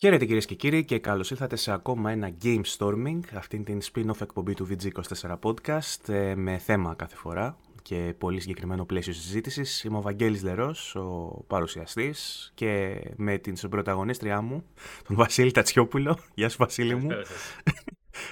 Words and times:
Χαίρετε 0.00 0.24
κυρίες 0.24 0.46
και 0.46 0.54
κύριοι 0.54 0.84
και 0.84 0.98
καλώς 0.98 1.30
ήρθατε 1.30 1.56
σε 1.56 1.72
ακόμα 1.72 2.10
ένα 2.10 2.30
Game 2.42 2.62
Storming, 2.78 3.20
αυτήν 3.34 3.64
την 3.64 3.80
spin-off 3.82 4.20
εκπομπή 4.20 4.54
του 4.54 4.68
VG24 4.70 5.38
Podcast 5.42 6.08
ε, 6.08 6.34
με 6.34 6.58
θέμα 6.58 6.94
κάθε 6.94 7.16
φορά 7.16 7.56
και 7.82 8.14
πολύ 8.18 8.40
συγκεκριμένο 8.40 8.84
πλαίσιο 8.84 9.12
συζήτησης. 9.12 9.84
Είμαι 9.84 9.96
ο 9.96 10.00
Βαγγέλης 10.00 10.42
Λερός, 10.42 10.94
ο 10.94 11.44
παρουσιαστής 11.46 12.50
και 12.54 13.00
με 13.16 13.38
την 13.38 13.68
πρωταγωνίστριά 13.70 14.40
μου, 14.40 14.64
τον 15.06 15.16
Βασίλη 15.16 15.50
Τατσιόπουλο. 15.50 16.18
Γεια 16.34 16.48
σου 16.48 16.56
Βασίλη 16.58 16.94
μου. 16.94 17.08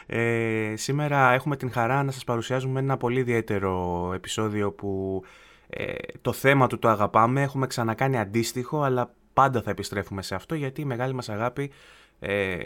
Ε, 0.06 0.74
σήμερα 0.77 1.33
έχουμε 1.33 1.56
την 1.56 1.70
χαρά 1.70 2.02
να 2.02 2.10
σας 2.10 2.24
παρουσιάζουμε 2.24 2.80
ένα 2.80 2.96
πολύ 2.96 3.20
ιδιαίτερο 3.20 4.10
επεισόδιο 4.14 4.73
που 4.73 5.23
ε, 5.66 5.95
το 6.20 6.33
θέμα 6.33 6.66
του 6.66 6.78
το 6.78 6.88
αγαπάμε. 6.88 7.42
Έχουμε 7.42 7.66
ξανακάνει 7.66 8.19
αντίστοιχο, 8.19 8.83
αλλά 8.83 9.14
πάντα 9.36 9.62
θα 9.62 9.70
επιστρέφουμε 9.70 10.22
σε 10.22 10.34
αυτό 10.34 10.54
γιατί 10.54 10.80
η 10.80 10.84
μεγάλη 10.84 11.14
μας 11.14 11.28
αγάπη 11.28 11.70
ε, 12.18 12.56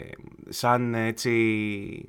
σαν 0.49 0.93
έτσι 0.93 2.05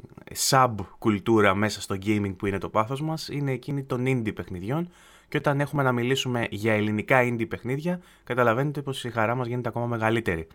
sub 0.49 0.75
κουλτούρα 0.99 1.55
μέσα 1.55 1.81
στο 1.81 1.97
gaming 2.05 2.35
που 2.37 2.47
είναι 2.47 2.59
το 2.59 2.69
πάθος 2.69 3.01
μας 3.01 3.29
είναι 3.29 3.53
εκείνη 3.53 3.83
των 3.83 4.05
indie 4.07 4.35
παιχνιδιών 4.35 4.89
και 5.29 5.37
όταν 5.37 5.61
έχουμε 5.61 5.83
να 5.83 5.93
μιλήσουμε 5.93 6.47
για 6.51 6.73
ελληνικά 6.73 7.21
indie 7.23 7.49
παιχνίδια 7.49 8.01
καταλαβαίνετε 8.25 8.83
πως 8.83 9.05
η 9.05 9.11
χαρά 9.11 9.35
μας 9.35 9.47
γίνεται 9.47 9.69
ακόμα 9.69 9.87
μεγαλύτερη. 9.87 10.47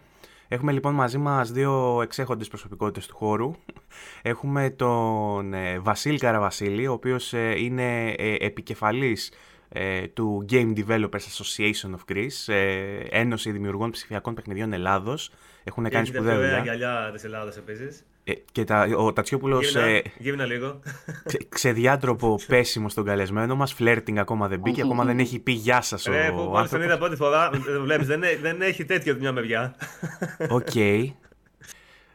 Έχουμε 0.48 0.72
λοιπόν 0.72 0.94
μαζί 0.94 1.18
μας 1.18 1.52
δύο 1.52 2.02
εξέχοντες 2.02 2.48
προσωπικότητες 2.48 3.08
του 3.08 3.16
χώρου. 3.16 3.52
Έχουμε 4.22 4.70
τον 4.70 5.54
ε, 5.54 5.80
Βασίλη 5.80 6.18
Καραβασίλη, 6.18 6.88
ο 6.88 6.92
οποίος 6.92 7.34
ε, 7.34 7.54
είναι 7.58 8.10
ε, 8.10 8.36
επικεφαλής 8.40 9.28
ε, 9.30 9.34
του 10.14 10.46
Game 10.50 10.74
Developers 10.78 11.10
Association 11.10 11.90
of 11.90 12.14
Greece, 12.14 12.54
ε, 12.54 12.98
Ένωση 13.10 13.52
Δημιουργών 13.52 13.92
Ψηφιακών 13.92 14.34
Παιχνιδιών 14.34 14.74
Ελλάδος. 14.74 15.32
Έχουν 15.64 15.90
κάνει 15.90 16.06
σπουδαία 16.06 16.36
δουλειά. 16.36 16.60
γυαλιά 16.64 17.10
της 17.14 17.24
Ελλάδας 17.24 17.58
επίσης. 17.58 18.06
Ε, 18.24 18.34
και 18.52 18.64
τα, 18.64 18.88
ο 18.98 19.14
Τατσιόπουλος 19.14 19.76
ε, 19.76 20.02
Γύμνα 20.18 20.46
λίγο. 20.46 20.80
ξε, 21.26 21.38
ξεδιάτροπο 21.50 22.40
πέσιμο 22.48 22.90
στον 22.90 23.06
καλεσμένο 23.06 23.56
μας, 23.56 23.74
φλερτινγκ 23.74 24.18
ακόμα 24.18 24.48
δεν 24.48 24.60
μπήκε, 24.60 24.82
ακόμα 24.82 25.04
δεν 25.06 25.20
έχει 25.20 25.40
πει 25.40 25.52
γεια 25.52 25.82
σας 25.82 26.06
ο 26.08 26.12
Ρε, 26.12 26.30
που 26.30 26.36
πώς 26.36 26.46
τον 26.46 26.58
άνθρωπος. 26.58 26.86
είδα 26.86 26.98
πρώτη 26.98 27.16
φορά, 27.16 27.50
βλέπεις, 27.84 28.08
δεν, 28.08 28.24
έ- 28.24 28.40
δεν 28.42 28.62
έχει 28.62 28.86
τέτοιο 28.86 29.12
από 29.12 29.22
μια 29.22 29.32
μεριά. 29.32 29.76
Οκ. 30.50 30.76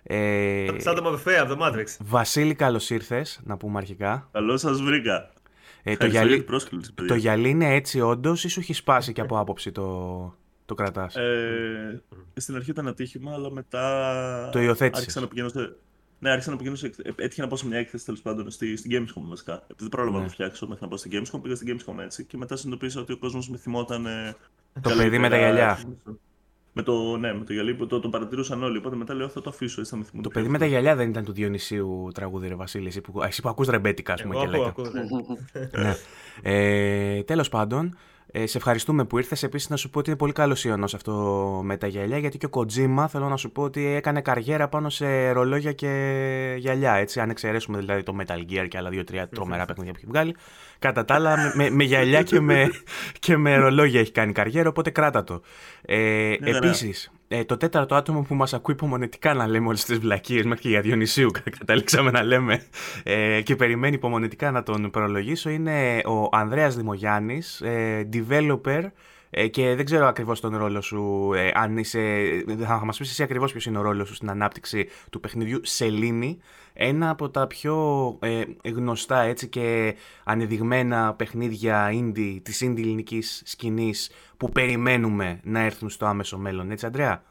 Ε, 0.02 0.66
Σαν 0.76 0.94
το 0.94 1.02
Μορφέα 1.02 1.42
από 1.42 1.54
το 1.56 1.64
Matrix. 1.66 1.84
Βασίλη, 1.98 2.54
καλώς 2.54 2.90
ήρθες, 2.90 3.40
να 3.44 3.56
πούμε 3.56 3.78
αρχικά. 3.78 4.28
Καλώς 4.32 4.60
σας 4.60 4.82
βρήκα. 4.82 5.30
Ε, 5.84 5.96
το, 5.96 6.04
Ευχαριστώ 6.04 6.06
για 6.06 6.20
γυαλί, 6.20 6.36
την 6.36 6.46
πρόσκληση, 6.46 6.92
παιδιά. 6.92 7.12
το 7.14 7.18
γυαλί 7.20 7.48
είναι 7.48 7.74
έτσι 7.74 8.00
όντως 8.00 8.44
ή 8.44 8.48
σου 8.48 8.60
έχει 8.60 8.72
σπάσει 8.72 9.12
και 9.12 9.20
από 9.20 9.38
άποψη 9.38 9.72
το, 9.72 10.34
το 10.66 10.74
κρατάς; 10.74 11.16
Ε, 11.16 12.02
στην 12.36 12.54
αρχή 12.56 12.70
ήταν 12.70 12.88
ατύχημα, 12.88 13.32
αλλά 13.32 13.50
μετά. 13.50 14.48
Το 14.52 14.60
υιοθέτησες. 14.60 14.98
Άρχισα 15.04 15.20
να 15.20 15.28
πηγαίνω 15.28 15.48
σε. 15.48 15.76
Ναι, 16.18 16.30
άρχισα 16.30 16.50
να 16.50 16.56
πηγαίνω 16.56 16.76
σε. 16.76 16.86
ε, 16.86 17.10
Έτυχε 17.16 17.40
να 17.42 17.46
πάω 17.48 17.56
σε 17.56 17.66
μια 17.66 17.78
έκθεση 17.78 18.04
τέλος 18.04 18.20
πάντων 18.22 18.50
στη, 18.50 18.76
στην 18.76 18.90
Gamescom 18.94 19.22
βασικά. 19.28 19.52
Επειδή 19.54 19.74
δεν 19.78 19.88
πρόλαβα 19.88 20.16
Ναι. 20.16 20.22
να 20.22 20.26
το 20.28 20.32
φτιάξω 20.32 20.66
μέχρι 20.66 20.82
να 20.82 20.88
πάω 20.88 20.98
στην 20.98 21.10
Gamescom, 21.14 21.42
πήγα 21.42 21.54
στην 21.54 21.76
Gamescom 21.76 21.98
έτσι 22.02 22.24
και 22.24 22.36
μετά 22.36 22.56
συνειδητοποίησα 22.56 23.00
ότι 23.00 23.12
ο 23.12 23.16
κόσμος 23.18 23.48
με 23.48 23.56
θυμόταν. 23.56 24.06
ε, 24.06 24.36
Το 24.80 24.90
παιδί 24.96 25.18
με 25.18 25.28
τα 25.28 25.36
καλύτερα. 25.38 25.38
γυαλιά. 25.38 25.78
Με 26.72 26.82
το, 26.82 27.16
ναι, 27.16 27.34
με 27.34 27.44
το 27.44 27.52
γυαλί 27.52 27.74
που 27.74 27.86
το, 27.86 28.00
το 28.00 28.08
παρατηρούσαν 28.08 28.62
όλοι. 28.62 28.78
Οπότε 28.78 28.96
μετά 28.96 29.14
λέω 29.14 29.28
θα 29.28 29.40
το 29.40 29.50
αφήσω, 29.50 29.80
έτσι 29.80 29.92
θα 29.92 29.98
με 29.98 30.04
θυμούνται. 30.04 30.28
Το 30.28 30.34
παιδί 30.34 30.48
με 30.48 30.58
τα 30.58 30.66
γυαλιά 30.66 30.96
δεν 30.96 31.08
ήταν 31.08 31.24
του 31.24 31.32
Διονυσίου 31.32 32.10
τραγούδι, 32.14 32.48
ρε 32.48 32.54
Βασίλη. 32.54 32.86
Εσύ 32.86 33.00
που, 33.00 33.22
εσύ 33.22 33.42
που 33.42 33.48
ακούς 33.48 33.68
ρεμπέτικα, 33.68 34.12
ας 34.12 34.22
πούμε. 34.22 34.34
Εγώ 34.34 34.44
και 34.44 34.56
ακούω, 34.66 34.84
λέτε. 34.84 35.00
ακούω. 35.00 35.38
ναι. 35.72 35.82
ναι. 35.82 35.96
ε, 37.16 37.22
τέλος 37.22 37.48
πάντων, 37.48 37.96
ε, 38.34 38.46
σε 38.46 38.56
ευχαριστούμε 38.56 39.04
που 39.04 39.18
ήρθες. 39.18 39.42
Επίσης 39.42 39.68
να 39.68 39.76
σου 39.76 39.90
πω 39.90 39.98
ότι 39.98 40.08
είναι 40.10 40.18
πολύ 40.18 40.32
καλός 40.32 40.64
ιονός 40.64 40.94
αυτό 40.94 41.12
με 41.64 41.76
τα 41.76 41.86
γυαλιά, 41.86 42.18
γιατί 42.18 42.38
και 42.38 42.46
ο 42.46 42.50
Kojima 42.52 43.06
θέλω 43.08 43.28
να 43.28 43.36
σου 43.36 43.50
πω 43.50 43.62
ότι 43.62 43.86
έκανε 43.86 44.20
καριέρα 44.20 44.68
πάνω 44.68 44.88
σε 44.88 45.30
ρολόγια 45.30 45.72
και 45.72 46.54
γυαλιά, 46.58 46.94
έτσι, 46.94 47.20
αν 47.20 47.30
εξαιρέσουμε 47.30 47.78
δηλαδή 47.78 48.02
το 48.02 48.16
Metal 48.20 48.38
Gear 48.50 48.66
και 48.68 48.76
άλλα 48.76 48.90
δύο-τρία 48.90 49.28
τρομερά 49.28 49.64
παιχνίδια 49.64 49.92
που 49.92 49.98
έχει 50.02 50.10
βγάλει. 50.10 50.36
Κατά 50.82 51.04
τα 51.04 51.14
άλλα, 51.14 51.36
με, 51.36 51.52
με, 51.54 51.70
με 51.70 51.84
γυαλιά 51.84 52.22
και 52.22 52.40
με, 52.40 52.70
και 53.18 53.36
με 53.36 53.56
ρολόγια 53.56 54.00
έχει 54.00 54.12
κάνει 54.12 54.32
καριέρα, 54.32 54.68
οπότε 54.68 54.90
κράτα 54.90 55.24
το. 55.24 55.40
Ε, 55.82 55.96
Ναι, 56.40 56.50
επίσης, 56.50 57.12
ε, 57.28 57.44
το 57.44 57.56
τέταρτο 57.56 57.94
άτομο 57.94 58.22
που 58.22 58.34
μας 58.34 58.54
ακούει 58.54 58.74
υπομονετικά 58.74 59.34
να 59.34 59.46
λέμε 59.48 59.66
όλες 59.66 59.84
τις 59.84 59.98
βλακίες 59.98 60.44
μέχρι 60.44 60.62
και 60.62 60.68
για 60.68 60.80
Διονυσίου 60.80 61.30
κα- 61.30 61.42
καταλήξαμε 61.58 62.10
να 62.10 62.22
λέμε 62.22 62.62
ε, 63.02 63.40
και 63.42 63.56
περιμένει 63.56 63.94
υπομονετικά 63.94 64.50
να 64.50 64.62
τον 64.62 64.90
προλογίσω 64.90 65.50
είναι 65.50 66.00
ο 66.04 66.28
Ανδρέας 66.36 66.76
Δημογιάννης, 66.76 67.60
ε, 67.60 68.08
developer 68.12 68.82
ε, 69.34 69.48
και 69.48 69.74
δεν 69.74 69.84
ξέρω 69.84 70.06
ακριβώς 70.06 70.40
τον 70.40 70.56
ρόλο 70.56 70.80
σου, 70.80 71.30
ε, 71.34 71.50
αν 71.54 71.76
είσαι, 71.76 72.00
θα 72.58 72.84
μας 72.84 72.98
πεις 72.98 73.10
εσύ 73.10 73.22
ακριβώς 73.22 73.52
ποιος 73.52 73.66
είναι 73.66 73.78
ο 73.78 73.82
ρόλος 73.82 74.08
σου 74.08 74.14
στην 74.14 74.30
ανάπτυξη 74.30 74.88
του 75.10 75.20
παιχνιδιού 75.20 75.60
Σελήνη, 75.62 76.38
ένα 76.72 77.10
από 77.10 77.30
τα 77.30 77.46
πιο 77.46 77.76
ε, 78.20 78.42
γνωστά 78.64 79.20
έτσι 79.20 79.48
και 79.48 79.96
ανεδειγμένα 80.24 81.14
παιχνίδια 81.14 81.90
indie, 81.92 82.38
της 82.42 82.64
indie 82.64 82.78
ελληνικής 82.78 83.42
σκηνής 83.44 84.10
που 84.36 84.48
περιμένουμε 84.48 85.40
να 85.42 85.60
έρθουν 85.60 85.90
στο 85.90 86.06
άμεσο 86.06 86.38
μέλλον, 86.38 86.70
έτσι 86.70 86.86
Ανδρέα; 86.86 87.22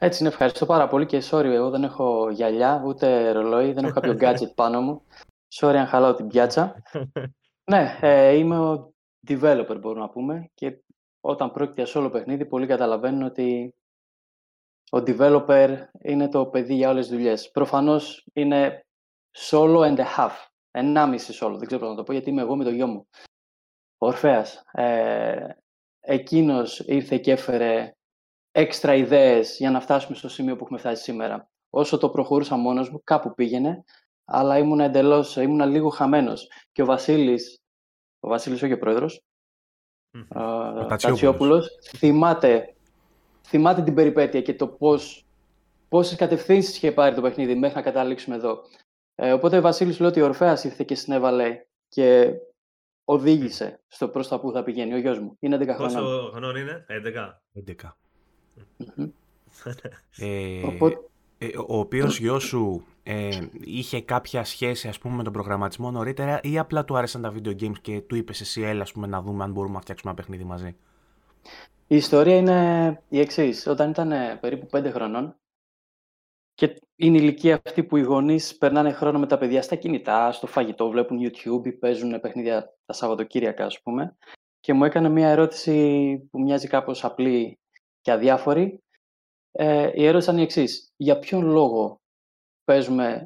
Έτσι 0.00 0.22
είναι, 0.22 0.32
ευχαριστώ 0.32 0.66
πάρα 0.66 0.88
πολύ 0.88 1.06
και 1.06 1.22
sorry, 1.30 1.44
εγώ 1.44 1.70
δεν 1.70 1.84
έχω 1.84 2.30
γυαλιά, 2.30 2.82
ούτε 2.86 3.32
ρολόι, 3.32 3.72
δεν 3.72 3.84
έχω 3.84 4.00
κάποιο 4.00 4.16
gadget 4.22 4.54
πάνω 4.54 4.80
μου. 4.80 5.02
Sorry 5.60 5.74
αν 5.74 5.86
χαλάω 5.86 6.14
την 6.14 6.28
πιάτσα. 6.28 6.82
ναι, 7.70 7.98
ε, 8.00 8.32
είμαι 8.36 8.58
ο 8.58 8.94
developer 9.28 9.76
μπορούμε 9.80 10.00
να 10.00 10.08
πούμε 10.08 10.50
και 10.54 10.78
όταν 11.20 11.50
πρόκειται 11.50 11.82
για 11.82 11.92
solo 11.94 12.12
παιχνίδι 12.12 12.46
πολύ 12.46 12.66
καταλαβαίνουν 12.66 13.22
ότι 13.22 13.74
ο 14.90 14.98
developer 14.98 15.76
είναι 16.02 16.28
το 16.28 16.46
παιδί 16.46 16.74
για 16.74 16.90
όλες 16.90 17.06
τις 17.06 17.16
δουλειές. 17.16 17.50
Προφανώς 17.50 18.26
είναι 18.32 18.86
solo 19.36 19.78
and 19.78 19.98
a 19.98 20.04
half, 20.16 20.32
ενάμιση 20.70 21.38
solo, 21.40 21.54
δεν 21.58 21.66
ξέρω 21.66 21.80
πώς 21.80 21.90
να 21.90 21.96
το 21.96 22.02
πω 22.02 22.12
γιατί 22.12 22.30
είμαι 22.30 22.42
εγώ 22.42 22.56
με 22.56 22.64
το 22.64 22.70
γιο 22.70 22.86
μου. 22.86 23.08
Ο 23.98 24.06
Ορφέας. 24.06 24.62
Ε, 24.72 25.46
εκείνος 26.00 26.78
ήρθε 26.78 27.18
και 27.18 27.32
έφερε 27.32 27.92
έξτρα 28.52 28.94
ιδέες 28.94 29.56
για 29.58 29.70
να 29.70 29.80
φτάσουμε 29.80 30.16
στο 30.16 30.28
σημείο 30.28 30.56
που 30.56 30.64
έχουμε 30.64 30.78
φτάσει 30.78 31.02
σήμερα. 31.02 31.50
Όσο 31.70 31.98
το 31.98 32.10
προχωρούσα 32.10 32.56
μόνος 32.56 32.90
μου, 32.90 33.00
κάπου 33.04 33.34
πήγαινε, 33.34 33.84
αλλά 34.24 34.58
ήμουν 34.58 34.80
εντελώς, 34.80 35.36
ήμουν 35.36 35.68
λίγο 35.68 35.88
χαμένος. 35.88 36.50
Και 36.72 36.82
ο 36.82 36.84
Βασίλης, 36.84 37.60
ο 38.26 38.28
Βασίλης 38.28 38.62
όχι 38.62 38.72
ο 38.72 38.78
πρόεδρος, 38.78 39.22
Μμμ. 40.10 40.22
ο 40.30 40.34
Τατσιόπουλος. 40.34 40.88
Τατσιόπουλος, 40.88 41.68
θυμάται, 41.96 42.74
θυμάται 43.46 43.82
την 43.82 43.94
περιπέτεια 43.94 44.42
και 44.42 44.54
το 44.54 44.68
πώς, 44.68 45.24
πόσες 45.88 46.16
κατευθύνσεις 46.18 46.76
είχε 46.76 46.92
πάρει 46.92 47.14
το 47.14 47.20
παιχνίδι 47.20 47.54
μέχρι 47.54 47.76
να 47.76 47.82
καταλήξουμε 47.82 48.36
εδώ. 48.36 48.62
Ε, 49.14 49.32
οπότε 49.32 49.58
ο 49.58 49.60
Βασίλης 49.60 50.00
λέει 50.00 50.08
ότι 50.08 50.20
ο 50.20 50.24
Ορφέας 50.24 50.64
ήρθε 50.64 50.84
και 50.84 50.94
συνέβαλε 50.94 51.64
και 51.88 52.32
οδήγησε 53.04 53.80
στο 53.88 54.08
προς 54.08 54.28
τα 54.28 54.40
που 54.40 54.52
θα 54.52 54.62
πηγαίνει 54.62 54.94
ο 54.94 54.98
γιος 54.98 55.18
μου. 55.18 55.36
Είναι 55.40 55.56
11 55.56 55.74
χρονών. 55.74 55.94
Πόσο 56.02 56.28
χρονών 56.30 56.56
είναι, 56.56 56.84
11. 56.88 57.42
11. 57.52 57.96
Μμμ. 58.76 59.10
Ε, 60.18 60.66
Οπότε- 60.66 60.94
ε, 60.96 61.00
ο 61.66 61.78
οποίος 61.78 62.18
γιος 62.18 62.42
σου 62.42 62.84
ε, 63.02 63.28
είχε 63.60 64.00
κάποια 64.00 64.44
σχέση 64.44 64.88
ας 64.88 64.98
πούμε 64.98 65.16
με 65.16 65.22
τον 65.22 65.32
προγραμματισμό 65.32 65.90
νωρίτερα 65.90 66.40
ή 66.42 66.58
απλά 66.58 66.84
του 66.84 66.96
άρεσαν 66.96 67.22
τα 67.22 67.32
video 67.34 67.62
games 67.62 67.78
και 67.80 68.00
του 68.00 68.16
είπες 68.16 68.40
εσύ 68.40 68.62
έλα 68.62 68.82
ας 68.82 68.92
πούμε, 68.92 69.06
να 69.06 69.22
δούμε 69.22 69.44
αν 69.44 69.52
μπορούμε 69.52 69.74
να 69.74 69.80
φτιάξουμε 69.80 70.12
ένα 70.12 70.20
παιχνίδι 70.20 70.44
μαζί; 70.44 70.76
Η 71.86 71.96
ιστορία 71.96 72.36
είναι 72.36 73.02
η 73.08 73.20
εξής. 73.20 73.66
Όταν 73.66 73.90
ήταν 73.90 74.12
ε, 74.12 74.38
περίπου 74.40 74.66
5 74.72 74.90
χρονών 74.92 75.36
και 76.54 76.80
είναι 76.96 77.16
η 77.16 77.20
ηλικία 77.22 77.60
αυτή 77.64 77.84
που 77.84 77.96
οι 77.96 78.02
γονείς 78.02 78.56
περνάνε 78.56 78.92
χρόνο 78.92 79.18
με 79.18 79.26
τα 79.26 79.38
παιδιά 79.38 79.62
στα 79.62 79.76
κινητά, 79.76 80.32
στο 80.32 80.46
φαγητό, 80.46 80.90
βλέπουν 80.90 81.18
YouTube 81.20 81.66
ή 81.66 81.72
παίζουν 81.72 82.20
παιχνίδια 82.20 82.74
τα 82.86 82.92
Σαββατοκύριακα, 82.92 83.64
ας 83.64 83.82
πούμε. 83.82 84.16
Και 84.60 84.72
μου 84.72 84.84
έκανε 84.84 85.08
μια 85.08 85.28
ερώτηση 85.28 86.18
που 86.30 86.40
μοιάζει 86.40 86.68
κάπως 86.68 87.04
απλή 87.04 87.58
και 88.00 88.12
αδιάφορη. 88.12 88.82
Ε, 89.58 89.90
η 89.94 90.06
ερώτηση 90.06 90.30
ήταν 90.30 90.40
η 90.40 90.42
εξής. 90.42 90.92
Για 90.96 91.18
ποιον 91.18 91.44
λόγο 91.44 92.00
παίζουμε 92.64 93.22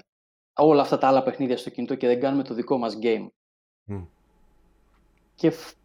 όλα 0.59 0.83
αυτά 0.83 0.99
τα 0.99 1.09
άλλα 1.09 1.23
παιχνίδια 1.23 1.57
στο 1.57 1.71
κινητό 1.71 1.95
και 1.95 2.07
δεν 2.07 2.21
κάνουμε 2.21 2.43
το 2.43 2.55
δικό 2.55 2.79
μας 2.79 2.99
game; 3.03 3.27
Μμ. 3.85 4.05
Και 5.35 5.51
φ- 5.51 5.77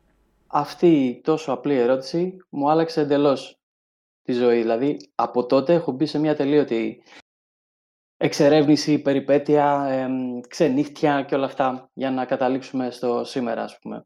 αυτή 0.47 1.05
η 1.05 1.21
τόσο 1.21 1.51
απλή 1.51 1.75
ερώτηση 1.75 2.37
μου 2.49 2.69
άλλαξε 2.69 3.01
εντελώς 3.01 3.59
τη 4.21 4.33
ζωή. 4.33 4.61
Δηλαδή, 4.61 5.09
από 5.15 5.45
τότε 5.45 5.73
έχω 5.73 5.91
μπει 5.91 6.05
σε 6.05 6.19
μια 6.19 6.35
τελείωτη 6.35 7.03
εξερεύνηση, 8.17 8.99
περιπέτεια, 8.99 9.85
εμ, 9.89 10.39
ξενύχτια 10.39 11.23
και 11.23 11.35
όλα 11.35 11.45
αυτά 11.45 11.89
για 11.93 12.11
να 12.11 12.25
καταλήξουμε 12.25 12.91
στο 12.91 13.23
σήμερα, 13.23 13.63
ας 13.63 13.79
πούμε. 13.79 14.05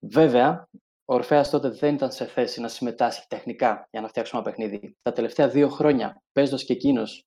Βέβαια, 0.00 0.68
ο 1.04 1.14
Ορφέας 1.14 1.50
τότε 1.50 1.68
δεν 1.68 1.94
ήταν 1.94 2.12
σε 2.12 2.24
θέση 2.26 2.60
να 2.60 2.68
συμμετάσχει 2.68 3.26
τεχνικά 3.28 3.88
για 3.90 4.00
να 4.00 4.08
φτιάξουμε 4.08 4.40
ένα 4.42 4.50
παιχνίδι. 4.50 4.96
Τα 5.02 5.12
τελευταία 5.12 5.48
δύο 5.48 5.68
χρόνια, 5.68 6.22
παίζοντας 6.32 6.64
και 6.64 6.72
εκείνος, 6.72 7.22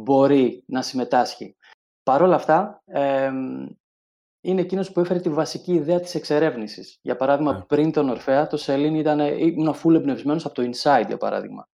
μπορεί 0.00 0.64
να 0.66 0.82
συμμετάσχει. 0.82 1.56
Παρ' 2.02 2.22
όλα 2.22 2.34
αυτά, 2.34 2.82
εμ, 2.84 3.66
είναι 4.44 4.60
εκείνος 4.60 4.92
που 4.92 5.00
έφερε 5.00 5.20
τη 5.20 5.28
βασική 5.30 5.72
ιδέα 5.72 6.00
της 6.00 6.14
εξερεύνησης. 6.14 6.98
Για 7.02 7.16
παράδειγμα, 7.16 7.52
Ναι. 7.52 7.64
πριν 7.64 7.92
τον 7.92 8.08
Ορφέα, 8.08 8.46
το 8.46 8.56
Σελήν 8.56 8.94
ήταν, 8.94 9.18
ήμουν 9.20 9.74
full 9.74 9.94
εμπνευσμένος 9.94 10.44
από 10.44 10.54
το 10.54 10.62
Inside, 10.62 11.04
για 11.06 11.16
παράδειγμα. 11.16 11.68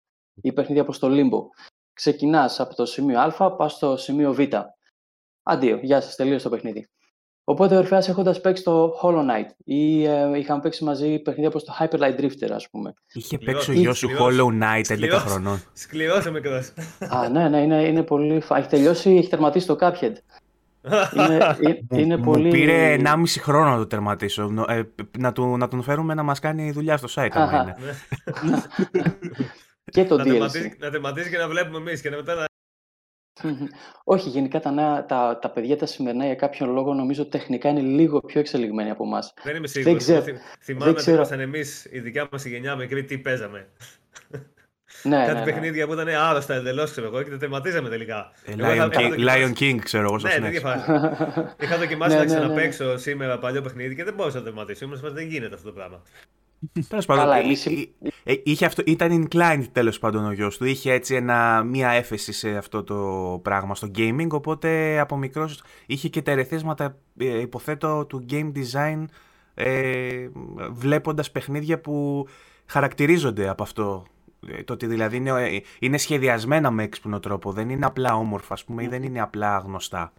Ή 0.43 0.53
παιχνίδια 0.53 0.83
όπως 0.83 0.99
το 0.99 1.09
Limbo. 1.11 1.49
ξεκινάς 1.93 2.61
από 2.61 2.75
το 2.75 2.87
σημείο 2.87 3.21
Α, 3.21 3.57
πας 3.57 3.73
στο 3.73 3.97
σημείο 3.97 4.33
Β. 4.35 4.39
Αντίο, 5.43 5.77
γεια 5.77 6.01
σας, 6.01 6.15
τελείωσε 6.15 6.45
το 6.49 6.51
παιχνίδι. 6.55 6.89
Οπότε 7.49 7.75
ο 7.75 7.79
Ορφέας 7.79 8.09
έχοντας 8.09 8.41
παίξει 8.41 8.63
το 8.63 8.93
Hollow 9.03 9.19
Knight 9.21 9.51
ή 9.65 10.05
ε, 10.05 10.39
είχαμε 10.39 10.61
παίξει 10.61 10.85
μαζί 10.85 11.19
παιχνίδια 11.19 11.49
όπως 11.49 11.65
το 11.65 11.73
Hyper 11.81 11.99
Light 11.99 12.21
Drifter, 12.21 12.51
ας 12.55 12.69
πούμε. 12.71 12.95
Είχε 13.13 13.37
Σκληρός, 13.37 13.45
παίξει 13.55 13.71
ο 13.71 13.75
γιος 13.75 13.99
σου 13.99 14.09
σκληρός, 14.09 14.37
Hollow 14.37 14.63
Knight 14.63 14.79
11 14.81 14.85
σκληρός. 14.85 15.23
χρονών. 15.23 15.63
Σκληρός 15.73 16.27
ο 16.27 16.33
μικρός. 16.33 16.73
Α, 17.09 17.29
ναι, 17.29 17.49
ναι, 17.49 17.61
είναι, 17.61 17.83
είναι 17.85 18.03
πολύ... 18.03 18.41
φα- 18.41 18.57
Έχει 18.57 18.69
τελειώσει, 18.69 19.11
έχει 19.11 19.29
τερματίσει 19.29 19.67
το 19.67 19.77
Cuphead. 19.81 20.13
Είναι, 21.17 21.37
ε- 21.61 21.79
Μου- 21.91 21.99
είναι 21.99 22.17
μου 22.17 22.25
πολύ... 22.25 22.49
πήρε 22.49 22.97
1,5 23.05 23.23
χρόνο 23.41 23.71
να 23.71 23.77
το 23.77 23.87
τερματίσω. 23.87 24.49
Νο- 24.49 24.67
ε, 24.69 24.83
να, 25.19 25.33
του, 25.33 25.57
να 25.57 25.69
τον 25.69 25.83
φέρουμε 25.83 26.15
να 26.15 26.23
μας 26.23 26.39
κάνει 26.39 26.71
δουλειά 26.73 26.97
στο 26.97 27.09
site. 27.15 27.29
άμα 27.33 27.45
Αχα. 27.45 27.63
είναι. 27.63 27.95
και 29.93 30.05
το 30.05 30.17
να, 30.17 30.23
DLC. 30.25 30.27
τερματίσει, 30.29 30.77
να 30.81 30.91
τερματίσει 30.91 31.31
και 31.31 31.39
να 31.39 31.49
βλέπουμε 31.49 31.79
εμείς 31.79 32.01
και 32.01 32.11
να 32.11 32.17
μετά 32.17 32.35
να... 32.35 32.45
Όχι, 34.05 34.29
γενικά 34.29 34.61
τα, 34.61 34.71
νέα, 34.71 35.07
τα, 35.07 35.39
τα 35.43 35.51
παιδιά 35.51 35.77
τα 35.77 35.87
σημερινά 35.87 36.25
για 36.25 36.35
κάποιον 36.35 36.71
λόγο 36.73 36.95
νομίζω 36.95 37.27
τεχνικά 37.27 37.69
είναι 37.69 37.81
λίγο 37.81 38.21
πιο 38.21 38.41
εξελιγμένοι 38.41 38.91
από 38.91 39.05
εμάς. 39.05 39.35
Δεν 39.43 39.57
είμαι 39.57 39.67
σίγουρος. 39.67 39.97
ξέρω. 40.03 40.23
Θυμ- 40.23 40.37
Δεν 40.37 40.47
Θυμάμαι 40.61 40.91
ότι 40.91 40.99
ξέρω. 40.99 41.17
ήμασταν 41.17 41.41
εμείς, 41.41 41.85
η 41.91 41.99
δικιά 42.01 42.29
μας 42.31 42.45
η 42.45 42.49
γενιά 42.49 42.75
μικρή, 42.77 43.05
τι 43.05 43.19
παίζαμε. 43.19 43.67
Ναι, 45.03 45.17
Κάτι 45.17 45.33
ναι, 45.33 45.39
ναι. 45.39 45.45
παιχνίδια 45.45 45.87
που 45.87 45.93
ήταν 45.93 46.09
άρρωστα 46.09 46.55
εντελώς, 46.55 46.91
ξέρω 46.91 47.07
εγώ, 47.07 47.23
και 47.23 47.31
τα 47.31 47.37
τερματίζαμε 47.37 47.89
τελικά. 47.89 48.33
Ε, 48.45 48.53
Εγώ 48.59 48.73
είχα- 48.73 48.87
Lion, 48.87 48.91
είχα 48.93 49.01
King, 49.01 49.09
δοκιμάσει- 49.11 49.55
Lion 49.59 49.63
King, 49.63 49.79
ξέρω 49.83 50.05
εγώ, 50.05 50.19
στο 50.19 50.29
Ναι, 50.29 50.35
SNES. 50.35 50.37
την 50.37 50.47
ίδια 50.47 50.61
φάση. 50.61 50.91
Είχα 51.61 51.79
δοκιμάσει 51.79 52.15
Ναι, 52.15 52.19
να 52.19 52.25
ναι, 52.25 52.33
ναι, 52.33 52.39
ναι. 52.39 52.47
ξαναπαίξω 52.47 52.99
σήμερα 52.99 53.39
παλιό 53.39 53.61
παιχνίδι 53.63 53.95
και 53.95 54.05
δεν 54.05 54.15
μπορούσα 54.15 54.37
να 54.39 54.43
το 54.45 54.49
τερματίσω. 54.51 54.85
Ήμουν 54.85 54.97
σε 54.97 55.03
φάση, 55.03 55.15
δεν 55.15 55.27
γίνεται 55.27 55.55
αυτό 55.55 55.67
το 55.69 55.73
πράγμα. 55.75 56.03
Τέλος 56.89 57.07
πάντων, 57.07 57.23
Καλά, 57.25 57.37
ε, 57.37 57.41
εμείς- 57.41 57.67
ε, 57.67 57.73
ε, 58.25 58.35
είχε 58.45 58.65
αυτό, 58.67 58.83
ήταν 58.87 59.29
inclined 59.29 59.65
τέλος 59.73 59.99
πάντων 59.99 60.27
ο 60.27 60.33
γιος 60.33 60.57
του. 60.57 60.65
Είχε 60.65 60.93
έτσι 60.93 61.15
ένα, 61.15 61.63
μία 61.63 61.91
έφεση 61.91 62.33
σε 62.33 62.57
αυτό 62.57 62.83
το 62.83 62.95
πράγμα 63.43 63.75
στο 63.75 63.91
gaming. 63.97 64.29
Οπότε 64.31 64.99
από 64.99 65.17
μικρός 65.17 65.63
είχε 65.87 66.09
και 66.09 66.23
τα 66.23 66.31
ερεθίσματα, 66.31 66.97
ε, 67.17 67.41
υποθέτω, 67.41 68.05
του 68.07 68.25
game 68.31 68.53
design. 68.55 69.05
Ε, 69.55 70.29
Βλέποντας 70.71 71.31
παιχνίδια 71.31 71.81
που 71.81 72.27
χαρακτηρίζονται 72.67 73.49
από 73.49 73.63
αυτό. 73.63 74.05
Ε, 74.49 74.63
Το 74.63 74.73
ότι 74.73 74.87
δηλαδή 74.87 75.17
είναι, 75.17 75.31
ε, 75.31 75.61
είναι 75.79 75.99
σχεδιασμένα 75.99 76.71
με 76.71 76.83
έξυπνο 76.83 77.21
τρόπο. 77.21 77.53
Δεν 77.53 77.69
είναι 77.71 77.87
απλά 77.87 78.15
όμορφα, 78.17 78.55
ας 78.55 78.65
πούμε, 78.65 78.83
ή 78.83 78.87
δεν 78.89 79.03
είναι 79.03 79.21
απλά 79.21 79.59
γνωστά. 79.59 80.13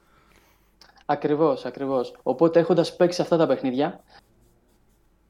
Ακριβώς, 1.05 1.65
ακριβώς. 1.65 2.15
Οπότε 2.23 2.59
έχοντας 2.59 2.95
παίξει 2.95 3.21
αυτά 3.21 3.37
τα 3.37 3.47
παιχνίδια, 3.47 4.03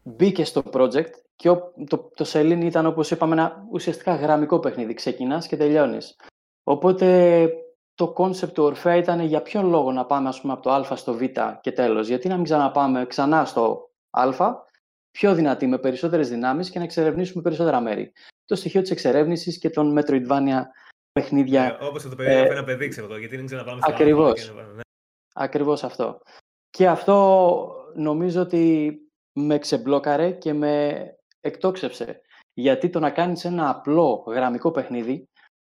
μπήκε 0.08 0.44
στο 0.46 0.64
project 0.72 1.10
και 1.36 1.50
ο- 1.50 1.74
το, 1.88 2.10
το 2.16 2.26
Selene 2.34 2.62
ήταν 2.64 2.86
όπως 2.86 3.12
είπαμε 3.12 3.34
ένα 3.34 3.66
ουσιαστικά 3.72 4.16
γραμμικό 4.16 4.60
παιχνίδι. 4.60 4.94
Ξεκινάς 4.94 5.48
και 5.48 5.58
τελειώνεις. 5.58 6.16
Οπότε 6.64 7.50
το 7.96 8.14
concept 8.18 8.52
του 8.54 8.64
Ορφέα 8.64 8.96
ήταν 8.96 9.20
για 9.20 9.42
ποιον 9.42 9.70
λόγο 9.70 9.92
να 9.92 10.06
πάμε 10.06 10.28
ας 10.30 10.42
πούμε 10.42 10.54
από 10.54 10.62
το 10.62 10.72
α 10.72 10.96
στο 10.96 11.14
β 11.14 11.22
και 11.62 11.72
τέλος. 11.72 12.08
Γιατί 12.08 12.28
να 12.28 12.36
μην 12.36 12.44
ξαναπάμε 12.44 13.06
ξανά 13.06 13.46
στο 13.46 13.90
α, 14.10 14.30
πιο 15.12 15.34
δυνατή, 15.36 15.68
με 15.68 15.78
περισσότερες 15.78 16.30
δυνάμεις 16.30 16.70
και 16.70 16.78
να 16.78 16.84
εξερευνήσουμε 16.84 17.42
περισσότερα 17.42 17.80
μέρη. 17.80 18.12
Το 18.46 18.56
στοιχείο 18.56 18.82
της 18.82 18.92
εξερεύνησης 18.92 19.58
και 19.60 19.70
των 19.70 20.00
Metroidvania 20.00 20.62
παιχνίδια 21.12 21.64
Ε, 21.82 21.86
Όπως 21.86 22.04
το 22.04 22.16
περιγράφει 22.16 22.48
ε, 22.50 22.52
ένα 22.52 22.64
παιδί, 22.64 22.88
ξέρω 22.88 23.06
εγώ, 23.08 23.18
γιατί 23.18 23.36
δεν 23.36 23.46
ξαναπάμε 23.46 23.82
στο 23.82 23.92
ακριβώς. 23.92 24.50
άλλο 24.50 24.56
και 24.62 24.62
να- 24.68 24.74
ναι. 24.76 24.82
Ακριβώς 25.36 25.84
αυτό. 25.84 26.20
Και 26.70 26.88
αυτό 26.88 27.76
νομίζω 27.96 28.42
ότι 28.42 28.98
με 29.40 29.58
ξεμπλόκαρε 29.58 30.32
και 30.32 30.54
με 30.54 31.06
εκτόξευσε. 31.42 32.22
Γιατί 32.54 32.90
το 32.90 33.00
να 33.00 33.10
κάνεις 33.10 33.46
ένα 33.46 33.70
απλό 33.70 34.24
γραμμικό 34.28 34.72
παιχνίδι, 34.72 35.30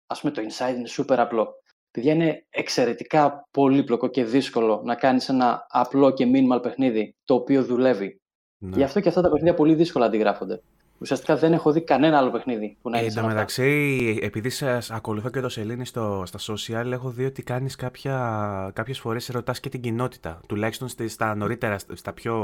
ας 0.08 0.22
πούμε 0.22 0.34
το 0.34 0.42
Inside 0.42 0.76
είναι 0.76 0.90
super 0.98 1.18
απλό. 1.18 1.54
Παιδιά 1.92 2.14
είναι 2.14 2.46
εξαιρετικά 2.50 3.48
πολύπλοκο 3.52 4.08
και 4.08 4.26
δύσκολο 4.26 4.82
να 4.84 4.96
κάνεις 4.96 5.30
ένα 5.30 5.66
απλό 5.70 6.12
και 6.12 6.32
minimal 6.34 6.62
παιχνίδι 6.62 7.16
το 7.24 7.34
οποίο 7.34 7.64
δουλεύει. 7.64 8.20
Ναι. 8.58 8.76
Γι' 8.76 8.84
αυτό 8.84 9.00
και 9.00 9.08
αυτά 9.08 9.22
τα 9.22 9.30
παιχνίδια 9.30 9.54
πολύ 9.54 9.76
δύσκολα 9.76 10.06
αντιγράφονται. 10.06 10.62
Ουσιαστικά 11.06 11.36
δεν 11.38 11.54
έχω 11.54 11.72
δει 11.72 11.82
κανένα 11.82 12.18
άλλο 12.18 12.32
παιχνίδι 12.32 12.78
που 12.82 12.90
να 12.90 12.98
Ε, 12.98 13.00
είναι 13.00 13.08
Εν 13.10 13.14
τω 13.16 13.20
σαν 13.20 13.30
αυτά. 13.30 13.36
μεταξύ, 13.40 14.20
επειδή 14.22 14.50
σας 14.50 14.92
ακολουθώ 14.92 15.30
και 15.30 15.40
το 15.40 15.50
Σελήνη 15.50 15.86
στο, 15.86 16.24
στα 16.26 16.40
social, 16.54 16.92
έχω 16.92 17.10
δει 17.10 17.26
ότι 17.26 17.44
κάνεις 17.44 17.76
κάποια, 17.76 18.72
κάποιες 18.76 19.00
φορές 19.00 19.28
ρωτάς 19.28 19.60
και 19.60 19.70
την 19.70 19.82
κοινότητα. 19.82 20.40
Τουλάχιστον 20.48 20.88
στη- 20.88 21.08
στα 21.08 21.36
νωρίτερα, 21.36 21.78
στα 21.94 22.14
πιο 22.14 22.36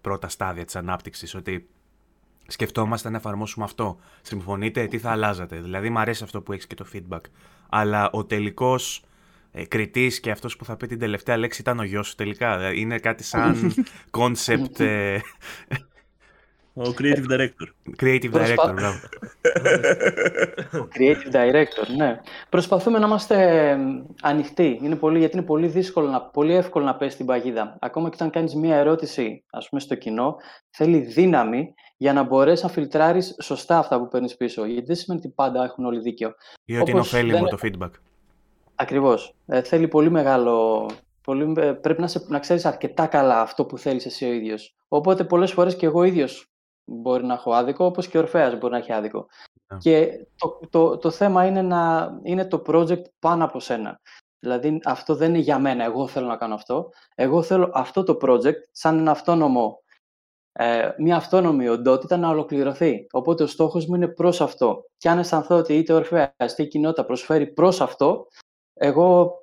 πρώτα 0.00 0.28
στάδια 0.28 0.64
της 0.64 0.76
ανάπτυξης, 0.76 1.34
ότι 1.34 1.68
σκεφτόμαστε 2.46 3.10
να 3.10 3.16
εφαρμόσουμε 3.16 3.64
αυτό. 3.64 3.98
Συμφωνείτε, 4.22 4.86
τι 4.86 4.98
θα 4.98 5.10
αλλάζατε; 5.10 5.56
Δηλαδή, 5.56 5.90
μου 5.90 5.98
αρέσει 5.98 6.24
αυτό 6.24 6.40
που 6.42 6.52
έχεις 6.52 6.66
και 6.66 6.74
το 6.74 6.86
feedback. 6.94 7.20
Αλλά 7.68 8.10
ο 8.12 8.24
τελικός 8.24 9.04
ε, 9.52 9.64
κριτής 9.64 10.20
και 10.20 10.30
αυτός 10.30 10.56
που 10.56 10.64
θα 10.64 10.76
πει 10.76 10.86
την 10.86 10.98
τελευταία 10.98 11.36
λέξη 11.36 11.60
ήταν 11.60 11.78
ο 11.78 11.82
γιος 11.84 12.06
σου 12.08 12.14
τελικά. 12.14 12.56
Δηλαδή, 12.56 12.80
Είναι 12.80 12.98
κάτι 12.98 13.22
σαν 13.24 13.74
concept 14.18 14.80
ε, 14.80 15.18
Ο 16.76 16.82
creative 16.98 17.30
director. 17.32 17.68
creative 18.02 18.30
Προσπα- 18.30 18.70
director. 18.70 18.74
μπράβο. 18.74 18.98
Creative 20.98 21.32
director, 21.34 21.86
ναι. 21.96 22.20
Προσπαθούμε 22.48 22.98
να 22.98 23.06
είμαστε 23.06 23.68
εμ, 23.70 24.04
ανοιχτοί. 24.22 24.78
Είναι 24.82 24.96
πολύ, 24.96 25.18
γιατί 25.18 25.36
είναι 25.36 25.46
πολύ 25.46 25.66
δύσκολο, 25.66 26.08
να, 26.10 26.20
πολύ 26.22 26.54
εύκολο 26.54 26.84
να 26.84 26.96
πέσει 26.96 27.16
την 27.16 27.26
παγίδα. 27.26 27.76
Ακόμα 27.80 28.08
και 28.08 28.14
όταν 28.14 28.30
κάνεις 28.30 28.54
μία 28.54 28.76
ερώτηση, 28.76 29.44
ας 29.50 29.68
πούμε, 29.68 29.80
στο 29.80 29.94
κοινό, 29.94 30.36
θέλει 30.70 30.98
δύναμη 30.98 31.74
για 31.96 32.12
να 32.12 32.22
μπορέσεις 32.22 32.62
να 32.64 32.68
φιλτράρεις 32.70 33.36
σωστά 33.42 33.78
αυτά 33.78 33.98
που 33.98 34.08
παίρνεις 34.08 34.36
πίσω. 34.36 34.64
Γιατί 34.64 34.86
δεν 34.86 34.96
σημαίνει 34.96 35.20
ότι 35.24 35.32
πάντα 35.34 35.64
έχουν 35.64 35.84
όλοι 35.84 36.00
δίκιο. 36.00 36.34
Ή 36.64 36.76
ότι 36.76 36.90
είναι 36.90 36.98
Όπως 36.98 37.12
ωφέλιμο 37.12 37.38
δεν- 37.38 37.48
το 37.48 37.58
feedback. 37.62 37.90
Ακριβώς. 38.74 39.34
Ε, 39.46 39.62
θέλει 39.62 39.88
πολύ 39.88 40.10
μεγάλο... 40.10 40.86
Πολύ, 41.22 41.52
ε, 41.56 41.72
πρέπει 41.72 42.00
να, 42.00 42.06
σε, 42.06 42.24
να 42.28 42.38
ξέρεις 42.38 42.64
αρκετά 42.64 43.06
καλά 43.06 43.40
αυτό 43.40 43.64
που 43.64 43.78
θέλεις 43.78 44.06
εσύ 44.06 44.24
ο 44.24 44.32
ίδιος. 44.32 44.74
Οπότε 44.88 45.24
πολλές 45.24 45.52
φορές 45.52 45.76
και 45.76 45.86
εγώ 45.86 46.02
ίδιος 46.04 46.48
μπορεί 46.84 47.24
να 47.24 47.34
έχω 47.34 47.52
άδικο, 47.52 47.84
όπως 47.84 48.08
και 48.08 48.18
ο 48.18 48.20
Ορφέας 48.20 48.58
μπορεί 48.58 48.72
να 48.72 48.78
έχει 48.78 48.92
άδικο. 48.92 49.26
Ναι. 49.72 49.78
Και 49.78 50.26
το, 50.36 50.60
το, 50.70 50.98
το 50.98 51.10
θέμα 51.10 51.46
είναι 51.46 51.62
να 51.62 52.12
είναι 52.22 52.46
το 52.46 52.62
project 52.66 53.02
πάνω 53.18 53.44
από 53.44 53.60
σένα. 53.60 54.00
Δηλαδή 54.38 54.80
αυτό 54.84 55.14
δεν 55.14 55.28
είναι 55.28 55.38
για 55.38 55.58
μένα, 55.58 55.84
εγώ 55.84 56.06
θέλω 56.06 56.26
να 56.26 56.36
κάνω 56.36 56.54
αυτό. 56.54 56.90
Εγώ 57.14 57.42
θέλω 57.42 57.70
αυτό 57.74 58.02
το 58.02 58.18
project 58.20 58.60
σαν 58.70 58.98
ένα 58.98 59.10
αυτόνομο, 59.10 59.82
ε, 60.52 60.90
μια 60.98 61.16
αυτόνομη 61.16 61.68
οντότητα 61.68 62.16
να 62.16 62.28
ολοκληρωθεί. 62.28 63.06
Οπότε 63.12 63.42
ο 63.42 63.46
στόχος 63.46 63.86
μου 63.86 63.94
είναι 63.94 64.08
προς 64.08 64.40
αυτό. 64.40 64.84
Και 64.96 65.08
αν 65.08 65.18
αισθανθώ 65.18 65.56
ότι 65.56 65.76
είτε 65.76 65.92
ο 65.92 65.96
Ορφέας 65.96 66.52
είτε 66.52 66.62
η 66.62 66.68
κοινότητα 66.68 67.04
προσφέρει 67.04 67.46
προς 67.46 67.80
αυτό, 67.80 68.26
εγώ 68.74 69.38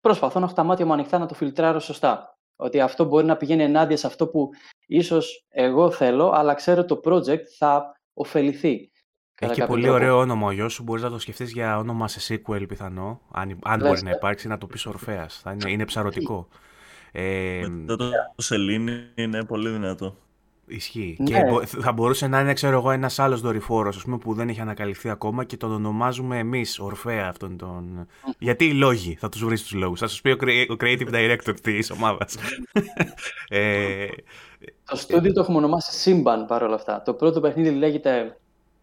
προσπαθώ 0.00 0.38
να 0.38 0.44
έχω 0.44 0.54
τα 0.54 0.62
μάτια 0.62 0.86
μου 0.86 0.92
ανοιχτά 0.92 1.18
να 1.18 1.26
το 1.26 1.34
φιλτράρω 1.34 1.78
σωστά. 1.78 2.37
Ότι 2.60 2.80
αυτό 2.80 3.04
μπορεί 3.04 3.26
να 3.26 3.36
πηγαίνει 3.36 3.62
ενάντια 3.62 3.96
σε 3.96 4.06
αυτό 4.06 4.28
που 4.28 4.50
ίσως 4.86 5.46
εγώ 5.48 5.90
θέλω, 5.90 6.30
αλλά 6.30 6.54
ξέρω 6.54 6.84
το 6.84 7.00
project 7.04 7.42
θα 7.58 7.92
ωφεληθεί. 8.14 8.90
κατά 9.34 9.52
Έχει 9.52 9.60
κάποιο 9.60 9.74
πολύ 9.74 9.86
τρόπο. 9.86 9.96
ωραίο 9.98 10.18
όνομα 10.18 10.46
ο 10.46 10.50
γιος 10.50 10.72
σου. 10.72 10.82
Μπορείς 10.82 11.02
να 11.02 11.10
το 11.10 11.18
σκεφτείς 11.18 11.52
για 11.52 11.78
όνομα 11.78 12.08
σε 12.08 12.40
sequel 12.46 12.68
πιθανό. 12.68 13.20
Αν, 13.32 13.58
αν 13.62 13.80
Λες, 13.80 13.88
μπορεί 13.88 14.02
να 14.02 14.10
ε. 14.10 14.14
υπάρξει, 14.16 14.48
να 14.48 14.58
το 14.58 14.66
πεις 14.66 14.86
Ορφέας. 14.86 15.40
Θα 15.42 15.52
είναι, 15.52 15.70
είναι 15.70 15.84
ψαρωτικό. 15.84 16.48
Ε, 17.12 17.66
Μετά 17.68 18.10
το 18.36 18.42
σελήνη 18.42 18.92
είναι 19.14 19.44
πολύ 19.44 19.68
δυνατό. 19.70 20.16
Ισχύει. 20.68 21.16
Ναι. 21.18 21.24
Και 21.30 21.44
μπο- 21.50 21.64
θα 21.66 21.92
μπορούσε 21.92 22.26
να 22.26 22.40
είναι, 22.40 22.52
ξέρω 22.52 22.76
εγώ, 22.78 22.90
ένας 22.90 23.18
άλλος 23.18 23.40
δορυφόρος, 23.40 23.96
ας 23.96 24.02
πούμε, 24.02 24.18
που 24.18 24.34
δεν 24.34 24.48
έχει 24.48 24.60
ανακαλυφθεί 24.60 25.08
ακόμα 25.08 25.44
και 25.44 25.56
τον 25.56 25.72
ονομάζουμε 25.72 26.38
εμείς 26.38 26.78
Ορφέα 26.78 27.28
αυτόν 27.28 27.56
τον... 27.56 28.06
Γιατί 28.38 28.64
οι 28.64 28.72
λόγοι, 28.72 29.16
θα 29.20 29.28
τους 29.28 29.44
βρεις 29.44 29.62
τους 29.62 29.72
λόγους. 29.72 30.00
Θα 30.00 30.08
σου 30.08 30.20
πει 30.22 30.30
ο, 30.30 30.36
crea- 30.40 30.66
ο 30.70 30.74
creative 30.80 31.10
director 31.14 31.54
της 31.62 31.90
ομάδας. 31.90 32.36
ε, 33.48 34.06
Το 34.84 34.96
στούντιο 34.96 35.32
το 35.32 35.40
έχουμε 35.40 35.56
ονομάσει 35.58 35.92
Σύμπαν 35.98 36.46
παρόλα 36.46 36.74
αυτά. 36.74 37.02
Το 37.02 37.14
πρώτο 37.14 37.40
παιχνίδι 37.40 37.70
λέγεται 37.70 38.38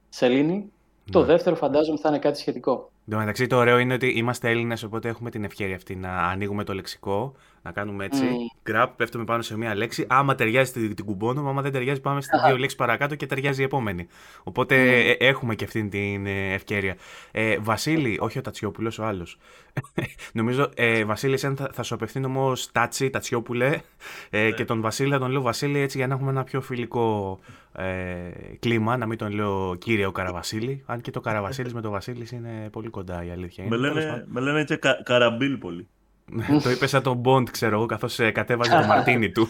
Σελήνη. 0.09 0.71
Το 1.11 1.19
Ναι. 1.19 1.25
δεύτερο 1.25 1.55
φαντάζομαι 1.55 1.97
θα 1.97 2.09
είναι 2.09 2.19
κάτι 2.19 2.37
σχετικό. 2.39 2.91
Εν 3.07 3.13
τω 3.13 3.17
μεταξύ, 3.19 3.47
το 3.47 3.57
ωραίο 3.57 3.77
είναι 3.77 3.93
ότι 3.93 4.07
είμαστε 4.07 4.49
Έλληνες, 4.49 4.83
οπότε 4.83 5.09
έχουμε 5.09 5.29
την 5.29 5.43
ευκαιρία 5.43 5.75
αυτή 5.75 5.95
να 5.95 6.17
ανοίγουμε 6.17 6.63
το 6.63 6.73
λεξικό, 6.73 7.35
να 7.61 7.71
κάνουμε 7.71 8.05
έτσι. 8.05 8.23
Μμμ. 8.23 8.35
Grab, 8.69 8.87
πέφτουμε 8.95 9.23
πάνω 9.23 9.41
σε 9.41 9.57
μία 9.57 9.75
λέξη. 9.75 10.05
Άμα 10.09 10.35
ταιριάζει 10.35 10.71
την, 10.71 10.95
την 10.95 11.05
κουμπώνουμε, 11.05 11.49
άμα 11.49 11.61
δεν 11.61 11.71
ταιριάζει, 11.71 12.01
πάμε 12.01 12.21
στις 12.21 12.41
δύο 12.45 12.57
λέξεις 12.57 12.77
παρακάτω 12.77 13.15
και 13.15 13.25
ταιριάζει 13.25 13.61
η 13.61 13.63
επόμενη. 13.63 14.07
Οπότε 14.43 14.99
ε, 14.99 15.11
έχουμε 15.19 15.55
και 15.55 15.63
αυτή 15.63 15.87
την 15.87 16.25
ε, 16.25 16.53
ευκαιρία. 16.53 16.95
Ε, 17.31 17.57
Βασίλη, 17.59 18.17
όχι 18.21 18.37
ο 18.37 18.41
Τατσιόπουλος, 18.41 18.99
ο 18.99 19.05
άλλος. 19.05 19.37
Νομίζω, 20.33 20.69
ε, 20.75 21.03
Βασίλη, 21.03 21.33
εσένα 21.33 21.55
θα, 21.55 21.69
θα 21.73 21.83
σου 21.83 21.93
απευθύνω 21.93 22.27
όμω 22.27 22.53
Τάτσι, 22.71 23.09
Τατσιόπουλε. 23.09 23.81
Ε, 24.29 24.51
και 24.51 24.65
τον 24.65 24.81
Βασίλη 24.81 25.11
θα 25.11 25.19
τον 25.19 25.31
λέω 25.31 25.41
Βασίλη 25.41 25.79
έτσι 25.79 25.97
για 25.97 26.07
να 26.07 26.13
έχουμε 26.13 26.29
ένα 26.29 26.43
πιο 26.43 26.61
φιλικό 26.61 27.39
ε, 27.73 28.31
κλίμα, 28.59 28.97
να 28.97 29.05
μην 29.05 29.17
τον 29.17 29.31
λέω 29.31 29.75
κύριο 29.75 30.11
Καραβασίλη. 30.11 30.83
Αν 30.85 31.01
και 31.01 31.11
το 31.11 31.19
Καραβασίλης 31.19 31.73
με 31.73 31.81
το 31.81 31.89
Βασίλης 31.89 32.31
είναι 32.31 32.69
πολύ 32.71 32.89
κοντά 32.95 33.25
η 33.25 33.29
αλήθεια. 33.31 33.65
Με 33.69 33.75
Είναι. 33.75 33.87
Τέλος 33.87 33.95
λένε, 34.03 34.09
πάντων. 34.11 34.25
με 34.29 34.39
λένε 34.41 34.63
και 34.63 34.75
κα, 34.75 35.01
καραμπίλ 35.03 35.57
πολύ. 35.57 35.87
το 36.63 36.69
είπες 36.69 36.89
σαν 36.89 37.03
τον 37.03 37.21
Bond, 37.25 37.49
ξέρω 37.51 37.75
εγώ, 37.75 37.85
καθώς 37.85 38.19
κατέβαζε 38.33 38.79
το 38.81 38.85
μαρτίνι 38.93 39.31
του. 39.31 39.47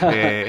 ε, 0.00 0.44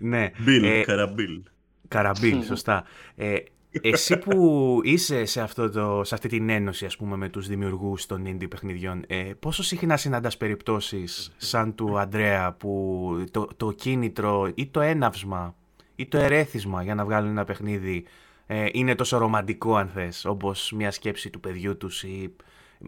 ναι. 0.00 0.30
Μπιλ, 0.38 0.64
Ε, 0.64 0.82
καραμπίλ. 0.82 1.42
Καραμπίλ, 1.88 2.34
Μμμ. 2.34 2.42
σωστά. 2.52 2.84
Ε, 3.16 3.34
Εσύ 3.80 4.16
που 4.18 4.80
είσαι 4.82 5.24
σε, 5.24 5.40
αυτό 5.40 5.70
το, 5.70 6.04
σε 6.04 6.14
αυτή 6.14 6.28
την 6.28 6.48
ένωση 6.48 6.84
ας 6.86 6.96
πούμε 6.96 7.16
με 7.16 7.28
τους 7.28 7.46
δημιουργούς 7.48 8.06
των 8.06 8.24
indie 8.26 8.48
παιχνιδιών 8.50 9.04
ε, 9.06 9.30
πόσο 9.40 9.62
συχνά 9.62 9.96
συναντάς 9.96 10.36
περιπτώσεις 10.36 11.32
σαν 11.36 11.74
του 11.74 11.98
Αντρέα 11.98 12.52
που 12.52 13.24
το, 13.30 13.48
το 13.56 13.72
κίνητρο 13.72 14.50
ή 14.54 14.66
το 14.66 14.80
έναυσμα 14.80 15.54
ή 15.96 16.06
το 16.06 16.18
ερέθισμα 16.18 16.82
για 16.82 16.94
να 16.94 17.04
βγάλουν 17.04 17.30
ένα 17.30 17.44
παιχνίδι 17.44 18.04
ε, 18.46 18.68
είναι 18.72 18.94
τόσο 18.94 19.18
ρομαντικό 19.18 19.76
αν 19.76 19.88
θες 19.88 20.24
όπως 20.24 20.72
μια 20.72 20.90
σκέψη 20.90 21.30
του 21.30 21.40
παιδιού 21.40 21.76
τους 21.76 22.02
ή 22.02 22.36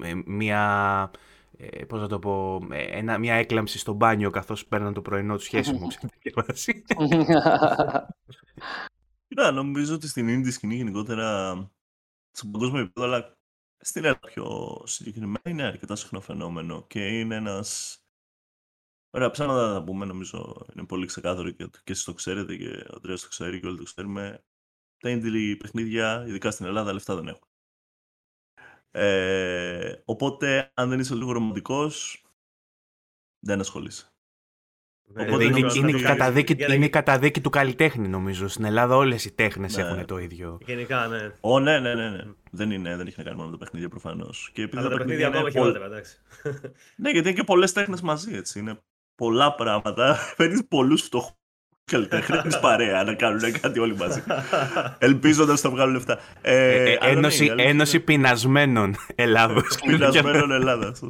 ε, 0.03 0.15
μια 0.27 1.11
ε, 1.61 1.85
πώς 1.85 2.01
να 2.01 2.09
το 2.09 2.19
πω, 2.19 2.67
ε, 2.71 2.99
ένα, 2.99 3.19
μια 3.19 3.35
έκλαμψη 3.35 3.79
στο 3.79 3.93
μπάνιο 3.93 4.31
καθώς 4.31 4.67
παίρναν 4.67 4.95
το 4.95 5.03
πρωινό 5.03 5.37
τους 5.37 5.45
σχέση 5.45 5.73
μου. 5.73 5.89
Κοίτα, 9.29 9.51
νομίζω 9.51 9.95
ότι 9.95 10.09
στην 10.09 10.27
indie 10.29 10.53
σκηνή 10.53 10.75
γενικότερα, 10.75 11.53
στο 12.31 12.47
παγκόσμιο 12.47 12.81
επίπεδο, 12.81 13.07
αλλά 13.07 13.37
στην 13.79 14.05
Ελλάδα 14.05 14.27
πιο 14.27 14.79
συγκεκριμένα, 14.85 15.41
είναι 15.45 15.63
αρκετά 15.63 15.97
συχνό 15.97 16.21
φαινόμενο 16.21 16.87
και 16.87 17.19
είναι 17.19 17.35
ένας... 17.35 17.99
Ωραία, 19.11 19.31
ψάματα 19.31 19.73
θα 19.73 19.85
πούμε, 19.85 20.05
νομίζω 20.05 20.67
είναι 20.75 20.87
πολύ 20.87 21.07
ξεκάθαρο 21.07 21.51
και, 21.51 21.67
και 21.67 21.93
εσείς 21.93 22.05
το 22.05 22.15
ξέρετε 22.15 22.57
και 22.57 22.69
ο 22.69 22.93
Αντρέας 22.97 23.23
το 23.23 23.29
ξέρει 23.29 23.61
και 23.61 23.67
όλοι 23.67 23.79
το 23.79 23.85
ξέρουμε. 23.85 24.45
Τα 25.01 25.11
indie 25.13 25.57
παιχνίδια, 25.59 26.25
ειδικά 26.27 26.51
στην 26.51 26.67
Ελλάδα, 26.67 26.93
λεφτά 26.93 27.15
δεν 27.15 27.29
έχουν. 27.29 27.49
Ε, 28.91 30.03
οπότε, 30.05 30.71
αν 30.75 30.89
δεν 30.89 31.01
είσαι 31.01 31.15
λίγο 31.15 31.33
ρομαντικός, 31.33 32.25
δεν 33.39 33.61
ασχολείσαι. 33.61 34.13
Οπότε 35.11 35.45
είναι, 35.45 35.73
είναι, 35.77 35.91
η 35.91 36.03
καταδίκη, 36.03 36.57
είναι 36.75 36.85
η 36.85 36.91
καταδίκη 36.91 37.41
του 37.41 37.51
καλλιτέχνη, 37.51 38.09
νομίζω. 38.09 38.49
Στην 38.49 38.65
Ελλάδα 38.65 38.97
όλες 38.97 39.25
οι 39.25 39.33
τέχνες 39.33 39.77
ναι. 39.77 39.83
έχουν 39.83 40.07
το 40.07 40.19
ίδιο. 40.19 40.59
Γενικά, 40.67 41.07
ναι. 41.07 41.33
Ω, 41.41 41.61
ναι, 41.61 41.79
ναι, 41.79 41.95
ναι. 41.95 42.11
ναι. 42.11 42.23
Δεν, 42.51 42.71
είναι, 42.71 42.97
δεν 42.97 43.07
έχει 43.07 43.15
να 43.19 43.25
κάνει 43.25 43.37
μόνο 43.37 43.51
με 43.51 43.57
τα 43.57 43.65
παιχνίδια 43.65 43.89
προφανώς. 43.89 44.53
Αλλά 44.73 44.89
τα 44.89 44.97
παιχνίδια 44.97 45.27
ακόμα 45.27 45.51
χειρότερα, 45.51 45.85
εντάξει. 45.85 46.17
ναι, 46.97 47.11
γιατί 47.11 47.29
είναι 47.29 47.39
και 47.39 47.45
πολλές 47.45 47.73
τέχνες 47.73 48.01
μαζί, 48.01 48.35
έτσι. 48.35 48.59
Είναι 48.59 48.83
πολλά 49.15 49.55
πράγματα. 49.55 50.17
Παίρνεις 50.37 50.67
πολλούς 50.69 51.03
φτωχούς 51.03 51.38
καλλιτέχνε 51.89 52.43
παρέα 52.61 53.05
να 53.05 53.15
κάνουν 53.15 53.53
κάτι 53.61 53.79
όλοι 53.79 53.97
μαζί. 53.97 54.23
Ελπίζοντας 54.99 55.63
να 55.63 55.71
βγάλουν 55.71 55.95
λεφτά. 55.95 56.19
Ε, 56.41 56.55
ε, 56.55 56.93
ε 56.93 56.99
ένωση, 57.01 57.55
ναι, 57.55 57.63
ένωση 57.63 58.01
πεινασμένων 58.01 58.97
Ελλάδος. 59.15 59.79
πεινασμένων 59.87 60.51
Ελλάδας. 60.51 61.03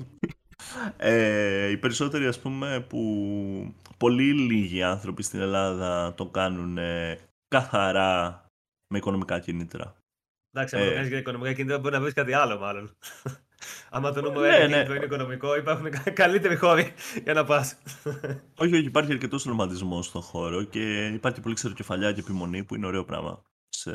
Ε, 0.96 1.70
οι 1.70 1.76
περισσότεροι 1.76 2.26
ας 2.26 2.38
πούμε 2.38 2.84
που 2.88 3.74
πολύ 3.96 4.32
λίγοι 4.32 4.82
άνθρωποι 4.82 5.22
στην 5.22 5.40
Ελλάδα 5.40 6.14
το 6.14 6.26
κάνουν 6.26 6.78
καθαρά 7.48 8.44
με 8.88 8.98
οικονομικά 8.98 9.38
κίνητρα. 9.38 9.94
Εντάξει, 10.52 10.76
αν 10.76 10.82
ε, 10.82 10.86
το 10.86 10.92
κάνεις 10.92 11.08
για 11.08 11.18
οικονομικά 11.18 11.52
κίνητρα 11.52 11.78
μπορεί 11.78 11.94
να 11.94 12.00
βρεις 12.00 12.12
κάτι 12.12 12.32
άλλο 12.32 12.58
μάλλον. 12.58 12.96
Άμα 13.90 14.12
το 14.12 14.20
νούμερο 14.20 14.40
ναι, 14.40 14.66
ναι. 14.66 14.76
είναι 14.76 15.04
οικονομικό, 15.04 15.56
υπάρχουν 15.56 15.90
καλύτεροι 16.12 16.56
χώροι 16.56 16.92
για 17.24 17.32
να 17.32 17.44
πας. 17.44 17.78
όχι, 18.62 18.74
όχι, 18.74 18.84
υπάρχει 18.84 19.12
αρκετός 19.12 19.44
ρομαντισμός 19.44 20.06
στον 20.06 20.22
χώρο 20.22 20.62
και 20.62 21.06
υπάρχει 21.06 21.40
πολύ 21.40 21.54
ξεροκεφαλιά 21.54 22.12
και 22.12 22.20
επιμονή 22.20 22.64
που 22.64 22.74
είναι 22.74 22.86
ωραίο 22.86 23.04
πράγμα 23.04 23.42
σε... 23.68 23.92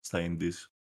στα 0.00 0.20
Indies. 0.20 0.72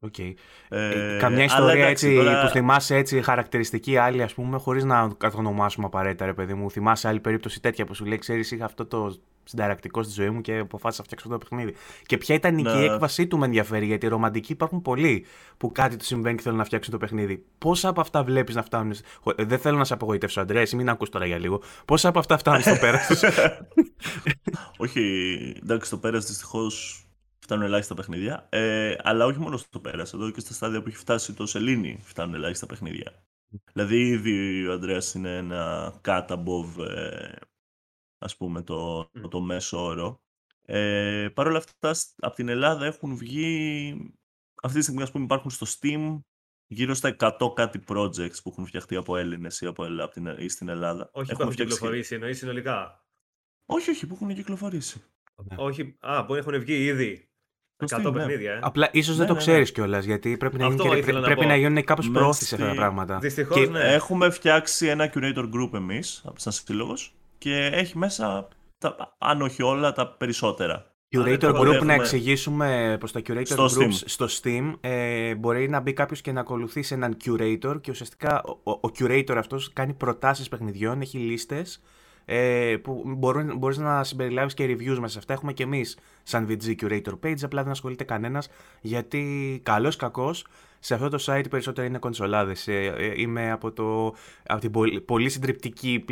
Okay. 0.00 0.34
Ε, 0.68 1.16
Καμιά 1.20 1.44
ιστορία 1.44 1.86
έτσι, 1.86 2.14
τώρα... 2.14 2.42
που 2.42 2.48
θυμάσαι 2.48 2.96
έτσι 2.96 3.22
χαρακτηριστική 3.22 3.96
άλλη, 3.96 4.22
ας 4.22 4.34
πούμε, 4.34 4.58
χωρίς 4.58 4.84
να 4.84 5.08
κατονομάσουμε 5.16 5.86
απαραίτητα, 5.86 6.26
ρε 6.26 6.34
παιδί 6.34 6.54
μου. 6.54 6.70
Θυμάσαι 6.70 7.08
άλλη 7.08 7.20
περίπτωση 7.20 7.60
τέτοια 7.60 7.84
που 7.84 7.94
σου 7.94 8.04
λέει: 8.04 8.18
Ξέρεις, 8.18 8.50
είχα 8.50 8.64
αυτό 8.64 8.86
το 8.86 9.16
συνταρακτικός 9.46 10.04
στη 10.04 10.14
ζωή 10.14 10.30
μου 10.30 10.40
και 10.40 10.58
αποφάσισα 10.58 11.02
να 11.02 11.04
φτιάξω 11.04 11.28
το 11.28 11.38
παιχνίδι. 11.38 11.74
Και 12.06 12.18
ποια 12.18 12.34
ήταν 12.34 12.58
η 12.58 12.62
ναι. 12.62 12.84
έκβασή 12.84 13.26
του, 13.26 13.38
με 13.38 13.44
ενδιαφέρει, 13.44 13.86
γιατί 13.86 14.06
ρομαντικοί 14.06 14.52
υπάρχουν 14.52 14.82
πολλοί 14.82 15.24
που 15.56 15.72
κάτι 15.72 15.96
του 15.96 16.04
συμβαίνει 16.04 16.36
και 16.36 16.42
θέλουν 16.42 16.58
να 16.58 16.64
φτιάξουν 16.64 16.92
το 16.92 16.98
παιχνίδι. 16.98 17.44
Πόσα 17.58 17.88
από 17.88 18.00
αυτά 18.00 18.24
βλέπεις 18.24 18.54
να 18.54 18.62
φτάνουν. 18.62 18.94
Δεν 19.36 19.58
θέλω 19.58 19.78
να 19.78 19.84
σε 19.84 19.94
απογοητεύσω, 19.94 20.40
Αντρέα, 20.40 20.62
εσύ 20.62 20.76
μην 20.76 20.88
ακούς 20.88 21.08
τώρα 21.08 21.26
για 21.26 21.38
λίγο. 21.38 21.62
Πόσα 21.84 22.08
από 22.08 22.18
αυτά 22.18 22.38
φτάνουν 22.38 22.62
στο 22.62 22.76
πέρας 22.86 23.22
Όχι, 24.76 25.00
εντάξει, 25.62 25.90
το 25.90 25.98
πέρας 25.98 26.26
δυστυχώς 26.26 27.06
φτάνουν 27.38 27.64
ελάχιστα 27.64 27.94
παιχνίδια. 27.94 28.46
Ε, 28.48 28.94
αλλά 29.02 29.26
όχι 29.26 29.38
μόνο 29.38 29.56
στο 29.56 29.78
πέρας. 29.78 30.12
Εδώ 30.12 30.30
και 30.30 30.40
στα 30.40 30.54
στάδια 30.54 30.82
που 30.82 30.88
έχει 30.88 30.96
φτάσει 30.96 31.32
το 31.32 31.46
Σελήνη 31.46 32.00
φτάνουν 32.02 32.34
ελάχιστα 32.34 32.66
παιχνίδια. 32.66 33.12
Δηλαδή 33.72 34.06
ήδη 34.06 34.66
ο 34.66 34.72
Αντρέας 34.72 35.14
είναι 35.14 35.36
ένα 35.36 35.94
cut 36.04 36.26
above 36.26 36.84
ε, 36.88 37.32
ας 38.26 38.36
πούμε 38.36 38.62
το, 38.62 39.10
το 39.28 39.40
μέσο 39.40 39.84
όρο. 39.84 40.20
Ε, 40.62 41.28
Παρ' 41.34 41.46
όλα 41.46 41.58
αυτά 41.58 41.94
από 42.16 42.34
την 42.34 42.48
Ελλάδα 42.48 42.86
έχουν 42.86 43.16
βγει 43.16 44.12
αυτή 44.62 44.78
τη 44.78 44.84
στιγμή 44.84 45.02
ας 45.02 45.10
πούμε 45.10 45.24
υπάρχουν 45.24 45.50
στο 45.50 45.66
Steam 45.66 46.20
γύρω 46.66 46.94
στα 46.94 47.16
100 47.18 47.54
κάτι 47.54 47.80
projects 47.88 48.42
που 48.42 48.50
έχουν 48.50 48.66
φτιαχτεί 48.66 48.96
από 48.96 49.16
Έλληνες 49.16 49.60
ή, 49.60 49.66
από, 49.66 49.84
από 49.84 50.12
την, 50.12 50.26
ή 50.38 50.48
στην 50.48 50.68
Ελλάδα. 50.68 51.10
Όχι 51.12 51.30
έχουν 51.30 51.36
που 51.36 51.42
έχουν 51.42 51.54
κυκλοφορήσει, 51.54 52.14
εννοείς 52.14 52.38
συνολικά; 52.38 53.06
Όχι, 53.66 53.90
όχι, 53.90 54.06
που 54.06 54.14
έχουν 54.14 54.34
κυκλοφορήσει. 54.34 55.02
Όχι, 55.56 55.96
α, 56.00 56.24
που 56.24 56.34
έχουν 56.34 56.58
βγει 56.58 56.84
ήδη. 56.84 57.30
100 57.88 58.00
ναι. 58.02 58.12
παιχνίδια, 58.12 58.52
ε. 58.52 58.58
Απλά 58.62 58.88
ίσως 58.92 59.12
ναι, 59.12 59.18
δεν 59.18 59.26
το 59.26 59.32
ναι, 59.32 59.38
ξέρεις 59.38 59.68
ναι. 59.68 59.74
κιόλας 59.74 60.04
γιατί 60.04 60.36
πρέπει 60.36 60.58
να, 60.58 60.66
γίνει 60.66 60.76
και, 60.82 61.12
πρέπει 61.12 61.40
να, 61.40 61.46
να 61.46 61.56
γίνουν 61.56 61.84
κάπως 61.84 62.10
προώθηση 62.10 62.54
αυτά 62.54 62.66
τα 62.66 62.74
πράγματα. 62.74 63.18
Δυστυχώς. 63.18 63.68
Ναι. 63.68 63.94
Έχουμε 63.94 64.30
φτιάξει 64.30 64.86
ένα 64.86 65.12
curator 65.14 65.50
group 65.54 65.70
εμείς, 65.74 66.24
σαν 66.36 66.52
σύλλογος, 66.52 67.15
και 67.38 67.70
έχει 67.72 67.98
μέσα, 67.98 68.48
τα, 68.78 69.16
αν 69.18 69.42
όχι 69.42 69.62
όλα, 69.62 69.92
τα 69.92 70.08
περισσότερα. 70.08 70.90
Curator 71.16 71.54
Group, 71.54 71.82
να 71.84 71.92
εξηγήσουμε 71.92 72.96
πως 73.00 73.12
τα 73.12 73.20
Curator 73.26 73.42
στο 73.44 73.64
Groups 73.64 73.82
Steam. 73.82 73.90
στο 73.90 74.26
Steam 74.42 74.72
ε, 74.80 75.34
μπορεί 75.34 75.68
να 75.68 75.80
μπει 75.80 75.92
κάποιος 75.92 76.20
και 76.20 76.32
να 76.32 76.40
ακολουθήσει 76.40 76.94
έναν 76.94 77.16
Curator 77.24 77.80
και 77.80 77.90
ουσιαστικά 77.90 78.42
ο, 78.42 78.70
ο 78.70 78.90
Curator 78.98 79.34
αυτός 79.36 79.72
κάνει 79.72 79.92
προτάσεις 79.92 80.48
παιχνιδιών, 80.48 81.00
έχει 81.00 81.18
λίστες 81.18 81.80
ε, 82.24 82.76
που 82.82 83.02
μπορούν, 83.06 83.56
μπορείς 83.56 83.78
να 83.78 84.04
συμπεριλάβεις 84.04 84.54
και 84.54 84.64
reviews 84.64 84.96
μέσα 84.98 85.08
σε 85.08 85.18
αυτά. 85.18 85.32
Έχουμε 85.32 85.52
και 85.52 85.62
εμείς 85.62 85.98
σαν 86.22 86.46
VG 86.48 86.74
Curator 86.80 87.12
Page, 87.22 87.42
απλά 87.42 87.62
δεν 87.62 87.70
ασχολείται 87.70 88.04
κανένας 88.04 88.48
γιατί 88.80 89.60
καλός 89.64 89.96
κακός 89.96 90.46
σε 90.86 90.94
αυτό 90.94 91.08
το 91.08 91.24
site 91.26 91.44
περισσότερο 91.50 91.86
είναι 91.86 91.98
κονσολάδες. 91.98 92.68
Ε, 92.68 92.94
ε, 92.96 93.12
είμαι 93.16 93.50
από, 93.50 93.72
το, 93.72 94.14
από 94.46 94.60
την 94.60 94.70
πολύ, 94.70 95.00
πολύ 95.00 95.28
συντριπτική 95.28 96.04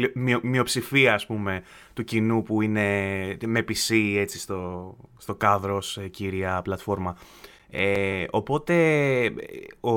μειοψηφία 0.43 1.15
ας 1.15 1.27
πούμε 1.27 1.63
του 1.95 2.05
κοινού 2.05 2.43
που 2.43 2.63
είναι 2.63 2.89
με 3.47 3.65
PC 3.69 4.15
έτσι 4.17 4.39
στο, 4.39 4.97
στο 5.17 5.35
κάδρο 5.35 5.83
ε, 5.97 6.09
κύρια 6.09 6.63
πλατφόρμα. 6.63 7.17
Ε, 7.71 8.25
οπότε 8.31 8.75
ο, 9.81 9.91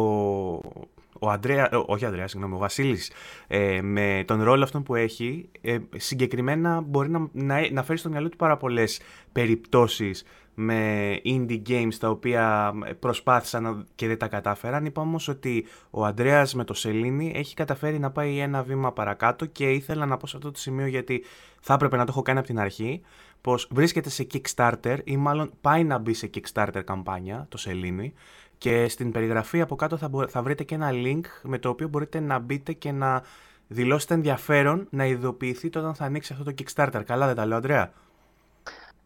ο 1.20 1.30
Αντρέα, 1.30 1.70
όχι 1.86 2.04
ο 2.04 2.08
Ανδρέα, 2.08 2.28
συγγνώμη, 2.28 2.56
ο 2.56 2.58
Βασίλης 2.58 3.12
ε, 3.48 3.82
με 3.82 4.24
τον 4.28 4.44
ρόλο 4.44 4.64
αυτόν 4.64 4.84
που 4.84 4.96
έχει 4.96 5.50
ε, 5.62 5.78
συγκεκριμένα 5.96 6.82
μπορεί 6.82 7.10
να, 7.10 7.28
να, 7.32 7.72
να 7.72 7.84
φέρει 7.84 8.00
στο 8.00 8.10
μυαλό 8.10 8.30
του 8.30 8.38
πάρα 8.38 8.58
πολλές 8.58 9.02
περιπτώσεις 9.32 10.24
με 10.60 11.12
indie 11.26 11.62
games 11.68 11.94
τα 12.00 12.10
οποία 12.10 12.74
προσπάθησαν 13.00 13.88
και 13.96 14.08
δεν 14.08 14.18
τα 14.18 14.28
κατάφεραν. 14.28 14.86
Είπα 14.86 15.02
όμως 15.02 15.28
ότι 15.28 15.66
ο 15.90 16.06
Ανδρέας 16.06 16.54
με 16.54 16.64
το 16.64 16.74
Σελήνη 16.74 17.32
έχει 17.36 17.56
καταφέρει 17.56 18.00
να 18.00 18.12
πάει 18.12 18.38
ένα 18.38 18.64
βήμα 18.64 18.92
παρακάτω 18.92 19.46
και 19.46 19.72
ήθελα 19.72 20.06
να 20.06 20.18
πω 20.18 20.28
σε 20.28 20.38
αυτό 20.38 20.52
το 20.52 20.60
σημείο 20.60 20.88
γιατί 20.88 21.24
θα 21.60 21.74
έπρεπε 21.74 21.98
να 21.98 22.06
το 22.06 22.12
έχω 22.12 22.22
κάνει 22.22 22.40
από 22.40 22.48
την 22.48 22.60
αρχή 22.60 23.02
πως 23.42 23.68
βρίσκεται 23.72 24.10
σε 24.10 24.28
Kickstarter 24.34 24.98
ή 25.04 25.18
μάλλον 25.18 25.52
πάει 25.62 25.84
να 25.84 25.98
μπει 25.98 26.14
σε 26.14 26.30
Kickstarter 26.34 26.82
καμπάνια 26.86 27.46
το 27.50 27.58
Σελήνη 27.58 28.14
και 28.58 28.88
στην 28.88 29.12
περιγραφή 29.12 29.62
από 29.62 29.76
κάτω 29.76 29.98
θα, 29.98 30.10
θα 30.28 30.42
βρείτε 30.42 30.64
και 30.64 30.76
ένα 30.76 30.90
link 30.94 31.22
με 31.42 31.58
το 31.58 31.70
οποίο 31.70 31.88
μπορείτε 31.88 32.20
να 32.20 32.40
μπείτε 32.40 32.74
και 32.74 32.92
να 32.92 33.24
δηλώσετε 33.68 34.14
ενδιαφέρον 34.14 34.88
να 34.90 35.06
ειδοποιηθείτε 35.06 35.80
όταν 35.80 35.96
θα 35.96 36.06
ανοίξει 36.06 36.34
αυτό 36.34 36.46
το 36.46 36.54
Kickstarter. 36.58 37.02
Καλά 37.06 37.26
δεν 37.26 37.36
τα 37.36 37.46
λέω, 37.46 37.58
Αντρέα; 37.58 37.94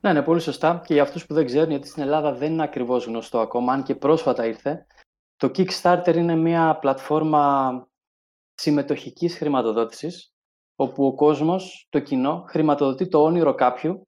Ναι, 0.01 0.13
ναι, 0.13 0.21
πολύ 0.21 0.39
σωστά. 0.39 0.81
Και 0.85 0.93
για 0.93 1.03
αυτούς 1.03 1.25
που 1.25 1.33
δεν 1.33 1.45
ξέρουν, 1.45 1.69
γιατί 1.69 1.87
στην 1.87 2.01
Ελλάδα 2.01 2.33
δεν 2.33 2.51
είναι 2.51 2.63
ακριβώς 2.63 3.05
γνωστό 3.05 3.39
ακόμα, 3.39 3.73
αν 3.73 3.83
και 3.83 3.95
πρόσφατα 3.95 4.45
ήρθε, 4.45 4.85
το 5.35 5.51
Kickstarter 5.55 6.13
είναι 6.15 6.35
μια 6.35 6.77
πλατφόρμα 6.81 7.87
συμμετοχικής 8.53 9.37
χρηματοδότησης, 9.37 10.33
όπου 10.75 11.05
ο 11.05 11.15
κόσμος, 11.15 11.87
το 11.89 11.99
κοινό, 11.99 12.45
χρηματοδοτεί 12.47 13.07
το 13.07 13.23
όνειρο 13.23 13.55
κάποιου 13.55 14.07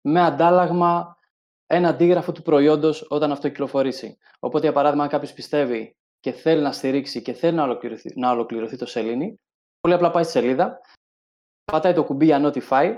με 0.00 0.20
αντάλλαγμα 0.20 1.16
ένα 1.66 1.88
αντίγραφο 1.88 2.32
του 2.32 2.42
προϊόντος 2.42 3.06
όταν 3.08 3.32
αυτό 3.32 3.48
κυκλοφορήσει. 3.48 4.18
Οπότε, 4.38 4.64
για 4.64 4.74
παράδειγμα, 4.74 5.04
αν 5.04 5.10
κάποιος 5.10 5.32
πιστεύει 5.32 5.96
και 6.20 6.32
θέλει 6.32 6.62
να 6.62 6.72
στηρίξει 6.72 7.22
και 7.22 7.32
θέλει 7.32 7.56
να 7.56 7.62
ολοκληρωθεί, 7.62 8.18
να 8.18 8.30
ολοκληρωθεί 8.30 8.76
το 8.76 8.86
σελήνη, 8.86 9.40
πολύ 9.80 9.94
απλά 9.94 10.10
πάει 10.10 10.22
στη 10.22 10.32
σελίδα, 10.32 10.80
πατάει 11.64 11.92
το 11.92 12.04
κουμπί 12.04 12.24
για 12.24 12.40
notify 12.42 12.96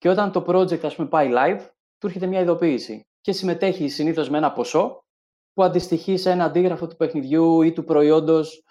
και 0.00 0.08
όταν 0.08 0.32
το 0.32 0.44
project 0.46 0.84
ας 0.84 0.94
πούμε 0.94 1.08
πάει 1.08 1.30
live, 1.32 1.60
του 1.98 2.06
έρχεται 2.06 2.26
μια 2.26 2.40
ειδοποίηση 2.40 3.06
και 3.20 3.32
συμμετέχει 3.32 3.88
συνήθως 3.88 4.30
με 4.30 4.38
ένα 4.38 4.52
ποσό 4.52 5.04
που 5.52 5.62
αντιστοιχεί 5.62 6.16
σε 6.16 6.30
ένα 6.30 6.44
αντίγραφο 6.44 6.86
του 6.86 6.96
παιχνιδιού 6.96 7.62
ή 7.62 7.72
του 7.72 7.84
προϊόντος 7.84 8.64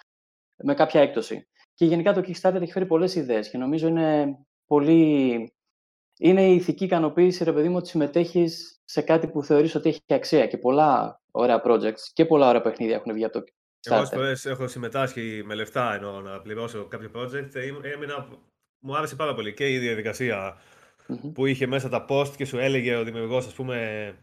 με 0.64 0.74
κάποια 0.74 1.02
έκπτωση. 1.02 1.48
Και 1.74 1.86
γενικά 1.86 2.14
το 2.14 2.22
Kickstarter 2.22 2.62
έχει 2.62 2.72
φέρει 2.72 2.86
πολλές 2.86 3.16
ιδέες 3.16 3.50
και 3.50 3.58
νομίζω 3.58 3.88
είναι 3.88 4.38
πολύ 4.66 5.54
είναι 6.20 6.48
η 6.48 6.56
ηθική 6.56 6.84
ικανοποίηση, 6.84 7.44
ρε 7.44 7.54
παιδί 7.54 7.70
μου, 7.70 7.76
ότι 7.76 7.88
συμμετέχεις 7.88 8.82
σε 8.86 9.02
κάτι 9.02 9.28
που 9.28 9.44
θεωρείς 9.44 9.76
ότι 9.76 9.90
έχει 9.90 10.02
αξία. 10.08 10.48
Και 10.48 10.58
πολλά 10.58 11.22
ωραία 11.32 11.62
projects 11.66 12.02
και 12.14 12.26
πολλά 12.26 12.48
ωραία 12.48 12.62
παιχνίδια 12.62 12.96
έχουν 12.96 13.14
βγει 13.14 13.24
από 13.24 13.34
το 13.34 13.44
εγώ 13.82 14.06
φορέ 14.06 14.34
έχω 14.44 14.68
συμμετάσχει 14.68 15.42
με 15.46 15.56
λεφτά 15.56 15.94
ενώ 15.94 16.22
να 16.22 16.42
πληρώσω 16.42 16.88
κάποιο 16.88 17.12
project. 17.16 17.56
Έμεινα, 17.94 18.28
μου 18.80 18.96
άρεσε 18.96 19.16
πάρα 19.16 19.34
πολύ 19.34 19.54
και 19.54 19.74
η 19.74 19.78
διαδικασία 19.78 20.58
mm-hmm. 21.10 21.32
που 21.34 21.46
είχε 21.46 21.68
μέσα 21.68 21.90
τα 21.90 22.06
post 22.10 22.36
και 22.36 22.46
σου 22.46 22.58
έλεγε 22.58 22.96
ο 22.96 23.04
δημιουργός, 23.04 23.46
ας 23.46 23.54
πούμε, 23.54 24.14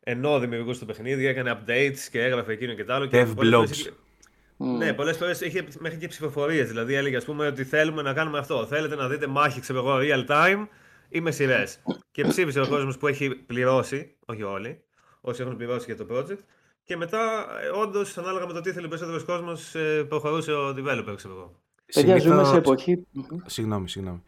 ενώ 0.00 0.38
δημιουργούσε 0.38 0.80
το 0.80 0.86
παιχνίδι, 0.86 1.26
έκανε 1.26 1.58
updates 1.58 1.98
και 2.10 2.22
έγραφε 2.22 2.52
εκείνο 2.52 2.74
και 2.74 2.84
τα 2.84 2.94
άλλο. 2.94 3.08
Dev 3.12 3.34
blogs. 3.36 3.92
Ναι, 4.56 4.92
πολλές 4.92 5.16
φορές 5.16 5.40
είχε 5.40 5.66
μέχρι 5.78 5.98
και 5.98 6.08
ψηφοφορίες. 6.08 6.68
Δηλαδή 6.68 6.94
έλεγε 6.94 7.16
ας 7.16 7.24
πούμε, 7.24 7.46
ότι 7.46 7.64
θέλουμε 7.64 8.02
να 8.02 8.12
κάνουμε 8.12 8.38
αυτό. 8.38 8.66
Θέλετε 8.66 8.94
να 8.94 9.08
δείτε 9.08 9.26
μάχη, 9.26 9.60
ξέρω 9.60 9.78
εγώ, 9.78 9.98
real 10.00 10.30
time 10.30 10.66
ή 11.08 11.20
με 11.20 11.30
σειρές. 11.30 11.78
και 12.10 12.24
ψήφισε 12.24 12.60
ο 12.60 12.68
κόσμος 12.68 12.98
που 12.98 13.06
έχει 13.06 13.28
πληρώσει, 13.30 14.16
όχι 14.26 14.42
όλοι, 14.42 14.82
όσοι 15.20 15.42
έχουν 15.42 15.56
πληρώσει 15.56 15.94
για 15.94 16.06
το 16.06 16.14
project. 16.14 16.38
Και 16.84 16.96
μετά, 16.96 17.46
ε, 17.62 17.68
όντως, 17.68 18.18
ανάλογα 18.18 18.46
με 18.46 18.52
το 18.52 18.60
τι 18.60 18.72
θέλει 18.72 18.86
ο 18.86 18.88
περισσότερος 18.88 19.24
κόσμος, 19.24 19.74
ε, 19.74 20.04
προχωρούσε 20.08 20.52
ο 20.52 20.68
developer, 20.68 21.14
ξέρω 21.16 21.34
εγώ. 21.34 21.60
Παιδιά, 21.94 22.18
ζούμε 22.18 22.44
σε 22.44 22.56
εποχή. 22.56 23.06
Συγγνώμη, 23.46 23.88
συγγνώμη. 23.88 24.22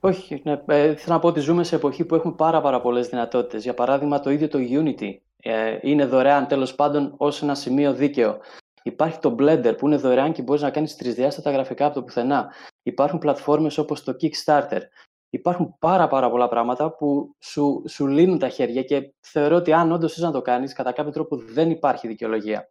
Όχι, 0.00 0.40
ναι, 0.44 0.62
ε, 0.66 0.94
θέλω 0.94 1.14
να 1.14 1.18
πω 1.18 1.28
ότι 1.28 1.40
ζούμε 1.40 1.64
σε 1.64 1.74
εποχή 1.76 2.04
που 2.04 2.14
έχουμε 2.14 2.34
πάρα, 2.34 2.60
πάρα 2.60 2.80
πολλές 2.80 3.08
δυνατότητες. 3.08 3.62
Για 3.62 3.74
παράδειγμα, 3.74 4.20
το 4.20 4.30
ίδιο 4.30 4.48
το 4.48 4.58
Unity 4.58 5.16
ε, 5.36 5.78
είναι 5.82 6.06
δωρεάν 6.06 6.46
τέλος 6.46 6.74
πάντων 6.74 7.14
ως 7.16 7.42
ένα 7.42 7.54
σημείο 7.54 7.92
δίκαιο. 7.94 8.38
Υπάρχει 8.82 9.18
το 9.18 9.34
Blender 9.38 9.74
που 9.78 9.86
είναι 9.86 9.96
δωρεάν 9.96 10.32
και 10.32 10.42
μπορείς 10.42 10.62
να 10.62 10.70
κάνεις 10.70 10.96
τρισδιάστατα 10.96 11.50
γραφικά 11.50 11.86
από 11.86 11.94
το 11.94 12.02
πουθενά. 12.02 12.52
Υπάρχουν 12.82 13.18
πλατφόρμες 13.18 13.78
όπως 13.78 14.04
το 14.04 14.16
Kickstarter. 14.20 14.80
Υπάρχουν 15.30 15.76
πάρα, 15.78 16.08
πάρα 16.08 16.30
πολλά 16.30 16.48
πράγματα 16.48 16.94
που 16.94 17.36
σου, 17.38 17.82
σου 17.88 18.06
λύνουν 18.06 18.38
τα 18.38 18.48
χέρια 18.48 18.82
και 18.82 19.14
θεωρώ 19.20 19.56
ότι 19.56 19.72
αν 19.72 19.92
όντως 19.92 20.14
θες 20.14 20.22
να 20.22 20.30
το 20.30 20.42
κάνεις, 20.42 20.72
κατά 20.72 20.92
κάποιο 20.92 21.12
τρόπο 21.12 21.36
δεν 21.36 21.70
υπάρχει 21.70 22.08
δικαιολογία. 22.08 22.70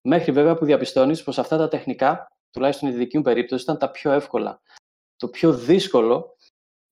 Μέχρι 0.00 0.32
βέβαια 0.32 0.54
που 0.56 0.64
διαπιστώνεις 0.64 1.22
πως 1.22 1.38
αυτά 1.38 1.56
τα 1.56 1.68
τεχνικά, 1.68 2.28
τουλάχιστον 2.50 2.88
η 2.88 2.92
δική 2.92 3.16
μου 3.16 3.22
περίπτωση, 3.22 3.62
ήταν 3.62 3.78
τα 3.78 3.90
πιο 3.90 4.10
εύκολα. 4.12 4.60
Το 5.16 5.28
πιο 5.28 5.52
δύσκολο 5.52 6.36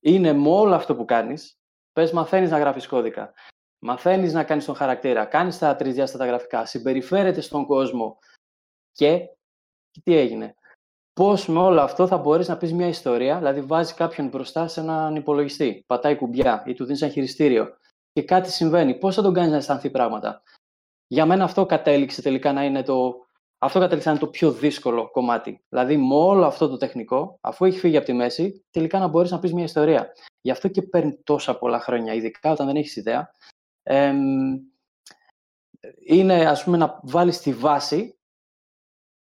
είναι 0.07 0.33
με 0.33 0.49
όλο 0.49 0.75
αυτό 0.75 0.95
που 0.95 1.05
κάνεις, 1.05 1.57
πες 1.91 2.11
μαθαίνεις 2.11 2.51
να 2.51 2.59
γράφεις 2.59 2.87
κώδικα. 2.87 3.33
Μαθαίνεις 3.79 4.33
να 4.33 4.43
κάνεις 4.43 4.65
τον 4.65 4.75
χαρακτήρα, 4.75 5.25
κάνεις 5.25 5.57
τα 5.57 5.75
τρισδιάστατα 5.75 6.25
γραφικά, 6.25 6.65
συμπεριφέρεται 6.65 7.41
στον 7.41 7.65
κόσμο 7.65 8.17
και, 8.91 9.27
τι 10.03 10.15
έγινε. 10.15 10.55
Πώς 11.13 11.47
με 11.47 11.59
όλο 11.59 11.81
αυτό 11.81 12.07
θα 12.07 12.17
μπορείς 12.17 12.47
να 12.47 12.57
πεις 12.57 12.73
μια 12.73 12.87
ιστορία, 12.87 13.37
δηλαδή 13.37 13.61
βάζεις 13.61 13.93
κάποιον 13.93 14.27
μπροστά 14.27 14.67
σε 14.67 14.79
έναν 14.79 15.15
υπολογιστή, 15.15 15.83
πατάει 15.87 16.15
κουμπιά 16.15 16.63
ή 16.65 16.73
του 16.73 16.85
δίνεις 16.85 17.01
ένα 17.01 17.11
χειριστήριο 17.11 17.77
και 18.11 18.23
κάτι 18.23 18.51
συμβαίνει. 18.51 18.97
Πώς 18.97 19.15
θα 19.15 19.21
τον 19.21 19.33
κάνεις 19.33 19.51
να 19.51 19.57
αισθανθεί 19.57 19.89
πράγματα. 19.89 20.43
Για 21.07 21.25
μένα 21.25 21.43
αυτό 21.43 21.65
κατέληξε 21.65 22.21
τελικά 22.21 22.53
να 22.53 22.63
είναι 22.63 22.83
το. 22.83 23.26
Αυτό 23.59 23.79
κατέληξε 23.79 24.09
να 24.09 24.15
είναι 24.15 24.25
το 24.25 24.29
πιο 24.29 24.51
δύσκολο 24.51 25.11
κομμάτι. 25.11 25.63
Δηλαδή, 25.69 25.97
με 25.97 26.15
όλο 26.15 26.45
αυτό 26.45 26.67
το 26.67 26.77
τεχνικό, 26.77 27.37
αφού 27.41 27.65
έχει 27.65 27.79
φύγει 27.79 27.97
από 27.97 28.05
τη 28.05 28.13
μέση, 28.13 28.65
τελικά 28.71 28.99
να 28.99 29.07
μπορείς 29.07 29.31
να 29.31 29.39
πεις 29.39 29.53
μια 29.53 29.63
ιστορία. 29.63 30.11
Γι' 30.41 30.51
αυτό 30.51 30.67
και 30.67 30.81
παίρνει 30.81 31.21
τόσα 31.23 31.57
πολλά 31.57 31.79
χρόνια, 31.79 32.13
ειδικά 32.13 32.51
όταν 32.51 32.65
δεν 32.65 32.75
έχεις 32.75 32.95
ιδέα. 32.95 33.31
Ε, 33.83 34.13
είναι, 36.05 36.45
ας 36.45 36.63
πούμε, 36.63 36.77
να 36.77 36.99
βάλεις 37.03 37.39
τη 37.39 37.53
βάση 37.53 38.17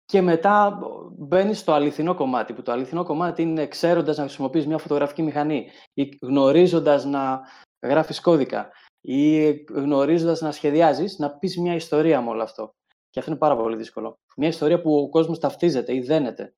και 0.05 0.21
μετά 0.21 0.79
μπαίνεις 1.17 1.59
στο 1.59 1.71
αληθινό 1.71 2.15
κομμάτι, 2.15 2.53
που 2.53 2.61
το 2.61 2.71
αληθινό 2.71 3.03
κομμάτι 3.03 3.41
είναι 3.41 3.67
ξέροντας 3.67 4.17
να 4.17 4.23
χρησιμοποιείς 4.23 4.67
μια 4.67 4.77
φωτογραφική 4.77 5.21
μηχανή 5.21 5.69
ή 5.93 6.17
γνωρίζοντας 6.21 7.05
να 7.05 7.41
γράφεις 7.81 8.21
κώδικα 8.21 8.71
ή 9.01 9.51
γνωρίζοντας 9.53 10.41
να 10.41 10.51
σχεδιάζεις, 10.51 11.17
να 11.17 11.37
πεις 11.37 11.57
μια 11.57 11.73
ιστορία 11.73 12.21
με 12.21 12.29
όλο 12.29 12.43
αυτό. 12.43 12.75
Και 13.17 13.23
αυτό 13.23 13.35
είναι 13.35 13.45
πάρα 13.45 13.57
πολύ 13.57 13.75
δύσκολο. 13.75 14.19
Μια 14.35 14.47
ιστορία 14.47 14.81
που 14.81 14.97
ο 14.97 15.09
κόσμος 15.09 15.39
ταυτίζεται 15.39 15.95
ή 15.95 15.99
δένεται. 16.01 16.53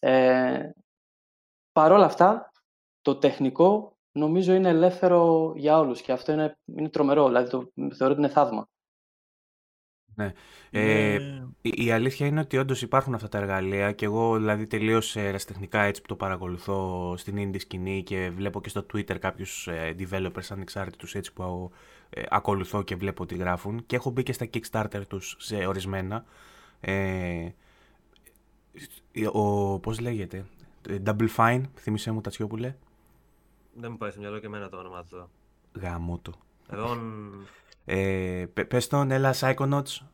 Ε, 0.00 0.70
Παρ' 1.72 1.92
όλα 1.92 2.04
αυτά, 2.04 2.52
το 3.00 3.16
τεχνικό 3.16 3.96
νομίζω 4.12 4.52
είναι 4.52 4.68
ελεύθερο 4.68 5.52
για 5.56 5.78
όλους 5.78 6.00
και 6.00 6.12
αυτό 6.12 6.32
είναι, 6.32 6.58
είναι 6.64 6.88
τρομερό, 6.88 7.26
δηλαδή 7.26 7.50
το, 7.50 7.72
θεωρώ 7.74 8.12
ότι 8.12 8.22
είναι 8.22 8.32
θαύμα. 8.32 8.68
Ναι. 10.14 10.32
Ε, 10.70 11.18
η, 11.62 11.90
αλήθεια 11.90 12.26
είναι 12.26 12.40
ότι 12.40 12.56
όντως 12.58 12.82
υπάρχουν 12.82 13.14
αυτά 13.14 13.28
τα 13.28 13.38
εργαλεία 13.38 13.92
και 13.92 14.04
εγώ 14.04 14.36
δηλαδή 14.36 14.66
τελείως 14.66 15.16
ερασιτεχνικά 15.16 15.80
έτσι 15.80 16.00
που 16.00 16.06
το 16.06 16.16
παρακολουθώ 16.16 17.14
στην 17.16 17.36
indie 17.38 17.60
σκηνή 17.60 18.02
και 18.02 18.30
βλέπω 18.34 18.60
και 18.60 18.68
στο 18.68 18.86
Twitter 18.92 19.18
κάποιους 19.18 19.66
ε, 19.66 19.94
developers 19.98 20.46
ανεξάρτητους 20.50 21.14
έτσι 21.14 21.32
που 21.32 21.70
ε, 22.10 22.22
ακολουθώ 22.28 22.82
και 22.82 22.96
βλέπω 22.96 23.26
τι 23.26 23.34
γράφουν 23.34 23.86
και 23.86 23.96
έχω 23.96 24.10
μπει 24.10 24.22
και 24.22 24.32
στα 24.32 24.48
Kickstarter 24.54 25.02
τους 25.08 25.36
σε 25.38 25.66
ορισμένα. 25.66 26.24
Ε, 26.80 27.48
ο, 29.32 29.78
πώς 29.78 30.00
λέγεται, 30.00 30.44
Double 31.04 31.28
Fine, 31.36 31.62
θυμίσέ 31.76 32.10
μου 32.10 32.20
Τατσιόπουλε; 32.20 32.76
Δεν 33.74 33.90
μου 33.90 33.96
πάει 33.96 34.10
στο 34.10 34.20
μυαλό 34.20 34.38
και 34.38 34.46
εμένα 34.46 34.68
το 34.68 34.76
όνομα 34.76 35.04
του. 35.04 35.28
Γάμο 35.72 36.18
το. 36.22 36.32
Εδώ 37.92 38.62
ε, 38.62 38.64
πες 38.64 38.86
τον, 38.86 39.10
έλα 39.10 39.34
Psychonauts. 39.40 40.06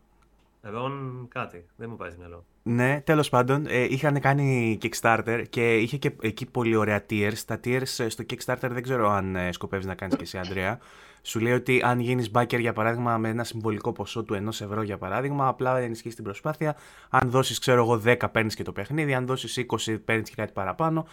Εδώ 0.62 0.91
κάτι, 1.29 1.65
δεν 1.77 1.89
μου 1.91 1.97
πάει 1.97 2.11
στο 2.11 2.19
μυαλό. 2.19 2.45
Ναι, 2.62 3.01
τέλος 3.01 3.29
πάντων, 3.29 3.67
ε, 3.67 3.83
είχαν 3.83 4.21
κάνει 4.21 4.79
Kickstarter 4.83 5.45
και 5.51 5.77
είχε 5.77 5.97
και 5.97 6.12
εκεί 6.21 6.47
πολύ 6.47 6.77
ωραία 6.77 7.05
tiers. 7.11 7.39
Τα 7.47 7.61
tiers 7.65 7.99
ε, 7.99 8.09
στο 8.09 8.25
Kickstarter 8.31 8.69
δεν 8.71 8.83
ξέρω 8.83 9.11
αν 9.11 9.37
ε, 9.37 9.53
σκοπεύεις 9.53 9.87
να 9.87 9.95
κάνεις 9.95 10.17
και 10.17 10.23
εσύ, 10.23 10.39
Αντρέα. 10.39 10.79
Σου 11.23 11.41
λέει 11.41 11.53
ότι 11.53 11.81
αν 11.85 12.01
γίνεις 12.01 12.31
backer 12.35 12.61
για 12.61 12.73
παράδειγμα 12.73 13.19
με 13.19 13.29
ένα 13.29 13.45
συμβολικό 13.45 13.93
ποσό 13.93 14.23
του 14.23 14.35
1 14.35 14.49
ευρώ 14.49 14.83
για 14.83 14.99
παράδειγμα, 14.99 15.49
απλά 15.49 15.79
ενισχύεις 15.79 16.15
την 16.15 16.25
προσπάθεια. 16.25 16.77
Αν 17.11 17.31
δώσεις, 17.31 17.59
ξέρω 17.59 17.83
εγώ, 17.83 18.03
10 18.05 18.17
παίρνεις 18.33 18.55
και 18.55 18.62
το 18.62 18.73
παιχνίδι. 18.73 19.15
Αν 19.15 19.27
δώσεις 19.27 19.65
20 19.87 19.99
παίρνεις 20.05 20.29
και 20.29 20.35
κάτι 20.37 20.53
παραπάνω. 20.53 21.07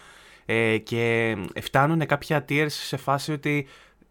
Ε, 0.46 0.78
και 0.78 1.36
φτάνουν 1.60 2.06
κάποια 2.06 2.44
tiers 2.48 2.66
σε 2.70 2.96
φάση 2.96 3.32
ότι 3.32 3.66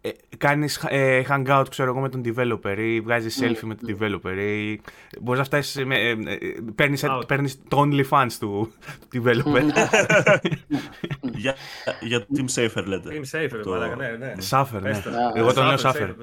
ε, 0.06 0.10
κάνεις 0.36 0.84
ε, 0.88 1.22
hangout 1.28 1.64
ξέρω 1.70 1.90
εγώ 1.90 2.00
με 2.00 2.08
τον 2.08 2.22
developer 2.24 2.78
ή 2.78 3.00
βγάζεις 3.00 3.40
ναι. 3.40 3.48
selfie 3.48 3.62
με 3.62 3.74
τον 3.74 3.88
developer 3.88 4.36
ή 4.38 4.80
μπορείς 5.20 5.38
να 5.38 5.44
φτάσεις 5.44 5.84
με, 5.84 5.98
ε, 5.98 6.10
ε 6.10 6.36
παίρνεις, 6.74 7.04
παίρνεις 7.26 7.62
το 7.68 7.80
OnlyFans 7.80 8.32
του, 8.38 8.72
του 9.10 9.22
developer 9.24 9.62
για, 11.42 11.54
για 12.00 12.26
Team 12.36 12.54
Safer 12.54 12.84
λέτε. 12.84 13.08
Team 13.10 13.38
Safer 13.38 13.60
το... 13.64 13.74
ναι, 13.96 14.16
ναι. 14.18 14.32
Safer, 14.50 14.80
ναι. 14.80 15.02
εγώ 15.34 15.52
το 15.52 15.62
λέω 15.62 15.76
Safer 15.78 16.14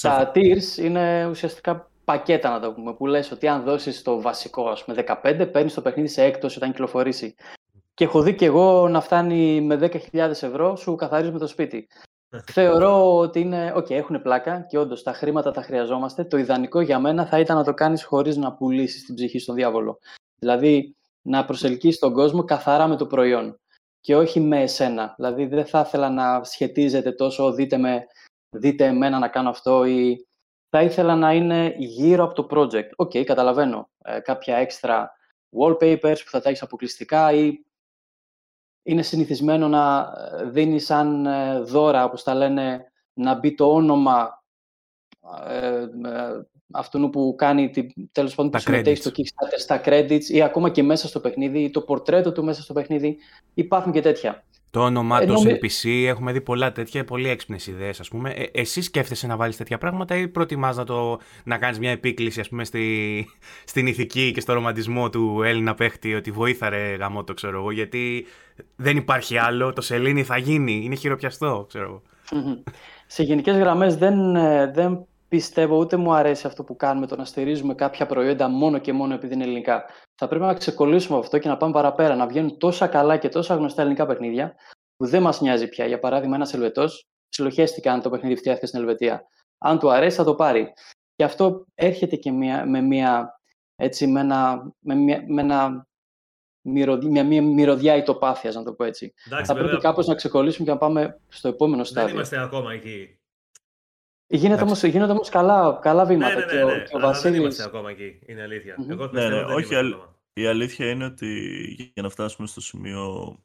τα 0.00 0.32
tiers 0.34 0.78
είναι 0.78 1.26
ουσιαστικά 1.30 1.90
πακέτα 2.04 2.50
να 2.50 2.60
το 2.60 2.72
πούμε 2.72 2.94
που 2.94 3.06
λες 3.06 3.30
ότι 3.30 3.48
αν 3.48 3.62
δώσεις 3.62 4.02
το 4.02 4.20
βασικό 4.20 4.68
ας 4.68 4.84
πούμε 4.84 5.04
15 5.22 5.48
παίρνεις 5.52 5.74
το 5.74 5.80
παιχνίδι 5.80 6.08
σε 6.08 6.22
έκπτωση 6.22 6.56
όταν 6.56 6.70
κυκλοφορήσει. 6.70 7.34
Και 7.94 8.04
έχω 8.04 8.22
δει 8.22 8.34
και 8.34 8.44
εγώ 8.44 8.88
να 8.88 9.00
φτάνει 9.00 9.60
με 9.60 9.78
10.000 10.12 10.18
ευρώ 10.28 10.76
σου 10.76 10.94
καθαρίζουμε 10.94 11.38
το 11.38 11.46
σπίτι 11.46 11.88
Θεωρώ 12.52 13.16
ότι 13.16 13.40
είναι, 13.40 13.72
οκ, 13.76 13.86
okay, 13.86 13.90
έχουν 13.90 14.22
πλάκα 14.22 14.60
και 14.60 14.78
όντως 14.78 15.02
τα 15.02 15.12
χρήματα 15.12 15.50
τα 15.50 15.62
χρειαζόμαστε. 15.62 16.24
Το 16.24 16.36
ιδανικό 16.36 16.80
για 16.80 16.98
μένα 16.98 17.26
θα 17.26 17.38
ήταν 17.38 17.56
να 17.56 17.64
το 17.64 17.74
κάνεις 17.74 18.04
χωρίς 18.04 18.36
να 18.36 18.54
πουλήσεις 18.54 19.04
την 19.04 19.14
ψυχή 19.14 19.38
στον 19.38 19.54
διάβολο. 19.54 19.98
Δηλαδή 20.38 20.96
να 21.22 21.44
προσελκύσει 21.44 21.98
τον 21.98 22.12
κόσμο 22.12 22.44
καθαρά 22.44 22.86
με 22.86 22.96
το 22.96 23.06
προϊόν 23.06 23.60
και 24.00 24.16
όχι 24.16 24.40
με 24.40 24.62
εσένα. 24.62 25.14
Δηλαδή 25.16 25.46
δεν 25.46 25.66
θα 25.66 25.84
ήθελα 25.86 26.10
να 26.10 26.44
σχετίζεται 26.44 27.12
τόσο 27.12 27.52
δείτε, 27.52 27.76
με, 27.76 28.06
δείτε 28.50 28.84
εμένα 28.84 29.18
να 29.18 29.28
κάνω 29.28 29.48
αυτό 29.48 29.84
ή 29.84 30.26
θα 30.70 30.82
ήθελα 30.82 31.14
να 31.14 31.32
είναι 31.32 31.74
γύρω 31.78 32.24
από 32.24 32.34
το 32.34 32.46
project. 32.50 32.90
Οκ, 32.96 33.10
okay, 33.10 33.24
καταλαβαίνω. 33.24 33.88
Ε, 34.04 34.20
κάποια 34.20 34.56
έξτρα 34.56 35.12
wallpapers 35.58 36.18
που 36.24 36.30
θα 36.30 36.40
τα 36.40 36.48
έχεις 36.48 36.62
αποκλειστικά 36.62 37.32
ή 37.32 37.52
είναι 38.86 39.02
συνηθισμένο 39.02 39.68
να 39.68 40.12
ε, 40.40 40.44
δίνει 40.44 40.78
σαν 40.78 41.26
ε, 41.26 41.60
δώρα, 41.60 42.04
όπως 42.04 42.22
τα 42.22 42.34
λένε, 42.34 42.92
να 43.12 43.34
μπει 43.34 43.54
το 43.54 43.72
όνομα 43.72 44.44
ε, 45.48 45.78
ε, 45.78 46.46
αυτού 46.72 47.10
που 47.10 47.34
κάνει, 47.38 47.70
τέλος 48.12 48.34
πάντων, 48.34 48.50
που 48.50 48.58
συμμετέχει 48.58 48.96
στο 48.96 49.10
Kickstarter, 49.16 49.58
στα 49.58 49.80
credits 49.84 50.24
ή 50.24 50.42
ακόμα 50.42 50.70
και 50.70 50.82
μέσα 50.82 51.08
στο 51.08 51.20
παιχνίδι 51.20 51.62
ή 51.62 51.70
το 51.70 51.80
πορτρέτο 51.80 52.32
του 52.32 52.44
μέσα 52.44 52.62
στο 52.62 52.72
παιχνίδι. 52.72 53.16
Υπάρχουν 53.54 53.92
και 53.92 54.00
τέτοια. 54.00 54.44
Το 54.76 54.82
όνομά 54.82 55.20
του 55.20 55.32
νομι... 55.32 55.58
NPC, 55.60 55.88
έχουμε 56.06 56.32
δει 56.32 56.40
πολλά 56.40 56.72
τέτοια, 56.72 57.04
πολύ 57.04 57.28
έξυπνες 57.28 57.66
ιδέες, 57.66 58.00
ας 58.00 58.08
πούμε. 58.08 58.30
Ε, 58.30 58.44
εσύ 58.52 58.82
σκέφτεσαι 58.82 59.26
να 59.26 59.36
βάλεις 59.36 59.56
τέτοια 59.56 59.78
πράγματα 59.78 60.16
ή 60.16 60.28
προτιμάς 60.28 60.76
να, 60.76 60.84
το, 60.84 61.18
να 61.44 61.58
κάνεις 61.58 61.78
μια 61.78 61.90
επίκληση, 61.90 62.40
ας 62.40 62.48
πούμε, 62.48 62.64
στη, 62.64 63.26
στην 63.64 63.86
ηθική 63.86 64.32
και 64.32 64.40
στο 64.40 64.52
ρομαντισμό 64.52 65.10
του 65.10 65.42
Έλληνα 65.42 65.74
παίχτη 65.74 66.14
ότι 66.14 66.30
βοήθαρε 66.30 66.96
γαμό 66.96 67.24
το 67.24 67.34
ξέρω 67.34 67.58
εγώ, 67.58 67.70
γιατί 67.70 68.26
δεν 68.76 68.96
υπάρχει 68.96 69.38
άλλο. 69.38 69.72
Το 69.72 69.80
σελήνη 69.80 70.22
θα 70.22 70.38
γίνει, 70.38 70.80
είναι 70.84 70.94
χειροπιαστό, 70.94 71.64
ξέρω 71.68 71.84
εγώ. 71.84 72.02
Σε 73.06 73.22
γενικές 73.22 73.56
γραμμές 73.56 73.96
δεν, 73.96 74.36
ε, 74.36 74.72
δεν 74.74 75.06
πιστεύω 75.28 75.78
ούτε 75.78 75.96
μου 75.96 76.12
αρέσει 76.12 76.46
αυτό 76.46 76.64
που 76.64 76.76
κάνουμε, 76.76 77.06
το 77.06 77.16
να 77.16 77.24
στηρίζουμε 77.24 77.74
κάποια 77.74 78.06
προϊόντα 78.06 78.48
μόνο 78.48 78.78
και 78.78 78.92
μόνο 78.92 79.14
επειδή 79.14 79.34
είναι 79.34 79.44
ελληνικά. 79.44 79.84
Θα 80.14 80.28
πρέπει 80.28 80.44
να 80.44 80.54
ξεκολλήσουμε 80.54 81.18
αυτό 81.18 81.38
και 81.38 81.48
να 81.48 81.56
πάμε 81.56 81.72
παραπέρα, 81.72 82.14
να 82.14 82.26
βγαίνουν 82.26 82.58
τόσα 82.58 82.86
καλά 82.86 83.16
και 83.16 83.28
τόσα 83.28 83.54
γνωστά 83.54 83.80
ελληνικά 83.82 84.06
παιχνίδια, 84.06 84.54
που 84.96 85.06
δεν 85.06 85.22
μας 85.22 85.40
νοιάζει 85.40 85.68
πια. 85.68 85.86
Για 85.86 85.98
παράδειγμα, 85.98 86.36
ένας 86.36 86.54
Ελβετός 86.54 87.06
ψιλοχέστηκε 87.28 87.90
αν 87.90 88.02
το 88.02 88.10
παιχνίδι 88.10 88.36
φτιάχθηκε 88.36 88.66
στην 88.66 88.80
Ελβετία. 88.80 89.26
Αν 89.58 89.78
του 89.78 89.90
αρέσει, 89.90 90.16
θα 90.16 90.24
το 90.24 90.34
πάρει. 90.34 90.72
Και 91.16 91.24
αυτό 91.24 91.66
έρχεται 91.74 92.16
και 92.16 92.32
μια, 92.32 92.66
με, 92.66 92.80
μια, 92.80 93.40
έτσι, 93.76 94.06
με 94.06 94.20
ένα, 94.20 94.72
με 94.78 94.94
μια, 94.94 95.24
με 95.26 95.42
ένα 95.42 95.86
μια, 96.62 97.24
μια 97.24 97.42
μυρωδιά 97.42 97.96
ητοπάθεια, 97.96 98.50
να 98.50 98.62
το 98.62 98.72
πω 98.72 98.84
έτσι. 98.84 99.14
Εντάξει, 99.26 99.46
θα 99.46 99.52
πρέπει 99.52 99.68
βέβαια, 99.68 99.82
κάπως 99.82 100.06
να 100.06 100.14
ξεκολλήσουμε 100.14 100.66
και 100.66 100.72
να 100.72 100.78
πάμε 100.78 101.20
στο 101.28 101.48
επόμενο 101.48 101.82
Δεν 101.82 101.84
στάδιο. 101.84 102.14
είμαστε 102.14 102.40
ακόμα 102.42 102.72
εκεί. 102.72 103.18
Γίνεται 104.28 104.62
όμως, 104.62 104.82
γίνονται 104.82 105.12
όμως 105.12 105.28
καλά, 105.28 105.78
καλά 105.82 106.02
Ναι, 106.04 106.08
βήματα. 106.08 106.34
ναι, 106.34 106.44
και 106.44 106.54
ναι, 106.54 106.62
ο, 106.62 106.66
ναι. 106.66 106.72
και 106.74 106.80
ο 106.94 106.96
Αλλά 106.96 107.00
δεν 107.00 107.00
Βασίλης- 107.12 107.38
είμαστε 107.38 107.62
ακόμα 107.64 107.90
εκεί. 107.90 108.18
Είναι 108.26 108.42
αλήθεια. 108.42 108.74
Μμμ. 108.78 108.90
Εγώ 108.90 109.02
Ναι, 109.04 109.10
πιστεύω 109.10 109.28
ναι, 109.28 109.36
δεν 109.36 109.44
όχι, 109.44 109.54
είμαστε 109.54 109.76
αλ- 109.76 109.92
ακόμα. 109.94 110.14
Η 110.32 110.46
αλήθεια 110.46 110.90
είναι 110.90 111.04
ότι 111.04 111.30
για 111.94 112.02
να 112.02 112.08
φτάσουμε 112.08 112.46
στο 112.46 112.60
σημείο. 112.60 113.36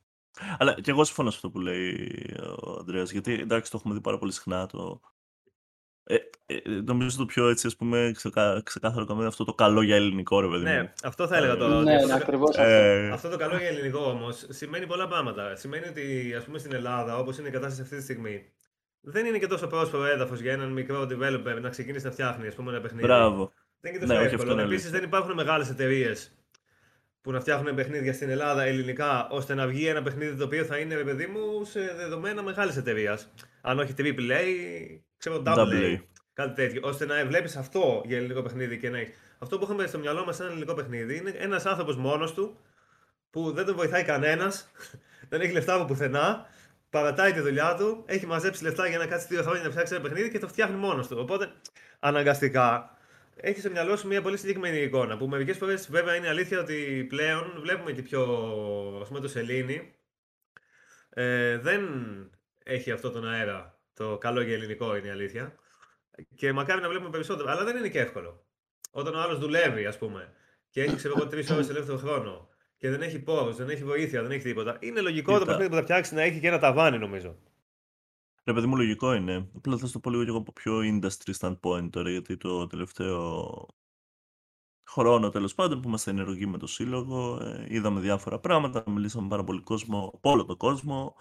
Αλλά 0.58 0.74
και 0.74 0.92
εγώ 0.92 1.04
συμφωνώ 1.04 1.30
σε 1.30 1.36
αυτό 1.36 1.50
που 1.50 1.60
λέει 1.60 2.26
ο 2.62 2.76
Ανδρέας, 2.80 3.12
γιατί 3.12 3.34
εντάξει 3.34 3.72
το 3.72 3.78
έχουμε 3.80 3.94
δει 3.94 4.02
πάρα 4.02 4.18
πολύ 4.18 4.32
συχνά. 4.32 4.66
Το... 4.66 5.02
Ε, 6.04 6.16
ε, 6.46 6.60
νομίζω 6.86 7.18
το 7.18 7.26
πιο 7.26 7.50
έτσι, 7.50 7.68
ας 7.68 7.76
πούμε, 7.76 8.12
ξεκα... 8.16 8.62
ξεκάθαρο 8.66 9.06
καμία 9.06 9.28
αυτό 9.28 9.44
το 9.44 9.54
καλό 9.54 9.82
για 9.82 9.96
ελληνικό 9.96 10.40
ρε 10.42 10.48
παιδί 10.48 10.64
μου. 10.64 10.70
Ναι, 10.72 10.94
αυτό 11.04 11.28
θα 11.28 11.38
έλεγα 11.38 11.56
τώρα. 11.58 11.76
ότι 11.76 11.84
Ναι, 11.86 11.94
αυτό 11.96 12.08
ναι, 12.08 12.14
το- 12.14 12.20
ακριβώς 12.24 12.50
αυτό. 12.58 12.62
Ε, 12.72 13.10
Αυτό 13.10 13.30
το 13.30 13.38
καλό 13.38 13.58
για 13.58 13.68
ελληνικό 13.68 14.00
όμως 14.00 14.46
σημαίνει 14.50 14.88
πολλά 14.88 15.08
πράγματα. 15.08 15.56
Σημαίνει 15.56 15.88
ότι 15.88 16.34
ας 16.38 16.44
πούμε 16.44 16.58
στην 16.58 16.74
Ελλάδα, 16.74 17.18
όπως 17.18 17.38
είναι 17.38 17.48
η 17.48 17.52
κατάσταση 17.52 17.82
αυτή 17.82 17.96
τη 17.96 18.02
στιγμή, 18.04 18.44
δεν 19.02 19.26
είναι 19.26 19.38
και 19.38 19.48
τόσο 19.48 19.68
πρόσφορο 19.68 20.06
έδαφος 20.06 20.40
για 20.40 20.52
έναν 20.54 20.72
μικρό 20.72 21.02
developer 21.02 21.58
να 21.62 21.70
ξεκινήσει 21.70 22.06
να 22.06 22.12
φτιάχνει 22.12 22.48
ας 22.48 22.56
πούμε, 22.56 22.72
ένα 22.72 22.82
παιχνίδι. 22.82 23.06
Μπράβο. 23.06 23.52
Δεν 23.80 23.92
είναι 23.92 24.00
και 24.00 24.06
τόσο 24.06 24.20
Ναι, 24.20 24.26
όχι, 24.26 24.36
αυτό 24.36 24.48
εύκολο. 24.48 24.62
είναι 24.62 24.74
Επίσης 24.74 24.92
δεν 24.92 25.04
υπάρχουν 25.04 25.34
μεγάλες 25.34 25.70
εταιρείες 25.70 26.36
που 27.22 27.32
να 27.32 27.40
φτιάχνουν 27.40 27.76
παιχνίδια 27.76 28.14
στην 28.14 28.30
Ελλάδα 28.30 28.64
ελληνικά 28.64 29.28
ώστε 29.30 29.54
να 29.54 29.68
βγει 29.68 29.88
ένα 29.88 30.02
παιχνίδι 30.02 30.36
το 30.36 30.44
οποίο 30.44 30.64
θα 30.64 30.78
είναι, 30.78 30.96
ρε 30.96 31.04
παιδί 31.04 31.26
μου, 31.26 31.66
σε 31.66 31.94
δεδομένα 31.96 32.44
μεγάλης 32.44 32.78
εταιρείας. 32.78 33.32
Αν 33.62 33.80
όχι 33.80 33.94
AAA, 33.98 34.44
ξέρω 35.18 35.44
double 35.46 35.58
Double 35.58 35.84
A. 35.84 35.96
A. 35.96 36.00
Κάτι 36.34 36.54
τέτοιο. 36.54 36.82
Ώστε 36.84 37.06
να 37.06 37.26
βλέπεις 37.26 37.56
αυτό 37.56 38.02
για 38.06 38.18
ελληνικό 38.18 38.42
παιχνίδι 38.42 38.78
και 38.78 38.90
να 38.90 38.98
έχεις. 38.98 39.14
Αυτό 39.40 39.58
που 39.58 39.64
έχουμε 39.64 39.86
στο 39.88 40.00
μυαλό 40.00 40.26
μας 40.26 40.40
ένα 40.40 40.50
ελληνικό 40.50 40.74
παιχνίδι 40.74 41.18
είναι 41.18 41.34
ένας 41.38 41.66
άνθρωπος 41.66 41.96
μόνος 41.96 42.34
του 42.34 42.58
που 43.30 43.52
δεν 43.52 43.66
τον 43.66 43.76
βοηθάει 43.76 44.04
κανένας, 44.04 44.72
δεν 45.30 45.42
έχει 45.42 45.52
λεφτά 45.54 45.74
από 45.74 45.86
πουθενά, 45.86 46.46
παρατάει 46.92 47.34
τη 47.34 47.40
δουλειά 47.40 47.76
του, 47.76 48.04
έχει 48.06 48.26
μαζέψει 48.26 48.64
λεφτά 48.64 48.88
για 48.88 48.98
να 48.98 49.08
κάτσει 49.08 49.28
δύο 49.30 49.42
χρόνια 49.42 49.64
να 49.64 49.70
φτιάξει 49.70 49.94
ένα 49.94 50.04
παιχνίδι 50.04 50.32
και 50.32 50.40
το 50.40 50.48
φτιάχνει 50.48 50.76
μόνος 50.76 51.08
του. 51.08 51.18
Οπότε 51.20 51.52
αναγκαστικά 52.00 52.98
έχει 53.36 53.60
στο 53.60 53.70
μυαλό 53.70 53.96
σου 53.96 54.08
μια 54.08 54.22
πολύ 54.22 54.38
συγκεκριμένη 54.38 54.78
εικόνα. 54.78 55.18
Που 55.18 55.28
μερικές 55.28 55.58
φορές 55.58 55.92
βέβαια 55.92 56.16
είναι 56.16 56.28
αλήθεια 56.28 56.60
ότι 56.60 57.06
πλέον 57.10 57.60
βλέπουμε 57.62 57.92
και 57.92 58.02
πιο. 58.02 58.22
ας 59.02 59.08
πούμε 59.08 59.20
το 59.20 59.28
Σελήνη 59.28 59.96
ε, 61.10 61.58
δεν 61.58 61.82
έχει 62.64 62.92
αυτό 62.92 63.12
τον 63.12 63.28
αέρα. 63.28 63.80
Το 63.94 64.18
καλό 64.18 64.42
για 64.42 64.54
ελληνικό 64.54 64.96
είναι 64.96 65.08
η 65.08 65.10
αλήθεια. 65.10 65.56
Και 66.36 66.54
μακάρι 66.54 66.82
να 66.82 66.90
βλέπουμε 66.90 67.10
περισσότερο. 67.10 67.50
Αλλά 67.50 67.64
δεν 67.64 67.78
είναι 67.78 67.90
και 67.90 68.00
εύκολο. 68.00 68.46
Όταν 68.92 69.16
ο 69.16 69.20
άλλος 69.20 69.40
δουλεύει, 69.40 69.86
ας 69.86 69.98
πούμε, 69.98 70.34
και 70.70 70.82
έχει 70.82 70.96
ξέρω 70.96 71.14
εγώ 71.18 71.28
τρεις 71.28 71.50
ώρες 71.50 71.70
ελεύθερο 71.70 71.98
χρόνο 71.98 72.50
και 72.82 72.90
δεν 72.90 73.02
έχει 73.02 73.20
πόρου, 73.20 73.54
δεν 73.54 73.70
έχει 73.70 73.84
βοήθεια, 73.84 74.22
δεν 74.22 74.32
έχει 74.32 74.44
τίποτα. 74.44 74.78
Είναι 74.80 75.02
λογικό 75.02 75.32
το 75.32 75.40
Κοίτα. 75.40 75.46
παιχνίδι 75.52 75.70
που 75.70 75.76
θα 75.76 75.82
φτιάξει 75.82 76.14
να 76.14 76.22
έχει 76.22 76.40
και 76.40 76.48
ένα 76.48 76.60
ταβάνι, 76.60 76.98
νομίζω. 76.98 77.36
Ρε 78.44 78.54
παιδί 78.54 78.68
μου, 78.68 78.76
λογικό 78.76 79.14
είναι. 79.14 79.50
Απλά 79.56 79.78
θα 79.78 79.86
σου 79.86 79.92
το 79.92 80.00
πω 80.00 80.10
λίγο 80.10 80.24
και 80.24 80.30
εγώ 80.30 80.38
από 80.38 80.52
πιο 80.54 80.80
industry 80.80 81.34
standpoint 81.40 81.90
τώρα, 81.90 82.10
γιατί 82.10 82.38
το 82.38 82.68
τελευταίο 82.68 83.66
χρόνο 84.90 85.30
τέλος 85.30 85.56
πάντων 85.56 85.82
που 85.82 85.88
είμαστε 85.88 86.12
ενεργοί 86.12 86.46
με 86.46 86.58
το 86.58 86.68
σύλλογο, 86.68 87.38
ε, 87.42 87.66
είδαμε 87.70 88.00
διάφορα 88.00 88.40
πράγματα, 88.40 88.84
μιλήσαμε 88.88 89.24
με 89.24 89.30
πάρα 89.30 89.44
πολύ 89.44 89.62
κόσμο, 89.62 90.12
από 90.14 90.30
όλο 90.32 90.46
τον 90.46 90.58
κόσμο. 90.58 91.16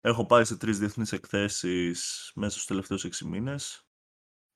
Έχω 0.00 0.26
πάει 0.26 0.44
σε 0.44 0.56
τρεις 0.56 0.78
διεθνείς 0.78 1.12
εκθέσεις 1.12 2.32
μέσα 2.34 2.50
στους 2.50 2.66
τελευταίους 2.66 3.04
έξι 3.04 3.26
μήνες. 3.26 3.85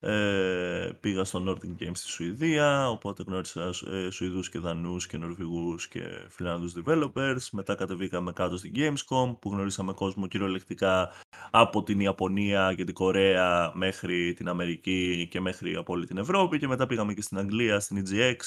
Ε, 0.03 0.91
πήγα 0.99 1.23
στο 1.23 1.43
Nordic 1.47 1.83
Games 1.83 1.91
στη 1.93 2.07
Σουηδία, 2.07 2.89
οπότε 2.89 3.23
γνώρισα 3.27 3.73
ε, 3.91 4.09
Σουηδούς 4.09 4.49
και 4.49 4.59
Δανούς 4.59 5.07
και 5.07 5.17
Νορβηγούς 5.17 5.87
και 5.87 6.01
Φιλανδούς 6.29 6.73
developers. 6.83 7.47
Μετά 7.51 7.75
κατεβήκαμε 7.75 8.31
κάτω 8.31 8.57
στην 8.57 8.71
Gamescom 8.75 9.37
που 9.39 9.49
γνωρίσαμε 9.51 9.93
κόσμο 9.93 10.27
κυριολεκτικά 10.27 11.09
από 11.51 11.83
την 11.83 11.99
Ιαπωνία 11.99 12.73
και 12.75 12.83
την 12.83 12.93
Κορέα 12.93 13.71
μέχρι 13.75 14.33
την 14.33 14.47
Αμερική 14.47 15.27
και 15.31 15.39
μέχρι 15.39 15.75
από 15.75 15.93
όλη 15.93 16.05
την 16.05 16.17
Ευρώπη 16.17 16.59
και 16.59 16.67
μετά 16.67 16.87
πήγαμε 16.87 17.13
και 17.13 17.21
στην 17.21 17.37
Αγγλία, 17.37 17.79
στην 17.79 18.05
EGX 18.05 18.37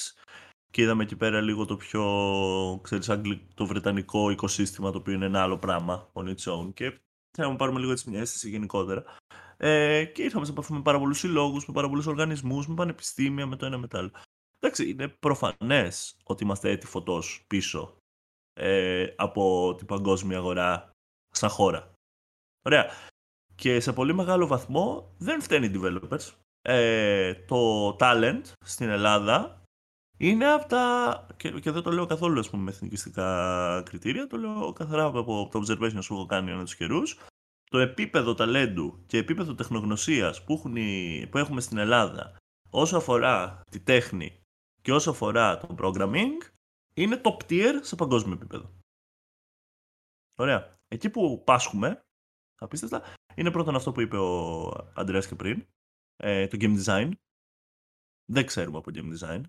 και 0.70 0.82
είδαμε 0.82 1.02
εκεί 1.02 1.16
πέρα 1.16 1.40
λίγο 1.40 1.64
το 1.64 1.76
πιο, 1.76 2.04
ξέρεις, 2.82 3.08
αγγλι- 3.08 3.54
το 3.54 3.66
βρετανικό 3.66 4.30
οικοσύστημα 4.30 4.90
το 4.90 4.98
οποίο 4.98 5.12
είναι 5.12 5.26
ένα 5.26 5.42
άλλο 5.42 5.58
πράγμα 5.58 6.10
on 6.12 6.24
its 6.24 6.52
own 6.52 6.74
και 6.74 7.00
θέλουμε 7.30 7.52
να 7.52 7.58
πάρουμε 7.58 7.80
λίγο 7.80 7.92
έτσι 7.92 8.10
μια 8.10 8.20
αίσθηση 8.20 8.48
γενικότερα. 8.48 9.04
Ε, 9.56 10.04
και 10.04 10.22
ήρθαμε 10.22 10.44
σε 10.44 10.50
επαφή 10.50 10.72
με 10.72 10.82
πάρα 10.82 10.98
πολλού 10.98 11.14
συλλόγους, 11.14 11.66
με 11.66 11.74
πάρα 11.74 11.88
πολλού 11.88 12.02
οργανισμούς, 12.06 12.68
με 12.68 12.74
πανεπιστήμια, 12.74 13.46
με 13.46 13.56
το 13.56 13.66
ένα 13.66 13.78
με 13.78 13.86
το 13.86 13.98
άλλο. 13.98 14.10
Εντάξει, 14.58 14.88
είναι 14.88 15.08
προφανές 15.08 16.16
ότι 16.24 16.44
είμαστε 16.44 16.70
έτη 16.70 16.86
φωτός 16.86 17.44
πίσω 17.46 17.96
ε, 18.52 19.06
από 19.16 19.74
την 19.74 19.86
παγκόσμια 19.86 20.36
αγορά 20.36 20.90
σαν 21.30 21.48
χώρα. 21.48 21.92
Ωραία. 22.62 22.90
Και 23.54 23.80
σε 23.80 23.92
πολύ 23.92 24.14
μεγάλο 24.14 24.46
βαθμό 24.46 25.14
δεν 25.18 25.42
φταίνει 25.42 25.66
οι 25.66 25.72
developers. 25.74 26.30
Ε, 26.62 27.34
το 27.34 27.88
talent 28.00 28.42
στην 28.64 28.88
Ελλάδα 28.88 29.62
είναι 30.18 30.52
από 30.52 30.68
τα. 30.68 31.26
και, 31.36 31.50
και 31.50 31.70
δεν 31.70 31.82
το 31.82 31.92
λέω 31.92 32.06
καθόλου 32.06 32.38
ας 32.38 32.50
πούμε, 32.50 32.62
με 32.62 32.70
εθνικιστικά 32.70 33.82
κριτήρια, 33.84 34.26
το 34.26 34.36
λέω 34.36 34.72
καθαρά 34.72 35.04
από, 35.04 35.18
από 35.18 35.48
το 35.52 35.58
observation 35.58 35.98
που 36.06 36.14
έχω 36.14 36.26
κάνει 36.26 36.50
ανά 36.50 36.64
τους 36.64 36.76
καιρούς. 36.76 37.18
Το 37.70 37.78
επίπεδο 37.78 38.34
ταλέντου 38.34 39.04
και 39.06 39.18
επίπεδο 39.18 39.54
τεχνογνωσίας 39.54 40.44
που, 40.44 40.52
έχουν 40.52 40.76
οι- 40.76 41.26
που 41.30 41.38
έχουμε 41.38 41.60
στην 41.60 41.78
Ελλάδα 41.78 42.36
όσο 42.70 42.96
αφορά 42.96 43.60
τη 43.70 43.80
τέχνη 43.80 44.42
και 44.82 44.92
όσο 44.92 45.10
αφορά 45.10 45.58
το 45.58 45.74
programming 45.78 46.50
είναι 46.94 47.20
top 47.24 47.36
tier 47.50 47.74
σε 47.80 47.96
παγκόσμιο 47.96 48.34
επίπεδο. 48.34 48.78
Ωραία. 50.38 50.76
Εκεί 50.88 51.10
που 51.10 51.42
πάσχουμε, 51.46 52.00
απίστευτα, 52.60 53.14
είναι 53.34 53.50
πρώτον 53.50 53.74
αυτό 53.74 53.92
που 53.92 54.00
είπε 54.00 54.16
ο 54.16 54.68
Αντρέας 54.94 55.26
και 55.26 55.34
πριν, 55.34 55.66
ε, 56.16 56.46
το 56.46 56.56
game 56.60 56.84
design. 56.84 57.10
Δεν 58.32 58.46
ξέρουμε 58.46 58.78
από 58.78 58.90
game 58.94 59.18
design. 59.18 59.42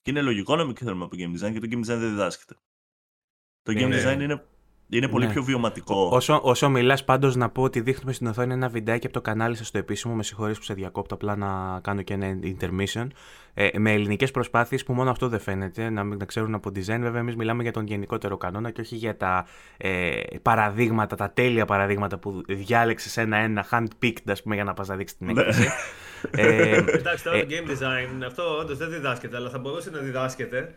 Και 0.00 0.10
είναι 0.10 0.22
λογικό 0.22 0.56
να 0.56 0.64
μην 0.64 0.74
ξέρουμε 0.74 1.04
από 1.04 1.16
game 1.18 1.34
design 1.38 1.52
και 1.52 1.60
το 1.60 1.66
game 1.70 1.78
design 1.80 1.98
δεν 1.98 2.08
διδάσκεται. 2.10 2.54
Το 3.62 3.72
game 3.72 3.80
Είναι- 3.80 4.02
design 4.04 4.20
είναι, 4.20 4.46
είναι 4.90 5.08
πολύ 5.08 5.26
Ναι. 5.26 5.32
πιο 5.32 5.42
βιωματικό. 5.42 6.08
Όσο, 6.12 6.40
όσο 6.42 6.68
μιλάς, 6.68 7.04
πάντως 7.04 7.36
να 7.36 7.48
πω 7.48 7.62
ότι 7.62 7.80
δείχνουμε 7.80 8.12
στην 8.12 8.26
οθόνη 8.26 8.52
ένα 8.52 8.68
βιντεάκι 8.68 9.06
από 9.06 9.14
το 9.14 9.20
κανάλι 9.20 9.56
σας 9.56 9.66
στο 9.66 9.78
επίσημο. 9.78 10.14
Με 10.14 10.22
συγχωρείς 10.22 10.58
που 10.58 10.64
σε 10.64 10.74
διακόπτω, 10.74 11.14
απλά 11.14 11.36
να 11.36 11.80
κάνω 11.82 12.02
και 12.02 12.14
ένα 12.14 12.38
intermission. 12.42 13.06
Ε, 13.54 13.68
με 13.78 13.92
ελληνικές 13.92 14.30
προσπάθειες 14.30 14.84
που 14.84 14.92
μόνο 14.92 15.10
αυτό 15.10 15.28
δεν 15.28 15.40
φαίνεται, 15.40 15.90
να 15.90 16.04
μην 16.04 16.18
να 16.18 16.24
ξέρουν 16.24 16.54
από 16.54 16.68
design. 16.74 16.98
Βέβαια, 17.00 17.20
εμείς 17.20 17.36
μιλάμε 17.36 17.62
για 17.62 17.72
τον 17.72 17.86
γενικότερο 17.86 18.36
κανόνα 18.36 18.70
και 18.70 18.80
όχι 18.80 18.96
για 18.96 19.16
τα 19.16 19.46
ε, 19.76 20.10
παραδείγματα, 20.42 21.16
τα 21.16 21.30
τέλεια 21.30 21.64
παραδείγματα 21.64 22.18
που 22.18 22.42
διάλεξες 22.48 23.16
ένα-ένα, 23.16 23.66
hand-picked, 23.70 24.24
ας 24.28 24.42
πούμε, 24.42 24.54
για 24.54 24.64
να 24.64 24.74
πας 24.74 24.88
να 24.88 24.96
δείξεις 24.96 25.18
την 25.18 25.26
Ναι. 25.26 25.40
έκθεση. 25.40 25.68
ε, 26.36 26.76
Εντάξει, 26.76 27.24
τώρα 27.24 27.36
ε, 27.36 27.42
το 27.42 27.46
game 27.50 27.70
design, 27.70 28.24
αυτό 28.26 28.58
όντως 28.60 28.78
δεν 28.78 28.90
διδάσκεται, 28.90 29.36
αλλά 29.36 29.50
θα 29.50 29.58
μπορούσε 29.58 29.90
να 29.90 29.98
διδάσκεται 29.98 30.74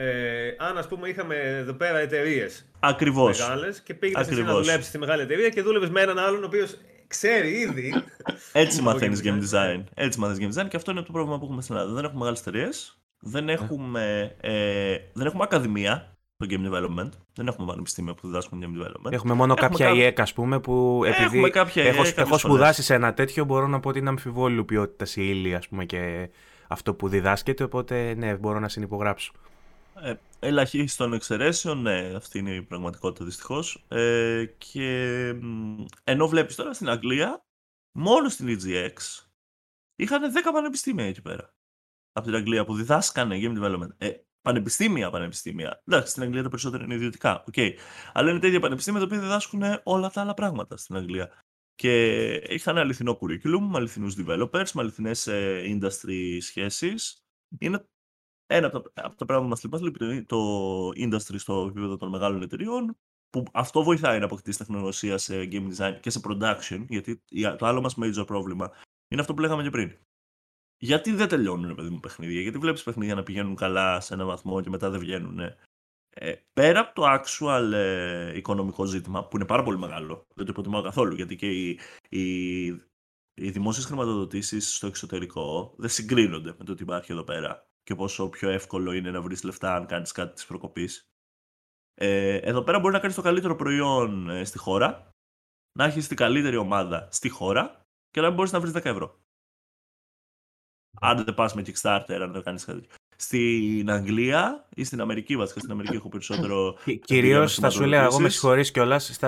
ε, 0.00 0.54
αν 0.58 0.78
ας 0.78 0.88
πούμε 0.88 1.08
είχαμε 1.08 1.34
εδώ 1.36 1.72
πέρα 1.72 1.98
εταιρείες 1.98 2.66
Ακριβώς. 2.80 3.38
μεγάλες 3.40 3.80
και 3.80 3.94
πήγαινες 3.94 4.26
εσύ 4.26 4.34
να 4.36 4.40
Ακριβώς. 4.42 4.62
δουλέψεις 4.64 4.88
στη 4.88 4.98
μεγάλη 4.98 5.22
εταιρεία 5.22 5.48
και 5.48 5.62
δούλευες 5.62 5.90
με 5.90 6.00
έναν 6.00 6.18
άλλον 6.18 6.42
ο 6.42 6.46
οποίος 6.46 6.76
ξέρει 7.06 7.48
ήδη. 7.50 7.94
Έτσι 8.52 8.78
από 8.80 8.88
μαθαίνεις 8.90 9.20
game 9.24 9.28
game 9.28 9.38
design. 9.40 9.76
design. 9.78 9.82
Έτσι 9.94 10.18
μαθαίνεις 10.18 10.56
game 10.56 10.60
design 10.62 10.68
και 10.68 10.76
αυτό 10.76 10.90
είναι 10.90 11.02
το 11.02 11.12
πρόβλημα 11.12 11.38
που 11.38 11.44
έχουμε 11.44 11.62
στην 11.62 11.74
Ελλάδα. 11.74 11.92
Δεν 11.94 12.04
έχουμε 12.04 12.18
μεγάλες 12.18 12.40
εταιρείες. 12.40 12.98
Δεν 13.20 13.48
έχουμε, 13.48 14.36
ε, 14.40 14.96
δεν 15.12 15.26
έχουμε 15.26 15.42
ακαδημία 15.42 16.16
στο 16.36 16.46
game 16.50 16.72
development. 16.72 17.08
Δεν 17.34 17.46
έχουμε 17.46 17.66
πανεπιστήμια 17.66 18.14
που 18.14 18.26
διδάσκουν 18.26 18.60
game 18.62 18.82
development. 18.82 19.12
Έχουμε 19.12 19.34
μόνο 19.34 19.52
Έχουμε 19.58 19.68
κάποια 19.68 19.86
κά- 19.86 19.96
ΙΕΚ, 19.96 20.20
ας 20.20 20.32
πούμε, 20.32 20.60
που 20.60 21.02
επειδή 21.04 21.22
Έχουμε 21.24 21.50
κάποια 21.50 21.82
έχω, 21.82 21.90
ΙΕΚ 21.96 21.96
κάποιες 21.96 22.16
έχω 22.16 22.26
φορές. 22.26 22.40
σπουδάσει 22.40 22.82
σε 22.82 22.94
ένα 22.94 23.14
τέτοιο, 23.14 23.44
μπορώ 23.44 23.66
να 23.66 23.80
πω 23.80 23.88
ότι 23.88 23.98
είναι 23.98 24.08
αμφιβόλου 24.08 24.64
ποιότητας 24.64 25.16
η 25.16 25.22
ύλη, 25.28 25.54
ας 25.54 25.68
πούμε, 25.68 25.84
και 25.84 26.30
αυτό 26.68 26.94
που 26.94 27.08
διδάσκεται. 27.08 27.62
Οπότε, 27.64 28.14
ναι, 28.16 28.34
μπορώ 28.36 28.58
να 28.58 28.68
συνυπογράψω. 28.68 29.32
Ε, 30.02 30.14
ελαχίστων 30.38 31.12
εξαιρέσεων, 31.12 31.82
ναι, 31.82 32.12
αυτή 32.16 32.38
είναι 32.38 32.54
η 32.54 32.62
πραγματικότητα 32.62 33.24
δυστυχώς. 33.24 33.84
Ε, 33.88 34.44
και 34.58 35.32
μ, 35.40 35.84
ενώ 36.04 36.28
βλέπεις 36.28 36.54
τώρα 36.54 36.72
στην 36.72 36.88
Αγγλία, 36.88 37.44
μόνο 37.98 38.28
στην 38.28 38.58
EGX 38.58 38.92
είχαν 39.96 40.32
10 40.32 40.52
πανεπιστήμια 40.52 41.04
εκεί 41.04 41.22
πέρα. 41.22 41.54
Από 42.12 42.26
την 42.26 42.36
Αγγλία 42.36 42.64
που 42.64 42.74
διδάσκανε 42.74 43.38
game 43.42 43.58
development. 43.58 43.88
Ε, 43.98 44.10
πανεπιστήμια, 44.40 45.10
πανεπιστήμια. 45.10 45.82
Εντάξει, 45.86 46.10
στην 46.10 46.22
Αγγλία 46.22 46.42
τα 46.42 46.48
περισσότερα 46.48 46.84
είναι 46.84 46.94
ιδιωτικά. 46.94 47.44
Okay. 47.52 47.72
Αλλά 48.12 48.30
είναι 48.30 48.38
τέτοια 48.38 48.60
πανεπιστήμια 48.60 49.00
τα 49.00 49.06
οποία 49.06 49.20
διδάσκουν 49.20 49.62
όλα 49.82 50.10
τα 50.10 50.20
άλλα 50.20 50.34
πράγματα 50.34 50.76
στην 50.76 50.96
Αγγλία. 50.96 51.42
Και 51.74 52.24
είχαν 52.34 52.78
αληθινό 52.78 53.18
curriculum, 53.20 53.60
με 53.60 53.76
αληθινούς 53.76 54.14
developers, 54.18 54.70
με 54.74 54.82
αληθινές 54.82 55.26
ε, 55.26 55.62
industry 55.66 56.36
σχέσεις. 56.40 57.22
Είναι 57.58 57.88
ένα 58.50 58.66
από 58.66 58.80
τα, 58.80 58.90
από 58.94 59.16
τα 59.16 59.24
πράγματα 59.24 59.42
που 59.42 59.68
μας 59.68 59.82
λείπει, 59.82 60.02
μας 60.02 60.12
λείπει 60.12 60.24
το 60.24 60.88
industry 60.88 61.38
στο 61.38 61.66
επίπεδο 61.70 61.96
των 61.96 62.08
μεγάλων 62.08 62.42
εταιριών 62.42 62.96
που 63.30 63.44
αυτό 63.52 63.82
βοηθάει 63.82 64.18
να 64.18 64.24
αποκτήσει 64.24 64.58
τεχνογνωσία 64.58 65.18
σε 65.18 65.48
game 65.52 65.68
design 65.76 65.98
και 66.00 66.10
σε 66.10 66.20
production, 66.24 66.84
γιατί 66.88 67.22
το 67.58 67.66
άλλο 67.66 67.80
μας 67.80 67.94
major 68.02 68.26
πρόβλημα 68.26 68.70
είναι 69.08 69.20
αυτό 69.20 69.34
που 69.34 69.40
λέγαμε 69.40 69.62
και 69.62 69.70
πριν. 69.70 69.96
Γιατί 70.80 71.12
δεν 71.12 71.28
τελειώνουν, 71.28 71.74
παιδί 71.74 71.88
μου, 71.88 72.00
παιχνίδια, 72.00 72.40
γιατί 72.40 72.58
βλέπεις 72.58 72.82
παιχνίδια 72.82 73.14
να 73.14 73.22
πηγαίνουν 73.22 73.54
καλά 73.54 74.00
σε 74.00 74.14
ένα 74.14 74.24
βαθμό 74.24 74.60
και 74.60 74.70
μετά 74.70 74.90
δεν 74.90 75.00
βγαίνουν. 75.00 75.38
Ε, 76.10 76.34
πέρα 76.52 76.80
από 76.80 76.94
το 76.94 77.02
actual 77.06 77.70
ε, 77.72 78.36
οικονομικό 78.36 78.84
ζήτημα, 78.84 79.28
που 79.28 79.36
είναι 79.36 79.46
πάρα 79.46 79.62
πολύ 79.62 79.78
μεγάλο, 79.78 80.26
δεν 80.34 80.44
το 80.46 80.52
υποτιμάω 80.52 80.82
καθόλου, 80.82 81.14
γιατί 81.14 81.36
και 81.36 81.50
οι, 81.50 81.80
οι, 82.08 82.66
οι 83.34 83.50
δημόσιες 83.50 83.86
χρηματοδοτήσεις 83.86 84.76
στο 84.76 84.86
εξωτερικό 84.86 85.74
δεν 85.76 85.88
συγκρίνονται 85.88 86.54
με 86.58 86.64
το 86.64 86.74
τι 86.74 86.82
υπάρχει 86.82 87.12
εδώ 87.12 87.24
πέρα 87.24 87.67
και 87.88 87.94
πόσο 87.94 88.28
πιο 88.28 88.48
εύκολο 88.50 88.92
είναι 88.92 89.10
να 89.10 89.20
βρεις 89.20 89.42
λεφτά 89.42 89.74
αν 89.74 89.86
κάνεις 89.86 90.12
κάτι 90.12 90.34
της 90.34 90.46
προκοπής. 90.46 91.08
Ε, 91.94 92.36
εδώ 92.36 92.62
πέρα 92.62 92.78
μπορεί 92.78 92.92
να 92.92 93.00
κάνεις 93.00 93.16
το 93.16 93.22
καλύτερο 93.22 93.56
προϊόν 93.56 94.30
ε, 94.30 94.44
στη 94.44 94.58
χώρα, 94.58 95.10
να 95.78 95.84
έχεις 95.84 96.08
την 96.08 96.16
καλύτερη 96.16 96.56
ομάδα 96.56 97.08
στη 97.10 97.28
χώρα 97.28 97.80
και 98.10 98.20
να 98.20 98.26
μην 98.26 98.36
μπορείς 98.36 98.52
να 98.52 98.60
βρεις 98.60 98.72
10 98.76 98.84
ευρώ. 98.84 99.20
Αν 101.00 101.24
δεν 101.24 101.34
πας 101.34 101.54
με 101.54 101.62
Kickstarter, 101.66 102.18
αν 102.22 102.32
δεν 102.32 102.42
κάνεις 102.42 102.64
κάτι 102.64 102.88
στην 103.16 103.90
Αγγλία 103.90 104.68
ή 104.74 104.84
στην 104.84 105.00
Αμερική, 105.00 105.36
βασικά 105.36 105.60
στην 105.60 105.72
Αμερική 105.72 105.94
έχω 105.94 106.08
περισσότερο. 106.08 106.76
Κυρίως 107.04 107.54
θα 107.54 107.70
σου 107.70 107.84
λέω, 107.84 108.02
εγώ 108.02 108.20
με 108.20 108.28
συγχωρείς 108.28 108.70
κιόλας, 108.70 109.18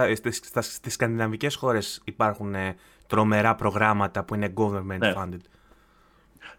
στις 0.60 0.92
σκανδιναβικές 0.92 1.54
χώρες 1.54 2.02
υπάρχουν 2.04 2.54
ε, 2.54 2.76
τρομερά 3.06 3.54
προγράμματα 3.54 4.24
που 4.24 4.34
είναι 4.34 4.52
government 4.56 4.98
ναι. 4.98 5.12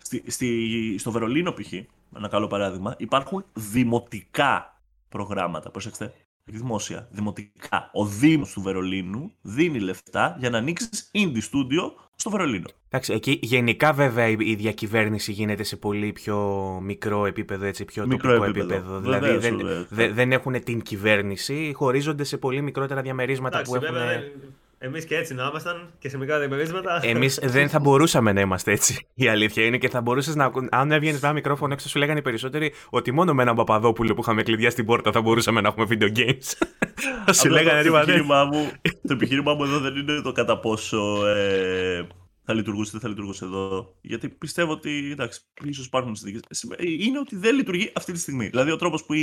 Funded. 0.10 0.22
Στη, 0.28 0.32
στη, 0.32 0.96
στο 0.98 1.12
Βερολίνο, 1.12 1.52
π.χ., 1.52 1.74
ένα 2.16 2.28
καλό 2.28 2.48
παράδειγμα, 2.48 2.96
υπάρχουν 2.98 3.46
δημοτικά 3.54 4.82
προγράμματα. 5.10 5.72
Προσέξτε, 5.72 6.14
δημόσια, 6.44 7.08
δημοτικά. 7.12 7.90
Ο 7.94 8.06
Δήμος 8.06 8.52
του 8.52 8.62
Βερολίνου 8.62 9.32
δίνει 9.42 9.80
λεφτά 9.80 10.36
για 10.40 10.50
να 10.50 10.58
ανοίξεις 10.58 11.12
indie 11.14 11.42
studio 11.52 11.92
στο 12.16 12.30
Βερολίνο. 12.30 12.66
Εντάξει, 12.90 13.14
εκεί 13.14 13.40
γενικά 13.42 13.94
βέβαια 13.94 14.28
η 14.28 14.56
διακυβέρνηση 14.56 15.32
γίνεται 15.32 15.64
σε 15.64 15.78
πολύ 15.78 16.12
πιο 16.12 16.38
μικρό 16.84 17.26
επίπεδο, 17.26 17.66
έτσι, 17.66 17.86
πιο 17.86 18.08
μικρό 18.08 18.34
τοπικό 18.36 18.60
επίπεδο. 18.60 19.00
δηλαδή 19.00 19.38
δεν, 19.90 20.14
δεν 20.14 20.32
έχουν 20.32 20.64
την 20.64 20.82
κυβέρνηση, 20.82 21.72
χωρίζονται 21.76 22.24
σε 22.24 22.38
πολύ 22.38 22.62
μικρότερα 22.62 23.02
διαμερίσματα 23.02 23.60
Εντάξει, 23.60 23.80
που 23.80 23.86
έχουν. 23.86 23.98
Βέβαια, 23.98 24.22
Εμείς 24.84 25.06
και 25.06 25.16
έτσι 25.16 25.34
να 25.34 25.48
ήμασταν 25.50 25.90
και 26.00 26.10
σε 26.10 26.18
μικρά 26.18 26.40
διαμερίσματα. 26.40 27.00
Εμείς 27.04 27.40
δεν 27.44 27.70
θα 27.70 27.80
μπορούσαμε 27.80 28.32
να 28.32 28.42
είμαστε 28.42 28.72
έτσι. 28.72 29.08
Η 29.14 29.28
αλήθεια 29.28 29.66
είναι 29.66 29.78
και 29.78 29.90
θα 29.90 30.02
μπορούσες 30.02 30.36
να. 30.36 30.52
Αν 30.70 30.92
έβγαινες 30.92 31.22
με 31.22 31.28
ένα 31.28 31.36
μικρόφωνο 31.36 31.74
έξω, 31.74 31.90
σου 31.90 32.00
λέγανε 32.00 32.20
οι 32.20 32.22
περισσότεροι 32.22 32.74
ότι 32.90 33.12
μόνο 33.12 33.34
με 33.34 33.42
έναν 33.42 33.56
Παπαδόπουλο 33.56 34.14
που 34.14 34.22
είχαμε 34.22 34.44
κλειδιά 34.44 34.70
στην 34.70 34.86
πόρτα 34.86 35.12
θα 35.12 35.22
μπορούσαμε 35.22 35.62
να 35.62 35.68
έχουμε 35.68 35.88
video 35.90 36.18
games. 36.18 36.66
σου 37.38 37.50
λέγανε 37.50 37.84
το, 37.84 37.98
επιχείρημά 37.98 38.46
μου, 38.46 38.72
το 38.82 39.14
επιχείρημά 39.14 39.54
μου 39.54 39.64
εδώ 39.64 39.80
δεν 39.80 39.96
είναι 39.96 40.22
το 40.22 40.32
κατά 40.32 40.60
πόσο. 40.60 41.28
Ε, 41.28 42.08
θα 42.52 42.60
λειτουργούσε 42.60 42.90
ή 42.90 42.92
δεν 42.92 43.02
θα 43.02 43.08
λειτουργούσε 43.08 43.46
εδώ. 43.46 43.96
Γιατί 44.02 44.30
πιστεύω 44.30 44.72
ότι 44.72 45.10
εντάξει, 45.12 45.42
ίσως 45.64 45.86
υπάρχουν 45.86 46.16
συνθήκες. 46.16 46.66
Είναι 46.80 47.20
ότι 47.20 47.36
δεν 47.36 47.56
λειτουργεί 47.56 47.92
αυτή 47.96 48.12
τη 48.12 48.20
στιγμή. 48.20 48.48
Δηλαδή, 48.48 48.72
ο 48.72 48.76
τρόπος 48.76 49.04
που, 49.04 49.14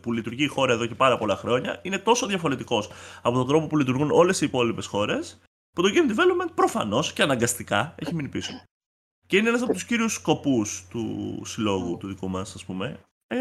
που 0.00 0.12
λειτουργεί 0.12 0.44
η 0.44 0.46
χώρα 0.46 0.72
εδώ 0.72 0.86
και 0.86 0.94
πάρα 0.94 1.18
πολλά 1.18 1.36
χρόνια 1.36 1.80
είναι 1.82 1.98
τόσο 1.98 2.26
διαφορετικός 2.26 2.90
από 3.22 3.36
τον 3.36 3.46
τρόπο 3.46 3.66
που 3.66 3.76
λειτουργούν 3.76 4.10
όλες 4.10 4.40
οι 4.40 4.44
υπόλοιπες 4.44 4.86
χώρες, 4.86 5.40
που 5.72 5.82
το 5.82 5.88
game 5.88 6.10
development 6.10 6.50
προφανώς 6.54 7.12
και 7.12 7.22
αναγκαστικά 7.22 7.94
έχει 7.98 8.14
μείνει 8.14 8.28
πίσω. 8.28 8.52
Και 9.26 9.36
είναι 9.36 9.48
ένας 9.48 9.62
από 9.62 9.72
τους 9.72 9.84
κύριους 9.84 10.12
σκοπούς 10.12 10.86
του 10.90 11.42
συλλόγου 11.44 11.96
του 11.96 12.06
δικού 12.06 12.28
μας, 12.28 12.54
ας 12.54 12.64
πούμε, 12.64 13.00
ε, 13.26 13.38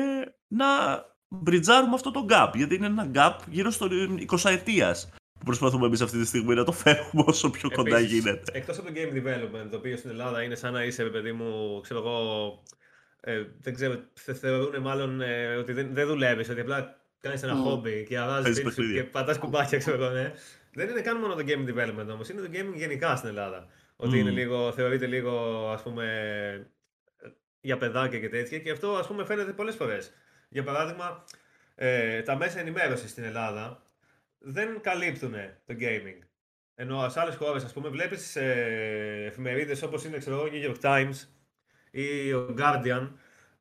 να 0.48 0.66
μπριτζάρουμε 1.28 1.94
αυτό 1.94 2.12
το 2.12 2.26
gap. 2.30 2.52
Γιατί 2.56 2.76
είναι 2.76 2.86
ένα 2.86 3.12
gap 3.14 3.36
γύρω 3.50 3.72
στο 3.72 3.88
20 4.28 4.50
ετίας 4.50 5.10
που 5.40 5.46
προσπαθούμε 5.46 5.86
εμείς 5.86 6.02
αυτή 6.02 6.20
τη 6.20 6.26
στιγμή 6.26 6.56
να 6.56 6.64
το 6.64 6.72
φέρουμε 6.72 7.24
όσο 7.26 7.50
πιο 7.50 7.70
Επίσης, 7.72 7.84
κοντά 7.84 8.00
γίνεται. 8.00 8.52
Εκτός 8.52 8.78
από 8.78 8.88
το 8.88 8.94
game 8.96 9.14
development, 9.14 9.68
το 9.72 9.78
οποίο 9.78 9.98
στην 9.98 10.10
Ελλάδα 10.10 10.44
είναι 10.44 10.56
σαν 10.56 10.74
να 10.74 10.84
είσαι, 10.84 11.04
παιδί 11.04 11.32
μου, 11.32 11.80
ξέρω 11.82 12.00
εγώ. 12.00 12.60
Ε, 13.22 13.44
δεν 13.60 13.74
ξέρω, 13.74 14.00
θεωρούν 14.14 14.82
μάλλον 14.82 15.22
ε, 15.22 15.56
ότι 15.56 15.74
δεν, 15.74 15.90
δεν 15.94 16.08
δουλεύεις, 16.08 16.50
ότι 16.50 16.60
απλά 16.60 16.96
κάνεις 17.22 17.44
ένα 17.44 17.56
χόμπι 17.56 18.06
και 18.10 18.18
αράζει 18.20 18.64
και 18.94 19.04
πατάς 19.04 19.38
κουμπάκια, 19.38 19.78
ξέρω 19.78 20.04
εγώ, 20.04 20.14
ναι. 20.14 20.34
Δεν 20.74 20.90
είναι 20.90 21.02
καν 21.02 21.18
μόνο 21.18 21.36
το 21.36 21.44
game 21.48 21.70
development 21.70 22.08
όμως, 22.14 22.30
είναι 22.30 22.42
το 22.42 22.50
gaming 22.54 22.76
γενικά 22.76 23.16
στην 23.16 23.30
Ελλάδα. 23.30 23.68
Ότι 23.96 24.20
είναι 24.20 24.30
λίγο, 24.30 24.72
θεωρείται 24.72 25.06
λίγο, 25.06 25.32
ας 25.74 25.82
πούμε, 25.82 26.06
για 27.62 27.78
παιδάκια 27.78 28.20
και 28.20 28.30
τέτοια 28.30 28.60
και 28.60 28.72
αυτό, 28.72 28.96
ας 28.96 29.08
πούμε, 29.08 29.26
φαίνεται 29.26 29.52
πολλές 29.52 29.76
φορές. 29.76 30.12
Για 30.50 30.64
παράδειγμα, 30.64 31.24
ε, 31.76 32.22
τα 32.22 32.36
μέσα 32.36 32.60
ενημέρωσης 32.60 33.10
στην 33.10 33.24
Ελλάδα 33.24 33.82
δεν 34.40 34.82
καλύπτουν 34.82 35.34
το 35.66 35.76
gaming. 35.80 36.24
Ενώ 36.76 37.10
σε 37.10 37.20
άλλες 37.20 37.36
χώρες, 37.36 37.64
ας 37.64 37.74
πούμε, 37.74 37.90
βλέπεις 37.90 38.36
ε, 38.36 39.24
εφημερίδες 39.28 39.82
όπως 39.82 40.06
είναι 40.06 40.18
ξέρω, 40.18 40.42
ο 40.42 40.46
New 40.52 40.70
York 40.70 40.80
Times 40.82 41.16
ή 41.92 42.34
ο 42.34 42.56
Guardian 42.58 43.10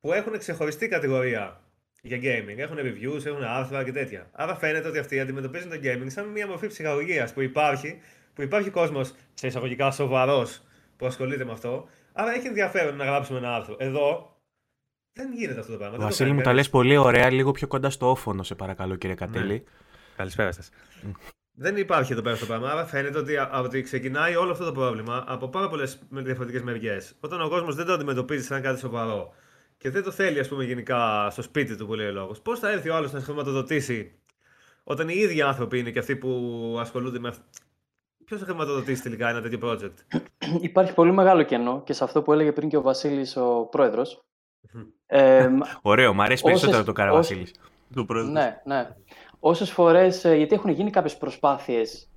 που 0.00 0.12
έχουν 0.12 0.38
ξεχωριστή 0.38 0.88
κατηγορία 0.88 1.60
για 2.02 2.18
gaming. 2.22 2.56
Έχουν 2.56 2.76
reviews, 2.80 3.26
έχουν 3.26 3.42
άρθρα 3.42 3.84
και 3.84 3.92
τέτοια. 3.92 4.30
Άρα 4.32 4.56
φαίνεται 4.56 4.88
ότι 4.88 4.98
αυτοί 4.98 5.20
αντιμετωπίζουν 5.20 5.70
το 5.70 5.76
gaming 5.82 6.06
σαν 6.06 6.26
μια 6.26 6.46
μορφή 6.46 6.66
ψυχαγωγίας 6.66 7.32
που 7.32 7.40
υπάρχει, 7.40 8.00
που 8.34 8.42
υπάρχει 8.42 8.70
κόσμος 8.70 9.14
σε 9.34 9.46
εισαγωγικά 9.46 9.90
σοβαρός 9.90 10.62
που 10.96 11.06
ασχολείται 11.06 11.44
με 11.44 11.52
αυτό. 11.52 11.88
Άρα 12.12 12.32
έχει 12.34 12.46
ενδιαφέρον 12.46 12.96
να 12.96 13.04
γράψουμε 13.04 13.38
ένα 13.38 13.54
άρθρο. 13.54 13.76
Εδώ 13.78 14.36
δεν 15.12 15.32
γίνεται 15.32 15.60
αυτό 15.60 15.72
το 15.72 15.78
πράγμα. 15.78 15.98
Βασίλη, 15.98 16.32
μου 16.32 16.40
τα 16.40 16.52
λες 16.52 16.70
πολύ 16.70 16.96
ωραία, 16.96 17.30
λίγο 17.30 17.50
πιο 17.50 17.66
κοντά 17.66 17.90
στο 17.90 18.10
όφωνο, 18.10 18.42
σε 18.42 18.54
παρακαλώ, 18.54 18.96
κύριε 18.96 19.16
Κατέλη. 19.16 19.52
Ναι. 19.52 19.62
Καλησπέρα 20.18 20.52
σας. 20.52 20.70
Δεν 21.52 21.76
υπάρχει 21.76 22.12
εδώ 22.12 22.22
πέρα 22.22 22.34
αυτό 22.34 22.46
το 22.46 22.52
πράγμα. 22.52 22.70
Άρα 22.70 22.86
φαίνεται 22.86 23.18
ότι, 23.18 23.34
ότι 23.64 23.82
ξεκινάει 23.82 24.36
όλο 24.36 24.52
αυτό 24.52 24.64
το 24.64 24.72
πρόβλημα 24.72 25.24
από 25.26 25.48
πάρα 25.48 25.68
πολλές 25.68 25.98
διαφορετικές 26.10 26.62
μεριές. 26.62 27.14
Όταν 27.20 27.40
ο 27.40 27.48
κόσμος 27.48 27.74
δεν 27.74 27.86
το 27.86 27.92
αντιμετωπίζει 27.92 28.44
σαν 28.44 28.62
κάτι 28.62 28.78
σοβαρό 28.78 29.34
και 29.76 29.90
δεν 29.90 30.02
το 30.02 30.10
θέλει, 30.10 30.38
ας 30.38 30.48
πούμε, 30.48 30.64
γενικά 30.64 31.30
στο 31.30 31.42
σπίτι 31.42 31.76
του 31.76 31.86
που 31.86 31.94
λέει 31.94 32.06
ο 32.06 32.12
λόγος, 32.12 32.40
πώς 32.40 32.58
θα 32.58 32.70
έρθει 32.70 32.88
ο 32.88 32.94
άλλος 32.94 33.12
να 33.12 33.20
χρηματοδοτήσει 33.20 34.12
όταν 34.84 35.08
οι 35.08 35.14
ίδιοι 35.16 35.42
άνθρωποι 35.42 35.78
είναι 35.78 35.90
και 35.90 35.98
αυτοί 35.98 36.16
που 36.16 36.76
ασχολούνται 36.80 37.18
με 37.18 37.28
αυτό. 37.28 37.44
Ποιος 38.24 38.40
θα 38.40 38.46
χρηματοδοτήσει 38.46 39.02
τελικά 39.02 39.28
ένα 39.28 39.40
τέτοιο 39.40 39.58
project; 39.62 40.20
Υπάρχει 40.60 40.94
πολύ 40.94 41.12
μεγάλο 41.12 41.42
κενό 41.42 41.82
και 41.82 41.92
σε 41.92 42.04
αυτό 42.04 42.22
που 42.22 42.32
έλεγε 42.32 42.52
πριν 42.52 42.68
και 42.68 42.76
ο 42.76 42.82
Βασίλης, 42.82 43.36
ο 43.36 43.68
πρόεδρος. 43.70 44.24
ε, 45.06 45.48
Ωραίο, 45.82 46.14
μου 46.14 46.22
αρέσει 46.22 46.42
περισσότερο 46.42 46.84
το 46.84 46.92
κάρα 46.92 47.12
Βασίλης. 47.12 47.54
Ναι, 48.30 48.60
ναι 48.64 48.88
όσες 49.40 49.70
φορές, 49.70 50.24
ε, 50.24 50.34
γιατί 50.34 50.54
έχουν 50.54 50.70
γίνει 50.70 50.90
κάποιες 50.90 51.16
προσπάθειες 51.16 52.08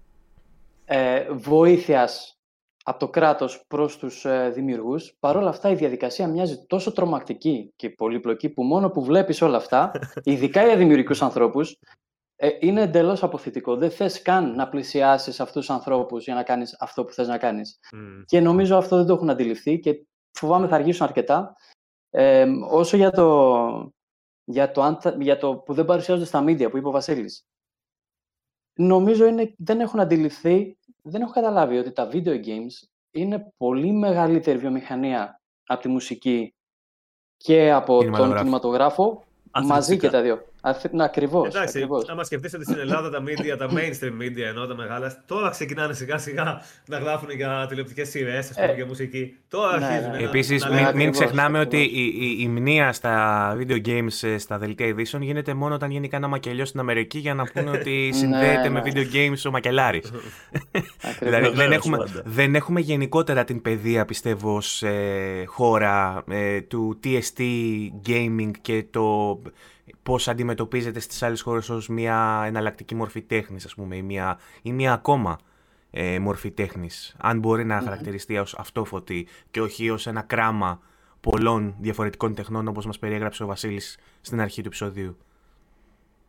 ε, 0.86 1.32
βοήθειας 1.32 2.36
από 2.84 3.00
το 3.00 3.10
κράτος 3.10 3.64
προς 3.68 3.98
τους 3.98 4.26
ε, 4.26 4.52
δημιουργούς, 4.54 5.16
παρόλα 5.20 5.50
αυτά 5.50 5.70
η 5.70 5.76
διαδικασία 5.76 6.28
μοιάζει 6.28 6.66
τόσο 6.68 6.92
τρομακτική 6.92 7.74
και 7.76 7.90
πολύπλοκη 7.90 8.50
που 8.50 8.64
μόνο 8.64 8.90
που 8.90 9.04
βλέπεις 9.04 9.42
όλα 9.42 9.58
αυτά, 9.58 9.92
ειδικά 10.24 10.66
για 10.66 10.76
δημιουργικούς 10.76 11.22
ανθρώπους, 11.22 11.80
ε, 12.36 12.50
είναι 12.60 12.82
εντελώς 12.82 13.24
αποθητικό. 13.24 13.76
Δεν 13.76 13.92
θες 13.92 14.22
καν 14.22 14.56
να 14.56 14.70
πλησιάσεις 14.70 15.40
αυτούς 15.40 15.66
τους 15.66 15.76
ανθρώπους 15.76 16.24
για 16.24 16.34
να 16.34 16.44
κάνεις 16.44 16.76
αυτό 16.80 17.06
που 17.06 17.14
θες 17.14 17.28
να 17.28 17.38
κάνεις. 17.38 17.80
Και 18.26 18.40
νομίζω 18.40 18.78
αυτό 18.78 18.98
δεν 18.98 19.06
το 19.06 19.14
έχουν 19.14 19.30
αντιληφθεί 19.30 19.80
και 19.80 20.06
φοβάμαι 20.32 20.68
θα 20.68 20.76
αργήσουν 20.76 21.06
αρκετά. 21.06 21.56
Ε, 22.10 22.46
όσο 22.70 22.98
για 22.98 23.12
το, 23.12 23.94
για 24.44 24.72
το, 24.72 25.00
για 25.20 25.38
το 25.38 25.56
που 25.56 25.74
δεν 25.74 25.86
παρουσιάζονται 25.86 26.26
στα 26.26 26.44
media 26.44 26.72
που 26.72 26.78
είπε 26.78 26.88
ο 26.88 26.92
Βασίλης. 26.92 27.46
Νομίζω 28.74 29.26
είναι, 29.26 29.54
δεν 29.58 29.80
έχουν 29.80 30.00
αντιληφθεί, 30.00 30.78
δεν 31.02 31.22
έχω 31.22 31.32
καταλάβει 31.32 31.78
ότι 31.78 31.92
τα 31.92 32.10
video 32.12 32.46
games 32.46 32.88
είναι 33.12 33.54
πολύ 33.58 33.92
μεγαλύτερη 33.92 34.58
βιομηχανία 34.58 35.42
από 35.66 35.82
τη 35.82 35.88
μουσική 35.88 36.56
και 37.38 37.72
από 37.72 38.04
τον 38.04 38.36
κινηματογράφο, 38.36 39.24
μαζί 39.66 39.98
και 39.98 40.10
τα 40.10 40.22
δύο. 40.22 40.51
Ακριβώς. 40.62 41.48
Εντάξει, 41.48 41.78
ακριβώς. 41.78 42.10
άμα 42.10 42.24
σκεφτείς 42.24 42.54
ότι 42.54 42.64
στην 42.64 42.80
Ελλάδα 42.80 43.10
τα 43.10 43.24
media, 43.24 43.58
τα 43.58 43.70
mainstream 43.70 44.22
media 44.22 44.46
ενώ 44.50 44.68
τα 44.68 44.76
μεγάλα, 44.76 45.24
τώρα 45.26 45.50
ξεκινάνε 45.50 45.94
σιγά 45.94 46.18
σιγά 46.18 46.62
να 46.86 46.98
γράφουν 46.98 47.30
για 47.32 47.66
τηλεοπτικές 47.70 48.10
σειρές, 48.10 48.50
ας 48.50 48.56
πούμε, 48.56 48.72
ε, 48.72 48.76
για 48.76 48.86
μουσική. 48.86 49.38
Τώρα 49.48 49.80
ναι, 49.80 49.86
αρχίζουν. 49.86 50.12
Ναι. 50.12 50.18
Επίσης, 50.18 50.66
μην, 50.66 50.88
μην 50.96 51.12
ξεχνάμε 51.12 51.60
ότι 51.60 51.78
η, 51.78 52.14
η, 52.20 52.38
η, 52.40 52.48
μνήα 52.48 52.94
στα 52.94 53.56
video 53.60 53.86
games, 53.86 54.28
ε, 54.28 54.38
στα 54.38 54.58
δελτία 54.58 54.96
edition, 54.96 55.20
γίνεται 55.20 55.54
μόνο 55.54 55.76
όταν 55.76 55.92
γίνει 55.92 56.08
κανένα 56.08 56.30
μακελιό 56.32 56.66
στην 56.66 56.80
Αμερική 56.80 57.18
για 57.18 57.34
να 57.34 57.44
πούνε 57.44 57.70
ότι 57.70 58.06
ναι, 58.12 58.18
συνδέεται 58.18 58.70
με 58.70 58.82
ναι. 58.82 58.92
video 58.92 59.16
games 59.16 59.42
ο 59.48 59.52
μακελάρης. 59.52 60.12
δηλαδή 61.20 61.50
δεν 61.50 61.72
έχουμε, 61.72 61.98
δεν 62.24 62.56
έχουμε 62.56 62.80
γενικότερα 62.80 63.44
την 63.44 63.62
παιδεία, 63.62 64.06
πιστεύω, 64.06 64.62
σε 64.62 64.90
χώρα 65.46 66.24
ε, 66.30 66.62
του 66.62 67.00
TST 67.04 67.42
gaming 68.08 68.52
και 68.62 68.86
το 68.92 69.40
Πώς 70.04 70.28
αντιμετωπίζεται 70.28 71.00
στις 71.00 71.24
άλλες 71.24 71.42
χώρες 71.42 71.70
ως 71.70 71.88
μια 71.88 72.44
εναλλακτική 72.46 72.96
μορφή 72.96 73.22
τέχνης, 73.22 73.66
ας 73.66 73.76
πούμε, 73.76 73.96
ή 73.96 74.02
μια, 74.02 74.40
ή 74.62 74.74
μια 74.74 74.94
ακόμα 74.94 75.40
ε, 75.92 76.20
μορφή 76.20 76.52
τέχνης. 76.52 77.16
Αν 77.18 77.40
μπορεί 77.40 77.66
να 77.66 77.82
χαρακτηριστεί 77.82 78.38
ως 78.38 78.56
αυτό 78.58 78.86
φωτί 78.86 79.28
και 79.52 79.62
όχι 79.62 79.90
ως 79.90 80.08
ένα 80.08 80.22
κράμα 80.22 80.82
πολλών 81.22 81.76
διαφορετικών 81.80 82.36
τεχνών, 82.36 82.68
όπως 82.68 82.86
μας 82.86 83.00
περιέγραψε 83.00 83.44
ο 83.44 83.48
Βασίλης 83.48 83.98
στην 84.22 84.42
αρχή 84.42 84.62
του 84.62 84.68
επεισοδίου. 84.68 85.18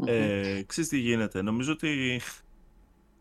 Ε, 0.04 0.62
ξέρεις 0.66 0.90
τι 0.90 0.98
γίνεται. 0.98 1.42
Νομίζω 1.42 1.72
ότι 1.72 2.20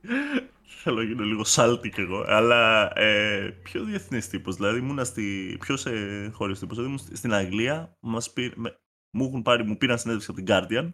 Θέλω 0.83 0.95
να 0.95 1.03
γίνω 1.03 1.23
λίγο 1.23 1.43
σάλτη 1.43 1.89
κι 1.89 2.01
εγώ, 2.01 2.23
αλλά 2.27 2.91
ε, 2.99 3.57
πιο 3.63 3.83
διεθνής 3.83 4.27
τύπος. 4.27 4.55
Δηλαδή, 4.55 4.79
ήμουν 4.79 5.05
στη, 5.05 5.57
πιο 5.59 5.77
σε 5.77 5.91
χώριο 6.33 6.55
τύπος. 6.55 6.77
Δηλαδή, 6.77 6.93
ήμουν 6.93 7.15
στην 7.15 7.33
Αγγλία, 7.33 7.97
μας 7.99 8.33
πήρ, 8.33 8.51
με, 8.55 8.79
μου, 9.11 9.25
έχουν 9.25 9.41
πάρει, 9.41 9.63
μου 9.63 9.77
πήραν 9.77 9.97
συνέντευξη 9.97 10.31
από 10.31 10.41
την 10.41 10.55
Guardian. 10.55 10.93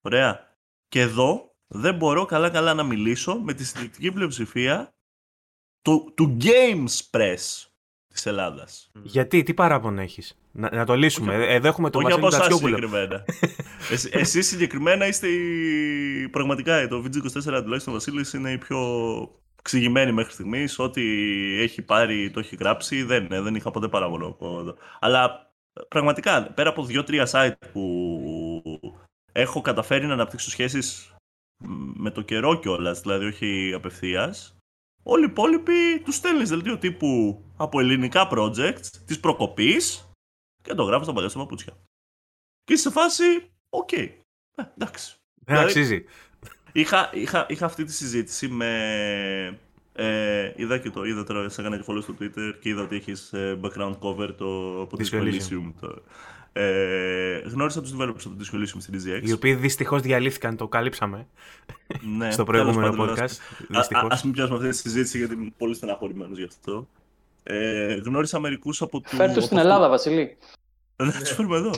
Ωραία. 0.00 0.58
Και 0.88 1.00
εδώ 1.00 1.56
δεν 1.66 1.94
μπορώ 1.96 2.24
καλά-καλά 2.24 2.74
να 2.74 2.82
μιλήσω 2.82 3.40
με 3.40 3.52
τη 3.52 3.64
συντρικτική 3.64 4.12
πλειοψηφία 4.12 4.94
του, 5.82 6.12
του 6.16 6.36
Games 6.40 7.00
Press 7.10 7.66
της 8.08 8.26
Ελλάδας. 8.26 8.90
Γιατί, 9.02 9.42
τι 9.42 9.54
παράπονο 9.54 10.00
έχεις; 10.00 10.38
Να, 10.52 10.74
να 10.74 10.84
το 10.84 10.94
λύσουμε. 10.94 11.36
Όχι, 11.36 11.52
Εδώ 11.52 11.68
έχουμε 11.68 11.90
τον 11.90 12.04
Όχι 12.04 12.12
από 12.12 12.22
Βασίλη 12.22 12.42
εσάς 12.42 12.48
Τατσιόπουλο. 12.60 12.76
συγκεκριμένα. 12.76 13.24
Εσύ, 13.90 14.08
εσείς 14.12 14.46
συγκεκριμένα 14.46 15.06
είστε 15.06 15.28
οι... 15.28 16.28
πραγματικά 16.28 16.88
το 16.88 17.04
VG24 17.04 17.62
τουλάχιστον 17.62 17.92
ο 17.92 17.96
Βασίλης 17.96 18.32
είναι 18.32 18.52
η 18.52 18.58
πιο 18.58 18.78
εξηγημένη 19.58 20.12
μέχρι 20.12 20.32
στιγμής. 20.32 20.78
Ό,τι 20.78 21.02
έχει 21.60 21.82
πάρει 21.82 22.30
το 22.30 22.40
έχει 22.40 22.56
γράψει. 22.56 23.02
Δεν, 23.02 23.32
ε, 23.32 23.40
δεν 23.40 23.54
είχα 23.54 23.70
ποτέ 23.70 23.88
παράπονο 23.88 24.26
από 24.26 24.58
εδώ. 24.60 24.76
Αλλά 25.00 25.53
πραγματικά 25.88 26.52
πέρα 26.52 26.68
από 26.68 26.84
δύο-τρία 26.84 27.28
site 27.30 27.68
που 27.72 28.80
έχω 29.32 29.60
καταφέρει 29.60 30.06
να 30.06 30.12
αναπτύξω 30.12 30.50
σχέσεις 30.50 31.14
με 31.94 32.10
το 32.10 32.22
καιρό 32.22 32.58
κιόλας, 32.58 33.00
δηλαδή 33.00 33.26
όχι 33.26 33.72
απευθείας. 33.74 34.56
Όλοι 35.02 35.24
οι 35.24 35.28
υπόλοιποι 35.30 36.00
τους 36.04 36.14
στέλνεις 36.14 36.48
δελτίο 36.48 36.78
τύπου 36.78 37.42
από 37.56 37.80
ελληνικά 37.80 38.28
projects 38.32 38.86
τη 39.06 39.18
προκοπή 39.18 39.76
και 40.62 40.74
το 40.74 40.82
γράφω 40.82 41.04
στα 41.04 41.12
παλιά 41.12 41.28
στα 41.28 41.38
παπούτσια. 41.38 41.72
Και 42.64 42.72
είσαι 42.72 42.82
σε 42.82 42.90
φάση, 42.90 43.50
οκ. 43.68 43.92
Ε, 43.92 44.22
εντάξει. 44.76 45.16
Δεν 45.34 45.56
Δηλαδή, 45.56 45.64
αξίζει. 45.64 46.04
Είχα, 46.72 47.10
είχα, 47.14 47.46
είχα 47.48 47.66
αυτή 47.66 47.84
τη 47.84 47.92
συζήτηση 47.92 48.48
με. 48.48 49.58
Ε, 49.96 50.52
είδα 50.56 50.78
και 50.78 50.90
το 50.90 51.04
είδα 51.04 51.24
τώρα, 51.24 51.48
σε 51.48 51.60
έκανα 51.60 51.76
και 51.76 51.84
follow 51.86 52.02
στο 52.02 52.14
Twitter 52.20 52.52
και 52.60 52.68
είδα 52.68 52.82
ότι 52.82 52.96
έχεις 52.96 53.32
ε, 53.32 53.58
background 53.62 53.98
cover 53.98 54.28
το, 54.36 54.80
από 54.82 54.96
το 54.96 55.04
Disco 55.04 55.14
Disco 55.14 55.22
Elysium. 55.22 55.34
Elysium. 55.34 55.72
Το, 55.80 56.02
ε, 56.52 57.38
γνώρισα 57.38 57.80
τους 57.82 57.92
developers 57.92 58.24
από 58.24 58.28
το 58.28 58.36
Disco 58.40 58.56
Elysium 58.56 58.76
στην 58.78 58.94
DZX. 58.94 59.28
Οι 59.28 59.32
οποίοι 59.32 59.54
δυστυχώς 59.54 60.02
διαλύθηκαν, 60.02 60.56
το 60.56 60.68
καλύψαμε 60.68 61.26
ναι, 62.16 62.30
στο 62.30 62.44
τέλος 62.44 62.60
προηγούμενο 62.64 62.96
πάντων, 62.96 63.14
podcast. 63.14 63.20
ας- 63.22 63.38
Α 63.40 63.42
Δυστυχώς. 63.68 64.10
ας 64.10 64.22
μην 64.24 64.32
πιάσουμε 64.32 64.56
αυτή 64.56 64.68
τη 64.68 64.76
συζήτηση 64.76 65.18
γιατί 65.18 65.34
είμαι 65.34 65.52
πολύ 65.58 65.74
στεναχωρημένος 65.74 66.38
γι' 66.38 66.44
αυτό. 66.44 66.88
Ε, 67.42 67.94
γνώρισα 67.94 68.40
μερικούς 68.40 68.82
από 68.82 69.00
του... 69.00 69.16
Φέρ' 69.16 69.32
του 69.32 69.40
στην 69.40 69.58
από 69.58 69.66
Ελλάδα, 69.66 69.88
Βασιλή. 69.88 70.36
Να 70.96 71.12
τους 71.12 71.30
φέρουμε 71.32 71.56
εδώ. 71.56 71.70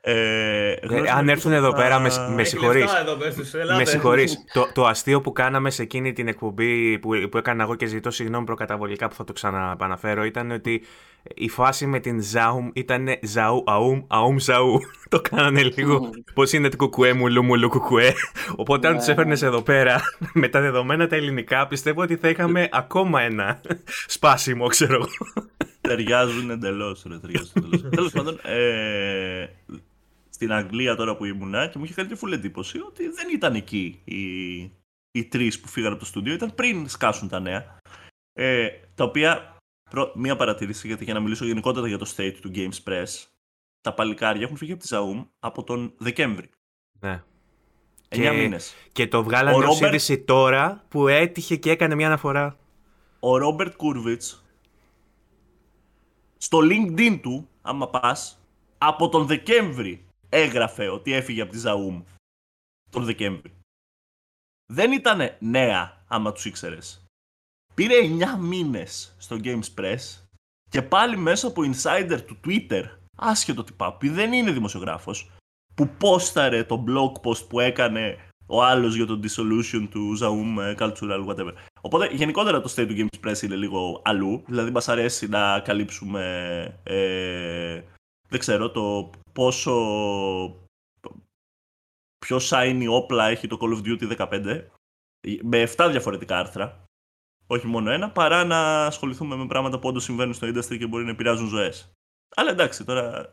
ε, 0.00 0.72
γνώρισα 0.82 1.14
αν 1.14 1.24
μερικούς 1.24 1.30
έρθουν 1.32 1.52
εδώ 1.52 1.66
από 1.68 1.76
τα- 1.76 1.82
πέρα, 1.82 1.98
με, 1.98 2.10
με 2.34 2.40
Έχει 2.40 2.48
συγχωρείς. 2.50 2.80
λεφτά 2.82 3.00
εδώ, 3.00 3.14
πες 3.16 3.34
τους, 3.34 3.54
ελάτε. 3.54 3.78
Με 3.78 3.84
συγχωρείς. 3.84 4.36
το, 4.54 4.68
το 4.74 4.86
αστείο 4.86 5.20
που 5.20 5.32
κάναμε 5.32 5.70
σε 5.70 5.82
εκείνη 5.82 6.12
την 6.12 6.28
εκπομπή 6.28 6.98
που, 6.98 7.10
που 7.30 7.38
έκανα 7.38 7.62
εγώ 7.62 7.74
και 7.74 7.86
ζητώ 7.86 8.10
συγγνώμη 8.10 8.44
προκαταβολικά 8.44 9.08
που 9.08 9.14
θα 9.14 9.24
το 9.24 9.32
ξαναπαναφέρω 9.32 10.24
ήταν 10.24 10.50
ότι 10.50 10.82
η 11.34 11.48
φάση 11.48 11.86
με 11.86 11.98
την 12.00 12.22
Ζάουμ 12.22 12.68
ήταν 12.72 13.08
Ζαού, 13.22 13.64
αούμ, 13.66 14.00
αούμ, 14.06 14.36
Ζαού. 14.38 14.80
το 15.08 15.20
κάνανε 15.30 15.62
λίγο. 15.62 16.10
Πώ 16.34 16.42
είναι 16.52 16.68
το 16.68 16.76
κουκουέ, 16.76 17.12
μουλού, 17.12 17.42
μουλού, 17.44 17.68
κουκουέ. 17.68 18.12
Οπότε 18.56 18.86
αν 18.88 18.94
Ναι. 18.94 19.04
του 19.04 19.10
έφερνες 19.10 19.42
εδώ 19.42 19.62
πέρα 19.62 20.00
με 20.32 20.48
τα 20.48 20.60
δεδομένα 20.60 21.06
τα 21.06 21.16
ελληνικά, 21.16 21.66
πιστεύω 21.66 22.02
ότι 22.02 22.16
θα 22.16 22.28
είχαμε 22.28 22.68
ακόμα 22.72 23.20
ένα 23.22 23.60
σπάσιμο, 24.06 24.66
ξέρω 24.66 24.94
εγώ. 24.94 25.08
Ταιριάζουν 25.80 26.50
εντελώς. 26.50 27.02
Τέλος 27.96 28.12
πάντων, 28.12 28.38
ε, 28.42 29.46
στην 30.30 30.52
Αγγλία 30.52 30.96
τώρα 30.96 31.16
που 31.16 31.24
ήμουνα 31.24 31.66
και 31.66 31.78
μου 31.78 31.84
είχε 31.84 31.94
κάνει 31.94 32.08
τη 32.08 32.14
φουλ 32.14 32.32
εντύπωση 32.32 32.78
ότι 32.80 33.08
δεν 33.08 33.28
ήταν 33.34 33.54
εκεί 33.54 34.00
οι, 34.04 34.56
οι 35.10 35.24
τρεις 35.28 35.60
που 35.60 35.68
φύγανε 35.68 35.92
από 35.92 36.02
το 36.02 36.08
στούντιο, 36.08 36.32
ήταν 36.32 36.54
πριν 36.54 36.88
σκάσουν 36.88 37.28
τα 37.28 37.40
νέα. 37.40 37.76
Ε, 38.32 38.68
τα 38.94 39.04
οποία. 39.04 39.54
Προ, 39.90 40.12
μία 40.14 40.36
παρατήρηση 40.36 40.86
γιατί 40.86 41.04
για 41.04 41.14
να 41.14 41.20
μιλήσω 41.20 41.44
γενικότερα 41.44 41.88
για 41.88 41.98
το 41.98 42.12
state 42.16 42.34
του 42.40 42.50
Games 42.54 42.82
Press. 42.84 43.24
Τα 43.80 43.94
παλικάρια 43.94 44.42
έχουν 44.42 44.56
φύγει 44.56 44.72
από 44.72 44.82
τη 44.82 44.88
Zaum 44.90 45.26
από 45.38 45.64
τον 45.64 45.92
Δεκέμβρη. 45.98 46.50
Ναι. 47.00 47.22
9 48.08 48.20
Και- 48.20 48.30
μήνες. 48.30 48.74
Και 48.92 49.06
το 49.08 49.22
βγάλανε 49.24 49.56
Ο 49.56 49.58
ως 49.58 49.64
Ρόμπερτ- 49.64 49.84
είδηση 49.94 50.18
τώρα 50.18 50.84
που 50.88 51.08
έτυχε 51.08 51.56
και 51.56 51.70
έκανε 51.70 51.94
μια 51.94 52.06
αναφορά. 52.06 52.56
ο 53.20 53.36
Ρόμπερτ 53.36 53.76
Κούρβιτς 53.76 54.44
στο 56.42 56.58
LinkedIn 56.62 57.18
του, 57.22 57.48
άμα 57.62 57.88
πας, 57.88 58.40
από 58.78 59.08
τον 59.08 59.26
Δεκέμβρη 59.26 60.06
έγραφε 60.28 60.88
ότι 60.88 61.12
έφυγε 61.12 61.42
από 61.42 61.52
τη 61.52 61.60
Zaum 61.64 62.02
τον 62.90 63.04
Δεκέμβρη. 63.04 63.52
Δεν 64.72 64.92
ήταν 64.92 65.36
νέα, 65.38 66.04
άμα 66.08 66.32
τους 66.32 66.44
ήξερες. 66.44 67.04
Πήρε 67.74 67.94
9 68.00 68.38
μήνες 68.38 69.14
στο 69.18 69.36
Games 69.42 69.74
Press 69.76 70.24
και 70.70 70.82
πάλι 70.82 71.16
μέσα 71.16 71.46
από 71.46 71.62
insider 71.64 72.20
του 72.26 72.40
Twitter, 72.44 72.84
άσχετο 73.16 73.64
τι 73.64 73.72
πάει, 73.72 73.92
που 73.92 74.08
δεν 74.10 74.32
είναι 74.32 74.50
δημοσιογράφος, 74.50 75.30
που 75.74 75.88
πόσταρε 75.88 76.64
το 76.64 76.84
blog 76.88 77.20
post 77.22 77.48
που 77.48 77.60
έκανε 77.60 78.29
ο 78.50 78.62
άλλος 78.62 78.94
για 78.94 79.06
το 79.06 79.20
dissolution 79.22 79.86
του 79.90 80.18
Zaum 80.20 80.62
ε, 80.62 80.74
Cultural 80.78 81.26
whatever. 81.26 81.52
Οπότε 81.80 82.08
γενικότερα 82.12 82.60
το 82.60 82.72
state 82.76 82.86
του 82.86 82.94
Games 82.96 83.28
Press 83.28 83.42
είναι 83.42 83.56
λίγο 83.56 84.02
αλλού. 84.04 84.42
Δηλαδή 84.46 84.70
μας 84.70 84.88
αρέσει 84.88 85.28
να 85.28 85.60
καλύψουμε 85.60 86.22
ε, 86.82 87.82
δεν 88.28 88.38
ξέρω 88.38 88.70
το 88.70 89.10
πόσο 89.32 89.72
πιο 92.18 92.38
shiny 92.40 92.86
όπλα 92.90 93.28
έχει 93.28 93.46
το 93.46 93.58
Call 93.60 93.76
of 93.76 93.86
Duty 93.86 94.16
15 94.16 94.64
με 95.42 95.68
7 95.76 95.88
διαφορετικά 95.90 96.38
άρθρα 96.38 96.84
όχι 97.46 97.66
μόνο 97.66 97.90
ένα, 97.90 98.10
παρά 98.10 98.44
να 98.44 98.86
ασχοληθούμε 98.86 99.36
με 99.36 99.46
πράγματα 99.46 99.78
που 99.78 99.88
όντως 99.88 100.04
συμβαίνουν 100.04 100.34
στο 100.34 100.46
industry 100.46 100.78
και 100.78 100.86
μπορεί 100.86 101.04
να 101.04 101.10
επηρεάζουν 101.10 101.48
ζωές. 101.48 101.92
Αλλά 102.36 102.50
εντάξει, 102.50 102.84
τώρα 102.84 103.32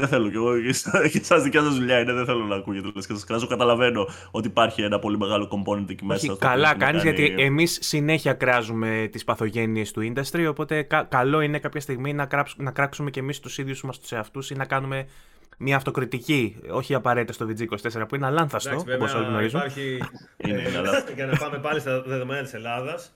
δεν 0.00 0.08
θέλω 0.08 0.30
κι 0.30 0.36
εγώ 0.36 0.60
και 1.08 1.18
εσάς 1.18 1.42
δικιά 1.42 1.62
σας 1.62 1.74
δουλειά 1.74 2.00
είναι, 2.00 2.12
δεν 2.12 2.24
θέλω 2.24 2.44
να 2.44 2.54
ακούγεται 2.54 2.90
λες 2.94 3.06
και 3.06 3.12
σας 3.12 3.24
κράζω. 3.24 3.46
Καταλαβαίνω 3.46 4.08
ότι 4.30 4.46
υπάρχει 4.46 4.82
ένα 4.82 4.98
πολύ 4.98 5.18
μεγάλο 5.18 5.48
component 5.52 5.90
εκεί 5.90 6.04
μέσα. 6.04 6.14
Όχι, 6.18 6.24
στο 6.24 6.32
οποίο 6.34 6.48
καλά 6.48 6.68
έχει 6.68 6.78
να 6.78 6.84
κάνεις 6.84 7.02
κάνει- 7.02 7.16
γιατί 7.20 7.42
εμείς 7.42 7.78
συνέχεια 7.82 8.32
κράζουμε 8.32 9.08
τις 9.12 9.24
παθογένειες 9.24 9.92
του 9.92 10.12
industry 10.14 10.46
οπότε 10.48 10.82
κα- 10.82 11.02
καλό 11.02 11.40
είναι 11.40 11.58
κάποια 11.58 11.80
στιγμή 11.80 12.12
να, 12.12 12.26
κράψ- 12.26 12.58
να 12.58 12.70
κράξουμε 12.70 13.10
και 13.10 13.20
εμείς 13.20 13.40
τους 13.40 13.58
ίδιους 13.58 13.82
μας 13.82 13.98
τους 13.98 14.12
εαυτούς 14.12 14.50
ή 14.50 14.54
να 14.54 14.64
κάνουμε 14.64 15.06
μια 15.58 15.76
αυτοκριτική, 15.76 16.56
όχι 16.70 16.94
απαραίτητα 16.94 17.32
στο 17.32 17.46
VG24 17.46 18.08
που 18.08 18.14
είναι 18.14 18.26
αλάνθαστο, 18.26 18.70
Εντάξει, 18.70 18.92
όπως 18.94 19.10
όλοι 19.14 19.22
βέβαια 19.24 19.30
γνωρίζουν. 19.30 19.58
υπάρχει. 19.60 19.98
Είναι, 20.46 20.62
ε, 20.62 20.76
αλλά- 20.78 21.04
για 21.16 21.26
να 21.26 21.36
πάμε 21.36 21.58
πάλι 21.58 21.80
στα 21.80 22.02
δεδομένα 22.02 22.42
της 22.42 22.54
Ελλάδας. 22.54 23.12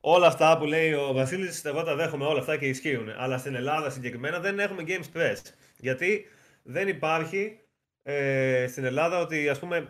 Όλα 0.00 0.26
αυτά 0.26 0.58
που 0.58 0.64
λέει 0.64 0.92
ο 0.92 1.12
Βασίλης, 1.14 1.64
εγώ 1.64 1.82
τα 1.82 1.94
δέχομαι 1.96 2.24
όλα 2.24 2.40
αυτά 2.40 2.56
και 2.56 2.66
ισχύουν. 2.66 3.06
Αλλά 3.18 3.38
στην 3.38 3.54
Ελλάδα 3.54 3.90
συγκεκριμένα 3.90 4.38
δεν 4.40 4.58
έχουμε 4.58 4.82
Games 4.86 5.18
Press. 5.18 5.38
Γιατί 5.80 6.24
δεν 6.62 6.88
υπάρχει 6.88 7.58
ε, 8.02 8.66
στην 8.68 8.84
Ελλάδα 8.84 9.20
ότι 9.20 9.48
ας 9.48 9.58
πούμε 9.58 9.86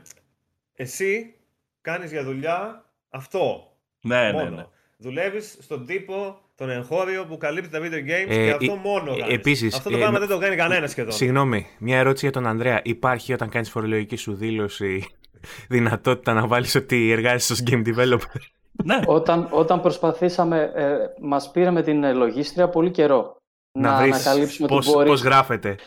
εσύ 0.75 1.35
κάνεις 1.81 2.11
για 2.11 2.25
δουλειά 2.25 2.85
αυτό. 3.09 3.73
Ναι, 4.01 4.23
ναι, 4.23 4.33
μόνο. 4.33 4.57
ναι. 4.57 4.65
Δουλεύεις 4.97 5.59
στον 5.61 5.87
τύπο, 5.87 6.41
τον 6.55 6.71
εγχώριο 6.71 7.25
που 7.27 7.37
καλύπτει 7.37 7.69
τα 7.71 7.79
video 7.79 7.93
games 8.09 8.29
Ε, 8.31 8.45
και 8.45 8.51
αυτό 8.51 8.73
ε, 8.73 8.77
μόνο 8.85 9.13
ε, 9.13 9.19
κάνεις. 9.19 9.35
επίσης, 9.35 9.75
αυτό 9.75 9.91
το 9.91 9.97
ε, 9.97 9.99
πράγμα 9.99 10.19
να- 10.19 10.27
δεν 10.27 10.37
το 10.37 10.43
κάνει 10.43 10.57
κανένας 10.57 10.91
σχεδόν. 10.91 11.13
Συγγνώμη, 11.13 11.67
μια 11.79 11.99
ερώτηση 11.99 12.25
για 12.25 12.35
τον 12.35 12.47
Ανδρέα. 12.47 12.81
Υπάρχει 12.85 13.33
όταν 13.33 13.49
κάνεις 13.49 13.71
φορολογική 13.71 14.17
σου 14.17 14.35
δήλωση 14.35 15.05
δυνατότητα 15.69 16.33
να 16.33 16.47
βάλεις 16.47 16.75
ότι 16.75 17.11
εργάζεσαι 17.11 17.53
ως 17.53 17.63
game 17.71 17.83
developer; 17.87 18.41
ναι. 18.85 19.01
Όταν, 19.07 19.49
όταν 19.51 19.81
προσπαθήσαμε, 19.81 20.73
ε, 20.75 20.97
μας 21.21 21.51
πήρε 21.51 21.71
με 21.71 21.83
την 21.83 22.05
ε, 22.05 22.13
λογίστρια 22.13 22.69
πολύ 22.69 22.91
καιρό 22.91 23.40
να, 23.79 23.97
βρεις 23.97 24.15
ανακαλύψουμε 24.15 24.69
πώς, 24.69 24.87
το 24.87 24.93
μπορεί. 24.93 25.09
πώς 25.09 25.23
γράφεται. 25.23 25.79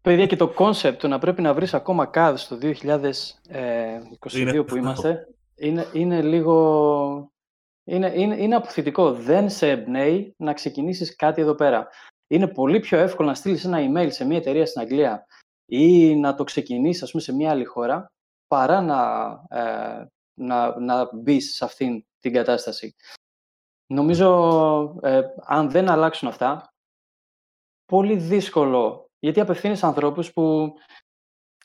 Παιδιά, 0.00 0.26
και 0.26 0.36
το 0.36 0.48
concept 0.48 1.00
του 1.00 1.08
να 1.08 1.18
πρέπει 1.18 1.42
να 1.42 1.54
βρεις 1.54 1.74
ακόμα 1.74 2.10
CAD 2.14 2.32
στο 2.36 2.58
2022 2.62 2.72
Είναι 4.32 4.52
που 4.52 4.60
αυτό. 4.60 4.76
είμαστε, 4.76 5.28
είναι, 5.54 5.86
είναι 5.92 6.22
λίγο... 6.22 7.30
Είναι, 7.88 8.12
είναι, 8.14 8.36
είναι 8.36 8.54
αποθητικό. 8.54 9.12
Δεν 9.12 9.50
σε 9.50 9.70
εμπνέει 9.70 10.34
να 10.36 10.52
ξεκινήσεις 10.52 11.16
κάτι 11.16 11.40
εδώ 11.40 11.54
πέρα. 11.54 11.88
Είναι 12.26 12.46
πολύ 12.48 12.80
πιο 12.80 12.98
εύκολο 12.98 13.28
να 13.28 13.34
στείλεις 13.34 13.64
ένα 13.64 13.78
email 13.80 14.08
σε 14.10 14.24
μια 14.24 14.36
εταιρεία 14.36 14.66
στην 14.66 14.80
Αγγλία 14.80 15.26
ή 15.66 16.16
να 16.16 16.34
το 16.34 16.44
ξεκινήσεις 16.44 17.02
ας 17.02 17.10
πούμε, 17.10 17.22
σε 17.22 17.34
μια 17.34 17.50
άλλη 17.50 17.64
χώρα 17.64 18.12
παρά 18.46 18.80
να, 18.80 19.30
ε, 19.58 20.06
να, 20.40 20.80
να 20.80 21.08
μπεις 21.14 21.54
σε 21.54 21.64
αυτήν 21.64 22.04
την 22.20 22.32
κατάσταση. 22.32 22.94
Νομίζω, 23.86 24.98
ε, 25.02 25.20
αν 25.44 25.70
δεν 25.70 25.88
αλλάξουν 25.90 26.28
αυτά, 26.28 26.72
πολύ 27.86 28.16
δύσκολο, 28.16 29.10
γιατί 29.18 29.40
απευθύνεις 29.40 29.82
ανθρώπους 29.82 30.32
που 30.32 30.72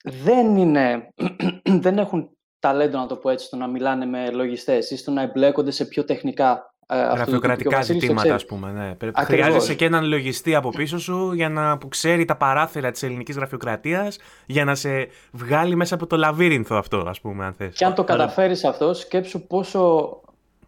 δεν 0.04 0.58
είναι, 0.58 1.14
δεν 1.86 1.98
έχουν 1.98 2.30
ταλέντο, 2.60 2.98
να 2.98 3.08
το 3.08 3.16
πω 3.16 3.30
έτσι, 3.30 3.46
στο 3.46 3.56
να 3.56 3.68
μιλάνε 3.68 4.06
με 4.06 4.32
λογιστές 4.32 4.92
ή 4.92 4.98
στο 4.98 5.12
να 5.12 5.22
εμπλέκονται 5.22 5.72
σε 5.72 5.86
πιο 5.86 6.04
τεχνικά 6.04 6.72
Γραφειοκρατικά 6.94 7.82
ζητήματα, 7.82 8.34
ας 8.34 8.46
πούμε. 8.46 8.72
Ναι. 8.72 9.12
Χρειάζεσαι 9.24 9.76
και 9.76 9.86
έναν 9.86 10.06
λογιστή 10.06 10.56
από 10.56 10.70
πίσω 10.70 11.00
σου 11.00 11.34
για 11.34 11.50
να 11.50 11.78
που 11.78 11.88
ξέρει 11.88 12.26
τα 12.26 12.36
παράθυρα 12.36 12.92
της 12.92 13.04
ελληνικής 13.04 13.36
γραφειοκρατίας 13.36 14.18
για 14.46 14.66
να 14.66 14.76
σε 14.76 15.08
βγάλει 15.32 15.76
μέσα 15.76 15.96
από 15.96 16.08
το 16.08 16.18
λαβύρινθο 16.18 16.76
αυτό, 16.76 16.98
ας 17.08 17.22
πούμε, 17.22 17.46
αν 17.46 17.54
θες. 17.54 17.76
Και 17.76 17.86
αν 17.86 17.94
το 17.94 18.04
καταφέρεις 18.04 18.64
αυτό, 18.64 18.94
σκέψου 18.94 19.48
πόσο. 19.48 20.16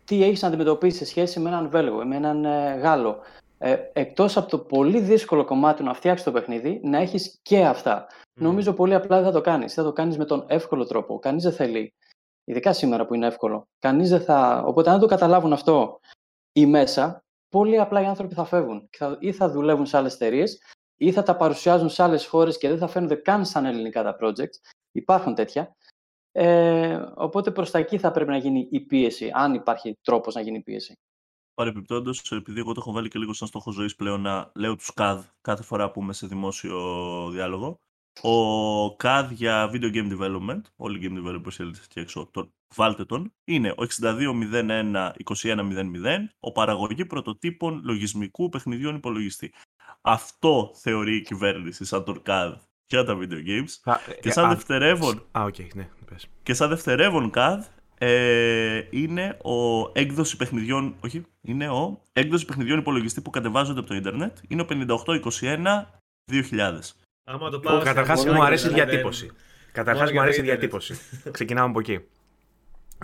Τι 0.06 0.24
έχεις 0.24 0.42
να 0.42 0.48
αντιμετωπίσεις 0.48 1.00
σε 1.00 1.06
σχέση 1.06 1.40
με 1.40 1.50
έναν 1.50 1.70
Βέλγο, 1.70 2.06
με 2.06 2.16
έναν 2.16 2.46
ε, 2.46 2.80
Γάλλο. 2.82 3.18
Ε, 3.66 3.90
Εκτός 3.94 4.38
από 4.38 4.50
το 4.50 4.60
πολύ 4.60 5.00
δύσκολο 5.00 5.46
κομμάτι 5.46 5.84
να 5.84 5.94
φτιάξεις 5.94 6.26
το 6.26 6.32
παιχνίδι, 6.32 6.80
να 6.84 6.98
έχεις 6.98 7.40
και 7.42 7.66
αυτά. 7.66 8.08
Νομίζω 8.40 8.74
πολύ 8.74 8.94
απλά 8.94 9.16
δεν 9.16 9.26
θα 9.26 9.32
το 9.32 9.42
κάνεις. 9.42 9.74
Θα 9.74 9.84
το 9.84 9.94
κάνεις 9.94 10.18
με 10.18 10.26
τον 10.26 10.46
εύκολο 10.48 10.86
τρόπο. 10.86 11.20
Κανείς 11.20 11.44
δεν 11.44 11.54
θέλει 11.54 11.94
Ειδικά 12.44 12.74
σήμερα 12.74 13.06
που 13.06 13.14
είναι 13.14 13.28
εύκολο. 13.28 13.68
Κανείς 13.80 14.10
δεν 14.10 14.22
θα... 14.22 14.64
Οπότε 14.66 14.90
αν 14.90 15.00
το 15.00 15.06
καταλάβουν 15.06 15.54
αυτό 15.54 16.00
ή 16.52 16.66
μέσα, 16.66 17.24
πολύ 17.50 17.80
απλά 17.80 18.02
οι 18.02 18.06
άνθρωποι 18.06 18.34
θα 18.34 18.46
φεύγουν. 18.46 18.90
Ή 19.20 19.32
θα 19.32 19.50
δουλεύουν 19.50 19.86
σε 19.86 19.98
άλλες 19.98 20.14
εταιρείες 20.14 20.62
ή 20.98 21.12
θα 21.12 21.24
τα 21.24 21.36
παρουσιάζουν 21.36 21.90
σε 21.90 22.04
άλλες 22.04 22.26
χώρες 22.26 22.58
και 22.58 22.70
δεν 22.70 22.78
θα 22.78 22.88
φαίνονται 22.88 23.16
καν 23.16 23.46
σαν 23.46 23.66
ελληνικά 23.66 24.04
τα 24.04 24.18
projects. 24.22 24.58
Υπάρχουν 24.92 25.36
τέτοια. 25.36 25.76
Ε, 26.32 27.06
οπότε 27.16 27.52
προς 27.52 27.72
τα 27.72 27.78
εκεί 27.78 27.98
θα 27.98 28.12
πρέπει 28.12 28.30
να 28.30 28.38
γίνει 28.38 28.68
η 28.72 28.80
πίεση, 28.80 29.32
αν 29.34 29.54
υπάρχει 29.54 29.98
τρόπος 30.02 30.36
να 30.36 30.42
γίνει 30.42 30.58
η 30.58 30.62
πίεση. 30.64 30.98
Παρεπιπτόντω, 31.54 32.12
επειδή 32.30 32.60
εγώ 32.60 32.74
το 32.74 32.80
έχω 32.80 32.92
βάλει 32.92 33.08
και 33.08 33.20
λίγο 33.20 33.34
σαν 33.34 33.48
στόχο 33.48 33.72
ζωής 33.72 33.96
πλέον 33.96 34.22
να 34.22 34.52
λέω 34.56 34.76
τους 34.76 34.92
CAD 34.96 35.20
κάθε 35.42 35.64
φορά 35.64 35.92
που 35.92 36.02
είμαι 36.02 36.14
σε 36.14 36.28
δημόσιο 36.28 36.80
διάλογο, 37.32 37.80
ο 38.22 38.86
CAD 38.86 39.28
για 39.32 39.72
video 39.74 39.94
game 39.94 40.20
development, 40.20 40.62
όλοι 40.76 41.06
οι 41.06 41.10
game 41.10 41.28
developers 41.28 41.52
θέλετε 41.52 41.80
εκεί 41.84 42.00
έξω, 42.00 42.30
τον, 42.32 42.54
βάλτε 42.76 43.06
τον, 43.06 43.34
είναι 43.44 43.70
ο 43.70 43.86
6201-2100, 44.02 45.14
ο 46.40 46.52
παραγωγή 46.52 47.06
πρωτοτύπων 47.06 47.82
λογισμικού 47.84 48.50
παιχνιδιών 48.50 48.96
υπολογιστή. 48.96 49.54
Αυτό 50.02 50.72
θεωρεί 50.76 51.16
η 51.16 51.22
κυβέρνηση 51.22 51.86
σαν 51.86 52.04
τον 52.04 52.22
CAD 52.26 52.54
για 52.86 53.04
τα 53.04 53.18
video 53.18 53.48
games. 53.48 53.96
και 54.22 54.32
σαν 54.32 54.50
δευτερεύον... 54.50 55.26
Α, 55.32 55.46
okay, 55.46 55.68
ναι, 55.74 55.90
πες. 56.06 56.28
Και 56.44 56.54
σαν 56.54 56.70
δευτερεύον 56.70 57.32
CAD 57.36 57.60
ε, 58.06 58.88
είναι 58.90 59.38
ο 59.44 59.90
έκδοση 59.94 60.38
παιχνιδιών, 60.38 60.96
όχι, 61.00 61.26
είναι 61.42 61.70
ο 61.70 62.02
έκδοση 62.14 62.46
παιχνιδιών 62.46 62.80
υπολογιστή 62.80 63.22
που 63.22 63.30
κατεβάζονται 63.30 63.80
από 63.80 63.88
το 63.88 63.96
ίντερνετ. 63.96 64.38
Είναι 64.48 64.62
ο 64.62 64.66
5821-2000. 64.70 64.76
Άμα 67.24 67.50
το 67.50 67.60
Καταρχάς 67.84 68.26
μου 68.26 68.44
αρέσει 68.44 68.68
η 68.68 68.74
διατύπωση. 68.74 69.32
Καταρχάς 69.72 70.12
μου 70.12 70.22
αρέσει 70.22 70.40
η 70.40 70.44
διατύπωση. 70.44 71.00
Ξεκινάμε 71.32 71.70
από 71.70 71.80
εκεί. 71.80 72.00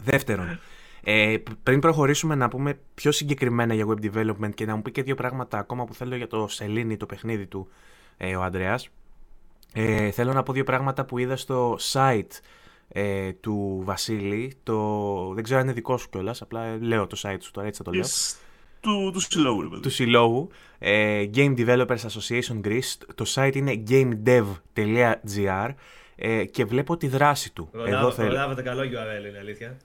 Δεύτερον, 0.02 0.60
ε, 1.04 1.38
πριν 1.64 1.80
προχωρήσουμε 1.80 2.36
να 2.36 2.47
πούμε 2.47 2.80
πιο 2.93 3.12
συγκεκριμένα 3.12 3.74
για 3.74 3.86
web 3.88 4.12
development 4.12 4.54
και 4.54 4.66
να 4.66 4.76
μου 4.76 4.82
πει 4.82 4.91
και 4.91 5.04
δύο 5.04 5.16
πράγματα 5.16 5.58
ακόμα 5.58 5.86
που 5.86 5.93
θέλω 5.93 6.16
για 6.16 6.28
το 6.28 6.47
Σελήνη, 6.47 6.97
το 6.97 7.06
παιχνίδι 7.06 7.47
του 7.47 7.70
ε, 8.18 8.36
ο 8.36 8.43
Ανδρέας. 8.43 8.89
Ε, 9.74 10.12
θέλω 10.12 10.34
να 10.34 10.43
πω 10.43 10.54
δύο 10.54 10.64
πράγματα 10.64 11.06
που 11.06 11.18
είδα 11.18 11.36
στο 11.36 11.78
site 11.91 12.32
ε, 12.89 13.31
του 13.33 13.81
Βασίλη. 13.83 14.53
Το, 14.63 15.31
δεν 15.33 15.43
ξέρω 15.43 15.59
αν 15.59 15.65
είναι 15.65 15.73
δικό 15.73 15.97
σου 15.97 16.09
κιόλας, 16.09 16.41
απλά 16.41 16.77
λέω 16.81 17.07
το 17.07 17.17
site 17.21 17.37
σου 17.39 17.51
τώρα, 17.51 17.67
έτσι 17.67 17.83
θα 17.83 17.91
το 17.91 17.95
λέω 17.97 18.05
του, 18.81 19.11
του 19.13 19.19
συλλόγου. 19.19 19.79
Του 19.79 19.89
συλλόγου. 19.89 20.49
Ε, 20.79 21.25
Game 21.35 21.57
Developers 21.57 21.87
Association 21.87 22.61
Greece. 22.63 22.97
Το 23.15 23.25
site 23.27 23.55
είναι 23.55 23.83
gamedev.gr 23.89 25.73
ε, 26.15 26.45
και 26.45 26.65
βλέπω 26.65 26.97
τη 26.97 27.07
δράση 27.07 27.53
του. 27.53 27.69
Εδώ 27.85 28.09
Προλάβατε 28.09 28.61
καλό 28.61 28.81
URL, 28.81 29.27
είναι 29.27 29.37
αλήθεια. 29.39 29.77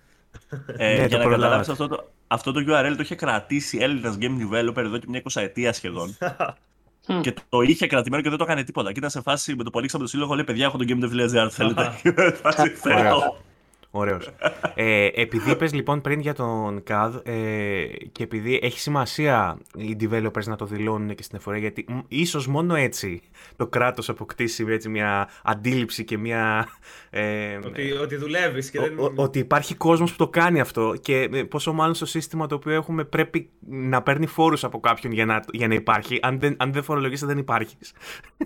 Ε, 0.77 0.97
ναι, 0.97 1.07
για 1.07 1.19
να 1.19 1.25
καταλάβεις 1.25 1.69
αυτό 1.69 1.89
το, 1.89 2.11
αυτό 2.27 2.53
το 2.53 2.61
URL 2.69 2.93
το 2.97 3.03
είχε 3.03 3.15
κρατήσει 3.15 3.79
Έλληνας 3.79 4.19
Game 4.21 4.25
Developer 4.25 4.77
εδώ 4.77 4.99
και 4.99 5.07
μια 5.09 5.19
εικοσαετία 5.19 5.73
σχεδόν. 5.73 6.17
και 7.21 7.35
το 7.49 7.61
είχε 7.61 7.87
κρατημένο 7.87 8.23
και 8.23 8.29
δεν 8.29 8.39
το 8.39 8.45
έκανε 8.45 8.63
τίποτα. 8.63 8.93
Και 8.93 8.99
ήταν 8.99 9.11
σε 9.11 9.21
φάση 9.21 9.55
με 9.57 9.63
το 9.65 9.71
που 9.71 9.79
ανοίξαμε 9.79 10.05
το 10.05 10.11
σύλλογο, 10.11 10.35
λέει: 10.35 10.45
Παιδιά, 10.45 10.65
έχω 10.65 10.79
το 10.79 10.85
gamedev.gr. 10.89 11.49
Θέλετε. 11.51 11.93
Ωραίος. 13.97 14.31
ε, 14.75 15.09
επειδή 15.15 15.51
είπε 15.51 15.69
λοιπόν 15.73 16.01
πριν 16.01 16.21
για 16.21 16.35
τον 16.35 16.83
CAD 16.91 17.21
ε, 17.23 17.85
και 18.13 18.23
επειδή 18.23 18.61
έχει 18.63 18.81
σημασία 18.81 19.59
οι 19.77 19.97
developers 20.01 20.45
να 20.45 20.57
το 20.57 20.65
δηλώνουν 20.65 21.15
και 21.15 21.23
στην 21.23 21.37
εφορία, 21.39 21.61
γιατί 21.61 21.87
ίσως 22.09 22.47
μόνο 22.47 22.75
έτσι 22.75 23.21
το 23.57 23.67
κράτος 23.67 24.09
αποκτήσει 24.09 24.65
έτσι, 24.69 24.89
μια 24.89 25.29
αντίληψη 25.43 26.05
και 26.05 26.19
μια. 26.19 26.69
Ε, 27.11 27.59
ότι, 27.65 27.93
ότι 27.93 28.17
δουλεύεις 28.17 28.71
και 28.71 28.81
δεν. 28.81 29.13
ότι 29.15 29.39
υπάρχει 29.39 29.75
κόσμος 29.75 30.11
που 30.11 30.17
το 30.17 30.29
κάνει 30.29 30.61
αυτό 30.61 30.95
και 31.01 31.29
ε, 31.33 31.43
πόσο 31.43 31.73
μάλλον 31.73 31.95
στο 31.95 32.07
σύστημα 32.07 32.47
το 32.47 32.55
οποίο 32.55 32.73
έχουμε 32.73 33.05
πρέπει 33.05 33.51
να 33.69 34.03
παίρνει 34.03 34.27
φόρους 34.27 34.65
από 34.65 34.81
κάποιον 34.81 35.13
για 35.13 35.27
να, 35.27 35.41
για 35.53 35.69
να 35.69 35.75
υπάρχει. 35.75 36.19
Αν 36.23 36.39
δεν, 36.39 36.57
αν 36.59 36.73
δεν 36.73 36.83
φορολογήσει, 36.83 37.27
δεν 37.27 37.39
υπάρχεις. 37.39 37.93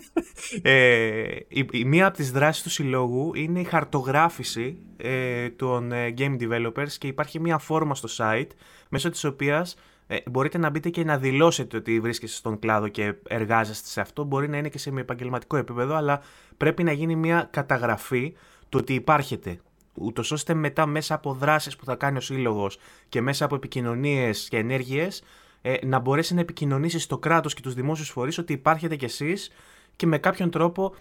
ε, 0.62 1.36
η, 1.48 1.66
η, 1.70 1.84
μία 1.84 2.06
από 2.06 2.16
τις 2.16 2.30
δράσεις 2.32 2.62
του 2.62 2.70
συλλόγου 2.70 3.34
είναι 3.34 3.60
η 3.60 3.64
χαρτογράφηση 3.64 4.78
ε, 5.00 5.48
των 5.50 5.92
ε, 5.92 6.14
game 6.18 6.36
developers 6.40 6.90
και 6.98 7.06
υπάρχει 7.06 7.40
μια 7.40 7.58
φόρμα 7.58 7.94
στο 7.94 8.08
site 8.16 8.48
μέσω 8.88 9.10
της 9.10 9.24
οποίας 9.24 9.76
ε, 10.06 10.16
μπορείτε 10.26 10.58
να 10.58 10.70
μπείτε 10.70 10.90
και 10.90 11.04
να 11.04 11.18
δηλώσετε 11.18 11.76
ότι 11.76 12.00
βρίσκεστε 12.00 12.36
στον 12.36 12.58
κλάδο 12.58 12.88
και 12.88 13.14
εργάζεστε 13.28 13.88
σε 13.88 14.00
αυτό. 14.00 14.24
Μπορεί 14.24 14.48
να 14.48 14.56
είναι 14.56 14.68
και 14.68 14.78
σε 14.78 14.92
επαγγελματικό 14.96 15.56
επίπεδο, 15.56 15.94
αλλά 15.94 16.20
πρέπει 16.56 16.82
να 16.82 16.92
γίνει 16.92 17.16
μια 17.16 17.48
καταγραφή 17.50 18.34
του 18.68 18.78
ότι 18.80 18.94
υπάρχετε. 18.94 19.60
Ούτως 19.94 20.30
ώστε 20.30 20.54
μετά 20.54 20.86
μέσα 20.86 21.14
από 21.14 21.32
δράσεις 21.32 21.76
που 21.76 21.84
θα 21.84 21.94
κάνει 21.94 22.16
ο 22.16 22.20
σύλλογος 22.20 22.78
και 23.08 23.20
μέσα 23.20 23.44
από 23.44 23.54
επικοινωνίες 23.54 24.48
και 24.48 24.56
ενέργειες 24.56 25.22
ε, 25.62 25.74
να 25.86 25.98
μπορέσει 25.98 26.34
να 26.34 26.40
επικοινωνήσει 26.40 26.98
στο 26.98 27.18
κράτος 27.18 27.54
και 27.54 27.60
τους 27.60 27.74
δημόσιους 27.74 28.10
φορείς 28.10 28.38
ότι 28.38 28.52
υπάρχετε 28.52 28.96
κι 28.96 29.04
εσείς 29.04 29.50
και 29.96 30.06
με 30.06 30.18
κάποιον 30.18 30.50
τρόπο 30.50 30.94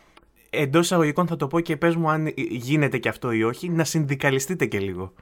εντός 0.49 0.85
εισαγωγικών 0.85 1.27
θα 1.27 1.35
το 1.35 1.47
πω 1.47 1.59
και 1.59 1.77
πες 1.77 1.95
μου 1.95 2.09
αν 2.09 2.33
γίνεται 2.49 2.97
και 2.97 3.09
αυτό 3.09 3.31
ή 3.31 3.43
όχι, 3.43 3.69
να 3.69 3.83
συνδικαλιστείτε 3.83 4.65
και 4.65 4.79
λίγο. 4.79 5.13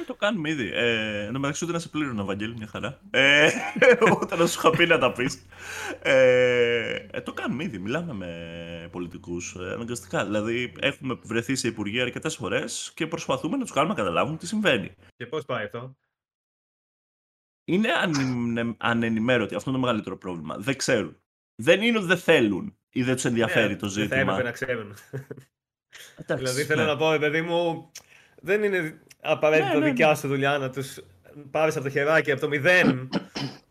Ε, 0.00 0.04
το 0.06 0.14
κάνουμε 0.14 0.50
ήδη. 0.50 0.70
Ε, 0.72 1.24
εν 1.24 1.32
τω 1.32 1.38
μεταξύ 1.38 1.64
ούτε 1.64 1.72
να 1.72 1.78
σε 1.78 1.88
πλήρωνε, 1.88 2.22
Βαγγέλη, 2.22 2.54
μια 2.56 2.66
χαρά. 2.66 3.00
Ε, 3.10 3.50
όταν 4.22 4.48
σου 4.48 4.58
είχα 4.58 4.70
πει 4.70 4.86
να 4.86 4.98
τα 4.98 5.12
πεις. 5.12 5.46
Ε, 6.02 7.06
ε, 7.10 7.20
το 7.20 7.32
κάνουμε 7.32 7.64
ήδη. 7.64 7.78
Μιλάμε 7.78 8.12
με 8.12 8.88
πολιτικούς 8.92 9.56
ε, 9.60 9.72
αναγκαστικά. 9.72 10.24
Δηλαδή, 10.24 10.72
έχουμε 10.80 11.18
βρεθεί 11.22 11.54
σε 11.54 11.68
υπουργεία 11.68 12.02
αρκετές 12.02 12.36
φορές 12.36 12.92
και 12.94 13.06
προσπαθούμε 13.06 13.56
να 13.56 13.62
τους 13.62 13.72
κάνουμε 13.72 13.94
να 13.94 14.00
καταλάβουν 14.00 14.36
τι 14.36 14.46
συμβαίνει. 14.46 14.94
Και 15.16 15.26
πώς 15.26 15.44
πάει 15.44 15.64
αυτό; 15.64 15.96
Είναι 17.64 17.88
ανενημέρωτοι. 18.78 19.54
Αυτό 19.54 19.70
είναι 19.70 19.78
το 19.78 19.84
μεγαλύτερο 19.84 20.16
πρόβλημα. 20.16 20.56
Δεν 20.58 20.76
ξέρουν. 20.76 21.16
Δεν 21.62 21.82
είναι 21.82 21.98
ότι 21.98 22.06
δεν 22.06 22.18
θέλουν 22.18 22.74
ή 22.92 23.02
δεν 23.02 23.14
τους 23.14 23.24
ενδιαφέρει 23.24 23.72
ναι, 23.72 23.76
το 23.76 23.88
ζήτημα. 23.88 24.16
Δεν 24.16 24.24
θα 24.26 24.32
έπρεπε 24.32 24.48
να 24.48 24.50
ξέρουν. 24.50 24.96
δηλαδή 26.38 26.64
θέλω 26.64 26.82
ναι. 26.82 26.88
να 26.88 26.96
πω, 26.96 27.16
παιδί 27.20 27.42
μου, 27.42 27.90
δεν 28.40 28.62
είναι 28.62 29.00
απαραίτητο 29.20 29.78
ναι, 29.78 29.78
ναι, 29.78 29.90
δικιά 29.90 30.14
σου 30.14 30.28
δουλειά 30.28 30.58
να 30.58 30.70
τους 30.70 30.98
πάρεις 31.50 31.74
από 31.74 31.84
το 31.84 31.90
χεράκι 31.90 32.30
από 32.30 32.40
το 32.40 32.48
μηδέν. 32.48 33.08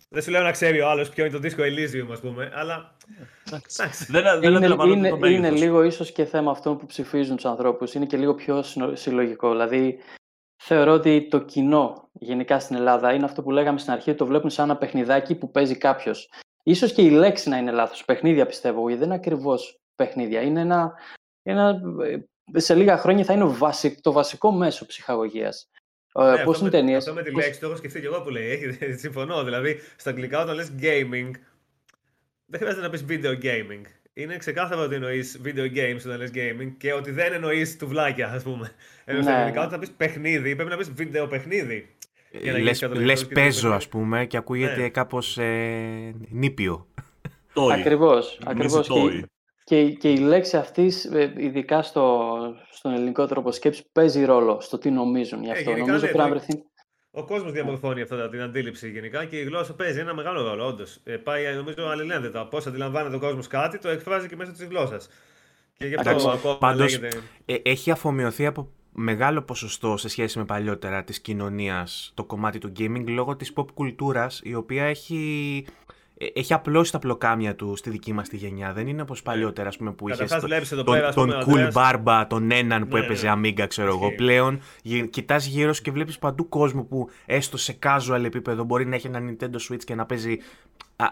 δεν 0.10 0.22
σου 0.24 0.32
λέω 0.32 0.44
να 0.44 0.52
ξέρει 0.52 0.82
ο 0.82 0.90
άλλος 0.90 1.10
ποιο 1.10 1.24
είναι 1.24 1.34
το 1.34 1.40
δίσκο 1.40 1.64
Elysium, 1.64 2.12
ας 2.12 2.20
πούμε, 2.20 2.52
αλλά. 2.54 2.96
δεν, 4.08 4.24
δεν 4.40 4.54
είναι, 4.54 4.76
είναι, 4.86 5.10
το 5.10 5.28
είναι 5.28 5.52
λίγο 5.52 5.84
ίσως 5.84 6.12
και 6.12 6.26
θέμα 6.26 6.52
αυτών 6.52 6.78
που 6.78 6.86
ψηφίζουν 6.86 7.36
τους 7.36 7.46
ανθρώπους. 7.46 7.94
Είναι 7.94 8.06
και 8.06 8.18
λίγο 8.18 8.36
πιο 8.36 8.64
συλλογικό. 8.94 9.52
Δηλαδή, 9.52 10.00
θεωρώ 10.62 10.92
ότι 10.92 11.28
το 11.30 11.40
κοινό 11.40 12.10
γενικά 12.14 12.60
στην 12.60 12.76
Ελλάδα 12.76 13.14
είναι 13.14 13.26
αυτό 13.26 13.42
που 13.42 13.52
λέγαμε 13.52 13.80
στην 13.80 13.92
αρχή, 13.92 14.14
το 14.16 14.26
βλέπουν 14.26 14.50
σαν 14.50 14.70
ένα 14.70 14.78
παιχνιδάκι 14.78 15.36
που 15.36 15.52
παίζει 15.52 15.78
κάποιος. 15.78 16.30
Ίσως 16.64 16.94
και 16.94 17.02
η 17.02 17.10
λέξη 17.10 17.50
να 17.50 17.58
είναι 17.58 17.72
λάθος. 17.72 18.06
Παιχνίδια 18.06 18.46
πιστεύω, 18.46 18.80
γιατί 18.80 18.98
δεν 18.98 19.06
είναι 19.08 19.16
ακριβώς 19.16 19.80
παιχνίδια. 19.96 20.42
Είναι 20.42 20.60
ένα, 20.60 20.94
ένα, 21.44 21.82
ε, 22.54 22.60
σε 22.60 22.76
λίγα 22.76 22.98
χρόνια 22.98 23.24
θα 23.24 23.34
είναι 23.34 23.56
το 24.02 24.12
βασικό 24.12 24.52
μέσο 24.52 24.86
ψυχαγωγίας. 24.86 25.70
Ε, 26.14 26.32
ναι, 26.32 26.44
Πώς 26.44 26.60
είναι 26.60 26.70
ταινίες; 26.70 26.98
Αυτό 26.98 27.14
με 27.14 27.24
τη 27.24 27.36
λέξη 27.36 27.60
το 27.60 27.66
έχω 27.66 27.76
σκεφτεί 27.76 28.00
και 28.00 28.06
εγώ 28.06 28.22
που 28.22 28.30
λέει. 28.30 28.78
Συμφωνώ. 29.04 29.44
Δηλαδή, 29.44 29.80
στα 29.96 30.10
αγγλικά 30.10 30.42
όταν 30.42 30.56
λες 30.56 30.72
gaming, 30.82 31.32
δεν 32.46 32.60
χρειάζεται 32.60 32.82
να 32.82 32.90
πεις 32.90 33.06
video 33.10 33.44
gaming. 33.44 33.82
Είναι 34.14 34.38
ξεκάθαρο 34.38 34.82
ότι 34.82 34.96
εννοείς 34.96 35.42
video 35.46 35.76
games 35.76 36.00
όταν 36.06 36.18
λες 36.18 36.32
gaming 36.34 36.74
και 36.78 36.94
ότι 36.94 37.12
δεν 37.12 37.34
εννοείς 37.34 37.78
τουβλάκια, 37.78 38.28
ας 38.28 38.44
πούμε. 38.44 38.72
Ενώ 39.06 39.22
στα 39.22 39.36
αγγλικά, 39.36 39.60
ναι. 39.60 39.66
όταν 39.66 39.80
πεις 39.80 39.92
παιχνίδι, 39.92 40.56
πρέπει 40.56 40.70
να 40.70 40.78
πεις 40.78 40.92
video 40.98 41.28
παιχνίδι. 41.30 41.96
Λες, 42.62 42.82
λες 42.82 43.28
παίζω 43.28 43.72
ας 43.72 43.88
πούμε 43.88 44.26
και 44.26 44.38
ακούγεται 44.38 44.82
ναι. 44.82 44.90
κάπως 44.90 45.38
ε, 45.38 46.16
νήπιο. 46.30 46.88
Ακριβώς, 47.72 48.40
ακριβώς. 48.46 48.88
Και, 48.88 49.26
και, 49.64 49.92
και, 49.92 50.12
η 50.12 50.18
λέξη 50.18 50.58
αυτής, 50.58 51.06
ε, 51.06 51.34
ειδικά 51.38 51.82
στο, 51.82 52.28
στον 52.72 52.94
ελληνικό 52.94 53.26
τρόπο 53.26 53.52
σκέψης, 53.52 53.86
παίζει 53.92 54.26
ρόλο 54.26 54.58
στο 54.62 54.78
τι 54.78 54.90
νομίζουν 54.90 55.44
γι' 55.44 55.50
ε, 55.50 55.52
αυτό. 55.52 55.72
Ε, 55.72 55.76
Νομίζω 55.76 56.00
πρέπει 56.00 56.18
να 56.18 56.28
βρεθεί... 56.28 56.64
Ο 57.12 57.26
κόσμος 57.26 57.52
διαμορφώνει 57.52 58.02
αυτά 58.02 58.30
την 58.30 58.42
αντίληψη 58.42 58.90
γενικά 58.90 59.26
και 59.26 59.40
η 59.40 59.44
γλώσσα 59.44 59.74
παίζει 59.74 60.00
ένα 60.00 60.14
μεγάλο 60.14 60.42
ρόλο, 60.42 60.66
όντως. 60.66 61.00
Ε, 61.04 61.16
πάει, 61.16 61.56
νομίζω, 61.56 61.88
αλληλένδετα. 61.88 62.48
Πώς 62.48 62.68
αντιλαμβάνεται 62.68 63.16
ο 63.16 63.20
κόσμος 63.20 63.48
κάτι, 63.48 63.78
το 63.78 63.90
εκφράζει 63.90 64.28
και 64.28 64.36
μέσα 64.36 64.52
της 64.52 64.64
γλώσσας. 64.64 65.10
Και 65.78 65.86
γι' 65.86 65.96
αυτό 65.96 66.58
Πάντως, 66.60 67.00
λέγεται... 67.00 67.22
ε, 67.46 67.56
έχει 67.64 67.92
αφομοιωθεί 67.92 68.46
από 68.46 68.70
μεγάλο 69.02 69.42
ποσοστό 69.42 69.98
σε 69.98 70.10
σχέση 70.10 70.38
με 70.38 70.46
παλιότερα 70.46 71.04
της 71.04 71.20
κοινωνίας 71.20 72.12
το 72.14 72.24
κομμάτι 72.24 72.58
του 72.58 72.72
gaming 72.80 73.04
λόγω 73.08 73.36
της 73.36 73.54
pop 73.56 73.66
κουλτούρας 73.74 74.42
η 74.44 74.56
οποία 74.56 74.84
έχει 74.84 75.66
ε, 76.22 76.26
έχει 76.34 76.54
απλώσει 76.54 76.92
τα 76.92 77.00
πλοκάμια 77.00 77.56
του 77.56 77.76
στη 77.76 77.90
δική 77.90 78.14
μας 78.14 78.30
τη 78.30 78.38
γενιά. 78.38 78.74
Δεν 78.74 78.88
είναι 78.88 79.02
όπως 79.02 79.18
ναι. 79.18 79.32
παλιότερα, 79.32 79.68
ας 79.68 79.78
πούμε, 79.78 79.92
που 79.92 80.10
είχες 80.10 80.30
τον, 80.30 80.86
τον, 80.86 81.14
τον 81.14 81.32
Cool 81.46 81.72
Barba, 81.72 82.26
τον 82.30 82.52
έναν 82.52 82.88
που 82.88 82.98
ναι, 82.98 83.04
έπαιζε 83.04 83.34
ναι. 83.34 83.34
Amiga, 83.36 83.66
ξέρω 83.68 83.88
εγώ. 83.88 84.12
Πλέον 84.16 84.60
κοιτάς 85.10 85.46
γύρω 85.46 85.74
σου 85.74 85.82
και 85.82 85.92
βλέπεις 85.92 86.20
παντού 86.20 86.50
κόσμο 86.50 86.84
που 86.84 87.10
έστω 87.26 87.58
σε 87.58 87.78
casual 87.84 88.24
επίπεδο 88.24 88.64
μπορεί 88.64 88.86
να 88.86 88.96
έχει 88.96 89.08
ένα 89.08 89.20
Nintendo 89.20 89.56
Switch 89.70 89.84
και 89.84 89.96
να 89.96 90.06
παίζει 90.06 90.38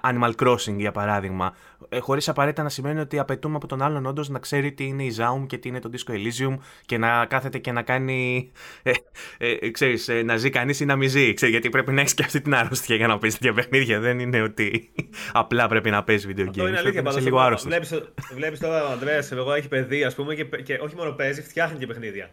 Animal 0.02 0.32
Crossing 0.36 0.76
για 0.78 0.92
παράδειγμα, 0.92 1.56
ε, 1.90 2.00
χωρίς 2.00 2.30
απαραίτητα 2.30 2.64
να 2.64 2.70
σημαίνει 2.70 3.00
ότι 3.00 3.20
απαιτούμε 3.20 3.56
από 3.56 3.68
τον 3.68 3.82
άλλον 3.82 4.06
όντως 4.06 4.30
να 4.30 4.40
ξέρει 4.40 4.72
τι 4.72 4.84
είναι 4.84 5.04
η 5.04 5.16
Zaum 5.18 5.46
και 5.48 5.58
τι 5.58 5.68
είναι 5.68 5.80
το 5.80 5.90
Disco 5.94 6.12
Elysium 6.12 6.58
και 6.86 6.98
να 6.98 7.26
κάθεται 7.26 7.58
και 7.58 7.72
να 7.72 7.82
κάνει. 7.82 8.52
Ε, 8.84 8.92
ε, 9.38 9.70
ξέρεις, 9.70 10.08
ε, 10.08 10.22
να 10.22 10.38
ζει 10.38 10.50
κανείς 10.50 10.80
ή 10.80 10.86
να 10.86 10.96
μην 10.96 11.10
ζει. 11.10 11.34
Ξέρεις, 11.34 11.54
γιατί 11.54 11.70
πρέπει 11.70 11.92
να 11.92 12.02
έχεις 12.02 12.14
και 12.14 12.24
αυτή 12.24 12.42
την 12.42 12.56
άρρωστια 12.56 12.96
για 12.96 13.08
να 13.08 13.18
παίζει 13.18 13.38
τέτοια 13.38 13.54
παιχνίδια. 13.54 14.00
Δεν 14.00 14.20
είναι 14.20 14.42
ότι 14.42 14.92
απλά 15.32 15.68
πρέπει 15.68 15.90
να 15.90 16.04
παίζεις 16.04 16.34
video 16.36 16.48
games. 16.48 16.58
Είναι 16.58 16.78
αλήθεια, 16.78 17.04
πάντως, 17.04 17.24
λίγο 17.24 17.40
άρρωστος. 17.40 17.74
Βλέπεις 18.34 18.60
τώρα 18.60 18.88
ο 18.88 18.92
Ανδρέας, 18.92 19.32
εγώ 19.32 19.54
έχει 19.54 19.68
παιδί, 19.68 20.04
ας 20.04 20.16
πούμε, 20.16 20.36
και, 20.36 20.44
και 20.44 20.80
όχι 20.82 20.96
μόνο 20.96 21.12
παίζει, 21.12 21.42
φτιάχνει 21.42 21.80
και 21.80 21.88
παιχνίδια. 21.88 22.30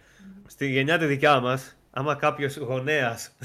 Στη 0.47 0.71
γενιά 0.71 0.99
τη 0.99 1.05
δικιά 1.05 1.41
μας, 1.41 1.77
άμα 1.91 2.15
κάποιος 2.15 2.57
γονέας 2.57 3.37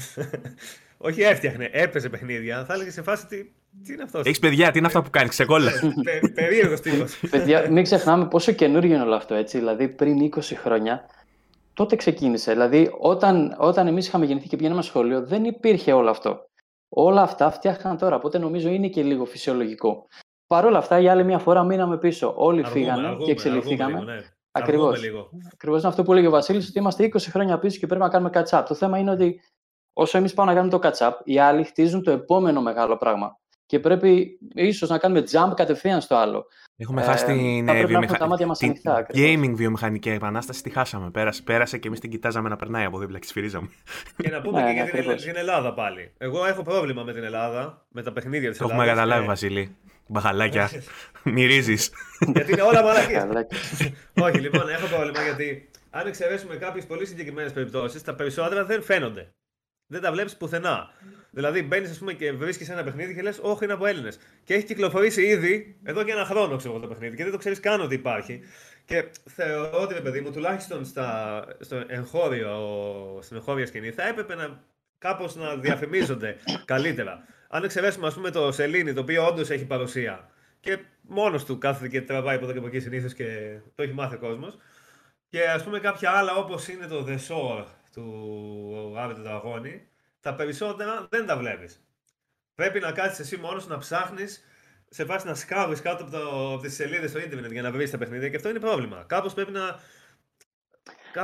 όχι 1.06 1.20
έφτιαχνε, 1.20 1.68
έπαιζε 1.72 2.08
παιχνίδια, 2.08 2.64
θα 2.64 2.74
έλεγε 2.74 2.90
σε 2.90 3.02
φάση 3.02 3.24
ότι 3.24 3.52
τι 3.86 3.92
είναι 3.92 4.02
αυτός; 4.02 4.24
Έχεις 4.24 4.38
παιδιά, 4.38 4.70
τι 4.70 4.78
είναι 4.78 4.86
αυτά 4.86 5.02
που 5.02 5.10
κάνεις, 5.10 5.30
ξεκόλα. 5.30 5.70
Περίεργος 6.34 6.80
τύπος. 6.80 7.20
Παιδιά, 7.30 7.70
μην 7.70 7.82
ξεχνάμε 7.82 8.26
πόσο 8.26 8.52
καινούργιο 8.52 8.94
είναι 8.94 9.04
όλο 9.04 9.14
αυτό. 9.14 9.34
Έτσι. 9.34 9.58
Δηλαδή, 9.58 9.88
πριν 9.88 10.30
20 10.34 10.54
χρόνια, 10.54 11.06
τότε 11.74 11.96
ξεκίνησε. 11.96 12.52
Δηλαδή, 12.52 12.90
όταν, 12.98 13.56
όταν 13.58 13.86
εμείς 13.86 14.06
είχαμε 14.06 14.24
γεννηθεί 14.24 14.48
και 14.48 14.56
πηγαίναμε 14.56 14.82
σχολείο, 14.82 15.26
δεν 15.26 15.44
υπήρχε 15.44 15.92
όλο 15.92 16.10
αυτό. 16.10 16.48
Όλα 16.88 17.22
αυτά 17.22 17.50
φτιάχτηκαν 17.50 17.98
τώρα. 17.98 18.16
Οπότε 18.16 18.38
νομίζω 18.38 18.68
είναι 18.68 18.88
και 18.88 19.02
λίγο 19.02 19.24
φυσιολογικό. 19.24 20.06
Παρ' 20.46 20.64
όλα 20.64 20.78
αυτά, 20.78 20.98
για 20.98 21.12
άλλη 21.12 21.24
μια 21.24 21.38
φορά 21.38 21.62
μείναμε 21.62 21.98
πίσω. 21.98 22.34
Όλοι 22.36 22.60
αργούμε, 22.64 22.80
φύγανε 22.80 23.06
αργούμε, 23.06 23.24
και 23.24 23.30
εξελιχθήκαμε. 23.30 24.00
Ναι. 24.00 24.20
Ακριβώς. 24.50 25.00
Ακριβώς 25.52 25.78
είναι 25.78 25.88
αυτό 25.88 26.02
που 26.02 26.12
έλεγε 26.12 26.26
ο 26.26 26.30
Βασίλης, 26.30 26.68
ότι 26.68 26.78
είμαστε 26.78 27.04
20 27.04 27.18
χρόνια 27.18 27.58
πίσω 27.58 27.78
και 27.78 27.86
πρέπει 27.86 28.02
να 28.02 28.08
κάνουμε 28.08 28.30
catch-up. 28.34 28.64
Το 28.68 28.74
θέμα 28.74 28.98
είναι 28.98 29.10
ότι 29.10 29.40
όσο 29.92 30.18
εμείς 30.18 30.34
πάμε 30.34 30.52
να 30.52 30.60
κάνουμε 30.60 30.78
το 30.78 30.88
catch-up, 30.88 31.12
οι 31.24 31.38
άλλοι 31.38 31.64
χτίζουν 31.64 32.02
το 32.02 32.10
επόμενο 32.10 32.62
μεγάλο 32.62 32.96
πράγμα 32.96 33.39
και 33.70 33.78
πρέπει 33.78 34.38
ίσως 34.54 34.88
να 34.88 34.98
κάνουμε 34.98 35.24
jump 35.30 35.52
κατευθείαν 35.56 36.00
στο 36.00 36.14
άλλο. 36.16 36.46
Έχουμε 36.76 37.02
ε, 37.02 37.04
χάσει 37.04 37.24
την, 37.24 37.68
ε, 37.68 37.84
βιομηχα... 37.84 38.36
την 38.56 38.74
gaming 39.14 39.52
βιομηχανική 39.54 40.10
επανάσταση, 40.10 40.62
τη 40.62 40.70
χάσαμε. 40.70 41.10
Πέρασε, 41.10 41.42
πέρασε 41.42 41.78
και 41.78 41.88
εμείς 41.88 42.00
την 42.00 42.10
κοιτάζαμε 42.10 42.48
να 42.48 42.56
περνάει 42.56 42.84
από 42.84 42.98
δίπλα 42.98 43.18
και 43.18 43.26
σφυρίζαμε. 43.26 43.68
Και 44.16 44.30
να 44.30 44.40
πούμε 44.40 44.62
ναι, 44.62 44.74
και 44.74 45.00
για 45.00 45.14
την, 45.14 45.36
Ελλάδα 45.36 45.74
πάλι. 45.74 46.12
Εγώ 46.18 46.46
έχω 46.46 46.62
πρόβλημα 46.62 47.02
με 47.02 47.12
την 47.12 47.24
Ελλάδα, 47.24 47.86
με 47.88 48.02
τα 48.02 48.12
παιχνίδια 48.12 48.50
της 48.50 48.60
Ελλάδα. 48.60 48.76
Το 48.76 48.82
έχουμε 48.82 48.94
καταλάβει, 48.94 49.22
και... 49.22 49.28
Βασίλη. 49.28 49.76
Μπαχαλάκια. 50.06 50.70
Μυρίζεις. 51.34 51.90
γιατί 52.34 52.52
είναι 52.52 52.62
όλα 52.62 52.82
μαλακία. 52.82 53.46
Όχι, 54.26 54.38
λοιπόν, 54.38 54.68
έχω 54.68 54.86
πρόβλημα 54.86 55.22
γιατί 55.22 55.70
αν 55.90 56.06
εξαιρέσουμε 56.06 56.56
κάποιες 56.56 56.86
πολύ 56.86 57.06
συγκεκριμένες 57.06 57.52
περιπτώσεις, 57.52 58.02
τα 58.02 58.14
περισσότερα 58.14 58.64
δεν 58.64 58.82
φαίνονται. 58.82 59.34
Δεν 59.86 60.00
τα 60.00 60.12
βλέπεις 60.12 60.36
πουθενά. 60.36 60.90
Δηλαδή 61.30 61.62
μπαίνεις 61.62 61.90
ας 61.90 61.98
πούμε, 61.98 62.12
και 62.12 62.32
βρίσκεις 62.32 62.68
ένα 62.68 62.84
παιχνίδι 62.84 63.14
και 63.14 63.22
λες: 63.22 63.38
Όχι, 63.42 63.64
είναι 63.64 63.72
από 63.72 63.86
Έλληνες. 63.86 64.18
Και 64.44 64.54
έχει 64.54 64.64
κυκλοφορήσει 64.64 65.22
ήδη 65.22 65.76
εδώ 65.82 66.02
και 66.02 66.12
ένα 66.12 66.24
χρόνο 66.24 66.56
ξέρω, 66.56 66.78
το 66.78 66.86
παιχνίδι 66.86 67.16
και 67.16 67.22
δεν 67.22 67.32
το 67.32 67.38
ξέρεις 67.38 67.60
καν 67.60 67.80
ότι 67.80 67.94
υπάρχει. 67.94 68.40
Και 68.84 69.04
θεωρώ 69.24 69.80
ότι, 69.80 70.00
παιδί 70.00 70.20
μου, 70.20 70.32
τουλάχιστον 70.32 70.84
στα, 70.84 71.44
στο 71.60 71.84
εγχώριο, 71.86 72.58
στην 73.22 73.36
εγχώρια 73.36 73.66
σκηνή, 73.66 73.90
θα 73.90 74.06
έπρεπε 74.06 74.34
να 74.34 74.62
κάπως 74.98 75.36
να 75.36 75.56
διαφημίζονται 75.56 76.36
καλύτερα. 76.64 77.24
Αν 77.48 77.64
εξαιρέσουμε, 77.64 78.06
ας 78.06 78.14
πούμε, 78.14 78.30
το 78.30 78.52
Σελήνη, 78.52 78.92
το 78.92 79.00
οποίο 79.00 79.26
όντως 79.26 79.50
έχει 79.50 79.64
παρουσία 79.64 80.30
και 80.60 80.78
μόνος 81.02 81.44
του 81.44 81.58
κάθεται 81.58 81.88
και 81.88 82.02
τραβάει 82.02 82.36
από 82.36 82.44
εδώ 82.44 82.52
και 82.52 82.58
από 82.58 82.66
εκεί 82.66 82.80
συνήθως 82.80 83.14
και 83.14 83.58
το 83.74 83.82
έχει 83.82 83.92
μάθει 83.92 84.14
ο 84.14 84.18
κόσμος. 84.18 84.56
Και 85.28 85.48
ας 85.48 85.64
πούμε 85.64 85.80
κάποια 85.80 86.10
άλλα 86.10 86.34
όπως 86.34 86.68
είναι 86.68 86.86
το 86.86 87.06
The 87.08 87.18
Shore 87.28 87.64
του 87.92 88.94
Άβη 88.98 89.14
του 89.14 89.22
Δαγόνη, 89.22 89.86
τα 90.20 90.34
περισσότερα 90.34 91.06
δεν 91.10 91.26
τα 91.26 91.36
βλέπεις. 91.36 91.80
Πρέπει 92.54 92.80
να 92.80 92.92
κάτσει 92.92 93.22
εσύ 93.22 93.36
μόνος 93.36 93.66
να 93.66 93.78
ψάχνεις 93.78 94.44
σε 94.88 95.04
βάση 95.04 95.26
να 95.26 95.34
σκάβεις 95.34 95.80
κάτω 95.80 96.04
από, 96.04 96.16
από 96.52 96.62
τις 96.62 96.74
σελίδες 96.74 97.10
στο 97.10 97.18
Ιντερνετ 97.18 97.52
για 97.52 97.62
να 97.62 97.70
βρεις 97.70 97.90
τα 97.90 97.98
παιχνίδια 97.98 98.28
και 98.28 98.36
αυτό 98.36 98.48
είναι 98.48 98.60
πρόβλημα. 98.60 99.04
Κάπως 99.06 99.34
πρέπει 99.34 99.52
να. 99.52 99.80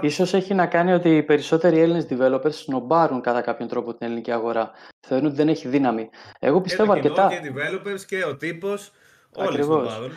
Ίσως 0.01 0.35
έχει 0.35 0.55
να 0.55 0.67
κάνει 0.67 0.93
ότι 0.93 1.17
οι 1.17 1.23
περισσότεροι 1.23 1.79
Έλληνες 1.79 2.07
developers 2.11 2.53
σνομπάρουν 2.53 3.21
κατά 3.21 3.41
κάποιον 3.41 3.69
τρόπο 3.69 3.95
την 3.95 4.07
ελληνική 4.07 4.33
αγορά. 4.33 4.71
Θεωρούν 5.07 5.27
ότι 5.27 5.37
δεν 5.37 5.49
έχει 5.49 5.69
δύναμη. 5.69 6.11
Εγώ 6.39 6.61
πιστεύω 6.61 6.93
και 6.93 6.99
αρκετά. 6.99 7.29
Και 7.29 7.47
οι 7.47 7.55
developers 7.55 8.01
και 8.07 8.25
ο 8.25 8.37
τύπος. 8.37 8.93
Όλοι 9.35 9.63
σνομπάρουν. 9.63 10.13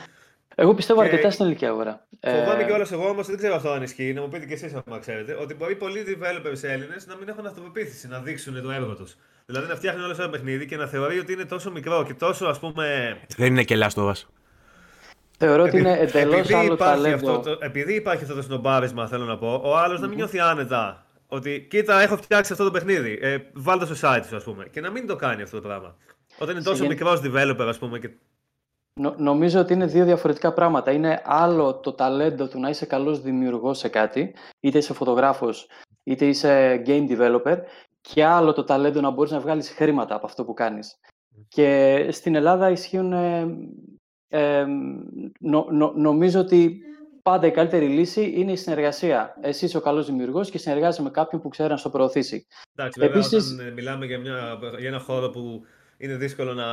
Εγώ 0.62 0.74
πιστεύω 0.74 1.01
αρκετά 1.01 1.32
στην 1.32 1.45
ελληνική 1.45 1.66
αγορά. 1.66 2.07
Φοβάμαι 2.22 2.64
ε... 2.64 2.66
κιόλας 2.66 2.91
εγώ 2.91 3.10
όμως, 3.10 3.28
δεν 3.28 3.38
ξέρω 3.38 3.55
αυτό 3.55 3.70
αν 3.70 3.84
ισχύει, 3.84 4.14
να 4.14 4.22
μου 4.22 4.28
πείτε 4.28 4.45
κι 4.45 4.53
εσείς 4.53 4.74
αν 4.74 4.99
ξέρετε, 4.99 5.38
ότι 5.41 5.53
μπορεί 5.53 5.76
πολλοί 5.76 6.03
developers 6.07 6.64
Έλληνες 6.64 7.07
να 7.07 7.16
μην 7.16 7.30
έχουν 7.30 7.45
αυτοπεποίθηση 7.45 8.07
να 8.07 8.20
δείξουν 8.20 8.62
το 8.62 8.72
έργο 8.72 8.95
τους. 8.95 9.16
Δηλαδή 9.45 9.68
να 9.68 9.76
φτιάχνουν 9.76 10.03
όλο 10.03 10.16
ένα 10.20 10.30
παιχνίδι 10.30 10.66
και 10.66 10.78
να 10.78 10.86
θεωρεί 10.86 11.20
ότι 11.20 11.34
είναι 11.34 11.45
τόσο 11.45 11.72
μικρό 11.72 12.03
και 12.03 12.14
τόσο 12.14 12.45
ας 12.45 12.60
πούμε. 12.60 13.18
Δεν 13.38 13.47
είναι 13.47 13.64
και 13.64 13.76
λάστοβα. 13.76 14.16
Θεωρώ 15.38 15.64
ότι 15.64 15.78
είναι 15.78 15.97
εντελώς 15.99 16.51
άλλο 16.51 16.76
ταλέντο. 16.76 17.39
το, 17.39 17.57
επειδή 17.60 17.93
υπάρχει 17.93 18.24
αυτό 18.24 18.36
το 18.36 18.41
συνομπάρισμα, 18.41 19.07
θέλω 19.07 19.26
να 19.26 19.38
πω, 19.38 19.62
ο 19.64 19.78
άλλος 19.78 19.97
mm-hmm. 19.97 20.01
να 20.01 20.07
μην 20.07 20.18
νιώθει 20.18 20.39
άνετα. 20.39 21.05
Ότι 21.28 21.68
κοίτα, 21.70 22.01
έχω 22.01 22.18
φτιάξει 22.18 22.51
αυτό 22.51 22.64
το 22.64 22.72
παιχνίδι. 22.72 23.20
Ε, 23.22 23.38
βάλτε 23.53 23.86
στο 23.86 23.95
site 24.01 24.24
σου, 24.28 24.36
ας 24.36 24.43
πούμε. 24.43 24.68
Και 24.72 24.82
να 24.82 24.91
μην 24.91 25.07
το 25.07 25.16
κάνει 25.16 25.41
αυτό 25.41 25.62
το 25.62 25.68
πράγμα. 25.68 25.95
Όταν 26.38 26.55
είναι 26.55 26.64
τόσο 26.64 26.86
μικρός 26.86 27.22
developer, 27.24 27.66
ας 27.68 27.78
πούμε, 27.78 27.99
και 27.99 28.10
νομίζω 29.17 29.59
ότι 29.59 29.73
είναι 29.73 29.85
δύο 29.85 30.05
διαφορετικά 30.05 30.53
πράγματα. 30.53 30.91
Είναι 30.91 31.21
άλλο 31.25 31.75
το 31.75 31.93
ταλέντο 31.93 32.47
του 32.47 32.59
να 32.59 32.69
είσαι 32.69 32.85
καλός 32.85 33.21
δημιουργός 33.21 33.77
σε 33.77 33.87
κάτι, 33.87 34.33
είτε 34.59 34.77
είσαι 34.77 34.93
φωτογράφος, 34.93 35.69
είτε 36.03 36.25
είσαι 36.25 36.81
game 36.85 37.09
developer, 37.09 37.57
και 38.01 38.25
άλλο 38.25 38.53
το 38.53 38.63
ταλέντο 38.63 39.01
να 39.01 39.09
μπορείς 39.09 39.31
να 39.31 39.39
βγάλεις 39.39 39.69
χρήματα 39.69 40.15
από 40.15 40.25
αυτό 40.25 40.45
που 40.45 40.53
κάνεις. 40.53 40.99
Και 41.47 42.07
στην 42.11 42.35
Ελλάδα 42.35 42.69
ισχύουν... 42.69 43.13
Ε, 44.31 44.65
νομίζω 45.95 46.39
ότι 46.39 46.81
πάντα 47.21 47.47
η 47.47 47.51
καλύτερη 47.51 47.87
λύση 47.87 48.33
είναι 48.35 48.51
η 48.51 48.55
συνεργασία. 48.55 49.37
Εσύ 49.41 49.65
είσαι 49.65 49.77
ο 49.77 49.81
καλός 49.81 50.05
δημιουργός 50.05 50.49
και 50.49 50.57
συνεργάζεσαι 50.57 51.01
με 51.01 51.09
κάποιον 51.09 51.41
που 51.41 51.49
ξέρει 51.49 51.69
να 51.69 51.77
στο 51.77 51.89
προωθήσει. 51.89 52.45
Εντάξει, 52.75 52.99
βέβαια, 52.99 53.15
Επίσης... 53.15 53.53
όταν 53.53 53.73
μιλάμε 53.73 54.05
για, 54.05 54.19
μια, 54.19 54.59
για 54.79 54.87
ένα 54.87 54.99
χώρο 54.99 55.29
που 55.29 55.61
είναι 55.97 56.15
δύσκολο 56.15 56.53
να 56.53 56.65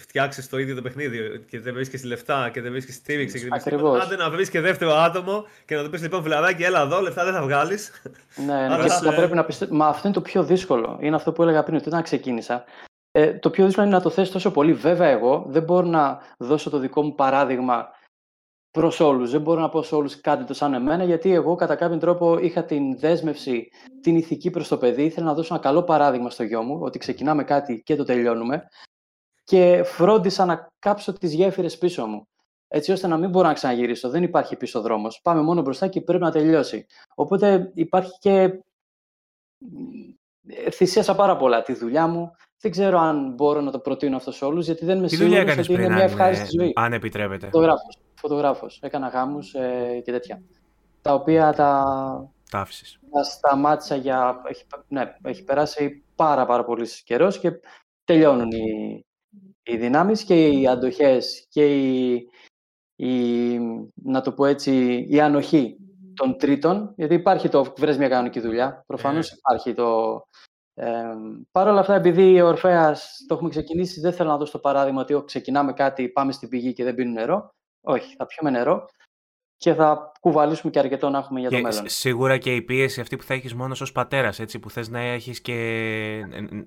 φτιάξεις 0.00 0.48
το 0.48 0.58
ίδιο 0.58 0.74
το 0.74 0.82
παιχνίδι 0.82 1.44
και 1.48 1.60
δεν 1.60 1.74
βρίσκεις 1.74 2.04
λεφτά 2.04 2.50
και 2.52 2.60
δεν 2.60 2.70
βρίσκεις 2.70 2.94
στήριξη. 2.94 3.48
Ακριβώς. 3.50 4.04
Άντε 4.04 4.16
να 4.16 4.30
βρεις 4.30 4.50
και 4.50 4.60
δεύτερο 4.60 4.92
άτομο 4.92 5.44
και 5.64 5.76
να 5.76 5.84
του 5.84 5.90
πεις 5.90 6.02
λοιπόν 6.02 6.22
φιλαράκι, 6.22 6.62
έλα 6.62 6.80
εδώ, 6.80 7.00
λεφτά 7.00 7.24
δεν 7.24 7.32
θα 7.32 7.42
βγάλεις. 7.42 8.02
Ναι, 8.46 8.68
ναι, 8.68 8.88
θα 8.88 9.14
πρέπει 9.14 9.34
να 9.34 9.44
πιστεύει. 9.44 9.74
Μα 9.74 9.86
αυτό 9.86 10.08
είναι 10.08 10.16
το 10.16 10.22
πιο 10.22 10.44
δύσκολο. 10.44 10.98
Είναι 11.00 11.16
αυτό 11.16 11.32
που 11.32 11.42
έλεγα 11.42 11.62
πριν, 11.62 11.76
ότι 11.76 11.88
όταν 11.88 12.02
ξεκίνησα. 12.02 12.64
Ε, 13.10 13.32
το 13.32 13.50
πιο 13.50 13.64
δύσκολο 13.64 13.86
είναι 13.86 13.96
να 13.96 14.02
το 14.02 14.10
θέσει 14.10 14.32
τόσο 14.32 14.50
πολύ. 14.50 14.72
Βέβαια, 14.72 15.08
εγώ 15.08 15.44
δεν 15.48 15.62
μπορώ 15.62 15.86
να 15.86 16.18
δώσω 16.38 16.70
το 16.70 16.78
δικό 16.78 17.02
μου 17.02 17.14
παράδειγμα 17.14 17.88
προς 18.70 19.00
όλους. 19.00 19.30
Δεν 19.30 19.40
μπορώ 19.40 19.60
να 19.60 19.68
πω 19.68 19.82
σε 19.82 19.94
όλους 19.94 20.20
κάτι 20.20 20.44
το 20.44 20.54
σαν 20.54 20.74
εμένα, 20.74 21.04
γιατί 21.04 21.32
εγώ 21.32 21.54
κατά 21.54 21.74
κάποιον 21.74 21.98
τρόπο 21.98 22.38
είχα 22.38 22.64
την 22.64 22.98
δέσμευση, 22.98 23.68
την 24.00 24.16
ηθική 24.16 24.50
προς 24.50 24.68
το 24.68 24.78
παιδί. 24.78 25.02
Ήθελα 25.02 25.26
να 25.26 25.34
δώσω 25.34 25.54
ένα 25.54 25.62
καλό 25.62 25.82
παράδειγμα 25.82 26.30
στο 26.30 26.42
γιο 26.42 26.62
μου, 26.62 26.78
ότι 26.82 26.98
ξεκινάμε 26.98 27.44
κάτι 27.44 27.82
και 27.84 27.96
το 27.96 28.04
τελειώνουμε 28.04 28.68
και 29.44 29.82
φρόντισα 29.84 30.44
να 30.44 30.66
κάψω 30.78 31.12
τις 31.12 31.34
γέφυρες 31.34 31.78
πίσω 31.78 32.06
μου. 32.06 32.28
Έτσι 32.68 32.92
ώστε 32.92 33.06
να 33.06 33.16
μην 33.16 33.30
μπορώ 33.30 33.46
να 33.46 33.54
ξαναγυρίσω. 33.54 34.10
Δεν 34.10 34.22
υπάρχει 34.22 34.56
πίσω 34.56 34.80
δρόμος. 34.80 35.20
Πάμε 35.22 35.42
μόνο 35.42 35.62
μπροστά 35.62 35.88
και 35.88 36.00
πρέπει 36.00 36.22
να 36.22 36.30
τελειώσει. 36.30 36.86
Οπότε 37.14 37.70
υπάρχει 37.74 38.18
και 38.18 38.60
θυσίασα 40.72 41.14
πάρα 41.14 41.36
πολλά 41.36 41.62
τη 41.62 41.72
δουλειά 41.74 42.06
μου. 42.06 42.30
Δεν 42.60 42.70
ξέρω 42.70 42.98
αν 42.98 43.34
μπορώ 43.34 43.60
να 43.60 43.70
το 43.70 43.78
προτείνω 43.78 44.16
αυτό 44.16 44.32
σε 44.32 44.44
όλους, 44.44 44.66
γιατί 44.66 44.84
δεν 44.84 44.98
με 45.00 45.08
σίγουρος 45.08 45.58
ότι 45.58 45.72
είναι 45.72 45.88
μια 45.88 46.02
ευχάριστη 46.02 46.56
ζωή. 46.58 46.72
Αν 46.74 46.92
επιτρέπετε; 46.92 47.46
Φωτογράφος. 47.46 47.98
Φωτογράφος. 48.14 48.78
Έκανα 48.82 49.08
γάμους 49.08 49.54
ε, 49.54 50.00
και 50.04 50.12
τέτοια. 50.12 50.42
Τα 51.02 51.14
οποία 51.14 51.52
τα, 51.52 51.84
τα, 52.50 52.66
τα 53.10 53.22
σταμάτησα 53.22 53.96
για... 53.96 54.42
Έχει, 54.48 54.64
ναι, 54.88 55.16
έχει 55.22 55.44
περάσει 55.44 56.04
πάρα 56.14 56.46
πάρα 56.46 56.64
πολύς 56.64 57.02
καιρός 57.02 57.38
και 57.38 57.50
τελειώνουν 58.04 58.50
οι, 58.50 59.04
οι 59.64 59.76
δυνάμεις 59.76 60.24
και 60.24 60.48
οι 60.48 60.66
αντοχές 60.66 61.46
και 61.48 61.76
η, 61.76 62.28
η, 62.96 63.58
να 63.94 64.20
το 64.20 64.32
πω 64.32 64.44
έτσι, 64.44 65.06
η 65.08 65.20
ανοχή 65.20 65.76
των 66.14 66.38
τρίτων, 66.38 66.92
γιατί 66.96 67.14
υπάρχει 67.14 67.48
το 67.48 67.74
βρες 67.76 67.98
μια 67.98 68.08
κανονική 68.08 68.40
δουλειά, 68.40 68.84
προφανώς 68.86 69.32
yeah. 69.32 69.36
υπάρχει 69.36 69.74
το... 69.74 70.20
Ε, 70.74 71.14
Παρ' 71.52 71.68
όλα 71.68 71.80
αυτά, 71.80 71.94
επειδή 71.94 72.40
ο 72.40 72.46
Ορφέας 72.46 73.24
το 73.28 73.34
έχουμε 73.34 73.50
ξεκινήσει, 73.50 74.00
δεν 74.00 74.12
θέλω 74.12 74.28
να 74.28 74.36
δώσω 74.36 74.52
το 74.52 74.58
παράδειγμα 74.58 75.00
ότι 75.00 75.22
ξεκινάμε 75.24 75.72
κάτι, 75.72 76.08
πάμε 76.08 76.32
στην 76.32 76.48
πηγή 76.48 76.72
και 76.72 76.84
δεν 76.84 76.94
πίνουν 76.94 77.12
νερό. 77.12 77.50
Όχι, 77.86 78.14
θα 78.16 78.26
πιούμε 78.26 78.50
νερό. 78.50 78.84
Και 79.56 79.74
θα 79.74 80.12
κουβαλήσουμε 80.20 80.72
και 80.72 80.78
αρκετό 80.78 81.08
να 81.10 81.18
έχουμε 81.18 81.40
για 81.40 81.50
το 81.50 81.56
και 81.56 81.62
μέλλον. 81.62 81.82
Σίγουρα 81.86 82.38
και 82.38 82.54
η 82.54 82.62
πίεση 82.62 83.00
αυτή 83.00 83.16
που 83.16 83.22
θα 83.22 83.34
έχεις 83.34 83.54
μόνος 83.54 83.80
ως 83.80 83.92
πατέρας, 83.92 84.40
που 84.60 84.70
θες 84.70 84.88
να 84.88 85.00
έχεις 85.00 85.40
και. 85.40 85.54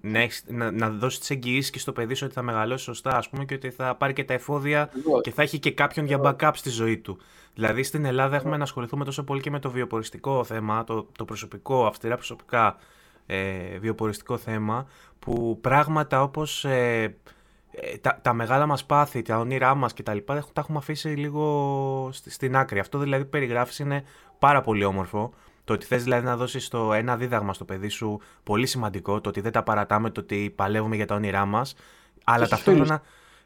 να, 0.02 0.20
έχεις, 0.20 0.44
να, 0.48 0.72
να 0.72 0.90
δώσεις 0.90 1.20
τις 1.20 1.30
εγγυήσεις 1.30 1.70
και 1.70 1.80
στο 1.80 1.92
παιδί 1.92 2.14
σου 2.14 2.26
ότι 2.26 2.34
θα 2.34 2.42
μεγαλώσει 2.42 2.84
σωστά, 2.84 3.18
ας 3.18 3.30
πούμε, 3.30 3.46
και 3.46 3.54
ότι 3.54 3.70
θα 3.70 3.96
πάρει 3.96 4.14
και 4.14 4.24
τα 4.24 4.34
εφόδια 4.34 4.90
και 5.22 5.32
θα 5.32 5.42
έχει 5.42 5.60
και 5.60 5.72
κάποιον 5.72 6.06
για 6.06 6.20
backup 6.24 6.52
στη 6.54 6.70
ζωή 6.70 6.98
του. 6.98 7.18
Δηλαδή 7.54 7.84
στην 7.84 8.06
Ελλάδα 8.06 8.36
έχουμε 8.36 8.58
να 8.58 8.64
ασχοληθούμε 8.64 9.06
τόσο 9.06 9.24
πολύ 9.24 9.42
και 9.42 9.52
με 9.52 9.60
το 9.60 9.72
βιοποριστικό 9.72 10.44
θέμα, 10.44 10.84
το, 10.84 11.08
το 11.18 11.26
προσωπικό, 11.26 11.86
αυστηρά 11.86 12.16
προσωπικά 12.16 12.78
ε, 13.26 13.78
βιοποριστικό 13.80 14.38
θέμα, 14.38 14.88
που 15.20 15.60
πράγματα 15.62 16.22
όπως. 16.22 16.66
Ε, 16.66 17.04
ε, 17.04 17.18
τα, 18.02 18.20
τα 18.22 18.34
μεγάλα 18.34 18.66
μας 18.66 18.86
πάθη, 18.86 19.22
τα 19.22 19.38
όνειρά 19.38 19.76
μας 19.76 19.94
και 19.94 20.04
τα 20.04 20.14
λοιπά 20.14 20.46
τα 20.54 20.62
έχουμε 20.62 20.78
αφήσει 20.78 21.08
λίγο 21.08 22.10
στην 22.12 22.56
άκρη. 22.56 22.80
Αυτό 22.80 22.98
δηλαδή 22.98 23.24
που 23.24 23.30
περιγράφεις 23.30 23.80
είναι 23.80 24.04
πάρα 24.40 24.62
πολύ 24.62 24.84
όμορφο. 24.84 25.34
Το 25.64 25.74
ότι 25.74 25.86
θες 25.86 26.04
δηλαδή 26.04 26.26
να 26.26 26.38
δώσεις 26.38 26.68
το 26.68 26.94
ένα 26.94 27.18
δίδαγμα 27.18 27.54
στο 27.54 27.66
παιδί 27.66 27.90
σου 27.90 28.22
πολύ 28.44 28.66
σημαντικό, 28.66 29.22
το 29.22 29.30
ότι 29.30 29.42
δεν 29.42 29.52
τα 29.52 29.64
παρατάμε, 29.64 30.10
το 30.10 30.20
ότι 30.20 30.54
παλεύουμε 30.56 30.96
για 30.96 31.06
τα 31.06 31.16
όνειρά 31.16 31.46
μας, 31.46 31.76
αλλά 32.24 32.44
και 32.44 32.50
ταυτόχρονα 32.50 33.02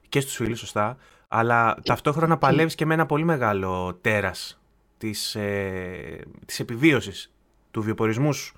και 0.09 0.19
στους 0.19 0.36
φίλους 0.36 0.59
σωστά, 0.59 0.97
αλλά 1.27 1.77
ταυτόχρονα 1.84 2.38
παλεύεις 2.38 2.75
και 2.75 2.86
με 2.86 2.93
ένα 2.93 3.05
πολύ 3.05 3.23
μεγάλο 3.23 3.97
τέρας 4.01 4.61
της, 4.97 5.36
ε, 5.36 6.25
της 6.45 6.59
επιβίωσης 6.59 7.34
του 7.71 7.82
βιοπορισμούς 7.82 8.38
σου. 8.38 8.55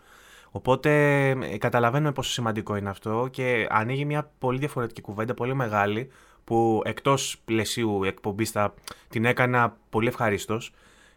Οπότε 0.55 1.29
ε, 1.29 1.57
καταλαβαίνουμε 1.57 2.11
πόσο 2.11 2.31
σημαντικό 2.31 2.75
είναι 2.75 2.89
αυτό 2.89 3.27
και 3.31 3.67
ανοίγει 3.69 4.05
μια 4.05 4.31
πολύ 4.37 4.59
διαφορετική 4.59 5.01
κουβέντα, 5.01 5.33
πολύ 5.33 5.53
μεγάλη, 5.53 6.09
που 6.43 6.81
εκτός 6.85 7.41
πλαισίου 7.45 8.03
εκπομπής 8.03 8.49
θα 8.51 8.73
την 9.09 9.25
έκανα 9.25 9.77
πολύ 9.89 10.07
ευχαρίστως 10.07 10.73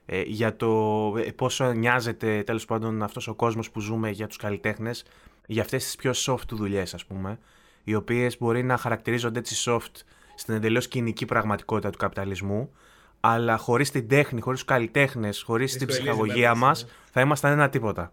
ε, 0.06 0.22
για 0.22 0.56
το 0.56 0.68
ε, 1.16 1.30
πόσο 1.30 1.72
νοιάζεται 1.72 2.42
τέλος 2.42 2.64
πάντων 2.64 3.02
αυτός 3.02 3.28
ο 3.28 3.34
κόσμος 3.34 3.70
που 3.70 3.80
ζούμε 3.80 4.10
για 4.10 4.26
τους 4.26 4.36
καλλιτέχνες, 4.36 5.04
για 5.46 5.62
αυτές 5.62 5.84
τις 5.84 5.96
πιο 5.96 6.12
soft 6.14 6.48
δουλειές 6.50 6.94
ας 6.94 7.04
πούμε, 7.04 7.38
οι 7.84 7.94
οποίες 7.94 8.38
μπορεί 8.38 8.62
να 8.62 8.76
χαρακτηρίζονται 8.76 9.38
έτσι 9.38 9.70
soft 9.70 10.02
στην 10.34 10.54
εντελώς 10.54 10.88
κοινική 10.88 11.24
πραγματικότητα 11.24 11.90
του 11.90 11.98
καπιταλισμού, 11.98 12.70
αλλά 13.20 13.56
χωρίς 13.56 13.90
την 13.90 14.08
τέχνη, 14.08 14.40
χωρίς 14.40 14.58
τους 14.58 14.68
καλλιτέχνες, 14.68 15.42
χωρίς 15.42 15.76
την 15.76 15.86
ψυχαγωγία 15.86 16.54
μας, 16.54 16.84
ναι. 16.84 16.90
θα 17.10 17.20
ήμασταν 17.20 17.52
ένα 17.52 17.68
τίποτα. 17.68 18.12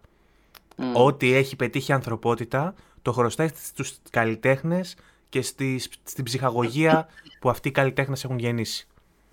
Mm. 0.76 0.82
Ό,τι 0.94 1.34
έχει 1.34 1.56
πετύχει 1.56 1.90
η 1.90 1.94
ανθρωπότητα 1.94 2.74
το 3.02 3.12
χρωστάει 3.12 3.48
στους 3.48 3.98
καλλιτέχνες 4.10 4.96
και 5.28 5.42
στη, 5.42 5.78
στην 6.02 6.24
ψυχαγωγία 6.24 7.08
που 7.40 7.50
αυτοί 7.50 7.68
οι 7.68 7.72
καλλιτέχνες 7.72 8.24
έχουν 8.24 8.38
γεννήσει. 8.38 8.86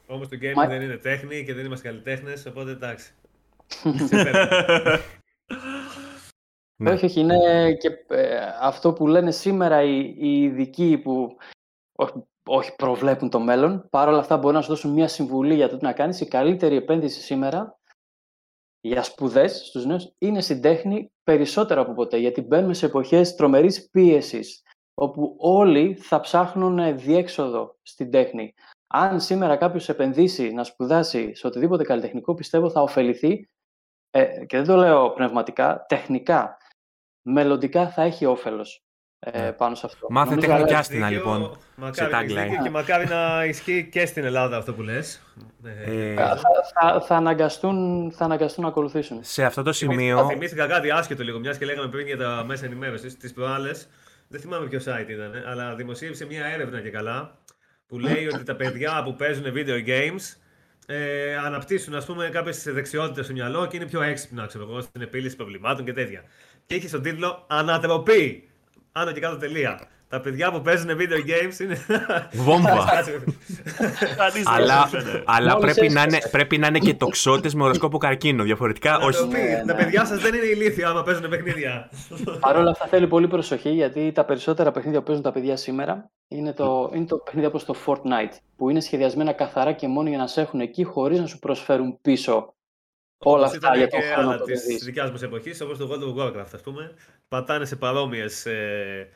Όμως 0.08 0.28
το 0.28 0.38
gaming 0.42 0.68
δεν 0.68 0.82
είναι 0.82 0.98
τέχνη 0.98 1.44
και 1.44 1.54
δεν 1.54 1.66
είμαστε 1.66 1.88
καλλιτέχνες, 1.88 2.46
οπότε 2.46 2.72
εντάξει. 2.72 3.14
Ναι. 6.82 6.92
Όχι, 6.92 7.06
όχι, 7.06 7.20
είναι 7.20 7.38
και 7.74 7.90
ε, 8.08 8.38
αυτό 8.62 8.94
που 8.94 9.08
λένε 9.08 9.32
σήμερα 9.32 9.84
οι, 9.84 10.16
οι 10.18 10.44
ειδικοί 10.44 10.98
που 10.98 11.38
όχι, 11.96 12.14
όχι 12.46 12.76
προβλέπουν 12.76 13.30
το 13.30 13.40
μέλλον, 13.40 13.88
παρόλα 13.90 14.20
αυτά 14.20 14.38
μπορεί 14.38 14.56
να 14.56 14.62
σου 14.62 14.70
δώσουν 14.70 14.92
μια 14.92 15.08
συμβουλή 15.08 15.56
για 15.56 15.70
το 15.70 15.78
τι 15.78 15.84
να 15.84 15.94
κάνεις. 15.94 16.22
Η 16.22 16.28
καλύτερη 16.28 16.76
επένδυση 16.76 17.22
σήμερα 17.22 17.80
για 18.82 19.04
σπουδές 19.04 19.66
στους 19.66 19.86
νέους 19.86 20.14
είναι 20.18 20.42
στην 20.42 20.62
τέχνη 20.62 21.12
περισσότερο 21.24 21.82
από 21.82 21.94
ποτέ. 21.94 22.18
Γιατί 22.18 22.42
μπαίνουμε 22.42 22.74
σε 22.74 22.86
εποχές 22.86 23.36
τρομερής 23.36 23.90
πίεσης, 23.90 24.62
όπου 24.94 25.36
όλοι 25.38 25.96
θα 25.96 26.20
ψάχνουν 26.20 26.98
διέξοδο 26.98 27.78
στην 27.82 28.12
τέχνη. 28.12 28.54
Αν 28.88 29.20
σήμερα 29.20 29.56
κάποιος 29.56 29.90
επενδύσει 29.90 30.52
να 30.52 30.64
σπουδάσει 30.64 31.36
σε 31.36 31.48
οτιδήποτε 31.48 31.84
καλλιτεχνικό, 31.84 32.34
πιστεύω 32.34 32.70
θα 32.70 32.82
ωφεληθεί 32.82 33.50
ε, 34.10 34.46
και 34.46 34.58
δεν 34.58 34.66
το 34.66 34.76
λέω 34.76 35.12
πνευματικά, 35.12 35.86
τεχνικά. 35.88 36.58
Μελλοντικά 37.22 37.90
θα 37.90 38.02
έχει 38.02 38.26
όφελος 38.26 38.84
ε, 39.24 39.42
ναι. 39.42 39.52
πάνω 39.52 39.76
σε 39.76 39.86
αυτό. 39.86 40.08
Μάθε 40.10 40.36
τεχνικιάστηνα 40.36 41.10
λοιπόν. 41.10 41.58
Μακάρι 41.76 42.30
σε 42.30 42.60
και 42.64 42.70
μακάρι 42.70 43.08
να 43.08 43.46
ισχύει 43.46 43.90
και 43.92 44.06
στην 44.06 44.24
Ελλάδα 44.24 44.58
αυτό 44.58 44.74
που 44.74 44.82
λες. 44.82 45.22
Ε, 45.64 46.14
θα, 46.14 46.40
θα, 46.82 47.02
θα, 47.02 47.16
αναγκαστούν, 47.16 48.12
θα 48.16 48.26
αναγκαστούν 48.26 48.64
να 48.64 48.70
ακολουθήσουν. 48.70 49.20
Σε 49.22 49.44
αυτό 49.44 49.64
το 49.64 49.74
σημείο. 49.74 50.26
Θυμήθηκα 50.26 50.68
κάτι 50.68 50.92
άσχετο 50.92 51.24
λίγο, 51.24 51.40
μιας 51.40 51.58
και 51.58 51.66
λέγαμε 51.66 51.88
πριν 51.90 52.06
για 52.06 52.18
τα 52.18 52.44
μέσα 52.48 52.66
ενημέρωσης. 52.66 53.18
Τις 53.18 53.34
προάλλες, 53.34 53.88
δεν 54.28 54.42
θυμάμαι 54.42 54.68
ποιο 54.68 54.80
site 54.80 55.10
ήταν, 55.10 55.44
αλλά 55.48 55.76
δημοσίευσε 55.76 56.26
μια 56.26 56.46
έρευνα 56.46 56.82
και 56.82 56.90
καλά 56.90 57.38
που 57.88 58.00
λέει 58.00 58.28
ότι 58.34 58.44
τα 58.44 58.56
παιδιά 58.56 59.02
που 59.04 59.16
παίζουν 59.16 59.46
video 59.56 59.88
games 59.88 60.36
ε, 60.86 61.36
αναπτύσσουν 61.38 61.96
ας 61.96 62.06
πούμε 62.06 62.30
κάποιες 62.30 62.64
δεξιότητες 62.64 63.26
στο 63.26 63.34
μυαλό 63.34 63.66
και 63.66 63.76
είναι 63.78 63.86
πιο 63.86 64.02
έξυπνα 64.02 64.46
ξέρω 64.46 64.64
εγώ, 64.70 64.82
στην 64.82 65.02
επίλυση 65.02 65.36
προβλημάτων 65.36 65.86
και 65.86 65.94
τέτοια. 65.94 66.24
Και 66.66 66.76
έχει 66.76 66.88
στον 66.88 67.02
τίτλο 67.02 67.46
Ανατροπή 67.48 68.51
άνω 68.92 69.12
και 69.12 69.20
κάτω 69.20 69.38
τελεία. 69.38 69.80
Τα 70.12 70.22
παιδιά 70.22 70.52
που 70.52 70.62
παίζουν 70.62 70.90
video 70.90 71.30
games 71.30 71.60
είναι. 71.60 71.78
Βόμβα. 72.34 72.88
αλλά 74.56 74.90
αλλά 75.26 75.58
πρέπει, 75.58 75.90
να 75.90 76.02
είναι, 76.02 76.18
πρέπει 76.32 76.58
να 76.58 76.68
είναι 76.68 76.80
και 76.80 76.94
τοξότες 76.94 77.54
με 77.54 77.64
οροσκόπο 77.64 77.98
καρκίνο. 77.98 78.44
Διαφορετικά, 78.44 78.98
όχι. 79.00 79.28
Τα 79.68 79.76
παιδιά 79.76 80.06
σας 80.06 80.22
δεν 80.22 80.34
είναι 80.34 80.46
ηλίθια 80.46 80.88
άμα 80.88 81.04
παίζουν 81.04 81.30
παιχνίδια. 81.30 81.90
Παρ' 82.40 82.58
όλα 82.58 82.72
αυτά 82.72 82.86
θέλει 82.86 83.08
πολύ 83.08 83.28
προσοχή 83.28 83.70
γιατί 83.70 84.12
τα 84.12 84.26
περισσότερα 84.26 84.72
παιχνίδια 84.72 85.00
που 85.00 85.06
παίζουν 85.06 85.24
τα 85.24 85.32
παιδιά 85.32 85.56
σήμερα 85.56 86.12
είναι 86.28 86.54
το, 86.54 86.92
είναι 86.96 87.06
το 87.06 87.18
παιχνίδι 87.18 87.48
όπως 87.48 87.66
το 87.66 87.76
Fortnite. 87.86 88.38
Που 88.56 88.70
είναι 88.70 88.80
σχεδιασμένα 88.80 89.32
καθαρά 89.32 89.72
και 89.72 89.88
μόνο 89.88 90.10
για 90.10 90.18
να 90.18 90.28
σε 90.28 90.42
έχουν 90.42 90.60
εκεί 90.60 90.84
χωρίς 90.84 91.20
να 91.20 91.26
σου 91.26 91.40
προσφέρουν 91.40 92.02
πίσω 92.02 92.54
όλα 93.24 93.46
αυτά 93.46 93.76
για 93.76 93.88
το 93.88 93.98
χρόνο 94.16 94.38
της 94.38 94.84
δικιάς 94.84 95.12
μας 95.12 95.22
εποχής, 95.22 95.62
όπως 95.62 95.78
το 95.78 95.90
World 95.92 96.20
of 96.20 96.24
Warcraft, 96.24 96.54
ας 96.54 96.62
πούμε. 96.62 96.94
Πατάνε 97.32 97.66
σε 97.66 97.76
παρόμοιες 97.76 98.46
ε, 98.46 99.10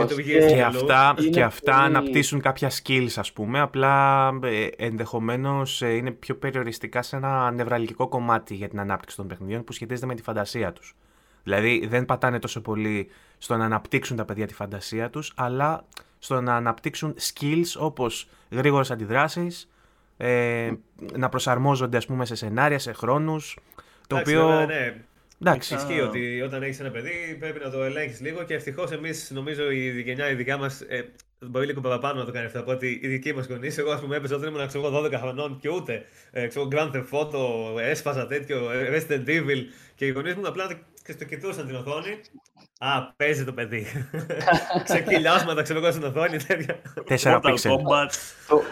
λειτουργίε. 0.00 0.46
Και, 0.46 0.54
και 0.54 0.62
αυτά, 0.62 1.14
και 1.30 1.42
αυτά 1.42 1.76
αναπτύσσουν 1.76 2.40
κάποια 2.40 2.70
skills, 2.70 3.12
ας 3.16 3.32
πούμε. 3.32 3.60
Απλά 3.60 4.28
ε, 4.42 4.66
ενδεχομένως 4.76 5.82
ε, 5.82 5.88
είναι 5.88 6.10
πιο 6.10 6.36
περιοριστικά 6.36 7.02
σε 7.02 7.16
ένα 7.16 7.50
νευραλγικό 7.50 8.08
κομμάτι 8.08 8.54
για 8.54 8.68
την 8.68 8.80
ανάπτυξη 8.80 9.16
των 9.16 9.26
παιχνιδιών 9.26 9.64
που 9.64 9.72
σχετίζεται 9.72 10.06
με 10.06 10.14
τη 10.14 10.22
φαντασία 10.22 10.72
τους. 10.72 10.96
Δηλαδή 11.42 11.86
δεν 11.86 12.04
πατάνε 12.04 12.38
τόσο 12.38 12.60
πολύ 12.60 13.10
στο 13.38 13.56
να 13.56 13.64
αναπτύξουν 13.64 14.16
τα 14.16 14.24
παιδιά 14.24 14.46
τη 14.46 14.54
φαντασία 14.54 15.10
τους, 15.10 15.32
αλλά 15.36 15.84
στο 16.18 16.40
να 16.40 16.56
αναπτύξουν 16.56 17.14
skills 17.20 17.78
όπως 17.78 18.28
γρήγορες 18.50 18.90
αντιδράσεις, 18.90 19.70
ε, 20.16 20.72
να 21.16 21.28
προσαρμόζονται 21.28 21.96
ας 21.96 22.06
πούμε 22.06 22.24
σε 22.24 22.34
σενάρια, 22.34 22.78
σε 22.78 22.92
χρόνους. 22.92 23.58
Το 24.06 24.16
Εντάξει, 24.16 24.36
οποίο... 24.36 24.48
Βέβαια, 24.48 24.66
ναι. 24.66 25.04
Εντάξει. 25.44 25.74
Ισχύει 25.74 26.00
ότι 26.00 26.40
όταν 26.40 26.62
έχεις 26.62 26.80
ένα 26.80 26.90
παιδί 26.90 27.36
πρέπει 27.38 27.60
να 27.64 27.70
το 27.70 27.82
ελέγχεις 27.82 28.20
λίγο 28.20 28.42
και 28.42 28.54
ευτυχώς 28.54 28.90
εμείς, 28.90 29.30
νομίζω, 29.30 29.70
η 29.70 30.00
γενιά 30.00 30.30
η 30.30 30.34
δικιά 30.34 30.56
μας 30.56 30.80
ε, 30.80 31.04
μπορεί 31.38 31.66
λίγο 31.66 31.80
παραπάνω 31.80 32.18
να 32.18 32.24
το 32.24 32.32
κάνει 32.32 32.46
αυτό 32.46 32.60
από 32.60 32.70
ότι 32.70 33.00
οι 33.02 33.08
δικοί 33.08 33.34
μας 33.34 33.46
γονείς. 33.46 33.78
Εγώ, 33.78 33.90
ας 33.90 34.00
πούμε, 34.00 34.16
έπαιζα 34.16 34.36
όταν 34.36 34.54
ήμουν 34.54 34.66
ξέρω, 34.66 35.04
12 35.04 35.12
χρονών 35.12 35.58
και 35.60 35.68
ούτε 35.68 36.04
ε, 36.30 36.46
ξέρω, 36.46 36.68
Grand 36.72 36.90
Theft 36.90 37.20
Auto, 37.20 37.80
έσπαζα 37.80 38.26
τέτοιο, 38.26 38.70
ε, 38.70 38.98
Resident 38.98 39.28
Evil 39.28 39.58
και 39.94 40.06
οι 40.06 40.10
γονείς 40.10 40.34
μου 40.34 40.46
απλά 40.46 40.80
και 41.04 41.12
στο 41.12 41.24
κοιτούσαν 41.24 41.66
την 41.66 41.76
οθόνη. 41.76 42.20
Α, 42.78 43.12
παίζει 43.16 43.44
το 43.44 43.52
παιδί. 43.52 43.86
Ξεκυλιάσματα, 44.84 45.62
ξέρω 45.62 45.78
εγώ 45.78 45.90
στην 45.90 46.04
οθόνη. 46.04 46.36
Τέσσερα 47.04 47.40
πίξελ. 47.40 47.72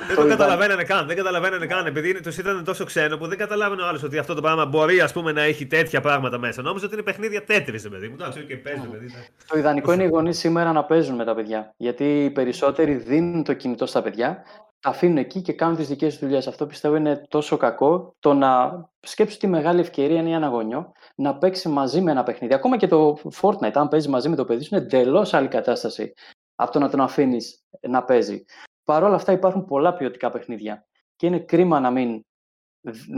Δεν 0.07 0.17
το 0.17 0.27
καταλαβαίνανε 0.27 0.83
καν. 0.83 1.07
Δεν 1.07 1.17
καταλαβαίνανε 1.17 1.67
καν. 1.67 1.87
Επειδή 1.87 2.21
τους 2.21 2.39
ήταν 2.39 2.65
τόσο 2.65 2.85
ξένο 2.85 3.17
που 3.17 3.27
δεν 3.27 3.39
καταλάβαινε 3.39 3.83
ο 3.83 3.87
άλλος 3.87 4.03
ότι 4.03 4.19
αυτό 4.19 4.35
το 4.35 4.41
πράγμα 4.41 4.67
μπορεί 4.67 5.01
ας 5.01 5.13
πούμε, 5.13 5.33
να 5.33 5.43
έχει 5.43 5.67
τέτοια 5.67 6.01
πράγματα 6.01 6.39
μέσα. 6.39 6.63
Νόμιζα 6.63 6.87
ότι 6.87 6.95
είναι 6.95 7.03
παιχνίδια 7.03 7.45
τέτρι, 7.45 7.81
παιδί 7.81 8.09
μου. 8.09 8.15
Εντάξει, 8.21 8.45
και 8.45 8.57
παίζει 8.57 8.81
το 8.81 8.89
παιδί. 8.89 9.15
Το 9.47 9.59
ιδανικό 9.59 9.93
είναι 9.93 10.03
οι 10.03 10.09
γονείς 10.09 10.39
σήμερα 10.39 10.73
να 10.73 10.85
παίζουν 10.85 11.17
με 11.17 11.25
τα 11.25 11.35
παιδιά. 11.35 11.75
Γιατί 11.77 12.25
οι 12.25 12.31
περισσότεροι 12.31 12.95
δίνουν 12.95 13.45
το 13.45 13.55
κινητό 13.55 13.87
στα 13.87 14.03
παιδιά 14.03 14.45
τα 14.81 14.91
αφήνουν 14.91 15.17
εκεί 15.17 15.41
και 15.41 15.53
κάνουν 15.53 15.77
τις 15.77 15.89
δικές 15.89 16.13
τους 16.13 16.23
δουλειές. 16.23 16.47
Αυτό 16.47 16.67
πιστεύω 16.67 16.97
είναι 16.97 17.27
τόσο 17.29 17.57
κακό. 17.57 18.15
Το 18.21 18.35
να 18.35 18.71
σκέψω 19.01 19.39
τι 19.39 19.47
μεγάλη 19.47 19.81
ευκαιρία 19.81 20.19
είναι 20.19 20.29
για 20.29 20.37
ένα 20.37 20.49
γονιό 20.49 20.93
να 21.21 21.39
παίξει 21.39 21.69
μαζί 21.69 22.01
με 22.01 22.11
ένα 22.11 22.23
παιχνίδι. 22.23 22.55
Ακόμα 22.55 22.77
και 22.77 22.87
το 22.87 23.19
Fortnite, 23.41 23.73
αν 23.75 23.89
παίζει 23.89 24.09
μαζί 24.09 24.29
με 24.29 24.37
το 24.37 24.45
παιδί 24.45 24.65
σου, 24.65 24.75
είναι 24.75 24.85
εντελώς 24.85 25.35
άλλη 25.35 25.49
κατάσταση 25.49 26.13
από 26.55 26.73
το 26.73 26.79
να 26.79 26.89
τον 26.89 27.01
αφήνεις 27.01 27.65
να 27.81 28.05
παίζει. 28.05 28.45
Παρ' 28.85 29.03
όλα 29.03 29.15
αυτά 29.15 29.33
υπάρχουν 29.33 29.65
πολλά 29.65 29.95
ποιοτικά 29.95 30.31
παιχνίδια. 30.31 30.87
Και 31.17 31.27
είναι 31.27 31.39
κρίμα 31.39 31.81
να 31.81 31.91
μην 31.91 32.21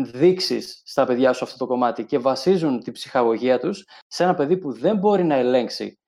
δείξεις 0.05 0.83
στα 0.85 1.07
παιδιά 1.07 1.33
σου 1.33 1.45
αυτό 1.45 1.59
το 1.59 1.67
κομμάτι 1.67 2.05
και 2.05 2.19
βασίζουν 2.19 2.81
την 2.81 2.93
ψυχαγωγία 2.93 3.59
τους 3.59 3.87
σε 4.07 4.23
ένα 4.23 4.35
παιδί 4.35 4.57
που 4.57 4.73
δεν 4.73 4.97
μπορεί 4.97 5.25
να 5.25 5.35
ελέγξει 5.35 5.99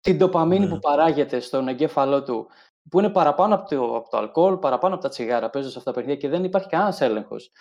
την 0.00 0.18
τοπαμίνη 0.18 0.64
ναι. 0.66 0.70
που 0.70 0.78
παράγεται 0.78 1.40
στον 1.40 1.68
εγκέφαλό 1.68 2.22
του 2.22 2.48
που 2.90 2.98
είναι 2.98 3.10
παραπάνω 3.10 3.54
από 3.54 3.68
το, 3.68 3.96
από 3.96 4.08
το 4.08 4.16
αλκοόλ, 4.16 4.56
παραπάνω 4.56 4.94
από 4.94 5.02
τα 5.02 5.08
τσιγάρα, 5.08 5.50
παίζουν 5.50 5.70
σε 5.70 5.78
αυτά 5.78 5.90
τα 5.90 5.96
παιχνίδια 5.96 6.20
και 6.20 6.28
δεν 6.28 6.44
υπάρχει 6.44 6.68
κανένας 6.68 7.00
έλεγχος. 7.00 7.52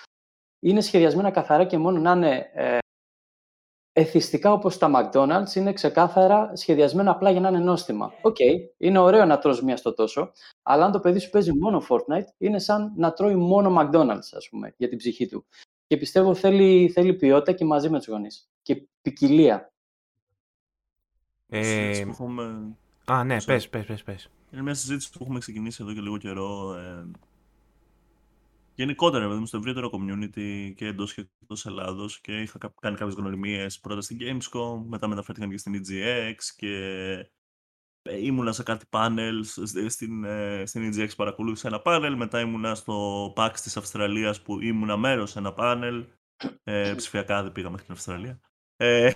Είναι 0.59 0.81
σχεδιασμένα 0.81 1.31
καθαρά 1.31 1.65
και 1.65 1.77
μόνο 1.77 1.99
να 1.99 2.11
είναι 2.11 2.51
ε, 2.53 2.77
εθιστικά 3.93 4.51
όπως 4.51 4.77
τα 4.77 4.91
McDonald's, 4.95 5.55
είναι 5.55 5.73
ξεκάθαρα 5.73 6.51
σχεδιασμένα 6.55 7.11
απλά 7.11 7.31
για 7.31 7.39
να 7.39 7.49
είναι 7.49 7.59
νόστιμα. 7.59 8.13
Οκ, 8.21 8.35
okay, 8.39 8.73
είναι 8.77 8.99
ωραίο 8.99 9.25
να 9.25 9.37
τρως 9.37 9.61
μία 9.61 9.77
στο 9.77 9.93
τόσο, 9.93 10.31
αλλά 10.63 10.85
αν 10.85 10.91
το 10.91 10.99
παιδί 10.99 11.19
σου 11.19 11.29
παίζει 11.29 11.53
μόνο 11.53 11.83
Fortnite, 11.89 12.27
είναι 12.37 12.59
σαν 12.59 12.93
να 12.95 13.13
τρώει 13.13 13.35
μόνο 13.35 13.75
McDonald's, 13.79 14.29
ας 14.35 14.49
πούμε, 14.49 14.73
για 14.77 14.89
την 14.89 14.97
ψυχή 14.97 15.27
του. 15.27 15.45
Και 15.87 15.97
πιστεύω 15.97 16.33
θέλει, 16.33 16.89
θέλει 16.89 17.13
ποιότητα 17.13 17.51
και 17.51 17.65
μαζί 17.65 17.89
με 17.89 17.97
τους 17.97 18.07
γονείς. 18.07 18.49
Και 18.61 18.83
ποικιλία. 19.01 19.71
Ε... 21.49 21.99
Έχουμε... 21.99 22.75
Α, 23.05 23.23
ναι, 23.23 23.41
πες, 23.41 23.69
πες, 23.69 23.85
πες, 23.85 24.03
πες. 24.03 24.29
Είναι 24.51 24.61
μια 24.61 24.73
συζήτηση 24.73 25.11
που 25.11 25.17
έχουμε 25.21 25.39
ξεκινήσει 25.39 25.83
εδώ 25.83 25.93
και 25.93 26.01
λίγο 26.01 26.17
καιρό. 26.17 26.73
Ε, 26.73 27.07
γενικότερα, 28.79 29.27
βέβαια, 29.27 29.45
στο 29.45 29.57
ευρύτερο 29.57 29.89
community 29.93 30.73
και 30.75 30.85
εντός 30.85 31.13
και 31.13 31.29
εκτός 31.41 31.65
Ελλάδος 31.65 32.21
και 32.21 32.41
είχα 32.41 32.57
κάνει 32.81 32.95
κάποιες 32.95 33.15
γνωριμίες 33.15 33.79
πρώτα 33.79 34.01
στην 34.01 34.17
Gamescom, 34.21 34.83
μετά 34.87 35.07
μεταφέρθηκαν 35.07 35.49
και 35.49 35.57
στην 35.57 35.81
EGX 35.81 36.35
και 36.55 36.75
ε, 38.01 38.25
ήμουνα 38.25 38.51
σε 38.51 38.63
κάτι 38.63 38.85
πάνελ 38.89 39.43
στην, 39.87 40.23
ε, 40.23 40.65
στην 40.65 40.93
EGX 40.93 41.09
παρακολούθησα 41.15 41.67
ένα 41.67 41.81
πάνελ, 41.81 42.15
μετά 42.15 42.39
ήμουνα 42.39 42.75
στο 42.75 43.25
PAX 43.35 43.51
της 43.63 43.77
Αυστραλίας 43.77 44.41
που 44.41 44.61
ήμουνα 44.61 44.97
μέρος 44.97 45.31
σε 45.31 45.39
ένα 45.39 45.53
πάνελ, 45.53 46.05
ε, 46.63 46.93
ψηφιακά 46.95 47.43
δεν 47.43 47.51
πήγαμε 47.51 47.77
στην 47.77 47.93
Αυστραλία. 47.93 48.39
Ε, 48.75 49.11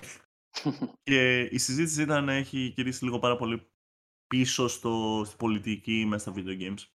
και 1.02 1.40
η 1.40 1.58
συζήτηση 1.58 2.02
ήταν, 2.02 2.28
έχει 2.28 2.72
γυρίσει 2.76 3.04
λίγο 3.04 3.18
πάρα 3.18 3.36
πολύ 3.36 3.70
πίσω 4.26 4.68
στο, 4.68 5.22
στη 5.26 5.36
πολιτική 5.36 6.04
μέσα 6.06 6.30
στα 6.30 6.40
video 6.40 6.60
games. 6.60 6.93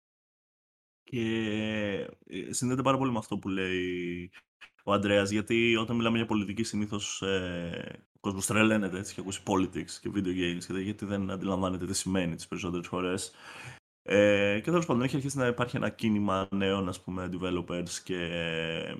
Και 1.14 2.08
ε, 2.26 2.52
συνδέεται 2.52 2.82
πάρα 2.82 2.98
πολύ 2.98 3.12
με 3.12 3.18
αυτό 3.18 3.38
που 3.38 3.48
λέει 3.48 4.30
ο 4.84 4.92
Αντρέας, 4.92 5.30
γιατί 5.30 5.76
όταν 5.76 5.96
μιλάμε 5.96 6.16
για 6.16 6.26
πολιτική 6.26 6.62
συνήθως 6.62 7.22
ε, 7.22 8.04
ο 8.12 8.18
κόσμος 8.20 8.46
τρελαίνεται 8.46 8.98
έτσι 8.98 9.14
και 9.14 9.20
ακούσει 9.20 9.42
politics 9.46 9.90
και 10.00 10.10
video 10.14 10.26
games 10.26 10.82
γιατί 10.82 11.04
δεν 11.04 11.30
αντιλαμβάνεται 11.30 11.86
τι 11.86 11.94
σημαίνει 11.94 12.34
τις 12.34 12.48
περισσότερες 12.48 12.86
φορές. 12.86 13.32
Ε, 14.02 14.60
και 14.62 14.70
τέλος 14.70 14.86
πάντων 14.86 15.02
έχει 15.02 15.16
αρχίσει 15.16 15.38
να 15.38 15.46
υπάρχει 15.46 15.76
ένα 15.76 15.90
κίνημα 15.90 16.48
νέων 16.50 16.88
ας 16.88 17.02
πούμε 17.02 17.28
developers 17.32 17.90
και 18.04 18.16
ε, 18.16 18.96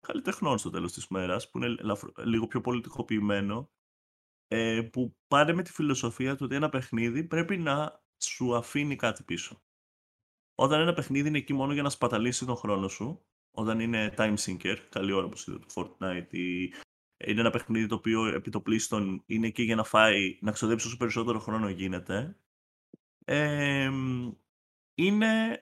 καλλιτεχνών 0.00 0.58
στο 0.58 0.70
τέλος 0.70 0.92
της 0.92 1.08
μέρας 1.08 1.50
που 1.50 1.58
είναι 1.58 1.76
λίγο 2.24 2.46
πιο 2.46 2.60
πολιτικοποιημένο 2.60 3.70
ε, 4.48 4.80
που 4.92 5.16
πάνε 5.28 5.52
με 5.52 5.62
τη 5.62 5.72
φιλοσοφία 5.72 6.36
του 6.36 6.44
ότι 6.44 6.54
ένα 6.54 6.68
παιχνίδι 6.68 7.24
πρέπει 7.24 7.56
να 7.56 8.02
σου 8.24 8.56
αφήνει 8.56 8.96
κάτι 8.96 9.22
πίσω. 9.22 9.60
Όταν 10.58 10.80
ένα 10.80 10.92
παιχνίδι 10.92 11.28
είναι 11.28 11.38
εκεί 11.38 11.52
μόνο 11.52 11.72
για 11.72 11.82
να 11.82 11.90
σπαταλήσει 11.90 12.46
τον 12.46 12.56
χρόνο 12.56 12.88
σου, 12.88 13.24
όταν 13.50 13.80
είναι 13.80 14.14
time 14.16 14.34
sinker, 14.36 14.76
καλή 14.88 15.12
ώρα 15.12 15.28
που 15.28 15.36
είδε 15.46 15.58
το 15.58 15.66
Fortnite 15.74 16.34
ή 16.34 16.74
είναι 17.16 17.40
ένα 17.40 17.50
παιχνίδι 17.50 17.86
το 17.86 17.94
οποίο 17.94 18.26
επί 18.26 18.50
το 18.50 18.60
πλήστον 18.60 19.22
είναι 19.26 19.46
εκεί 19.46 19.62
για 19.62 19.76
να 19.76 19.84
φάει, 19.84 20.38
να 20.40 20.52
ξοδέψει 20.52 20.86
όσο 20.86 20.96
περισσότερο 20.96 21.38
χρόνο 21.38 21.68
γίνεται, 21.68 22.36
ε, 23.24 23.90
είναι 24.94 25.60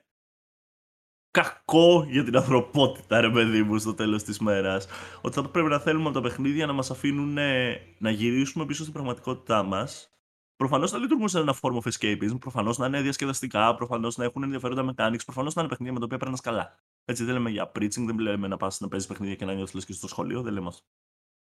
κακό 1.31 2.05
για 2.09 2.23
την 2.23 2.35
ανθρωπότητα, 2.35 3.21
ρε 3.21 3.29
παιδί 3.29 3.63
μου, 3.63 3.77
στο 3.77 3.93
τέλος 3.93 4.23
της 4.23 4.39
μέρας. 4.39 4.87
Ότι 5.21 5.35
θα 5.35 5.49
πρέπει 5.49 5.69
να 5.69 5.79
θέλουμε 5.79 6.05
από 6.05 6.13
τα 6.13 6.21
παιχνίδια 6.21 6.65
να 6.65 6.73
μας 6.73 6.91
αφήνουν 6.91 7.37
να 7.97 8.09
γυρίσουμε 8.09 8.65
πίσω 8.65 8.81
στην 8.81 8.93
πραγματικότητά 8.93 9.63
μας. 9.63 10.14
Προφανώς 10.55 10.91
να 10.91 10.97
λειτουργούν 10.97 11.27
σε 11.27 11.39
ένα 11.39 11.55
form 11.61 11.77
of 11.81 11.91
escapism, 11.91 12.39
προφανώς 12.39 12.77
να 12.77 12.85
είναι 12.85 13.01
διασκεδαστικά, 13.01 13.75
προφανώς 13.75 14.17
να 14.17 14.23
έχουν 14.23 14.43
ενδιαφέροντα 14.43 14.93
mechanics, 14.93 15.23
προφανώς 15.25 15.53
να 15.53 15.61
είναι 15.61 15.69
παιχνίδια 15.69 15.93
με 15.93 15.99
τα 15.99 16.05
οποία 16.05 16.17
παίρνει 16.17 16.37
καλά. 16.37 16.75
Έτσι 17.05 17.23
δεν 17.23 17.33
λέμε 17.33 17.49
για 17.49 17.71
preaching, 17.75 18.05
δεν 18.05 18.19
λέμε 18.19 18.47
να 18.47 18.57
πας 18.57 18.79
να 18.79 18.87
παίζεις 18.87 19.07
παιχνίδια 19.07 19.35
και 19.35 19.45
να 19.45 19.53
νιώθεις 19.53 19.85
και 19.85 19.93
στο 19.93 20.07
σχολείο, 20.07 20.41
δεν 20.41 20.53
λέμε 20.53 20.67
αυτό. 20.67 20.85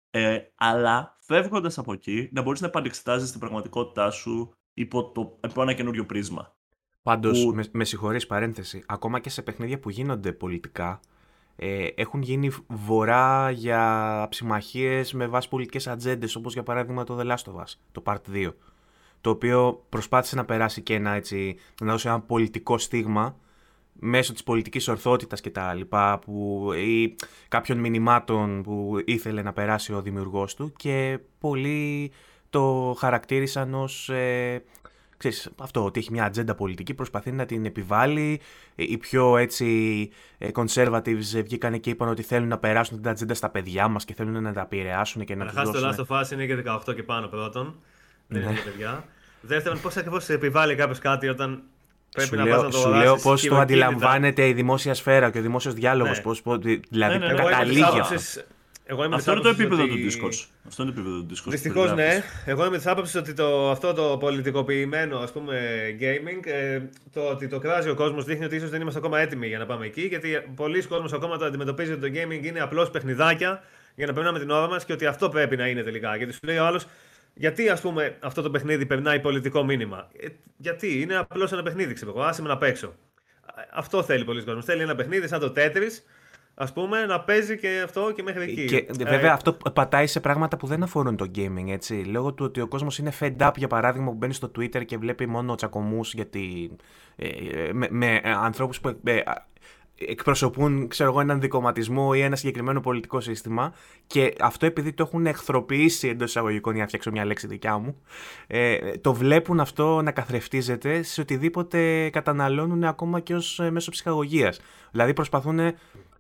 Ε, 0.10 0.40
αλλά 0.56 1.18
φεύγοντας 1.20 1.78
από 1.78 1.94
εκεί, 1.94 2.30
να 2.32 2.42
μπορείς 2.42 2.62
να 2.62 2.68
επανεξετάζεις 2.68 3.32
την 3.32 3.40
πραγματικότητά 3.40 4.12
σου 4.12 4.54
υπό, 4.74 5.12
το, 5.12 5.40
υπό 5.48 5.62
ένα 5.62 5.74
καινούριο 5.74 6.06
πρίσμα. 6.06 6.56
Πάντως, 7.02 7.44
που... 7.44 7.54
με, 7.54 7.64
με 7.72 7.84
συγχωρείς 7.84 8.28
παρένθεση, 8.28 8.84
ακόμα 8.86 9.20
και 9.20 9.30
σε 9.30 9.42
παιχνίδια 9.42 9.80
που 9.80 9.90
γίνονται 9.90 10.32
πολιτικά, 10.32 11.00
ε, 11.56 11.88
έχουν 11.96 12.22
γίνει 12.22 12.52
βορρά 12.68 13.52
για 13.52 14.28
ψημαχίες 14.30 15.14
με 15.14 15.28
βάση 15.28 15.50
πολιτικές 15.50 15.88
ατζέντες, 15.88 16.36
όπως 16.36 16.54
για 16.54 16.64
παράδειγμα 16.64 17.04
το 17.04 17.18
The 17.20 17.26
Last 17.26 17.54
of 17.54 17.56
Us, 17.56 17.74
το 17.92 18.04
Part 18.06 18.22
2. 18.34 18.54
Το 19.26 19.32
οποίο 19.32 19.86
προσπάθησε 19.90 20.36
να 20.36 20.46
περάσει 20.46 20.82
και 20.82 20.94
ένα 20.94 21.12
έτσι, 21.12 21.56
να 21.82 21.92
δώσει 21.92 22.08
ένα 22.08 22.20
πολιτικό 22.20 22.78
στίγμα 22.78 23.36
μέσω 23.94 24.34
της 24.34 24.44
πολιτικής 24.44 24.88
ορθότητας 24.88 25.42
και 25.42 25.50
τα 25.50 25.74
λοιπά 25.74 26.20
που, 26.20 26.70
ή 26.74 27.16
κάποιων 27.48 27.78
μηνυμάτων 27.78 28.64
που 28.64 29.02
ήθελε 29.06 29.42
να 29.42 29.54
περάσει 29.54 29.94
ο 29.94 30.02
δημιουργός 30.02 30.56
του 30.56 30.74
και 30.78 31.20
πολλοί 31.40 32.12
το 32.50 32.96
χαρακτήρισαν 33.00 33.74
ως 33.74 34.10
ε, 34.10 34.64
ξέρεις, 35.18 35.50
αυτό, 35.58 35.86
ότι 35.86 36.00
έχει 36.00 36.12
μια 36.12 36.24
ατζέντα 36.26 36.56
πολιτική, 36.56 36.94
προσπαθεί 36.94 37.32
να 37.32 37.46
την 37.46 37.66
επιβάλλει. 37.66 38.40
Οι 38.76 38.98
πιο 38.98 39.38
έτσι 39.38 40.10
ε, 40.38 40.50
conservatives 40.54 41.42
βγήκαν 41.44 41.80
και 41.80 41.90
είπαν 41.90 42.10
ότι 42.10 42.22
θέλουν 42.22 42.48
να 42.48 42.58
περάσουν 42.58 43.02
την 43.02 43.10
ατζέντα 43.10 43.34
στα 43.34 43.50
παιδιά 43.50 43.88
μας 43.88 44.06
και 44.06 44.14
θέλουν 44.14 44.44
να 44.44 44.54
τα 44.54 44.62
επηρεάσουν 44.62 45.26
και 45.26 45.36
να 45.36 45.46
τους 45.46 45.54
δώσουν... 45.54 45.74
το 45.74 46.06
Last 46.08 46.08
of 46.08 46.22
Us 46.22 46.32
είναι 46.32 46.46
και 46.46 46.64
18 46.88 46.96
και 46.96 47.04
πάνω 47.04 47.28
πρώτον, 47.28 47.76
δεν 48.28 48.42
είναι 48.42 48.50
ναι. 48.50 48.56
για 48.56 48.72
παιδιά. 48.72 49.06
Δεύτερον, 49.46 49.82
πώς 49.82 49.98
ακριβώς 49.98 50.30
επιβάλλει 50.30 50.76
κάποιος 50.76 51.00
κάτι 51.00 51.28
όταν 51.28 51.64
Πρέπει 52.12 52.30
σου 52.30 52.36
να 52.36 52.44
λέω, 52.44 52.62
να 52.62 52.70
το 52.70 52.78
σου 52.78 52.90
λέω 52.90 53.16
πώς 53.16 53.44
το 53.44 53.58
αντιλαμβάνεται 53.58 54.48
η 54.48 54.54
δημόσια 54.54 54.94
σφαίρα 54.94 55.32
και 55.32 55.40
ο 55.40 55.42
δημόσιος 55.42 55.74
διάλογος. 55.74 56.18
Ναι. 56.18 56.24
Πώς, 56.24 56.42
πώς, 56.42 56.58
δηλαδή, 56.90 57.18
ναι, 57.18 57.26
ναι, 57.26 57.34
καταλήγει 57.34 57.82
αυτό. 57.82 58.16
Εγώ 58.88 59.04
είμαι 59.04 59.16
αυτό 59.16 59.32
είναι 59.32 59.42
το 59.42 59.50
επίπεδο 59.50 59.84
ότι... 59.84 59.92
του 59.92 60.12
Discord. 60.12 60.46
Αυτό 60.68 60.84
είναι 60.84 60.92
το 60.92 61.00
επίπεδο 61.00 61.22
του 61.22 61.28
Discord. 61.34 61.50
Δυστυχώς, 61.50 61.94
ναι. 61.94 62.24
Εγώ 62.46 62.66
είμαι 62.66 62.78
της 62.78 62.88
άποψης 62.88 63.16
ότι 63.16 63.34
το, 63.34 63.70
αυτό 63.70 63.94
το 63.94 64.18
πολιτικοποιημένο 64.20 65.18
ας 65.18 65.32
πούμε, 65.32 65.60
gaming, 66.00 66.46
ε, 66.46 66.82
το 67.14 67.22
ότι 67.22 67.48
το 67.48 67.60
κράζει 67.60 67.90
ο 67.90 67.96
κόσμος 67.96 68.26
δείχνει 68.26 68.46
ότι 68.46 68.56
ίσως 68.56 68.70
δεν 68.70 68.82
είμαστε 68.82 69.00
ακόμα 69.00 69.20
έτοιμοι 69.20 69.48
για 69.48 69.58
να 69.58 69.66
πάμε 69.66 69.86
εκεί. 69.86 70.02
Γιατί 70.02 70.42
πολλοί 70.56 70.84
κόσμοι 70.84 71.10
ακόμα 71.14 71.38
το 71.38 71.46
αντιμετωπίζουν 71.46 71.94
ότι 71.94 72.12
το 72.12 72.20
gaming 72.20 72.46
είναι 72.46 72.60
απλώς 72.60 72.90
παιχνιδάκια 72.90 73.64
για 73.96 74.06
να 74.06 74.14
περνάμε 74.14 74.40
την 74.40 74.50
ώρα 74.50 74.68
μας 74.68 74.86
και 74.86 74.94
ότι 74.94 75.06
αυτό 75.06 75.30
πρέπει 75.30 75.56
να 75.56 75.68
είναι 75.68 75.82
τελικά. 75.82 76.16
Γιατί 76.16 76.34
σου 76.34 76.40
λέει 76.44 76.58
ο 76.58 76.66
άλλος, 76.66 76.88
γιατί 77.36 77.70
ας 77.70 77.82
πούμε 77.82 78.18
αυτό 78.20 78.42
το 78.42 78.50
παιχνίδι 78.50 78.86
περνάει 78.86 79.20
πολιτικό 79.20 79.64
μήνυμα; 79.64 80.08
Ε, 80.20 80.28
γιατί; 80.58 81.02
Είναι 81.02 81.16
απλώς 81.16 81.52
ένα 81.52 81.64
παιχνίδι, 81.64 81.94
ξέρω 81.94 82.12
εγώ, 82.12 82.22
άσε 82.22 82.42
με 82.42 82.48
να 82.48 82.58
παίξω. 82.58 82.94
Αυτό 83.74 84.04
θέλει 84.04 84.24
πολλοί 84.24 84.44
κόσμος. 84.44 84.66
Θέλει 84.66 84.82
ένα 84.82 84.96
παιχνίδι 84.96 85.28
σαν 85.28 85.40
το 85.40 85.54
Tetris, 85.56 86.04
ας 86.54 86.74
πούμε, 86.74 87.06
να 87.06 87.22
παίζει 87.22 87.58
και 87.58 87.82
αυτό 87.84 88.12
και 88.16 88.24
μέχρι 88.24 88.44
εκεί. 88.44 88.66
Και 88.66 88.86
βέβαια 89.06 89.30
ε, 89.30 89.34
αυτό 89.34 89.54
πατάει 89.74 90.08
σε 90.08 90.20
πράγματα 90.20 90.58
που 90.58 90.68
δεν 90.68 90.84
αφορούν 90.84 91.16
το 91.16 91.32
gaming, 91.36 91.68
έτσι. 91.68 91.94
Λόγω 91.94 92.34
του 92.34 92.46
ότι 92.46 92.62
ο 92.62 92.68
κόσμος 92.68 92.98
είναι 92.98 93.12
fed 93.20 93.36
up, 93.38 93.52
για 93.56 93.68
παράδειγμα, 93.68 94.10
που 94.10 94.18
μπαίνει 94.18 94.34
στο 94.34 94.52
Twitter 94.58 94.86
και 94.86 94.98
βλέπει 94.98 95.26
μόνο 95.28 95.56
τσακωμούς 95.56 96.14
γιατί, 96.14 96.76
ε, 97.16 97.28
ε 97.28 97.74
με, 97.74 97.88
με 97.92 98.22
ανθρώπους 98.24 98.80
που 98.80 99.00
εκπροσωπούν 99.98 100.88
ξέρω 100.88 101.10
εγώ, 101.10 101.20
έναν 101.20 101.40
δικοματισμό 101.40 102.12
ή 102.16 102.22
ένα 102.22 102.36
συγκεκριμένο 102.36 102.82
πολιτικό 102.82 103.20
σύστημα 103.20 103.74
και 104.08 104.34
αυτό 104.40 104.66
επειδή 104.66 104.94
το 104.94 105.04
έχουν 105.04 105.26
εχθροποιήσει 105.26 106.08
εντός 106.08 106.30
εισαγωγικών 106.30 106.74
για 106.74 106.82
να 106.82 106.88
φτιάξω 106.88 107.12
μια 107.12 107.26
λέξη 107.26 107.48
δικιά 107.48 107.78
μου 107.78 108.02
ε, 108.48 108.78
το 108.98 109.14
βλέπουν 109.14 109.60
αυτό 109.60 110.02
να 110.02 110.12
καθρεφτίζεται 110.12 111.02
σε 111.02 111.22
οτιδήποτε 111.22 112.10
καταναλώνουν 112.10 112.84
ακόμα 112.84 113.20
και 113.20 113.36
ως 113.36 113.60
ε, 113.60 113.72
μέσω 113.72 113.92
ψυχαγωγίας. 113.92 114.60
Δηλαδή 114.92 115.14
προσπαθούν 115.14 115.60
ε, 115.60 115.76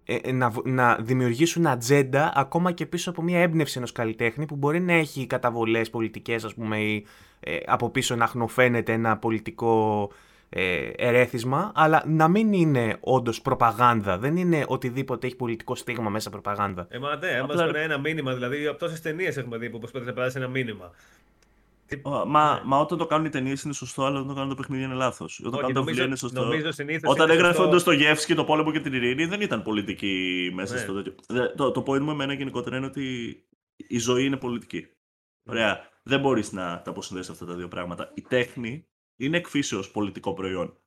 ε, 0.05 0.31
να, 0.31 0.51
να 0.63 0.95
δημιουργήσουν 0.95 1.67
ατζέντα 1.67 2.31
ακόμα 2.35 2.71
και 2.71 2.85
πίσω 2.85 3.09
από 3.09 3.21
μια 3.21 3.39
έμπνευση 3.39 3.77
ενός 3.77 3.91
καλλιτέχνη 3.91 4.45
που 4.45 4.55
μπορεί 4.55 4.79
να 4.79 4.93
έχει 4.93 5.27
καταβολές 5.27 5.89
πολιτικές 5.89 6.43
ας 6.43 6.53
πούμε 6.53 6.79
ή 6.79 7.05
ε, 7.39 7.57
από 7.65 7.89
πίσω 7.89 8.15
να 8.15 8.27
χνοφαίνεται 8.27 8.93
ένα 8.93 9.17
πολιτικό 9.17 10.09
ε, 10.49 10.89
ερέθισμα, 10.95 11.71
αλλά 11.75 12.03
να 12.07 12.27
μην 12.27 12.53
είναι 12.53 12.97
όντως 12.99 13.41
προπαγάνδα. 13.41 14.17
Δεν 14.17 14.37
είναι 14.37 14.65
οτιδήποτε 14.67 15.27
έχει 15.27 15.35
πολιτικό 15.35 15.75
στίγμα 15.75 16.09
μέσα 16.09 16.29
προπαγάνδα. 16.29 16.87
Ε, 16.89 16.99
μα 16.99 17.15
ναι, 17.15 17.39
Απλά... 17.39 17.77
ένα 17.77 17.97
μήνυμα. 17.97 18.33
Δηλαδή, 18.33 18.67
από 18.67 18.79
τόσες 18.79 19.01
ταινίες 19.01 19.37
έχουμε 19.37 19.57
δει 19.57 19.69
που 19.69 19.79
προσπαθεί 19.79 20.05
να 20.05 20.13
περάσει 20.13 20.37
ένα 20.37 20.47
μήνυμα. 20.47 20.91
Μα, 22.03 22.53
ναι. 22.53 22.61
μα 22.65 22.79
όταν 22.79 22.97
το 22.97 23.05
κάνουν 23.05 23.25
οι 23.25 23.29
ταινίες 23.29 23.63
είναι 23.63 23.73
σωστό, 23.73 24.03
αλλά 24.03 24.15
όταν 24.15 24.27
το 24.27 24.33
κάνουν 24.33 24.49
το 24.49 24.55
παιχνίδι 24.55 24.83
είναι 24.83 24.93
λάθος. 24.93 25.41
Όταν 25.45 25.59
κάνουν 25.59 25.73
το 25.73 25.83
βιβλίο 25.83 26.05
είναι 26.05 26.15
σωστό. 26.15 26.49
όταν 27.03 27.29
έγραφε 27.29 27.61
ο 27.61 27.67
Ντοστογεύσκη 27.67 28.35
το 28.35 28.43
πόλεμο 28.43 28.71
και 28.71 28.79
την 28.79 28.93
ειρήνη, 28.93 29.25
δεν 29.25 29.41
ήταν 29.41 29.61
πολιτική 29.61 30.51
μέσα 30.53 30.73
ναι. 30.73 30.79
στο 30.79 30.93
τέτοιο. 30.93 31.13
Το, 31.55 31.71
το 31.71 31.83
point 31.87 31.99
μου 31.99 32.11
εμένα 32.11 32.33
γενικότερα 32.33 32.77
είναι 32.77 32.85
ότι 32.85 33.35
η 33.87 33.97
ζωή 33.97 34.25
είναι 34.25 34.37
πολιτική. 34.37 34.87
Ωραία. 35.49 35.93
Δεν 36.03 36.19
μπορείς 36.19 36.51
να 36.51 36.81
τα 36.81 36.89
αποσυνδέσεις 36.89 37.31
αυτά 37.31 37.45
τα 37.45 37.53
δύο 37.53 37.67
πράγματα. 37.67 38.11
Η 38.13 38.21
τέχνη 38.21 38.87
είναι 39.15 39.37
εκφύσεως 39.37 39.91
πολιτικό 39.91 40.33
προϊόν. 40.33 40.77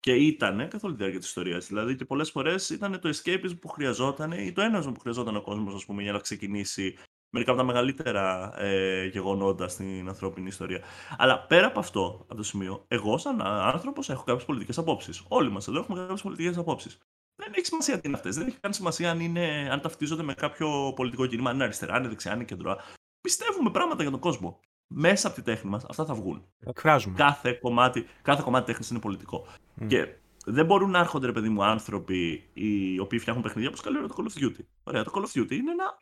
Και 0.00 0.14
ήταν 0.14 0.68
καθ' 0.68 0.84
όλη 0.84 0.92
τη 0.92 0.98
διάρκεια 0.98 1.20
της 1.20 1.28
ιστορίας. 1.28 1.66
Δηλαδή 1.66 1.96
και 1.96 2.04
πολλές 2.04 2.30
φορές 2.30 2.70
ήταν 2.70 3.00
το 3.00 3.08
escapism 3.08 3.60
που 3.60 3.68
χρειαζόταν 3.68 4.32
ή 4.32 4.52
το 4.52 4.62
ένασμα 4.62 4.92
που 4.92 5.00
χρειαζόταν 5.00 5.36
ο 5.36 5.42
κόσμος 5.42 5.86
για 5.98 6.12
να 6.12 6.18
ξεκινήσει 6.18 6.96
μερικά 7.30 7.52
από 7.52 7.60
τα 7.60 7.66
μεγαλύτερα 7.66 8.54
ε, 8.60 9.06
γεγονότα 9.06 9.68
στην 9.68 10.08
ανθρώπινη 10.08 10.46
ιστορία. 10.46 10.82
Αλλά 11.16 11.46
πέρα 11.46 11.66
από 11.66 11.78
αυτό, 11.78 12.18
από 12.22 12.34
το 12.34 12.42
σημείο, 12.42 12.84
εγώ 12.88 13.18
σαν 13.18 13.42
άνθρωπος 13.42 14.10
έχω 14.10 14.24
κάποιες 14.24 14.44
πολιτικές 14.44 14.78
απόψεις. 14.78 15.24
Όλοι 15.28 15.50
μας 15.50 15.68
εδώ 15.68 15.78
έχουμε 15.78 15.98
κάποιες 15.98 16.22
πολιτικές 16.22 16.56
απόψεις. 16.56 16.98
Δεν 17.36 17.52
έχει 17.54 17.66
σημασία 17.66 18.00
τι 18.00 18.08
είναι 18.08 18.16
αυτές. 18.16 18.36
Δεν 18.36 18.46
έχει 18.46 18.60
καν 18.60 18.72
σημασία 18.72 19.10
αν, 19.10 19.20
είναι, 19.20 19.68
αν 19.70 19.80
ταυτίζονται 19.80 20.22
με 20.22 20.34
κάποιο 20.34 20.92
πολιτικό 20.96 21.26
κίνημα, 21.26 21.48
αν 21.50 21.54
είναι 21.54 21.64
αριστερά, 21.64 21.92
αν 21.92 22.00
είναι 22.00 22.08
δεξιά, 22.08 22.30
αν 22.30 22.36
είναι 22.36 22.46
κεντρά. 22.46 22.76
Πιστεύουμε 23.20 23.70
πράγματα 23.70 24.02
για 24.02 24.10
τον 24.10 24.20
κόσμο 24.20 24.60
μέσα 24.94 25.26
από 25.26 25.36
τη 25.36 25.42
τέχνη 25.42 25.70
μας 25.70 25.84
αυτά 25.88 26.04
θα 26.04 26.14
βγουν. 26.14 26.44
Εκφράζουμε. 26.66 27.14
Κάθε 27.16 27.52
κομμάτι, 27.52 28.06
κάθε 28.22 28.42
κομμάτι 28.44 28.66
τέχνης 28.66 28.90
είναι 28.90 28.98
πολιτικό. 28.98 29.46
Και 29.86 30.08
δεν 30.44 30.66
μπορούν 30.66 30.90
να 30.90 30.98
έρχονται, 30.98 31.26
ρε 31.26 31.32
παιδί 31.32 31.48
μου, 31.48 31.64
άνθρωποι 31.64 32.50
οι 32.52 32.98
οποίοι 32.98 33.18
φτιάχνουν 33.18 33.44
παιχνίδια 33.44 33.68
όπως 33.68 33.80
καλή 33.80 34.06
το 34.06 34.14
Call 34.16 34.22
of 34.22 34.44
Duty. 34.44 34.64
Ωραία, 34.84 35.04
το 35.04 35.12
Call 35.14 35.20
of 35.20 35.40
Duty 35.40 35.50
είναι 35.50 35.70
ένα 35.70 35.98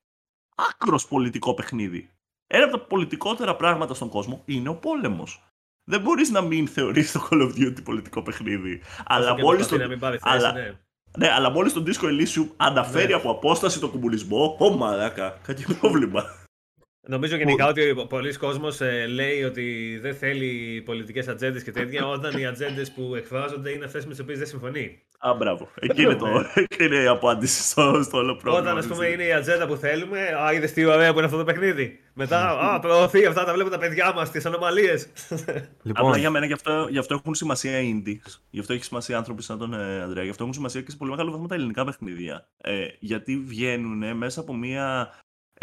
άκρος 0.70 1.09
πολιτικό 1.09 1.55
παιχνίδι. 1.55 2.11
Ένα 2.47 2.64
από 2.64 2.78
τα 2.78 2.84
πολιτικότερα 2.84 3.57
πράγματα 3.57 3.95
στον 3.95 4.09
κόσμο 4.09 4.43
είναι 4.45 4.68
ο 4.68 4.76
πόλεμος. 4.76 5.45
Δεν 5.84 6.01
μπορείς 6.01 6.30
να 6.30 6.40
μην 6.40 6.68
θεωρείς 6.68 7.12
το 7.12 7.28
Call 7.30 7.43
of 7.43 7.53
Duty 7.59 7.84
πολιτικό 7.84 8.22
παιχνίδι. 8.22 8.82
Αλλά 9.05 9.38
μόλις 9.38 9.66
το. 9.66 9.76
Αλλά... 10.20 10.53
Ναι. 10.53 10.78
ναι, 11.18 11.30
αλλά 11.30 11.51
μόλις 11.51 11.72
τον 11.72 11.84
Disco 11.86 12.05
Elysium 12.05 12.49
αναφέρει 12.57 13.07
ναι. 13.07 13.14
από 13.14 13.30
απόσταση 13.30 13.80
το 13.80 13.88
κομμουνισμό, 13.88 14.57
ω 14.59 14.76
μαλάκα, 14.76 15.38
κάτι 15.43 15.74
πρόβλημα. 15.74 16.24
Νομίζω 17.07 17.36
γενικά 17.36 17.66
ότι 17.66 17.94
πολλοί 18.09 18.36
κόσμος 18.36 18.80
ε, 18.80 19.07
λέει 19.07 19.42
ότι 19.42 19.98
δεν 20.03 20.14
θέλει 20.14 20.82
πολιτικές 20.84 21.28
ατζέντες 21.28 21.62
και 21.62 21.70
τέτοια 21.70 22.09
όταν 22.09 22.38
οι 22.38 22.46
ατζέντες 22.46 22.92
που 22.92 23.14
εκφράζονται 23.14 23.70
είναι 23.70 23.84
αυτές 23.84 24.05
με 24.05 24.11
τις 24.11 24.20
οποίες 24.20 24.38
δεν 24.38 24.46
συμφωνεί. 24.46 25.03
Α, 25.18 25.34
μπράβο. 25.34 25.68
Εκεί 25.74 26.03
είναι, 26.03 26.14
το, 26.14 26.26
είναι 26.84 26.96
η 26.96 27.07
απάντηση 27.07 27.62
στο, 27.62 28.03
στο 28.03 28.18
όλο 28.18 28.36
πρόβλημα. 28.36 28.59
Όταν, 28.59 28.78
ας 28.78 28.86
πούμε, 28.86 29.07
είναι 29.07 29.24
η 29.24 29.32
ατζέντα 29.32 29.66
που 29.66 29.76
θέλουμε, 29.76 30.20
Α, 30.20 30.53
είδες 30.53 30.72
τι 30.72 30.84
ωραία 30.84 31.11
που 31.11 31.16
είναι 31.16 31.26
αυτό 31.26 31.38
το 31.38 31.44
παιχνίδι. 31.44 32.00
Μετά, 32.14 32.59
Α, 32.74 32.80
προωθεί 32.80 33.26
αυτά, 33.26 33.44
τα 33.44 33.53
βλέπουν 33.53 33.70
τα 33.72 33.78
παιδιά 33.78 34.12
μας, 34.14 34.30
τις 34.30 34.46
ανομαλίες. 34.46 35.09
Λοιπόν. 35.82 36.07
Απλά 36.07 36.18
για 36.18 36.30
μένα 36.30 36.46
γι' 36.46 36.53
αυτό, 36.53 36.86
γι 36.90 36.98
αυτό 36.98 37.14
έχουν 37.14 37.34
σημασία 37.34 37.80
οι 37.80 38.03
indies. 38.05 38.32
Γι' 38.50 38.61
αυτό 38.61 38.72
έχει 38.72 38.84
σημασία 38.84 39.16
άνθρωποι 39.16 39.42
σαν 39.42 39.59
τον 39.59 39.74
ε, 39.74 40.03
Ανδρέα. 40.03 40.24
Γι' 40.24 40.30
αυτό 40.30 40.42
έχουν 40.42 40.55
σημασία 40.55 40.80
και 40.80 40.90
σε 40.90 40.96
πολύ 40.96 41.11
μεγάλο 41.11 41.30
βαθμό 41.30 41.46
τα 41.46 41.55
ελληνικά 41.55 41.84
παιχνίδια. 41.84 42.48
Ε, 42.61 42.86
γιατί 42.98 43.36
βγαίνουν 43.46 44.16
μέσα 44.16 44.40
από 44.40 44.55
μια 44.55 45.12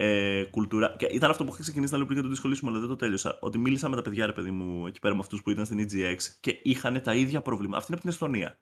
ε, 0.01 0.43
κουλτούρα. 0.43 0.95
Και 0.97 1.05
ήταν 1.05 1.29
αυτό 1.29 1.43
που 1.43 1.51
είχα 1.53 1.61
ξεκινήσει 1.61 1.91
να 1.91 1.97
λέω 1.97 2.05
πριν 2.05 2.17
για 2.19 2.27
το 2.27 2.33
δυσκολίσιμο, 2.33 2.69
αλλά 2.69 2.79
δεν 2.79 2.89
το 2.89 2.95
τέλειωσα. 2.95 3.37
Ότι 3.41 3.57
μίλησα 3.57 3.89
με 3.89 3.95
τα 3.95 4.01
παιδιά, 4.01 4.25
ρε 4.25 4.31
παιδί 4.31 4.51
μου, 4.51 4.87
εκεί 4.87 4.99
πέρα 4.99 5.13
με 5.13 5.19
αυτούς 5.19 5.41
που 5.41 5.49
ήταν 5.49 5.65
στην 5.65 5.87
EGX 5.87 6.17
και 6.39 6.59
είχαν 6.63 7.01
τα 7.01 7.15
ίδια 7.15 7.41
προβλήματα. 7.41 7.77
Αυτή 7.77 7.91
είναι 7.91 8.01
από 8.01 8.09
την 8.09 8.09
Εστονία. 8.09 8.59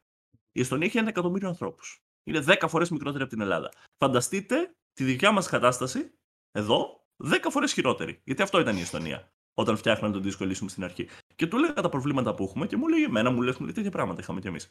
Η 0.51 0.59
Εστονία 0.59 0.85
έχει 0.87 0.97
ένα 0.97 1.09
εκατομμύριο 1.09 1.47
ανθρώπους. 1.47 2.01
Είναι 2.23 2.43
10 2.47 2.55
φορές 2.67 2.89
μικρότερη 2.89 3.23
από 3.23 3.31
την 3.31 3.41
Ελλάδα. 3.41 3.71
Φανταστείτε 3.97 4.75
τη 4.93 5.03
δικιά 5.03 5.31
μας 5.31 5.47
κατάσταση 5.47 6.11
εδώ 6.51 7.07
10 7.23 7.35
φορές 7.49 7.73
χειρότερη. 7.73 8.21
Γιατί 8.23 8.41
αυτό 8.41 8.59
ήταν 8.59 8.77
η 8.77 8.81
Εστονία 8.81 9.31
όταν 9.53 9.77
φτιάχναν 9.77 10.11
τον 10.11 10.21
δίσκο 10.21 10.45
Elysium 10.45 10.65
στην 10.67 10.83
αρχή. 10.83 11.07
Και 11.35 11.47
του 11.47 11.57
έλεγα 11.57 11.73
τα 11.73 11.89
προβλήματα 11.89 12.33
που 12.33 12.43
έχουμε 12.43 12.67
και 12.67 12.77
μου 12.77 12.87
λέει 12.87 13.03
εμένα, 13.03 13.31
μου 13.31 13.41
λέει, 13.41 13.53
τέτοια 13.73 13.91
πράγματα 13.91 14.21
είχαμε 14.21 14.39
κι 14.39 14.47
εμείς. 14.47 14.69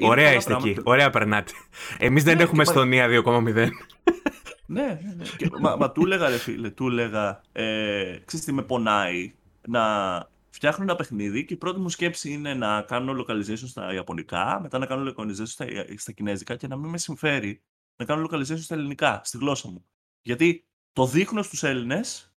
Ωραία 0.00 0.32
είστε 0.32 0.52
εκεί. 0.52 0.76
Ωραία 0.82 1.10
περνάτε. 1.10 1.52
Εμείς 1.98 2.24
δεν 2.24 2.36
ναι, 2.36 2.42
έχουμε 2.42 2.62
Εστονία 2.62 3.06
2,0. 3.24 3.68
Ναι, 4.70 5.00
ναι, 5.02 5.14
ναι. 5.14 5.24
Και, 5.36 5.50
μα, 5.60 5.76
μα 5.76 5.92
του 5.92 6.04
έλεγα, 6.04 6.28
ρε 6.28 6.38
φίλε, 6.38 6.70
του 6.70 6.86
έλεγα, 6.86 7.40
ε, 7.52 8.18
ξέρεις 8.24 8.46
τι 8.46 8.52
με 8.52 8.62
πονάει, 8.62 9.34
να 9.68 9.84
φτιάχνω 10.50 10.84
ένα 10.84 10.96
παιχνίδι 10.96 11.44
και 11.44 11.54
η 11.54 11.56
πρώτη 11.56 11.80
μου 11.80 11.88
σκέψη 11.88 12.32
είναι 12.32 12.54
να 12.54 12.82
κάνω 12.82 13.12
localization 13.12 13.66
στα 13.66 13.94
Ιαπωνικά, 13.94 14.60
μετά 14.60 14.78
να 14.78 14.86
κάνω 14.86 15.10
localization 15.10 15.46
στα, 15.46 15.66
στα 15.96 16.12
Κινέζικα 16.12 16.56
και 16.56 16.66
να 16.66 16.76
μην 16.76 16.90
με 16.90 16.98
συμφέρει 16.98 17.62
να 17.96 18.04
κάνω 18.04 18.28
localization 18.30 18.58
στα 18.58 18.74
ελληνικά, 18.74 19.20
στη 19.24 19.38
γλώσσα 19.38 19.68
μου. 19.68 19.84
Γιατί 20.22 20.64
το 20.92 21.06
δείχνω 21.06 21.42
στους 21.42 21.62
Έλληνες 21.62 22.34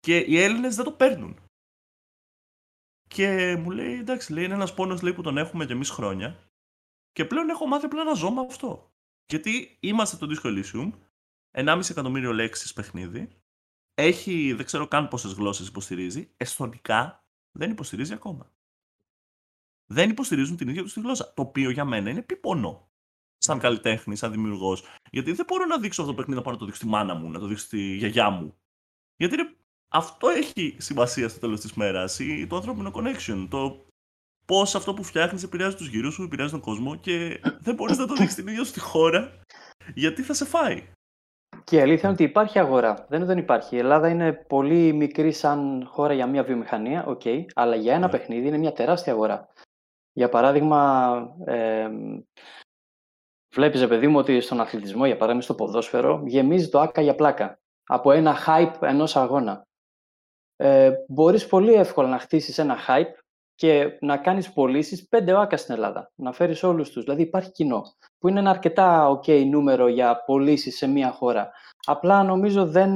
και 0.00 0.18
οι 0.18 0.40
Έλληνες 0.40 0.76
δεν 0.76 0.84
το 0.84 0.92
παίρνουν. 0.92 1.38
Και 3.08 3.56
μου 3.56 3.70
λέει, 3.70 3.98
εντάξει, 3.98 4.32
λέει, 4.32 4.44
είναι 4.44 4.54
ένας 4.54 4.74
πόνος 4.74 5.02
λέει, 5.02 5.12
που 5.12 5.22
τον 5.22 5.38
έχουμε 5.38 5.66
κι 5.66 5.72
εμείς 5.72 5.90
χρόνια 5.90 6.38
και 7.12 7.24
πλέον 7.24 7.48
έχω 7.48 7.66
μάθει 7.66 7.84
απλά 7.84 8.04
να 8.04 8.14
ζω 8.14 8.30
με 8.30 8.40
αυτό. 8.40 8.92
Γιατί 9.26 9.76
είμαστε 9.80 10.16
το 10.16 10.26
Disco 10.30 10.46
Elysium 10.46 10.92
1,5 11.52 11.90
εκατομμύριο 11.90 12.32
λέξεις 12.32 12.72
παιχνίδι. 12.72 13.28
Έχει, 13.94 14.52
δεν 14.52 14.64
ξέρω 14.64 14.88
καν 14.88 15.08
πόσες 15.08 15.32
γλώσσες 15.32 15.68
υποστηρίζει. 15.68 16.32
Εσθονικά 16.36 17.24
δεν 17.52 17.70
υποστηρίζει 17.70 18.12
ακόμα. 18.12 18.52
Δεν 19.86 20.10
υποστηρίζουν 20.10 20.56
την 20.56 20.68
ίδια 20.68 20.82
τους 20.82 20.92
τη 20.92 21.00
γλώσσα. 21.00 21.32
Το 21.34 21.42
οποίο 21.42 21.70
για 21.70 21.84
μένα 21.84 22.10
είναι 22.10 22.22
πιπονό. 22.22 22.90
Σαν 23.38 23.58
καλλιτέχνη, 23.58 24.16
σαν 24.16 24.30
δημιουργός. 24.30 24.84
Γιατί 25.10 25.32
δεν 25.32 25.46
μπορώ 25.48 25.66
να 25.66 25.78
δείξω 25.78 26.02
αυτό 26.02 26.14
το 26.14 26.18
παιχνίδι 26.18 26.38
να 26.38 26.44
πάω 26.44 26.52
να 26.52 26.58
το 26.58 26.64
δείξω 26.64 26.80
στη 26.80 26.90
μάνα 26.90 27.14
μου, 27.14 27.30
να 27.30 27.38
το 27.38 27.46
δείξω 27.46 27.64
στη 27.64 27.96
γιαγιά 27.96 28.30
μου. 28.30 28.56
Γιατί 29.16 29.36
αυτό 29.88 30.28
έχει 30.28 30.76
σημασία 30.78 31.28
στο 31.28 31.40
τέλος 31.40 31.60
της 31.60 31.72
μέρας. 31.72 32.20
Το 32.48 32.56
ανθρώπινο 32.56 32.90
connection. 32.94 33.46
Το 33.50 33.86
πώς 34.44 34.74
αυτό 34.74 34.94
που 34.94 35.04
φτιάχνεις 35.04 35.42
επηρεάζει 35.42 35.76
τους 35.76 35.86
γύρους 35.86 36.14
σου, 36.14 36.22
επηρεάζει 36.22 36.52
τον 36.52 36.60
κόσμο 36.60 36.96
και 36.96 37.40
δεν 37.60 37.74
μπορείς 37.74 37.98
να 37.98 38.06
το 38.06 38.14
δείξεις 38.14 38.34
την 38.34 38.46
ίδια 38.46 38.64
σου 38.64 38.72
τη 38.72 38.80
χώρα 38.80 39.40
γιατί 39.94 40.22
θα 40.22 40.34
σε 40.34 40.44
φάει. 40.44 40.92
Και 41.64 41.76
η 41.76 41.80
αλήθεια 41.80 42.00
είναι 42.02 42.12
ότι 42.12 42.22
υπάρχει 42.22 42.58
αγορά. 42.58 43.06
Δεν, 43.08 43.24
δεν 43.24 43.38
υπάρχει. 43.38 43.76
Η 43.76 43.78
Ελλάδα 43.78 44.08
είναι 44.08 44.32
πολύ 44.32 44.92
μικρή 44.92 45.32
σαν 45.32 45.86
χώρα 45.86 46.12
για 46.12 46.26
μια 46.26 46.42
βιομηχανία, 46.42 47.04
okay, 47.08 47.44
αλλά 47.54 47.76
για 47.76 47.94
ένα 47.94 48.06
yeah. 48.06 48.10
Ναι. 48.10 48.18
παιχνίδι 48.18 48.46
είναι 48.46 48.58
μια 48.58 48.72
τεράστια 48.72 49.12
αγορά. 49.12 49.48
Για 50.12 50.28
παράδειγμα, 50.28 51.12
ε, 51.44 51.88
βλέπεις, 53.54 53.86
παιδί 53.86 54.08
μου, 54.08 54.18
ότι 54.18 54.40
στον 54.40 54.60
αθλητισμό, 54.60 55.06
για 55.06 55.14
παράδειγμα 55.14 55.42
στο 55.42 55.54
ποδόσφαιρο, 55.54 56.22
γεμίζει 56.26 56.68
το 56.68 56.80
άκα 56.80 57.00
για 57.00 57.14
πλάκα. 57.14 57.58
Από 57.86 58.12
ένα 58.12 58.36
hype 58.46 58.76
ενός 58.80 59.16
αγώνα. 59.16 59.66
Ε, 60.56 60.92
μπορείς 61.08 61.46
πολύ 61.46 61.72
εύκολα 61.72 62.08
να 62.08 62.18
χτίσεις 62.18 62.58
ένα 62.58 62.76
hype 62.88 63.21
και 63.62 63.98
να 64.00 64.16
κάνεις 64.16 64.52
πωλήσεις 64.52 65.08
πέντε 65.08 65.38
άκα 65.38 65.56
στην 65.56 65.74
Ελλάδα. 65.74 66.12
Να 66.14 66.32
φέρεις 66.32 66.62
όλους 66.62 66.90
τους. 66.90 67.02
Δηλαδή 67.02 67.22
υπάρχει 67.22 67.50
κοινό 67.50 67.82
που 68.18 68.28
είναι 68.28 68.38
ένα 68.38 68.50
αρκετά 68.50 69.20
ok 69.20 69.44
νούμερο 69.46 69.88
για 69.88 70.24
πωλήσεις 70.24 70.76
σε 70.76 70.86
μία 70.86 71.12
χώρα. 71.12 71.50
Απλά 71.84 72.22
νομίζω 72.22 72.66
δεν, 72.66 72.92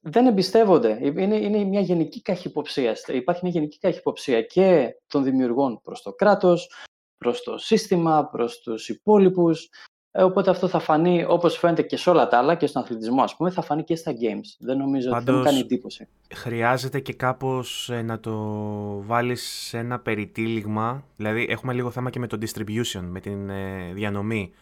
δεν 0.00 0.26
εμπιστεύονται. 0.26 0.98
Είναι, 1.02 1.36
είναι 1.36 1.64
μια 1.64 1.80
γενική 1.80 2.22
καχυποψία. 2.22 2.96
Υπάρχει 3.06 3.40
μια 3.42 3.52
γενική 3.52 3.78
καχυποψία 3.78 4.42
και 4.42 4.96
των 5.06 5.24
δημιουργών 5.24 5.80
προς 5.82 6.02
το 6.02 6.12
κράτος, 6.12 6.72
προς 7.16 7.42
το 7.42 7.58
σύστημα, 7.58 8.28
προς 8.28 8.60
τους 8.60 8.88
υπόλοιπους. 8.88 9.68
Ε, 10.18 10.22
οπότε 10.22 10.50
αυτό 10.50 10.68
θα 10.68 10.78
φανεί, 10.78 11.24
όπως 11.28 11.58
φαίνεται 11.58 11.82
και 11.82 11.96
σε 11.96 12.10
όλα 12.10 12.28
τα 12.28 12.38
άλλα 12.38 12.54
και 12.54 12.66
στον 12.66 12.82
αθλητισμό, 12.82 13.22
ας 13.22 13.36
πούμε, 13.36 13.50
θα 13.50 13.62
φανεί 13.62 13.84
και 13.84 13.96
στα 13.96 14.12
games. 14.12 14.56
Δεν 14.58 14.76
νομίζω 14.76 15.10
ότι 15.12 15.24
θα 15.24 15.32
μου 15.32 15.42
κάνει 15.42 15.58
εντύπωση. 15.58 16.08
Χρειάζεται 16.34 17.00
και 17.00 17.12
κάπως 17.12 17.90
ε, 17.90 18.02
να 18.02 18.20
το 18.20 18.34
βάλεις 19.02 19.42
σε 19.42 19.78
ένα 19.78 19.98
περιτύλιγμα. 19.98 21.04
Δηλαδή, 21.16 21.46
έχουμε 21.50 21.72
λίγο 21.72 21.90
θέμα 21.90 22.10
και 22.10 22.18
με 22.18 22.26
το 22.26 22.38
distribution, 22.40 23.00
με 23.08 23.20
την 23.20 23.50
ε, 23.50 23.92
διανομή. 23.94 24.52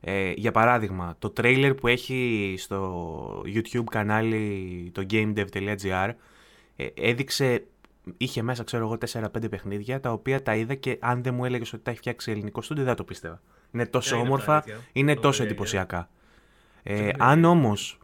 Ε, 0.00 0.32
για 0.36 0.52
παράδειγμα, 0.52 1.16
το 1.18 1.32
trailer 1.36 1.72
που 1.80 1.86
έχει 1.86 2.54
στο 2.58 3.42
YouTube 3.46 3.84
κανάλι 3.90 4.90
το 4.94 5.06
gamedev.gr 5.10 6.10
ε, 6.76 6.86
έδειξε, 6.94 7.64
είχε 8.16 8.42
μέσα 8.42 8.64
ξέρω 8.64 8.84
εγώ 8.84 8.98
4-5 9.12 9.50
παιχνίδια 9.50 10.00
τα 10.00 10.12
οποία 10.12 10.42
τα 10.42 10.56
είδα 10.56 10.74
και 10.74 10.98
αν 11.00 11.22
δεν 11.22 11.34
μου 11.34 11.44
έλεγες 11.44 11.72
ότι 11.72 11.82
τα 11.82 11.90
έχει 11.90 12.00
φτιάξει 12.00 12.30
ελληνικό 12.30 12.62
στούντιο 12.62 12.84
δεν 12.84 12.94
το 12.94 13.04
πίστευα. 13.04 13.40
Είναι 13.72 13.86
τόσο 13.86 14.14
είναι 14.14 14.24
όμορφα, 14.24 14.64
είναι 14.92 15.14
τόσο 15.14 15.42
εντυπωσιακά. 15.42 16.08
Ε, 16.82 17.08
αν 17.18 17.44
όμως 17.44 17.98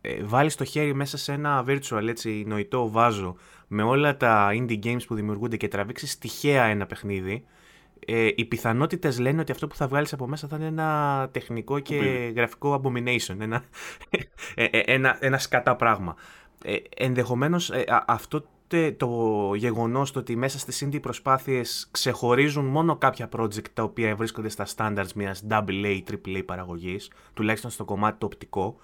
ε, 0.00 0.22
βάλεις 0.22 0.54
το 0.54 0.64
χέρι 0.64 0.94
μέσα 0.94 1.18
σε 1.18 1.32
ένα 1.32 1.64
virtual 1.68 2.06
έτσι 2.08 2.44
νοητό 2.46 2.90
βάζο 2.90 3.36
με 3.66 3.82
όλα 3.82 4.16
τα 4.16 4.50
indie 4.52 4.84
games 4.84 5.06
που 5.06 5.14
δημιουργούνται 5.14 5.56
και 5.56 5.68
τραβήξεις 5.68 6.18
τυχαία 6.18 6.64
ένα 6.64 6.86
παιχνίδι, 6.86 7.44
ε, 8.06 8.28
οι 8.34 8.44
πιθανότητες 8.44 9.18
λένε 9.18 9.40
ότι 9.40 9.52
αυτό 9.52 9.66
που 9.66 9.74
θα 9.74 9.88
βγάλεις 9.88 10.12
από 10.12 10.26
μέσα 10.26 10.48
θα 10.48 10.56
είναι 10.56 10.66
ένα 10.66 11.28
τεχνικό 11.32 11.78
και 11.78 11.94
γραφικό 12.36 12.80
abomination. 12.82 13.36
Ένα, 13.38 13.64
ε, 14.54 14.64
ε, 14.64 14.78
ένα, 14.78 15.16
ένα 15.20 15.38
σκατά 15.38 15.76
πράγμα. 15.76 16.16
Ε, 16.64 16.76
Ενδεχομένως 16.96 17.72
αυτό 18.06 18.44
το 18.96 19.08
γεγονός 19.54 20.12
το 20.12 20.18
ότι 20.18 20.36
μέσα 20.36 20.58
στις 20.58 20.84
indie 20.86 21.00
προσπάθειες 21.02 21.88
ξεχωρίζουν 21.90 22.64
μόνο 22.64 22.96
κάποια 22.96 23.28
project 23.36 23.68
τα 23.74 23.82
οποία 23.82 24.16
βρίσκονται 24.16 24.48
στα 24.48 24.66
standards 24.76 25.12
μιας 25.14 25.42
AA, 25.50 26.02
AAA 26.10 26.42
παραγωγής, 26.46 27.10
τουλάχιστον 27.34 27.70
στο 27.70 27.84
κομμάτι 27.84 28.18
το 28.18 28.26
οπτικό, 28.26 28.76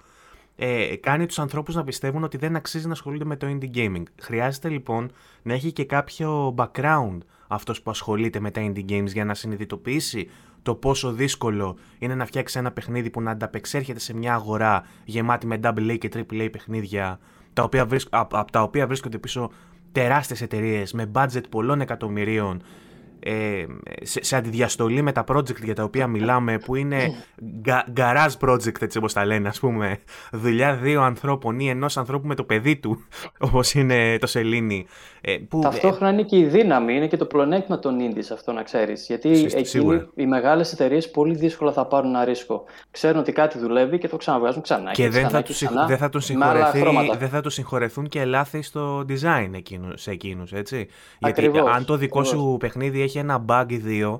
ε, 0.55 0.95
κάνει 0.95 1.25
τους 1.25 1.39
ανθρώπους 1.39 1.75
να 1.75 1.83
πιστεύουν 1.83 2.23
ότι 2.23 2.37
δεν 2.37 2.55
αξίζει 2.55 2.85
να 2.85 2.91
ασχολούνται 2.91 3.25
με 3.25 3.35
το 3.35 3.47
indie 3.49 3.75
gaming. 3.75 4.03
Χρειάζεται 4.21 4.69
λοιπόν 4.69 5.11
να 5.41 5.53
έχει 5.53 5.71
και 5.71 5.85
κάποιο 5.85 6.55
background 6.57 7.17
αυτός 7.47 7.81
που 7.81 7.91
ασχολείται 7.91 8.39
με 8.39 8.51
τα 8.51 8.61
indie 8.71 8.91
games 8.91 9.07
για 9.07 9.25
να 9.25 9.33
συνειδητοποιήσει 9.33 10.29
το 10.61 10.75
πόσο 10.75 11.11
δύσκολο 11.11 11.77
είναι 11.99 12.15
να 12.15 12.25
φτιάξει 12.25 12.59
ένα 12.59 12.71
παιχνίδι 12.71 13.09
που 13.09 13.21
να 13.21 13.31
ανταπεξέρχεται 13.31 13.99
σε 13.99 14.13
μια 14.13 14.33
αγορά 14.33 14.85
γεμάτη 15.05 15.47
με 15.47 15.59
AA 15.63 15.97
και 15.97 16.09
AAA 16.13 16.49
παιχνίδια 16.51 17.19
τα 17.53 17.63
οποία 17.63 17.87
από 18.09 18.51
τα 18.51 18.61
οποία 18.61 18.87
βρίσκονται 18.87 19.17
πίσω 19.17 19.51
τεράστιες 19.91 20.41
εταιρείες 20.41 20.93
με 20.93 21.11
budget 21.15 21.49
πολλών 21.49 21.81
εκατομμυρίων 21.81 22.63
ε, 23.19 23.65
σε, 24.01 24.23
σε, 24.23 24.35
αντιδιαστολή 24.35 25.01
με 25.01 25.11
τα 25.11 25.23
project 25.27 25.63
για 25.63 25.75
τα 25.75 25.83
οποία 25.83 26.07
μιλάμε 26.07 26.57
που 26.57 26.75
είναι 26.75 27.23
garage 27.95 28.37
project 28.39 28.81
έτσι 28.81 28.97
όπως 28.97 29.13
τα 29.13 29.25
λένε 29.25 29.47
ας 29.47 29.59
πούμε 29.59 29.99
δουλειά 30.31 30.75
δύο 30.75 31.01
ανθρώπων 31.01 31.59
ή 31.59 31.69
ενός 31.69 31.97
ανθρώπου 31.97 32.27
με 32.27 32.35
το 32.35 32.43
παιδί 32.43 32.75
του 32.75 33.03
όπως 33.49 33.73
είναι 33.73 34.17
το 34.17 34.27
Σελήνη 34.27 34.85
ε, 35.21 35.37
που, 35.49 35.59
Ταυτόχρονα 35.59 36.11
είναι 36.11 36.23
και 36.23 36.37
η 36.37 36.45
δύναμη, 36.45 36.95
είναι 36.95 37.07
και 37.07 37.17
το 37.17 37.25
πλονέκτημα 37.25 37.79
των 37.79 37.97
indies 37.99 38.27
αυτό 38.33 38.51
να 38.51 38.63
ξέρεις. 38.63 39.05
Γιατί 39.05 39.47
εκείνοι, 39.53 40.09
οι 40.15 40.25
μεγάλες 40.25 40.71
εταιρείες 40.73 41.11
πολύ 41.11 41.35
δύσκολα 41.35 41.71
θα 41.71 41.85
πάρουν 41.85 42.09
ένα 42.09 42.23
ρίσκο. 42.23 42.63
Ξέρουν 42.91 43.19
ότι 43.19 43.31
κάτι 43.31 43.59
δουλεύει 43.59 43.97
και 43.97 44.07
το 44.07 44.17
ξαναβγάζουν 44.17 44.61
ξανά 44.61 44.91
και, 44.91 45.03
και 45.03 45.09
δεν, 45.09 45.29
θα 45.29 45.41
τους, 45.41 45.55
ξανά, 45.55 45.85
δεν, 45.85 45.97
θα 45.97 46.09
τους 46.09 46.27
δεν 47.17 47.29
θα 47.29 47.41
τους 47.41 47.53
συγχωρεθούν 47.53 48.07
και 48.07 48.25
λάθη 48.25 48.61
στο 48.61 49.05
design 49.09 49.49
εκείνους, 49.53 50.01
σε 50.01 50.11
εκείνους 50.11 50.51
έτσι. 50.53 50.87
Γιατί 51.19 51.51
αν 51.73 51.85
το 51.85 51.95
δικό 51.95 52.23
σου 52.23 52.57
παιχνίδι 52.59 53.01
έχει 53.01 53.17
ένα 53.17 53.45
bug 53.47 53.65
ή 53.67 53.77
δύο, 53.77 54.19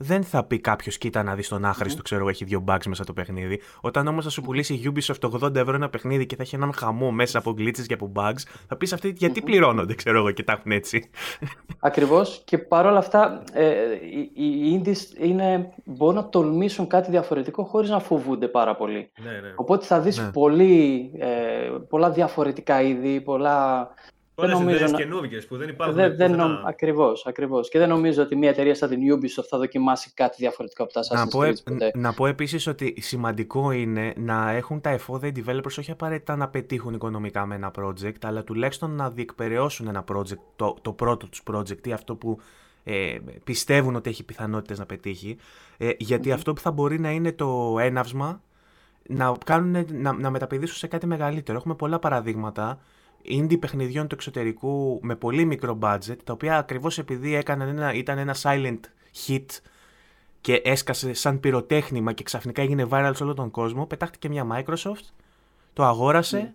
δεν 0.00 0.22
θα 0.24 0.44
πει 0.44 0.58
κάποιος, 0.58 0.98
κοίτα 0.98 1.22
να 1.22 1.34
δεις 1.34 1.48
τον 1.48 1.64
άχρηστο, 1.64 2.02
ξέρω 2.02 2.20
εγώ, 2.20 2.28
έχει 2.28 2.44
δύο 2.44 2.64
bugs 2.68 2.86
μέσα 2.86 3.04
το 3.04 3.12
παιχνίδι. 3.12 3.60
Όταν 3.80 4.06
όμως 4.06 4.24
θα 4.24 4.30
σου 4.30 4.42
πουλήσει 4.42 4.74
η 4.74 4.92
Ubisoft 4.94 5.30
80 5.42 5.54
ευρώ 5.54 5.74
ένα 5.74 5.88
παιχνίδι 5.88 6.26
και 6.26 6.36
θα 6.36 6.42
έχει 6.42 6.54
έναν 6.54 6.72
χαμό 6.72 7.10
μέσα 7.10 7.38
από 7.38 7.54
glitches 7.58 7.86
και 7.86 7.94
από 7.94 8.12
bugs, 8.14 8.42
θα 8.68 8.76
πεις 8.76 8.92
αυτοί 8.92 9.14
γιατί 9.16 9.42
πληρώνονται, 9.42 9.94
ξέρω 9.94 10.18
εγώ, 10.18 10.30
και 10.30 10.42
τα 10.42 10.52
έχουν 10.52 10.70
έτσι. 10.70 11.10
Ακριβώς. 11.80 12.42
Και 12.44 12.58
παρόλα 12.58 12.98
αυτά, 12.98 13.42
ε, 13.52 13.74
οι 14.34 14.82
indies 14.84 15.24
είναι, 15.24 15.72
μπορούν 15.84 16.14
να 16.14 16.28
τολμήσουν 16.28 16.86
κάτι 16.86 17.10
διαφορετικό 17.10 17.64
χωρίς 17.64 17.90
να 17.90 18.00
φοβούνται 18.00 18.48
πάρα 18.48 18.76
πολύ. 18.76 19.10
Ναι, 19.22 19.30
ναι. 19.30 19.52
Οπότε 19.56 19.84
θα 19.86 20.00
δεις 20.00 20.18
Ναι. 20.18 20.30
ε, 21.18 21.70
πολλά 21.88 22.10
διαφορετικά 22.10 22.82
είδη, 22.82 23.20
πολλά 23.20 23.88
Πολλές 24.42 24.58
νομίζω 24.58 24.76
ιδέες 24.76 24.90
να- 24.92 24.98
καινούργιες 24.98 25.46
που 25.46 25.56
δεν 25.56 25.68
υπάρχουν. 25.68 25.96
Δεν, 25.96 26.16
δεν 26.16 26.30
πουθενά. 26.30 26.46
νομ... 26.48 26.66
Ακριβώς, 26.66 27.26
ακριβώς. 27.26 27.68
Και 27.68 27.78
δεν 27.78 27.88
νομίζω 27.88 28.22
ότι 28.22 28.36
μια 28.36 28.48
εταιρεία 28.50 28.74
σαν 28.74 28.88
την 28.88 29.00
Ubisoft 29.14 29.46
θα 29.48 29.58
δοκιμάσει 29.58 30.10
κάτι 30.14 30.34
διαφορετικό 30.38 30.82
από 30.82 30.92
τα 30.92 31.00
Να 31.14 31.24
Assassin's 31.24 31.30
πω, 31.30 31.42
ε- 31.42 31.50
Creed 31.50 31.62
ποτέ. 31.64 31.90
να 31.94 32.12
πω 32.12 32.26
επίσης 32.26 32.66
ότι 32.66 32.94
σημαντικό 33.00 33.70
είναι 33.70 34.12
να 34.16 34.50
έχουν 34.50 34.80
τα 34.80 34.90
εφόδια 34.90 35.28
οι 35.28 35.32
developers 35.46 35.76
όχι 35.78 35.90
απαραίτητα 35.90 36.36
να 36.36 36.48
πετύχουν 36.48 36.94
οικονομικά 36.94 37.46
με 37.46 37.54
ένα 37.54 37.70
project, 37.78 38.12
αλλά 38.22 38.44
τουλάχιστον 38.44 38.90
να 38.90 39.10
διεκπαιρεώσουν 39.10 39.88
ένα 39.88 40.04
project, 40.12 40.38
το, 40.56 40.76
το 40.82 40.92
πρώτο 40.92 41.26
τους 41.28 41.42
project 41.52 41.86
ή 41.86 41.92
αυτό 41.92 42.14
που 42.16 42.40
ε, 42.84 43.16
πιστεύουν 43.44 43.94
ότι 43.96 44.10
έχει 44.10 44.24
πιθανότητες 44.24 44.78
να 44.78 44.86
πετύχει. 44.86 45.36
Ε, 45.78 45.90
γιατί 45.98 46.32
αυτό 46.32 46.52
που 46.52 46.60
θα 46.60 46.70
μπορεί 46.70 47.00
να 47.00 47.10
είναι 47.10 47.32
το 47.32 47.76
έναυσμα 47.80 48.42
να, 49.08 49.32
κάνουν, 49.44 49.86
να, 49.92 50.12
να 50.12 50.30
μεταπηδήσουν 50.30 50.76
σε 50.76 50.86
κάτι 50.86 51.06
μεγαλύτερο. 51.06 51.58
Έχουμε 51.58 51.74
πολλά 51.74 51.98
παραδείγματα 51.98 52.78
indie 53.24 53.58
παιχνιδιών 53.60 54.06
του 54.08 54.14
εξωτερικού 54.14 54.98
με 55.02 55.14
πολύ 55.16 55.44
μικρό 55.44 55.78
budget, 55.82 56.16
τα 56.24 56.32
οποία 56.32 56.58
ακριβώς 56.58 56.98
επειδή 56.98 57.34
έκαναν 57.34 57.68
ένα, 57.68 57.94
ήταν 57.94 58.18
ένα 58.18 58.36
silent 58.42 58.80
hit 59.26 59.44
και 60.40 60.54
έσκασε 60.64 61.12
σαν 61.12 61.40
πυροτέχνημα 61.40 62.12
και 62.12 62.22
ξαφνικά 62.22 62.62
έγινε 62.62 62.86
viral 62.90 63.10
σε 63.14 63.22
όλο 63.22 63.34
τον 63.34 63.50
κόσμο, 63.50 63.86
πετάχτηκε 63.86 64.28
μια 64.28 64.46
Microsoft, 64.52 65.04
το 65.72 65.84
αγόρασε, 65.84 66.54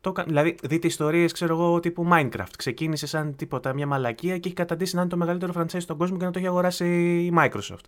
το, 0.00 0.12
κα- 0.12 0.24
δηλαδή 0.24 0.56
δείτε 0.62 0.86
ιστορίες 0.86 1.32
ξέρω 1.32 1.54
εγώ 1.54 1.80
τύπου 1.80 2.08
Minecraft, 2.12 2.50
ξεκίνησε 2.58 3.06
σαν 3.06 3.36
τίποτα 3.36 3.72
μια 3.72 3.86
μαλακία 3.86 4.38
και 4.38 4.46
έχει 4.48 4.56
καταντήσει 4.56 4.94
να 4.94 5.00
είναι 5.00 5.10
το 5.10 5.16
μεγαλύτερο 5.16 5.52
franchise 5.56 5.80
στον 5.80 5.96
κόσμο 5.96 6.16
και 6.16 6.24
να 6.24 6.30
το 6.30 6.38
έχει 6.38 6.48
αγοράσει 6.48 6.84
η 7.24 7.32
Microsoft. 7.38 7.84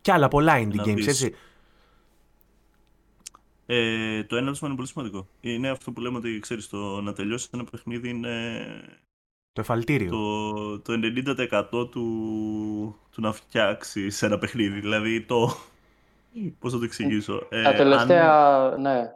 Και 0.00 0.12
άλλα 0.12 0.28
πολλά 0.28 0.58
indie 0.58 0.74
Να 0.74 0.82
games, 0.82 0.94
δεις. 0.94 1.06
έτσι. 1.06 1.34
Ε, 3.70 4.24
το 4.24 4.36
έναυσμα 4.36 4.66
είναι 4.68 4.76
πολύ 4.76 4.88
σημαντικό. 4.88 5.28
Είναι 5.40 5.68
αυτό 5.68 5.92
που 5.92 6.00
λέμε 6.00 6.16
ότι 6.16 6.38
ξέρεις, 6.38 6.68
το 6.68 7.00
να 7.00 7.12
τελειώσει 7.12 7.48
ένα 7.52 7.64
παιχνίδι 7.64 8.08
είναι 8.08 8.64
Το 9.52 9.60
εφαλτήριο. 9.60 10.10
το, 10.10 10.80
το 10.80 10.92
90% 11.72 11.90
του, 11.90 12.00
του 13.10 13.20
να 13.20 13.32
φτιάξει 13.32 14.08
ένα 14.20 14.38
παιχνίδι. 14.38 14.80
Δηλαδή 14.80 15.22
το. 15.24 15.50
Πώς 16.58 16.72
θα 16.72 16.78
το 16.78 16.84
εξηγήσω. 16.84 17.46
Ε, 17.50 17.62
Τα 17.62 17.72
τελευταία, 17.74 18.76
ναι, 18.78 19.12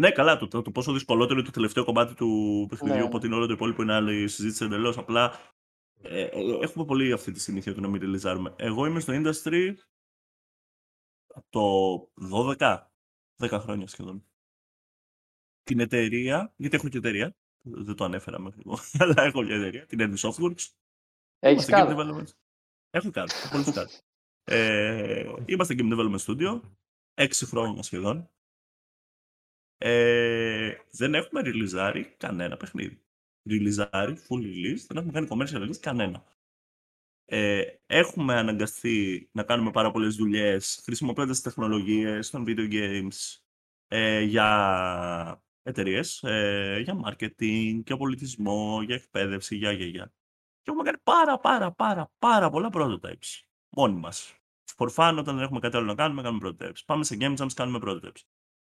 Ναι, 0.00 0.10
καλά, 0.10 0.36
το, 0.36 0.48
το, 0.48 0.62
το 0.62 0.70
πόσο 0.70 0.92
δυσκολότερο 0.92 1.34
είναι 1.38 1.46
το 1.48 1.52
τελευταίο 1.52 1.84
κομμάτι 1.84 2.14
του 2.14 2.66
παιχνιδιού 2.68 2.98
Ναι. 2.98 3.04
από 3.06 3.16
ότι 3.16 3.26
είναι 3.26 3.34
όλο 3.34 3.46
το 3.46 3.52
υπόλοιπο 3.52 3.82
είναι 3.82 3.94
άλλη 3.94 4.28
συζήτηση 4.28 4.64
εντελώς. 4.64 4.98
Απλά 4.98 5.32
ε, 6.02 6.20
ε, 6.22 6.28
έχουμε 6.62 6.84
πολύ 6.84 7.12
αυτή 7.12 7.32
τη 7.32 7.40
συνήθεια 7.40 7.74
του 7.74 7.80
να 7.80 7.88
μην 7.88 8.00
ρελιζάρουμε. 8.00 8.54
Εγώ 8.56 8.86
είμαι 8.86 9.00
στο 9.00 9.12
industry 9.16 9.74
από 11.34 11.46
το 11.50 12.54
12, 12.58 12.78
10 13.38 13.58
χρόνια 13.60 13.86
σχεδόν. 13.86 14.24
Την 15.62 15.80
εταιρεία, 15.80 16.52
γιατί 16.56 16.76
έχω 16.76 16.88
και 16.88 16.98
εταιρεία, 16.98 17.36
δεν 17.60 17.94
το 17.94 18.04
ανέφερα 18.04 18.40
μέχρι 18.40 18.62
εγώ, 18.66 18.78
αλλά 19.02 19.22
έχω 19.22 19.42
μια 19.42 19.54
εταιρεία, 19.54 19.86
την 19.86 19.98
Envy 20.00 20.28
Softworks. 20.28 20.66
έχεις 21.38 21.68
Είμαστε 21.68 21.72
game 21.72 21.86
κάνει. 21.86 21.94
development. 21.96 22.28
Έχω 22.90 23.10
κάνει, 23.10 23.30
έχω 23.34 23.48
πολύ 23.48 23.72
κάνει. 23.72 23.90
Ε, 24.44 25.32
είμαστε 25.44 25.74
game 25.78 25.92
development 25.92 26.18
studio, 26.18 26.60
έξι 27.14 27.46
χρόνια 27.46 27.82
σχεδόν. 27.82 28.30
Ε, 29.78 30.76
δεν 30.90 31.14
έχουμε 31.14 31.40
ριλιζάρει 31.40 32.04
κανένα 32.04 32.56
παιχνίδι. 32.56 33.02
Ριλιζάρει, 33.48 34.16
full 34.28 34.42
release, 34.42 34.84
δεν 34.88 34.96
έχουμε 34.96 35.12
κάνει 35.12 35.26
commercial 35.30 35.68
release 35.68 35.76
κανένα. 35.76 36.24
Ε, 37.30 37.62
έχουμε 37.86 38.34
αναγκαστεί 38.34 39.28
να 39.32 39.42
κάνουμε 39.42 39.70
πάρα 39.70 39.90
πολλές 39.90 40.16
δουλειές 40.16 40.80
χρησιμοποιώντας 40.84 41.34
τις 41.34 41.44
τεχνολογίες 41.44 42.30
των 42.30 42.44
video 42.46 42.72
games 42.72 43.38
ε, 43.88 44.20
για 44.20 45.42
εταιρείες, 45.62 46.22
ε, 46.22 46.80
για 46.82 47.00
marketing, 47.04 47.80
για 47.86 47.96
πολιτισμό, 47.96 48.82
για 48.82 48.94
εκπαίδευση, 48.94 49.56
για, 49.56 49.72
για, 49.72 49.86
για. 49.86 50.12
Και 50.62 50.70
έχουμε 50.70 50.82
κάνει 50.82 50.98
πάρα 51.02 51.38
πάρα 51.38 51.72
πάρα 51.72 52.12
πάρα 52.18 52.50
πολλά 52.50 52.70
prototypes. 52.72 53.40
Μόνοι 53.68 53.98
μας. 53.98 54.34
For 54.76 54.88
fun, 54.94 55.16
όταν 55.18 55.34
δεν 55.34 55.44
έχουμε 55.44 55.60
κάτι 55.60 55.76
άλλο 55.76 55.86
να 55.86 55.94
κάνουμε, 55.94 56.22
κάνουμε 56.22 56.48
prototypes. 56.50 56.80
Πάμε 56.86 57.04
σε 57.04 57.16
game 57.20 57.36
jams, 57.36 57.52
κάνουμε 57.54 57.78
prototypes. 57.82 58.20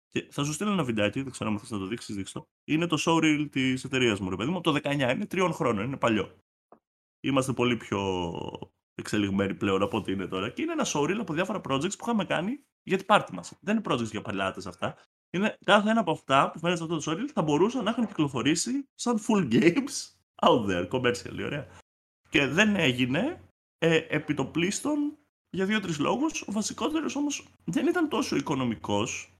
Και 0.09 0.27
θα 0.31 0.43
σου 0.43 0.53
στείλω 0.53 0.71
ένα 0.71 0.83
βιντεάκι, 0.83 1.21
δεν 1.21 1.31
ξέρω 1.31 1.49
αν 1.49 1.59
θες 1.59 1.69
να 1.69 1.77
το 1.77 1.85
δείξεις, 1.85 2.15
δείξτε 2.15 2.39
το. 2.39 2.49
Είναι 2.63 2.87
το 2.87 2.97
showreel 3.05 3.47
της 3.51 3.83
εταιρείας 3.83 4.19
μου, 4.19 4.29
ρε 4.29 4.35
παιδί 4.35 4.49
μου, 4.49 4.57
από 4.57 4.71
το 4.71 4.79
19, 4.83 5.11
είναι 5.13 5.25
τριών 5.25 5.53
χρόνων, 5.53 5.85
είναι 5.85 5.97
παλιό. 5.97 6.35
Είμαστε 7.21 7.53
πολύ 7.53 7.77
πιο 7.77 8.31
εξελιγμένοι 8.95 9.53
πλέον 9.53 9.81
από 9.81 9.97
ό,τι 9.97 10.11
είναι 10.11 10.27
τώρα. 10.27 10.49
Και 10.49 10.61
είναι 10.61 10.71
ένα 10.71 10.85
showreel 10.85 11.17
από 11.19 11.33
διάφορα 11.33 11.61
projects 11.69 11.97
που 11.97 12.03
είχαμε 12.03 12.25
κάνει 12.25 12.59
για 12.83 12.97
την 12.97 13.05
πάρτι 13.05 13.33
μας. 13.33 13.57
Δεν 13.61 13.75
είναι 13.75 13.93
projects 13.93 14.11
για 14.11 14.21
παλιάτες 14.21 14.65
αυτά. 14.65 14.95
Είναι 15.29 15.57
κάθε 15.65 15.89
ένα 15.89 15.99
από 15.99 16.11
αυτά 16.11 16.51
που 16.51 16.59
φαίνεται 16.59 16.77
σε 16.77 16.83
αυτό 16.83 16.99
το 16.99 17.11
showreel 17.11 17.29
θα 17.33 17.41
μπορούσαν 17.41 17.83
να 17.83 17.89
έχουν 17.89 18.07
κυκλοφορήσει 18.07 18.87
σαν 18.95 19.19
full 19.27 19.51
games 19.51 20.11
out 20.41 20.65
there, 20.69 20.87
commercially, 20.89 21.43
ωραία. 21.43 21.67
Και 22.29 22.47
δεν 22.47 22.75
έγινε 22.75 23.41
ε, 23.77 23.95
επί 23.95 24.33
το 24.33 24.45
πλήστον 24.45 25.17
για 25.49 25.65
δύο-τρεις 25.65 25.99
λόγους. 25.99 26.41
Ο 26.41 26.51
βασικότερος 26.51 27.15
όμως 27.15 27.47
δεν 27.65 27.87
ήταν 27.87 28.09
τόσο 28.09 28.35
οικονομικός 28.35 29.35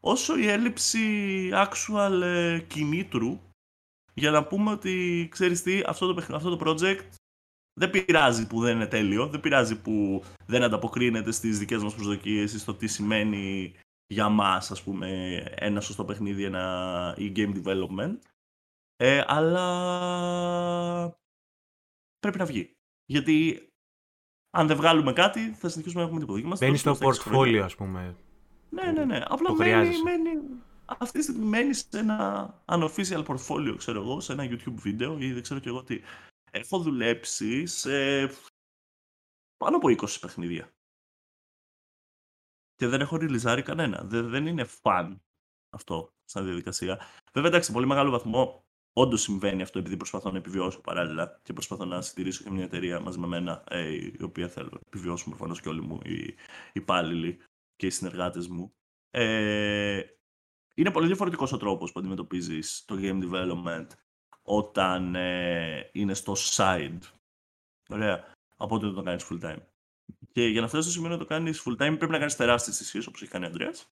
όσο 0.00 0.38
η 0.38 0.48
έλλειψη 0.48 1.50
actual 1.52 2.20
ε, 2.22 2.58
κινήτρου 2.58 3.40
για 4.14 4.30
να 4.30 4.44
πούμε 4.46 4.70
ότι 4.70 5.28
ξέρεις 5.30 5.62
τι, 5.62 5.82
αυτό 5.86 6.06
το, 6.06 6.14
παιχν- 6.14 6.34
αυτό 6.34 6.56
το 6.56 6.70
project 6.70 7.00
δεν 7.80 7.90
πειράζει 7.90 8.46
που 8.46 8.60
δεν 8.60 8.74
είναι 8.76 8.86
τέλειο, 8.86 9.26
δεν 9.26 9.40
πειράζει 9.40 9.80
που 9.80 10.22
δεν 10.46 10.62
ανταποκρίνεται 10.62 11.30
στις 11.30 11.58
δικές 11.58 11.82
μας 11.82 11.94
προσδοκίες 11.94 12.52
ή 12.52 12.58
στο 12.58 12.74
τι 12.74 12.86
σημαίνει 12.86 13.74
για 14.06 14.28
μας, 14.28 14.70
ας 14.70 14.82
πούμε, 14.82 15.36
ένα 15.54 15.80
σωστό 15.80 16.04
παιχνίδι 16.04 16.44
ένα, 16.44 17.14
ή 17.18 17.32
game 17.36 17.62
development. 17.64 18.16
Ε, 18.96 19.24
αλλά 19.26 21.16
πρέπει 22.18 22.38
να 22.38 22.44
βγει. 22.44 22.72
Γιατί 23.06 23.66
αν 24.56 24.66
δεν 24.66 24.76
βγάλουμε 24.76 25.12
κάτι, 25.12 25.50
θα 25.50 25.68
συνεχίσουμε 25.68 26.00
να 26.02 26.06
έχουμε 26.08 26.20
τίποτα. 26.20 26.38
Και 26.40 26.46
είμαστε 26.46 26.64
Μπαίνει 26.66 26.78
στο 26.78 26.90
τόσο 26.90 27.02
στα 27.02 27.08
έξι 27.10 27.28
χρόνια. 27.28 27.60
portfolio, 27.60 27.64
ας 27.64 27.74
πούμε. 27.74 28.16
Ναι, 28.70 28.92
ναι, 28.92 29.04
ναι. 29.04 29.20
Απλά 29.28 29.48
Το 29.48 29.54
μένει, 29.54 29.70
χρειάζεσαι. 29.70 30.02
μένει, 30.02 30.30
αυτή 30.98 31.18
τη 31.18 31.24
στιγμή 31.24 31.44
μένει 31.44 31.74
σε 31.74 31.98
ένα 31.98 32.62
unofficial 32.64 33.24
portfolio, 33.26 33.74
ξέρω 33.76 34.00
εγώ, 34.00 34.20
σε 34.20 34.32
ένα 34.32 34.44
YouTube 34.44 34.74
βίντεο 34.74 35.18
ή 35.18 35.32
δεν 35.32 35.42
ξέρω 35.42 35.60
και 35.60 35.68
εγώ 35.68 35.82
τι. 35.82 36.00
Έχω 36.50 36.78
δουλέψει 36.78 37.66
σε 37.66 38.26
πάνω 39.56 39.76
από 39.76 39.88
20 39.88 40.16
παιχνίδια. 40.20 40.74
Και 42.74 42.86
δεν 42.86 43.00
έχω 43.00 43.16
ριλιζάρει 43.16 43.62
κανένα. 43.62 44.02
Δεν, 44.04 44.28
δεν 44.28 44.46
είναι 44.46 44.66
fun 44.82 45.16
αυτό 45.70 46.14
σαν 46.24 46.44
διαδικασία. 46.44 47.00
Βέβαια, 47.32 47.48
εντάξει, 47.48 47.66
σε 47.66 47.72
πολύ 47.72 47.86
μεγάλο 47.86 48.10
βαθμό 48.10 48.64
όντως 48.92 49.20
συμβαίνει 49.20 49.62
αυτό 49.62 49.78
επειδή 49.78 49.96
προσπαθώ 49.96 50.30
να 50.30 50.38
επιβιώσω 50.38 50.80
παράλληλα 50.80 51.40
και 51.42 51.52
προσπαθώ 51.52 51.84
να 51.84 52.00
συντηρήσω 52.00 52.44
και 52.44 52.50
μια 52.50 52.64
εταιρεία 52.64 53.00
μαζί 53.00 53.18
με 53.18 53.26
μένα, 53.26 53.64
ε, 53.68 53.90
η 53.92 54.22
οποία 54.22 54.48
θέλω 54.48 54.68
να 54.72 54.80
επιβιώσουν 54.86 55.28
προφανώς 55.28 55.60
και 55.60 55.68
όλοι 55.68 55.80
μου 55.80 56.00
οι 56.04 56.34
υπάλληλοι 56.72 57.38
και 57.76 57.86
οι 57.86 57.90
συνεργάτες 57.90 58.48
μου. 58.48 58.74
Ε, 59.10 60.02
είναι 60.74 60.90
πολύ 60.90 61.06
διαφορετικός 61.06 61.52
ο 61.52 61.56
τρόπος 61.56 61.92
που 61.92 61.98
αντιμετωπίζεις 61.98 62.84
το 62.86 62.96
game 63.00 63.22
development 63.22 63.86
όταν 64.42 65.14
ε, 65.14 65.90
είναι 65.92 66.14
στο 66.14 66.34
side. 66.36 66.98
Ωραία. 67.88 68.24
Από 68.56 68.74
ότι 68.74 68.94
το 68.94 69.02
κάνεις 69.02 69.26
full 69.30 69.40
time. 69.40 69.62
Και 70.32 70.46
για 70.46 70.60
να 70.60 70.68
φτάσει 70.68 70.82
στο 70.82 70.92
σημείο 70.92 71.08
να 71.08 71.18
το 71.18 71.24
κάνεις 71.24 71.62
full 71.66 71.72
time 71.72 71.76
πρέπει 71.76 72.12
να 72.12 72.18
κάνεις 72.18 72.36
τεράστιες 72.36 72.76
θυσίες 72.76 73.06
όπως 73.06 73.22
έχει 73.22 73.30
κάνει 73.30 73.44
ο 73.44 73.46
Ανδρέας 73.46 73.86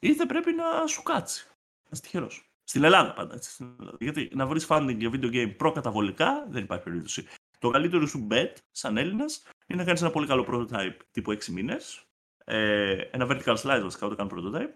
είτε 0.00 0.26
πρέπει 0.26 0.52
να 0.52 0.86
σου 0.86 1.02
κάτσει. 1.02 1.46
Να 1.48 1.88
είσαι 1.92 2.02
τυχερός. 2.02 2.50
Στην 2.64 2.84
Ελλάδα 2.84 3.12
πάντα. 3.12 3.34
Έτσι, 3.34 3.50
στην 3.50 3.74
Ελλάδα. 3.78 3.96
Γιατί 4.00 4.30
να 4.34 4.46
βρεις 4.46 4.66
funding 4.68 4.96
για 4.98 5.10
video 5.12 5.32
game 5.32 5.56
προκαταβολικά 5.56 6.46
δεν 6.48 6.62
υπάρχει 6.62 6.84
περίπτωση. 6.84 7.26
Το 7.58 7.70
καλύτερο 7.70 8.06
σου 8.06 8.26
bet 8.30 8.52
σαν 8.70 8.96
Έλληνας 8.96 9.42
είναι 9.66 9.78
να 9.78 9.84
κάνεις 9.84 10.00
ένα 10.00 10.10
πολύ 10.10 10.26
καλό 10.26 10.46
prototype 10.48 10.96
τύπου 11.10 11.32
6 11.32 11.44
μήνες 11.44 12.06
ε, 12.44 12.92
ένα 12.92 13.26
vertical 13.30 13.56
slice 13.56 13.80
βασικά 13.82 14.06
όταν 14.06 14.28
κάνω 14.28 14.30
prototype 14.34 14.72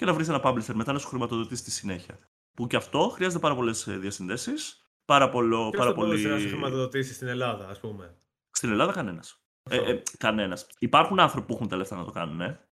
και 0.00 0.06
να 0.06 0.14
βρεις 0.14 0.28
ένα 0.28 0.40
publisher 0.44 0.72
μετά 0.74 0.92
να 0.92 0.98
σου 0.98 1.08
χρηματοδοτήσει 1.08 1.60
στη 1.60 1.70
συνέχεια. 1.70 2.18
Που 2.56 2.66
και 2.66 2.76
αυτό 2.76 3.08
χρειάζεται 3.08 3.40
πάρα 3.40 3.54
πολλές 3.54 3.84
διασυνδέσεις. 3.88 4.84
Πάρα, 5.04 5.28
πολλο, 5.28 5.56
Ποιος 5.70 5.76
πάρα 5.84 5.94
θα 5.94 5.96
μπορούσε 5.96 6.22
πολύ. 6.22 6.34
να 6.34 6.40
σε 6.40 6.48
χρηματοδοτήσει 6.48 7.14
στην 7.14 7.26
Ελλάδα, 7.26 7.68
ας 7.68 7.80
πούμε; 7.80 8.16
Στην 8.50 8.70
Ελλάδα 8.70 8.92
κανένας. 8.92 9.42
Ε, 9.70 9.76
Αυτό. 9.78 9.90
ε, 9.90 10.02
κανένας. 10.18 10.66
Υπάρχουν 10.78 11.20
άνθρωποι 11.20 11.46
που 11.46 11.54
έχουν 11.54 11.68
τα 11.68 11.76
λεφτά 11.76 11.96
να 11.96 12.04
το 12.04 12.10
κάνουν, 12.10 12.40
ε. 12.40 12.68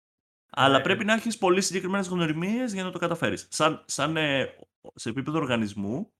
Αλλά 0.50 0.78
Ναι. 0.78 0.84
πρέπει 0.84 1.06
να 1.06 1.14
έχεις 1.14 1.38
πολύ 1.38 1.62
συγκεκριμένες 1.62 2.08
γνωριμίες 2.08 2.74
για 2.74 2.84
να 2.84 2.92
το 2.92 3.00
καταφέρεις. 3.00 3.48
Σαν, 3.52 3.84
σαν 3.88 4.18
ε, 4.18 4.56
σε 4.96 5.10
επίπεδο 5.10 5.38
οργανισμού, 5.38 6.14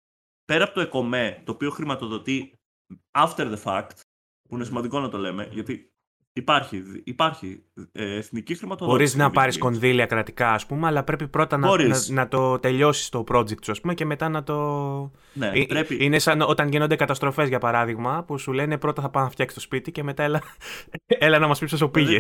πέρα 0.46 0.64
από 0.64 0.74
το 0.74 0.82
ΕΚΟΜΕ, 0.82 1.42
το 1.46 1.52
οποίο 1.52 1.70
χρηματοδοτεί 1.70 2.60
after 3.18 3.56
the 3.56 3.64
fact, 3.64 3.96
που 4.50 4.56
είναι 4.56 4.64
σημαντικό 4.66 5.00
να 5.00 5.10
το 5.10 5.18
λέμε, 5.18 5.48
γιατί 5.52 5.93
Υπάρχει, 6.36 6.84
υπάρχει 7.04 7.64
ε, 7.92 8.16
εθνική 8.16 8.56
χρηματοδότηση. 8.56 9.16
Μπορεί 9.16 9.28
να 9.28 9.32
πάρεις 9.32 9.58
κονδύλια 9.58 10.06
κρατικά, 10.06 10.52
ας 10.52 10.66
πούμε, 10.66 10.88
αλλά 10.88 11.04
πρέπει 11.04 11.28
πρώτα 11.28 11.58
να, 11.58 11.78
να, 11.78 11.98
να, 12.10 12.28
το 12.28 12.60
τελειώσεις 12.60 13.10
το 13.10 13.24
project 13.28 13.64
σου, 13.64 13.72
ας 13.72 13.82
πούμε, 13.82 13.94
και 13.94 14.06
μετά 14.06 14.30
να 14.30 14.44
το. 14.44 15.12
Ναι, 15.34 15.52
ε, 15.54 15.66
πρέπει... 15.66 15.98
Είναι 16.00 16.20
σαν 16.20 16.42
όταν 16.42 16.70
γίνονται 16.70 16.96
καταστροφές, 16.96 17.48
για 17.48 17.60
παράδειγμα, 17.60 18.24
που 18.24 18.38
σου 18.38 18.52
λένε 18.52 18.78
πρώτα 18.78 19.02
θα 19.02 19.10
πάω 19.10 19.24
να 19.24 19.30
φτιάξει 19.30 19.56
το 19.56 19.62
σπίτι 19.62 19.92
και 19.92 20.04
μετά 20.04 20.24
έλα, 20.24 20.42
έλα 21.08 21.40
να 21.40 21.48
μας 21.48 21.60
πει 21.60 21.70
πόσο 21.70 21.90
πήγε. 21.90 22.20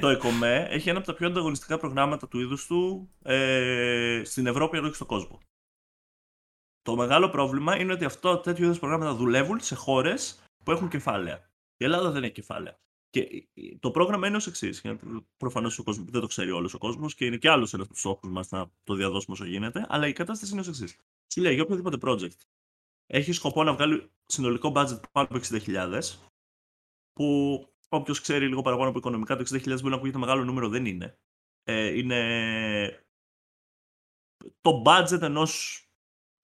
το 0.00 0.08
ΕΚΟΜΕ 0.14 0.66
έχει 0.70 0.88
ένα 0.88 0.98
από 0.98 1.06
τα 1.06 1.14
πιο 1.14 1.26
ανταγωνιστικά 1.26 1.78
προγράμματα 1.78 2.28
του 2.28 2.40
είδους 2.40 2.66
του 2.66 3.10
ε, 3.22 4.22
στην 4.24 4.46
Ευρώπη 4.46 4.76
αλλά 4.76 4.88
και 4.88 4.94
στον 4.94 5.06
κόσμο. 5.06 5.40
Το 6.82 6.96
μεγάλο 6.96 7.28
πρόβλημα 7.28 7.78
είναι 7.80 7.92
ότι 7.92 8.04
αυτό 8.04 8.36
τέτοιου 8.36 8.64
είδους 8.64 8.78
προγράμματα 8.78 9.14
δουλεύουν 9.14 9.60
σε 9.60 9.74
χώρες 9.74 10.42
που 10.64 10.70
έχουν 10.70 10.88
κεφάλαια. 10.88 11.50
Η 11.76 11.84
Ελλάδα 11.84 12.10
δεν 12.10 12.22
έχει 12.22 12.32
κεφάλαια. 12.32 12.80
Και 13.12 13.48
το 13.80 13.90
πρόγραμμα 13.90 14.26
είναι 14.26 14.36
ως 14.36 14.46
εξής. 14.46 14.84
Προφανώς 15.36 15.78
ο 15.78 15.82
κόσμος 15.82 16.10
δεν 16.10 16.20
το 16.20 16.26
ξέρει 16.26 16.50
όλος 16.50 16.74
ο 16.74 16.78
κόσμος 16.78 17.14
και 17.14 17.24
είναι 17.24 17.36
και 17.36 17.50
άλλος 17.50 17.72
ένας 17.74 17.84
από 17.84 17.94
τους 17.94 18.02
στόχους 18.02 18.30
μας 18.30 18.50
να 18.50 18.70
το 18.84 18.94
διαδώσουμε 18.94 19.34
όσο 19.34 19.44
γίνεται. 19.44 19.86
Αλλά 19.88 20.06
η 20.06 20.12
κατάσταση 20.12 20.52
είναι 20.52 20.60
ως 20.60 20.68
εξής. 20.68 20.96
Σου 21.32 21.40
λέει 21.40 21.54
για 21.54 21.62
οποιοδήποτε 21.62 21.96
project 22.00 22.40
έχει 23.14 23.32
σκοπό 23.32 23.62
να 23.62 23.72
βγάλει 23.72 24.10
συνολικό 24.26 24.72
budget 24.74 25.00
πάνω 25.12 25.28
από 25.30 25.38
60.000, 25.42 26.00
που 27.12 27.26
όποιος 27.88 28.20
ξέρει 28.20 28.48
λίγο 28.48 28.62
παραπάνω 28.62 28.88
από 28.88 28.98
οικονομικά, 28.98 29.36
το 29.36 29.44
60.000 29.50 29.64
μπορεί 29.64 29.88
να 29.88 29.94
ακούγεται 29.94 30.18
μεγάλο 30.18 30.44
νούμερο, 30.44 30.68
δεν 30.68 30.86
είναι. 30.86 31.18
Ε, 31.62 31.98
είναι 31.98 33.06
το 34.60 34.82
budget 34.86 35.20
ενός 35.20 35.82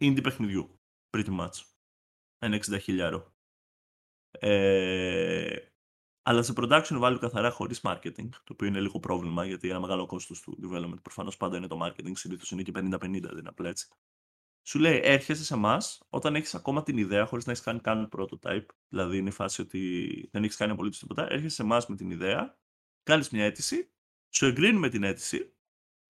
indie 0.05 0.23
παιχνιδιού. 0.23 0.81
Pretty 1.17 1.39
much. 1.39 1.63
Ένα 2.39 2.61
60.000. 2.67 3.23
Ε, 4.31 5.68
αλλά 6.29 6.43
σε 6.43 6.53
production 6.57 7.01
value 7.03 7.17
καθαρά 7.21 7.51
χωρίς 7.51 7.81
marketing, 7.83 8.29
το 8.31 8.53
οποίο 8.53 8.67
είναι 8.67 8.81
λίγο 8.81 9.01
πρόβλημα 9.01 9.47
γιατί 9.47 9.69
ένα 9.69 9.81
μεγάλο 9.81 10.07
κόστος 10.07 10.41
του 10.41 10.59
development 10.63 11.03
προφανώς 11.03 11.37
πάντα 11.37 11.57
είναι 11.57 11.67
το 11.67 11.79
marketing, 11.83 12.13
συνήθως 12.15 12.51
είναι 12.51 12.63
και 12.63 12.73
50-50, 12.75 12.99
δεν 13.01 13.13
είναι 13.13 13.43
απλά 13.45 13.69
έτσι. 13.69 13.89
Σου 14.63 14.79
λέει, 14.79 15.01
έρχεσαι 15.03 15.45
σε 15.45 15.55
εμάς 15.55 16.03
όταν 16.09 16.35
έχεις 16.35 16.55
ακόμα 16.55 16.83
την 16.83 16.97
ιδέα, 16.97 17.27
χωρίς 17.27 17.47
να 17.47 17.53
έχεις 17.53 17.65
κάνει 17.65 17.81
καν 17.81 18.09
prototype. 18.17 18.67
Δηλαδή, 18.89 19.17
είναι 19.17 19.29
η 19.29 19.33
φάση 19.33 19.61
ότι 19.61 20.29
δεν 20.33 20.43
έχεις 20.45 20.57
κάνει 20.57 20.73
απολύτως 20.73 20.99
τίποτα. 20.99 21.27
Έρχεσαι 21.31 21.55
σε 21.55 21.63
εμάς 21.63 21.87
με 21.87 21.97
την 21.97 22.11
ιδέα, 22.11 22.59
κάνεις 23.03 23.31
μια 23.31 23.45
αίτηση, 23.45 23.91
σου 24.31 24.47
εγκρίνουμε 24.47 24.89
την 24.89 25.03
αίτηση 25.03 25.55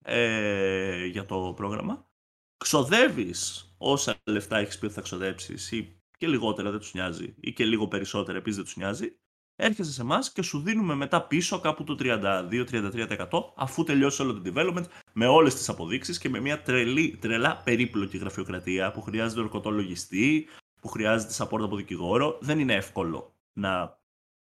ε, 0.01 1.05
για 1.05 1.25
το 1.25 1.53
πρόγραμμα, 1.55 2.09
ξοδεύεις 2.57 3.73
όσα 3.77 4.15
λεφτά 4.23 4.57
έχεις 4.57 4.77
πει 4.77 4.85
ότι 4.85 4.93
θα 4.93 5.01
ξοδέψεις 5.01 5.71
ή 5.71 6.01
και 6.17 6.27
λιγότερα 6.27 6.71
δεν 6.71 6.79
τους 6.79 6.93
νοιάζει, 6.93 7.35
ή 7.39 7.53
και 7.53 7.65
λίγο 7.65 7.87
περισσότερα 7.87 8.37
επίσης 8.37 8.55
δεν 8.55 8.65
τους 8.65 8.75
νοιάζει, 8.75 9.19
έρχεσαι 9.59 9.91
σε 9.91 10.01
εμάς 10.01 10.31
και 10.31 10.41
σου 10.41 10.59
δίνουμε 10.59 10.95
μετά 10.95 11.21
πίσω 11.21 11.59
κάπου 11.59 11.83
το 11.83 11.95
32-33% 11.99 13.27
αφού 13.55 13.83
τελειώσει 13.83 14.21
όλο 14.21 14.33
το 14.33 14.51
development 14.53 14.83
με 15.13 15.27
όλες 15.27 15.55
τις 15.55 15.69
αποδείξεις 15.69 16.17
και 16.17 16.29
με 16.29 16.39
μια 16.39 16.61
τρελή, 16.61 17.17
τρελά 17.21 17.61
περίπλοκη 17.63 18.17
γραφειοκρατία 18.17 18.91
που 18.91 19.01
χρειάζεται 19.01 19.41
ορκωτό 19.41 19.69
λογιστή, 19.69 20.47
που 20.81 20.87
χρειάζεται 20.87 21.33
support 21.37 21.61
από 21.61 21.75
δικηγόρο. 21.75 22.37
Δεν 22.41 22.59
είναι 22.59 22.73
εύκολο 22.73 23.33
να 23.53 23.97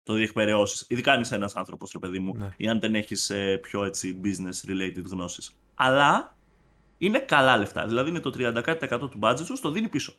το 0.04 0.14
διεκπαιρεώσεις. 0.14 0.86
Ειδικά 0.90 1.12
αν 1.12 1.22
είσαι 1.22 1.36
ένας 1.36 1.56
άνθρωπος, 1.56 1.92
ρε 1.92 2.00
παιδί 2.00 2.20
μου, 2.20 2.36
ναι. 2.38 2.50
ή 2.58 2.70
αν 2.70 2.80
δεν 2.80 2.96
έχεις 2.96 3.30
ε, 3.30 3.58
πιο 3.58 3.84
έτσι 3.84 4.22
business 4.24 4.70
related 4.70 5.04
γνώσεις. 5.10 5.52
Αλλά 5.76 6.38
είναι 6.98 7.20
καλά 7.20 7.58
λεφτά. 7.58 7.88
Δηλαδή 7.88 8.10
είναι 8.10 8.20
το 8.20 8.32
30% 8.38 9.00
του 9.00 9.20
budget 9.22 9.46
σου, 9.46 9.62
το 9.62 9.72
δίνει 9.72 9.88
πίσω. 9.88 10.14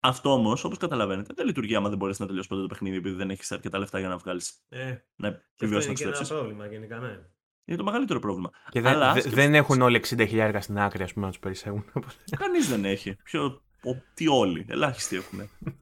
Αυτό 0.00 0.32
όμως, 0.32 0.64
όπως 0.64 0.78
καταλαβαίνετε, 0.78 1.32
δεν 1.36 1.46
λειτουργεί 1.46 1.74
άμα 1.74 1.88
δεν 1.88 1.98
μπορείς 1.98 2.18
να 2.18 2.26
τελειώσεις 2.26 2.48
ποτέ 2.48 2.60
το 2.60 2.66
παιχνίδι 2.66 2.96
επειδή 2.96 3.14
δεν 3.14 3.30
έχεις 3.30 3.52
αρκετά 3.52 3.78
λεφτά 3.78 3.98
για 3.98 4.08
να 4.08 4.16
βγάλεις. 4.16 4.64
Ε, 4.68 4.94
να 5.16 5.42
επιβιώσεις 5.54 6.00
να 6.00 6.08
Είναι 6.08 6.16
ένα 6.16 6.26
πρόβλημα 6.26 6.66
γενικά, 6.66 6.98
ναι. 6.98 7.18
Είναι 7.64 7.78
το 7.78 7.84
μεγαλύτερο 7.84 8.20
πρόβλημα. 8.20 8.50
Και 8.68 8.80
δεν, 8.80 8.92
Αλλά, 8.92 9.12
δεν 9.12 9.54
έχουν 9.54 9.82
όλοι 9.82 10.04
60.000 10.08 10.56
στην 10.60 10.78
άκρη, 10.78 11.02
ας 11.02 11.12
πούμε, 11.12 11.24
να 11.24 11.32
τους 11.32 11.40
περισσεύουν. 11.40 11.84
Κανείς 12.38 12.68
δεν 12.68 12.84
έχει. 12.84 13.16
Ποιο, 13.22 13.62
ο, 13.84 14.02
τι 14.14 14.28
όλοι. 14.28 14.66
Ελάχιστοι 14.68 15.16
έχουν. 15.16 15.40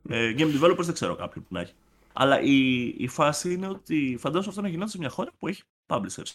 ε, 0.09 0.35
game 0.39 0.61
developers 0.61 0.85
δεν 0.85 0.95
ξέρω 0.95 1.15
κάποιον 1.15 1.45
που 1.45 1.55
να 1.55 1.61
έχει. 1.61 1.75
Αλλά 2.13 2.41
η, 2.41 2.87
η 2.87 3.09
φάση 3.09 3.53
είναι 3.53 3.69
ότι 3.69 4.17
φαντάζομαι 4.21 4.49
αυτό 4.49 4.61
να 4.61 4.69
γινόταν 4.69 4.89
σε 4.89 4.99
μια 4.99 5.09
χώρα 5.09 5.31
που 5.39 5.49
έχει 5.49 5.63
publishers. 5.87 6.33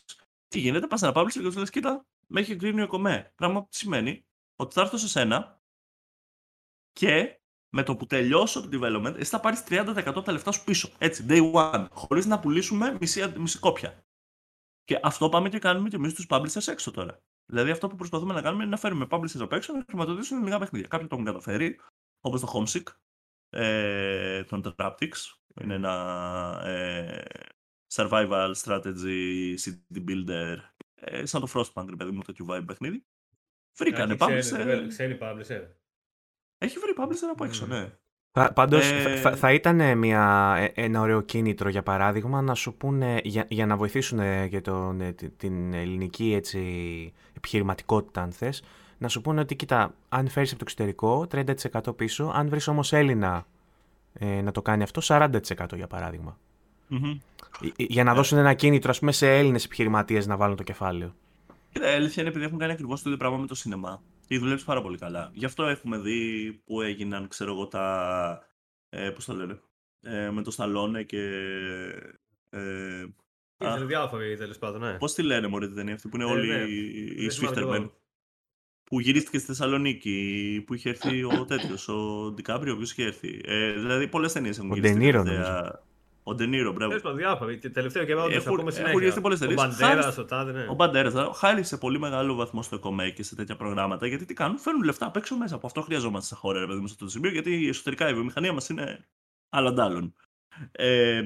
Τι 0.47 0.59
γίνεται, 0.59 0.87
πας 0.87 1.01
ένα 1.01 1.11
publisher 1.15 1.31
και 1.31 1.39
τους 1.39 1.55
λες: 1.55 1.69
Κοίτα, 1.69 2.05
με 2.27 2.39
έχει 2.39 2.51
εγκρίνει 2.51 2.81
ο 2.81 2.87
κομμέ. 2.87 3.33
Πράγμα 3.35 3.61
που 3.61 3.67
σημαίνει 3.71 4.25
ότι 4.55 4.73
θα 4.73 4.81
έρθω 4.81 4.97
σε 4.97 5.07
σένα 5.07 5.61
και 6.93 7.39
με 7.75 7.83
το 7.83 7.95
που 7.95 8.05
τελειώσω 8.05 8.61
το 8.61 8.69
development, 8.71 9.15
εσύ 9.15 9.29
θα 9.29 9.39
πάρεις 9.39 9.63
30% 9.69 10.03
από 10.05 10.21
τα 10.21 10.31
λεφτά 10.31 10.51
σου 10.51 10.63
πίσω. 10.63 10.89
Έτσι, 10.97 11.25
day 11.29 11.53
one. 11.53 11.87
Χωρίς 11.91 12.25
να 12.25 12.39
πουλήσουμε 12.39 12.97
μισή, 12.99 13.33
μισή 13.37 13.59
κόπια. 13.59 14.05
Και 14.83 14.99
αυτό 15.03 15.29
πάμε 15.29 15.49
και 15.49 15.59
κάνουμε 15.59 15.89
και 15.89 15.95
εμείς 15.95 16.13
τους 16.13 16.25
publishers 16.29 16.67
έξω 16.67 16.91
τώρα. 16.91 17.19
Δηλαδή, 17.45 17.71
αυτό 17.71 17.87
που 17.87 17.95
προσπαθούμε 17.95 18.33
να 18.33 18.41
κάνουμε 18.41 18.61
είναι 18.61 18.71
να 18.71 18.77
φέρουμε 18.77 19.07
publishers 19.09 19.39
απ' 19.39 19.53
έξω 19.53 19.73
να 19.73 19.83
χρηματοδοτήσουν 19.87 20.43
λίγα 20.43 20.59
παιχνίδια. 20.59 20.87
Κάποιοι 20.87 21.07
το 21.07 21.15
έχουν 21.15 21.27
καταφέρει, 21.27 21.79
όπως 22.21 22.41
το 22.41 22.51
Homesick, 22.53 22.83
ε, 23.49 24.43
τον 24.43 24.75
Traptics, 24.77 25.35
είναι 25.61 25.73
ένα 25.73 26.61
ε, 26.65 27.23
survival 27.93 28.53
strategy 28.63 29.55
city 29.63 30.03
builder, 30.07 30.57
ε, 30.95 31.25
σαν 31.25 31.41
το 31.41 31.47
Frostpunk, 31.53 31.85
ρε 31.89 31.95
παιδί 31.95 32.11
μου, 32.11 32.21
τέτοιο 32.21 32.45
vibe 32.49 32.63
παιχνίδι. 32.65 33.05
Βρήκανε 33.77 34.15
publisher. 34.19 34.85
Ξέρει 34.87 35.17
publisher. 35.21 35.82
Έχει 36.63 36.77
βρει 36.79 36.93
publisher 36.97 37.29
από 37.31 37.43
έξω, 37.43 37.65
ναι. 37.65 37.91
Πάντως 38.53 38.91
ε... 38.91 39.15
θα, 39.15 39.35
θα, 39.35 39.51
ήταν 39.51 39.97
μια, 39.97 40.55
ε, 40.59 40.81
ένα 40.81 41.01
ωραίο 41.01 41.21
κίνητρο 41.21 41.69
για 41.69 41.83
παράδειγμα 41.83 42.41
να 42.41 42.53
σου 42.53 42.73
πούνε 42.73 43.19
για, 43.23 43.45
για 43.49 43.65
να 43.65 43.77
βοηθήσουν 43.77 44.19
για 44.47 44.61
τον, 44.61 45.01
ε, 45.01 45.15
την 45.37 45.73
ελληνική 45.73 46.33
έτσι, 46.33 46.59
επιχειρηματικότητα 47.37 48.21
αν 48.21 48.31
θες 48.31 48.63
να 48.97 49.07
σου 49.07 49.21
πούνε 49.21 49.39
ότι 49.39 49.55
κοίτα 49.55 49.95
αν 50.09 50.27
φέρεις 50.27 50.49
από 50.49 50.59
το 50.59 50.65
εξωτερικό 50.67 51.27
30% 51.91 51.97
πίσω 51.97 52.31
αν 52.35 52.49
βρεις 52.49 52.67
όμως 52.67 52.93
Έλληνα 52.93 53.45
ε, 54.13 54.41
να 54.41 54.51
το 54.51 54.61
κάνει 54.61 54.83
αυτό 54.83 55.01
40% 55.05 55.29
για 55.75 55.87
παραδειγμα 55.87 56.37
mm-hmm. 56.91 57.19
Για 57.75 58.03
να 58.03 58.13
δώσουν 58.13 58.37
ένα 58.37 58.53
κίνητρο 58.53 58.89
ας 58.89 58.99
πούμε, 58.99 59.11
σε 59.11 59.37
Έλληνες 59.37 59.65
επιχειρηματίες 59.65 60.27
να 60.27 60.37
βάλουν 60.37 60.55
το 60.55 60.63
κεφάλαιο. 60.63 61.15
Κοίτα, 61.71 61.91
η 61.91 61.95
αλήθεια 61.95 62.21
είναι 62.21 62.31
επειδή 62.31 62.45
έχουν 62.45 62.57
κάνει 62.57 62.71
ακριβώς 62.71 63.01
το 63.01 63.09
ίδιο 63.09 63.19
πράγμα 63.19 63.37
με 63.37 63.47
το 63.47 63.55
σινεμά 63.55 64.01
και 64.27 64.39
δουλεύει 64.39 64.63
πάρα 64.63 64.81
πολύ 64.81 64.97
καλά. 64.97 65.31
Γι' 65.33 65.45
αυτό 65.45 65.63
έχουμε 65.63 65.97
δει 65.97 66.51
που 66.65 66.81
έγιναν, 66.81 67.27
ξέρω 67.27 67.51
εγώ, 67.51 67.67
τα. 67.67 68.47
Ε, 68.89 69.09
Πώς 69.09 69.25
το 69.25 69.33
λένε. 69.33 69.59
Ε, 70.01 70.29
με 70.29 70.41
το 70.41 70.51
Σταλόνε 70.51 71.03
και. 71.03 71.21
Ε, 72.49 73.05
είναι 73.57 73.85
διάφοροι 73.85 74.37
τέλος 74.37 74.57
πάντων, 74.57 74.81
ναι. 74.81 74.97
Πώς 74.97 75.13
τη 75.13 75.23
λένε 75.23 75.47
μωρέ 75.47 75.65
την 75.65 75.75
ταινία 75.75 75.93
αυτή 75.93 76.07
που 76.07 76.15
είναι 76.15 76.25
ε, 76.25 76.31
όλοι 76.31 76.47
ναι. 76.47 76.63
οι 77.23 77.29
Σφίχτερμεν. 77.29 77.91
Που 78.83 78.99
γυρίστηκε 78.99 79.37
στη 79.37 79.47
Θεσσαλονίκη, 79.47 80.63
που 80.65 80.73
είχε 80.73 80.89
έρθει 80.89 81.23
ο 81.23 81.45
τέτοιος, 81.47 81.87
ο 81.87 82.31
Ντικάπριο, 82.31 82.71
ο 82.71 82.75
οποίος 82.75 82.91
είχε 82.91 83.03
έρθει. 83.03 83.41
Ε, 83.45 83.71
δηλαδή 83.71 84.07
πολλές 84.07 84.33
ταινίες 84.33 84.57
έχουν 84.57 84.73
γυρίσει. 84.73 85.17
Ο 85.17 85.92
ο 86.23 86.35
Ντενίρο, 86.35 86.71
μπράβο. 86.71 86.99
Τέλος 86.99 87.15
διάφορα. 87.15 87.57
Τελευταίο 87.57 88.05
καιρό 88.05 88.27
δεν 88.27 88.37
ακούμε 88.47 88.71
συνέχεια. 88.71 89.07
Έχουν 89.07 89.21
πολλές 89.21 89.41
Ο 89.41 89.53
Μπαντέρα, 89.53 90.15
ο 90.17 90.25
Τάδε, 90.25 90.51
ναι. 90.51 90.67
Ο 90.69 90.73
Μπαντέρα, 90.73 91.33
χάρη 91.33 91.63
σε 91.63 91.77
πολύ 91.77 91.99
μεγάλο 91.99 92.33
βαθμό 92.33 92.61
στο 92.61 92.75
ΕΚΟΜΕ 92.75 93.09
και 93.09 93.23
σε 93.23 93.35
τέτοια 93.35 93.55
προγράμματα, 93.55 94.07
γιατί 94.07 94.25
τι 94.25 94.33
κάνουν, 94.33 94.59
φέρνουν 94.59 94.83
λεφτά 94.83 95.05
απ' 95.05 95.15
έξω 95.15 95.35
μέσα. 95.37 95.55
Από 95.55 95.67
αυτό 95.67 95.81
χρειαζόμαστε 95.81 96.25
στα 96.25 96.35
χώρα, 96.35 96.59
ρε 96.59 96.67
παιδί 96.67 96.79
μου, 96.79 96.87
σε 96.87 96.93
αυτό 96.93 97.05
το 97.05 97.11
σημείο, 97.11 97.31
γιατί 97.31 97.67
εσωτερικά 97.67 98.09
η 98.09 98.13
βιομηχανία 98.13 98.53
μας 98.53 98.69
είναι 98.69 99.07
άλλαντάλλον. 99.49 100.15
Ε, 100.71 101.23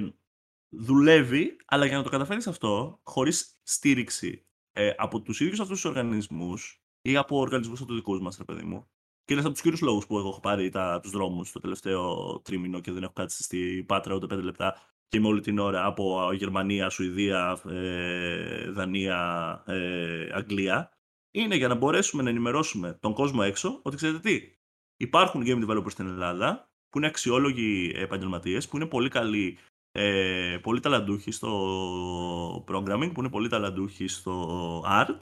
δουλεύει, 0.70 1.58
αλλά 1.66 1.86
για 1.86 1.98
να 1.98 2.04
το 2.04 2.10
καταφέρεις 2.10 2.48
αυτό, 2.48 3.00
χωρίς 3.04 3.60
στήριξη 3.64 4.46
ε, 4.72 4.94
από 4.98 5.22
τους 5.22 5.40
ίδιους 5.40 5.60
αυτούς 5.60 5.82
τους 5.82 5.90
οργανισμούς 5.90 6.82
ή 7.02 7.16
από 7.16 7.38
οργανισμούς 7.38 7.80
από 7.80 7.88
τους 7.88 7.98
δικούς 7.98 8.20
μας, 8.20 8.38
ρε 8.38 8.44
παιδί 8.44 8.64
μου. 8.64 8.88
Και 9.28 9.34
είναι 9.34 9.42
από 9.42 9.52
τους 9.52 9.62
κύριους 9.62 9.82
λόγους 9.82 10.06
που 10.06 10.18
έχω 10.18 10.40
πάρει 10.40 10.72
τους 11.02 11.12
δρόμους 11.12 11.52
το 11.52 11.60
τελευταίο 11.60 12.40
τρίμηνο 12.44 12.80
και 12.80 12.92
δεν 12.92 13.04
έχω 13.04 13.14
κάτσει 13.14 13.44
στη 13.44 13.84
Πάτρα 13.88 14.16
ούτε 14.16 14.28
πέντε 14.28 14.42
λεπτά. 14.42 14.82
Και 15.08 15.18
είμαι 15.18 15.28
όλη 15.28 15.42
την 15.42 15.60
ώρα 15.60 15.86
από 15.86 16.34
Γερμανία, 16.34 16.90
Σουηδία, 16.90 17.62
ε, 17.70 18.70
Δανία, 18.72 19.64
ε, 19.66 20.30
Αγγλία, 20.34 20.92
είναι 21.32 21.56
για 21.56 21.68
να 21.68 21.76
μπορέσουμε 21.76 22.24
να 22.24 22.30
ενημερώσουμε 22.30 22.98
τον 23.02 23.14
κόσμο 23.14 23.42
έξω 23.44 23.80
ότι 23.84 23.96
ξέρετε 23.96 24.20
τι, 24.20 24.42
υπάρχουν 24.98 25.44
game 25.46 25.68
developers 25.68 25.92
στην 25.92 26.08
Ελλάδα 26.08 26.72
που 26.90 26.98
είναι 26.98 27.08
αξιόλογοι 27.08 27.92
επαγγελματίες, 27.96 28.68
που 28.68 28.76
είναι 28.76 28.86
πολύ 28.86 29.10
καλοί, 29.10 29.58
ε, 29.92 30.58
πολύ 30.62 30.80
ταλαντούχοι 30.80 31.32
στο 31.32 32.66
programming, 32.68 33.12
που 33.14 33.20
είναι 33.20 33.30
πολύ 33.30 33.50
ταλαντούχοι 33.50 34.08
στο 34.08 34.84
art 34.88 35.18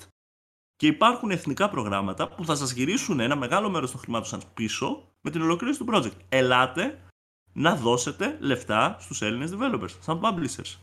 και 0.75 0.87
υπάρχουν 0.87 1.31
εθνικά 1.31 1.69
προγράμματα 1.69 2.29
που 2.29 2.45
θα 2.45 2.55
σας 2.55 2.71
γυρίσουν 2.71 3.19
ένα 3.19 3.35
μεγάλο 3.35 3.69
μέρος 3.69 3.91
των 3.91 3.99
χρημάτων 3.99 4.27
σας 4.27 4.53
πίσω 4.53 5.15
με 5.21 5.31
την 5.31 5.41
ολοκλήρωση 5.41 5.79
του 5.79 5.85
project. 5.89 6.17
Ελάτε 6.29 6.99
να 7.53 7.75
δώσετε 7.75 8.37
λεφτά 8.39 8.97
στους 8.99 9.21
Έλληνες 9.21 9.51
developers, 9.53 9.97
σαν 9.99 10.21
publishers. 10.23 10.79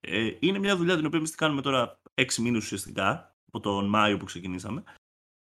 Ε, 0.00 0.36
είναι 0.40 0.58
μια 0.58 0.76
δουλειά 0.76 0.96
την 0.96 1.06
οποία 1.06 1.18
εμείς 1.18 1.34
κάνουμε 1.34 1.62
τώρα 1.62 2.00
6 2.14 2.38
μήνες 2.38 2.64
ουσιαστικά, 2.64 3.36
από 3.46 3.60
τον 3.60 3.88
Μάιο 3.88 4.16
που 4.16 4.24
ξεκινήσαμε. 4.24 4.82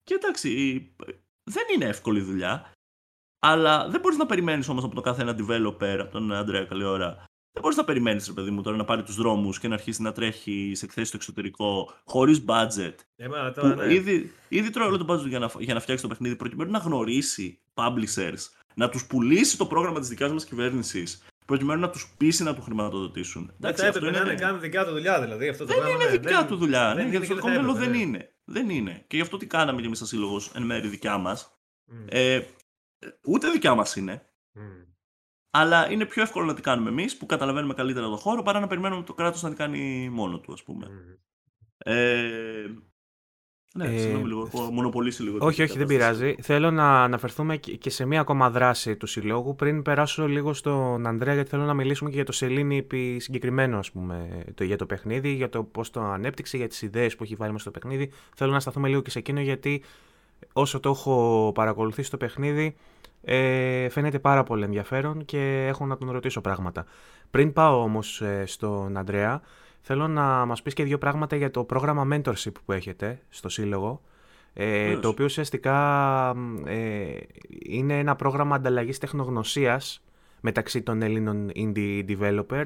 Και 0.04 0.14
εντάξει, 0.14 0.50
δεν 1.44 1.64
είναι 1.76 1.86
εύκολη 1.86 2.22
δουλειά, 2.22 2.72
Αλλά 3.40 3.90
δεν 3.90 4.00
μπορείς 4.00 4.18
να 4.18 4.26
περιμένεις 4.26 4.68
όμως 4.68 4.84
από 4.84 4.96
το 4.96 5.02
κάθε 5.02 5.22
ένα 5.22 5.36
developer, 5.40 5.98
από 6.00 6.12
τον 6.12 6.34
Αντρέα 6.34 6.66
καλή 6.66 6.84
ώρα, 6.84 7.26
δεν 7.54 7.62
μπορείς 7.62 7.78
να 7.78 7.84
περιμένεις, 7.84 8.28
ρε 8.28 8.34
παιδί 8.34 8.52
μου, 8.52 8.62
τώρα 8.62 8.78
να 8.78 8.84
πάρει 8.86 9.04
τους 9.04 9.16
δρόμους 9.16 9.60
και 9.60 9.68
να 9.68 9.74
αρχίσει 9.74 10.02
να 10.02 10.12
τρέχει 10.12 10.72
σε 10.76 10.86
εκθέσεις 10.86 11.08
στο 11.08 11.18
εξωτερικό 11.18 11.94
χωρίς 12.06 12.44
budget. 12.48 12.94
Ε, 13.16 13.28
μα, 13.28 13.52
τώρα, 13.52 13.76
ναι. 13.76 13.94
ήδη, 13.94 14.32
ήδη 14.48 14.70
τρώει 14.70 14.88
όλο 14.88 14.98
το 15.06 15.14
budget 15.14 15.28
για 15.28 15.40
να, 15.40 15.50
για 15.60 15.74
να 15.74 15.80
φτιάξει 15.80 16.04
το 16.04 16.10
παιχνίδι 16.10 16.36
προκειμένου 16.36 16.72
να 16.72 16.78
γνωρίσει 16.80 17.60
publishers, 17.74 18.40
να 18.76 18.90
τους 18.90 19.06
πουλήσει 19.08 19.58
το 19.58 19.66
πρόγραμμα 19.66 20.00
της 20.00 20.10
δικιά 20.10 20.30
μας 20.30 20.46
κυβέρνησης, 20.46 21.24
προκειμένου 21.46 21.80
να 21.82 21.90
τους 21.90 22.14
πείσει 22.18 22.44
να 22.44 22.56
του 22.56 22.62
χρηματοδοτήσουν. 22.62 23.54
Δεν 23.58 23.76
θα 23.76 23.86
έπρεπε 23.86 24.12
να 24.12 24.20
είναι 24.20 24.36
καν 24.36 24.60
δικιά 24.60 24.86
του 24.86 24.92
δουλειά, 24.92 25.22
δηλαδή. 25.22 25.48
Αυτό 25.50 25.66
το 25.66 25.74
δεν 25.74 25.82
πράγμα, 25.82 25.96
είναι 25.96 26.06
ναι, 26.12 26.18
δικιά 26.18 26.38
δεν- 26.40 26.48
του 26.48 26.56
δουλειά. 26.56 26.94
δεν 26.96 27.04
Ναι, 27.06 27.10
γιατί 27.12 27.16
είναι 27.16 27.26
στο 27.26 27.34
και 27.36 27.42
δεν 27.42 27.52
θα 27.52 27.58
κόμμα 27.66 27.74
δεν 27.74 27.84
έπρεπε, 27.84 27.98
ναι. 27.98 28.04
είναι. 28.04 28.28
Δεν 28.46 28.70
είναι. 28.70 29.04
Και 29.08 29.16
γι' 29.16 29.22
αυτό 29.22 29.38
τι 29.38 29.46
κάναμε 29.48 29.80
κι 29.80 29.86
εμείς 29.86 29.98
σαν 29.98 30.08
σύλλογος 30.08 30.52
εν 30.56 30.64
μέρη 30.64 30.88
δικιά 30.88 31.18
μας. 31.18 31.58
Μμ, 31.86 32.06
Ε, 32.10 32.42
ούτε 33.28 33.50
δικιά 33.50 33.76
μας 33.76 33.96
είναι. 33.96 34.26
μμ. 34.54 34.62
Αλλά 35.56 35.92
είναι 35.92 36.06
πιο 36.06 36.22
εύκολο 36.22 36.46
να 36.46 36.54
τη 36.54 36.62
κάνουμε 36.62 36.90
εμείς 36.90 37.18
που 37.18 37.26
καταλαβαίνουμε 37.26 37.74
καλύτερα 37.74 38.10
το 38.10 38.16
χώρο 38.18 38.42
παρά 38.42 38.60
να 38.60 38.68
περιμένουμε 38.68 39.04
το 39.04 39.14
κράτος 39.14 39.42
να 39.44 39.50
τη 39.50 39.56
κάνει 39.56 40.10
μόνο 40.12 40.40
του, 40.40 40.54
ας 40.54 40.64
πούμε. 40.64 40.86
Μμ. 40.90 41.12
Ε, 41.78 41.94
ναι, 43.76 43.86
Ε, 43.86 43.98
συγγνώμη 43.98 44.28
λίγο, 44.28 44.50
έχω 44.54 44.72
μονοπολίσει 44.72 45.24
λίγο. 45.24 45.38
την 45.38 45.48
Όχι, 45.48 45.62
όχι, 45.62 45.78
δεν 45.78 45.88
κατάσταση. 45.88 46.20
πειράζει. 46.20 46.42
Θέλω 46.42 46.72
να 46.72 47.04
αναφερθούμε 47.04 47.58
και 47.58 47.76
και 47.76 47.90
σε 47.90 48.06
μία 48.06 48.20
ακόμα 48.20 48.50
δράση 48.50 48.96
του 48.98 49.06
συλλόγου 49.08 49.56
πριν 49.56 49.82
περάσω 49.82 50.28
λίγο 50.28 50.54
στον 50.54 51.08
Ανδρέα, 51.08 51.34
γιατί 51.34 51.50
θέλω 51.50 51.64
να 51.64 51.74
μιλήσουμε 51.74 52.10
και 52.10 52.16
για 52.16 52.26
το 52.26 52.32
Σελήνη 52.32 52.78
επί 52.78 53.20
συγκεκριμένο, 53.20 53.78
ας 53.78 53.92
πούμε, 53.92 54.44
το, 54.56 54.64
για 54.64 54.78
το 54.78 54.86
παιχνίδι, 54.86 55.30
για 55.34 55.50
το 55.50 55.64
πώς 55.64 55.90
το 55.90 56.02
ανέπτυξε, 56.02 56.58
για 56.58 56.68
τις 56.68 56.82
ιδέες 56.82 57.16
που 57.16 57.24
έχει 57.24 57.36
βάλει 57.36 57.52
μέσα 57.52 57.64
στο 57.64 57.72
παιχνίδι. 57.80 58.12
Θέλω 58.36 58.52
να 58.52 58.60
σταθούμε 58.60 58.88
λίγο 58.88 59.02
και 59.02 59.10
σε 59.10 59.20
εκείνο, 59.20 59.42
γιατί 59.42 59.84
όσο 60.54 60.80
το 60.80 60.90
έχω 60.90 61.52
παρακολουθήσει 61.54 62.10
το 62.12 62.18
παιχνίδι, 62.18 62.76
ε, 63.26 63.90
φαίνεται 63.90 64.20
πάρα 64.20 64.44
πολύ 64.44 64.64
ενδιαφέρον 64.64 65.26
και 65.26 65.66
έχω 65.68 65.86
να 65.86 65.98
τον 65.98 66.12
ρωτήσω 66.12 66.42
πράγματα. 66.42 66.86
Πριν 67.32 67.54
πάω 67.54 67.82
όμως 67.82 68.22
ε, 68.22 68.44
στον 68.46 68.98
Ανδρέα, 68.98 69.42
θέλω 69.82 70.08
να 70.08 70.46
μας 70.46 70.62
πεις 70.62 70.74
και 70.74 70.84
δύο 70.84 70.98
πράγματα 70.98 71.36
για 71.36 71.52
το 71.52 71.64
πρόγραμμα 71.64 72.08
mentorship 72.12 72.52
που 72.66 72.72
έχετε 72.72 73.22
στο 73.30 73.50
Σύλλογο, 73.50 74.02
ε, 74.54 74.66
Βεβαίως. 74.66 75.00
το 75.02 75.08
οποίο 75.08 75.26
ουσιαστικά 75.26 75.78
μ, 76.36 76.68
ε, 76.68 77.18
είναι 77.66 78.00
ένα 78.00 78.16
πρόγραμμα 78.16 78.56
ανταλλαγής 78.56 78.98
τεχνογνωσίας 78.98 80.04
μεταξύ 80.42 80.82
των 80.82 81.02
Ελλήνων 81.02 81.52
indie 81.56 82.06
developer. 82.08 82.66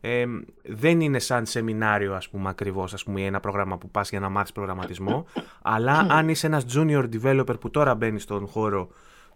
Ε, 0.00 0.24
δεν 0.62 1.00
είναι 1.00 1.18
σαν 1.18 1.46
σεμινάριο, 1.46 2.14
ας 2.14 2.28
πούμε, 2.28 2.48
ακριβώς, 2.48 2.94
ας 2.94 3.04
πούμε, 3.04 3.20
ή 3.20 3.24
ένα 3.24 3.40
πρόγραμμα 3.40 3.78
που 3.78 3.90
πας 3.90 4.10
για 4.10 4.20
να 4.20 4.28
μάθεις 4.28 4.52
προγραμματισμό, 4.52 5.26
αλλά 5.62 6.06
αν 6.10 6.28
είσαι 6.28 6.46
ένας 6.46 6.64
junior 6.74 7.08
developer 7.12 7.60
που 7.60 7.70
τώρα 7.70 7.94
μπαίνει 7.94 8.18
στον 8.18 8.46
χώρο 8.46 8.88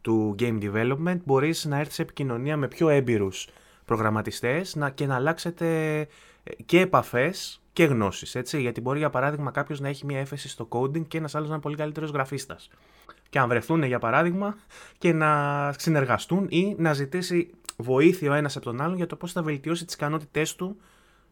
του 0.06 0.34
game 0.38 0.58
development, 0.62 1.18
μπορείς 1.24 1.64
να 1.64 1.78
έρθεις 1.78 1.94
σε 1.94 2.02
επικοινωνία 2.02 2.56
με 2.56 2.68
πιο 2.68 2.88
έμπειρους 2.88 3.48
προγραμματιστές 3.84 4.74
να, 4.74 4.90
και 4.90 5.06
να 5.06 5.14
αλλάξετε 5.14 5.98
ε, 6.42 6.62
και 6.66 6.80
επαφές 6.80 7.60
και 7.72 7.84
γνώσεις, 7.84 8.34
έτσι. 8.34 8.60
Γιατί 8.60 8.80
μπορεί, 8.80 8.98
για 8.98 9.10
παράδειγμα, 9.10 9.50
κάποιος 9.50 9.80
να 9.80 9.88
έχει 9.88 10.06
μια 10.06 10.18
έφεση 10.18 10.48
στο 10.48 10.68
coding 10.70 11.06
και 11.08 11.18
ένας 11.18 11.34
άλλος 11.34 11.48
να 11.48 11.54
είναι 11.54 11.62
πολύ 11.62 11.76
καλύτερος 11.76 12.10
γραφίστας. 12.10 12.70
Και 13.28 13.38
αν 13.38 13.48
βρεθούν, 13.48 13.82
για 13.82 13.98
παράδειγμα, 13.98 14.56
και 14.98 15.12
να 15.12 15.72
συνεργαστούν 15.78 16.46
ή 16.48 16.74
να 16.78 16.92
ζητήσει 16.92 17.50
βοήθεια 17.76 18.30
ο 18.30 18.34
ένας 18.34 18.56
από 18.56 18.64
τον 18.64 18.80
άλλον 18.80 18.96
για 18.96 19.06
το 19.06 19.16
πώς 19.16 19.32
θα 19.32 19.42
βελτιώσει 19.42 19.84
τις 19.84 19.94
ικανότητές 19.94 20.54
του 20.54 20.76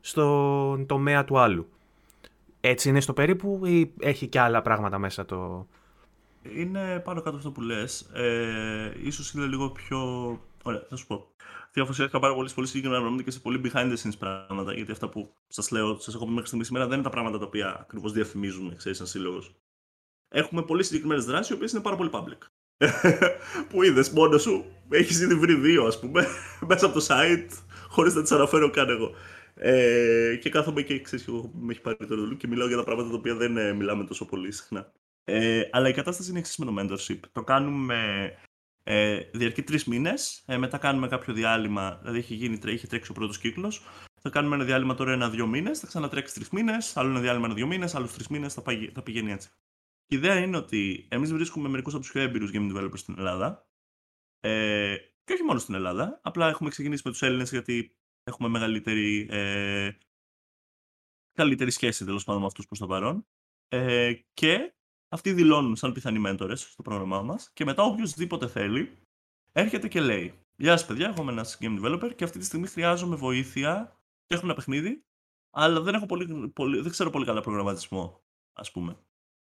στον 0.01 0.87
τομέα 0.87 1.25
του 1.25 1.39
άλλου. 1.39 1.69
Έτσι 2.61 2.89
είναι 2.89 3.01
στο 3.01 3.13
περίπου 3.13 3.61
ή 3.65 3.93
έχει 4.01 4.27
και 4.27 4.41
άλλα 4.41 4.63
πράγματα 4.63 4.99
μέσα 4.99 5.25
το... 5.25 5.67
Είναι 6.57 7.01
πάνω 7.01 7.21
κάτω 7.21 7.37
αυτό 7.37 7.51
που 7.51 7.61
λες. 7.61 8.01
Ε, 8.01 8.93
ίσως 9.03 9.33
είναι 9.33 9.47
λίγο 9.47 9.71
πιο. 9.71 9.99
Ωραία, 10.63 10.87
θα 10.89 10.97
σου 10.97 11.07
πω. 11.07 11.35
Διαφορετικά 11.73 12.19
πάρα 12.19 12.35
πολύ, 12.35 12.51
πολύ 12.55 12.67
συγκεκριμένα 12.67 13.01
πράγματα 13.01 13.23
και 13.23 13.31
σε 13.31 13.41
πολύ 13.41 13.61
behind 13.65 13.93
the 13.93 13.97
scenes 13.97 14.19
πράγματα. 14.19 14.73
Γιατί 14.73 14.93
αυτά 14.93 15.09
που 15.09 15.35
σας 15.49 15.71
λέω, 15.71 15.99
σας 15.99 16.15
έχω 16.15 16.25
πει 16.25 16.31
μέχρι 16.31 16.47
στιγμής 16.47 16.67
σήμερα 16.67 16.87
δεν 16.87 16.95
είναι 16.95 17.05
τα 17.05 17.11
πράγματα 17.11 17.39
τα 17.39 17.45
οποία 17.45 17.79
ακριβώς 17.81 18.13
διαφημίζουμε, 18.13 18.75
ξέρεις, 18.75 18.99
σαν 18.99 19.07
σύλλογος. 19.07 19.55
Έχουμε 20.29 20.63
πολύ 20.63 20.83
συγκεκριμένες 20.83 21.25
δράσεις, 21.25 21.51
οι 21.51 21.53
οποίες 21.53 21.73
είναι 21.73 21.83
πάρα 21.83 21.97
πολύ 21.97 22.11
public. 22.13 22.39
που 23.69 23.83
είδες 23.83 24.11
μόνος 24.11 24.43
σου, 24.43 24.65
έχεις 24.89 25.21
ήδη 25.21 25.35
βρει 25.35 25.55
δύο, 25.55 25.85
ας 25.85 26.01
πούμε, 26.01 26.27
μέσα 26.69 26.87
από 26.87 26.99
το 26.99 27.07
site, 27.09 27.49
χωρίς 27.89 28.15
να 28.15 28.23
τις 28.23 28.33
αναφέρω 28.33 28.71
καν 28.71 28.89
εγώ. 28.89 29.15
Ε, 29.55 30.37
και 30.41 30.51
κάθομαι 30.51 30.83
και 30.83 31.01
ξέρεις, 31.01 31.29
εγώ 31.29 31.51
με 31.55 31.73
έχει 31.73 31.81
πάρει 31.81 31.97
το 31.97 32.15
ρολού 32.15 32.37
και 32.37 32.47
μιλάω 32.47 32.67
για 32.67 32.77
τα 32.77 32.85
πράγματα 32.85 33.09
τα 33.11 33.17
οποία 33.17 33.35
δεν 33.35 33.57
ε, 33.57 33.73
μιλάμε 33.73 34.05
τόσο 34.05 34.25
πολύ 34.25 34.53
συχνά. 34.53 34.93
Ε, 35.25 35.69
αλλά 35.73 35.89
η 35.89 35.93
κατάσταση 35.93 36.31
είναι 36.31 36.39
εξής 36.39 36.57
με 36.57 36.65
το 36.65 36.75
mentorship. 36.79 37.21
Το 37.33 37.45
κάνουμε 37.45 38.31
ε, 38.83 39.21
διαρκεί 39.33 39.63
τρεις 39.63 39.85
μήνες. 39.85 40.45
Ε, 40.47 40.57
μετά 40.57 40.79
κάνουμε 40.79 41.09
κάποιο 41.09 41.35
διάλειμμα. 41.35 41.97
Δηλαδή 41.97 42.19
έχει, 42.19 42.35
γίνει, 42.35 42.59
τρέ- 42.59 42.75
έχει 42.75 42.87
τρέξει 42.87 43.11
ο 43.11 43.15
πρώτος 43.15 43.39
κύκλος. 43.39 43.83
Θα 44.21 44.31
κάνουμε 44.31 44.55
ένα 44.55 44.65
διάλειμμα 44.65 44.95
τώρα 44.95 45.13
ένα-δύο 45.13 45.47
μήνες. 45.47 45.79
Θα 45.79 45.87
ξανατρέξει 45.87 46.35
τρεις 46.35 46.51
μήνες. 46.51 46.97
Άλλο 46.97 47.11
ένα 47.11 47.21
διάλειμμα 47.21 47.47
ένα-δύο 47.47 47.67
μήνες. 47.67 47.95
Άλλους 47.95 48.13
τρεις 48.13 48.29
μήνες. 48.29 48.55
Θα, 48.55 48.63
παγι- 48.63 48.93
θα 48.95 49.03
πηγαίνει 49.03 49.33
έτσι. 49.33 49.49
Και 50.07 50.15
η 50.15 50.19
ιδέα 50.19 50.39
είναι 50.39 50.57
ότι 50.57 51.07
εμείς 51.11 51.33
βρίσκουμε 51.33 51.69
μερικούς 51.69 51.93
από 51.95 52.03
τους 52.03 52.13
πιο 52.13 52.21
έμπειρους 52.21 52.51
game 52.55 52.77
developers 52.77 52.99
στην 52.99 53.15
Ελλάδα. 53.19 53.69
Ε, 54.41 54.97
και 55.25 55.33
όχι 55.33 55.43
μόνο 55.43 55.59
στην 55.59 55.75
Ελλάδα. 55.75 56.21
Απλά 56.23 56.49
έχουμε 56.49 56.71
ξεκινήσει 56.71 57.03
με 57.05 57.11
τους 57.11 57.23
Έλληνες 57.23 57.51
γιατί 57.51 57.97
έχουμε 58.25 58.49
μεγαλύτερη. 58.49 59.29
Ε, 59.31 59.91
καλύτερη 61.33 61.71
σχέση 61.71 62.05
τέλος 62.05 62.25
πάντων 62.25 62.41
με 62.41 62.47
αυτούς 62.47 62.67
προς 62.67 62.79
το 62.79 62.87
παρόν. 62.87 63.27
Ε, 63.69 64.13
και 64.35 64.75
αυτοί 65.15 65.33
δηλώνουν 65.33 65.77
σαν 65.77 65.93
πιθανοί 65.93 66.19
μέντορες 66.19 66.61
στο 66.61 66.83
πρόγραμμά 66.83 67.23
μας 67.23 67.51
και 67.53 67.65
μετά 67.65 67.83
οποιοδήποτε 67.83 68.47
θέλει 68.47 68.99
έρχεται 69.53 69.89
και 69.89 70.01
λέει 70.01 70.45
Γεια 70.57 70.77
σας, 70.77 70.87
παιδιά, 70.87 71.09
εγώ 71.09 71.23
είμαι 71.23 71.33
ένας 71.33 71.59
game 71.61 71.85
developer 71.85 72.15
και 72.17 72.25
αυτή 72.25 72.39
τη 72.39 72.45
στιγμή 72.45 72.67
χρειάζομαι 72.67 73.17
βοήθεια. 73.17 73.99
Φτιάχνω 74.23 74.47
ένα 74.47 74.55
παιχνίδι, 74.55 75.05
αλλά 75.51 75.81
δεν, 75.81 75.95
έχω 75.95 76.07
πολύ, 76.07 76.49
πολύ, 76.49 76.81
δεν 76.81 76.91
ξέρω 76.91 77.11
πολύ 77.11 77.25
καλά 77.25 77.41
προγραμματισμό, 77.41 78.25
ας 78.53 78.71
πούμε. 78.71 78.97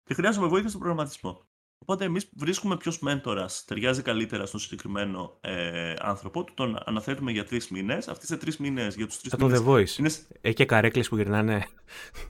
Και 0.03 0.15
χρειάζομαι 0.15 0.47
βοήθεια 0.47 0.69
στον 0.69 0.81
προγραμματισμό. 0.81 1.49
Οπότε 1.79 2.05
εμείς 2.05 2.29
βρίσκουμε 2.37 2.77
ποιος 2.77 2.99
μέντορας 2.99 3.65
ταιριάζει 3.67 4.03
καλύτερα 4.03 4.47
στον 4.47 4.61
συγκεκριμένο 4.61 5.39
ε, 5.41 5.95
άνθρωπο, 6.01 6.45
του 6.45 6.53
τον 6.55 6.79
αναθέτουμε 6.85 7.31
για 7.31 7.45
τρεις 7.45 7.69
μήνες. 7.69 8.09
Αυτοί 8.09 8.27
σε 8.27 8.37
τρεις 8.37 8.57
μήνες, 8.57 8.95
για 8.95 9.07
τους 9.07 9.19
τρεις 9.19 9.31
Σαν 9.31 9.41
το 9.41 9.47
The 9.47 9.51
μήνε. 9.65 9.65
Voice. 9.87 9.99
Είναι 9.99 10.09
σ- 10.09 10.21
Έχει 10.41 10.55
και 10.55 10.65
καρέκλες 10.65 11.09
που 11.09 11.17
γυρνάνε. 11.17 11.67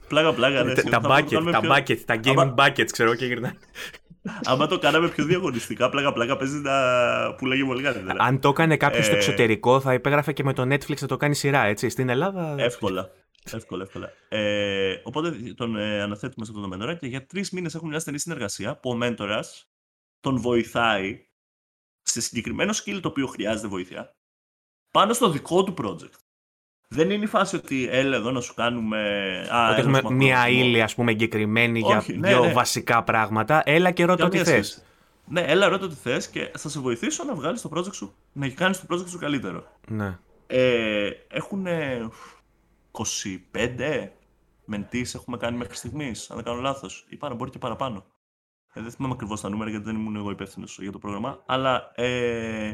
πλάγα 0.07 0.33
πλάγα, 0.33 0.63
ναι. 0.63 0.73
τα 0.73 0.81
θα- 0.81 0.89
θα 0.89 0.99
το 1.01 1.13
bucket, 1.15 1.25
κάνουμε 1.29 1.51
τα 1.51 1.59
πιο- 1.59 1.73
bucket, 1.75 1.97
τα 2.05 2.19
gaming 2.23 2.37
Άμα- 2.37 2.53
buckets, 2.57 2.91
ξέρω 2.91 3.15
και 3.15 3.25
γυρνάνε. 3.25 3.57
Άμα 4.43 4.67
το 4.67 4.79
κάναμε 4.79 5.07
πιο 5.09 5.25
διαγωνιστικά, 5.25 5.89
πλάκα 5.89 6.13
πλάκα 6.13 6.37
παίζει 6.37 6.57
να 6.57 6.71
πουλάγε 7.37 7.63
πολύ 7.65 7.83
καλύτερα. 7.83 8.15
Αν 8.23 8.39
το 8.39 8.49
έκανε 8.49 8.77
κάποιος 8.77 9.05
στο 9.05 9.13
Ε, 9.15 9.17
εξωτερικό, 9.17 9.79
θα 9.79 9.93
υπέγραφε 9.93 10.33
και 10.33 10.43
με 10.43 10.53
το 10.53 10.61
Netflix 10.61 10.97
να 10.99 11.07
το 11.07 11.17
κάνει 11.17 11.35
σειρά, 11.35 11.63
έτσι. 11.65 11.89
Στην 11.89 12.09
Ελλάδα. 12.09 12.55
Εύκολα. 12.57 13.09
Εύκολα, 13.53 13.83
εύκολα. 13.83 14.11
Ε, 14.29 15.01
οπότε 15.03 15.31
τον 15.55 15.75
ε, 15.75 16.01
αναθέτουμε 16.01 16.45
σε 16.45 16.51
αυτόν 16.51 16.61
τον 16.61 16.79
μέντορα 16.79 16.95
και 16.95 17.07
για 17.07 17.25
τρεις 17.25 17.51
μήνες 17.51 17.75
έχουμε 17.75 17.89
μια 17.89 17.99
στενή 17.99 18.19
συνεργασία 18.19 18.75
που 18.75 18.89
ο 18.89 18.95
μέντορας 18.95 19.69
τον 20.19 20.37
βοηθάει 20.37 21.27
σε 22.01 22.21
συγκεκριμένο 22.21 22.73
skill 22.75 22.99
το 23.01 23.07
οποίο 23.07 23.27
χρειάζεται 23.27 23.67
βοήθεια 23.67 24.15
πάνω 24.91 25.13
στο 25.13 25.29
δικό 25.29 25.63
του 25.63 25.73
project. 25.77 26.13
Δεν 26.91 27.09
είναι 27.09 27.23
η 27.23 27.27
φάση 27.27 27.55
ότι 27.55 27.87
έλα 27.91 28.15
εδώ 28.15 28.31
να 28.31 28.41
σου 28.41 28.53
κάνουμε. 28.53 28.99
Α, 29.51 29.69
Ότι 29.69 29.79
έλα, 29.79 29.89
έχουμε 29.89 29.99
σου 29.99 30.13
μία 30.13 30.37
μακρόπνο. 30.37 30.59
ύλη, 30.65 30.81
ας 30.81 30.95
πούμε, 30.95 31.11
εγκεκριμένη 31.11 31.81
Όχι, 31.83 32.11
για 32.11 32.19
ναι, 32.19 32.27
δύο 32.27 32.45
ναι. 32.45 32.53
βασικά 32.53 33.03
πράγματα. 33.03 33.61
Έλα 33.65 33.91
και 33.91 34.05
ρώτα 34.05 34.29
τι 34.29 34.37
Καμία 34.37 34.53
θες. 34.53 34.67
σχέση. 34.67 34.85
Ναι, 35.25 35.41
έλα 35.41 35.67
ρώτα 35.67 35.87
τι 35.87 35.95
θες 35.95 36.27
και 36.29 36.51
θα 36.57 36.69
σε 36.69 36.79
βοηθήσω 36.79 37.23
να 37.23 37.33
βγάλεις 37.35 37.61
το 37.61 37.69
project 37.75 37.93
σου, 37.93 38.15
να 38.33 38.49
κάνεις 38.49 38.79
το 38.85 38.95
project 38.95 39.07
σου 39.09 39.17
καλύτερο. 39.17 39.67
Ναι. 39.87 40.17
Ε, 40.47 41.09
έχουν 41.27 41.65
25 43.53 44.09
μεντείς 44.65 45.13
έχουμε 45.15 45.37
κάνει 45.37 45.57
μέχρι 45.57 45.75
στιγμής, 45.75 46.29
αν 46.29 46.35
δεν 46.35 46.45
κάνω 46.45 46.61
λάθος. 46.61 47.05
Ή 47.09 47.15
πάρα, 47.15 47.35
μπορεί 47.35 47.51
και 47.51 47.57
παραπάνω. 47.57 48.05
Ε, 48.73 48.81
δεν 48.81 48.91
θυμάμαι 48.91 49.13
ακριβώς 49.13 49.41
τα 49.41 49.49
νούμερα 49.49 49.69
γιατί 49.69 49.85
δεν 49.85 49.95
ήμουν 49.95 50.15
εγώ 50.15 50.31
υπεύθυνος 50.31 50.79
για 50.79 50.91
το 50.91 50.99
πρόγραμμα. 50.99 51.43
Αλλά 51.45 51.91
ε, 51.95 52.73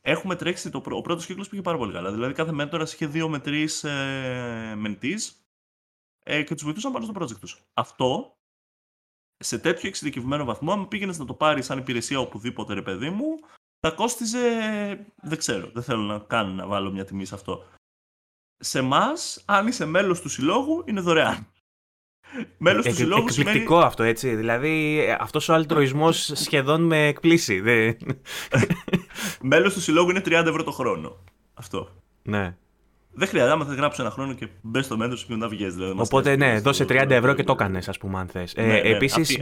έχουμε 0.00 0.36
τρέξει. 0.36 0.70
Το, 0.70 0.80
πρω- 0.80 0.96
ο 0.98 1.00
πρώτος 1.00 1.26
κύκλος 1.26 1.48
πήγε 1.48 1.62
πάρα 1.62 1.76
πολύ 1.78 1.92
καλά. 1.92 2.12
Δηλαδή 2.12 2.32
κάθε 2.32 2.52
μέντορας 2.52 2.92
είχε 2.92 3.06
δύο 3.06 3.28
με 3.28 3.38
τρεις 3.38 3.84
ε, 3.84 4.74
μεντείς, 4.76 5.46
ε, 6.22 6.42
και 6.42 6.54
τους 6.54 6.64
βοηθούσαν 6.64 6.92
πάνω 6.92 7.04
στο 7.04 7.14
project 7.20 7.38
τους. 7.40 7.62
Αυτό 7.74 8.36
σε 9.36 9.58
τέτοιο 9.58 9.88
εξειδικευμένο 9.88 10.44
βαθμό, 10.44 10.72
αν 10.72 10.88
πήγαινες 10.88 11.18
να 11.18 11.24
το 11.24 11.34
πάρεις 11.34 11.66
σαν 11.66 11.78
υπηρεσία 11.78 12.18
οπουδήποτε, 12.18 12.74
ρε 12.74 12.82
παιδί 12.82 13.10
μου, 13.10 13.38
θα 13.80 13.90
κόστιζε. 13.90 14.40
Δεν 15.22 15.38
ξέρω, 15.38 15.70
δεν 15.70 15.82
θέλω 15.82 16.02
να 16.02 16.18
καν 16.18 16.54
να 16.54 16.66
βάλω 16.66 16.90
μια 16.90 17.04
τιμή 17.04 17.24
σε 17.24 17.34
αυτό. 17.34 17.64
Σε 18.64 18.78
εμά, 18.78 19.06
αν 19.44 19.66
είσαι 19.66 19.84
μέλος 19.84 20.20
του 20.20 20.28
συλλόγου, 20.28 20.82
είναι 20.86 21.00
δωρεάν. 21.00 21.46
Μέλος 22.58 22.82
του 22.84 22.88
Εκ- 22.90 22.96
συλλόγου 22.98 23.26
εκπληκτικό 23.28 23.64
σημαίνει. 23.66 23.84
αυτό, 23.86 24.02
έτσι. 24.02 24.34
Δηλαδή, 24.34 25.00
αυτός 25.20 25.48
ο 25.48 25.54
αλτροισμό 25.54 26.12
σχεδόν 26.44 26.82
με 26.82 27.06
εκπλήσει. 27.06 27.60
Δεν... 27.60 27.96
Μέλος 29.40 29.74
του 29.74 29.80
συλλόγου 29.80 30.10
είναι 30.10 30.22
30 30.24 30.30
ευρώ 30.30 30.62
το 30.64 30.70
χρόνο. 30.70 31.24
Αυτό. 31.54 31.88
ναι. 32.22 32.56
Δεν 33.14 33.28
χρειάζεται, 33.28 33.52
άμα 33.52 33.64
θα 33.64 33.74
γράψεις 33.74 34.00
ένα 34.00 34.10
χρόνο 34.10 34.34
και 34.34 34.48
μπες 34.60 34.84
στο 34.84 34.96
μέτρο 34.96 35.16
και 35.16 35.24
μετά 35.28 35.48
βγαίνεις. 35.48 35.74
Δηλαδή, 35.74 35.94
Οπότε 35.96 36.36
ναι, 36.36 36.58
δώσε 36.60 36.84
30 36.88 37.10
ευρώ 37.10 37.34
και 37.34 37.44
το 37.44 37.52
έκανες, 37.52 37.88
ας 37.88 37.98
πούμε, 37.98 38.18
αν 38.18 38.26
θες. 38.26 38.54
Ναι, 38.56 38.62
ε, 38.62 38.66
ναι, 38.66 38.78
Επίσης, 38.78 39.40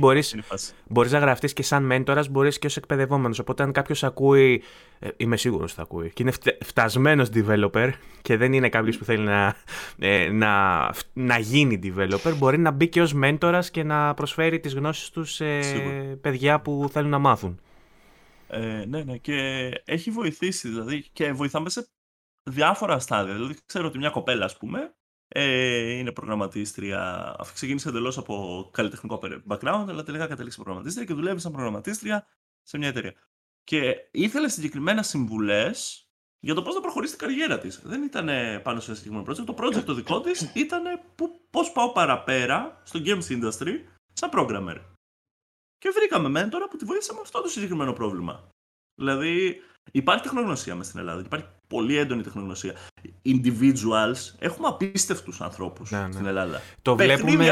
μπορεί 0.88 1.10
να 1.10 1.18
γραφτείς 1.18 1.52
και 1.52 1.62
σαν 1.62 1.84
μέντορας, 1.84 2.28
μπορείς 2.28 2.58
και 2.58 2.66
ως 2.66 2.76
εκπαιδευόμενος. 2.76 3.38
Οπότε, 3.38 3.62
αν 3.62 3.72
κάποιος 3.72 4.04
ακούει. 4.04 4.62
Ε, 4.98 5.08
είμαι 5.16 5.36
σίγουρος 5.36 5.64
ότι 5.64 5.72
θα 5.74 5.82
ακούει. 5.82 6.12
Και 6.12 6.22
είναι 6.22 6.32
φτασμένος 6.64 7.28
developer 7.34 7.90
και 8.22 8.36
δεν 8.36 8.52
είναι 8.52 8.68
κάποιος 8.68 8.98
που 8.98 9.04
θέλει 9.04 9.24
να, 9.24 9.56
ε, 9.98 10.28
να, 10.30 10.80
να 11.12 11.38
γίνει 11.38 11.78
developer, 11.82 12.34
μπορεί 12.38 12.58
να 12.58 12.70
μπει 12.70 12.88
και 12.88 13.02
ως 13.02 13.12
μέντορας 13.12 13.70
και 13.70 13.82
να 13.82 14.14
προσφέρει 14.14 14.60
τις 14.60 14.74
γνώσεις 14.74 15.10
τους 15.10 15.32
σε 15.32 15.46
παιδιά 16.20 16.60
που 16.60 16.88
θέλουν 16.92 17.10
να 17.10 17.18
μάθουν. 17.18 17.60
Ε, 18.48 18.84
ναι, 18.88 19.02
ναι, 19.02 19.16
και 19.16 19.70
έχει 19.84 20.10
βοηθήσει 20.10 20.68
δηλαδή 20.68 21.04
και 21.12 21.32
βοηθάμε 21.32 21.70
σε 21.70 21.88
διάφορα 22.42 22.98
στάδια. 22.98 23.34
Δηλαδή, 23.34 23.56
ξέρω 23.66 23.86
ότι 23.86 23.98
μια 23.98 24.10
κοπέλα, 24.10 24.44
ας 24.44 24.56
πούμε, 24.56 24.94
ε, 25.28 25.90
είναι 25.90 26.12
προγραμματίστρια. 26.12 27.34
Αυτή 27.38 27.54
ξεκίνησε 27.54 27.88
εντελώς 27.88 28.18
από 28.18 28.68
καλλιτεχνικό 28.72 29.20
background, 29.48 29.84
αλλά 29.88 30.02
τελικά 30.02 30.26
κατέληξε 30.26 30.58
προγραμματίστρια 30.58 31.06
και 31.06 31.14
δουλεύει 31.14 31.40
σαν 31.40 31.52
προγραμματίστρια 31.52 32.26
σε 32.62 32.78
μια 32.78 32.88
εταιρεία. 32.88 33.14
Και 33.64 34.08
ήθελε 34.10 34.48
συγκεκριμένα 34.48 35.02
συμβουλές 35.02 36.04
για 36.40 36.54
το 36.54 36.62
πώς 36.62 36.74
να 36.74 36.80
προχωρήσει 36.80 37.16
την 37.16 37.26
καριέρα 37.26 37.58
της. 37.58 37.80
Δεν 37.84 38.02
ήταν 38.02 38.26
πάνω 38.62 38.80
σε 38.80 38.90
ένα 38.90 38.98
συγκεκριμένο 38.98 39.32
project. 39.32 39.44
Το 39.44 39.54
project 39.58 39.84
το 39.84 39.94
δικό 39.94 40.20
της 40.20 40.52
ήταν 40.54 40.82
πώς 41.50 41.72
πάω 41.72 41.92
παραπέρα 41.92 42.80
στο 42.84 43.00
games 43.04 43.26
industry 43.28 43.84
σαν 44.12 44.30
programmer. 44.32 44.80
Και 45.78 45.90
βρήκαμε 45.94 46.28
μέντορα 46.28 46.68
που 46.68 46.76
τη 46.76 46.84
βοήθησε 46.84 47.12
με 47.12 47.20
αυτό 47.20 47.40
το 47.40 47.48
συγκεκριμένο 47.48 47.92
πρόβλημα. 47.92 48.48
Δηλαδή, 48.94 49.60
υπάρχει 49.92 50.22
τεχνογνωσία 50.22 50.74
μες 50.74 50.86
στην 50.86 50.98
Ελλάδα. 50.98 51.20
Υπάρχει 51.20 51.46
πολύ 51.70 51.98
έντονη 51.98 52.22
τεχνογνωσία. 52.22 52.74
Individuals, 53.24 54.34
έχουμε 54.38 54.68
απίστευτους 54.68 55.40
ανθρώπους 55.40 55.90
ναι, 55.90 55.98
ναι. 55.98 56.12
στην 56.12 56.26
Ελλάδα. 56.26 56.60
Το 56.82 56.96
βλέπουμε, 56.96 57.46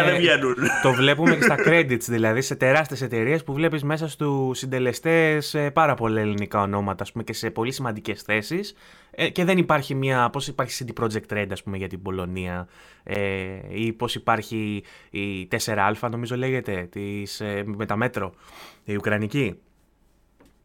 το 0.82 0.92
βλέπουμε 0.92 1.36
και 1.36 1.42
στα 1.42 1.56
credits, 1.66 2.00
δηλαδή 2.00 2.40
σε 2.40 2.54
τεράστιες 2.54 3.02
εταιρείες 3.02 3.44
που 3.44 3.52
βλέπεις 3.52 3.82
μέσα 3.82 4.08
στους 4.08 4.58
συντελεστές 4.58 5.54
ε, 5.54 5.70
πάρα 5.70 5.94
πολλά 5.94 6.20
ελληνικά 6.20 6.60
ονόματα 6.60 7.02
ας 7.02 7.12
πούμε, 7.12 7.24
και 7.24 7.32
σε 7.32 7.50
πολύ 7.50 7.72
σημαντικές 7.72 8.22
θέσεις. 8.22 8.74
Ε, 9.10 9.28
και 9.28 9.44
δεν 9.44 9.58
υπάρχει 9.58 9.94
μια. 9.94 10.30
Πώς 10.30 10.48
υπάρχει 10.48 10.84
CD 10.84 11.02
Projekt 11.02 11.32
Red, 11.36 11.46
ας 11.50 11.62
πούμε, 11.62 11.76
για 11.76 11.88
την 11.88 12.02
Πολωνία, 12.02 12.68
ε, 13.02 13.16
ή 13.68 13.92
πώς 13.92 14.14
υπάρχει 14.14 14.82
η 15.10 15.48
4α, 15.50 16.10
νομίζω 16.10 16.36
λέγεται, 16.36 16.88
της, 16.90 17.40
ε, 17.40 17.62
με 17.66 17.86
τα 17.86 17.96
μέτρο, 17.96 18.34
η 18.84 18.96
Ουκρανική. 18.96 19.58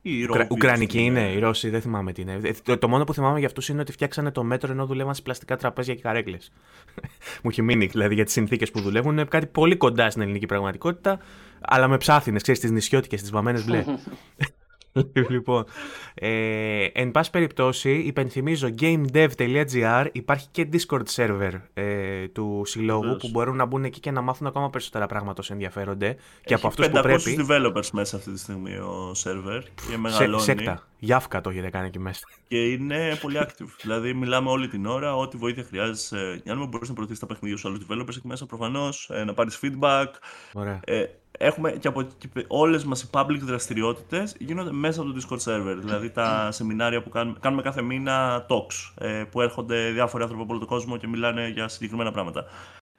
Η 0.05 0.23
Ουκρα... 0.23 0.47
Ουκρανική 0.49 0.99
είναι, 0.99 1.31
η 1.31 1.39
Ρώση, 1.39 1.69
δεν 1.69 1.81
θυμάμαι 1.81 2.11
τι 2.11 2.21
είναι. 2.21 2.39
Το, 2.63 2.77
το 2.77 2.88
μόνο 2.88 3.03
που 3.03 3.13
θυμάμαι 3.13 3.39
για 3.39 3.47
αυτούς 3.47 3.69
είναι 3.69 3.81
ότι 3.81 3.91
φτιάξανε 3.91 4.31
το 4.31 4.43
μέτρο 4.43 4.71
ενώ 4.71 4.85
δουλεύαν 4.85 5.15
σε 5.15 5.21
πλαστικά 5.21 5.57
τραπέζια 5.57 5.95
και 5.95 6.01
καρέκλες. 6.01 6.51
Μου 7.43 7.49
έχει 7.49 7.61
μείνει 7.61 7.85
δηλαδή 7.85 8.13
για 8.13 8.23
τις 8.23 8.34
συνθήκες 8.34 8.71
που 8.71 8.81
δουλεύουν. 8.81 9.11
Είναι 9.11 9.25
κάτι 9.25 9.45
πολύ 9.45 9.75
κοντά 9.75 10.09
στην 10.09 10.21
ελληνική 10.21 10.45
πραγματικότητα, 10.45 11.19
αλλά 11.61 11.88
με 11.88 11.97
ψάθινες, 11.97 12.41
ξέρεις, 12.41 12.61
τις 12.61 12.71
νησιώτικες, 12.71 13.21
τις 13.21 13.31
βαμμένες 13.31 13.65
μπλε. 13.65 13.84
λοιπόν, 15.30 15.65
ε, 16.14 16.86
εν 16.94 17.11
πάση 17.11 17.30
περιπτώσει, 17.30 17.91
υπενθυμίζω 17.91 18.70
gamedev.gr 18.80 20.07
υπάρχει 20.11 20.48
και 20.52 20.68
Discord 20.74 21.03
server 21.15 21.52
ε, 21.74 22.28
του 22.28 22.61
συλλόγου 22.65 23.15
που 23.15 23.30
μπορούν 23.30 23.56
να 23.56 23.65
μπουν 23.65 23.84
εκεί 23.84 23.99
και 23.99 24.11
να 24.11 24.22
μάθουν 24.22 24.48
ακόμα 24.48 24.70
περισσότερα 24.70 25.07
πράγματα 25.07 25.40
όσο 25.40 25.53
ενδιαφέρονται. 25.53 26.15
και 26.45 26.53
από 26.53 26.68
αυτούς 26.68 26.88
που 26.88 26.99
πρέπει. 27.02 27.45
developers 27.48 27.90
μέσα 27.91 28.15
αυτή 28.18 28.32
τη 28.32 28.40
στιγμή 28.40 28.76
ο 28.76 29.11
server 29.24 29.61
και 29.90 29.98
μεγαλώνει. 29.98 30.40
Σε, 30.40 30.45
σέκτα. 30.45 30.88
Γιάφκα 30.99 31.41
το 31.41 31.49
έχετε 31.49 31.70
κάνει 31.70 31.88
εκεί 31.88 31.99
μέσα. 31.99 32.28
Και 32.48 32.70
είναι 32.70 33.18
πολύ 33.22 33.38
active. 33.41 33.68
δηλαδή, 33.82 34.14
μιλάμε 34.14 34.49
όλη 34.49 34.68
την 34.68 34.86
ώρα, 34.86 35.15
ό,τι 35.15 35.38
βοήθεια 35.38 35.64
χρειάζεσαι. 35.64 36.41
Για 36.44 36.53
να 36.53 36.65
μπορείς 36.65 36.88
να 36.88 36.94
προωθήσεις 36.94 37.20
τα 37.20 37.26
παιχνίδια 37.26 37.57
σου 37.57 37.68
άλλους 37.68 37.86
developers 37.90 38.15
εκεί 38.18 38.28
μέσα 38.28 38.45
προφανώς, 38.45 39.10
ε, 39.14 39.24
να 39.24 39.34
πάρεις 39.34 39.60
feedback. 39.61 40.07
Ωραία. 40.53 40.80
Ε, 40.84 41.06
έχουμε 41.38 41.72
και 41.72 41.88
από 41.88 42.07
όλες 42.47 42.84
μας 42.84 43.01
οι 43.03 43.10
public 43.11 43.39
δραστηριότητες 43.41 44.35
γίνονται 44.39 44.72
μέσα 44.72 45.01
από 45.01 45.11
το 45.11 45.19
Discord 45.19 45.51
server. 45.51 45.76
Δηλαδή 45.80 46.10
τα 46.10 46.51
σεμινάρια 46.51 47.03
που 47.03 47.10
κάνουμε, 47.10 47.38
κάνουμε 47.39 47.61
κάθε 47.61 47.81
μήνα 47.81 48.45
talks 48.49 48.93
ε, 48.97 49.23
που 49.31 49.41
έρχονται 49.41 49.91
διάφοροι 49.91 50.23
άνθρωποι 50.23 50.43
από 50.43 50.51
όλο 50.51 50.60
τον 50.60 50.69
κόσμο 50.69 50.97
και 50.97 51.07
μιλάνε 51.07 51.47
για 51.47 51.68
συγκεκριμένα 51.68 52.11
πράγματα. 52.11 52.45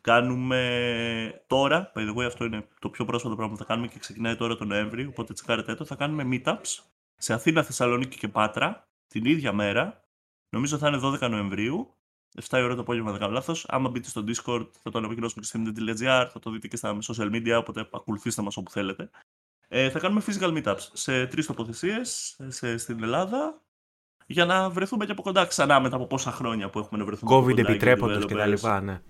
Κάνουμε 0.01 1.43
τώρα, 1.47 1.93
by 1.95 2.01
the 2.01 2.15
way, 2.17 2.25
αυτό 2.27 2.45
είναι 2.45 2.69
το 2.79 2.89
πιο 2.89 3.05
πρόσφατο 3.05 3.35
πράγμα 3.35 3.53
που 3.53 3.59
θα 3.59 3.65
κάνουμε 3.65 3.87
και 3.87 3.99
ξεκινάει 3.99 4.37
τώρα 4.37 4.57
τον 4.57 4.69
Νοέμβρη, 4.69 5.07
οπότε 5.07 5.33
τσεκάρετε 5.33 5.75
το. 5.75 5.85
Θα 5.85 5.95
κάνουμε 5.95 6.29
meetups 6.31 6.85
σε 7.17 7.33
Αθήνα, 7.33 7.63
Θεσσαλονίκη 7.63 8.19
και 8.19 8.29
Πάτρα 8.29 8.89
την 9.09 9.25
ίδια 9.25 9.53
μέρα. 9.53 10.05
Νομίζω 10.49 10.79
θα 10.79 10.89
είναι 10.89 11.01
12 11.03 11.31
Νοεμβρίου 11.31 11.94
7 12.43 12.59
η 12.59 12.63
ώρα 12.63 12.75
το 12.75 12.81
απόγευμα, 12.81 13.11
δεν 13.11 13.21
κάνω 13.21 13.33
λάθος. 13.33 13.67
Άμα 13.69 13.89
μπείτε 13.89 14.09
στο 14.09 14.25
Discord, 14.27 14.67
θα 14.83 14.91
το 14.91 14.99
ανακοινώσουμε 14.99 15.43
και 15.43 15.47
στο 15.47 15.61
internet.gr, 15.65 16.29
θα 16.33 16.39
το 16.41 16.51
δείτε 16.51 16.69
και 16.69 16.77
στα 16.77 16.99
social 17.03 17.31
media, 17.35 17.57
οπότε 17.59 17.89
ακολουθήστε 17.93 18.43
μας 18.43 18.57
όπου 18.57 18.71
θέλετε. 18.71 19.11
Ε, 19.69 19.91
θα 19.91 19.99
κάνουμε 19.99 20.23
physical 20.27 20.63
meetups 20.63 20.89
σε 20.93 21.27
τρεις 21.27 21.47
τοποθεσίες 21.47 22.37
στην 22.77 23.03
Ελλάδα 23.03 23.61
για 24.27 24.45
να 24.45 24.71
βρεθούμε 24.71 25.05
και 25.05 25.13
από 25.13 25.23
κοντά 25.23 25.45
ξανά 25.45 25.81
μετά 25.81 25.97
από 25.97 26.07
πόσα 26.07 26.31
χρόνια 26.31 26.71
που 26.71 26.79
έχουμε 26.79 26.99
να 26.99 27.05
βρεθούμε. 27.07 27.37
COVID 27.37 27.59
επιτρέποντας 27.59 28.25
και 28.25 28.35
τα 28.35 28.47
λοιπά, 28.47 28.81
ναι. 28.81 29.01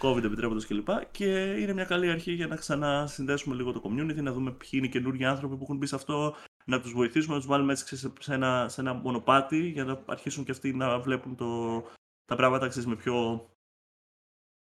COVID 0.00 0.24
επιτρέποντας 0.24 0.66
και 0.66 0.74
λοιπά. 0.74 1.04
Και 1.10 1.54
είναι 1.58 1.72
μια 1.72 1.84
καλή 1.84 2.10
αρχή 2.10 2.32
για 2.32 2.46
να 2.46 2.56
ξανασυνδέσουμε 2.56 3.54
λίγο 3.54 3.72
το 3.72 3.82
community, 3.84 4.22
να 4.22 4.32
δούμε 4.32 4.50
ποιοι 4.50 4.70
είναι 4.72 4.86
οι 4.86 4.90
καινούργιοι 4.90 5.24
άνθρωποι 5.24 5.56
που 5.56 5.62
έχουν 5.62 5.76
μπει 5.76 5.86
σε 5.86 5.94
αυτό, 5.94 6.34
να 6.64 6.80
τους 6.80 6.92
βοηθήσουμε, 6.92 7.34
να 7.34 7.40
τους 7.40 7.48
βάλουμε 7.48 7.72
έτσι 7.72 7.96
σε 7.96 8.34
ένα, 8.34 8.68
σε 8.68 8.80
ένα 8.80 8.94
μονοπάτι 8.94 9.68
για 9.68 9.84
να 9.84 10.00
αρχίσουν 10.06 10.44
και 10.44 10.50
αυτοί 10.50 10.72
να 10.72 10.98
βλέπουν 10.98 11.36
το, 11.36 11.82
τα 12.26 12.36
πράγματα 12.36 12.68
ξέρεις, 12.68 12.88
με 12.88 12.96
πιο 12.96 13.46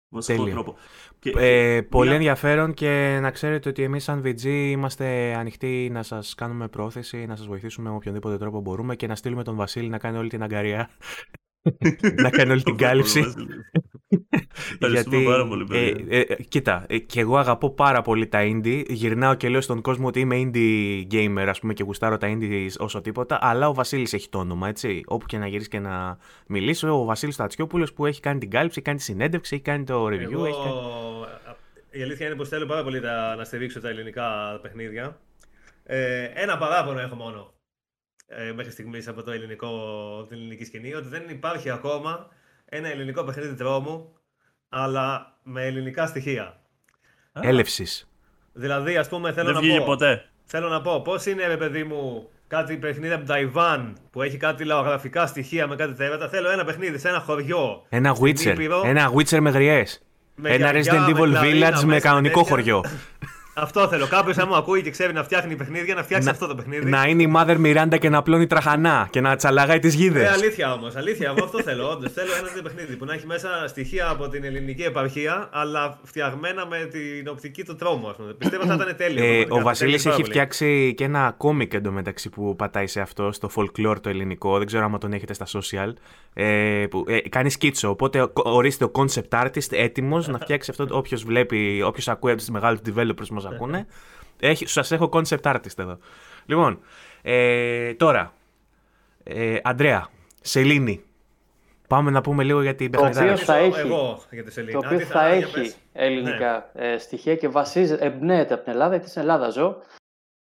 βασικό 0.08 0.46
τρόπο. 0.48 0.76
Ε, 1.22 1.80
πολύ 1.80 2.12
ενδιαφέρον 2.12 2.74
και 2.74 3.18
να 3.20 3.30
ξέρετε 3.30 3.68
ότι 3.68 3.82
εμείς 3.82 4.04
σαν 4.04 4.22
VG 4.24 4.44
είμαστε 4.44 5.34
ανοιχτοί 5.34 5.88
να 5.92 6.02
σας 6.02 6.34
κάνουμε 6.34 6.68
πρόθεση, 6.68 7.26
να 7.26 7.36
σας 7.36 7.46
βοηθήσουμε 7.46 7.90
με 7.90 7.96
οποιονδήποτε 7.96 8.38
τρόπο 8.38 8.60
μπορούμε 8.60 8.96
και 8.96 9.06
να 9.06 9.14
στείλουμε 9.14 9.44
τον 9.44 9.56
Βασίλη 9.56 9.88
να 9.88 9.98
κάνει 9.98 10.18
όλη 10.18 10.28
την 10.28 10.42
αγκαρία 10.42 10.90
να 12.22 12.30
κάνει 12.30 12.50
όλη 12.50 12.62
την 12.62 12.76
κάλυψη. 12.76 13.24
Γιατί, 14.78 15.24
πάρα 15.24 15.46
πολύ, 15.46 15.66
ε, 16.08 16.20
ε, 16.20 16.42
κοίτα, 16.48 16.84
ε, 16.88 16.98
και 16.98 17.20
εγώ 17.20 17.36
αγαπώ 17.36 17.70
πάρα 17.70 18.02
πολύ 18.02 18.26
τα 18.26 18.40
indie. 18.42 18.84
Γυρνάω 18.88 19.34
και 19.34 19.48
λέω 19.48 19.60
στον 19.60 19.80
κόσμο 19.80 20.06
ότι 20.06 20.20
είμαι 20.20 20.36
indie 20.44 21.06
gamer, 21.12 21.46
ας 21.48 21.60
πούμε, 21.60 21.72
και 21.72 21.82
γουστάρω 21.82 22.16
τα 22.16 22.28
indie 22.30 22.68
όσο 22.78 23.00
τίποτα. 23.00 23.38
Αλλά 23.40 23.68
ο 23.68 23.74
Βασίλης 23.74 24.12
έχει 24.12 24.28
το 24.28 24.38
όνομα, 24.38 24.68
έτσι. 24.68 25.02
Όπου 25.06 25.26
και 25.26 25.38
να 25.38 25.46
γυρίσεις 25.46 25.68
και 25.68 25.78
να 25.78 26.18
μιλήσει, 26.46 26.86
ο 26.86 27.04
Βασίλης 27.04 27.36
Τατσιόπουλος 27.36 27.92
που 27.92 28.06
έχει 28.06 28.20
κάνει 28.20 28.38
την 28.38 28.50
κάλυψη, 28.50 28.82
κάνει 28.82 28.98
τη 28.98 29.02
συνέντευξη, 29.02 29.54
έχει 29.54 29.64
κάνει 29.64 29.84
το 29.84 30.06
review. 30.06 30.32
Εγώ... 30.32 30.46
Έχει 30.46 30.62
κάνει... 30.64 30.76
Η 31.90 32.02
αλήθεια 32.02 32.26
είναι 32.26 32.34
πως 32.34 32.48
θέλω 32.48 32.66
πάρα 32.66 32.82
πολύ 32.82 33.00
να 33.36 33.44
στηρίξω 33.44 33.80
τα 33.80 33.88
ελληνικά 33.88 34.58
παιχνίδια. 34.62 35.20
Ε, 35.84 36.24
ένα 36.34 36.58
παράπονο 36.58 37.00
έχω 37.00 37.14
μόνο 37.14 37.52
ε, 38.28 38.52
μέχρι 38.52 38.72
στιγμής 38.72 39.08
από 39.08 39.22
το 39.22 39.30
ελληνικό, 39.30 39.68
την 40.28 40.36
ελληνική 40.36 40.64
σκηνή, 40.64 40.94
ότι 40.94 41.08
δεν 41.08 41.22
υπάρχει 41.28 41.70
ακόμα 41.70 42.28
ένα 42.64 42.88
ελληνικό 42.88 43.24
παιχνίδι 43.24 43.54
τρόμου, 43.54 44.12
αλλά 44.68 45.36
με 45.42 45.66
ελληνικά 45.66 46.06
στοιχεία. 46.06 46.60
Έλευσης. 47.40 48.08
Δηλαδή, 48.52 48.96
ας 48.96 49.08
πούμε, 49.08 49.32
θέλω 49.32 49.52
δεν 49.52 49.70
να 49.70 49.78
πω. 49.78 49.84
ποτέ. 49.84 50.24
Θέλω 50.44 50.68
να 50.68 50.80
πω, 50.80 51.02
πώς 51.02 51.26
είναι, 51.26 51.46
ρε 51.46 51.56
παιδί 51.56 51.84
μου, 51.84 52.28
κάτι 52.46 52.76
παιχνίδι 52.76 53.12
από 53.12 53.26
Ταϊβάν 53.26 53.96
που 54.10 54.22
έχει 54.22 54.36
κάτι 54.36 54.64
λαογραφικά 54.64 55.26
στοιχεία 55.26 55.66
με 55.66 55.76
κάτι 55.76 55.94
θέματα. 55.94 56.28
Θέλω 56.28 56.50
ένα 56.50 56.64
παιχνίδι 56.64 56.98
σε 56.98 57.08
ένα 57.08 57.20
χωριό. 57.20 57.84
Ένα 57.88 58.16
Witcher. 58.20 58.56
Ένα 58.84 59.12
Witcher 59.14 59.38
με 59.40 59.50
γριές. 59.50 60.02
Ένα 60.42 60.70
Resident 60.72 61.16
Evil 61.16 61.42
Village 61.42 61.82
με 61.84 62.00
κανονικό 62.00 62.44
χωριό. 62.44 62.84
Αυτό 63.60 63.88
θέλω. 63.88 64.06
Κάποιος, 64.06 64.38
αν 64.38 64.46
μου 64.48 64.56
ακούει 64.56 64.82
και 64.82 64.90
ξέρει 64.90 65.12
να 65.12 65.22
φτιάχνει 65.22 65.56
παιχνίδια, 65.56 65.94
να 65.94 66.02
φτιάξει 66.02 66.28
αυτό 66.28 66.46
το 66.46 66.54
παιχνίδι. 66.54 66.90
Να 66.90 67.06
είναι 67.06 67.22
η 67.22 67.32
Mother 67.36 67.56
Miranda 67.66 67.98
και 67.98 68.08
να 68.08 68.22
πλώνει 68.22 68.46
τραχανά 68.46 69.08
και 69.10 69.20
να 69.20 69.36
τσαλαγάει 69.36 69.78
τις 69.78 69.94
γίδες. 69.94 70.22
Ε, 70.22 70.32
αλήθεια 70.32 70.72
όμως. 70.72 70.96
Αλήθεια. 70.96 71.34
Εγώ 71.36 71.44
αυτό 71.44 71.62
θέλω. 71.62 71.90
Όντως 71.90 72.12
θέλω 72.12 72.28
ένα 72.38 72.46
τέτοιο 72.46 72.62
παιχνίδι 72.62 72.96
που 72.96 73.04
να 73.04 73.12
έχει 73.14 73.26
μέσα 73.26 73.48
στοιχεία 73.68 74.08
από 74.08 74.28
την 74.28 74.44
ελληνική 74.44 74.82
επαρχία, 74.82 75.48
αλλά 75.52 75.98
φτιαγμένα 76.02 76.66
με 76.66 76.78
την 76.78 77.28
οπτική 77.28 77.64
του 77.64 77.76
τρόμου. 77.76 78.14
Πιστεύω 78.38 78.66
θα 78.66 78.74
ήταν 78.74 78.96
τέλειο. 78.96 79.24
Ε, 79.24 79.46
ο 79.48 79.60
Βασίλης 79.60 80.06
έχει 80.06 80.24
φτιάξει 80.24 80.94
και 80.96 81.04
ένα 81.04 81.34
κόμικ 81.36 81.74
εντωμεταξύ 81.74 82.28
που 82.28 82.56
πατάει 82.56 82.86
σε 82.86 83.00
αυτό, 83.00 83.32
στο 83.32 83.50
folklore 83.56 83.96
το 84.00 84.08
ελληνικό. 84.08 84.58
Δεν 84.58 84.66
ξέρω 84.66 84.84
αν 84.84 84.98
τον 84.98 85.12
έχετε 85.12 85.34
στα 85.34 85.46
social. 85.46 85.92
Ε, 86.40 86.86
που, 86.90 87.04
ε, 87.08 87.28
κάνει 87.28 87.50
σκίτσο. 87.50 87.88
Οπότε 87.88 88.30
ορίστε 88.32 88.84
ο 88.84 88.90
concept 88.94 89.44
artist 89.44 89.70
έτοιμος 89.70 90.28
να 90.28 90.38
φτιάξει 90.38 90.70
αυτό. 90.70 90.96
Όποιος 90.96 91.24
βλέπει, 91.24 91.82
όποιος 91.84 92.08
ακούει 92.08 92.32
από 92.32 92.42
του 92.42 92.52
μεγάλου 92.52 92.78
developers 92.86 93.28
μας 93.30 93.46
ακούνε. 93.48 93.86
Έχει, 94.40 94.66
σας 94.66 94.92
έχω 94.92 95.08
concept 95.12 95.42
artist 95.42 95.78
εδώ. 95.78 95.98
Λοιπόν, 96.46 96.80
ε, 97.22 97.94
τώρα, 97.94 98.32
ε, 99.24 99.56
Αντρέα, 99.62 100.08
Σελήνη. 100.40 101.02
Πάμε 101.88 102.10
να 102.10 102.20
πούμε 102.20 102.44
λίγο 102.44 102.62
για 102.62 102.74
την 102.74 102.90
παιχνιδάρα. 102.90 103.26
Το 103.26 103.32
οποίο 103.32 103.44
θα 103.44 103.56
έχει, 103.56 103.78
εγώ 103.78 104.22
για 104.30 104.44
τη 104.44 104.52
Σελήνη. 104.52 104.72
Το 104.72 104.78
οποίο 104.78 105.00
θα, 105.00 105.24
έχει 105.24 105.74
ελληνικά 105.92 106.70
ναι. 106.74 106.92
ε, 106.92 106.98
στοιχεία 106.98 107.36
και 107.36 107.48
βασίζεται, 107.48 108.06
εμπνέεται 108.06 108.54
από 108.54 108.62
την 108.62 108.72
Ελλάδα, 108.72 108.94
γιατί 108.94 109.08
στην 109.08 109.20
Ελλάδα 109.20 109.48
ζω. 109.48 109.76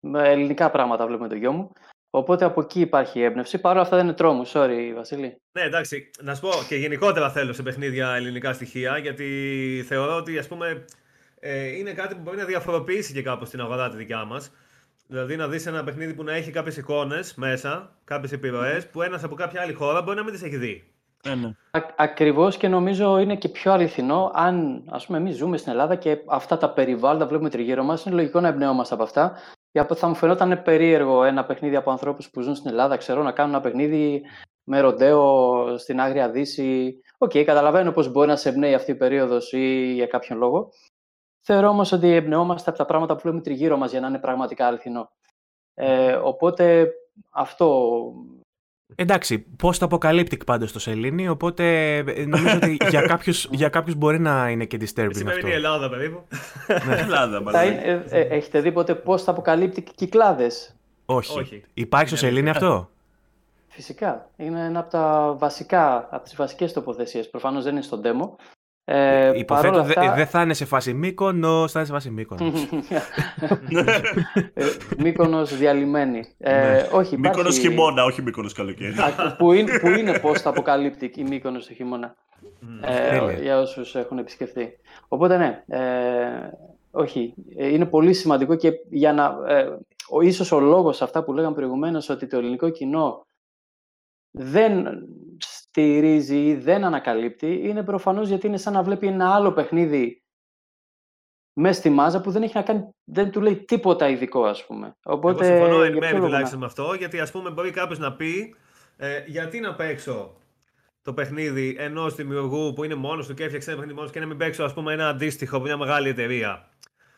Με 0.00 0.28
ελληνικά 0.28 0.70
πράγματα 0.70 1.06
βλέπουμε 1.06 1.28
το 1.28 1.34
γιο 1.34 1.52
μου. 1.52 1.72
Οπότε 2.10 2.44
από 2.44 2.60
εκεί 2.60 2.80
υπάρχει 2.80 3.18
η 3.18 3.22
έμπνευση. 3.22 3.58
Παρ' 3.58 3.72
όλα 3.72 3.82
αυτά 3.82 3.96
δεν 3.96 4.04
είναι 4.04 4.14
τρόμο. 4.14 4.46
Sorry, 4.52 4.92
Βασίλη. 4.94 5.36
Ναι, 5.58 5.62
εντάξει. 5.62 6.10
Να 6.22 6.34
σου 6.34 6.40
πω 6.40 6.50
και 6.68 6.76
γενικότερα 6.76 7.30
θέλω 7.30 7.52
σε 7.52 7.62
παιχνίδια 7.62 8.14
ελληνικά 8.14 8.52
στοιχεία, 8.52 8.98
γιατί 8.98 9.84
θεωρώ 9.86 10.16
ότι 10.16 10.38
ας 10.38 10.48
πούμε, 10.48 10.84
ε, 11.40 11.76
είναι 11.76 11.92
κάτι 11.92 12.14
που 12.14 12.20
μπορεί 12.20 12.36
να 12.36 12.44
διαφοροποιήσει 12.44 13.12
και 13.12 13.22
κάπως 13.22 13.50
την 13.50 13.60
αγορά 13.60 13.88
τη 13.90 13.96
δικιά 13.96 14.24
μας. 14.24 14.50
Δηλαδή 15.06 15.36
να 15.36 15.48
δεις 15.48 15.66
ένα 15.66 15.84
παιχνίδι 15.84 16.14
που 16.14 16.22
να 16.22 16.32
έχει 16.34 16.50
κάποιες 16.50 16.76
εικόνες 16.76 17.34
μέσα, 17.34 17.96
κάποιες 18.04 18.32
επιρροές, 18.32 18.86
που 18.86 19.02
ένας 19.02 19.24
από 19.24 19.34
κάποια 19.34 19.60
άλλη 19.60 19.72
χώρα 19.72 20.02
μπορεί 20.02 20.16
να 20.16 20.22
μην 20.24 20.32
τις 20.32 20.42
έχει 20.42 20.56
δει. 20.56 20.92
Ναι, 21.26 21.34
ναι. 21.34 21.46
Α- 21.70 21.94
Ακριβώς 21.96 22.56
και 22.56 22.68
νομίζω 22.68 23.18
είναι 23.18 23.36
και 23.36 23.48
πιο 23.48 23.72
αληθινό 23.72 24.30
αν 24.34 24.82
ας 24.90 25.06
πούμε 25.06 25.18
εμείς 25.18 25.36
ζούμε 25.36 25.56
στην 25.56 25.72
Ελλάδα 25.72 25.94
και 25.94 26.18
αυτά 26.26 26.56
τα 26.58 26.70
περιβάλλοντα 26.70 27.26
βλέπουμε 27.26 27.50
τριγύρω 27.50 27.82
μας 27.82 28.04
είναι 28.04 28.14
λογικό 28.14 28.40
να 28.40 28.48
εμπνεόμαστε 28.48 28.94
από 28.94 29.02
αυτά 29.02 29.32
γιατί 29.72 29.94
θα 29.94 30.08
μου 30.08 30.14
φαινόταν 30.14 30.62
περίεργο 30.62 31.24
ένα 31.24 31.44
παιχνίδι 31.44 31.76
από 31.76 31.90
ανθρώπους 31.90 32.30
που 32.30 32.40
ζουν 32.40 32.54
στην 32.54 32.70
Ελλάδα 32.70 32.96
ξέρω 32.96 33.22
να 33.22 33.32
κάνουν 33.32 33.52
ένα 33.54 33.62
παιχνίδι 33.62 34.22
με 34.64 34.80
ροντέο 34.80 35.78
στην 35.78 36.00
Άγρια 36.00 36.30
Δύση 36.30 36.94
Οκ, 37.18 37.32
καταλαβαίνω 37.44 37.92
πως 37.92 38.08
μπορεί 38.12 38.28
να 38.28 38.36
σε 38.36 38.48
εμπνέει 38.48 38.74
αυτή 38.74 38.90
η 38.90 38.94
περίοδος 38.94 39.52
ή 39.52 39.92
για 39.92 40.06
κάποιον 40.06 40.38
λόγο 40.38 40.68
θεωρώ 41.40 41.68
όμως 41.68 41.92
ότι 41.92 42.08
εμπνεόμαστε 42.14 42.70
από 42.70 42.78
τα 42.78 42.84
πράγματα 42.84 43.14
που 43.14 43.20
βλέπουμε 43.22 43.42
τριγύρω 43.42 43.76
μας 43.76 43.90
για 43.90 44.00
να 44.00 44.06
είναι 44.08 44.18
πραγματικά 44.18 44.66
αληθινό 44.66 45.10
ε, 45.74 46.12
οπότε 46.12 46.88
αυτό 47.30 47.92
Εντάξει, 48.94 49.38
πώς 49.38 49.78
το 49.78 49.84
αποκαλύπτει 49.84 50.36
πάντως 50.36 50.72
το 50.72 50.78
σελήνη, 50.78 51.28
οπότε 51.28 51.96
ε, 51.96 52.24
νομίζω 52.26 52.56
ότι 52.56 52.76
για 52.88 53.02
κάποιους 53.12 53.48
για 53.50 53.68
κάποιους 53.68 53.96
μπορεί 53.96 54.20
να 54.20 54.48
είναι 54.50 54.64
και 54.64 54.76
Η 54.76 54.78
disturbing 54.82 55.00
αυτό. 55.06 55.18
σημερινή 55.18 55.50
Ελλάδα 55.50 55.88
περίπου. 55.90 56.22
Ελλάδα, 56.98 57.36
Θα 57.36 57.42
μάλλον. 57.42 57.72
είναι- 57.72 58.04
ε, 58.10 58.18
ε, 58.20 58.20
έχετε 58.20 58.60
δει 58.60 58.72
ποτέ 58.72 58.94
πώς 58.94 59.22
θα 59.22 59.30
αποκαλύπτει 59.30 59.82
κυκλάδες; 59.82 60.74
Όχι. 61.06 61.38
Όχι. 61.38 61.62
Υπάρχει 61.74 62.08
στο 62.08 62.16
Είναι 62.26 62.26
σελήνη 62.34 62.48
αλήθεια. 62.50 62.68
αυτό; 62.68 62.90
Φυσικά. 63.68 64.30
Είναι 64.36 64.64
ένα 64.64 64.78
από 64.80 64.90
τα 64.90 65.34
βασικά, 65.38 66.08
από 66.10 66.22
τις 66.24 66.36
βασικές 66.36 66.72
τοποθεσίες. 66.72 67.30
Προφανώς 67.30 67.64
δεν 67.64 67.72
είναι 67.72 67.82
στο 67.82 68.00
demo. 68.04 68.30
Ε, 68.90 69.38
Υποθέτω 69.38 69.70
παρόλα 69.70 69.82
δε- 69.82 70.00
αυτά... 70.00 70.14
δεν 70.14 70.26
θα 70.26 70.42
είναι 70.42 70.54
σε 70.54 70.64
φάση 70.64 70.92
Μύκονος, 70.94 71.72
θα 71.72 71.78
είναι 71.78 71.88
σε 71.88 71.94
φάση 71.94 72.10
Μύκονος. 72.10 72.68
Ε, 74.54 74.64
Μύκονος 74.98 75.56
διαλυμένη. 75.56 76.24
Ε, 76.38 76.52
Ναι. 76.52 76.76
όχι, 76.76 76.86
υπάρχει... 76.90 77.16
Μύκονος 77.18 77.58
χειμώνα, 77.58 78.04
όχι 78.04 78.22
Μύκονος 78.22 78.52
καλοκαίρι. 78.52 78.94
Α, 78.98 79.36
που, 79.38 79.52
είναι, 79.52 79.78
που 79.78 79.88
είναι 79.88 80.18
πώς 80.18 80.40
θα 80.40 80.50
αποκαλύπτει 80.50 81.12
η 81.16 81.22
Μύκονος 81.22 81.66
το 81.66 81.74
χειμώνα. 81.74 82.14
Ε, 82.82 83.08
Τέλεια. 83.08 83.32
για 83.32 83.60
όσους 83.60 83.94
έχουν 83.94 84.18
επισκεφθεί. 84.18 84.68
Οπότε 85.08 85.36
ναι, 85.36 85.64
ε, 85.66 86.50
όχι, 86.90 87.34
ε, 87.56 87.66
είναι 87.68 87.86
πολύ 87.86 88.12
σημαντικό 88.14 88.54
και 88.56 88.72
για 88.90 89.12
να, 89.12 89.36
ε, 89.48 89.76
ο, 90.10 90.20
ίσως 90.20 90.52
ο 90.52 90.60
λόγος 90.60 91.02
αυτά 91.02 91.24
που 91.24 91.32
λέγαμε 91.32 91.54
προηγουμένως 91.54 92.08
ότι 92.08 92.26
το 92.26 92.36
ελληνικό 92.36 92.68
κοινό 92.68 93.26
δεν 94.30 94.86
στηρίζει 95.70 96.46
ή 96.46 96.54
δεν 96.54 96.84
ανακαλύπτει 96.84 97.60
είναι 97.68 97.82
προφανώς 97.82 98.28
γιατί 98.28 98.46
είναι 98.46 98.56
σαν 98.56 98.72
να 98.72 98.82
βλέπει 98.82 99.06
ένα 99.06 99.34
άλλο 99.34 99.52
παιχνίδι 99.52 100.22
μέσα 101.60 101.78
στη 101.80 101.90
μάζα 101.90 102.20
που 102.20 102.30
δεν 102.30 102.42
έχει 102.42 102.56
να 102.56 102.62
κάνει, 102.62 102.88
δεν 103.04 103.30
του 103.30 103.40
λέει 103.40 103.56
τίποτα 103.64 104.08
ειδικό 104.08 104.44
ας 104.44 104.66
πούμε. 104.66 104.96
Οπότε, 105.04 105.46
Εγώ 105.46 105.56
συμφωνώ 105.56 105.82
εν 105.82 105.90
για 105.90 105.90
ποιο 105.90 106.00
μέρει 106.00 106.12
λόγο 106.12 106.22
να- 106.22 106.26
τουλάχιστον 106.28 106.58
με 106.58 106.66
αυτό, 106.66 106.94
γιατί 106.94 107.20
ας 107.20 107.30
πούμε 107.30 107.50
μπορεί 107.50 107.70
κάποιος 107.70 107.98
να 107.98 108.12
πει 108.12 108.54
ε, 108.96 109.22
γιατί 109.26 109.60
να 109.60 109.74
παίξω 109.74 110.36
το 111.02 111.12
παιχνίδι 111.14 111.76
ενός 111.78 112.14
δημιουργού 112.14 112.72
που 112.72 112.84
είναι 112.84 112.94
μόνος 112.94 113.26
του 113.26 113.34
και 113.34 113.44
έφτιαξε 113.44 113.70
ένα 113.70 113.78
παιχνίδι 113.78 113.98
μόνος 113.98 114.12
και 114.14 114.20
να 114.20 114.26
μην 114.26 114.36
παίξω 114.36 114.64
ας 114.64 114.74
πούμε, 114.74 114.92
ένα 114.92 115.08
αντίστοιχο 115.08 115.56
από 115.56 115.64
μια 115.64 115.76
μεγάλη 115.76 116.08
εταιρεία. 116.08 116.68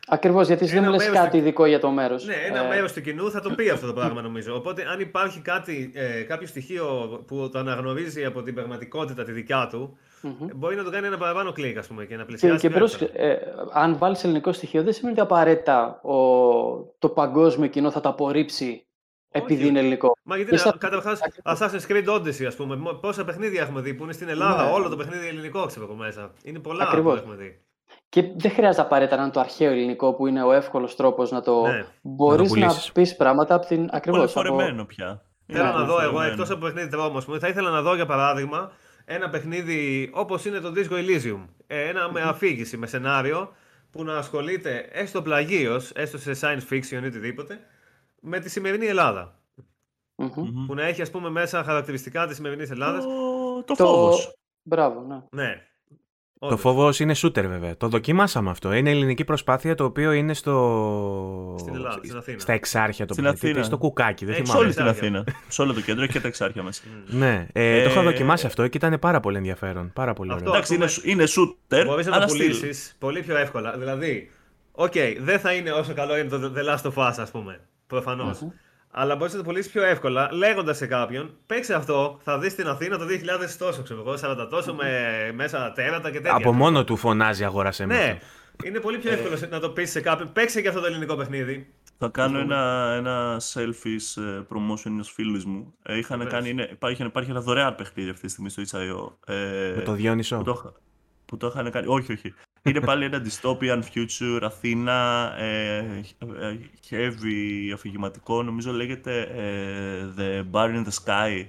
Ακριβώς, 0.08 0.46
γιατί 0.46 0.64
εσύ 0.64 0.72
δεν 0.74 0.82
Ένα 0.82 0.92
μου 0.92 0.98
λες 0.98 1.06
μέρος 1.08 1.18
κάτι 1.24 1.30
του- 1.30 1.36
ειδικό 1.36 1.66
για 1.66 1.78
το 1.80 1.90
μέρος. 1.90 2.24
Ναι, 2.24 2.34
ένα 2.34 2.64
Ε, 2.64 2.68
μέρος 2.68 2.92
του 2.92 3.00
κοινού 3.00 3.30
θα 3.30 3.40
το 3.40 3.50
πει 3.50 3.70
αυτό 3.70 3.86
το 3.86 3.92
πράγμα 3.92 4.22
νομίζω. 4.22 4.54
Οπότε, 4.56 4.84
αν 4.92 5.00
υπάρχει 5.00 5.40
κάτι, 5.40 5.90
ε, 5.94 6.22
κάποιο 6.22 6.46
στοιχείο 6.46 6.84
που 7.26 7.48
το 7.52 7.58
αναγνωρίζει 7.58 8.24
από 8.24 8.42
την 8.42 8.54
πραγματικότητα 8.54 9.24
τη 9.24 9.32
δικιά 9.32 9.66
του, 9.70 9.98
μμμ. 10.22 10.48
μπορεί 10.54 10.76
να 10.76 10.84
το 10.84 10.90
κάνει 10.90 11.06
ένα 11.06 11.16
παραπάνω 11.18 11.52
κλικ, 11.52 11.78
ας 11.78 11.86
πούμε, 11.86 12.04
και 12.04 12.14
να 12.16 12.20
Και, 12.22 12.26
πλησιάσει. 12.26 12.60
και 12.60 12.68
πιο 12.68 12.78
πρόσεξε, 12.78 13.04
εύκολα. 13.04 13.26
ε, 13.26 13.38
αν 13.72 13.98
βάλει 13.98 14.16
ελληνικό 14.22 14.52
στοιχείο, 14.52 14.82
δεν 14.82 14.92
σημαίνει 14.92 15.12
ότι 15.12 15.22
απαραίτητα 15.22 16.00
ο, 16.02 16.14
το 16.98 17.08
παγκόσμιο 17.08 17.68
κοινό 17.68 17.90
θα 17.90 18.00
το 18.00 18.08
απορρίψει 18.08 18.84
επειδή 19.30 19.66
είναι 19.66 19.78
ελληνικό. 19.78 20.12
Μα 20.22 20.36
γιατί 20.36 20.50
Και 20.50 20.56
να, 20.56 20.62
στα- 20.62 20.76
καταρχάς, 20.78 21.20
Assassin's 21.44 21.90
Creed 21.92 22.06
Odyssey, 22.16 22.44
ας 22.44 22.54
πούμε, 22.56 22.76
μο- 22.76 22.92
πόσα 22.94 23.24
παιχνίδια 23.24 23.62
έχουμε 23.62 23.80
δει 23.80 23.94
που 23.94 24.02
είναι 24.04 24.12
στην 24.12 24.28
Ελλάδα, 24.28 24.64
Ναι. 24.64 24.70
όλο 24.70 24.88
το 24.88 24.96
παιχνίδι 24.96 25.26
ελληνικό 25.28 25.66
ξέρω 25.66 25.84
από 25.84 25.94
μέσα. 25.94 26.30
Είναι 26.44 26.58
πολλά 26.58 26.82
Ακριβώς. 26.84 27.12
που 27.14 27.18
έχουμε 27.18 27.36
δει. 27.36 27.60
Και 28.10 28.22
δεν 28.36 28.50
χρειάζεται 28.50 28.82
απαραίτητα 28.82 29.16
να 29.16 29.22
είναι 29.22 29.30
το 29.32 29.40
αρχαίο 29.40 29.70
ελληνικό 29.70 30.14
που 30.14 30.26
είναι 30.26 30.42
ο 30.42 30.52
εύκολος 30.52 30.96
τρόπος 30.96 31.30
να 31.30 31.40
το. 31.40 31.66
Ναι. 31.66 31.84
Μπορείς 32.02 32.50
να, 32.52 32.60
πουλήσεις. 32.66 32.92
πεις 32.92 33.16
πράγματα 33.16 33.54
από 33.54 33.66
την. 33.66 33.88
Ακριβώς. 33.92 34.32
Πολύ 34.32 34.48
φορεμένο 34.48 34.84
πια. 34.84 35.22
Θέλω 35.46 35.64
Ναι, 35.64 35.70
να 35.70 35.84
δω 35.84 36.00
εγώ, 36.00 36.10
φορεμένο. 36.10 36.30
εκτός 36.32 36.50
από 36.50 36.60
παιχνίδι 36.64 36.88
τρόμο, 36.88 37.18
ας 37.18 37.24
πούμε, 37.24 37.38
θα 37.38 37.48
ήθελα 37.48 37.70
να 37.70 37.82
δω 37.82 37.94
για 37.94 38.06
παράδειγμα 38.06 38.72
ένα 39.04 39.28
παιχνίδι 39.30 40.10
όπως 40.14 40.44
είναι 40.44 40.58
το 40.60 40.72
Disco 40.76 40.92
Elysium. 40.92 41.44
Ε, 41.66 41.88
Ένα 41.88 42.10
με 42.12 42.20
αφήγηση, 42.20 42.76
με 42.76 42.86
σενάριο 42.86 43.52
που 43.90 44.04
να 44.04 44.16
ασχολείται 44.16 44.88
έστω 44.92 45.22
πλαγίως, 45.22 45.90
έστω 45.90 46.18
σε 46.18 46.32
science 46.40 46.72
fiction 46.72 47.02
ή 47.02 47.06
οτιδήποτε, 47.06 47.58
με 48.20 48.38
τη 48.40 48.50
σημερινή 48.50 48.86
Ελλάδα. 48.86 49.38
Μμμ. 50.16 50.66
Που 50.66 50.74
να 50.74 50.82
έχει 50.84 51.02
ας 51.02 51.10
πούμε 51.10 51.30
μέσα 51.30 51.62
χαρακτηριστικά 51.64 52.26
της 52.26 52.36
σημερινής 52.36 52.70
Ελλάδας. 52.70 53.04
Το- 53.04 53.62
Το 53.66 53.74
Το... 53.74 53.84
φόβος. 53.86 54.32
Μπράβο, 54.62 55.00
ναι. 55.00 55.42
Ναι. 55.42 55.54
Το 56.40 56.46
Όντως. 56.46 56.60
φόβος 56.60 57.00
είναι 57.00 57.14
shooter 57.16 57.44
βέβαια. 57.48 57.76
Το 57.76 57.88
δοκιμάσαμε 57.88 58.50
αυτό. 58.50 58.72
Είναι 58.72 58.90
ελληνική 58.90 59.24
προσπάθεια 59.24 59.74
το 59.74 59.84
οποίο 59.84 60.12
είναι 60.12 60.34
στο. 60.34 61.54
Στην 61.58 61.74
Ελλάδα, 61.74 62.00
στην 62.04 62.16
Αθήνα. 62.16 62.38
Στα 62.38 62.52
εξάρχεια 62.52 63.06
το 63.06 63.12
Στην 63.12 63.24
παιχνίδι. 63.24 63.48
Αθήνα. 63.48 63.64
Στο 63.64 63.78
κουκάκι, 63.78 64.24
δεν 64.24 64.34
Έχει 64.34 64.46
Σε 64.46 64.52
θυμάμαι. 64.52 64.64
όλη 64.66 64.74
την 64.74 64.86
Εξάρχεια. 64.86 65.18
Αθήνα. 65.18 65.36
Σε 65.48 65.62
όλο 65.62 65.72
το 65.74 65.80
κέντρο 65.80 66.02
έχει 66.02 66.12
και 66.12 66.20
τα 66.20 66.28
εξάρχεια 66.28 66.62
μέσα. 66.62 66.82
Ναι, 67.06 67.46
ε, 67.52 67.82
το 67.82 67.90
είχα 67.90 68.00
Ε, 68.00 68.02
δοκιμάσει 68.04 68.46
αυτό 68.46 68.68
και 68.68 68.76
ήταν 68.76 68.98
πάρα 68.98 69.20
πολύ 69.20 69.36
ενδιαφέρον. 69.36 69.90
Πάρα 69.92 70.12
πολύ 70.12 70.30
Αυτό. 70.32 70.42
ωραίο. 70.42 70.54
Εντάξει, 70.54 70.74
είναι, 70.74 70.86
πούμε, 70.86 71.10
είναι 71.10 71.24
shooter, 71.24 71.84
Μπορείς 71.86 72.06
να 72.06 72.16
αλλά 72.16 72.26
το 72.26 72.32
still. 72.32 72.36
πουλήσεις 72.36 72.96
πολύ 72.98 73.22
πιο 73.22 73.36
εύκολα. 73.36 73.78
Δηλαδή, 73.78 74.30
οκ, 74.72 74.92
δεν 75.20 75.38
θα 75.38 75.52
είναι 75.52 75.70
όσο 75.72 75.94
καλό 75.94 76.18
είναι 76.18 76.28
το 76.28 76.52
The 76.56 76.74
Last 76.74 76.90
of 76.92 77.08
Us, 77.08 77.14
ας 77.16 77.30
πούμε. 77.30 77.60
Προφανώς. 77.86 78.38
Αλλά 78.92 79.16
μπορείς 79.16 79.32
να 79.32 79.38
το 79.38 79.44
πουλήσεις 79.44 79.72
πιο 79.72 79.82
εύκολα 79.82 80.28
λέγοντας 80.32 80.76
σε 80.76 80.86
κάποιον: 80.86 81.30
Παίξε 81.46 81.74
αυτό, 81.74 82.18
θα 82.22 82.38
δεις 82.38 82.52
στην 82.52 82.68
Αθήνα 82.68 82.98
το 82.98 83.04
2000 83.04 83.56
τόσο, 83.58 83.82
ξέρω 83.82 84.00
εγώ, 84.00 84.14
40 84.44 84.48
τόσο 84.50 84.74
με 84.74 84.88
μέσα 85.34 85.72
τέρατα 85.72 86.10
και 86.10 86.16
τέτοια. 86.20 86.34
Από 86.36 86.52
μόνο 86.52 86.84
του 86.84 86.96
φωνάζει 86.96 87.44
αγόρασε 87.44 87.86
με 87.86 87.94
Ναι, 87.94 88.00
αυτό. 88.10 88.66
είναι 88.68 88.80
πολύ 88.80 88.98
πιο 88.98 89.10
εύκολο 89.12 89.38
να 89.50 89.60
το 89.60 89.70
πεις 89.70 89.90
σε 89.90 90.00
κάποιον: 90.00 90.32
Παίξε 90.32 90.60
και 90.60 90.68
αυτό 90.68 90.80
το 90.80 90.86
ελληνικό 90.86 91.16
παιχνίδι. 91.16 91.72
Θα 91.98 92.08
κάνω 92.08 92.38
ένα, 92.38 92.92
ένα 92.98 93.40
selfies 93.54 94.22
ε, 94.22 94.40
promotion 94.48 94.86
ενός 94.86 95.10
φίλους 95.12 95.44
μου. 95.44 95.74
Ε, 95.82 95.98
είχαν 95.98 96.18
Βεβαίως. 96.18 96.34
κάνει, 96.36 96.48
είναι, 96.50 96.68
υπάρχει, 96.72 97.02
υπάρχει 97.02 97.30
ένα 97.30 97.40
δωρεάν 97.40 97.74
παιχνίδι 97.74 98.10
αυτή 98.10 98.26
τη 98.26 98.32
στιγμή 98.32 98.50
στο 98.50 98.62
itch.io. 98.62 99.32
Ε, 99.34 99.72
Με 99.76 99.82
το 99.84 99.92
Διόνυσο. 99.92 100.36
που 100.36 100.42
το, 100.44 100.54
είχα- 100.58 100.72
που 101.24 101.36
το 101.36 101.46
είχαν 101.46 101.70
κάνει. 101.70 101.86
Όχι, 101.88 102.12
όχι. 102.12 102.34
Είναι 102.62 102.80
πάλι 102.80 103.04
ένα 103.04 103.22
dystopian 103.24 103.82
future, 103.94 104.38
Αθήνα, 104.42 105.32
ε, 105.38 105.76
ε, 106.40 106.58
heavy, 106.90 107.70
αφηγηματικό. 107.74 108.42
Νομίζω 108.42 108.72
λέγεται 108.72 109.20
ε, 109.20 110.14
The 110.16 110.44
Bar 110.52 110.68
in 110.74 110.84
the 110.86 110.92
Sky. 111.04 111.46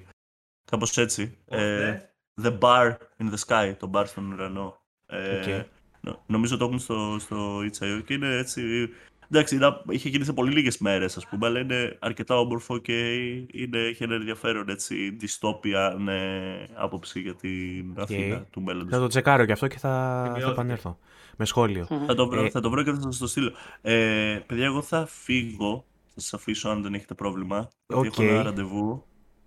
Κάπως 0.71 0.97
έτσι. 0.97 1.37
Όχι, 1.45 1.61
Ε, 1.63 1.77
ναι. 1.77 2.09
The 2.43 2.57
Bar 2.59 2.91
in 3.17 3.33
the 3.33 3.37
Sky, 3.47 3.73
το 3.79 3.89
bar 3.93 4.03
στον 4.07 4.31
ουρανό. 4.31 4.81
Ε, 5.05 5.39
Οκ. 5.39 5.65
νο- 6.01 6.23
νομίζω 6.27 6.57
το 6.57 6.65
έχουν 6.65 6.79
στο, 6.79 7.17
στο 7.19 7.59
itch.io 7.59 8.01
και 8.05 8.13
είναι 8.13 8.35
έτσι... 8.37 8.89
Εντάξει, 9.33 9.55
ήταν- 9.55 9.81
είχε 9.89 10.09
γίνει 10.09 10.25
σε 10.25 10.33
πολύ 10.33 10.51
λίγες 10.51 10.77
μέρες, 10.77 11.17
ας 11.17 11.27
πούμε, 11.27 11.47
αλλά 11.47 11.59
είναι 11.59 11.97
αρκετά 11.99 12.39
όμορφο 12.39 12.77
και 12.77 13.15
είναι, 13.51 13.77
έχει 13.79 14.03
ένα 14.03 14.15
ενδιαφέρον 14.15 14.69
έτσι, 14.69 15.17
dystopian 15.21 16.07
ε, 16.07 16.65
άποψη 16.73 17.19
για 17.19 17.35
την 17.35 17.93
Αθήνα 17.97 18.45
του 18.51 18.61
μέλλοντος. 18.61 18.91
Θα 18.91 18.99
το 18.99 19.07
τσεκάρω 19.07 19.45
και 19.45 19.51
αυτό 19.51 19.67
και 19.67 19.77
θα, 19.77 19.89
θα 19.89 20.23
Σημειώθηκε. 20.25 20.51
επανέλθω. 20.51 20.97
Με 21.37 21.45
σχόλιο. 21.45 21.87
Θα 22.07 22.15
το, 22.15 22.27
βρω, 22.27 22.43
Ε, 22.43 22.49
θα 22.49 22.59
το 22.61 22.69
βρω 22.69 22.83
και 22.83 22.91
θα 22.91 23.01
σας 23.01 23.17
το 23.17 23.27
στείλω. 23.27 23.51
Ε, 23.81 24.39
παιδιά, 24.45 24.65
εγώ 24.65 24.81
θα 24.81 25.05
φύγω. 25.05 25.85
Θα 26.13 26.19
σας 26.21 26.33
αφήσω 26.33 26.69
αν 26.69 26.81
δεν 26.81 26.93
έχετε 26.93 27.13
πρόβλημα. 27.13 27.69
Γιατί 27.87 28.07
Οκ. 28.07 28.13
έχω 28.19 28.33
ένα 28.33 28.43
ραντεβού. 28.43 29.03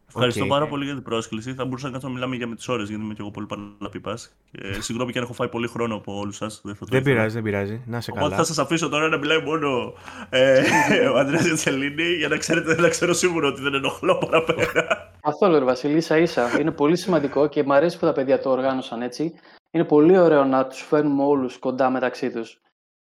Ευχαριστώ 0.08 0.42
Οκ. 0.42 0.48
πάρα 0.48 0.66
πολύ 0.66 0.84
για 0.84 0.94
την 0.94 1.02
πρόσκληση. 1.02 1.54
Θα 1.54 1.64
μπορούσα 1.64 1.86
να 1.86 1.92
κάτσω 1.92 2.06
να 2.08 2.14
μιλάμε 2.14 2.36
για 2.36 2.46
με 2.46 2.54
τις 2.54 2.68
ώρες, 2.68 2.88
γιατί 2.88 3.02
είμαι 3.04 3.14
και 3.14 3.20
εγώ 3.20 3.30
πολύ 3.30 3.46
παραλαπίπας. 3.46 4.36
Ε, 4.52 4.80
συγγνώμη 4.80 5.12
και 5.12 5.18
αν 5.18 5.24
έχω 5.24 5.32
φάει 5.32 5.48
πολύ 5.48 5.68
χρόνο 5.68 5.94
από 5.94 6.18
όλους 6.18 6.36
σας. 6.36 6.60
Δεν, 6.64 6.74
θα 6.74 6.80
το 6.84 6.86
Δεν 6.90 7.00
ήθελα. 7.00 7.14
πειράζει, 7.14 7.34
δεν 7.34 7.42
πειράζει. 7.42 7.82
Να 7.86 8.00
σε 8.00 8.10
Οπότε 8.10 8.24
καλά. 8.24 8.36
θα 8.36 8.44
σας 8.44 8.58
αφήσω 8.58 8.88
τώρα 8.88 9.08
να 9.08 9.16
μιλάει 9.16 9.42
μόνο 9.42 9.92
ε, 10.30 10.62
ο 11.14 11.18
Ανδρέας 11.18 11.46
Γιατσελίνη 11.46 12.02
για 12.02 12.28
να 12.28 12.36
ξέρετε, 12.36 12.80
να 12.80 12.88
ξέρω 12.88 13.12
σίγουρα 13.12 13.48
ότι 13.48 13.60
δεν 13.62 13.74
ενοχλώ 13.74 14.18
παραπέρα. 14.18 15.12
Καθόλου, 15.20 15.58
ρε 15.58 15.64
Βασίλη, 15.64 15.96
ίσα 15.96 16.18
ίσα. 16.18 16.60
Είναι 16.60 16.70
πολύ 16.70 16.96
σημαντικό 16.96 17.46
και 17.48 17.62
μου 17.62 17.72
αρέσει 17.74 17.98
που 17.98 18.06
τα 18.06 18.12
παιδιά 18.12 18.40
το 18.40 18.50
οργάνωσαν 18.50 19.02
έτσι. 19.02 19.32
Είναι 19.70 19.84
πολύ 19.84 20.18
ωραίο 20.18 20.44
να 20.44 20.66
τους 20.66 20.80
φέρνουμε 20.80 21.22
όλους 21.24 21.58
κοντά 21.58 21.90
μεταξύ 21.90 22.30
τους. 22.30 22.60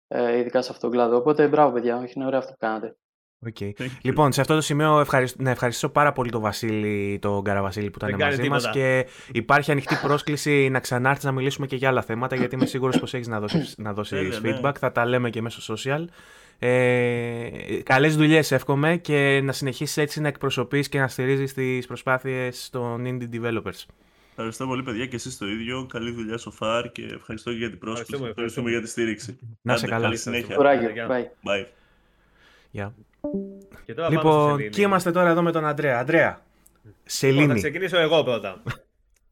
Ε, 0.07 0.37
ειδικά 0.37 0.61
σε 0.61 0.71
αυτόν 0.71 0.89
τον 0.89 0.99
κλάδο. 0.99 1.17
Οπότε 1.17 1.47
μπράβο, 1.47 1.73
παιδιά. 1.73 1.97
Όχι, 1.97 2.13
είναι 2.15 2.25
ωραίο 2.25 2.39
αυτό 2.39 2.51
που 2.51 2.57
κάνατε. 2.59 2.95
Οκ. 3.47 3.57
Λοιπόν, 4.01 4.31
σε 4.31 4.41
αυτό 4.41 4.55
το 4.55 4.61
σημείο 4.61 4.99
ευχαριστ... 4.99 5.39
να 5.39 5.49
ευχαριστήσω 5.49 5.89
πάρα 5.89 6.11
πολύ 6.11 6.29
τον 6.31 6.41
Βασίλη, 6.41 7.19
τον 7.21 7.43
Καραβασίλη 7.43 7.89
που 7.89 7.97
ήταν 7.97 8.09
Δεν 8.09 8.19
κάνει 8.19 8.35
μαζί 8.35 8.49
μας 8.49 8.61
τίποτα. 8.63 8.79
και 8.79 9.07
υπάρχει 9.31 9.71
ανοιχτή 9.71 9.95
πρόσκληση 10.01 10.69
να 10.69 10.79
ξανάρθεις 10.79 11.23
να 11.23 11.31
μιλήσουμε 11.31 11.67
και 11.67 11.75
για 11.75 11.89
άλλα 11.89 12.01
θέματα 12.01 12.35
γιατί 12.35 12.55
είμαι 12.55 12.65
σίγουρος 12.65 12.99
πως 12.99 13.13
έχεις 13.13 13.27
να 13.27 13.39
δώσεις 13.39 13.75
να 13.77 13.93
δώσεις 13.93 14.17
Τέλεια, 14.17 14.39
ναι. 14.39 14.59
feedback. 14.61 14.73
Θα 14.79 14.91
τα 14.91 15.05
λέμε 15.05 15.29
και 15.29 15.41
μέσω 15.41 15.75
social. 15.75 16.05
Ε, 16.59 17.49
καλές 17.83 18.15
δουλειές 18.15 18.51
εύχομαι 18.51 18.97
και 18.97 19.41
να 19.43 19.51
συνεχίσεις 19.51 19.97
έτσι 19.97 20.21
να 20.21 20.27
εκπροσωπείς 20.27 20.89
και 20.89 20.99
να 20.99 21.07
στηρίζεις 21.07 21.53
τις 21.53 21.87
προσπάθειες 21.87 22.69
των 22.71 23.03
indie 23.05 23.35
developers. 23.35 23.85
Ευχαριστώ 24.29 24.67
πολύ, 24.67 24.83
παιδιά, 24.83 25.05
και 25.05 25.15
εσείς 25.15 25.37
το 25.37 25.47
ίδιο. 25.47 25.85
Καλή 25.85 26.11
δουλειά 26.11 26.37
στο 26.37 26.51
ΦΑΡ 26.51 26.91
και 26.91 27.03
ευχαριστώ 27.13 27.51
και 27.51 27.57
για 27.57 27.69
την 27.69 27.79
πρόσκληση. 27.79 28.23
Ευχαριστούμε, 28.23 28.69
για 28.69 28.81
τη 28.81 28.87
στήριξη. 28.87 29.37
Να 29.61 29.77
σε 29.77 29.87
καλά. 29.87 30.01
Καλή 30.01 30.17
συνέχεια. 30.17 30.57
Bye. 30.59 31.49
Bye. 31.49 31.65
Yeah. 32.73 32.89
Και 33.85 33.93
τώρα 33.93 34.09
λοιπόν, 34.09 34.69
και 34.69 34.81
είμαστε 34.81 35.11
τώρα 35.11 35.29
εδώ 35.29 35.41
με 35.41 35.51
τον 35.51 35.65
Αντρέα. 35.65 35.99
Αντρέα, 35.99 36.41
Σελήνη. 37.03 37.39
Λοιπόν, 37.39 37.55
θα 37.55 37.61
ξεκινήσω 37.61 37.97
εγώ 37.97 38.23
πρώτα. 38.23 38.63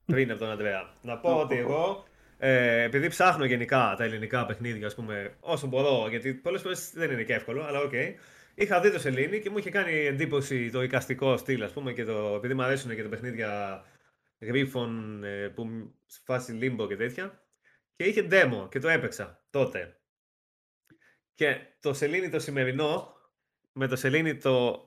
πριν 0.06 0.32
από 0.32 0.40
τον 0.40 0.52
Αντρέα. 0.52 0.90
Να 1.02 1.18
πω 1.18 1.40
ότι 1.40 1.58
εγώ, 1.58 2.04
ε, 2.38 2.84
επειδή 2.84 3.08
ψάχνω 3.08 3.46
γενικά 3.46 3.96
τα 3.98 4.04
ελληνικά 4.04 4.46
παιχνίδια, 4.46 4.88
ας 4.88 4.96
πούμε, 4.96 5.36
όσο 5.40 5.68
μπορώ, 5.68 6.08
γιατί 6.10 6.34
πολλές 6.34 6.62
φορές 6.62 6.92
δεν 6.94 7.12
είναι 7.12 7.24
και 7.24 7.34
εύκολο, 7.34 7.64
αλλά 7.64 7.80
οκ. 7.80 7.92
Okay, 7.94 8.14
είχα 8.56 8.80
δει 8.80 8.92
το 8.92 9.00
Σελήνη 9.00 9.40
και 9.40 9.50
μου 9.50 9.58
είχε 9.58 9.70
κάνει 9.70 10.06
εντύπωση 10.06 10.70
το 10.70 10.84
εικαστικό 10.84 11.38
στυλ, 11.38 11.64
ας 11.64 11.72
πούμε, 11.72 11.94
και 11.94 12.06
το, 12.06 12.34
επειδή 12.36 12.54
μου 12.54 12.64
αρέσουν 12.64 12.96
και 12.96 13.04
τα 13.04 13.10
παιχνίδια 13.10 13.84
γρίφων 14.40 15.24
ε, 15.24 15.48
που 15.48 15.68
φάση 16.24 16.60
Limbo 16.62 16.88
και 16.88 16.96
τέτοια. 16.96 17.44
Και 17.96 18.04
είχε 18.04 18.28
demo 18.32 18.68
και 18.70 18.80
το 18.80 18.90
έπαιξα 18.90 19.44
τότε. 19.50 20.00
Και 21.36 21.58
το 21.80 21.94
σελήνη 21.94 22.30
το 22.30 22.40
σημερινό 22.40 23.14
με 23.80 23.88
το 23.88 23.96
σελήνη 23.96 24.36
το 24.36 24.84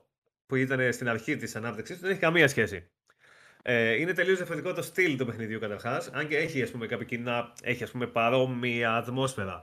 που 0.46 0.54
ήταν 0.56 0.92
στην 0.92 1.08
αρχή 1.08 1.36
της 1.36 1.56
ανάπτυξης 1.56 2.00
δεν 2.00 2.10
έχει 2.10 2.20
καμία 2.20 2.48
σχέση. 2.48 2.90
Ε, 3.62 3.92
είναι 3.92 4.12
τελείως 4.12 4.36
διαφορετικό 4.36 4.72
το 4.72 4.82
στυλ 4.82 5.16
του 5.16 5.26
παιχνιδιού 5.26 5.58
καταρχάς, 5.58 6.10
αν 6.12 6.28
και 6.28 6.36
έχει 6.36 6.62
ας 6.62 6.70
πούμε, 6.70 6.86
κάποια 6.86 7.06
κοινά, 7.06 7.52
έχει 7.62 7.82
ας 7.82 7.90
πούμε, 7.90 8.06
παρόμοια 8.06 8.94
ατμόσφαιρα. 8.94 9.62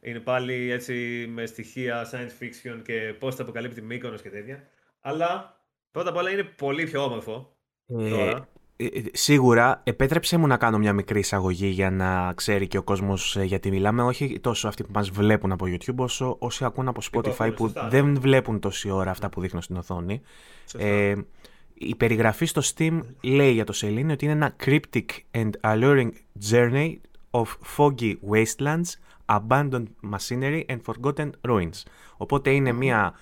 Είναι 0.00 0.20
πάλι 0.20 0.70
έτσι 0.70 1.26
με 1.28 1.46
στοιχεία 1.46 2.10
science 2.12 2.42
fiction 2.42 2.80
και 2.82 3.14
πώ 3.18 3.32
θα 3.32 3.42
αποκαλύπτει 3.42 3.82
Μύκονος 3.82 4.22
και 4.22 4.30
τέτοια. 4.30 4.68
Αλλά 5.00 5.60
πρώτα 5.90 6.10
απ' 6.10 6.16
όλα 6.16 6.30
είναι 6.30 6.42
πολύ 6.42 6.84
πιο 6.84 7.04
όμορφο. 7.04 7.56
Ε, 7.86 8.08
τώρα. 8.10 8.48
Ε, 8.80 8.84
ε, 8.84 9.02
σίγουρα, 9.12 9.80
επέτρεψε 9.84 10.36
μου 10.36 10.46
να 10.46 10.56
κάνω 10.56 10.78
μια 10.78 10.92
μικρή 10.92 11.18
εισαγωγή 11.18 11.66
για 11.66 11.90
να 11.90 12.32
ξέρει 12.32 12.66
και 12.66 12.78
ο 12.78 12.82
κόσμος 12.82 13.36
ε, 13.36 13.44
γιατί 13.44 13.70
μιλάμε. 13.70 14.02
Όχι 14.02 14.40
τόσο 14.40 14.68
αυτοί 14.68 14.82
που 14.82 14.90
μας 14.94 15.10
βλέπουν 15.10 15.52
από 15.52 15.66
YouTube, 15.68 15.96
όσο 15.96 16.36
όσοι 16.38 16.64
ακούν 16.64 16.88
από 16.88 17.00
Spotify 17.12 17.52
που 17.56 17.72
δεν 17.88 18.20
βλέπουν 18.20 18.60
τόση 18.60 18.90
ώρα 18.90 19.10
αυτά 19.10 19.28
που 19.28 19.40
δείχνω 19.40 19.60
στην 19.60 19.76
οθόνη. 19.76 20.20
Ε, 20.78 21.14
η 21.74 21.94
περιγραφή 21.94 22.46
στο 22.46 22.62
Steam 22.74 23.00
λέει 23.20 23.52
για 23.52 23.64
το 23.64 23.72
Σελήνη 23.72 24.12
ότι 24.12 24.24
είναι 24.24 24.34
ένα 24.34 24.56
cryptic 24.64 25.04
and 25.32 25.50
alluring 25.60 26.10
journey 26.50 26.94
of 27.30 27.44
foggy 27.76 28.14
wastelands, 28.30 28.90
abandoned 29.26 29.86
machinery 30.10 30.62
and 30.68 30.78
forgotten 30.86 31.30
ruins. 31.48 31.82
Οπότε 32.16 32.50
είναι 32.50 32.72
μια 32.72 33.14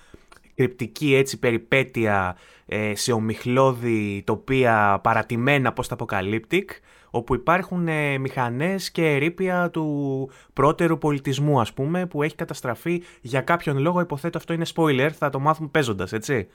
κρυπτική 0.59 1.15
έτσι 1.15 1.39
περιπέτεια 1.39 2.37
ε, 2.65 2.95
σε 2.95 3.11
ομιχλώδη 3.11 4.23
τοπία 4.25 4.99
παρατημένα 5.03 5.73
post-apocalyptic, 5.75 6.65
όπου 7.09 7.35
υπάρχουν 7.35 7.87
ε, 7.87 8.17
μηχανές 8.17 8.91
και 8.91 9.05
ερήπια 9.05 9.69
του 9.69 10.29
πρώτερου 10.53 10.97
πολιτισμού, 10.97 11.59
ας 11.59 11.73
πούμε, 11.73 12.05
που 12.05 12.23
έχει 12.23 12.35
καταστραφεί 12.35 13.03
για 13.21 13.41
κάποιον 13.41 13.77
λόγο, 13.77 13.99
υποθέτω 13.99 14.37
αυτό 14.37 14.53
είναι 14.53 14.65
spoiler, 14.75 15.09
θα 15.13 15.29
το 15.29 15.39
μάθουμε 15.39 15.69
παίζοντας, 15.71 16.13
έτσι. 16.13 16.47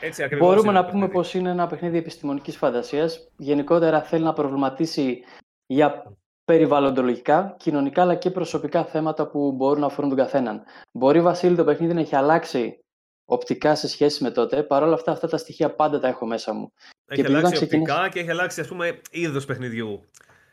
έτσι 0.00 0.24
Μπορούμε 0.38 0.72
να 0.72 0.84
πούμε 0.84 1.08
πως 1.08 1.34
είναι 1.34 1.50
ένα 1.50 1.66
παιχνίδι 1.66 1.98
επιστημονικής 1.98 2.56
φαντασίας. 2.56 3.28
Γενικότερα 3.36 4.02
θέλει 4.02 4.24
να 4.24 4.32
προβληματίσει 4.32 5.18
για 5.66 6.16
περιβαλλοντολογικά, 6.44 7.54
κοινωνικά 7.58 8.02
αλλά 8.02 8.14
και 8.14 8.30
προσωπικά 8.30 8.84
θέματα 8.84 9.26
που 9.26 9.52
μπορούν 9.52 9.80
να 9.80 9.86
αφορούν 9.86 10.10
τον 10.10 10.18
καθέναν. 10.18 10.62
Μπορεί, 10.92 11.20
Βασίλη, 11.20 11.56
το 11.56 11.64
παιχνίδι 11.64 11.94
να 11.94 12.00
έχει 12.00 12.16
αλλάξει 12.16 12.78
οπτικά 13.24 13.74
σε 13.74 13.88
σχέση 13.88 14.22
με 14.22 14.30
τότε. 14.30 14.62
Παρ' 14.62 14.82
όλα 14.82 14.94
αυτά, 14.94 15.12
αυτά 15.12 15.28
τα 15.28 15.36
στοιχεία 15.36 15.74
πάντα 15.74 16.00
τα 16.00 16.08
έχω 16.08 16.26
μέσα 16.26 16.52
μου. 16.52 16.72
Έχει 17.06 17.22
και 17.22 17.26
αλλάξει 17.26 17.52
ξεκινήσει... 17.52 17.90
οπτικά 17.90 18.08
και 18.08 18.20
έχει 18.20 18.30
αλλάξει, 18.30 18.60
ας 18.60 18.68
πούμε, 18.68 19.00
είδος 19.10 19.44
παιχνιδιού. 19.44 20.04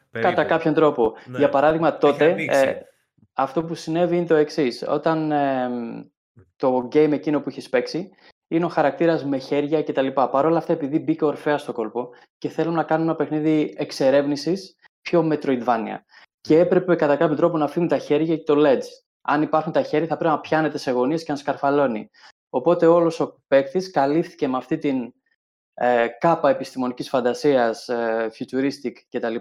Περίπου. 0.10 0.34
Κατά 0.34 0.48
κάποιον 0.48 0.74
τρόπο. 0.74 1.14
Ναι. 1.26 1.38
Για 1.38 1.50
παράδειγμα, 1.50 1.98
τότε 1.98 2.36
ε, 2.50 2.82
αυτό 3.34 3.64
που 3.64 3.76
συνέβη 3.76 4.16
είναι 4.16 4.26
το 4.26 4.36
εξής. 4.36 4.84
Όταν 4.88 5.32
ε, 5.32 5.70
το 6.56 6.88
game 6.92 7.12
εκείνο 7.12 7.42
που 7.42 7.50
έχει 7.50 7.70
παίξει 7.70 8.10
είναι 8.48 8.66
ο 8.66 8.70
χαρακτήρας 8.70 9.26
με 9.26 9.38
χέρια 9.38 9.84
κτλ. 9.84 10.08
Παρ' 10.08 10.46
όλα 10.46 10.58
αυτά, 10.58 10.74
επειδή 10.74 11.00
μπήκε 11.00 11.26
ορφαία 11.26 11.58
στο 11.58 11.72
κόλπο 11.72 12.10
και 12.38 12.50
θέλουν 12.50 12.74
να 12.74 12.84
κάνουν 12.84 13.08
ένα 13.08 13.16
παιχνίδι 13.16 13.74
εξερεύνησης 13.78 14.76
πιο 15.02 15.30
Metroidvania. 15.32 15.98
Και 16.42 16.60
έπρεπε 16.60 16.96
κατά 16.96 17.16
κάποιο 17.16 17.36
τρόπο 17.36 17.58
να 17.58 17.66
αφήνουν 17.66 17.88
τα 17.88 17.98
χέρια 17.98 18.36
και 18.38 18.44
το 18.44 18.56
ledge. 18.58 18.86
Αν 19.22 19.42
υπάρχουν 19.42 19.72
τα 19.72 19.82
χέρια, 19.82 20.08
θα 20.08 20.18
πρέπει 20.18 20.34
να 20.34 20.40
πιάνετε 20.40 20.78
σε 20.78 20.92
γωνίες 20.92 21.24
και 21.24 21.32
να 21.32 21.38
σκαρφαλώνει. 21.38 22.10
Οπότε 22.54 22.88
όλος 22.88 23.20
ο 23.20 23.42
παίκτης 23.48 23.92
καλύφθηκε 23.92 24.48
με 24.48 24.58
αυτή 24.58 24.78
την 24.78 25.14
ε, 25.74 26.08
κάπα 26.08 26.50
επιστημονικής 26.50 27.10
φαντασίας, 27.10 27.90
ε, 27.90 28.32
futuristic 28.38 28.94
κτλ. 29.10 29.36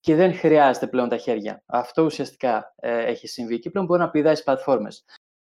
Και 0.00 0.14
δεν 0.14 0.34
χρειάζεται 0.34 0.86
πλέον 0.86 1.08
τα 1.08 1.16
χέρια. 1.16 1.62
Αυτό 1.66 2.02
ουσιαστικά 2.02 2.74
ε, 2.76 3.04
έχει 3.04 3.26
συμβεί 3.26 3.58
και 3.58 3.70
πλέον 3.70 3.86
μπορεί 3.86 4.00
να 4.00 4.10
πηδάει 4.10 4.32
στις 4.32 4.44
πλατφόρμες. 4.44 5.04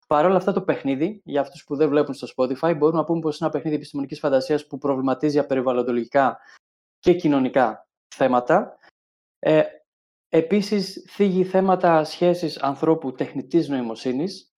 Παρ' 0.08 0.26
όλα 0.26 0.36
αυτά 0.36 0.52
το 0.54 0.62
παιχνίδι, 0.62 1.22
για 1.26 1.42
αυτούς 1.42 1.64
που 1.64 1.76
δεν 1.76 1.90
βλέπουν 1.90 2.14
στο 2.14 2.28
Spotify, 2.36 2.76
μπορούμε 2.78 3.00
να 3.00 3.04
πούμε 3.06 3.20
πως 3.20 3.40
είναι 3.40 3.46
ένα 3.46 3.50
παιχνίδι 3.50 3.76
επιστημονικής 3.76 4.20
φαντασίας 4.20 4.68
που 4.68 4.78
προβληματίζει 4.78 5.34
για 5.34 5.46
περιβαλλοντολογικά 5.46 6.40
και 7.00 7.14
κοινωνικά 7.14 7.88
θέματα. 8.16 8.78
Ε, 9.40 9.64
επίσης, 10.30 11.06
θίγει 11.10 11.44
θέματα 11.44 12.04
σχέσης 12.04 12.58
ανθρώπου 12.58 13.12
τεχνητής 13.12 13.70
νοημοσύνης 13.70 14.54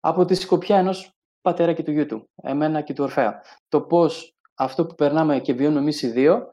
από 0.00 0.24
τη 0.24 0.34
σκοπιά 0.34 0.78
ενός 0.78 1.12
πατέρα 1.42 1.72
και 1.72 1.82
του 1.82 1.90
γιού 1.90 2.06
του, 2.06 2.30
εμένα 2.42 2.80
και 2.80 2.92
του 2.92 3.04
Ορφέα. 3.04 3.42
Το 3.68 3.80
πώς 3.80 4.34
αυτό 4.54 4.86
που 4.86 4.94
περνάμε 4.94 5.40
και 5.40 5.52
βιώνουμε 5.52 5.80
εμείς 5.80 6.02
οι 6.02 6.10
δύο, 6.10 6.52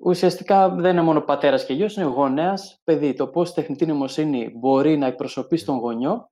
ουσιαστικά 0.00 0.68
δεν 0.68 0.92
είναι 0.92 1.02
μόνο 1.02 1.20
πατέρας 1.20 1.64
και 1.64 1.72
γιος, 1.72 1.96
είναι 1.96 2.06
γονέας, 2.06 2.80
παιδί. 2.84 3.14
Το 3.14 3.28
πώς 3.28 3.54
τεχνητή 3.54 3.86
νοημοσύνη 3.86 4.52
μπορεί 4.56 4.96
να 4.98 5.06
εκπροσωπεί 5.06 5.64
τον 5.64 5.78
γονιό 5.78 6.30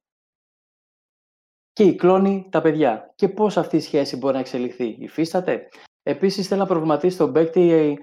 και 1.72 1.84
η 1.84 1.94
κλώνει 1.94 2.48
τα 2.50 2.60
παιδιά. 2.60 3.12
Και 3.14 3.28
πώς 3.28 3.56
αυτή 3.56 3.76
η 3.76 3.80
σχέση 3.80 4.16
μπορεί 4.16 4.34
να 4.34 4.40
εξελιχθεί. 4.40 4.96
Υφίσταται. 4.98 5.68
Επίσης, 6.02 6.48
θέλω 6.48 6.60
να 6.60 6.66
προβληματίσει 6.66 7.16
τον 7.16 7.32
παίκτη 7.32 7.70
ε, 7.70 7.94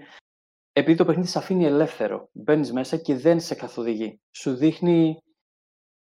επειδή 0.72 0.98
το 0.98 1.06
παιχνίδι 1.06 1.28
σε 1.28 1.38
αφήνει 1.38 1.66
ελεύθερο. 1.66 2.30
Μπαίνεις 2.32 2.72
μέσα 2.72 2.98
και 2.98 3.16
δεν 3.16 3.40
σε 3.40 3.56
καθοδηγεί. 3.56 4.20
Σου 4.32 4.56
δείχνει 4.56 5.18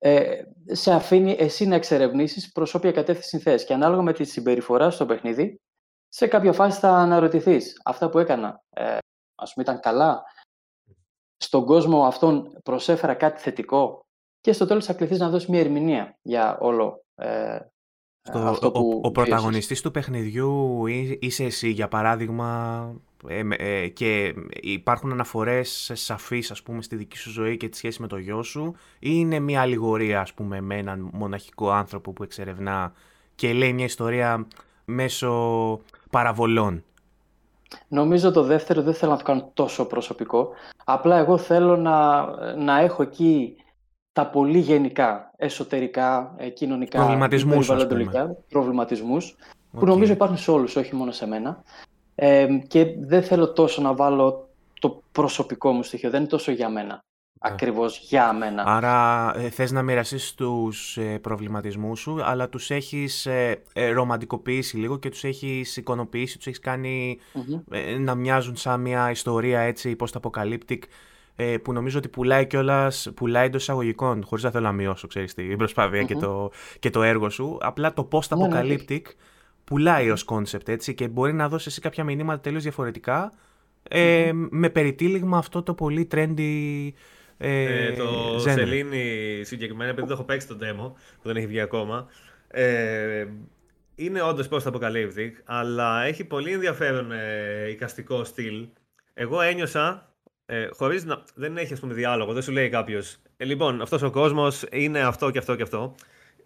ε, 0.07 0.43
σε 0.65 0.93
αφήνει 0.93 1.35
εσύ 1.39 1.65
να 1.65 1.75
εξερευνήσεις 1.75 2.51
προ 2.51 2.67
όποια 2.73 2.91
κατεύθυνσης 2.91 3.41
θε. 3.41 3.55
Και 3.55 3.73
ανάλογα 3.73 4.01
με 4.01 4.13
τη 4.13 4.23
συμπεριφορά 4.23 4.89
στο 4.89 5.05
παιχνίδι, 5.05 5.61
σε 6.07 6.27
κάποια 6.27 6.53
φάση 6.53 6.79
θα 6.79 6.89
αναρωτηθείς. 6.89 7.81
Αυτά 7.83 8.09
που 8.09 8.19
έκανα, 8.19 8.63
ε, 8.69 8.97
ας 9.35 9.53
πούμε, 9.53 9.65
ήταν 9.65 9.79
καλά; 9.79 10.23
Στον 11.37 11.65
κόσμο 11.65 12.05
αυτόν 12.05 12.59
προσέφερα 12.63 13.13
κάτι 13.13 13.41
θετικό; 13.41 14.05
Και 14.41 14.53
στο 14.53 14.65
τέλος 14.65 14.85
θα 14.85 14.93
κληθείς 14.93 15.19
να 15.19 15.29
δώσεις 15.29 15.49
μια 15.49 15.59
ερμηνεία 15.59 16.17
για 16.21 16.57
όλο 16.59 17.03
ε, 17.15 17.59
αυτό 18.33 18.71
που 18.71 18.89
ο, 18.89 18.95
ο, 18.95 19.01
ο 19.03 19.11
πρωταγωνιστής 19.11 19.81
του 19.81 19.91
παιχνιδιού 19.91 20.85
είσαι 21.19 21.43
εσύ, 21.43 21.69
για 21.69 21.87
παράδειγμα, 21.87 23.01
ε, 23.27 23.41
ε, 23.57 23.87
και 23.87 24.33
υπάρχουν 24.61 25.11
αναφορές 25.11 25.91
σαφείς 25.93 26.51
ας 26.51 26.63
πούμε 26.63 26.81
στη 26.81 26.95
δική 26.95 27.17
σου 27.17 27.31
ζωή 27.31 27.57
και 27.57 27.69
τη 27.69 27.77
σχέση 27.77 28.01
με 28.01 28.07
το 28.07 28.17
γιο 28.17 28.43
σου 28.43 28.75
ή 28.99 29.09
είναι 29.13 29.39
μια 29.39 29.61
αλληγορία 29.61 30.21
ας 30.21 30.33
πούμε 30.33 30.61
με 30.61 30.77
έναν 30.77 31.09
μοναχικό 31.13 31.71
άνθρωπο 31.71 32.11
που 32.11 32.23
εξερευνά 32.23 32.93
και 33.35 33.53
λέει 33.53 33.73
μια 33.73 33.85
ιστορία 33.85 34.47
μέσω 34.85 35.31
παραβολών; 36.09 36.83
Νομίζω 37.87 38.31
το 38.31 38.43
δεύτερο 38.43 38.81
δεν 38.81 38.93
θέλω 38.93 39.11
να 39.11 39.17
το 39.17 39.23
κάνω 39.23 39.51
τόσο 39.53 39.85
προσωπικό. 39.85 40.49
Απλά 40.83 41.17
εγώ 41.17 41.37
θέλω 41.37 41.77
να, 41.77 42.25
να 42.55 42.79
έχω 42.79 43.03
εκεί 43.03 43.55
τα 44.11 44.27
πολύ 44.27 44.59
γενικά, 44.59 45.31
εσωτερικά, 45.37 46.33
ε, 46.37 46.49
κοινωνικά, 46.49 46.97
προβληματισμούς, 46.97 47.71
προβληματισμούς, 48.49 49.35
που 49.71 49.85
νομίζω 49.85 50.11
υπάρχουν 50.11 50.37
σε 50.37 50.51
όλους, 50.51 50.75
όχι 50.75 50.95
μόνο 50.95 51.11
σε 51.11 51.27
μένα. 51.27 51.63
Ε, 52.15 52.47
και 52.67 52.85
δεν 52.99 53.23
θέλω 53.23 53.53
τόσο 53.53 53.81
να 53.81 53.93
βάλω 53.93 54.49
το 54.79 55.01
προσωπικό 55.11 55.71
μου 55.71 55.83
στοιχείο. 55.83 56.09
Δεν 56.09 56.19
είναι 56.19 56.29
τόσο 56.29 56.51
για 56.51 56.69
μένα. 56.69 56.99
Yeah. 57.45 57.49
Ναι. 57.49 57.53
Ακριβώς 57.53 57.97
για 57.97 58.33
μένα. 58.33 58.63
Άρα 58.65 59.33
ε, 59.37 59.49
θες 59.49 59.71
να 59.71 59.81
μοιραστείς 59.81 60.33
τους 60.33 60.97
ε, 60.97 61.19
προβληματισμούς 61.19 61.99
σου, 61.99 62.23
αλλά 62.23 62.49
τους 62.49 62.71
έχεις 62.71 63.25
ε, 63.25 63.61
ε, 63.73 63.89
ρομαντικοποιήσει 63.91 64.77
λίγο 64.77 64.97
και 64.97 65.09
τους 65.09 65.23
έχεις 65.23 65.77
εικονοποιήσει, 65.77 66.37
τους 66.37 66.47
έχεις 66.47 66.59
ε, 67.71 67.97
να 67.97 68.15
μοιάζουν 68.15 68.55
σαν 68.55 68.81
μια 68.81 69.11
ιστορία 69.11 69.59
έτσι 69.59 69.95
post-apocalyptic 69.99 70.79
ε, 71.35 71.57
που 71.57 71.73
νομίζω 71.73 71.97
ότι 71.97 72.07
πουλάει 72.07 72.47
κιόλας, 72.47 73.11
πουλάει 73.15 73.45
εντός 73.45 73.61
εισαγωγικών, 73.61 74.23
χωρίς 74.25 74.43
να 74.43 74.51
θέλω 74.51 74.65
να 74.65 74.71
μειώσω, 74.71 75.07
ξέρεις 75.07 75.33
την 75.33 75.57
προσπαθεια 75.57 76.03
και, 76.03 76.15
το, 76.15 76.51
και 76.79 76.89
το 76.89 77.03
έργο 77.03 77.29
σου. 77.29 77.57
Απλά 77.61 77.93
το 77.93 78.07
post-apocalyptic 78.11 79.01
ναι, 79.01 79.13
πουλάει 79.65 80.09
ως 80.09 80.23
κόνσεπτ 80.23 80.69
έτσι 80.69 80.93
και 80.93 81.07
μπορεί 81.07 81.33
να 81.33 81.49
δώσει 81.49 81.67
εσύ 81.67 81.81
κάποια 81.81 82.03
μηνύματα 82.03 82.39
τελείως 82.39 82.63
διαφορετικά. 82.63 83.33
Ε, 83.89 84.31
με 84.33 84.69
περιτύλιγμα 84.69 85.37
αυτό 85.37 85.63
το 85.63 85.73
πολύ 85.73 86.07
trendy 86.11 86.89
Ε, 87.37 87.91
το 87.91 88.39
Σελήνη 88.39 89.41
συγκεκριμένα, 89.43 89.89
επειδή 89.89 90.07
το 90.07 90.13
έχω 90.13 90.23
παίξει 90.23 90.47
το 90.47 90.57
demo, 90.61 90.91
που 91.21 91.27
δεν 91.27 91.35
έχει 91.35 91.47
βγει 91.47 91.59
ακόμα, 91.59 92.07
ε, 92.47 93.25
είναι 93.95 94.21
όντως 94.21 94.47
post 94.51 94.71
apocalyptic, 94.71 95.31
αλλά 95.45 96.03
έχει 96.03 96.23
πολύ 96.23 96.51
ενδιαφέρον 96.51 97.11
ε, 97.11 97.69
εικαστικό 97.69 98.23
στυλ. 98.23 98.67
Εγώ 99.13 99.41
ένιωσα, 99.41 100.13
ε, 100.45 100.67
χωρίς 100.71 101.05
να. 101.05 101.23
Δεν 101.35 101.57
έχει 101.57 101.73
ας 101.73 101.79
πούμε 101.79 101.93
διάλογο, 101.93 102.33
δεν 102.33 102.41
σου 102.41 102.51
λέει 102.51 102.69
κάποιος. 102.69 103.17
Ε, 103.37 103.45
λοιπόν, 103.45 103.81
αυτός 103.81 104.01
ο 104.01 104.09
κόσμος 104.09 104.63
είναι 104.71 104.99
αυτό 104.99 105.31
και 105.31 105.37
αυτό 105.37 105.55
και 105.55 105.63
αυτό. 105.63 105.95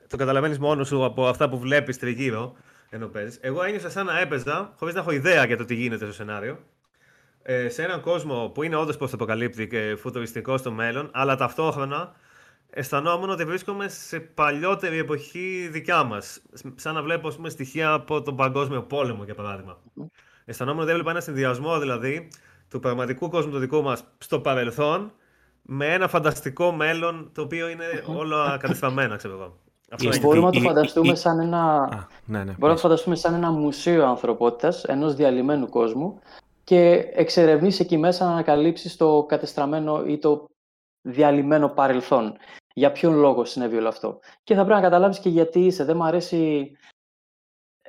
Το 0.08 0.18
καταλαβαίνεις 0.18 0.60
μόνος 0.60 0.88
σου 0.88 1.06
από 1.06 1.28
αυτά 1.28 1.50
που 1.50 1.60
βλέπεις 1.60 1.98
τριγύρω 1.98 2.56
ενώ 2.90 3.08
παίζει. 3.08 3.38
Εγώ 3.42 3.64
ένιωσα 3.64 3.90
σαν 3.90 4.06
να 4.06 4.20
έπαιζα, 4.20 4.74
χωρίς 4.78 4.94
να 4.94 5.00
έχω 5.00 5.12
ιδέα 5.12 5.46
για 5.46 5.58
το 5.58 5.66
τι 5.66 5.76
γίνεται 5.76 6.06
στο 6.06 6.14
σενάριο, 6.14 6.60
ε, 7.42 7.70
σε 7.70 7.84
έναν 7.84 8.02
κόσμο 8.02 8.52
που 8.54 8.64
είναι 8.64 8.76
όντως 8.76 8.98
πώ 8.98 9.06
το 9.06 9.12
αποκαλύπτει 9.14 9.68
και 9.68 9.96
φουτουριστικό 10.00 10.58
στο 10.58 10.72
μέλλον, 10.72 11.10
αλλά 11.14 11.36
ταυτόχρονα 11.36 12.16
αισθανόμουν 12.70 13.30
ότι 13.30 13.46
βρίσκομαι 13.46 13.88
σε 13.88 14.20
παλιότερη 14.20 14.98
εποχή 14.98 15.68
δικιά 15.72 16.04
μας. 16.04 16.42
Σαν 16.76 16.94
να 16.94 17.02
βλέπω 17.02 17.30
πούμε, 17.30 17.50
στοιχεία 17.50 17.92
από 17.92 18.22
τον 18.22 18.36
Παγκόσμιο 18.36 18.82
Πόλεμο, 18.84 19.24
για 19.24 19.36
παράδειγμα. 19.36 19.78
Αισθανόμουν 20.46 20.82
ότι 20.82 20.92
έβλεπα 20.92 21.12
ένα 21.12 21.22
συνδυασμό 21.22 21.80
δηλαδή 21.80 22.28
του 22.70 22.80
πραγματικού 22.80 23.30
κόσμου 23.30 23.52
του 23.52 23.60
δικού 23.60 23.82
μας 23.82 24.04
στο 24.18 24.40
παρελθόν 24.40 25.12
με 25.62 25.94
ένα 25.94 26.08
φανταστικό 26.08 26.72
μέλλον 26.72 27.30
το 27.34 27.42
οποίο 27.42 27.70
είναι 27.70 28.04
όλο 28.06 28.58
κατεστραμμένα, 28.60 29.16
ξέρω 29.16 29.34
εγώ. 29.34 29.60
Μπορούμε 30.22 30.46
να 30.46 30.52
το 30.52 30.60
φανταστούμε 30.60 31.16
σαν 31.16 31.40
ένα, 31.40 31.88
ναι, 32.26 32.38
ναι, 32.38 32.44
μπορούμε 32.44 32.68
να 32.68 32.74
το 32.74 32.82
φανταστούμε 32.82 33.16
σαν 33.16 33.34
ένα 33.34 33.52
μουσείο 33.52 34.06
ανθρωπότητας, 34.06 34.84
ενός 34.84 35.16
διαλυμένου 35.16 35.70
κόσμου 35.70 36.20
και 36.64 37.12
εξερευνήσει 37.14 37.82
εκεί 37.82 37.98
μέσα 37.98 38.26
να 38.26 38.32
ανακαλύψεις 38.32 38.96
το 38.96 39.26
κατεστραμμένο 39.28 40.06
ή 40.06 40.18
το 40.18 40.46
διαλυμένο 41.02 41.70
παρελθόν. 41.70 42.38
Για 42.74 42.92
ποιον 42.92 43.14
λόγο 43.14 43.46
συνέβη 43.46 43.78
όλο 43.78 43.88
αυτό; 43.88 44.20
Και 44.44 44.54
θα 44.56 44.66
πρέπει 44.66 44.76
να 44.76 44.86
καταλάβεις 44.86 45.20
και 45.20 45.30
γιατί 45.30 45.60
είσαι. 45.60 45.84
Δεν 45.84 45.96
μου 45.98 46.04
αρέσει, 46.04 46.72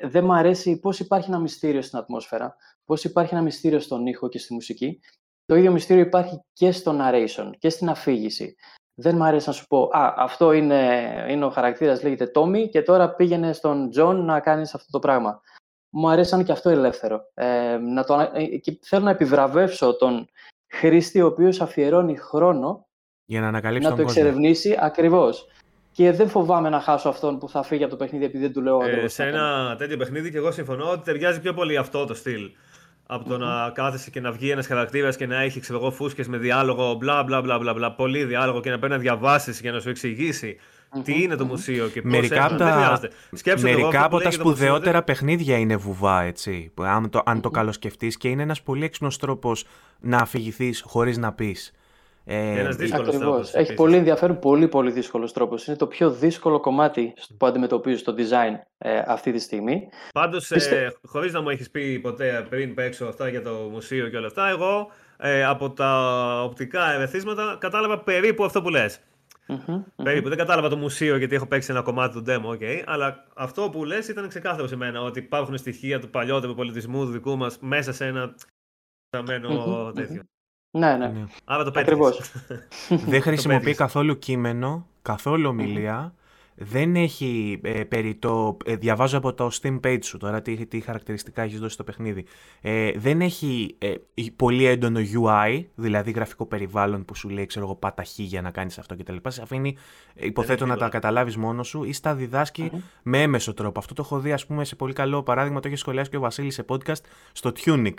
δεν 0.00 0.24
μ 0.24 0.32
αρέσει 0.32 0.78
πώς 0.78 1.00
υπάρχει 1.00 1.30
ένα 1.30 1.38
μυστήριο 1.38 1.82
στην 1.82 1.98
ατμόσφαιρα, 1.98 2.56
πώς 2.84 3.04
υπάρχει 3.04 3.34
ένα 3.34 3.42
μυστήριο 3.42 3.80
στον 3.80 4.06
ήχο 4.06 4.28
και 4.28 4.38
στη 4.38 4.54
μουσική. 4.54 5.00
Το 5.44 5.54
ίδιο 5.56 5.72
μυστήριο 5.72 6.02
υπάρχει 6.02 6.40
και 6.52 6.72
στο 6.72 6.98
narration 7.00 7.50
και 7.58 7.68
στην 7.68 7.88
αφήγηση 7.88 8.56
δεν 9.00 9.16
μου 9.16 9.24
αρέσει 9.24 9.48
να 9.48 9.54
σου 9.54 9.66
πω 9.66 9.88
«Α, 9.92 10.14
αυτό 10.16 10.52
είναι, 10.52 11.10
είναι 11.28 11.44
ο 11.44 11.50
χαρακτήρας, 11.50 12.02
λέγεται 12.02 12.26
Τόμι 12.26 12.68
και 12.68 12.82
τώρα 12.82 13.14
πήγαινε 13.14 13.52
στον 13.52 13.90
Τζον 13.90 14.24
να 14.24 14.40
κάνεις 14.40 14.74
αυτό 14.74 14.90
το 14.90 14.98
πράγμα». 14.98 15.40
Μου 15.92 16.08
αρέσει 16.10 16.44
και 16.44 16.52
αυτό 16.52 16.70
ελεύθερο. 16.70 17.20
Ε, 17.34 17.76
να 17.76 18.04
το, 18.04 18.30
ε, 18.34 18.44
και 18.44 18.78
θέλω 18.82 19.04
να 19.04 19.10
επιβραβεύσω 19.10 19.96
τον 19.96 20.28
χρήστη 20.68 21.20
ο 21.22 21.26
οποίος 21.26 21.60
αφιερώνει 21.60 22.16
χρόνο 22.16 22.86
για 23.24 23.40
να, 23.40 23.50
να 23.80 23.94
το 23.94 24.02
εξερευνήσει 24.02 24.76
ακριβώς. 24.80 25.46
Και 25.92 26.12
δεν 26.12 26.28
φοβάμαι 26.28 26.68
να 26.68 26.80
χάσω 26.80 27.08
αυτόν 27.08 27.38
που 27.38 27.48
θα 27.48 27.62
φύγει 27.62 27.82
από 27.82 27.92
το 27.92 27.96
παιχνίδι 27.96 28.24
επειδή 28.24 28.44
δεν 28.44 28.52
του 28.52 28.62
λέω 28.62 28.82
ε, 28.82 29.08
Σε 29.08 29.24
ένα 29.24 29.74
τέτοιο 29.78 29.96
παιχνίδι 29.96 30.30
και 30.30 30.36
εγώ 30.36 30.50
συμφωνώ 30.50 30.90
ότι 30.90 31.02
ταιριάζει 31.02 31.40
πιο 31.40 31.54
πολύ 31.54 31.76
αυτό 31.76 32.04
το 32.04 32.14
στυλ 32.14 32.50
από 33.12 33.28
το 33.28 33.38
να 33.38 33.70
κάθεσαι 33.70 34.10
και 34.10 34.20
να 34.20 34.32
βγει 34.32 34.50
ένας 34.50 34.66
χαρακτήρας 34.66 35.16
και 35.16 35.26
να 35.26 35.40
έχει 35.40 35.60
ξέρω 35.60 35.90
φούσκες 35.90 36.28
με 36.28 36.36
διάλογο, 36.36 36.94
μπλα 36.94 37.22
μπλα 37.22 37.40
μπλα 37.40 37.58
μπλα, 37.58 37.74
μπλα 37.74 37.92
πολύ 37.92 38.24
διάλογο 38.24 38.60
και 38.60 38.70
να 38.70 38.78
πρέπει 38.78 38.92
να 38.92 38.98
διαβάσεις 38.98 39.60
για 39.60 39.72
να 39.72 39.80
σου 39.80 39.88
εξηγήσει 39.88 40.56
τι 41.04 41.22
είναι 41.22 41.36
το 41.36 41.44
μουσείο 41.44 41.88
και 41.88 42.02
πώς 42.02 42.10
μερικά 42.10 42.44
από 42.44 42.56
τα, 42.56 43.00
μερικά 43.60 44.04
από 44.04 44.18
τα 44.18 44.30
σπουδαιότερα 44.30 45.02
παιχνίδια 45.02 45.56
είναι 45.58 45.76
βουβά, 45.76 46.22
έτσι. 46.22 46.72
Αν 46.76 47.10
το, 47.10 47.22
αν 47.24 47.40
το 47.40 47.50
καλοσκεφτείς 47.50 48.16
και 48.16 48.28
είναι 48.28 48.42
ένας 48.42 48.62
πολύ 48.62 48.84
έξυπνος 48.84 49.18
τρόπος 49.18 49.64
να 50.00 50.16
αφηγηθείς 50.16 50.82
χωρίς 50.86 51.18
να 51.18 51.32
πεις. 51.32 51.72
Ε, 52.32 52.60
Ένας 52.60 52.76
δύσκολος 52.76 53.18
Τρόπος, 53.18 53.54
Έχει 53.54 53.74
πολύ 53.74 53.96
ενδιαφέρον, 53.96 54.38
πολύ 54.38 54.68
πολύ 54.68 54.90
δύσκολος 54.90 55.32
τρόπος. 55.32 55.66
Είναι 55.66 55.76
το 55.76 55.86
πιο 55.86 56.10
δύσκολο 56.10 56.60
κομμάτι 56.60 57.14
που 57.36 57.46
αντιμετωπίζεις 57.46 58.02
το 58.02 58.14
design 58.16 58.54
ε, 58.78 59.02
αυτή 59.06 59.32
τη 59.32 59.38
στιγμή. 59.38 59.88
Πάντως, 60.12 60.48
Πιστε... 60.48 60.84
ε, 60.84 60.90
χωρίς 61.02 61.32
να 61.32 61.40
μου 61.40 61.48
έχεις 61.48 61.70
πει 61.70 61.98
ποτέ 61.98 62.46
πριν 62.48 62.74
παίξω 62.74 63.06
αυτά 63.06 63.28
για 63.28 63.42
το 63.42 63.50
μουσείο 63.50 64.08
και 64.08 64.16
όλα 64.16 64.26
αυτά, 64.26 64.48
εγώ 64.48 64.90
ε, 65.16 65.44
από 65.44 65.70
τα 65.70 66.42
οπτικά 66.42 66.92
ερεθίσματα 66.92 67.56
κατάλαβα 67.60 68.00
περίπου 68.00 68.44
αυτό 68.44 68.62
που 68.62 68.68
λες. 68.68 69.00
Mm-hmm, 69.48 69.84
περίπου. 70.02 70.28
Δεν 70.28 70.38
κατάλαβα 70.38 70.68
το 70.68 70.76
μουσείο 70.76 71.16
γιατί 71.16 71.34
έχω 71.34 71.46
παίξει 71.46 71.70
ένα 71.70 71.82
κομμάτι 71.82 72.14
του 72.14 72.24
demo, 72.26 72.56
okay, 72.56 72.82
αλλά 72.86 73.24
αυτό 73.34 73.70
που 73.70 73.84
λες 73.84 74.08
ήταν 74.08 74.28
ξεκάθαρο 74.28 74.66
σε 74.66 74.76
μένα 74.76 75.02
ότι 75.02 75.18
υπάρχουν 75.18 75.56
στοιχεία 75.56 76.00
του 76.00 76.10
παλιότερου 76.10 76.54
πολιτισμού 76.54 77.04
του 77.04 77.10
δικού 77.10 77.36
μας 77.36 77.58
μέσα 77.60 77.92
σε 77.92 78.06
ένα 78.06 78.34
τέτοιο. 79.94 80.22
Ναι, 80.70 80.96
ναι. 80.96 81.06
ναι. 81.06 81.24
Άρα 81.44 81.64
το 81.64 81.80
Ακριβώς. 81.80 82.32
Δεν 83.12 83.22
χρησιμοποιεί 83.22 83.74
καθόλου 83.74 84.18
κείμενο, 84.18 84.86
καθόλου 85.02 85.48
ομιλία. 85.48 86.14
Δεν 86.62 86.96
έχει 86.96 87.60
ε, 87.62 87.84
περί 87.84 88.14
το... 88.14 88.56
Ε, 88.64 88.76
διαβάζω 88.76 89.18
από 89.18 89.34
το 89.34 89.50
Steam 89.62 89.80
page 89.80 89.98
σου 90.02 90.18
τώρα 90.18 90.42
τι, 90.42 90.66
τι 90.66 90.80
χαρακτηριστικά 90.80 91.42
έχεις 91.42 91.58
δώσει 91.60 91.74
στο 91.74 91.84
παιχνίδι. 91.84 92.24
Ε, 92.60 92.92
δεν 92.96 93.20
έχει 93.20 93.76
ε, 93.78 93.94
πολύ 94.36 94.64
έντονο 94.64 95.00
UI, 95.00 95.64
δηλαδή 95.74 96.10
γραφικό 96.10 96.46
περιβάλλον 96.46 97.04
που 97.04 97.14
σου 97.14 97.28
λέει 97.28 97.46
ξέρω 97.46 97.64
εγώ 97.64 97.74
πάτα 97.74 98.04
χ 98.04 98.18
για 98.18 98.42
να 98.42 98.50
κάνεις 98.50 98.78
αυτό 98.78 98.96
κτλ. 98.96 99.16
Σε 99.28 99.42
αφήνει 99.42 99.76
ε, 100.14 100.26
υποθέτω 100.26 100.66
να 100.66 100.76
τα 100.76 100.88
καταλάβεις 100.88 101.36
μόνος 101.36 101.68
σου 101.68 101.84
ή 101.84 101.92
στα 101.92 102.14
διδασκει 102.14 102.70
με 103.02 103.22
έμεσο 103.22 103.54
τρόπο. 103.54 103.78
Αυτό 103.78 103.94
το 103.94 104.02
έχω 104.04 104.18
δει 104.18 104.32
ας 104.32 104.46
πούμε 104.46 104.64
σε 104.64 104.76
πολύ 104.76 104.92
καλό 104.92 105.22
παράδειγμα, 105.22 105.60
το 105.60 105.68
έχει 105.68 105.76
σχολιάσει 105.76 106.10
και 106.10 106.16
ο 106.16 106.20
Βασίλης 106.20 106.54
σε 106.54 106.64
podcast 106.68 107.00
στο 107.32 107.52
Tunic 107.64 107.94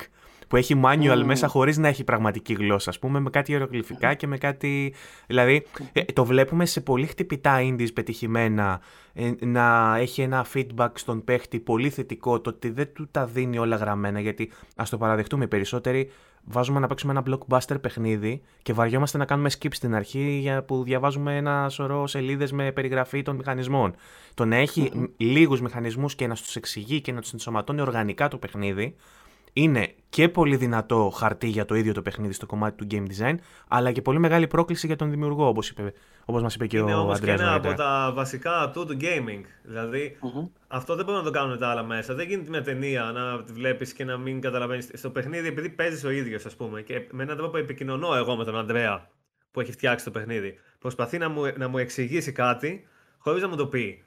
που 0.48 0.56
έχει 0.56 0.82
manual 0.84 1.22
μέσα 1.26 1.48
χωρίς 1.48 1.78
να 1.78 1.88
έχει 1.88 2.04
πραγματική 2.04 2.54
γλώσσα, 2.54 2.90
ας 2.90 3.00
πούμε, 3.00 3.20
με 3.20 3.30
κάτι 3.30 3.52
ιερογλυφικά 3.52 4.14
και 4.14 4.28
με 4.28 4.38
κάτι... 4.38 4.94
Δηλαδή, 5.28 5.66
ε, 5.94 6.04
το 6.04 6.26
βλέπουμε 6.26 6.66
σε 6.66 6.82
πολύ 6.82 7.06
χτυπητά 7.06 7.58
indies 7.62 7.94
πετυχημένα 7.94 8.82
ε, 9.14 9.32
να 9.40 9.96
έχει 9.98 10.22
ένα 10.22 10.46
feedback 10.54 10.90
στον 10.94 11.24
παίχτη 11.24 11.60
πολύ 11.60 11.90
θετικό, 11.90 12.42
το 12.42 12.50
ότι 12.50 12.70
δεν 12.70 12.94
του 12.94 13.08
τα 13.12 13.26
δίνει 13.26 13.58
όλα 13.58 13.76
γραμμένα, 13.76 14.20
γιατί 14.20 14.52
ας 14.76 14.90
το 14.90 14.98
παραδεχτούμε 14.98 15.48
περισσότεροι, 15.48 16.10
βάζουμε 16.44 16.80
να 16.80 16.88
παίξουμε 16.88 17.12
ένα 17.12 17.24
blockbuster 17.28 17.82
παιχνίδι 17.82 18.42
και 18.62 18.74
βαριόμαστε 18.74 19.18
να 19.18 19.26
κάνουμε 19.26 19.50
skip 19.60 19.74
στην 19.74 19.96
αρχή 19.96 20.40
για 20.42 20.64
που 20.64 20.84
διαβάζουμε 20.84 21.38
ένα 21.38 21.70
σωρό 21.70 22.08
σελίδες 22.08 22.52
με 22.52 22.72
περιγραφή 22.72 23.22
των 23.22 23.36
μηχανισμών. 23.36 23.96
Το 24.34 24.46
να 24.46 24.56
έχει 24.56 24.92
mm-hmm. 24.94 25.10
λίγους 25.18 25.62
μηχανισμούς 25.62 26.16
και 26.16 26.28
να 26.28 26.36
τους 26.36 26.56
εξηγεί 26.56 27.02
και 27.02 27.12
να 27.12 27.22
τους 27.22 27.34
ενσωματώνει 27.34 27.82
οργανικά 27.82 28.28
το 28.28 28.38
παιχνίδι, 28.38 28.96
είναι 29.54 29.94
και 30.10 30.30
πολύ 30.30 30.56
δυνατό 30.56 31.12
χαρτί 31.16 31.48
για 31.48 31.66
το 31.66 31.76
ίδιο 31.76 31.94
το 31.94 32.02
παιχνίδι 32.02 32.34
στο 32.34 32.46
κομμάτι 32.46 32.86
του 32.86 32.88
game 32.92 33.06
design, 33.12 33.36
αλλά 33.68 33.92
και 33.92 34.02
πολύ 34.02 34.20
μεγάλη 34.20 34.48
πρόκληση 34.48 34.88
για 34.88 34.96
τον 34.96 35.10
δημιουργό, 35.10 35.48
όπως, 35.48 35.70
είπε, 35.70 35.94
όπως 36.26 36.42
μας 36.42 36.56
είπε 36.56 36.68
και 36.68 36.78
είναι 36.78 36.94
ο 36.94 37.00
Αντρέας. 37.00 37.20
Είναι 37.20 37.32
όμως 37.32 37.38
και 37.38 37.44
ένα 37.44 37.54
από 37.54 37.74
τα 37.74 38.12
βασικά 38.16 38.72
του 38.74 38.86
του 38.86 38.98
gaming. 39.02 39.42
δηλαδη 39.64 40.18
αυτό 40.68 40.96
δεν 40.96 41.06
μπορούν 41.06 41.20
να 41.20 41.32
το 41.32 41.40
κάνουν 41.40 41.58
τα 41.58 41.68
άλλα 41.68 41.84
μέσα. 41.84 42.14
Δεν 42.14 42.28
γίνεται 42.28 42.50
μια 42.50 42.62
ταινία 42.62 43.04
να 43.04 43.44
τη 43.44 43.54
βλέπεις 43.54 43.94
και 43.94 44.06
να 44.06 44.18
μην 44.18 44.42
καταλαβαίνεις. 44.42 44.90
Στο 44.94 45.10
παιχνίδι, 45.10 45.48
επειδή 45.48 45.70
παίζεις 45.70 46.04
ο 46.04 46.10
ίδιος, 46.10 46.46
ας 46.46 46.56
πούμε, 46.56 46.82
και 46.82 47.08
με 47.12 47.24
έναν 47.24 47.38
τρόπο 47.38 47.58
επικοινωνώ 47.58 48.16
εγώ 48.16 48.36
με 48.36 48.44
τον 48.44 48.58
Αντρέα 48.58 49.10
που 49.52 49.60
έχει 49.60 49.72
φτιάξει 49.72 50.06
το 50.06 50.12
παιχνίδι. 50.12 50.54
Προσπαθεί 50.80 51.18
να 51.18 51.30
μου, 51.30 51.42
να 51.58 51.68
μου 51.68 51.78
εξηγήσει 51.78 52.32
κάτι 52.32 52.88
χωρίς 53.18 53.42
να 53.42 53.48
μου 53.48 53.56
το 53.56 53.68
πει. 53.68 54.04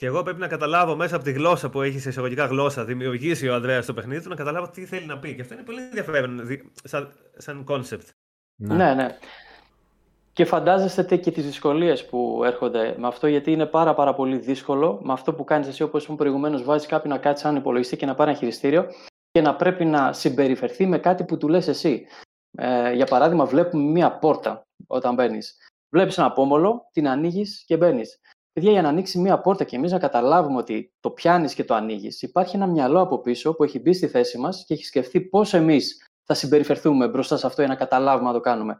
Και 0.00 0.06
εγώ 0.06 0.22
πρέπει 0.22 0.40
να 0.40 0.48
καταλάβω 0.48 0.96
μέσα 0.96 1.16
από 1.16 1.24
τη 1.24 1.32
γλώσσα 1.32 1.70
που 1.70 1.82
έχει 1.82 1.98
σε 1.98 2.08
εισαγωγικά 2.08 2.44
γλώσσα 2.44 2.84
δημιουργήσει 2.84 3.48
ο 3.48 3.54
Ανδρέας 3.54 3.84
στο 3.84 3.94
παιχνίδι 3.94 4.22
του 4.22 4.28
να 4.28 4.34
καταλάβω 4.34 4.70
τι 4.70 4.84
θέλει 4.84 5.06
να 5.06 5.18
πει. 5.18 5.34
Και 5.34 5.40
αυτό 5.40 5.54
είναι 5.54 5.62
πολύ 5.62 5.80
ενδιαφέρον 5.80 6.40
σαν, 6.84 7.12
σαν 7.36 7.64
concept. 7.68 8.08
Ναι. 8.56 8.74
ναι, 8.74 8.94
ναι. 8.94 9.16
Και 10.32 10.44
φαντάζεστε 10.44 11.16
και 11.16 11.30
τις 11.30 11.44
δυσκολίες 11.44 12.06
που 12.06 12.42
έρχονται 12.44 12.94
με 12.98 13.06
αυτό, 13.06 13.26
γιατί 13.26 13.52
είναι 13.52 13.66
πάρα, 13.66 13.94
πάρα 13.94 14.14
πολύ 14.14 14.36
δύσκολο 14.36 15.00
με 15.02 15.12
αυτό 15.12 15.34
που 15.34 15.44
κάνεις 15.44 15.68
εσύ, 15.68 15.82
όπως 15.82 16.02
είπαμε 16.02 16.18
προηγουμένως, 16.18 16.64
βάζεις 16.64 16.86
κάποιον 16.88 17.12
να 17.12 17.18
κάτσει 17.18 17.42
σαν 17.42 17.56
υπολογιστή 17.56 17.96
και 17.96 18.06
να 18.06 18.14
πάρει 18.14 18.30
ένα 18.30 18.38
χειριστήριο 18.38 18.86
και 19.30 19.40
να 19.40 19.56
πρέπει 19.56 19.84
να 19.84 20.12
συμπεριφερθεί 20.12 20.86
με 20.86 20.98
κάτι 20.98 21.24
που 21.24 21.36
του 21.36 21.48
λες 21.48 21.68
εσύ. 21.68 22.06
Ε, 22.58 22.92
για 22.92 23.06
παράδειγμα, 23.06 23.44
βλέπουμε 23.44 23.82
μία 23.82 24.18
πόρτα 24.18 24.62
όταν 24.86 25.14
μπαίνεις. 25.14 25.56
Βλέπεις 25.90 26.18
ένα 26.18 26.32
πόμολο, 26.32 26.88
την 26.92 27.08
ανοίγεις 27.08 27.64
και 27.66 27.76
μπαίνεις. 27.76 28.19
Παιδιά, 28.52 28.70
για 28.70 28.82
να 28.82 28.88
ανοίξει 28.88 29.18
μία 29.18 29.40
πόρτα 29.40 29.64
και 29.64 29.76
εμείς 29.76 29.92
να 29.92 29.98
καταλάβουμε 29.98 30.58
ότι 30.58 30.92
το 31.00 31.10
πιάνεις 31.10 31.54
και 31.54 31.64
το 31.64 31.74
ανοίγεις, 31.74 32.22
υπάρχει 32.22 32.56
ένα 32.56 32.66
μυαλό 32.66 33.00
από 33.00 33.20
πίσω 33.20 33.54
που 33.54 33.64
έχει 33.64 33.78
μπει 33.78 33.92
στη 33.92 34.06
θέση 34.06 34.38
μας 34.38 34.64
και 34.66 34.74
έχει 34.74 34.84
σκεφτεί 34.84 35.20
πώς 35.20 35.54
εμείς 35.54 36.08
θα 36.24 36.34
συμπεριφερθούμε 36.34 37.08
μπροστά 37.08 37.36
σε 37.36 37.46
αυτό 37.46 37.60
για 37.60 37.70
να 37.70 37.76
καταλάβουμε 37.76 38.28
να 38.28 38.34
το 38.34 38.40
κάνουμε. 38.40 38.78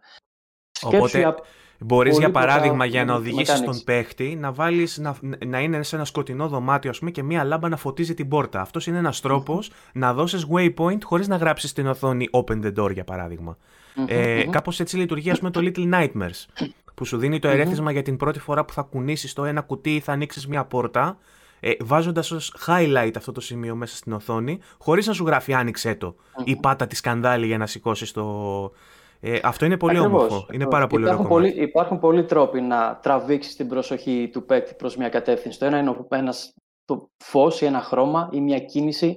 Οπότε, 0.82 1.34
μπορείς 1.80 2.18
για 2.18 2.30
παράδειγμα, 2.30 2.84
για 2.84 3.04
να 3.04 3.14
οδηγήσεις 3.14 3.60
τον 3.60 3.82
παίχτη, 3.84 4.36
να, 4.36 4.52
βάλεις, 4.52 4.98
να, 4.98 5.16
να 5.46 5.60
είναι 5.60 5.82
σε 5.82 5.96
ένα 5.96 6.04
σκοτεινό 6.04 6.48
δωμάτιο 6.48 6.90
ας 6.90 6.98
πούμε, 6.98 7.10
και 7.10 7.22
μία 7.22 7.44
λάμπα 7.44 7.68
να 7.68 7.76
φωτίζει 7.76 8.14
την 8.14 8.28
πόρτα. 8.28 8.60
Αυτός 8.60 8.86
είναι 8.86 8.98
ένας 8.98 9.20
τρόπος 9.20 9.70
να 9.92 10.14
δώσεις 10.14 10.46
waypoint 10.52 11.02
χωρίς 11.02 11.28
να 11.28 11.36
γράψεις 11.36 11.70
στην 11.70 11.86
οθόνη 11.86 12.28
open 12.32 12.64
the 12.64 12.72
door, 12.78 12.92
για 12.92 13.04
παράδειγμα. 13.04 13.56
Mm-hmm, 13.96 14.04
ε, 14.08 14.44
Κάπως 14.50 14.80
έτσι 14.80 14.96
λειτουργεί, 14.96 15.30
ας 15.30 15.38
πούμε, 15.38 15.50
το 15.50 15.60
Little 15.62 15.94
Nightmares 15.94 16.64
που 17.00 17.06
σου 17.06 17.18
δίνει 17.18 17.38
το 17.38 17.48
ερεθισμα 17.48 17.90
για 17.92 18.02
την 18.02 18.16
πρώτη 18.16 18.38
φορά 18.38 18.64
που 18.64 18.72
θα 18.72 18.82
κουνήσεις 18.82 19.32
το 19.32 19.44
ένα 19.44 19.60
κουτί 19.60 19.94
ή 19.94 20.00
θα 20.00 20.12
ανοίξεις 20.12 20.46
μια 20.46 20.64
πόρτα, 20.64 21.18
ε, 21.60 21.70
βάζοντας 21.80 22.30
ως 22.30 22.54
highlight 22.66 23.10
αυτό 23.16 23.32
το 23.32 23.40
σημείο 23.40 23.74
μέσα 23.74 23.96
στην 23.96 24.12
οθόνη, 24.12 24.58
χωρίς 24.78 25.06
να 25.06 25.12
σου 25.12 25.24
γράφει 25.26 25.54
άνοιξε 25.54 25.94
το 25.94 26.14
ή 26.44 26.56
πάτα 26.56 26.86
της 26.86 26.98
σκανδάλη 26.98 27.46
για 27.46 27.58
να 27.58 27.66
σηκώσεις 27.66 28.12
το, 28.12 28.72
Ε, 29.20 29.38
αυτό 29.42 29.64
είναι 29.64 29.76
πολύ 29.76 29.96
Ακριβώς. 29.98 30.20
όμορφο. 30.22 30.46
Είναι 30.52 30.66
πάρα 30.66 30.86
πολύ 30.86 31.02
ωραίο 31.04 31.14
υπάρχουν, 31.14 31.34
κομμάτι. 31.36 31.52
πολλοί, 31.52 31.68
υπάρχουν 31.68 31.98
πολλοί 31.98 32.24
τρόποι 32.24 32.60
να 32.60 32.98
τραβήξεις 33.02 33.56
την 33.56 33.68
προσοχή 33.68 34.30
του 34.32 34.44
παίκτη 34.44 34.74
προς 34.74 34.96
μια 34.96 35.08
κατεύθυνση. 35.08 35.58
Το 35.58 35.64
ένα 35.66 35.78
είναι 35.78 35.90
ο- 35.90 36.06
ένας, 36.10 36.54
το 36.84 37.10
φως 37.24 37.60
ή 37.60 37.64
ένα 37.64 37.80
χρώμα 37.80 38.28
ή 38.32 38.40
μια 38.40 38.58
κίνηση. 38.58 39.16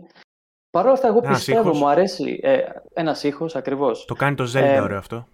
Παρ' 0.70 0.84
όλα 0.86 0.94
αυτά, 0.94 1.08
εγώ 1.08 1.20
Ένας 1.24 1.38
πιστεύω, 1.38 1.62
ήχος. 1.68 1.80
μου 1.80 1.88
αρέσει 1.88 2.40
ε, 2.44 2.58
ένας 2.94 3.24
ήχος, 3.24 3.56
ακριβώς. 3.56 4.06
Το 4.06 4.14
κάνει 4.16 4.36
το 4.36 4.44
Zelda 4.54 4.62
Ε, 4.62 4.80
ωραίο 4.80 4.98
αυτό. 4.98 5.28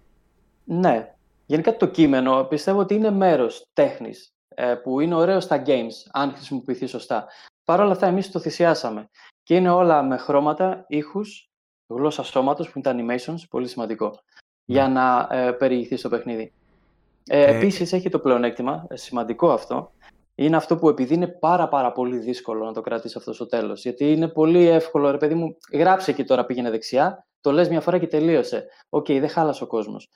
Ναι. 0.64 1.14
Γενικά 1.50 1.76
το 1.76 1.86
κείμενο 1.86 2.44
πιστεύω 2.44 2.78
ότι 2.78 2.94
είναι 2.94 3.10
μέρος 3.10 3.66
τέχνης 3.72 4.32
ε, 4.48 4.74
που 4.74 5.00
είναι 5.00 5.14
ωραίο 5.14 5.40
στα 5.40 5.62
games, 5.66 5.92
αν 6.12 6.32
χρησιμοποιηθεί 6.32 6.86
σωστά. 6.86 7.26
Παρ' 7.64 7.80
όλα 7.80 7.92
αυτά 7.92 8.06
εμείς 8.06 8.30
το 8.30 8.38
θυσιάσαμε. 8.38 9.08
Και 9.42 9.56
είναι 9.56 9.70
όλα 9.70 10.02
με 10.02 10.16
χρώματα, 10.16 10.84
ήχους, 10.88 11.50
γλώσσα 11.86 12.22
σώματος 12.22 12.70
που 12.70 12.78
είναι 12.78 12.84
τα 12.84 13.16
animations, 13.16 13.38
πολύ 13.50 13.68
σημαντικό, 13.68 14.18
για 14.64 14.88
να 14.88 15.28
ε, 15.30 15.52
περιηγηθεί 15.52 15.96
στο 15.96 16.08
παιχνίδι. 16.08 16.52
Ε, 17.26 17.42
Ε, 17.42 17.56
επίσης 17.56 17.92
έχει 17.92 18.08
το 18.08 18.18
πλεονέκτημα, 18.18 18.86
ε, 18.88 18.96
σημαντικό 18.96 19.52
αυτό, 19.52 19.92
είναι 20.34 20.56
αυτό 20.56 20.76
που 20.76 20.88
επειδή 20.88 21.14
είναι 21.14 21.28
πάρα 21.28 21.68
πάρα 21.68 21.92
πολύ 21.92 22.18
δύσκολο 22.18 22.64
να 22.64 22.72
το 22.72 22.80
κρατήσει 22.80 23.18
αυτό 23.18 23.32
στο 23.32 23.46
τέλος. 23.46 23.82
Γιατί 23.82 24.12
είναι 24.12 24.28
πολύ 24.28 24.66
εύκολο, 24.66 25.10
ρε 25.10 25.16
παιδί 25.16 25.34
μου, 25.34 25.56
γράψε 25.72 26.12
και 26.12 26.24
τώρα 26.24 26.46
πήγαινε 26.46 26.70
δεξιά, 26.70 27.26
το 27.40 27.52
λες 27.52 27.68
μια 27.68 27.80
φορά 27.80 27.98
και 27.98 28.06
τελείωσε. 28.06 28.66
Οκ, 28.88 29.06
δεν 29.06 29.28
χάλασε 29.28 29.64
ο 29.64 29.66
κόσμος. 29.66 30.08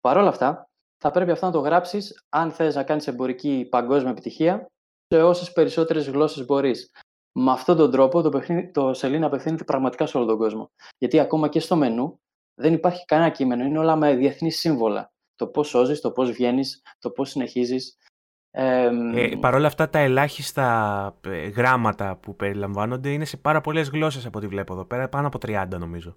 Παρ' 0.00 0.16
όλα 0.16 0.28
αυτά, 0.28 0.69
θα 1.00 1.10
πρέπει 1.10 1.30
αυτό 1.30 1.46
να 1.46 1.52
το 1.52 1.58
γράψεις 1.58 2.24
αν 2.28 2.50
θες 2.50 2.74
να 2.74 2.82
κάνεις 2.82 3.06
εμπορική 3.06 3.66
παγκόσμια 3.70 4.10
επιτυχία 4.10 4.66
σε 5.06 5.22
όσες 5.22 5.52
περισσότερες 5.52 6.08
γλώσσες 6.08 6.44
μπορείς. 6.44 6.90
Με 7.32 7.50
αυτόν 7.50 7.76
τον 7.76 7.90
τρόπο 7.90 8.22
το, 8.22 8.28
παιχνίδι, 8.28 8.70
το 8.70 8.94
σελίνα 8.94 9.26
απευθύνεται 9.26 9.64
πραγματικά 9.64 10.06
σε 10.06 10.16
όλο 10.16 10.26
τον 10.26 10.38
κόσμο. 10.38 10.70
Γιατί 10.98 11.18
ακόμα 11.18 11.48
και 11.48 11.60
στο 11.60 11.76
μενού 11.76 12.20
δεν 12.54 12.72
υπάρχει 12.72 13.04
κανένα 13.04 13.30
κείμενο, 13.30 13.64
είναι 13.64 13.78
όλα 13.78 13.96
με 13.96 14.14
διεθνή 14.14 14.50
σύμβολα. 14.50 15.12
Το 15.34 15.46
πώς 15.46 15.68
σώζεις, 15.68 16.00
το 16.00 16.10
πώς 16.10 16.30
βγαίνεις, 16.30 16.82
το 16.98 17.10
πώς 17.10 17.30
συνεχίζεις. 17.30 17.96
Ε, 18.50 18.90
Ε, 19.14 19.36
Παρ' 19.40 19.54
όλα 19.54 19.66
αυτά, 19.66 19.88
τα 19.88 19.98
ελάχιστα 19.98 21.18
ε, 21.26 21.48
γράμματα 21.48 22.16
που 22.16 22.36
περιλαμβάνονται 22.36 23.12
είναι 23.12 23.24
σε 23.24 23.36
πάρα 23.36 23.60
πολλές 23.60 23.88
γλώσσες 23.88 24.26
από 24.26 24.38
ό,τι 24.38 24.46
βλέπω 24.46 24.72
εδώ 24.72 24.84
πέρα. 24.84 25.08
Πάνω 25.08 25.26
από 25.26 25.38
30 25.38 25.66
νομίζω. 25.78 26.16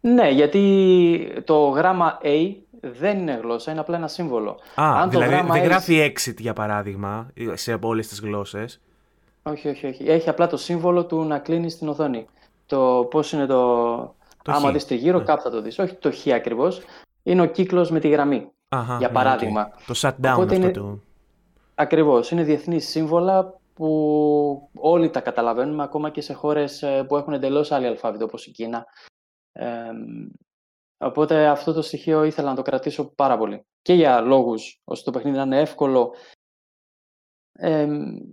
Ναι, 0.00 0.28
γιατί 0.30 1.42
το 1.44 1.68
γράμμα 1.68 2.18
A 2.22 2.54
δεν 2.80 3.18
είναι 3.18 3.40
γλώσσα, 3.42 3.70
είναι 3.70 3.80
απλά 3.80 3.96
ένα 3.96 4.08
σύμβολο. 4.08 4.50
Α, 4.50 4.92
Αν 4.96 5.02
το 5.02 5.08
δηλαδή 5.08 5.30
γράμμα 5.34 5.52
δεν 5.54 5.62
έχει- 5.62 5.70
γράφει 5.70 6.12
exit 6.16 6.36
για 6.38 6.52
παράδειγμα 6.52 7.30
σε 7.52 7.78
όλες 7.82 8.08
τις 8.08 8.20
γλώσσες. 8.20 8.80
Όχι, 9.42 9.68
όχι, 9.68 9.86
όχι. 9.86 10.04
Έχει 10.08 10.28
απλά 10.28 10.46
το 10.46 10.56
σύμβολο 10.56 11.06
του 11.06 11.24
να 11.24 11.38
κλείνεις 11.38 11.78
την 11.78 11.88
οθόνη. 11.88 12.26
Το 12.66 13.06
πώς 13.10 13.32
είναι 13.32 13.46
το... 13.46 13.96
Το 14.42 14.52
Άμα 14.52 14.68
X. 14.68 14.72
δεις 14.72 14.86
τριγύρω, 14.86 15.18
Ναι. 15.18 15.24
κάπου 15.24 15.42
θα 15.42 15.50
το 15.50 15.62
δεις. 15.62 15.78
Όχι 15.78 15.94
το 15.94 16.10
X 16.12 16.26
ακριβώς. 16.34 16.80
Είναι 17.22 17.42
ο 17.42 17.46
κύκλος 17.46 17.90
με 17.90 18.00
τη 18.00 18.08
γραμμή. 18.08 18.48
Αχα, 18.68 18.96
Για 18.98 19.08
ναι, 19.08 19.14
παράδειγμα. 19.14 19.70
οκ. 19.72 19.86
Το 19.86 19.94
shutdown 19.96 20.32
Οπότε 20.32 20.42
αυτό 20.42 20.54
είναι- 20.54 20.70
το. 20.70 20.98
Ακριβώς. 21.74 22.30
Είναι 22.30 22.42
διεθνή 22.42 22.80
σύμβολα 22.80 23.54
που 23.74 24.68
όλοι 24.74 25.10
τα 25.10 25.20
καταλαβαίνουμε, 25.20 25.82
ακόμα 25.82 26.10
και 26.10 26.20
σε 26.20 26.32
χώρες 26.32 26.82
ε, 26.82 27.04
που 27.08 27.16
έχουν 27.16 27.32
εντελώς 27.32 27.72
άλλη 27.72 27.86
αλφάβητο, 27.86 28.24
όπως 28.24 28.46
η 28.46 28.50
Κίνα. 28.50 28.86
Ε, 29.58 29.90
οπότε 30.98 31.46
αυτό 31.46 31.72
το 31.72 31.82
στοιχείο 31.82 32.24
ήθελα 32.24 32.48
να 32.48 32.56
το 32.56 32.62
κρατήσω 32.62 33.14
πάρα 33.14 33.38
πολύ. 33.38 33.66
Και 33.82 33.92
για 33.92 34.20
λόγους 34.20 34.80
ώστε 34.84 35.10
το 35.10 35.16
παιχνίδι 35.16 35.36
να 35.36 35.42
είναι 35.42 35.60
εύκολο. 35.60 36.14
Ε, 37.52 37.88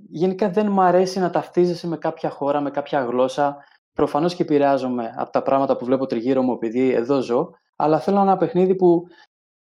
γενικά 0.10 0.49
δεν 0.49 0.72
μου 0.72 0.81
αρέσει 0.81 1.19
να 1.19 1.30
ταυτίζεσαι 1.30 1.88
με 1.88 1.97
κάποια 1.97 2.30
χώρα, 2.30 2.61
με 2.61 2.72
κάποια 2.72 3.03
γλώσσα. 3.03 3.57
Προφανώς 3.93 4.35
και 4.35 4.43
επηρεάζομαι 4.43 5.14
από 5.18 5.31
τα 5.31 5.41
πράγματα 5.41 5.77
που 5.77 5.85
βλέπω 5.85 6.06
τριγύρω 6.06 6.41
μου 6.41 6.53
επειδή 6.53 6.89
εδώ 6.89 7.22
ζω, 7.22 7.49
αλλά 7.76 7.99
θέλω 7.99 8.22
ένα 8.22 8.38
παιχνίδι 8.38 8.76
που 8.76 9.03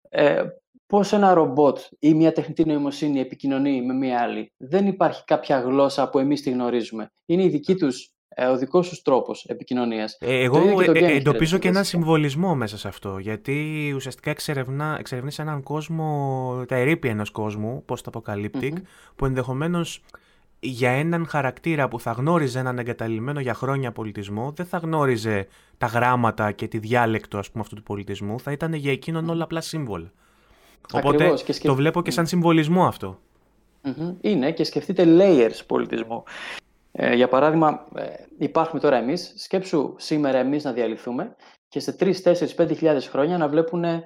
ε, 0.10 0.44
πώς 0.86 1.14
ένα 1.14 1.34
ρομπότ 1.34 1.80
ή 2.00 2.14
μια 2.14 2.32
τεχνητή 2.32 2.66
νοημοσύνη 2.66 3.20
επικοινωνεί 3.20 3.82
με 3.82 3.94
μια 3.94 4.22
άλλη. 4.22 4.54
Δεν 4.58 4.88
υπάρχει 4.88 5.24
κάποια 5.24 5.60
γλώσσα 5.60 6.10
που 6.10 6.20
εμείς 6.20 6.42
τη 6.42 6.50
γνωρίζουμε. 6.50 7.12
Είναι 7.26 7.44
η 7.44 7.50
δική 7.50 7.76
τους, 7.76 8.06
ε, 8.06 8.19
ο 8.52 8.58
δικός 8.58 8.90
τους 8.90 9.02
τρόπος 9.02 9.46
επικοινωνίας. 9.48 10.18
Ε, 10.20 10.26
Το 10.50 10.58
ίδιο 10.58 10.70
εγώ 10.70 10.80
και 10.80 10.86
το 10.86 10.92
ε, 10.92 10.94
game 11.00 11.02
ε, 11.02 11.06
έχει 11.06 11.16
εντοπίζω 11.16 11.58
και 11.58 11.68
έναν 11.68 11.84
χαρακτηριστικά. 11.84 11.84
συμβολισμό 11.84 12.56
μέσα 12.56 12.78
σε 12.78 12.88
αυτό. 12.88 13.18
Γιατί 13.18 13.92
ουσιαστικά 13.96 14.30
εξερευνά, 14.30 14.96
εξερευνείς 15.00 15.40
έναν 15.40 15.64
κόσμο, 15.64 16.64
τα 16.68 16.76
ερήπια 16.76 17.12
ενός 17.12 17.30
κόσμου, 17.30 17.84
πώς 17.86 18.02
τα 18.02 18.10
αποκαλύπτει, 18.10 18.72
Μμμ. 18.72 18.82
που 19.16 19.26
ενδεχομένως 19.26 20.02
για 20.60 20.90
έναν 20.92 21.26
χαρακτήρα 21.28 21.88
που 21.88 22.00
θα 22.00 22.12
γνώριζε 22.12 22.60
έναν 22.60 22.80
εγκαταλειμμένο 22.80 23.40
για 23.40 23.54
χρόνια 23.54 23.92
πολιτισμό, 23.92 24.52
δεν 24.56 24.66
θα 24.66 24.78
γνώριζε 24.78 25.48
τα 25.78 25.88
γράμματα 25.88 26.52
και 26.52 26.68
τη 26.68 26.78
διάλεκτο 26.78 27.38
ας 27.38 27.50
πούμε, 27.52 27.64
αυτού 27.64 27.76
του 27.76 27.84
πολιτισμού, 27.84 28.40
θα 28.40 28.52
ήταν 28.52 28.74
για 28.74 28.92
εκείνον 28.92 29.30
όλα 29.30 29.44
απλά 29.44 29.62
σύμβολα. 29.62 30.12
Οπότε 30.94 31.16
Ακριβώς, 31.16 31.44
και 31.44 31.52
σκεφ- 31.54 31.68
το 31.68 31.76
βλέπω 31.76 32.02
και 32.02 32.12
σαν 32.12 32.28
συμβολισμό 32.28 32.88
αυτό. 32.88 33.20
Μμμ. 33.82 34.14
Είναι 34.22 34.52
και 34.52 34.64
σκεφτείτε 34.64 35.04
layers 35.08 35.60
πολιτισμού. 35.68 36.24
Ε, 37.02 37.16
για 37.16 37.28
παράδειγμα, 37.28 37.88
ε, 37.96 38.06
υπάρχουμε 38.38 38.82
τώρα 38.82 38.96
εμείς, 38.98 39.34
σκέψου 39.38 39.96
σήμερα 39.98 40.38
εμείς 40.38 40.64
να 40.64 40.72
διαλυθούμε 40.72 41.36
και 41.68 41.80
σε 41.80 41.96
3, 42.00 42.22
4, 42.24 42.56
5 42.56 42.74
χιλιάδες 42.76 43.08
χρόνια 43.08 43.38
να 43.38 43.48
βλέπουν 43.48 43.84
ε, 43.84 44.04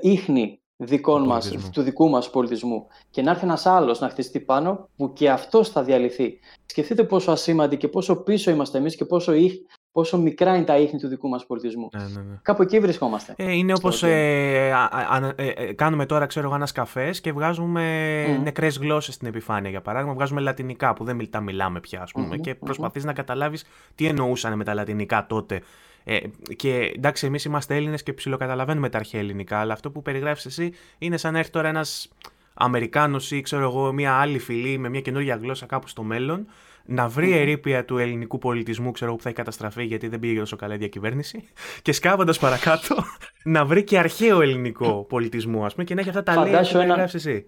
ίχνη 0.00 0.62
δικών 0.76 1.22
Του 1.22 1.28
μας, 1.28 1.44
πολιτισμού. 1.44 1.70
του 1.72 1.82
δικού 1.82 2.08
μας 2.08 2.30
πολιτισμού 2.30 2.86
και 3.10 3.22
να 3.22 3.30
έρθει 3.30 3.44
ένας 3.44 3.66
άλλος 3.66 4.00
να 4.00 4.08
χτιστεί 4.08 4.40
πάνω 4.40 4.88
που 4.96 5.12
και 5.12 5.30
αυτός 5.30 5.68
θα 5.68 5.82
διαλυθεί. 5.82 6.38
Σκεφτείτε 6.66 7.04
πόσο 7.04 7.30
ασήμαντοι 7.30 7.76
και 7.76 7.88
πόσο 7.88 8.22
πίσω 8.22 8.50
είμαστε 8.50 8.78
εμείς 8.78 8.96
και 8.96 9.04
πόσο, 9.04 9.32
ίχ, 9.32 9.52
πόσο 9.92 10.18
μικρά 10.18 10.56
είναι 10.56 10.64
τα 10.64 10.78
ίχνη 10.78 10.98
του 10.98 11.08
δικού 11.08 11.28
μας 11.28 11.46
πολιτισμού. 11.46 11.88
Ναι, 11.96 12.02
ναι, 12.02 12.20
ναι. 12.28 12.38
Κάπου 12.42 12.62
εκεί 12.62 12.80
βρισκόμαστε. 12.80 13.34
Ε, 13.36 13.52
είναι 13.52 13.74
στο 13.76 13.86
όπως 13.88 14.02
game. 14.04 14.08
ε, 14.08 14.72
α- 14.72 14.90
α- 14.92 15.32
ε, 15.36 15.46
ε, 15.48 15.72
κάνουμε 15.72 16.06
τώρα, 16.06 16.26
ξέρω 16.26 16.46
εγώ, 16.46 16.54
ένας 16.54 16.72
καφές 16.72 17.20
και 17.20 17.32
βγάζουμε 17.32 17.82
Μμμ. 18.28 18.42
νεκρές 18.42 18.78
γλώσσες 18.78 19.14
στην 19.14 19.28
επιφάνεια. 19.28 19.70
Για 19.70 19.80
παράδειγμα, 19.80 20.14
βγάζουμε 20.14 20.40
λατινικά 20.40 20.92
που 20.92 21.04
δεν 21.04 21.16
μιλ- 21.16 21.30
τα 21.30 21.40
μιλάμε 21.40 21.80
πια, 21.80 22.02
ας 22.02 22.12
πούμε, 22.12 22.26
Μμμ, 22.26 22.40
και 22.40 22.50
μμμ. 22.50 22.58
προσπαθείς 22.64 23.04
να 23.04 23.12
καταλάβεις 23.12 23.64
τι 23.94 24.06
εννοούσαν 24.06 24.56
με 24.56 24.64
τα 24.64 24.74
λατινικά 24.74 25.26
τότε. 25.26 25.62
Ε, 26.04 26.18
και 26.56 26.92
εντάξει, 26.96 27.26
εμείς 27.26 27.44
είμαστε 27.44 27.76
Έλληνες 27.76 28.02
και 28.02 28.12
ψιλοκαταλαβαίνουμε 28.12 28.88
τα 28.88 28.98
αρχαία 28.98 29.20
ελληνικά, 29.20 29.58
αλλά 29.58 29.72
αυτό 29.72 29.90
που 29.90 30.02
περιγράφεις 30.02 30.44
εσύ 30.46 30.72
είναι 30.98 31.16
σαν 31.16 31.32
να 31.32 31.38
έρθει 31.38 31.50
τώρα 31.50 31.68
ένας 31.68 32.08
Αμερικάνος 32.54 33.30
ή 33.30 33.40
ξέρω 33.40 33.62
εγώ 33.62 33.92
μια 33.92 34.12
άλλη 34.14 34.38
φυλή 34.38 34.78
με 34.78 34.88
μια 34.88 35.00
καινούργια 35.00 35.36
γλώσσα 35.36 35.66
κάπου 35.66 35.88
στο 35.88 36.02
μέλλον 36.02 36.46
να 36.90 37.08
βρει 37.08 37.26
Μμμ. 37.26 37.32
ερήπια 37.34 37.84
του 37.84 37.98
ελληνικού 37.98 38.38
πολιτισμού, 38.38 38.90
ξέρω 38.90 39.06
εγώ, 39.06 39.16
που 39.16 39.22
θα 39.22 39.28
έχει 39.28 39.38
καταστραφεί 39.38 39.84
γιατί 39.84 40.08
δεν 40.08 40.18
πήγε 40.20 40.38
τόσο 40.38 40.56
καλά 40.56 40.74
η 40.74 40.76
διακυβέρνηση. 40.76 41.48
Και 41.82 41.92
σκάβοντας 41.92 42.38
παρακάτω, 42.38 42.96
να 43.44 43.64
βρει 43.64 43.84
και 43.84 43.98
αρχαίο 43.98 44.40
ελληνικό 44.40 45.06
πολιτισμό, 45.08 45.64
ας 45.64 45.72
πούμε, 45.72 45.84
και 45.84 45.94
να 45.94 46.00
έχει 46.00 46.08
αυτά 46.08 46.22
τα 46.22 46.34
λέει 46.34 46.44
Φαντάσου 46.44 46.72
που 46.72 46.78
ένα- 46.78 46.86
περιγράφει 46.86 47.16
εσύ. 47.16 47.46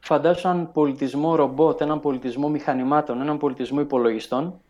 Φαντάσου 0.00 0.48
έναν 0.48 0.72
πολιτισμό 0.72 1.34
ρομπότ, 1.36 1.80
έναν 1.80 2.00
πολιτισμό 2.00 2.48
μηχανημάτων, 2.48 3.20
έναν 3.20 3.38
πολιτισμό 3.38 3.80
υπολογιστών 3.80 4.60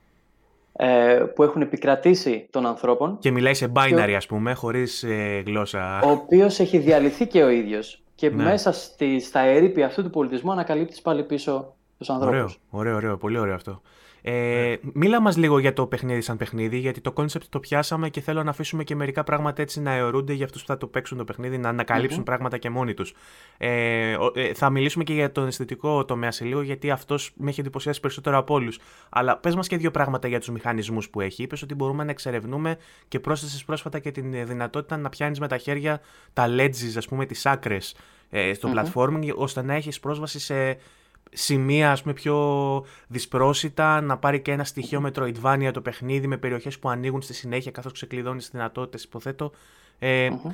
ε, 0.77 1.23
που 1.35 1.43
έχουν 1.43 1.63
επικρατήσει 1.63 2.47
των 2.51 2.67
ανθρώπων, 2.67 3.19
Και 3.19 3.31
μιλάει 3.31 3.55
σε 3.55 3.73
binary, 3.77 4.13
ας 4.17 4.27
πούμε, 4.27 4.55
χωρίς 4.55 5.05
γλώσσα. 5.47 6.01
ο 6.05 6.11
οποίος 6.11 6.59
έχει 6.59 6.79
διαλυθεί 6.79 7.27
και 7.27 7.43
ο 7.43 7.49
ίδιος 7.49 8.03
και 8.15 8.31
Ναι. 8.31 8.43
μέσα 8.43 8.73
στη, 8.73 9.21
στα 9.21 9.41
ερείπια 9.41 9.87
αυτού 9.87 10.03
του 10.03 10.11
πολιτισμού 10.11 10.53
ανακαλύπτεις 10.53 11.01
πάλι 11.03 11.25
πίσω 11.25 11.75
τους 11.99 12.09
Ωραίο, 12.09 12.23
ανθρώπους. 12.25 12.59
ωραίο, 12.71 12.97
ωραίο, 12.97 13.17
πολύ 13.17 13.39
ωραίο 13.39 13.55
αυτό. 13.55 13.81
Ε, 14.25 14.75
μίλα 14.93 15.21
μας 15.21 15.37
λίγο 15.37 15.59
για 15.59 15.73
το 15.73 15.87
παιχνίδι 15.87 16.21
σαν 16.21 16.37
παιχνίδι, 16.37 16.79
γιατί 16.79 17.01
το 17.01 17.13
κόνσεπτ 17.13 17.45
το 17.49 17.61
πιάσαμε 17.61 18.09
και 18.09 18.21
θέλω 18.21 18.43
να 18.43 18.51
αφήσουμε 18.51 18.85
και 18.85 18.95
μερικά 18.95 19.25
πράγματα 19.25 19.63
έτσι 19.63 19.81
να 19.81 19.93
αιωρούνται 19.93 20.33
για 20.33 20.45
αυτούς 20.45 20.61
που 20.61 20.67
θα 20.67 20.77
το 20.77 20.87
παίξουν 20.87 21.19
το 21.19 21.25
παιχνίδι, 21.25 21.59
να 21.59 21.69
ανακαλύψουν 21.69 22.19
Μμμ. 22.19 22.25
πράγματα 22.25 22.59
και 22.59 22.71
μόνοι 22.71 22.95
τους. 22.95 23.15
Ε, 23.59 24.15
ο- 24.15 24.33
ε, 24.35 24.55
θα 24.55 24.71
μιλήσουμε 24.71 25.05
και 25.05 25.13
για 25.13 25.33
τον 25.33 25.47
αισθητικό 25.47 26.05
τομέα 26.05 26.31
σε 26.31 26.45
λίγο, 26.45 26.63
γιατί 26.63 26.91
αυτός 26.91 27.31
με 27.37 27.51
έχει 27.51 27.61
εντυπωσιάσει 27.61 28.01
περισσότερο 28.01 28.39
από 28.39 28.55
όλους. 28.55 28.79
Αλλά 29.09 29.37
πες 29.37 29.55
μας 29.55 29.67
και 29.69 29.77
δύο 29.77 29.91
πράγματα 29.91 30.29
για 30.29 30.39
τους 30.39 30.49
μηχανισμούς 30.49 31.09
που 31.11 31.21
έχει. 31.21 31.43
Είπες 31.43 31.63
ότι 31.63 31.75
μπορούμε 31.75 32.05
να 32.05 32.11
εξερευνούμε 32.11 32.77
και 33.09 33.21
πρόσθεσες 33.21 33.65
πρόσφατα 33.65 33.99
και 33.99 34.11
την 34.11 34.35
ε, 34.35 34.45
δυνατότητα 34.45 34.97
να 34.97 35.09
πιάνεις 35.09 35.41
με 35.41 35.49
τα 35.49 35.57
χέρια 35.57 36.01
τα 36.33 36.47
ledges, 36.49 36.97
ας 36.97 37.09
πούμε, 37.09 37.27
τις 37.27 37.47
άκρες 37.47 37.97
ε, 38.31 38.55
στο 38.55 38.69
Μμμ. 38.69 38.75
platforming, 38.77 39.35
ώστε 39.35 39.63
να 39.63 39.75
έχεις 39.75 40.01
πρόσβαση 40.01 40.39
σε 40.41 40.77
σημεία 41.33 41.91
ας 41.91 42.03
πούμε 42.03 42.15
πιο 42.15 42.37
δυσπρόσιτα, 43.09 44.01
να 44.01 44.19
πάρει 44.19 44.41
και 44.41 44.53
ένα 44.53 44.65
στοιχείο 44.65 45.03
Metroidvania 45.07 45.71
το 45.73 45.81
παιχνίδι 45.81 46.27
με 46.27 46.37
περιοχές 46.37 46.79
που 46.79 46.89
ανοίγουν 46.89 47.23
στη 47.23 47.35
συνέχεια 47.35 47.71
καθώς 47.71 47.93
ξεκλειδώνεις 47.93 48.43
τις 48.43 48.53
δυνατότητες 48.53 49.05
υποθέτω. 49.05 49.51
Ε, 49.99 50.31
Μμμ. 50.31 50.51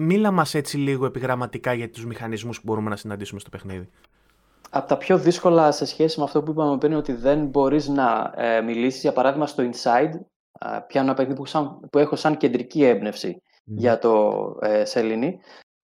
Μίλα 0.00 0.30
μας 0.30 0.54
έτσι 0.54 0.76
λίγο 0.76 1.06
επιγραμματικά 1.06 1.72
για 1.72 1.90
τους 1.90 2.06
μηχανισμούς 2.06 2.56
που 2.56 2.62
μπορούμε 2.66 2.90
να 2.90 2.96
συναντήσουμε 2.96 3.40
στο 3.40 3.50
παιχνίδι. 3.50 3.88
Από 4.70 4.88
τα 4.88 4.96
πιο 4.96 5.18
δύσκολα 5.18 5.72
σε 5.72 5.84
σχέση 5.84 6.18
με 6.18 6.24
αυτό 6.24 6.42
που 6.42 6.50
είπαμε 6.50 6.78
πριν 6.78 6.94
ότι 6.94 7.12
δεν 7.12 7.46
μπορείς 7.46 7.88
να 7.88 8.32
ε, 8.36 8.60
μιλήσεις, 8.60 9.00
για 9.00 9.12
παράδειγμα 9.12 9.46
στο 9.46 9.62
Inside, 9.62 10.10
ε, 10.60 10.78
πιάνω 10.86 11.06
ένα 11.06 11.14
παιχνίδι 11.14 11.38
που, 11.38 11.46
σαν- 11.46 11.80
που 11.90 11.98
έχω 11.98 12.16
σαν 12.16 12.36
κεντρική 12.36 12.84
έμπνευση 12.84 13.42
για 13.64 13.98
το 13.98 14.42
ε, 14.60 14.84
σελήνη. 14.84 15.38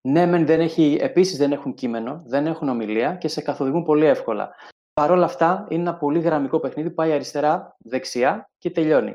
Ναι, 0.08 0.26
μεν 0.26 0.46
δεν 0.46 0.60
έχει, 0.60 0.98
επίσης 1.00 1.36
δεν 1.38 1.52
έχουν 1.52 1.74
κείμενο, 1.74 2.22
δεν 2.26 2.46
έχουν 2.46 2.68
ομιλία 2.68 3.14
και 3.14 3.28
σε 3.28 3.40
καθοδηγούν 3.40 3.82
πολύ 3.82 4.04
εύκολα. 4.04 4.54
Παρ' 4.92 5.10
όλα 5.10 5.24
αυτά 5.24 5.66
είναι 5.68 5.80
ένα 5.80 5.96
πολύ 5.96 6.20
γραμμικό 6.20 6.60
παιχνίδι, 6.60 6.90
πάει 6.90 7.12
αριστερά, 7.12 7.76
δεξιά 7.78 8.50
και 8.58 8.70
τελειώνει. 8.70 9.14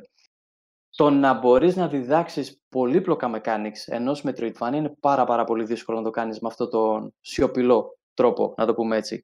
το 0.95 1.09
να 1.09 1.33
μπορείς 1.33 1.75
να 1.75 1.87
διδάξεις 1.87 2.61
πολύπλοκα 2.69 3.31
mechanics 3.35 3.83
ενός 3.85 4.23
Metroidvania 4.27 4.73
είναι 4.73 4.95
πάρα 4.99 5.25
πάρα 5.25 5.43
πολύ 5.43 5.63
δύσκολο 5.63 5.97
να 5.97 6.03
το 6.03 6.09
κάνεις 6.09 6.39
με 6.39 6.47
αυτό 6.47 6.67
το 6.67 7.11
σιωπηλό 7.21 7.97
τρόπο, 8.13 8.53
να 8.57 8.65
το 8.65 8.73
πούμε 8.73 8.97
έτσι. 8.97 9.23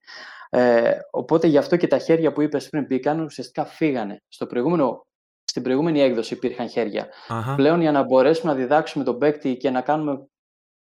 Ε, 0.49 0.97
οπότε 1.11 1.47
γι' 1.47 1.57
αυτό 1.57 1.77
και 1.77 1.87
τα 1.87 1.97
χέρια 1.97 2.33
που 2.33 2.41
είπες 2.41 2.69
πριν 2.69 2.85
μπήκαν 2.85 3.19
ουσιαστικά 3.19 3.65
φύγανε. 3.65 4.21
Στο 4.27 4.45
προηγούμενο, 4.45 5.05
στην 5.43 5.63
προηγούμενη 5.63 6.01
έκδοση 6.01 6.33
υπήρχαν 6.33 6.69
χέρια. 6.69 7.07
Πλέον 7.55 7.81
για 7.81 7.91
να 7.91 8.03
μπορέσουμε 8.03 8.51
να 8.51 8.57
διδάξουμε 8.57 9.03
τον 9.03 9.17
παίκτη 9.17 9.57
και 9.57 9.69
να 9.69 9.81
κάνουμε 9.81 10.27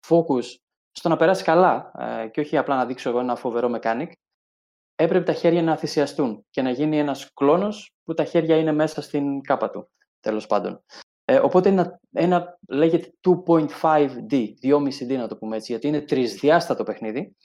focus 0.07 0.43
στο 0.91 1.09
να 1.09 1.15
περάσει 1.15 1.43
καλά 1.43 1.91
ε, 1.97 2.27
και 2.27 2.39
όχι 2.39 2.57
απλά 2.57 2.75
να 2.75 2.85
δείξω 2.85 3.09
εγώ 3.09 3.19
ένα 3.19 3.35
φοβερό 3.35 3.79
mechanic, 3.79 4.11
έπρεπε 4.95 5.23
τα 5.23 5.33
χέρια 5.33 5.63
να 5.63 5.77
θυσιαστούν 5.77 6.45
και 6.49 6.61
να 6.61 6.69
γίνει 6.69 6.97
ένας 6.97 7.33
κλόνος 7.33 7.91
που 8.03 8.13
τα 8.13 8.23
χέρια 8.23 8.57
είναι 8.57 8.71
μέσα 8.71 9.01
στην 9.01 9.41
κάπα 9.41 9.69
του, 9.69 9.89
τέλος 10.19 10.47
πάντων. 10.47 10.83
Ε, 11.25 11.39
οπότε 11.39 11.69
ένα, 11.69 11.99
ένα 12.11 12.57
λέγεται 12.67 13.13
2.5D, 13.27 14.53
2.5D 14.61 15.17
να 15.17 15.27
το 15.27 15.37
πούμε 15.37 15.55
έτσι, 15.55 15.71
γιατί 15.71 15.87
είναι 15.87 16.01
τρισδιάστατο 16.01 16.83
παιχνίδι, 16.83 17.35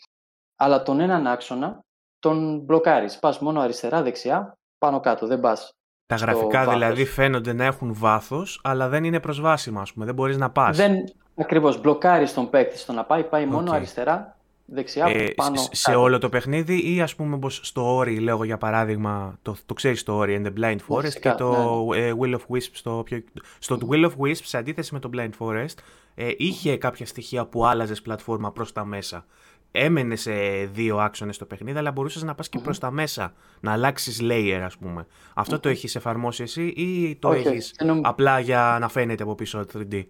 αλλά 0.56 0.82
τον 0.82 1.00
έναν 1.00 1.26
άξονα 1.26 1.80
τον 2.18 2.58
μπλοκάρεις. 2.58 3.18
Πας 3.18 3.38
μόνο 3.38 3.60
αριστερά-δεξιά, 3.60 4.58
πάνω-κάτω, 4.78 5.26
δεν 5.26 5.40
πας 5.40 5.72
τα 6.06 6.24
γραφικά 6.24 6.66
δηλαδή 6.66 7.04
φαίνονται 7.04 7.52
να 7.52 7.64
έχουν 7.64 7.94
βάθος, 7.94 8.60
αλλά 8.62 8.88
δεν 8.88 9.04
είναι 9.04 9.20
προσβάσιμα, 9.20 9.80
ας 9.80 9.92
πούμε, 9.92 10.04
δεν 10.04 10.14
μπορείς 10.14 10.36
να 10.36 10.50
πας. 10.50 10.76
Δεν, 10.76 11.04
ακριβώς, 11.34 11.80
μπλοκάρεις 11.80 12.34
τον 12.34 12.50
παίκτη 12.50 12.78
στο 12.78 12.92
να 12.92 13.04
πάει, 13.04 13.24
πάει 13.24 13.46
μόνο 13.46 13.72
αριστερά, 13.72 14.36
δεξιά, 14.64 15.06
ε, 15.06 15.32
πάνω. 15.36 15.68
Σε, 15.70 15.94
όλο 15.94 16.18
το 16.18 16.28
παιχνίδι 16.28 16.94
ή 16.94 17.00
ας 17.00 17.14
πούμε 17.14 17.38
πως 17.38 17.60
στο 17.62 17.98
Ori, 17.98 18.20
λέω 18.20 18.44
για 18.44 18.58
παράδειγμα, 18.58 19.38
το, 19.42 19.56
το 19.66 19.74
ξέρεις 19.74 20.02
το 20.02 20.20
Ori 20.20 20.42
and 20.42 20.46
the 20.46 20.52
Blind 20.60 20.78
Forest 20.88 21.20
και 21.20 21.30
το 21.30 21.84
ναι. 21.84 21.98
ε, 21.98 22.12
Will 22.20 22.32
of 22.32 22.54
Wisps, 22.54 22.70
στο, 22.72 23.02
πιο, 23.04 23.22
στο 23.58 23.78
Will 23.90 24.04
of 24.04 24.12
Wisps, 24.20 24.42
σε 24.42 24.58
αντίθεση 24.58 24.94
με 24.94 25.00
το 25.00 25.10
Blind 25.14 25.30
Forest, 25.38 25.74
ε, 26.14 26.30
είχε 26.36 26.76
κάποια 26.76 27.06
στοιχεία 27.06 27.46
που 27.46 27.66
άλλαζες 27.66 28.02
πλατφόρμα 28.02 28.52
προς 28.52 28.72
τα 28.72 28.84
μέσα 28.84 29.24
έμενες 29.72 30.20
σε 30.20 30.32
δύο 30.72 30.98
άξονες 30.98 31.38
το 31.38 31.44
παιχνίδι, 31.44 31.78
αλλά 31.78 31.90
μπορούσες 31.92 32.22
να 32.22 32.34
πας 32.34 32.48
και 32.48 32.58
προς 32.58 32.78
τα 32.78 32.90
μέσα, 32.90 33.32
να 33.60 33.72
αλλάξεις 33.72 34.20
layer, 34.22 34.60
ας 34.64 34.76
πούμε. 34.76 35.06
Αυτό 35.34 35.60
το 35.60 35.68
έχεις 35.68 35.94
εφαρμόσει 35.94 36.42
εσύ 36.42 36.66
ή 36.66 37.16
το 37.16 37.32
έχεις 37.32 37.74
απλά 38.02 38.40
για 38.40 38.76
να 38.80 38.88
φαίνεται 38.88 39.22
από 39.22 39.34
πίσω 39.34 39.66
3D. 39.72 40.04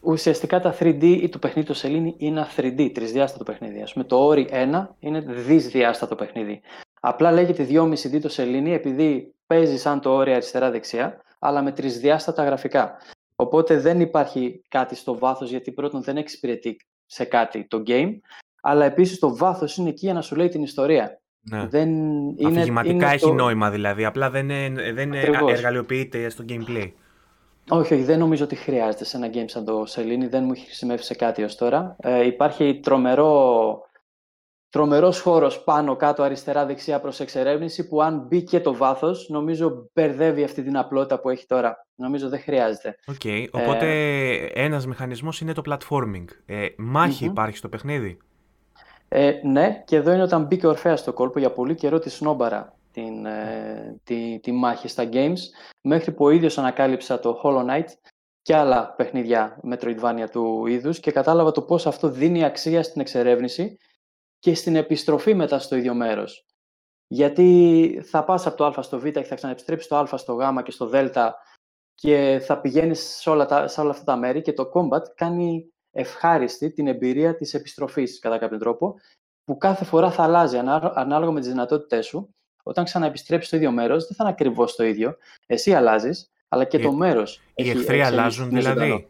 Ουσιαστικά 0.00 0.60
τα 0.60 0.76
3D 0.78 1.02
ή 1.02 1.28
το 1.28 1.38
παιχνίδι 1.38 1.68
του 1.68 1.74
Σελήνη 1.74 2.14
είναι 2.18 2.40
ένα 2.40 2.48
3D, 2.56 2.90
τρισδιάστατο 2.94 3.44
παιχνίδι. 3.44 3.80
Α 3.82 3.88
πούμε 3.92 4.04
το 4.04 4.30
Ori 4.30 4.50
1 4.50 4.86
είναι 4.98 5.20
δυσδιάστατο 5.20 6.14
παιχνίδι. 6.14 6.60
Απλά 7.00 7.32
λέγεται 7.32 7.66
2,5D 7.70 8.20
το 8.20 8.28
Σελήνη 8.28 8.72
επειδή 8.72 9.34
παίζει 9.46 9.78
σαν 9.78 10.00
το 10.00 10.20
Ori 10.20 10.28
αριστερά-δεξιά, 10.28 11.22
αλλά 11.38 11.62
με 11.62 11.72
τρισδιάστατα 11.72 12.44
γραφικά. 12.44 12.96
Οπότε 13.36 13.80
δεν 13.80 14.00
υπάρχει 14.00 14.62
κάτι 14.68 14.94
στο 14.94 15.18
βάθος 15.18 15.50
γιατί 15.50 15.72
πρώτον 15.72 16.02
δεν 16.02 16.16
εξυπηρετεί 16.16 16.76
σε 17.06 17.24
κάτι 17.24 17.66
το 17.68 17.82
game 17.86 18.12
αλλά 18.60 18.84
επίσης 18.84 19.18
το 19.18 19.36
βάθος 19.36 19.76
είναι 19.76 19.88
εκεί 19.88 20.04
για 20.04 20.14
να 20.14 20.22
σου 20.22 20.36
λέει 20.36 20.48
την 20.48 20.62
ιστορία. 20.62 21.20
Ναι. 21.40 21.66
Δεν 21.66 21.88
είναι, 21.88 22.58
Αφηγηματικά 22.58 23.12
έχει 23.12 23.32
νόημα 23.32 23.70
δηλαδή, 23.70 24.04
απλά 24.04 24.30
δεν, 24.30 24.50
είναι, 24.50 24.92
δεν 24.92 25.12
εργαλειοποιείται 25.48 26.28
στο 26.28 26.44
gameplay. 26.48 26.92
Όχι, 27.72 27.94
όχι, 27.94 28.02
δεν 28.02 28.18
νομίζω 28.18 28.44
ότι 28.44 28.56
χρειάζεται 28.56 29.04
σε 29.04 29.16
ένα 29.16 29.30
game 29.32 29.44
σαν 29.46 29.64
το 29.64 29.86
Σελήνη, 29.86 30.26
δεν 30.26 30.44
μου 30.44 30.52
έχει 30.52 30.64
χρησιμεύσει 30.64 31.06
σε 31.06 31.14
κάτι 31.14 31.42
ως 31.42 31.56
τώρα. 31.56 31.96
Ε, 32.00 32.26
υπάρχει 32.26 32.80
τρομερό, 32.82 33.82
τρομερός 34.70 35.20
χώρος 35.20 35.64
πάνω, 35.64 35.96
κάτω, 35.96 36.22
αριστερά, 36.22 36.66
δεξιά 36.66 37.00
προς 37.00 37.20
εξερεύνηση 37.20 37.88
που 37.88 38.02
αν 38.02 38.26
μπει 38.28 38.42
και 38.42 38.60
το 38.60 38.74
βάθος, 38.74 39.28
νομίζω 39.28 39.90
μπερδεύει 39.92 40.44
αυτή 40.44 40.62
την 40.62 40.76
απλότητα 40.76 41.20
που 41.20 41.28
έχει 41.28 41.46
τώρα. 41.46 41.86
Νομίζω 41.94 42.28
δεν 42.28 42.40
χρειάζεται. 42.40 42.94
Okay, 43.12 43.46
οπότε 43.50 43.86
ε, 43.86 44.64
ένας 44.64 44.86
μηχανισμός 44.86 45.40
είναι 45.40 45.52
το 45.52 45.62
platforming. 45.66 46.24
Ε, 46.46 46.66
μαχη 46.76 47.24
υπάρχει 47.24 47.56
στο 47.56 47.68
παιχνίδι; 47.68 48.18
Ε, 49.08 49.32
ναι, 49.42 49.82
και 49.86 49.96
εδώ 49.96 50.12
είναι 50.12 50.22
όταν 50.22 50.44
μπήκε 50.44 50.66
ο 50.66 50.70
Ορφέας 50.70 51.00
στο 51.00 51.12
κόλπο 51.12 51.38
για 51.38 51.50
πολύ 51.50 51.74
καιρό 51.74 51.98
τη 51.98 52.10
σνόμπαρα 52.10 52.74
την, 52.92 53.26
ε, 53.26 54.00
τη, 54.04 54.38
τη 54.42 54.52
μάχη 54.52 54.88
στα 54.88 55.08
games, 55.12 55.38
μέχρι 55.80 56.12
που 56.12 56.24
ο 56.24 56.30
ίδιος 56.30 56.58
ανακάλυψα 56.58 57.18
το 57.18 57.40
Hollow 57.44 57.66
Knight 57.66 57.88
και 58.42 58.56
άλλα 58.56 58.94
παιχνίδια 58.94 59.60
Metroidvania 59.70 60.26
του 60.30 60.66
είδους 60.66 61.00
και 61.00 61.12
κατάλαβα 61.12 61.50
το 61.50 61.62
πώς 61.62 61.86
αυτό 61.86 62.08
δίνει 62.08 62.44
αξία 62.44 62.82
στην 62.82 63.00
εξερεύνηση 63.00 63.78
και 64.38 64.54
στην 64.54 64.76
επιστροφή 64.76 65.34
μετά 65.34 65.58
στο 65.58 65.76
ίδιο 65.76 65.94
μέρος. 65.94 66.44
Γιατί 67.06 68.02
θα 68.04 68.24
πας 68.24 68.46
από 68.46 68.56
το 68.56 68.64
α 68.64 68.82
στο 68.82 68.98
β 68.98 69.04
και 69.04 69.22
θα 69.22 69.34
ξαναεπιστρέψεις 69.34 69.88
το 69.88 69.96
α 69.96 70.16
στο 70.16 70.34
γ 70.34 70.62
και 70.62 70.70
στο 70.70 70.86
δ 70.86 70.94
και 71.94 72.40
θα 72.42 72.60
πηγαίνεις 72.60 73.00
σε 73.00 73.30
όλα, 73.30 73.68
σε 73.68 73.80
όλα 73.80 73.90
αυτά 73.90 74.04
τα 74.04 74.16
μέρη 74.16 74.42
και 74.42 74.52
το 74.52 74.70
combat 74.74 75.02
κάνει 75.14 75.72
ευχάριστη 75.90 76.72
την 76.72 76.86
εμπειρία 76.86 77.36
της 77.36 77.54
επιστροφής 77.54 78.18
κατά 78.18 78.38
κάποιο 78.38 78.58
τρόπο, 78.58 78.94
που 79.44 79.56
κάθε 79.56 79.84
φορά 79.84 80.10
θα 80.10 80.22
αλλάζει 80.22 80.58
ανάλογα 80.94 81.30
με 81.32 81.40
τις 81.40 81.48
δυνατότητές 81.48 82.06
σου. 82.06 82.34
Όταν 82.62 82.84
ξαναεπιστρέψεις 82.84 83.48
στο 83.48 83.56
ίδιο 83.56 83.70
μέρος, 83.70 84.06
δεν 84.06 84.16
θα 84.16 84.24
είναι 84.24 84.32
ακριβώς 84.32 84.76
το 84.76 84.84
ίδιο. 84.84 85.16
Εσύ 85.46 85.72
αλλάζεις, 85.72 86.30
αλλά 86.48 86.64
και 86.64 86.78
το 86.78 86.92
μέρος. 86.92 87.40
Οι 87.54 87.70
εχθροί 87.70 88.02
αλλάζουν 88.02 88.48
δηλαδή. 88.48 89.08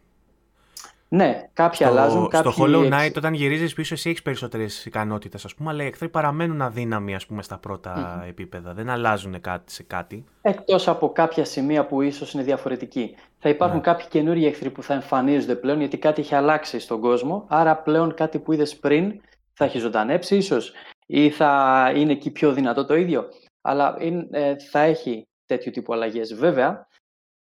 Ναι, 1.12 1.48
κάποιοι 1.52 1.76
στο, 1.76 1.86
αλλάζουν. 1.86 2.28
Κάποιοι 2.28 2.52
στο 2.52 2.64
Hollow 2.64 2.92
Knight, 2.92 3.12
όταν 3.16 3.34
γυρίζεις 3.34 3.74
πίσω, 3.74 3.94
εσύ 3.94 4.08
έχεις 4.08 4.22
περισσότερες 4.22 4.86
ικανότητες, 4.86 5.44
ας 5.44 5.54
πούμε, 5.54 5.70
αλλά 5.70 5.82
οι 5.82 5.86
εχθροί 5.86 6.08
παραμένουν 6.08 6.62
αδύναμοι 6.62 7.14
ας 7.14 7.26
πούμε, 7.26 7.42
στα 7.42 7.58
πρώτα 7.58 8.24
επίπεδα. 8.28 8.72
Δεν 8.74 8.90
αλλάζουν 8.90 9.40
κάτι 9.40 9.72
σε 9.72 9.82
κάτι. 9.82 10.24
Εκτός 10.42 10.88
από 10.88 11.12
κάποια 11.12 11.44
σημεία 11.44 11.86
που 11.86 12.02
ίσως 12.02 12.32
είναι 12.32 12.42
διαφορετικοί. 12.42 13.14
Θα 13.38 13.48
υπάρχουν 13.48 13.76
ναι. 13.76 13.82
κάποιοι 13.82 14.06
καινούργιοι 14.08 14.46
εχθροί 14.52 14.70
που 14.70 14.82
θα 14.82 14.94
εμφανίζονται 14.94 15.54
πλέον, 15.54 15.78
γιατί 15.78 15.98
κάτι 15.98 16.20
έχει 16.20 16.34
αλλάξει 16.34 16.78
στον 16.78 17.00
κόσμο. 17.00 17.44
Άρα 17.48 17.76
πλέον 17.76 18.14
κάτι 18.14 18.38
που 18.38 18.52
είδες 18.52 18.76
πριν 18.76 19.20
θα 19.52 19.64
έχει 19.64 19.78
ζωντανέψει, 19.78 20.36
ίσως, 20.36 20.72
ή 21.06 21.30
θα 21.30 21.92
είναι 21.96 22.12
εκεί 22.12 22.30
πιο 22.30 22.52
δυνατό 22.52 22.84
το 22.84 22.96
ίδιο. 22.96 23.28
Αλλά 23.60 23.96
είναι, 24.00 24.28
ε, 24.30 24.58
θα 24.58 24.80
έχει 24.80 25.28
τέτοιου 25.46 25.70
τύπου 25.70 25.92
αλλαγές. 25.92 26.34
Βέβαια, 26.34 26.88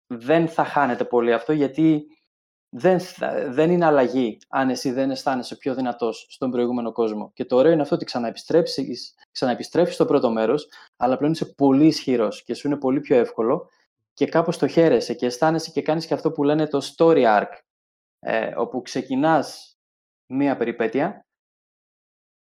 δεν 0.07 0.49
θα 0.49 0.65
χάνεται 0.65 1.05
πολύ 1.05 1.33
αυτό, 1.33 1.53
γιατί 1.53 2.07
δεν, 2.77 3.01
δεν 3.49 3.71
είναι 3.71 3.85
αλλαγή 3.85 4.39
αν 4.49 4.71
εσύ 4.71 4.91
δεν 4.91 5.11
αισθάνεσαι 5.11 5.57
πιο 5.57 5.75
δυνατός 5.75 6.27
στον 6.31 6.51
προηγούμενο 6.51 6.93
κόσμο. 6.93 7.31
Και 7.35 7.45
το 7.45 7.57
ωραίο 7.57 7.73
είναι 7.73 7.83
αυτό 7.83 7.95
ότι 7.95 8.05
ξαναεπιστρέφεις 9.33 9.95
στο 9.95 10.05
πρώτο 10.05 10.31
μέρος, 10.31 10.69
αλλά 10.97 11.17
πλέον 11.17 11.33
είσαι 11.33 11.47
πολύ 11.47 11.87
ισχυρός 11.87 12.43
και 12.43 12.55
σου 12.55 12.67
είναι 12.67 12.77
πολύ 12.77 13.01
πιο 13.01 13.17
εύκολο 13.17 13.69
και 14.13 14.27
κάπως 14.27 14.59
το 14.59 14.67
χαίρεσαι 14.67 15.15
και 15.15 15.27
αισθάνεσαι 15.27 15.71
και 15.71 15.83
κάνεις 15.83 16.07
και 16.07 16.15
αυτό 16.15 16.33
που 16.33 16.45
λένε 16.45 16.67
το 16.67 16.81
story 16.97 17.41
arc, 17.41 17.59
ε, 18.19 18.53
όπου 18.57 18.83
ξεκινάς 18.83 19.77
μία 20.27 20.57
περιπέτεια, 20.57 21.27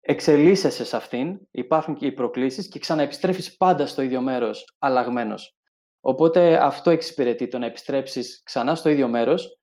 εξελίσσεσαι 0.04 0.84
σε 0.84 0.96
αυτήν, 0.96 1.38
υπάρχουν 1.50 1.94
και 1.94 2.06
οι 2.06 2.12
προκλήσεις 2.12 2.68
και 2.68 2.78
ξαναεπιστρέφεις 2.78 3.56
πάντα 3.56 3.86
στο 3.86 4.02
ίδιο 4.02 4.20
μέρος, 4.20 4.74
αλλαγμένος. 4.78 5.56
Οπότε 6.00 6.64
αυτό 6.64 6.90
εξυπηρετεί 6.90 7.48
το 7.48 7.58
να 7.58 7.66
επιστρέψεις 7.66 8.42
ξανά 8.44 8.74
στο 8.74 8.88
ίδιο 8.88 9.08
μέρος 9.08 9.56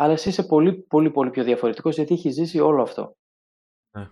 αλλά 0.00 0.12
εσύ 0.12 0.28
είσαι 0.28 0.42
πολύ, 0.42 0.72
πολύ, 0.72 1.10
πολύ 1.10 1.30
πιο 1.30 1.44
διαφορετικός 1.44 1.94
γιατί 1.94 2.14
έχεις 2.14 2.34
ζήσει 2.34 2.60
όλο 2.60 2.82
αυτό. 2.82 3.16
Ναι. 3.90 4.08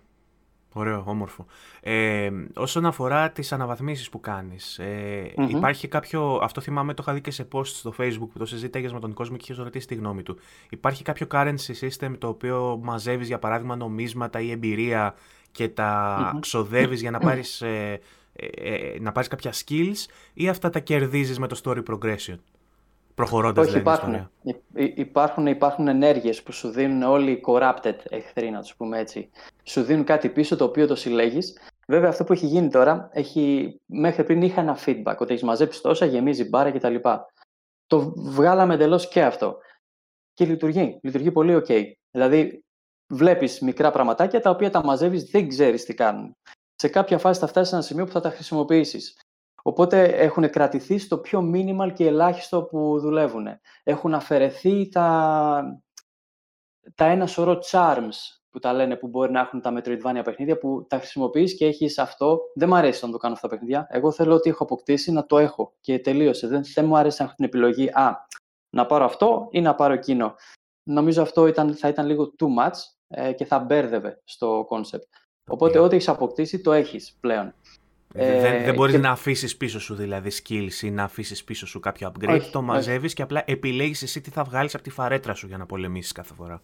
Ωραίο, 0.73 1.03
όμορφο. 1.07 1.45
Ε, 1.81 2.29
όσον 2.55 2.85
αφορά 2.85 3.31
τις 3.31 3.51
αναβαθμίσεις 3.51 4.09
που 4.09 4.19
κάνεις, 4.19 4.79
ε, 4.79 5.33
υπάρχει 5.47 5.87
κάποιο, 5.87 6.39
αυτό 6.41 6.61
θυμάμαι 6.61 6.93
το 6.93 7.03
είχα 7.05 7.13
δει 7.13 7.21
και 7.21 7.31
σε 7.31 7.47
post 7.51 7.65
στο 7.65 7.93
facebook 7.99 8.27
που 8.31 8.37
το 8.37 8.45
συζήταγες 8.45 8.93
με 8.93 8.99
τον 8.99 9.13
κόσμο 9.13 9.37
και 9.37 9.43
είχες 9.51 9.63
ρωτήσει 9.63 9.87
τη 9.87 9.95
γνώμη 9.95 10.23
του. 10.23 10.37
Υπάρχει 10.69 11.03
κάποιο 11.03 11.27
currency 11.31 11.73
system 11.79 12.15
το 12.17 12.27
οποίο 12.27 12.79
μαζεύεις 12.83 13.27
για 13.27 13.39
παράδειγμα 13.39 13.75
νομίσματα 13.75 14.39
ή 14.39 14.51
εμπειρία 14.51 15.15
και 15.57 15.69
τα 15.69 16.31
mm 16.35 16.39
ξοδεύεις 16.39 17.01
για 17.01 17.11
να 17.11 17.19
πάρεις, 17.19 17.61
ε, 17.61 17.99
ε, 18.33 18.45
ε, 18.45 18.99
να 18.99 19.11
πάρεις 19.11 19.29
κάποια 19.29 19.53
skills 19.53 20.05
ή 20.33 20.49
αυτά 20.49 20.69
τα 20.69 20.79
κερδίζεις 20.79 21.39
με 21.39 21.47
το 21.47 21.59
story 21.63 21.83
progression. 21.89 22.37
Προχωρώντας 23.15 23.67
Όχι, 23.67 23.79
δηλαδή, 23.79 23.99
υπάρχουν, 23.99 24.29
υπάρχουν, 24.95 25.47
υπάρχουν 25.47 25.87
ενέργειες 25.87 26.43
που 26.43 26.51
σου 26.51 26.69
δίνουν 26.69 27.01
όλοι 27.01 27.31
οι 27.31 27.41
corrupted 27.47 27.95
εχθροί, 28.09 28.49
να 28.49 28.61
τους 28.61 28.75
πούμε 28.75 28.99
έτσι. 28.99 29.29
Σου 29.63 29.81
δίνουν 29.83 30.03
κάτι 30.03 30.29
πίσω 30.29 30.55
το 30.55 30.63
οποίο 30.63 30.87
το 30.87 30.95
συλλέγεις. 30.95 31.59
Βέβαια, 31.87 32.09
αυτό 32.09 32.23
που 32.23 32.33
έχει 32.33 32.45
γίνει 32.45 32.69
τώρα, 32.69 33.09
έχει, 33.13 33.75
μέχρι 33.85 34.23
πριν 34.23 34.41
είχα 34.41 34.61
ένα 34.61 34.77
feedback, 34.85 35.15
ότι 35.17 35.31
έχεις 35.31 35.43
μαζέψει 35.43 35.81
τόσα, 35.81 36.05
γεμίζει 36.05 36.43
μπάρα 36.43 36.71
κτλ. 36.71 36.95
Το 37.87 38.13
βγάλαμε 38.15 38.73
εντελώς 38.73 39.07
και 39.07 39.23
αυτό. 39.23 39.57
Και 40.33 40.45
λειτουργεί. 40.45 40.99
Λειτουργεί 41.03 41.31
πολύ 41.31 41.61
OK. 41.65 41.83
Δηλαδή, 42.11 42.63
βλέπεις 43.07 43.59
μικρά 43.59 43.91
πραγματάκια 43.91 44.41
τα 44.41 44.49
οποία 44.49 44.69
τα 44.69 44.83
μαζεύεις, 44.83 45.23
δεν 45.23 45.47
ξέρεις 45.47 45.85
τι 45.85 45.93
κάνουν. 45.93 46.35
Σε 46.75 46.87
κάποια 46.87 47.17
φάση 47.17 47.39
θα 47.39 47.47
φτάσεις 47.47 47.69
σε 47.69 47.75
ένα 47.75 47.83
σημείο 47.83 48.05
που 48.05 48.11
θα 48.11 48.19
τα 48.19 48.29
χρησιμοποιήσεις. 48.29 49.19
Οπότε 49.61 50.03
έχουν 50.03 50.49
κρατηθεί 50.49 50.97
στο 50.97 51.17
πιο 51.17 51.51
minimal 51.53 51.91
και 51.93 52.07
ελάχιστο 52.07 52.63
που 52.63 52.99
δουλεύουν. 52.99 53.47
Έχουν 53.83 54.13
αφαιρεθεί 54.13 54.89
τα, 54.89 55.81
τα 56.95 57.05
ένα 57.05 57.27
σωρό 57.27 57.59
charms 57.71 58.15
που 58.49 58.59
τα 58.59 58.73
λένε 58.73 58.95
που 58.95 59.07
μπορεί 59.07 59.31
να 59.31 59.39
έχουν 59.39 59.61
τα 59.61 59.73
Metroidvania 59.77 60.21
παιχνίδια 60.23 60.57
που 60.57 60.85
τα 60.89 60.97
χρησιμοποιείς 60.97 61.57
και 61.57 61.65
έχεις 61.65 61.97
αυτό. 61.97 62.39
Δεν 62.55 62.69
μου 62.69 62.75
αρέσει 62.75 63.05
να 63.05 63.11
το 63.11 63.17
κάνω 63.17 63.33
αυτά 63.33 63.47
τα 63.47 63.53
παιχνίδια. 63.53 63.87
Εγώ 63.89 64.11
θέλω 64.11 64.33
ότι 64.35 64.49
έχω 64.49 64.63
αποκτήσει 64.63 65.11
να 65.11 65.25
το 65.25 65.37
έχω 65.37 65.73
και 65.81 65.99
τελείωσε. 65.99 66.47
Δεν, 66.47 66.61
δεν 66.73 66.85
μου 66.85 66.97
αρέσει 66.97 67.15
να 67.19 67.25
έχω 67.25 67.35
την 67.35 67.45
επιλογή. 67.45 67.89
Α, 67.89 68.27
Να 68.69 68.85
πάρω 68.85 69.05
αυτό 69.05 69.47
ή 69.51 69.61
να 69.61 69.75
πάρω 69.75 69.93
εκείνο. 69.93 70.35
Νομίζω 70.83 71.21
αυτό 71.21 71.47
ήταν, 71.47 71.75
θα 71.75 71.87
ήταν 71.87 72.05
λίγο 72.05 72.33
too 72.39 72.63
much 72.63 72.96
ε, 73.07 73.33
και 73.33 73.45
θα 73.45 73.59
μπέρδευε 73.59 74.21
στο 74.23 74.67
concept. 74.69 75.07
Οπότε 75.49 75.79
ό,τι 75.79 75.95
έχεις 75.95 76.07
αποκτήσει 76.07 76.59
το 76.59 76.71
έχεις 76.71 77.17
πλέον. 77.19 77.53
Ε, 78.13 78.41
δεν 78.41 78.63
δεν 78.63 78.73
μπορείς 78.73 78.99
να 78.99 79.09
αφήσεις 79.09 79.57
πίσω 79.57 79.79
σου 79.79 79.95
δηλαδή 79.95 80.31
skills 80.43 80.81
ή 80.83 80.91
να 80.91 81.03
αφήσεις 81.03 81.43
πίσω 81.43 81.67
σου 81.67 81.79
κάποιο 81.79 82.11
upgrade. 82.11 82.29
Όχι, 82.29 82.51
το 82.51 82.57
όχι. 82.57 82.67
μαζεύεις 82.67 83.13
και 83.13 83.21
απλά 83.21 83.43
επιλέγεις 83.45 84.01
εσύ 84.01 84.21
τι 84.21 84.29
θα 84.29 84.43
βγάλεις 84.43 84.73
από 84.73 84.83
τη 84.83 84.89
φαρέτρα 84.89 85.33
σου 85.33 85.47
για 85.47 85.57
να 85.57 85.65
πολεμήσεις 85.65 86.11
κάθε 86.11 86.33
φορά. 86.33 86.61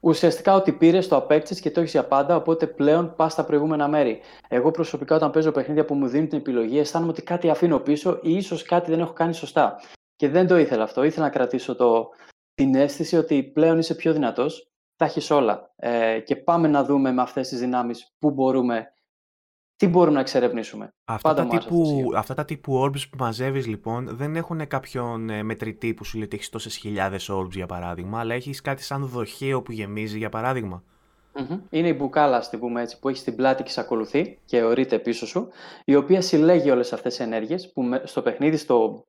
Ουσιαστικά 0.00 0.54
ότι 0.54 0.72
πήρες, 0.72 1.08
το 1.08 1.16
απέκτησες 1.16 1.60
και 1.60 1.70
το 1.70 1.80
έχεις 1.80 1.92
για 1.92 2.04
πάντα, 2.04 2.36
οπότε 2.36 2.66
πλέον 2.66 3.14
πας 3.16 3.32
στα 3.32 3.44
προηγούμενα 3.44 3.88
μέρη. 3.88 4.20
Εγώ 4.48 4.70
προσωπικά, 4.70 5.16
όταν 5.16 5.30
παίζω 5.30 5.52
παιχνίδια 5.52 5.84
που 5.84 5.94
μου 5.94 6.06
δίνουν 6.06 6.28
την 6.28 6.38
επιλογή, 6.38 6.78
αισθάνομαι 6.78 7.10
ότι 7.10 7.22
κάτι 7.22 7.50
αφήνω 7.50 7.78
πίσω 7.78 8.18
ή 8.22 8.36
ίσως 8.36 8.62
κάτι 8.62 8.90
δεν 8.90 9.00
έχω 9.00 9.12
κάνει 9.12 9.34
σωστά. 9.34 9.80
Και 10.16 10.28
δεν 10.28 10.46
το 10.46 10.56
ήθελα 10.56 10.82
αυτό. 10.82 11.02
Ήθελα 11.02 11.24
να 11.24 11.32
κρατήσω 11.32 11.76
το, 11.76 12.08
την 12.54 12.74
αίσθηση 12.74 13.16
ότι 13.16 13.42
πλέον 13.42 13.78
είσαι 13.78 13.94
πιο 13.94 14.12
δυνατός, 14.12 14.70
τα 14.96 15.04
έχεις 15.04 15.30
όλα. 15.30 15.72
Ε, 15.76 16.20
και 16.20 16.36
πάμε 16.36 16.68
να 16.68 16.84
δούμε 16.84 17.12
με 17.12 17.22
αυτές 17.22 17.48
τις 17.48 17.58
δυνάμεις 17.58 18.14
πού 18.18 18.30
μπορούμε, 18.30 18.86
τι 19.76 19.88
μπορούμε 19.88 20.14
να 20.14 20.20
εξερευνήσουμε. 20.20 20.94
Αυτά 21.04 21.28
Πάντα 21.28 21.40
τα, 21.40 21.46
μου 21.46 21.50
άρεσε 21.52 21.68
αυτό 21.68 21.78
το 21.78 21.84
τύπου, 21.84 21.96
στοιχείο. 21.98 22.18
αυτά 22.18 22.34
τα 22.34 22.44
τύπου 22.44 22.82
orbs 22.84 23.08
που 23.10 23.16
μαζεύεις 23.18 23.66
λοιπόν 23.66 24.16
δεν 24.16 24.36
έχουν 24.36 24.66
κάποιον 24.66 25.30
ε, 25.30 25.42
μετρητή 25.42 25.94
που 25.94 26.04
σου 26.04 26.16
λέει 26.16 26.24
ότι 26.26 26.36
έχεις 26.36 26.48
τόσες 26.48 26.76
χιλιάδες 26.76 27.30
orbs 27.32 27.50
για 27.50 27.66
παράδειγμα, 27.66 28.18
αλλά 28.20 28.34
έχεις 28.34 28.60
κάτι 28.60 28.82
σαν 28.82 29.06
δοχείο 29.06 29.62
που 29.62 29.72
γεμίζει 29.72 30.18
για 30.18 30.28
παράδειγμα. 30.28 30.82
Μμμ. 31.38 31.60
Είναι 31.70 31.88
η 31.88 31.94
μπουκάλα, 31.98 32.36
ας 32.36 32.48
την 32.50 32.58
πούμε 32.58 32.82
έτσι, 32.82 32.98
που 32.98 33.08
έχεις 33.08 33.20
στην 33.20 33.36
πλάτη 33.36 33.62
και 33.62 33.70
σε 33.70 33.80
ακολουθεί 33.80 34.38
και 34.44 34.62
ορείται 34.62 34.98
πίσω 34.98 35.26
σου, 35.26 35.48
η 35.84 35.94
οποία 35.94 36.20
συλλέγει 36.20 36.70
όλες 36.70 36.92
αυτές 36.92 37.16
τις 37.16 37.26
ενέργειες 37.26 37.72
που 37.72 37.82
με- 37.82 38.02
στο 38.04 38.22
παιχνίδι, 38.22 38.56
στο 38.56 39.06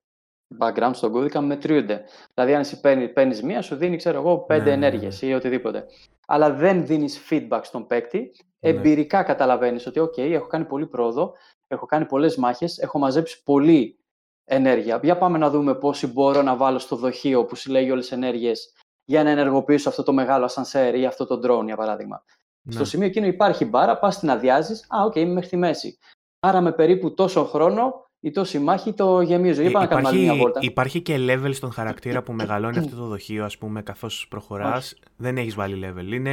background, 0.60 0.92
στον 0.94 1.12
κώδικα 1.12 1.42
μετριούνται. 1.42 2.04
Δηλαδή, 2.34 2.54
αν 2.54 2.60
εσύ 2.60 2.80
παίρνει, 2.80 3.10
παίρνεις 3.10 3.44
μία, 3.44 3.62
σου 3.62 3.76
δίνει, 3.76 3.98
ξέρω 3.98 4.20
εγώ, 4.20 4.38
πέντε 4.38 4.64
Ναι, 4.64 4.70
ναι, 4.70 4.76
ναι. 4.76 4.86
ενέργειες 4.86 5.22
ή 5.22 5.34
οτιδήποτε. 5.34 5.86
Αλλά 6.28 6.52
δεν 6.54 6.86
δίνεις 6.86 7.22
feedback 7.30 7.60
στον 7.64 7.88
παίκτη. 7.88 8.32
Ναι. 8.60 8.70
Εμπειρικά 8.70 9.24
καταλαβαίνεις 9.24 9.86
ότι, 9.88 10.00
OK, 10.00 10.18
έχω 10.18 10.48
κάνει 10.48 10.66
πολύ 10.66 10.88
πρόοδο, 10.88 11.34
έχω 11.68 11.86
κάνει 11.86 12.06
πολλές 12.06 12.36
μάχες, 12.36 12.78
έχω 12.78 13.00
μαζέψει 13.00 13.44
πολύ 13.44 14.00
ενέργεια. 14.44 15.00
Για 15.04 15.18
πάμε 15.18 15.38
να 15.38 15.50
δούμε 15.50 15.76
πόση 15.76 16.08
μπορώ 16.08 16.42
να 16.42 16.56
βάλω 16.56 16.80
στο 16.80 16.96
δοχείο 16.96 17.46
που 17.46 17.56
συλλέγει 17.56 17.92
όλες 17.92 18.08
τις 18.08 18.18
ενέργειες 18.18 18.74
για 19.06 19.24
να 19.24 19.30
ενεργοποιήσω 19.30 19.90
αυτό 19.90 20.04
το 20.04 20.14
μεγάλο 20.14 20.46
ασανσέρ 20.46 20.96
ή 20.96 21.06
αυτό 21.06 21.26
το 21.26 21.36
drone, 21.44 21.66
για 21.66 21.76
παράδειγμα. 21.76 22.24
Ναι. 22.62 22.74
Στο 22.74 22.86
σημείο 22.86 23.08
εκείνο 23.08 23.26
υπάρχει 23.26 23.66
μπάρα, 23.66 23.98
πας 24.00 24.20
την 24.20 24.30
αδειάζεις. 24.30 24.86
Α, 24.90 25.04
οκ, 25.04 25.16
είμαι 25.16 25.34
μέχρι 25.34 25.50
τη 25.50 25.58
μέση. 25.58 25.98
Άρα 26.40 26.62
με 26.62 26.72
περίπου 26.72 27.14
τόσο 27.14 27.46
χρόνο 27.46 28.07
ή 28.20 28.32
τόση 28.32 28.60
μάχη 28.60 28.94
το 28.94 29.22
γεμίζω. 29.22 29.62
Για 29.62 29.70
Ε, 29.70 29.74
πάμε 29.74 29.86
να 29.86 29.92
κάνουμε 29.92 30.10
άλλη 30.10 30.20
μια 30.20 30.36
βόλτα. 30.36 30.60
υπάρχει 30.64 31.02
και 31.02 31.16
level 31.20 31.50
στον 31.54 31.72
χαρακτήρα 31.72 32.24
που 32.24 32.34
μεγαλώνει 32.34 32.78
αυτό 32.78 32.96
το 32.96 33.06
δοχείο, 33.06 33.46
ας 33.46 33.58
πούμε, 33.58 33.82
καθώς 33.82 34.28
προχωράς. 34.30 34.96
Δεν 35.18 35.38
έχεις 35.38 35.56
βάλει 35.56 35.86
level. 35.86 36.14
Είναι 36.14 36.30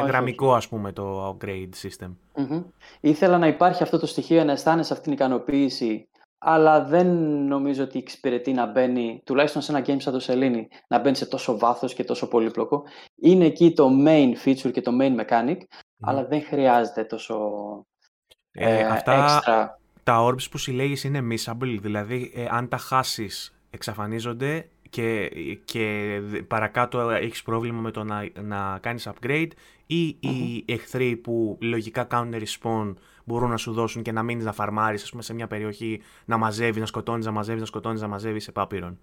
όχι. 0.00 0.08
γραμμικό, 0.08 0.54
ας 0.54 0.68
πούμε, 0.68 0.92
το 0.92 1.28
upgrade 1.28 1.68
system. 1.82 2.14
Μμμ. 2.36 2.62
Ήθελα 3.00 3.38
να 3.38 3.46
υπάρχει 3.46 3.82
αυτό 3.82 3.98
το 3.98 4.06
στοιχείο, 4.06 4.44
να 4.44 4.52
αισθάνεσαι 4.52 4.92
αυτή 4.92 5.04
την 5.04 5.12
ικανοποίηση, 5.12 6.08
αλλά 6.38 6.84
δεν 6.84 7.06
νομίζω 7.46 7.82
ότι 7.82 7.98
εξυπηρετεί 7.98 8.52
να 8.52 8.66
μπαίνει, 8.66 9.22
τουλάχιστον 9.24 9.62
σε 9.62 9.72
ένα 9.72 9.84
game 9.86 10.00
σαν 10.00 10.12
το 10.12 10.20
Σελήνη, 10.20 10.68
να 10.88 10.98
μπαίνει 10.98 11.16
σε 11.16 11.26
τόσο 11.26 11.58
βάθος 11.58 11.94
και 11.94 12.04
τόσο 12.04 12.28
πολύπλοκο. 12.28 12.82
Είναι 13.20 13.44
εκεί 13.44 13.72
το 13.72 13.90
main 14.06 14.32
feature 14.44 14.72
και 14.72 14.80
το 14.80 14.92
main 15.00 15.16
mechanic, 15.20 15.56
αλλά 16.00 16.26
δεν 16.26 16.42
χρειάζεται 16.42 17.04
τόσο 17.04 17.38
Ε, 18.50 18.78
ε, 18.78 18.84
αυτά 18.84 19.12
έξτρα. 19.12 19.77
Τα 20.08 20.24
orbs 20.24 20.50
που 20.50 20.58
συλλέγεις 20.58 21.04
είναι 21.04 21.26
missable, 21.30 21.78
δηλαδή 21.80 22.32
ε, 22.34 22.46
αν 22.50 22.68
τα 22.68 22.76
χάσεις 22.76 23.58
εξαφανίζονται 23.70 24.68
και, 24.90 25.30
και 25.64 26.18
δ- 26.22 26.42
παρακάτω 26.42 27.10
έχεις 27.10 27.42
πρόβλημα 27.42 27.80
με 27.80 27.90
το 27.90 28.04
να, 28.04 28.28
να 28.42 28.78
κάνεις 28.78 29.08
upgrade 29.08 29.48
ή 29.86 30.06
οι 30.06 30.64
εχθροί 30.66 31.16
που 31.16 31.58
λογικά 31.60 32.04
κάνουν 32.04 32.34
respawn 32.34 32.94
μπορούν 33.24 33.50
να 33.50 33.56
σου 33.56 33.72
δώσουν 33.72 34.02
και 34.02 34.12
να 34.12 34.22
μείνεις 34.22 34.44
να 34.44 34.52
φαρμάρεις 34.52 35.02
ας 35.02 35.10
πούμε 35.10 35.22
σε 35.22 35.34
μια 35.34 35.46
περιοχή 35.46 36.00
να 36.24 36.36
μαζεύεις, 36.36 36.80
να 36.80 36.86
σκοτώνεις, 36.86 37.26
να 37.26 37.32
μαζεύεις, 37.32 37.60
να 37.60 37.66
σκοτώνεις, 37.66 38.00
να 38.00 38.08
μαζεύεις 38.08 38.44
σε 38.44 38.52
πάπυρον. 38.52 38.98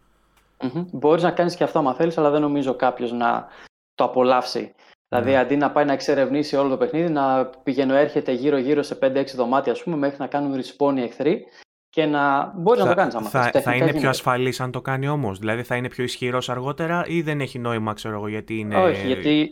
Μμμ. 0.61 0.86
Μπορείς 0.91 1.23
να 1.23 1.32
κάνεις 1.32 1.56
και 1.56 1.64
αυτό 1.64 1.80
άμα 1.80 1.94
θέλεις, 1.94 2.18
αλλά 2.18 2.30
δεν 2.30 2.41
νομίζω 2.41 2.76
κάποιος 2.76 3.11
να 3.11 3.48
το 3.95 4.03
απολαύσει. 4.03 4.73
Δηλαδή, 5.10 5.32
Ναι. 5.32 5.38
αντί 5.38 5.56
να 5.56 5.72
πάει 5.72 5.86
να 5.86 5.94
εξερευνήσει 5.94 6.56
όλο 6.56 6.69
το 6.69 6.77
παιχνίδι, 6.77 7.10
να 7.11 7.45
πηγαίνω 7.45 7.94
έρχεται 7.95 8.32
γύρω-γύρω 8.32 8.84
σε 8.84 8.95
5-6 8.95 9.36
δωμάτια, 9.36 9.72
ας 9.72 9.84
πούμε, 9.84 9.95
μέχρι 9.98 10.15
να 10.19 10.27
κάνουν 10.27 10.61
respawn 10.61 10.94
οι 10.98 11.02
εχθροί 11.02 11.45
και 11.90 12.06
να 12.06 12.53
μπορείς 12.56 12.84
να 12.84 12.90
το 12.90 12.95
κάνεις 12.95 13.15
άμα 13.15 13.30
θα, 13.30 13.41
θες. 13.41 13.45
θα 13.45 13.52
Τεχνικά 13.52 13.76
είναι 13.76 13.84
πιο 13.86 13.94
γίνεται. 13.94 14.07
ασφαλής 14.10 14.60
αν 14.60 14.72
το 14.72 14.82
κάνει 14.82 15.07
όμως, 15.07 15.40
δηλαδή 15.40 15.64
θα 15.64 15.76
είναι 15.76 15.88
πιο 15.90 16.03
ισχυρός 16.03 16.49
αργότερα 16.49 17.03
ή 17.07 17.22
δεν 17.22 17.41
έχει 17.41 17.60
νόημα 17.60 17.94
ξέρω 17.94 18.15
εγώ 18.15 18.27
γιατί 18.27 18.60
είναι... 18.60 18.76
Όχι, 18.76 19.06
γιατί, 19.07 19.52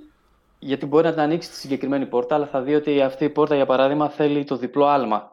γιατί 0.60 0.86
μπορεί 0.86 1.04
να 1.06 1.12
την 1.12 1.22
ανοίξει 1.22 1.50
τη 1.50 1.56
συγκεκριμένη 1.56 2.06
πόρτα, 2.06 2.36
αλλά 2.36 2.46
θα 2.48 2.62
δει 2.62 2.76
ότι 2.76 3.02
αυτή 3.02 3.24
η 3.26 3.30
πόρτα, 3.30 3.56
για 3.56 3.66
παράδειγμα, 3.66 4.10
θέλει 4.10 4.44
το 4.44 4.56
διπλό 4.58 4.86
άλμα 4.86 5.32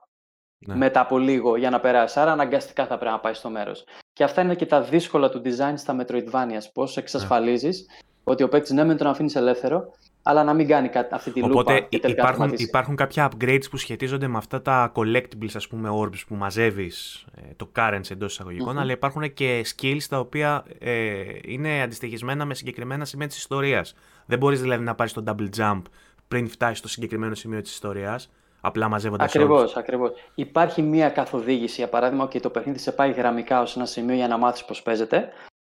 Ναι. 0.67 0.75
μετά 0.77 1.01
από 1.01 1.19
λίγο 1.19 1.57
για 1.57 1.71
να 1.71 1.81
περάσει. 1.81 2.21
Άρα, 2.21 2.33
αναγκαστικά 2.33 2.87
θα 2.87 2.97
πρέπει 2.99 3.13
να 3.13 3.21
πάει 3.21 3.35
στο 3.35 3.49
μέρος. 3.51 3.85
Και 4.13 4.25
αυτά 4.25 4.43
είναι 4.43 4.55
και 4.55 4.67
τα 4.67 4.83
δύσκολα 4.83 5.29
του 5.31 5.43
design 5.45 5.73
στα 5.77 5.97
Metroidvania. 6.01 6.59
Πώς 6.73 6.97
εξασφαλίζεις 6.97 7.87
ότι 8.25 8.43
ο 8.43 8.49
παίκτης 8.49 8.71
ναι, 8.71 8.85
μεν 8.85 8.97
τον 8.97 9.07
αφήνεις 9.07 9.35
ελεύθερο, 9.37 9.85
αλλά 10.23 10.45
να 10.45 10.55
μην 10.55 10.67
κάνει 10.67 10.89
κάτι, 10.89 11.15
αυτή 11.15 11.31
τη 11.31 11.41
λούπα 11.41 11.61
Οπότε 11.61 11.81
και 11.89 11.99
τελικά 11.99 12.23
υπάρχουν, 12.23 12.41
τερματίσει. 12.41 12.69
υπάρχουν 12.69 12.97
κάποια 12.97 13.31
upgrades 13.31 13.71
που 13.71 13.77
σχετίζονται 13.77 14.27
με 14.29 14.37
αυτά 14.37 14.63
τα 14.63 14.93
collectibles, 14.95 15.55
ας 15.55 15.69
πούμε, 15.69 15.89
orbs 15.93 16.19
που 16.29 16.35
μαζεύεις, 16.35 17.25
ε, 17.35 17.55
το 17.57 17.71
currency 17.77 18.11
εντός 18.11 18.33
εισαγωγικών, 18.33 18.73
Μμμ. 18.73 18.79
αλλά 18.79 18.93
υπάρχουν 18.93 19.33
και 19.33 19.65
skills 19.77 20.03
τα 20.09 20.19
οποία 20.19 20.65
ε, 20.79 21.23
είναι 21.43 21.83
αντιστοιχισμένα 21.83 22.45
με 22.45 22.55
συγκεκριμένα 22.55 23.05
σημεία 23.05 23.27
της 23.27 23.37
ιστορίας. 23.37 23.95
Δεν 24.27 24.39
μπορείς 24.39 24.61
δηλαδή 24.61 24.85
να 24.85 24.95
πάρεις 24.95 25.13
το 25.13 25.23
double 25.27 25.49
jump 25.57 25.83
πριν 26.29 26.49
φτάσεις 26.49 26.79
στο 26.79 26.89
συγκεκριμένο 26.89 27.35
σημείο 27.35 27.61
της 27.61 27.73
ιστορίας, 27.73 28.31
απλά 28.61 28.89
μαζεύοντας 28.89 29.35
Ακριβώ, 29.35 29.63
orbs. 29.63 29.73
ακριβώς. 29.75 30.13
Υπάρχει 30.35 30.83
μία 30.83 31.09
καθοδήγηση, 31.09 31.75
για 31.77 31.89
παράδειγμα, 31.89 32.29
και 32.29 32.41
το 32.41 32.51
παιχνίδι 32.51 32.79
σε 32.79 32.93
πάει 32.93 33.11
γραμμικά 33.11 33.61
ως 33.61 33.77
ένα 33.77 33.87
σημείο 33.87 34.15
για 34.15 34.29
να 34.29 34.37
μάθεις 34.37 34.65
πώς 34.65 34.83
παίζεται. 34.83 35.29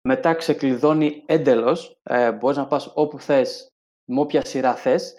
Μετά 0.09 0.35
ξεκλειδώνει 0.35 1.23
εντελώ. 1.27 1.79
Ε, 2.03 2.33
μπορείς 2.33 2.57
να 2.57 2.67
πας 2.67 2.91
όπου 2.95 3.21
θες, 3.21 3.67
με 4.09 4.21
όποια 4.21 4.45
σειρά 4.45 4.75
θες. 4.75 5.15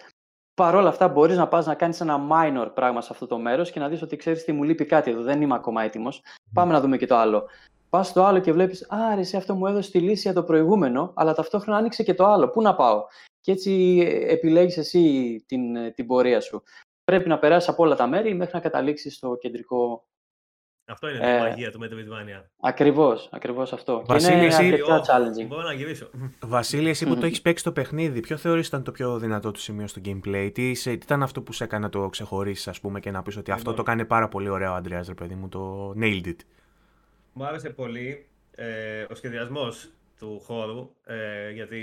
Παρ' 0.54 0.74
όλα 0.74 0.88
αυτά, 0.88 1.08
μπορείς 1.08 1.36
να 1.36 1.48
πας 1.48 1.66
να 1.66 1.74
κάνεις 1.74 2.00
ένα 2.00 2.20
minor 2.30 2.70
πράγμα 2.74 3.00
σε 3.00 3.08
αυτό 3.12 3.26
το 3.26 3.38
μέρος 3.38 3.70
και 3.70 3.80
να 3.80 3.88
δεις 3.88 4.02
ότι 4.02 4.16
ξέρεις 4.16 4.44
τι 4.44 4.52
μου 4.52 4.62
λείπει 4.62 4.84
κάτι 4.84 5.10
εδώ. 5.10 5.22
Δεν 5.22 5.42
είμαι 5.42 5.54
ακόμα 5.54 5.82
έτοιμος. 5.82 6.22
Πάμε 6.52 6.72
να 6.72 6.80
δούμε 6.80 6.96
και 6.96 7.06
το 7.06 7.16
άλλο. 7.16 7.44
Πας 7.90 8.08
στο 8.08 8.22
άλλο 8.24 8.38
και 8.38 8.52
βλέπεις, 8.52 8.86
Α, 8.90 9.14
ρε, 9.14 9.20
εσύ 9.20 9.36
αυτό 9.36 9.54
μου 9.54 9.66
έδωσε 9.66 9.90
τη 9.90 9.98
λύση 10.00 10.20
για 10.20 10.32
το 10.32 10.42
προηγούμενο, 10.42 11.12
αλλά 11.14 11.34
ταυτόχρονα 11.34 11.78
άνοιξε 11.78 12.02
και 12.02 12.14
το 12.14 12.24
άλλο. 12.24 12.48
Πού 12.48 12.62
να 12.62 12.74
πάω; 12.74 13.04
Και 13.40 13.52
έτσι 13.52 13.98
επιλέγεις 14.28 14.76
εσύ 14.76 15.44
την, 15.46 15.76
ε, 15.76 15.90
την 15.90 16.06
πορεία 16.06 16.40
σου. 16.40 16.62
Πρέπει 17.04 17.28
να 17.28 17.38
περάσεις 17.38 17.68
από 17.68 17.82
όλα 17.82 17.96
τα 17.96 18.06
μέρη 18.06 18.34
μέχρι 18.34 18.54
να 18.54 18.60
καταλήξεις 18.60 19.14
στο 19.14 19.36
κεντρικό. 19.40 20.04
Αυτό 20.90 21.08
είναι 21.08 21.18
Ε, 21.32 21.36
η 21.36 21.38
μαγεία 21.38 21.70
του 21.70 21.78
Metroidvania. 21.82 22.42
Ακριβώς, 22.60 23.28
ακριβώς 23.32 23.72
αυτό. 23.72 24.02
Βασίλη, 24.06 24.30
και 24.32 24.36
είναι 24.38 24.46
εσύ- 24.46 24.64
αρκετά 24.72 24.96
Ω, 24.96 25.00
challenging. 25.00 25.46
Μπορώ 25.46 25.62
να 25.62 25.72
γυρίσω. 25.72 26.10
Βασίλη, 26.40 26.88
εσύ 26.88 27.04
που 27.04 27.10
το 27.10 27.16
Μμμ. 27.16 27.24
έχεις 27.24 27.40
παίξει 27.42 27.64
το 27.64 27.72
παιχνίδι, 27.72 28.20
ποιο 28.20 28.36
θεωρείς 28.36 28.66
ήταν 28.66 28.82
το 28.82 28.92
πιο 28.92 29.18
δυνατό 29.18 29.50
του 29.50 29.60
σημείο 29.60 29.86
στο 29.86 30.00
gameplay, 30.04 30.50
τι, 30.54 30.74
σε- 30.74 30.90
τι 30.90 30.96
ήταν 31.02 31.22
αυτό 31.22 31.42
που 31.42 31.52
σε 31.52 31.64
έκανε 31.64 31.84
να 31.84 31.90
το 31.90 32.08
ξεχωρίσεις, 32.08 32.68
ας 32.68 32.80
πούμε, 32.80 33.00
και 33.00 33.10
να 33.10 33.22
πεις 33.22 33.36
ότι 33.36 33.50
αυτό 33.50 33.70
Λοιπόν. 33.70 33.84
το 33.84 33.90
κάνει 33.90 34.04
πάρα 34.04 34.28
πολύ 34.28 34.48
ωραίο 34.48 34.70
ο 34.72 34.74
Αντρέας, 34.74 35.08
ρε 35.08 35.14
παιδί 35.14 35.34
μου, 35.34 35.48
το 35.48 35.90
nailed 36.00 36.26
it. 36.26 36.36
Μου 37.32 37.44
άρεσε 37.44 37.70
πολύ 37.70 38.26
ε, 38.54 39.02
ο 39.10 39.14
σχεδιασμός 39.14 39.90
του 40.18 40.40
χώρου, 40.44 40.90
ε, 41.04 41.50
γιατί... 41.50 41.78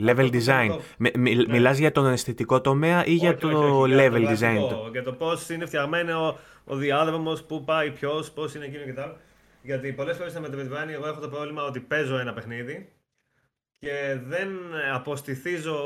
Level 0.00 0.10
αυτό 0.10 0.30
το 0.30 0.38
design. 0.38 0.66
το- 0.68 0.80
Με, 0.98 1.10
μι- 1.16 1.36
Ναι. 1.36 1.52
Μιλάς 1.52 1.78
για 1.78 1.92
τον 1.92 2.06
αισθητικό 2.06 2.60
τομέα 2.60 3.06
ή 3.06 3.12
για 3.12 3.28
Όχι, 3.30 3.38
το 3.38 3.46
όχι, 3.48 3.56
όχι, 3.56 3.94
για 3.94 4.08
level 4.08 4.10
το 4.22 4.30
design 4.30 4.38
γραφικό, 4.40 4.66
του; 4.66 4.88
Για 4.92 5.02
το 5.02 5.12
πώς 5.12 5.48
είναι 5.48 5.66
φτιαγμένο 5.66 6.38
ο 6.64 6.76
διάδρομος, 6.76 7.42
πού 7.42 7.64
πάει 7.64 7.90
ποιος, 7.90 8.30
πώς 8.30 8.54
είναι 8.54 8.64
εκείνο 8.64 8.82
κτλ. 8.92 9.10
Γιατί 9.62 9.92
πολλές 9.92 10.16
φορές 10.16 10.32
στα 10.32 10.40
Metroidvania 10.40 10.88
εγώ 10.92 11.06
έχω 11.06 11.20
το 11.20 11.28
πρόβλημα 11.28 11.62
ότι 11.64 11.80
παίζω 11.80 12.18
ένα 12.18 12.32
παιχνίδι 12.32 12.88
και 13.78 14.16
δεν 14.26 14.48
αποστηθίζω 14.94 15.76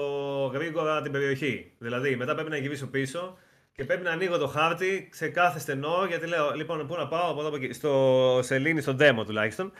γρήγορα 0.55 1.02
την 1.02 1.12
περιοχή. 1.12 1.72
Δηλαδή, 1.78 2.16
μετά 2.16 2.35
πρέπει 2.35 2.51
να 2.51 2.56
γυρίσω 2.56 2.86
πίσω 2.86 3.36
και 3.72 3.85
πρέπει 3.85 4.02
να 4.05 4.10
ανοίγω 4.10 4.39
το 4.39 4.47
χάρτη 4.47 5.09
σε 5.12 5.28
κάθε 5.28 5.59
στενό 5.59 6.05
γιατί 6.09 6.26
λέω: 6.26 6.52
Λοιπόν, 6.55 6.86
πού 6.86 6.94
να 6.97 7.09
πάω 7.09 7.30
από 7.30 7.39
εδώ 7.40 7.48
από 7.48 7.56
εκεί. 7.56 7.72
Στο 7.72 8.39
σελήνη, 8.43 8.80
στο 8.80 8.97
demo 9.01 9.22
τουλάχιστον. 9.26 9.72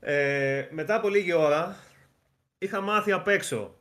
Ε, 0.00 0.64
μετά 0.70 0.94
από 0.94 1.08
λίγη 1.08 1.32
ώρα 1.32 1.76
είχα 2.58 2.80
μάθει 2.80 3.12
απ' 3.12 3.28
έξω 3.28 3.74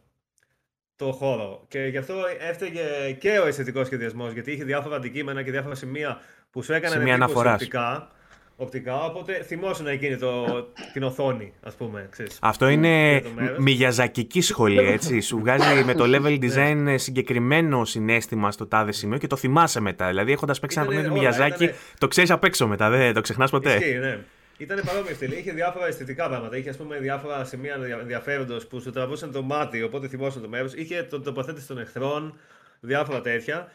το 0.96 1.12
χώρο. 1.12 1.66
Και 1.68 1.80
γι' 1.80 1.98
αυτό 1.98 2.14
έφταιγε 2.50 2.82
και 3.20 3.30
ο 3.40 3.48
αισθητικός 3.48 3.86
σχεδιασμός, 3.86 4.32
γιατί 4.34 4.52
είχε 4.52 4.64
διάφορα 4.64 4.96
αντικείμενα 4.96 5.44
και 5.44 5.52
διάφορα 5.52 5.76
σημεία 5.76 6.22
που 6.52 6.62
σου 6.64 6.74
έκαναν 6.74 6.98
Σημεία 6.98 7.14
εντύπωση 7.14 7.32
αναφοράς. 7.34 7.54
οπτικά. 7.62 8.10
Οπτικά, 8.58 9.04
οπότε 9.04 9.34
θυμόσουν 9.44 9.88
εκείνη 9.88 10.18
το, 10.18 10.46
την 10.94 11.04
οθόνη, 11.04 11.54
ας 11.64 11.74
πούμε. 11.76 12.08
Ξέρεις. 12.12 12.38
Αυτό 12.42 12.68
είναι 12.68 13.12
για 13.12 13.22
το 13.22 13.30
μέρος. 13.36 13.58
μιγιαζακική 13.58 14.42
σχολή, 14.42 14.78
έτσι. 14.80 15.20
Σου 15.28 15.40
βγάζει 15.40 15.84
με 15.84 15.94
το 15.94 16.04
level 16.08 16.40
design 16.42 16.84
ε, 16.88 16.98
συγκεκριμένο 16.98 17.86
συνέστημα 17.86 18.52
στο 18.52 18.68
τάδε 18.68 18.92
σημείο 18.92 19.18
και 19.18 19.28
το 19.28 19.36
θυμάσαι 19.36 19.80
μετά. 19.80 20.08
Δηλαδή, 20.08 20.32
έχοντας 20.32 20.60
παίξει 20.60 20.80
ένα 20.80 20.88
Ήτανε 20.88 21.02
παιχνίδι 21.04 21.22
του 21.22 21.30
όλα, 21.30 21.36
Μιγιαζάκη, 21.40 21.64
ήτανε- 21.64 21.82
το 21.98 22.08
ξέρεις 22.08 22.32
απ' 22.32 22.44
έξω 22.44 22.68
μετά, 22.68 22.90
δεν 22.90 23.14
το 23.14 23.22
ξεχνάς 23.22 23.52
ποτέ. 23.52 23.76
Ισχύει, 23.76 23.98
ναι. 23.98 24.20
Ήταν 24.58 24.82
παρόμοιο 24.86 25.16
στυλ. 25.16 25.32
Είχε 25.32 25.52
διάφορα 25.52 25.86
αισθητικά 25.88 26.28
πράγματα. 26.28 26.58
Είχε 26.58 26.70
ας 26.70 26.78
πούμε, 26.78 27.00
διάφορα 27.00 27.44
σημεία 27.44 27.76
ενδιαφέροντος 28.00 28.68
που 28.68 28.80
σου 28.80 28.92
τραβούσαν 28.92 29.32
το 29.32 29.42
μάτι, 29.42 29.84
οπότε 29.84 30.08
θυμόσαν 30.08 30.42
το 30.42 30.48
μέρος. 30.48 30.74
Είχε 30.74 31.04
το 31.04 31.22
τοποθέτηση 31.22 31.68
των 31.68 31.78
εχθρών, 31.78 32.40
διάφορα 32.80 33.22
τέτοια. 33.22 33.72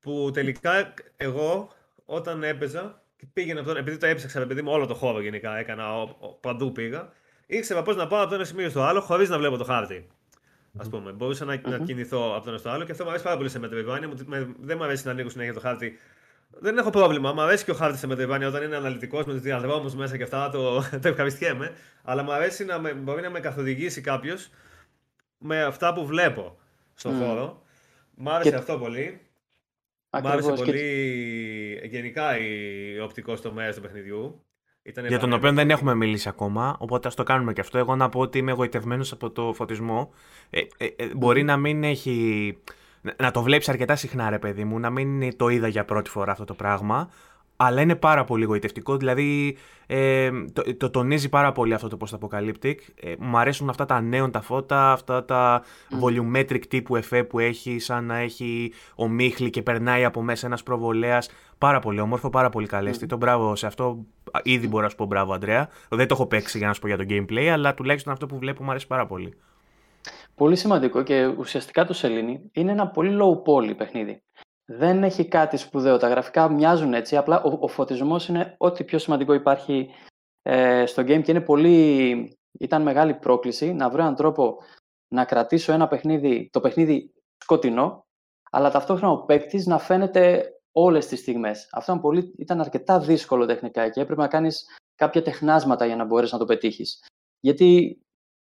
Που 0.00 0.30
τελικά 0.32 0.94
εγώ 1.16 1.72
όταν 2.04 2.42
έπαιζα 2.42 3.02
και 3.16 3.26
πήγαινα 3.32 3.60
από 3.60 3.68
τον, 3.68 3.78
επειδή 3.78 3.96
το 3.96 4.06
έψαξα, 4.06 4.40
επειδή 4.40 4.62
μου 4.62 4.72
όλο 4.72 4.86
το 4.86 4.94
χώρο 4.94 5.20
γενικά 5.20 5.58
έκανα, 5.58 6.02
ο, 6.02 6.16
ο, 6.18 6.28
παντού 6.28 6.72
πήγα, 6.72 7.12
ήξερα 7.46 7.82
πώς 7.82 7.96
να 7.96 8.06
πάω 8.06 8.20
από 8.20 8.28
το 8.28 8.34
ένα 8.34 8.44
σημείο 8.44 8.68
στο 8.68 8.82
άλλο 8.82 9.00
χωρίς 9.00 9.28
να 9.28 9.38
βλέπω 9.38 9.56
το 9.56 9.64
χάρτη. 9.64 10.08
Α 10.76 10.88
πούμε, 10.88 11.12
μπορούσα 11.12 11.44
να, 11.44 11.60
να 11.68 11.78
κινηθώ 11.78 12.34
από 12.34 12.44
το 12.44 12.50
ένα 12.50 12.58
στο 12.58 12.70
άλλο 12.70 12.84
και 12.84 12.92
αυτό 12.92 13.04
μου 13.04 13.10
αρέσει 13.10 13.24
πάρα 13.24 13.36
πολύ 13.36 13.48
σε 13.48 13.60
Metroidvania. 13.62 14.08
Δεν 14.60 14.76
μου 14.76 14.84
αρέσει 14.84 15.04
να 15.04 15.10
ανοίγω 15.10 15.28
συνέχεια 15.28 15.52
το 15.52 15.60
χάρτη 15.60 15.98
δεν 16.48 16.78
έχω 16.78 16.90
πρόβλημα. 16.90 17.32
Μου 17.32 17.40
αρέσει 17.40 17.64
και 17.64 17.70
ο 17.70 17.74
χάρτης 17.74 18.00
σε 18.00 18.06
Metroidvania 18.10 18.46
όταν 18.46 18.62
είναι 18.62 18.76
αναλυτικός 18.76 19.24
με 19.24 19.32
τους 19.32 19.42
διαδρόμους 19.42 19.94
μέσα 19.94 20.16
και 20.16 20.22
αυτά. 20.22 20.50
Το, 20.50 20.82
το 21.02 21.08
ευχαριστιέμαι. 21.08 21.72
Αλλά 22.02 22.22
μου 22.22 22.32
αρέσει 22.32 22.64
να 22.64 22.78
με, 22.78 22.92
μπορεί 22.92 23.22
να 23.22 23.30
με 23.30 23.40
καθοδηγήσει 23.40 24.00
κάποιος 24.00 24.50
με 25.38 25.62
αυτά 25.62 25.92
που 25.92 26.06
βλέπω 26.06 26.58
στον 26.94 27.14
mm. 27.14 27.24
χώρο. 27.24 27.62
Μ' 28.14 28.28
άρεσε 28.28 28.50
και... 28.50 28.56
αυτό 28.56 28.78
πολύ. 28.78 29.20
Μ' 30.22 30.26
άρεσε 30.26 30.52
πολύ 30.52 30.72
και... 31.80 31.86
γενικά 31.86 32.38
η 32.38 33.00
οπτικό 33.00 33.34
τομέα 33.34 33.72
του 33.72 33.80
παιχνιδιού. 33.80 34.42
Ήταν 34.82 35.06
για 35.06 35.18
τον 35.18 35.32
οποίο 35.32 35.52
δεν 35.52 35.70
έχουμε 35.70 35.94
μιλήσει 35.94 36.28
ακόμα, 36.28 36.76
οπότε 36.78 37.08
ας 37.08 37.14
το 37.14 37.22
κάνουμε 37.22 37.52
και 37.52 37.60
αυτό. 37.60 37.78
Εγώ 37.78 37.96
να 37.96 38.08
πω 38.08 38.20
ότι 38.20 38.38
είμαι 38.38 38.50
εγωιτευμένος 38.50 39.12
από 39.12 39.30
το 39.30 39.52
φωτισμό. 39.52 40.12
Ε, 40.50 40.60
ε, 40.76 40.86
ε, 40.96 41.14
μπορεί 41.14 41.42
να 41.42 41.56
μην 41.56 41.84
έχει 41.84 42.58
να 43.16 43.30
το 43.30 43.42
βλέπεις 43.42 43.68
αρκετά 43.68 43.96
συχνά, 43.96 44.30
ρε 44.30 44.38
παιδί 44.38 44.64
μου, 44.64 44.78
να 44.78 44.90
μην 44.90 45.36
το 45.36 45.48
είδα 45.48 45.68
για 45.68 45.84
πρώτη 45.84 46.10
φορά 46.10 46.32
αυτό 46.32 46.44
το 46.44 46.54
πράγμα. 46.54 47.10
Αλλά 47.60 47.80
είναι 47.80 47.94
πάρα 47.94 48.24
πολύ 48.24 48.44
γοητευτικό, 48.44 48.96
δηλαδή 48.96 49.56
ε, 49.86 50.30
το, 50.52 50.76
το, 50.76 50.90
τονίζει 50.90 51.28
πάρα 51.28 51.52
πολύ 51.52 51.74
αυτό 51.74 51.88
το 51.88 51.96
post-apocalyptic. 52.00 52.74
Ε, 53.00 53.14
μου 53.18 53.38
αρέσουν 53.38 53.68
αυτά 53.68 53.84
τα 53.84 54.00
νέων 54.00 54.30
τα 54.30 54.40
φώτα, 54.40 54.92
αυτά 54.92 55.24
τα 55.24 55.62
mm. 55.62 56.04
volumetric 56.04 56.66
τύπου 56.68 56.96
εφέ 56.96 57.24
που 57.24 57.38
έχει, 57.38 57.78
σαν 57.78 58.04
να 58.04 58.16
έχει 58.16 58.72
ομίχλη 58.94 59.50
και 59.50 59.62
περνάει 59.62 60.04
από 60.04 60.22
μέσα 60.22 60.46
ένας 60.46 60.62
προβολέας. 60.62 61.30
Πάρα 61.58 61.78
πολύ 61.78 62.00
όμορφο, 62.00 62.30
πάρα 62.30 62.48
πολύ 62.48 62.66
καλέστη. 62.66 63.04
Mm. 63.04 63.08
Το 63.08 63.16
μπράβο 63.16 63.56
σε 63.56 63.66
αυτό, 63.66 64.04
ήδη 64.42 64.68
μπορώ 64.68 64.82
να 64.82 64.88
σου 64.88 64.96
πω 64.96 65.04
μπράβο, 65.04 65.32
Αντρέα. 65.32 65.68
Δεν 65.88 66.08
το 66.08 66.14
έχω 66.14 66.26
παίξει 66.26 66.58
για 66.58 66.66
να 66.66 66.72
σου 66.72 66.80
πω 66.80 66.86
για 66.86 66.96
το 66.96 67.04
gameplay, 67.08 67.46
αλλά 67.46 67.74
τουλάχιστον 67.74 68.12
αυτό 68.12 68.26
που 68.26 68.38
βλέπω 68.38 68.64
μου 68.64 68.70
αρέσει 68.70 68.86
πάρα 68.86 69.06
πολύ. 69.06 69.34
Πολύ 70.38 70.56
σημαντικό 70.56 71.02
και 71.02 71.26
ουσιαστικά 71.26 71.84
το 71.84 71.92
Σελήνη 71.92 72.50
είναι 72.52 72.72
ένα 72.72 72.90
πολύ 72.90 73.18
low 73.20 73.42
poly 73.42 73.76
παιχνίδι. 73.76 74.22
Δεν 74.64 75.04
έχει 75.04 75.28
κάτι 75.28 75.56
σπουδαίο. 75.56 75.96
Τα 75.96 76.08
γραφικά 76.08 76.50
μοιάζουν 76.50 76.94
έτσι, 76.94 77.16
απλά 77.16 77.42
ο, 77.42 77.58
ο 77.60 77.68
φωτισμός 77.68 78.28
είναι 78.28 78.54
ό,τι 78.58 78.84
πιο 78.84 78.98
σημαντικό 78.98 79.32
υπάρχει 79.32 79.90
ε, 80.42 80.86
στο 80.86 81.02
game 81.02 81.22
και 81.22 81.30
είναι 81.30 81.40
πολύ... 81.40 82.32
Ήταν 82.60 82.82
μεγάλη 82.82 83.14
πρόκληση 83.14 83.72
να 83.72 83.90
βρω 83.90 84.02
έναν 84.02 84.14
τρόπο 84.14 84.56
να 85.08 85.24
κρατήσω 85.24 85.72
ένα 85.72 85.88
παιχνίδι, 85.88 86.48
το 86.52 86.60
παιχνίδι 86.60 87.12
σκοτεινό, 87.42 88.06
αλλά 88.50 88.70
ταυτόχρονα 88.70 89.12
ο 89.12 89.24
παίκτης 89.24 89.66
να 89.66 89.78
φαίνεται 89.78 90.52
όλες 90.72 91.06
τις 91.06 91.18
στιγμές. 91.18 91.68
Αυτό 91.72 91.92
ήταν, 91.92 92.02
πολύ, 92.02 92.34
ήταν 92.38 92.60
αρκετά 92.60 93.00
δύσκολο 93.00 93.46
τεχνικά 93.46 93.88
και 93.88 94.00
έπρεπε 94.00 94.20
να 94.20 94.28
κάνεις 94.28 94.64
κάποια 94.94 95.22
τεχνάσματα 95.22 95.86
για 95.86 95.96
να 95.96 96.04
μπορείς 96.04 96.32
να 96.32 96.38
το 96.38 96.44
πετύχεις. 96.44 97.06
Γιατί 97.40 97.98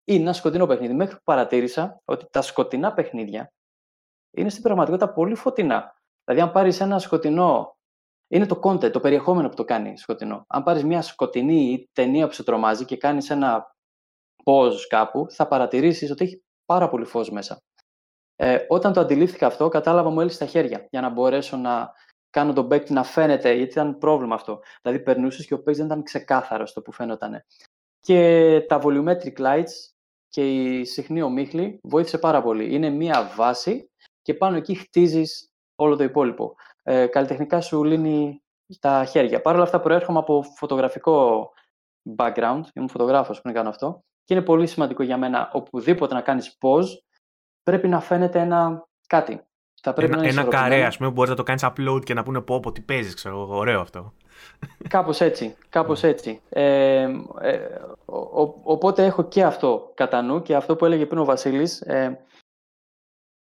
είναι 0.05 0.21
ένα 0.21 0.33
σκοτεινό 0.33 0.65
παιχνίδι. 0.65 0.93
Μέχρι 0.93 1.15
που 1.15 1.23
παρατήρησα 1.23 2.01
ότι 2.05 2.25
τα 2.31 2.41
σκοτεινά 2.41 2.93
παιχνίδια 2.93 3.53
είναι 4.31 4.49
στην 4.49 4.63
πραγματικότητα 4.63 5.13
πολύ 5.13 5.35
φωτεινά. 5.35 5.95
Δηλαδή, 6.23 6.45
αν 6.45 6.51
πάρεις 6.51 6.79
ένα 6.79 6.99
σκοτεινό. 6.99 7.77
Είναι 8.27 8.45
το 8.45 8.59
content, 8.63 8.91
το 8.91 8.99
περιεχόμενο 8.99 9.49
που 9.49 9.55
το 9.55 9.65
κάνει 9.65 9.97
σκοτεινό. 9.97 10.45
Αν 10.47 10.63
πάρεις 10.63 10.83
μια 10.83 11.01
σκοτεινή 11.01 11.89
ταινία 11.93 12.27
που 12.27 12.33
σε 12.33 12.43
τρομάζει 12.43 12.85
και 12.85 12.97
κάνεις 12.97 13.29
ένα 13.29 13.75
pause 14.43 14.77
κάπου, 14.89 15.25
θα 15.29 15.47
παρατηρήσεις 15.47 16.11
ότι 16.11 16.23
έχει 16.23 16.43
πάρα 16.65 16.89
πολύ 16.89 17.05
φως 17.05 17.29
μέσα. 17.31 17.61
Ε, 18.35 18.65
όταν 18.67 18.93
το 18.93 18.99
αντιλήφθηκα 18.99 19.47
αυτό, 19.47 19.67
κατάλαβα 19.67 20.09
μου 20.09 20.21
έλυσε 20.21 20.37
τα 20.37 20.45
χέρια 20.45 20.87
για 20.89 21.01
να 21.01 21.09
μπορέσω 21.09 21.57
να 21.57 21.91
κάνω 22.29 22.53
τον 22.53 22.67
παίκτη 22.67 22.93
να 22.93 23.03
φαίνεται, 23.03 23.53
γιατί 23.53 23.71
ήταν 23.71 23.97
πρόβλημα 23.97 24.35
αυτό. 24.35 24.59
Δηλαδή, 24.81 25.03
περνούσες 25.03 25.45
και 25.45 25.53
ο 25.53 25.57
παίκτης 25.57 25.77
δεν 25.77 25.85
ήταν 25.85 26.03
ξεκάθαρος 26.03 26.69
στο 26.69 26.81
που 26.81 26.91
φαίνονταν. 26.91 27.45
Και 27.99 28.61
τα 28.67 28.79
volumetric 28.83 29.37
lights 29.37 29.94
και 30.35 30.49
η 30.49 30.85
συχνή 30.85 31.21
ομίχλη 31.21 31.79
βοήθησε 31.83 32.17
πάρα 32.17 32.41
πολύ. 32.41 32.73
Είναι 32.73 32.89
μία 32.89 33.31
βάση 33.35 33.91
και 34.21 34.33
πάνω 34.33 34.55
εκεί 34.55 34.75
χτίζεις 34.75 35.51
όλο 35.75 35.95
το 35.95 36.03
υπόλοιπο. 36.03 36.55
Ε, 36.83 37.07
καλλιτεχνικά 37.07 37.61
σου 37.61 37.83
λύνει 37.83 38.41
τα 38.79 39.05
χέρια. 39.05 39.41
Παρ' 39.41 39.55
όλα 39.55 39.63
αυτά 39.63 39.79
προέρχομαι 39.79 40.19
από 40.19 40.43
φωτογραφικό 40.55 41.47
background, 42.17 42.61
ήμουν 42.73 42.89
φωτογράφος 42.89 43.41
πριν 43.41 43.53
κάνω 43.53 43.69
αυτό 43.69 44.03
και 44.23 44.33
είναι 44.33 44.43
πολύ 44.43 44.67
σημαντικό 44.67 45.03
για 45.03 45.17
μένα 45.17 45.49
οπουδήποτε 45.53 46.13
να 46.13 46.21
κάνεις 46.21 46.57
pause 46.61 46.89
πρέπει 47.63 47.87
να 47.87 47.99
φαίνεται 47.99 48.39
ένα 48.39 48.87
κάτι. 49.07 49.41
Θα 49.81 49.93
πρέπει 49.93 50.13
ένα, 50.13 50.21
να 50.21 50.27
ένα 50.27 50.43
καρέ, 50.43 50.83
ας 50.85 50.97
πούμε, 50.97 51.09
μπορείς 51.09 51.29
να 51.29 51.35
το 51.35 51.43
κάνεις 51.43 51.65
upload 51.65 52.01
και 52.03 52.13
να 52.13 52.23
πούνε 52.23 52.41
πω 52.41 52.59
πω 52.59 52.71
τι 52.71 52.81
παίζεις, 52.81 53.13
ξέρω, 53.13 53.47
ωραίο 53.49 53.79
αυτό. 53.79 54.13
Κάπως 54.89 55.21
έτσι, 55.21 55.55
κάπως 55.69 56.01
ναι. 56.01 56.09
έτσι. 56.09 56.41
Ε, 56.49 57.09
ε, 57.41 57.81
οπότε 58.63 59.05
έχω 59.05 59.23
και 59.27 59.43
αυτό 59.43 59.91
κατά 59.93 60.21
νου 60.21 60.41
και 60.41 60.55
αυτό 60.55 60.75
που 60.75 60.85
έλεγε 60.85 61.05
πριν 61.05 61.19
ο 61.19 61.25
Βασίλης, 61.25 61.81
ε, 61.81 62.25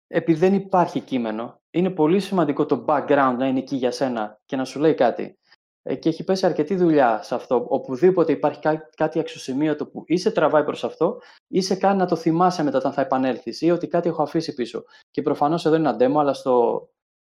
επειδή 0.06 0.38
δεν 0.38 0.54
υπάρχει 0.54 1.00
κείμενο, 1.00 1.60
είναι 1.70 1.90
πολύ 1.90 2.20
σημαντικό 2.20 2.66
το 2.66 2.84
background 2.88 3.34
να 3.38 3.46
είναι 3.46 3.58
εκεί 3.58 3.76
για 3.76 3.90
σένα 3.90 4.40
και 4.46 4.56
να 4.56 4.64
σου 4.64 4.80
λέει 4.80 4.94
κάτι. 4.94 5.38
Ε, 5.82 5.94
και 5.94 6.08
έχει 6.08 6.24
πέσει 6.24 6.46
αρκετή 6.46 6.76
δουλειά 6.76 7.22
σε 7.22 7.34
αυτό. 7.34 7.66
Οπουδήποτε 7.68 8.32
υπάρχει 8.32 8.60
κά- 8.60 8.94
κάτι 8.96 9.18
αξιοσημείωτο 9.18 9.86
που 9.86 10.04
ή 10.06 10.16
σε 10.16 10.30
τραβάει 10.30 10.64
προς 10.64 10.84
αυτό 10.84 11.20
ή 11.48 11.60
σε 11.60 11.74
κάνει 11.76 11.98
να 11.98 12.06
το 12.06 12.16
θυμάσαι 12.16 12.62
μετά 12.62 12.78
όταν 12.78 12.92
θα 12.92 13.00
επανέλθεις 13.00 13.60
ή 13.60 13.70
ότι 13.70 13.86
κάτι 13.86 14.08
έχω 14.08 14.22
αφήσει 14.22 14.54
πίσω. 14.54 14.84
Και 15.10 15.22
προφανώς 15.22 15.66
εδώ 15.66 15.76
είναι 15.76 15.88
ένα 15.88 15.98
demo, 15.98 16.20
αλλά 16.20 16.32
στο 16.32 16.88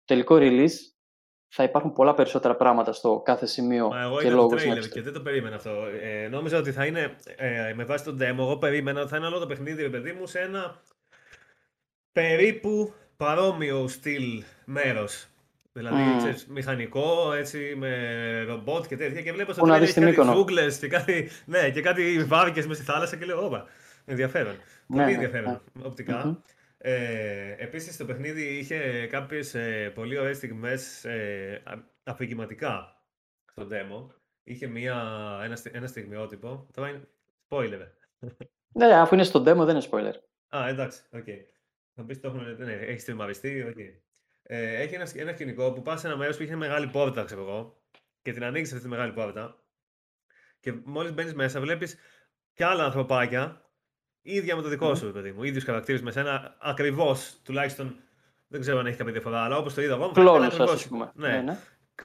τελικό 0.06 0.36
release 0.40 0.97
θα 1.48 1.64
υπάρχουν 1.64 1.94
πολλά 1.94 2.14
περισσότερα 2.14 2.56
πράγματα 2.56 2.94
στο 2.94 3.22
κάθε 3.26 3.46
σημείο 3.46 3.88
Μα 3.88 4.02
εγώ 4.02 4.22
και 4.22 4.30
λόγω 4.30 4.48
το 4.48 4.56
trailer 4.56 4.88
και 4.92 5.02
δεν 5.02 5.14
το 5.14 5.22
περίμενα 5.22 5.56
αυτό. 5.56 5.72
Ε, 6.02 6.28
νόμιζα 6.28 6.58
ότι 6.58 6.72
θα 6.72 6.86
είναι, 6.86 7.16
ε, 7.36 7.74
με 7.76 7.84
βάση 7.84 8.04
τον 8.04 8.18
demo, 8.22 8.38
εγώ 8.38 8.58
περίμενα 8.58 9.02
ότι 9.02 9.10
θα 9.10 9.18
είναι 9.18 9.26
όλο 9.26 9.40
το 9.40 9.48
παιχνίδι, 9.48 9.82
ρε 9.82 9.90
παιδί 9.90 10.12
μου, 10.12 10.28
σε 10.28 10.40
ένα 10.40 10.82
περίπου 12.12 12.94
παρόμοιο 13.18 13.88
στυλ 13.88 14.44
μέρος. 14.66 15.28
Δηλαδή, 15.74 16.02
mm. 16.14 16.18
ξέρεις, 16.18 16.48
μηχανικό, 16.48 17.34
έτσι, 17.34 17.74
με 17.78 18.44
ρομπότ 18.48 18.86
και 18.88 18.98
τέτοια. 18.98 19.22
Και 19.22 19.32
βλέπω 19.32 19.54
στο 19.54 19.66
τρέλερ 19.66 19.94
κάτι 19.94 20.32
ζούγκλες 20.34 20.78
και 20.78 20.88
κάτι, 20.88 21.30
ναι, 21.46 21.70
και 21.70 21.82
κάτι 21.82 22.24
βάρκες 22.24 22.68
μέσα 22.68 22.82
στη 22.82 22.92
θάλασσα 22.92 23.16
και 23.16 23.26
λέω, 23.26 23.46
όπα, 23.46 23.66
ενδιαφέρον. 24.06 24.54
Ναι, 24.54 24.62
Πολύ 24.88 25.06
ναι, 25.06 25.12
ενδιαφέρον, 25.12 25.62
ναι. 25.74 25.86
οπτικά. 25.86 26.24
Mm-hmm. 26.26 26.56
Ε, 26.78 27.56
επίσης 27.58 27.98
το 27.98 28.06
παιχνίδι 28.06 28.58
είχε 28.58 29.08
κάποιες 29.08 29.56
ε, 29.56 29.90
πολύ 29.90 30.18
ωραίες 30.18 30.38
στιγμές 30.38 31.06
ε, 31.06 31.64
αφηγηματικά 32.04 33.04
στο 33.52 33.68
demo. 33.72 34.16
Είχε 34.44 34.68
μια, 34.68 34.96
ένα, 35.44 35.58
ένα 35.72 35.88
στιγμιότυπο. 35.88 36.68
Τώρα 36.74 36.90
είναι 36.90 37.08
spoiler. 37.50 37.88
Ναι, 38.72 39.00
αφού 39.00 39.14
είναι 39.14 39.24
στο 39.24 39.40
demo 39.40 39.66
δεν 39.66 39.76
είναι 39.76 39.86
spoiler. 39.92 40.14
Α, 40.58 40.68
εντάξει, 40.68 41.02
OK. 41.12 41.24
Okay. 41.28 41.40
Θα 41.96 42.04
πεις 42.04 42.20
το 42.20 42.28
έχουμε, 42.28 42.56
ναι, 42.60 42.74
έχει 42.74 43.00
στριμαριστεί, 43.00 43.62
OK. 43.62 43.76
Okay. 43.78 44.00
Ε, 44.44 44.82
έχει 44.82 44.96
ένα, 44.96 45.08
ένα 45.16 45.32
σκηνικό 45.32 45.74
που 45.74 45.82
πας 45.82 46.00
σε 46.00 46.08
ένα 46.08 46.18
μέρος 46.18 46.38
που 46.38 46.44
είχε 46.44 46.56
μεγάλη 46.56 46.88
πόρτα, 46.88 47.24
ξέρω 47.24 47.42
εγώ, 47.42 47.82
και 48.22 48.34
την 48.34 48.44
ανοίγεις 48.44 48.72
αυτή 48.72 48.84
τη 48.84 48.90
μεγάλη 48.90 49.14
πόρτα 49.14 49.62
και 50.60 50.74
μόλις 50.84 51.14
μπαίνεις 51.14 51.34
μέσα 51.34 51.60
βλέπεις 51.60 51.98
και 52.54 52.66
άλλα 52.66 52.86
ανθρωπάκια 52.86 53.67
ίδια 54.34 54.56
με 54.56 54.62
το 54.62 54.70
δικό 54.70 54.96
σου, 54.96 55.12
παιδί 55.12 55.32
μου. 55.32 55.44
ίδιου 55.44 55.62
χαρακτήρε 55.66 56.00
με 56.02 56.12
σένα, 56.12 56.56
ακριβώς 56.60 57.38
τουλάχιστον. 57.44 57.96
Δεν 58.48 58.62
ξέρω 58.62 58.80
αν 58.80 58.86
έχει 58.86 58.98
κάποια 58.98 59.14
διαφορά, 59.14 59.40
αλλά 59.44 59.58
όπως 59.58 59.74
το 59.74 59.82
είδα 59.82 59.94
εγώ. 59.94 60.12
Κλόνου, 60.12 60.64
ας 60.64 60.88
πούμε. 60.88 61.12
Ναι. 61.16 61.28
ναι, 61.28 61.42
ναι. 61.42 61.58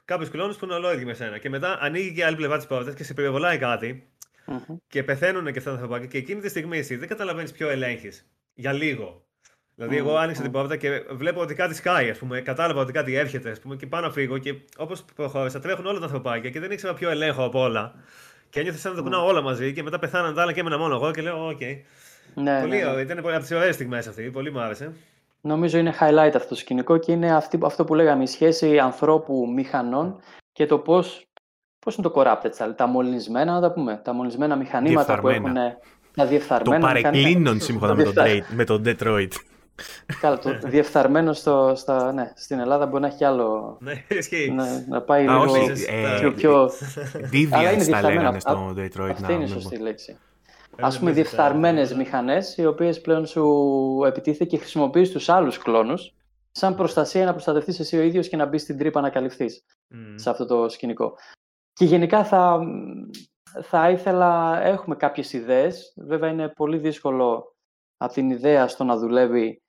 Κάποιου 0.05 0.27
κλόνου 0.31 0.53
που 0.53 0.65
είναι 0.65 0.73
ολόιδιοι 0.73 1.05
με 1.05 1.13
σένα. 1.13 1.37
Και 1.37 1.49
μετά 1.49 1.77
ανοίγει 1.81 2.13
και 2.13 2.25
άλλη 2.25 2.35
πλευρά 2.35 2.57
της 2.57 2.65
πόρτας 2.65 2.93
και 2.93 3.03
σε 3.03 3.13
πυροβολάει 3.13 3.57
κάτι. 3.57 4.07
Mm-hmm. 4.47 4.75
Και 4.87 5.03
πεθαίνουν 5.03 5.43
και 5.43 5.57
αυτά 5.57 5.69
τα 5.69 5.71
ανθρωπάκια. 5.71 6.07
Και 6.07 6.17
εκείνη 6.17 6.41
τη 6.41 6.49
στιγμή 6.49 6.77
εσύ 6.77 6.95
δεν 6.95 7.07
καταλαβαίνεις 7.07 7.51
ποιο 7.51 7.69
ελέγχεις. 7.69 8.27
Για 8.53 8.73
λίγο. 8.73 9.25
Δηλαδή, 9.75 9.97
εγώ 9.97 10.15
άνοιξα 10.15 10.41
την 10.41 10.51
πόρτα 10.51 10.75
και 10.75 11.03
βλέπω 11.11 11.41
ότι 11.41 11.53
κάτι 11.53 11.75
σκάει, 11.75 12.09
ας 12.09 12.17
πούμε. 12.17 12.41
Κατάλαβα 12.41 12.81
ότι 12.81 12.91
κάτι 12.91 13.15
έρχεται, 13.15 13.49
ας 13.49 13.59
πούμε, 13.59 13.75
και 13.75 13.87
πάω 13.87 14.01
να 14.01 14.11
φύγω. 14.11 14.37
Και 14.37 14.55
όπως 14.77 15.03
προχώρησα, 15.15 15.59
τρέχουν 15.59 15.85
όλα 15.85 15.99
τα 15.99 16.05
ανθρωπάκια 16.05 16.49
και 16.49 16.59
δεν 16.59 16.71
ήξερα 16.71 16.93
ποιο 16.93 17.09
ελέγχω 17.09 17.43
από 17.43 17.61
όλα. 17.61 17.93
Και 18.49 18.59
ένιωθα 18.59 18.77
σαν 18.77 18.91
να 18.91 18.97
τα 18.97 19.03
κουνάω 19.03 19.25
όλα 19.25 19.41
μαζί 19.41 19.73
και 19.73 19.83
μετά 19.83 19.99
πεθάναν 19.99 20.33
τα 20.33 20.41
άλλα 20.41 20.53
και 20.53 20.59
έμενα 20.59 20.77
μόνο 20.77 20.95
εγώ 20.95 21.11
και 21.11 21.21
λέω: 21.21 21.47
OK. 21.47 21.57
Okay. 21.61 21.75
Ναι, 22.33 22.59
πολύ 22.59 22.75
ναι, 22.83 22.91
ναι. 22.91 23.01
Ήταν 23.01 23.21
πολύ 23.21 23.33
από 23.35 23.43
τις 23.43 23.51
ωραίες 23.51 23.75
στιγμές 23.75 24.07
αυτή. 24.07 24.23
Πολύ 24.23 24.51
μου 24.51 24.59
άρεσε. 24.59 24.91
Νομίζω 25.41 25.77
είναι 25.77 25.93
highlight 25.99 26.31
αυτό 26.35 26.47
το 26.47 26.55
σκηνικό 26.55 26.97
και 26.97 27.11
είναι 27.11 27.35
αυτή, 27.35 27.59
αυτό 27.63 27.83
που 27.83 27.93
λέγαμε, 27.95 28.23
η 28.23 28.27
σχέση 28.27 28.79
ανθρώπου 28.79 29.51
μηχανών 29.55 30.19
και 30.51 30.65
το 30.65 30.77
πώ 30.77 31.03
πώς 31.79 31.95
είναι 31.95 32.09
το 32.09 32.13
corrupted, 32.15 32.73
τα 32.75 32.87
μολυσμένα, 32.87 33.53
να 33.53 33.61
τα 33.61 33.71
πούμε, 33.71 34.01
τα 34.03 34.13
μολυσμένα 34.13 34.55
μηχανήματα 34.55 35.19
που 35.19 35.29
έχουν 35.29 35.53
τα 36.15 36.25
διεφθαρμένα. 36.25 36.79
Το 36.79 36.85
παρεκκλίνον 36.87 37.59
σύμφωνα 37.59 37.95
με, 37.95 38.03
τον, 38.03 38.13
με 38.55 38.63
τον 38.63 38.83
Detroit. 38.85 39.27
Καλά, 40.21 40.39
το 40.39 40.59
διεφθαρμένο 40.63 41.33
στο, 41.33 41.73
στα, 41.75 42.13
ναι, 42.13 42.31
στην 42.35 42.59
Ελλάδα 42.59 42.85
μπορεί 42.85 43.01
να 43.01 43.07
έχει 43.07 43.23
άλλο. 43.23 43.77
Ναι, 43.81 44.03
ισχύει. 44.07 44.51
να, 44.51 44.65
να 44.89 45.01
πάει 45.01 45.27
Α, 45.27 45.31
λίγο 45.31 45.41
όχι, 45.41 45.71
ε, 45.87 46.19
πιο. 46.19 46.31
πιο... 46.31 46.71
Αλλά 47.49 47.69
Deviants 47.71 47.73
είναι 47.73 47.85
τα 47.85 47.99
διεφθαρμένα. 47.99 48.13
λέγανε 48.13 48.37
Α- 48.37 48.39
στο 48.39 48.73
Detroit. 48.77 49.09
Αυτή 49.09 49.21
να 49.21 49.33
είναι 49.33 49.43
η 49.43 49.47
μην 49.47 49.47
σωστή 49.47 49.77
λέξη. 49.77 50.17
Ένα 50.75 50.87
Α 50.87 50.89
πούμε, 50.89 51.09
μπέζι 51.11 51.13
διεφθαρμένες 51.21 51.89
τα- 51.89 51.95
μηχανές, 51.95 52.57
οι 52.57 52.65
οποίες 52.65 53.01
πλέον 53.01 53.25
σου 53.25 54.01
επιτίθεται 54.05 54.45
και 54.45 54.57
χρησιμοποιείς 54.57 55.11
τους 55.11 55.29
άλλους 55.29 55.57
κλόνους 55.57 56.13
σαν 56.51 56.75
προστασία 56.75 57.25
να 57.25 57.31
προστατευτείς 57.31 57.79
εσύ 57.79 57.97
ο 57.97 58.01
ίδιος 58.01 58.27
και 58.27 58.35
να 58.37 58.45
μπεις 58.45 58.61
στην 58.61 58.77
τρύπα 58.77 59.01
να 59.01 59.09
καλυφθείς 59.09 59.65
Μμ. 59.87 60.15
σε 60.15 60.29
αυτό 60.29 60.45
το 60.45 60.69
σκηνικό. 60.69 61.15
Και 61.73 61.85
γενικά 61.85 62.23
θα, 62.23 62.59
θα 63.61 63.89
ήθελα, 63.89 64.61
έχουμε 64.63 64.95
κάποιες 64.95 65.33
ιδέες, 65.33 65.93
βέβαια 65.97 66.29
είναι 66.29 66.47
πολύ 66.49 66.77
δύσκολο 66.77 67.55
από 67.97 68.13
την 68.13 68.29
ιδέα 68.29 68.67
στο 68.67 68.83
να 68.83 68.97
δουλεύει. 68.97 69.61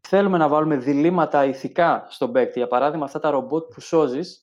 Θέλουμε 0.00 0.38
να 0.38 0.48
βάλουμε 0.48 0.76
διλήμματα 0.76 1.44
ηθικά 1.44 2.06
στον 2.10 2.32
παίκτη, 2.32 2.58
για 2.58 2.68
παράδειγμα 2.68 3.04
αυτά 3.04 3.18
τα 3.18 3.30
ρομπότ 3.30 3.72
που 3.74 3.80
σώζεις, 3.80 4.41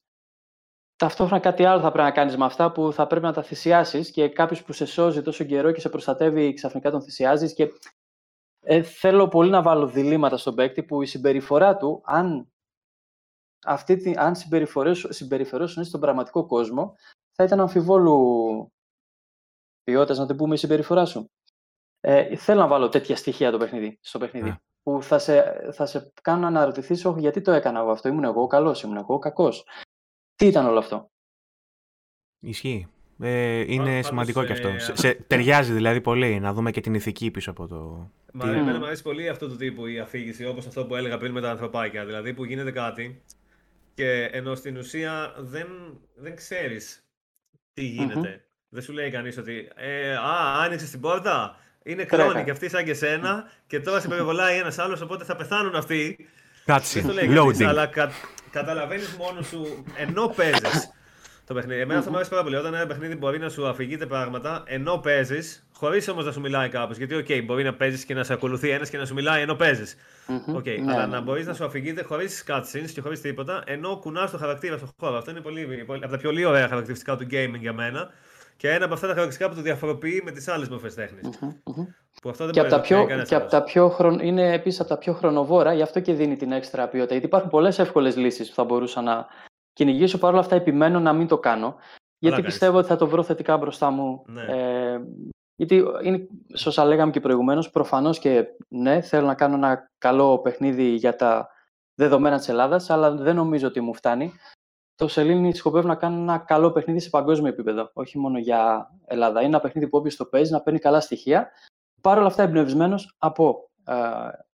ταυτόχρονα 0.99 1.41
κάτι 1.41 1.65
άλλο 1.65 1.81
θα 1.81 1.91
πρέπει 1.91 2.07
να 2.07 2.13
κάνεις 2.13 2.37
με 2.37 2.45
αυτά 2.45 2.71
που 2.71 2.93
θα 2.93 3.07
πρέπει 3.07 3.25
να 3.25 3.33
τα 3.33 3.43
θυσιάσεις 3.43 4.11
και 4.11 4.29
κάποιος 4.29 4.63
που 4.63 4.73
σε 4.73 4.85
σώζει 4.85 5.21
τόσο 5.21 5.43
καιρό 5.43 5.71
και 5.71 5.79
σε 5.79 5.89
προστατεύει 5.89 6.53
ξαφνικά 6.53 6.91
τον 6.91 7.01
θυσιάζεις 7.01 7.53
και 7.53 7.71
ε, 8.59 8.81
θέλω 8.81 9.27
πολύ 9.27 9.49
να 9.49 9.61
βάλω 9.61 9.87
διλήμματα 9.87 10.37
στον 10.37 10.55
παίκτη 10.55 10.83
που 10.83 11.01
η 11.01 11.05
συμπεριφορά 11.05 11.77
του, 11.77 12.01
αν 12.05 12.51
αυτή 13.65 13.97
τη, 13.97 14.13
αν 14.15 14.35
συμπεριφορέσου- 14.35 15.13
συμπεριφερόσουν 15.13 15.83
στον 15.83 15.99
πραγματικό 15.99 16.45
κόσμο, 16.45 16.95
θα 17.31 17.43
ήταν 17.43 17.59
αμφιβόλου 17.59 18.71
ποιότητας, 19.83 20.17
να 20.17 20.25
το 20.25 20.35
πούμε, 20.35 20.53
η 20.53 20.57
συμπεριφορά 20.57 21.05
σου. 21.05 21.31
Ε, 21.99 22.35
θέλω 22.35 22.59
να 22.59 22.67
βάλω 22.67 22.89
τέτοια 22.89 23.15
στοιχεία 23.15 23.51
το 23.51 23.57
παιχνίδι, 23.57 23.99
στο 24.01 24.19
παιχνίδι. 24.19 24.49
Ναι. 24.49 24.55
Που 24.83 25.03
θα 25.03 25.19
σε, 25.19 25.43
θα 25.73 25.85
σε 25.85 26.11
κάνουν 26.21 26.41
να 26.41 26.47
αναρωτηθείς, 26.47 27.05
Όχι, 27.05 27.19
γιατί 27.19 27.41
το 27.41 27.51
έκανα 27.51 27.79
εγώ 27.79 27.91
αυτό, 27.91 28.07
ήμουν 28.07 28.23
εγώ 28.23 28.47
καλός, 28.47 28.81
ήμουν 28.81 28.97
εγώ 28.97 29.19
κακός. 29.19 29.65
Τι 30.39 30.45
ήταν 30.45 30.65
όλο 30.65 30.79
αυτό; 30.79 31.09
Ισχύει. 32.39 32.87
Ε, 33.21 33.59
είναι 33.73 33.85
πάντως, 33.89 34.05
σημαντικό 34.05 34.43
και 34.45 34.51
αυτό. 34.51 34.67
ε, 34.67 34.79
Σε, 34.79 34.95
σε- 34.95 35.13
ταιριάζει 35.13 35.73
δηλαδή 35.73 36.01
πολύ 36.01 36.39
να 36.39 36.53
δούμε 36.53 36.71
και 36.71 36.81
την 36.81 36.93
ηθική 36.93 37.31
πίσω 37.31 37.51
από 37.51 37.67
το. 37.67 38.09
Μα 38.33 38.45
τι- 38.45 38.57
εμένα 38.57 38.77
μου 38.79 38.85
αρέσει 38.85 39.01
πολύ 39.03 39.29
αυτό 39.29 39.47
το 39.49 39.55
τύπου 39.55 39.85
η 39.85 39.99
αφήγηση, 39.99 40.45
όπως 40.45 40.65
αυτό 40.67 40.85
που 40.85 40.95
έλεγα 40.95 41.17
πριν 41.17 41.31
με 41.31 41.41
τα 41.41 41.49
ανθρωπάκια. 41.51 42.05
Δηλαδή 42.05 42.33
που 42.33 42.43
γίνεται 42.45 42.71
κάτι 42.71 43.21
και 43.93 44.23
ενώ 44.31 44.55
στην 44.55 44.77
ουσία 44.77 45.33
δεν, 45.37 45.67
δεν 46.15 46.35
ξέρεις 46.35 47.03
τι 47.73 47.83
γίνεται. 47.85 48.43
Δεν 48.69 48.81
σου 48.83 48.93
λέει 48.93 49.09
κανείς 49.11 49.37
ότι 49.37 49.69
ε, 49.75 50.13
«Α, 50.15 50.61
άνοιξες 50.63 50.89
την 50.89 50.99
πόρτα, 50.99 51.55
είναι 51.83 52.05
Τρέχα. 52.05 52.23
κλόνοι 52.25 52.43
και 52.43 52.51
αυτοί 52.51 52.69
σαν 52.69 52.85
και 52.85 52.93
σένα 52.93 53.51
και 53.67 53.79
τώρα 53.79 53.99
σε 53.99 54.07
πυροβολάει 54.07 54.57
ένας 54.57 54.77
άλλος 54.79 55.01
οπότε 55.01 55.23
θα 55.23 55.35
πεθάνουν 55.35 55.75
αυτοί». 55.75 56.27
Δεν 56.65 56.77
Cutscene. 56.77 57.01
το 57.07 57.13
λέει 57.13 57.27
κανείς, 57.27 57.57
Loading. 57.59 57.63
αλλά 57.63 57.85
κα, 57.87 58.11
καταλαβαίνεις 58.51 59.15
μόνος 59.19 59.47
σου 59.47 59.83
ενώ 59.97 60.27
παίζεις 60.35 60.91
το 61.49 61.55
παιχνίδι. 61.55 61.81
Εμένα 61.81 61.99
αυτό 61.99 62.09
μου 62.09 62.15
αρέσει 62.15 62.31
πάρα 62.31 62.43
πολύ. 62.43 62.55
Όταν 62.55 62.73
ένα 62.73 62.85
παιχνίδι 62.85 63.15
μπορεί 63.15 63.39
να 63.39 63.49
σου 63.49 63.67
αφηγείται 63.67 64.05
πράγματα 64.05 64.63
ενώ 64.65 64.97
παίζεις, 64.97 65.67
χωρίς 65.73 66.07
όμως 66.07 66.25
να 66.25 66.31
σου 66.31 66.39
μιλάει 66.39 66.69
κάποιος. 66.69 66.97
Γιατί, 66.97 67.15
οκ, 67.15 67.43
μπορεί 67.45 67.63
να 67.63 67.73
παίζεις 67.73 68.05
και 68.05 68.13
να 68.13 68.23
σε 68.23 68.33
ακολουθεί 68.33 68.69
ένας 68.69 68.89
και 68.89 68.97
να 68.97 69.05
σου 69.05 69.13
μιλάει 69.13 69.41
ενώ 69.41 69.55
παίζεις. 69.55 69.95
Μμμ. 70.27 70.55
Οκ, 70.55 70.65
Ναι, 70.65 70.91
αλλά 70.93 71.05
ναι. 71.07 71.15
να 71.15 71.21
μπορείς 71.21 71.45
να 71.45 71.53
σου 71.53 71.65
αφηγείται 71.65 72.03
χωρίς 72.03 72.43
cutscenes 72.47 72.89
και 72.93 73.01
χωρίς 73.01 73.21
τίποτα, 73.21 73.63
ενώ 73.65 73.97
κουνάς 73.97 74.31
το 74.31 74.37
χαρακτήρα 74.37 74.77
στο 74.77 74.89
χώρο. 74.99 75.17
Αυτό 75.17 75.31
είναι 75.31 75.41
πολύ, 75.41 75.83
πολύ, 75.85 76.03
από 76.03 76.11
τα 76.11 76.17
πιο 76.17 76.49
ωραία 76.49 76.67
χαρακτηριστικά 76.67 77.15
του 77.15 77.27
gaming 77.31 77.59
για 77.59 77.73
μένα. 77.73 78.09
Και 78.59 78.69
ένα 78.69 78.85
από 78.85 78.93
αυτά 78.93 79.07
τα 79.07 79.13
χαρακτηριστικά 79.13 79.49
που 79.49 79.55
το 79.55 79.61
διαφοροποιεί 79.61 80.21
με 80.25 80.31
τις 80.31 80.47
άλλες 80.47 80.69
μορφές 80.69 80.93
τέχνης. 80.93 81.39
Μμμ, 81.39 81.49
μμμ. 81.65 81.85
Που 82.21 82.29
αυτό 82.29 82.43
δεν 82.45 82.53
Και, 82.53 82.59
από 82.59 82.69
μπορεί 82.69 82.69
τα 82.69 82.75
να 82.75 82.81
το 82.81 82.87
πιο, 82.87 82.95
κάνει 82.95 83.07
κανένας 83.07 83.29
και 83.29 83.35
από 83.35 83.43
άλλος. 83.43 83.53
τα 83.53 83.63
πιο 83.63 83.89
χρον... 83.89 84.19
είναι 84.19 84.53
επίσης 84.53 84.79
από 84.79 84.89
τα 84.89 84.97
πιο 84.97 85.13
χρονοβόρα, 85.13 85.73
γι' 85.73 85.81
αυτό 85.81 85.99
και 85.99 86.13
δίνει 86.13 86.35
την 86.35 86.51
έξτρα 86.51 86.87
ποιότητα. 86.87 87.11
Γιατί 87.11 87.25
υπάρχουν 87.25 87.49
πολλές 87.49 87.79
εύκολες 87.79 88.15
λύσεις 88.15 88.49
που 88.49 88.55
θα 88.55 88.63
μπορούσα 88.63 89.01
να 89.01 89.27
κυνηγήσω, 89.73 90.17
παρόλα 90.17 90.39
αυτά 90.39 90.55
επιμένω 90.55 90.99
να 90.99 91.13
μην 91.13 91.27
το 91.27 91.37
κάνω. 91.37 91.75
Γιατί 92.17 92.35
κάνεις. 92.35 92.51
πιστεύω 92.51 92.77
ότι 92.77 92.87
θα 92.87 92.95
το 92.95 93.07
βρω 93.07 93.23
θετικά 93.23 93.57
μπροστά 93.57 93.89
μου. 93.89 94.23
Ναι. 94.27 94.41
Ε, 94.41 95.01
γιατί 95.55 95.83
είναι, 96.03 96.27
σωστά 96.53 96.85
λέγαμε 96.85 97.11
και 97.11 97.19
προηγουμένως, 97.19 97.69
προφανώς 97.69 98.19
και 98.19 98.45
ναι, 98.67 99.01
θέλω 99.01 99.25
να 99.25 99.35
κάνω 99.35 99.55
ένα 99.55 99.89
καλό 99.97 100.39
παιχνίδι 100.39 100.83
για 100.83 101.15
τα 101.15 101.49
δεδομένα 101.95 102.37
της 102.37 102.49
Ελλάδας, 102.49 102.89
αλλά 102.89 103.11
δεν 103.11 103.35
νομίζω 103.35 103.67
ότι 103.67 103.81
μου 103.81 103.93
φτάνει. 103.93 104.33
Το 104.99 105.07
Σελήνη 105.07 105.55
σκοπεύω 105.55 105.87
να 105.87 105.95
κάνω 105.95 106.21
ένα 106.21 106.37
καλό 106.37 106.71
παιχνίδι 106.71 106.99
σε 106.99 107.09
παγκόσμιο 107.09 107.49
επίπεδο, 107.49 107.89
όχι 107.93 108.17
μόνο 108.17 108.39
για 108.39 108.91
Ελλάδα. 109.05 109.39
Είναι 109.39 109.49
ένα 109.49 109.59
παιχνίδι 109.59 109.87
που 109.87 109.97
όποιος 109.97 110.15
το 110.15 110.25
παίζει 110.25 110.51
να 110.51 110.61
παίρνει 110.61 110.79
καλά 110.79 110.99
στοιχεία, 110.99 111.51
Παρ' 112.01 112.17
όλα 112.17 112.27
αυτά 112.27 112.43
εμπνευσμένος 112.43 113.15
από 113.17 113.69
ε, 113.83 113.93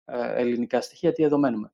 ε, 0.05 0.41
ελληνικά 0.41 0.81
στοιχεία, 0.81 1.09
γιατί 1.09 1.23
εδώ 1.23 1.37
μένουμε. 1.37 1.71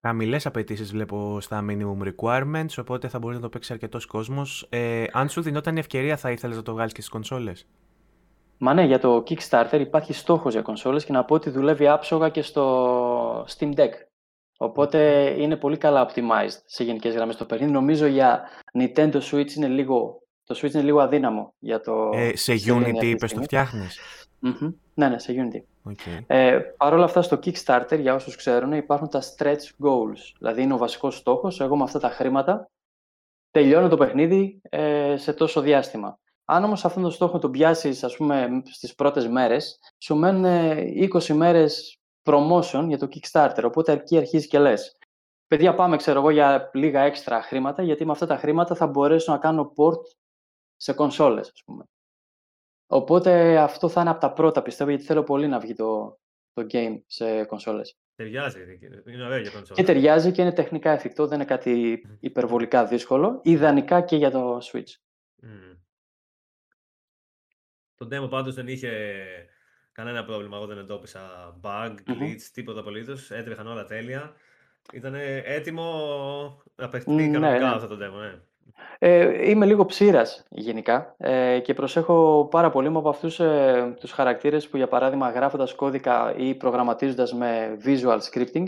Χαμηλές 0.00 0.46
απαιτήσεις 0.46 0.90
βλέπω 0.92 1.40
στα 1.40 1.64
minimum 1.68 2.12
requirements, 2.12 2.74
οπότε 2.78 3.08
θα 3.08 3.18
μπορεί 3.18 3.34
να 3.34 3.40
το 3.40 3.48
παίξει 3.48 3.72
αρκετός 3.72 4.06
κόσμος. 4.06 4.66
Ε, 4.68 5.04
αν 5.12 5.28
σου 5.28 5.42
δινόταν 5.42 5.76
η 5.76 5.78
ευκαιρία, 5.78 6.16
θα 6.16 6.30
ήθελες 6.30 6.56
να 6.56 6.62
το 6.62 6.72
βγάλεις 6.72 6.92
και 6.92 7.00
στις 7.00 7.12
κονσόλες; 7.12 7.66
Μα 8.58 8.74
ναι, 8.74 8.84
για 8.84 8.98
το 8.98 9.16
Kickstarter 9.26 9.78
υπάρχει 9.80 10.12
στόχος 10.12 10.52
για 10.52 10.62
κονσόλες 10.62 11.04
και 11.04 11.12
να 11.12 11.24
πω 11.24 11.34
ότι 11.34 11.50
δουλεύει 11.50 11.88
άψογα 11.88 12.28
και 12.28 12.42
στο 12.42 13.44
Steam 13.44 13.74
Deck. 13.74 13.92
Οπότε 14.60 15.30
είναι 15.38 15.56
πολύ 15.56 15.76
καλά 15.76 16.10
optimized 16.10 16.60
σε 16.64 16.84
γενικές 16.84 17.14
γραμμές 17.14 17.36
το 17.36 17.44
παιχνίδι. 17.44 17.72
Νομίζω 17.72 18.06
για 18.06 18.42
Nintendo 18.78 19.20
Switch 19.30 19.50
είναι 19.56 19.66
λίγο, 19.68 20.22
το 20.44 20.58
Switch 20.62 20.72
είναι 20.72 20.82
λίγο 20.82 21.00
αδύναμο 21.00 21.54
για 21.58 21.80
το... 21.80 22.10
Ε, 22.14 22.36
σε 22.36 22.52
Sony 22.52 22.56
αυτή 22.56 22.72
Unity 22.72 22.98
τη 22.98 23.08
είπε 23.08 23.18
το 23.18 23.26
στιγμή. 23.26 23.44
φτιάχνεις; 23.44 24.00
Μμμ. 24.38 24.70
Ναι, 24.94 25.08
ναι, 25.08 25.18
σε 25.18 25.34
Unity. 25.36 25.90
Okay. 25.90 26.18
Ε, 26.26 26.58
Παρ' 26.76 26.92
όλα 26.92 27.04
αυτά 27.04 27.22
στο 27.22 27.38
Kickstarter, 27.44 27.98
για 28.00 28.14
όσους 28.14 28.36
ξέρουν, 28.36 28.72
υπάρχουν 28.72 29.08
τα 29.08 29.22
stretch 29.22 29.84
goals. 29.84 30.32
Δηλαδή 30.38 30.62
είναι 30.62 30.74
ο 30.74 30.76
βασικός 30.78 31.16
στόχος, 31.16 31.60
εγώ 31.60 31.76
με 31.76 31.82
αυτά 31.82 31.98
τα 31.98 32.08
χρήματα 32.08 32.70
τελειώνω 33.50 33.88
το 33.88 33.96
παιχνίδι 33.96 34.60
ε, 34.62 35.16
σε 35.16 35.32
τόσο 35.32 35.60
διάστημα. 35.60 36.18
Αν 36.44 36.64
όμως 36.64 36.84
αυτόν 36.84 37.02
τον 37.02 37.10
στόχο 37.10 37.38
τον 37.38 37.50
πιάσεις, 37.50 38.04
ας 38.04 38.16
πούμε, 38.16 38.62
στις 38.64 38.94
πρώτες 38.94 39.28
μέρες, 39.28 39.78
σου 39.98 40.16
μένουν 40.16 40.44
ε, 40.44 40.84
20 41.12 41.26
μέρες 41.34 41.98
promotion 42.22 42.84
για 42.86 42.98
το 42.98 43.08
Kickstarter, 43.10 43.62
οπότε 43.64 43.92
εκεί 43.92 44.16
αρχίζει 44.16 44.46
και 44.46 44.58
λες. 44.58 44.98
Παιδιά, 45.46 45.74
πάμε, 45.74 45.96
ξέρω 45.96 46.18
εγώ, 46.18 46.30
για 46.30 46.70
λίγα 46.74 47.00
έξτρα 47.00 47.42
χρήματα, 47.42 47.82
γιατί 47.82 48.04
με 48.04 48.12
αυτά 48.12 48.26
τα 48.26 48.36
χρήματα 48.36 48.74
θα 48.74 48.86
μπορέσω 48.86 49.32
να 49.32 49.38
κάνω 49.38 49.72
port 49.76 50.02
σε 50.76 50.92
κονσόλες, 50.92 51.50
ας 51.54 51.62
πούμε. 51.64 51.84
Οπότε 52.86 53.58
αυτό 53.58 53.88
θα 53.88 54.00
είναι 54.00 54.10
από 54.10 54.20
τα 54.20 54.32
πρώτα, 54.32 54.62
πιστεύω, 54.62 54.90
γιατί 54.90 55.04
θέλω 55.04 55.22
πολύ 55.22 55.48
να 55.48 55.58
βγει 55.58 55.74
το, 55.74 56.18
το 56.52 56.66
game 56.70 57.02
σε 57.06 57.44
κονσόλες. 57.44 57.98
Ταιριάζει. 58.14 58.78
Είναι 59.06 59.24
ωραίο 59.24 59.38
για 59.38 59.50
τον 59.50 59.62
Και 59.62 59.82
ταιριάζει 59.82 60.32
και 60.32 60.42
είναι 60.42 60.52
τεχνικά 60.52 60.90
εφικτό, 60.90 61.26
δεν 61.26 61.34
είναι 61.34 61.48
κάτι 61.48 62.02
υπερβολικά 62.20 62.86
δύσκολο. 62.86 63.40
Ιδανικά 63.42 64.00
και 64.00 64.16
για 64.16 64.30
το 64.30 64.58
Switch. 64.62 64.92
Μμμ. 65.42 65.76
Το 67.94 68.08
demo 68.12 68.30
πάντως 68.30 68.54
δεν 68.54 68.68
είχε 68.68 68.90
κανένα 69.98 70.24
πρόβλημα. 70.24 70.56
Εγώ 70.56 70.66
δεν 70.66 70.78
εντόπισα 70.78 71.20
bug, 71.62 71.94
Μμμ. 72.06 72.16
glitch, 72.20 72.42
τίποτα 72.52 72.80
απολύτως. 72.80 73.30
Έτρεχαν 73.30 73.66
όλα 73.66 73.84
τέλεια. 73.84 74.32
Ήταν 74.92 75.14
έτοιμο 75.44 75.84
να 76.76 76.88
παιχτεί 76.88 77.10
Ναι, 77.10 77.28
κανονικά 77.28 77.68
ναι. 77.68 77.74
αυτό 77.74 77.86
το 77.86 77.94
demo. 77.94 78.20
Ναι. 78.20 78.38
Ε, 78.98 79.50
είμαι 79.50 79.66
λίγο 79.66 79.84
ψήρας 79.84 80.44
γενικά 80.48 81.14
ε, 81.18 81.60
και 81.60 81.74
προσέχω 81.74 82.48
πάρα 82.50 82.70
πολύ 82.70 82.88
μου 82.88 82.98
από 82.98 83.08
αυτούς 83.08 83.40
ε, 83.40 83.94
τους 84.00 84.10
χαρακτήρες 84.12 84.68
που 84.68 84.76
για 84.76 84.88
παράδειγμα 84.88 85.30
γράφοντας 85.30 85.74
κώδικα 85.74 86.34
ή 86.36 86.54
προγραμματίζοντας 86.54 87.34
με 87.34 87.78
visual 87.84 88.18
scripting 88.30 88.66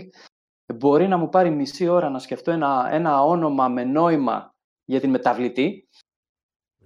μπορεί 0.75 1.07
να 1.07 1.17
μου 1.17 1.29
πάρει 1.29 1.49
μισή 1.49 1.87
ώρα 1.87 2.09
να 2.09 2.19
σκεφτώ 2.19 2.51
ένα, 2.51 2.89
ένα 2.91 3.23
όνομα 3.23 3.67
με 3.67 3.83
νόημα 3.83 4.55
για 4.85 4.99
την 4.99 5.09
μεταβλητή 5.09 5.87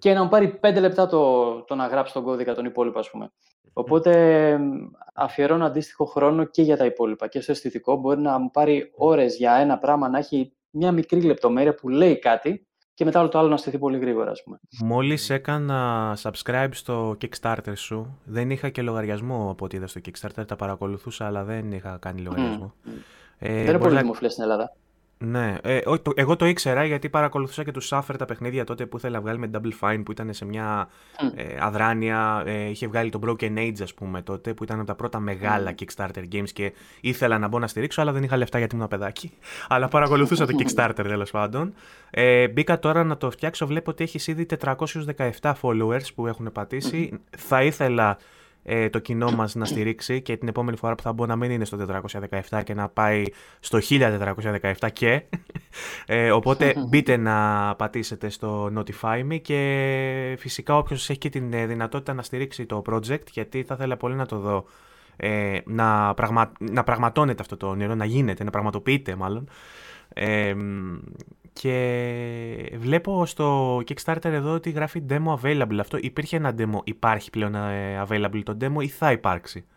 και 0.05 0.13
να 0.13 0.23
μου 0.23 0.29
πάρει 0.29 0.47
πέντε 0.47 0.79
λεπτά 0.79 1.07
το, 1.07 1.51
το 1.61 1.75
να 1.75 1.87
γράψει 1.87 2.13
τον 2.13 2.23
κώδικα 2.23 2.53
τον 2.53 2.65
υπόλοιπο 2.65 2.99
ας 2.99 3.09
πούμε. 3.11 3.31
Οπότε 3.73 4.11
ε, 4.49 4.59
αφιερώνω 5.13 5.65
αντίστοιχο 5.65 6.05
χρόνο 6.05 6.43
και 6.43 6.61
για 6.61 6.77
τα 6.77 6.85
υπόλοιπα 6.85 7.27
και 7.27 7.41
στο 7.41 7.51
αισθητικό 7.51 7.95
μπορεί 7.95 8.21
να 8.21 8.37
μου 8.39 8.51
πάρει 8.51 8.91
ώρες 8.95 9.37
για 9.37 9.53
ένα 9.55 9.77
πράγμα 9.77 10.09
να 10.09 10.17
έχει 10.17 10.53
μια 10.69 10.91
μικρή 10.91 11.21
λεπτομέρεια 11.21 11.75
που 11.75 11.89
λέει 11.89 12.19
κάτι 12.19 12.67
και 12.93 13.05
μετά 13.05 13.19
όλο 13.19 13.29
το 13.29 13.39
άλλο 13.39 13.47
να 13.49 13.57
στηθεί 13.57 13.77
πολύ 13.77 13.97
γρήγορα, 13.97 14.31
ας 14.31 14.43
πούμε. 14.43 14.59
Μόλις 14.83 15.29
έκανα 15.29 16.13
subscribe 16.21 16.69
στο 16.71 17.17
Kickstarter 17.21 17.73
σου, 17.75 18.19
δεν 18.23 18.49
είχα 18.49 18.69
και 18.69 18.81
λογαριασμό 18.81 19.49
από 19.49 19.65
ό,τι 19.65 19.77
είδα 19.77 19.87
στο 19.87 20.01
Kickstarter. 20.05 20.47
Τα 20.47 20.55
παρακολουθούσα, 20.55 21.25
αλλά 21.25 21.43
δεν 21.43 21.71
είχα 21.71 21.97
κάνει 22.01 22.21
λογαριασμό. 22.21 22.73
Μμ. 22.83 22.89
Ε, 23.39 23.47
Δεν 23.47 23.53
είναι 23.57 23.63
μπορείς 23.63 23.79
πολύ 23.81 23.93
να- 23.93 24.01
δημοφιλές 24.01 24.31
στην 24.31 24.43
Ελλάδα. 24.43 24.75
Ναι, 25.17 25.55
ε, 25.63 25.79
όχι, 25.85 26.01
το- 26.01 26.11
εγώ 26.15 26.35
το 26.35 26.45
ήξερα 26.45 26.85
γιατί 26.85 27.09
παρακολουθούσα 27.09 27.63
και 27.63 27.71
τους 27.71 27.89
Suffer 27.93 28.15
τα 28.17 28.25
παιχνίδια 28.25 28.63
τότε 28.63 28.85
που 28.85 28.97
ήθελε 28.97 29.15
να 29.15 29.21
βγάλει 29.21 29.37
με 29.39 29.49
Double 29.53 29.71
Fine 29.79 30.01
που 30.05 30.11
ήταν 30.11 30.33
σε 30.33 30.45
μια 30.45 30.87
Μμ. 31.21 31.27
ε, 31.35 31.57
αδράνεια. 31.59 32.43
Ε, 32.45 32.69
είχε 32.69 32.87
βγάλει 32.87 33.09
το 33.09 33.19
Broken 33.25 33.57
Age, 33.57 33.81
ας 33.81 33.93
πούμε, 33.93 34.21
τότε 34.21 34.53
που 34.53 34.63
ήταν 34.63 34.77
από 34.77 34.87
τα 34.87 34.95
πρώτα 34.95 35.19
μεγάλα 35.19 35.71
Μμ. 35.71 35.75
Kickstarter 35.79 36.23
games 36.35 36.49
και 36.53 36.73
ήθελα 37.01 37.37
να 37.39 37.47
μπω 37.47 37.59
να 37.59 37.67
στηρίξω, 37.67 38.01
αλλά 38.01 38.11
δεν 38.11 38.23
είχα 38.23 38.37
λεφτά 38.37 38.57
γιατί 38.57 38.75
ήμουν 38.75 38.87
παιδάκι. 38.87 39.31
αλλά 39.67 39.87
παρακολουθούσα 39.87 40.45
το 40.45 40.55
Kickstarter 40.63 40.93
τέλος 41.03 41.31
πάντων. 41.31 41.73
Ε, 42.09 42.47
μπήκα 42.47 42.79
τώρα 42.79 43.03
να 43.03 43.17
το 43.17 43.31
φτιάξω. 43.31 43.67
Βλέπω 43.67 43.91
ότι 43.91 44.03
έχεις 44.03 44.27
ήδη 44.27 44.45
417 45.41 45.53
followers 45.61 46.13
που 46.15 46.27
έχουν 46.27 46.51
πατήσει. 46.51 47.19
Θα 47.37 47.63
ήθελα 47.63 48.17
ε, 48.67 48.89
το 48.89 48.99
κοινό 48.99 49.31
μας 49.31 49.55
να 49.55 49.65
στηρίξει 49.65 50.21
και 50.21 50.37
την 50.37 50.47
επόμενη 50.47 50.77
φορά 50.77 50.95
που 50.95 51.01
θα 51.01 51.13
μπω 51.13 51.25
να 51.25 51.35
μην 51.35 51.51
είναι 51.51 51.65
στο 51.65 52.03
417 52.49 52.63
και 52.63 52.73
να 52.73 52.89
πάει 52.89 53.23
στο 53.59 53.79
1417 53.89 54.89
και. 54.93 55.21
Ε, 56.05 56.31
οπότε 56.31 56.73
μπείτε 56.89 57.17
να 57.17 57.75
πατήσετε 57.75 58.29
στο 58.29 58.71
Notify 58.77 59.31
Me 59.31 59.41
και 59.41 60.35
φυσικά 60.39 60.77
όποιος 60.77 61.09
έχει 61.09 61.19
και 61.19 61.29
την 61.29 61.53
ε, 61.53 61.65
δυνατότητα 61.65 62.13
να 62.13 62.21
στηρίξει 62.21 62.65
το 62.65 62.81
project 62.89 63.27
γιατί 63.31 63.63
θα 63.63 63.73
ήθελα 63.73 63.97
πολύ 63.97 64.15
να 64.15 64.25
το 64.25 64.37
δω 64.39 64.65
ε, 65.15 65.59
να, 65.65 66.13
πραγμα... 66.13 66.51
να 66.59 66.83
πραγματώνεται 66.83 67.41
αυτό 67.41 67.57
το 67.57 67.67
όνειρο, 67.67 67.95
να 67.95 68.05
γίνεται, 68.05 68.43
να 68.43 68.49
πραγματοποιείται 68.49 69.15
μάλλον. 69.15 69.49
Ε, 70.13 70.55
και 71.61 72.71
βλέπω 72.77 73.25
στο 73.25 73.77
Kickstarter 73.77 74.25
εδώ 74.25 74.53
ότι 74.53 74.69
γράφει 74.69 75.03
demo 75.09 75.35
available. 75.41 75.77
Αυτό 75.79 75.97
υπήρχε 76.01 76.35
ένα 76.35 76.53
demo, 76.57 76.79
υπάρχει 76.83 77.29
πλέον 77.29 77.55
ε, 77.55 78.05
available 78.07 78.41
το 78.43 78.57
demo 78.61 78.83
ή 78.83 78.87
θα 78.87 79.11
υπάρξει; 79.11 79.67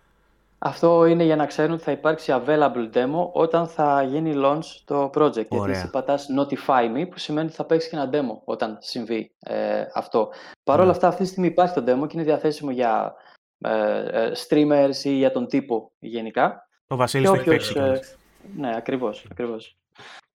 Αυτό 0.58 1.04
είναι 1.04 1.24
για 1.24 1.36
να 1.36 1.46
ξέρουν 1.46 1.72
ότι 1.72 1.82
θα 1.82 1.90
υπάρξει 1.90 2.32
available 2.36 2.90
demo 2.94 3.30
όταν 3.32 3.66
θα 3.66 4.02
γίνει 4.02 4.32
launch 4.36 4.64
το 4.84 5.04
project. 5.04 5.48
Ωραία. 5.48 5.64
Γιατί 5.64 5.70
εσύ 5.70 5.90
πατάς 5.90 6.26
notify 6.38 6.96
me 6.96 7.08
που 7.10 7.18
σημαίνει 7.18 7.46
ότι 7.46 7.56
θα 7.56 7.64
παίξεις 7.64 7.90
και 7.90 7.96
ένα 7.96 8.10
demo 8.12 8.40
όταν 8.44 8.78
συμβεί 8.80 9.32
ε, 9.38 9.84
αυτό. 9.94 10.28
Παρ' 10.64 10.76
όλα 10.76 10.84
ναι. 10.84 10.90
αυτά 10.90 11.08
αυτή 11.08 11.22
τη 11.22 11.28
στιγμή 11.28 11.46
υπάρχει 11.46 11.74
το 11.74 11.80
demo 11.80 12.06
και 12.06 12.12
είναι 12.14 12.22
διαθέσιμο 12.22 12.70
για 12.70 13.14
ε, 13.58 14.24
ε 14.24 14.32
streamers 14.48 15.04
ή 15.04 15.10
για 15.10 15.32
τον 15.32 15.46
τύπο 15.46 15.92
γενικά. 15.98 16.68
Ο 16.88 16.96
Βασίλης 16.96 17.28
το 17.28 17.34
έχει 17.34 17.44
παίξει. 17.44 17.78
Ε, 17.78 18.00
ναι, 18.56 18.76
ακριβώς, 18.76 19.26
ακριβώς. 19.30 19.76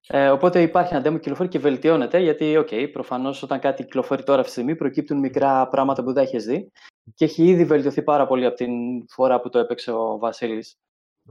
Ε, 0.08 0.30
οπότε 0.30 0.62
υπάρχει 0.62 0.96
ένα 0.96 1.10
demo 1.10 1.20
κυκλοφορεί 1.20 1.50
και 1.50 1.60
βελτιώνεται, 1.60 2.20
γιατί, 2.20 2.58
OK, 2.58 2.68
okay, 2.72 2.90
προφανώς 2.92 3.44
όταν 3.44 3.60
κάτι 3.60 3.84
κυκλοφορεί 3.84 4.24
τώρα 4.24 4.40
αυτή 4.40 4.54
τη 4.54 4.60
στιγμή 4.60 4.76
προκύπτουν 4.76 5.20
μικρά 5.20 5.68
πράγματα 5.68 6.04
που 6.04 6.14
δεν 6.14 6.24
έχεις 6.24 6.46
δει 6.46 6.72
και 7.16 7.26
έχει 7.26 7.44
ήδη 7.44 7.66
βελτιωθεί 7.66 8.02
πάρα 8.02 8.28
πολύ 8.28 8.46
από 8.46 8.56
την 8.56 8.72
φορά 9.10 9.42
που 9.42 9.50
το 9.50 9.60
έπαιξε 9.60 9.92
ο 9.92 10.18
Βασίλης. 10.18 10.78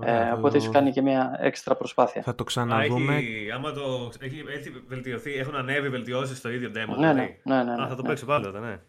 Ε, 0.01 0.31
οπότε 0.31 0.57
ίσω 0.57 0.71
κάνει 0.71 0.91
και 0.91 1.03
μια 1.03 1.39
έξτρα 1.41 1.77
προσπάθεια. 1.77 2.23
Θα 2.23 2.35
το 2.35 2.45
ξαναδούμε. 2.45 3.17
Έχει, 3.17 3.51
άμα 3.51 3.73
το 3.73 4.13
έχει, 4.21 4.45
έχει 4.57 4.71
βελτιωθεί, 4.87 5.35
έχουν 5.35 5.55
ανέβει 5.55 5.89
βελτιώσεις 5.89 6.39
στο 6.39 6.51
ίδιο 6.51 6.71
demo. 6.75 6.97
Ναι, 6.99 7.13
ναι, 7.13 7.37
ναι, 7.43 7.63
ναι, 7.63 7.73
Α, 7.73 7.89
θα 7.89 7.95
το 7.95 8.03
ναι. 8.03 8.09
παίξω 8.09 8.27
πάντα, 8.27 8.61
ναι. 8.61 8.81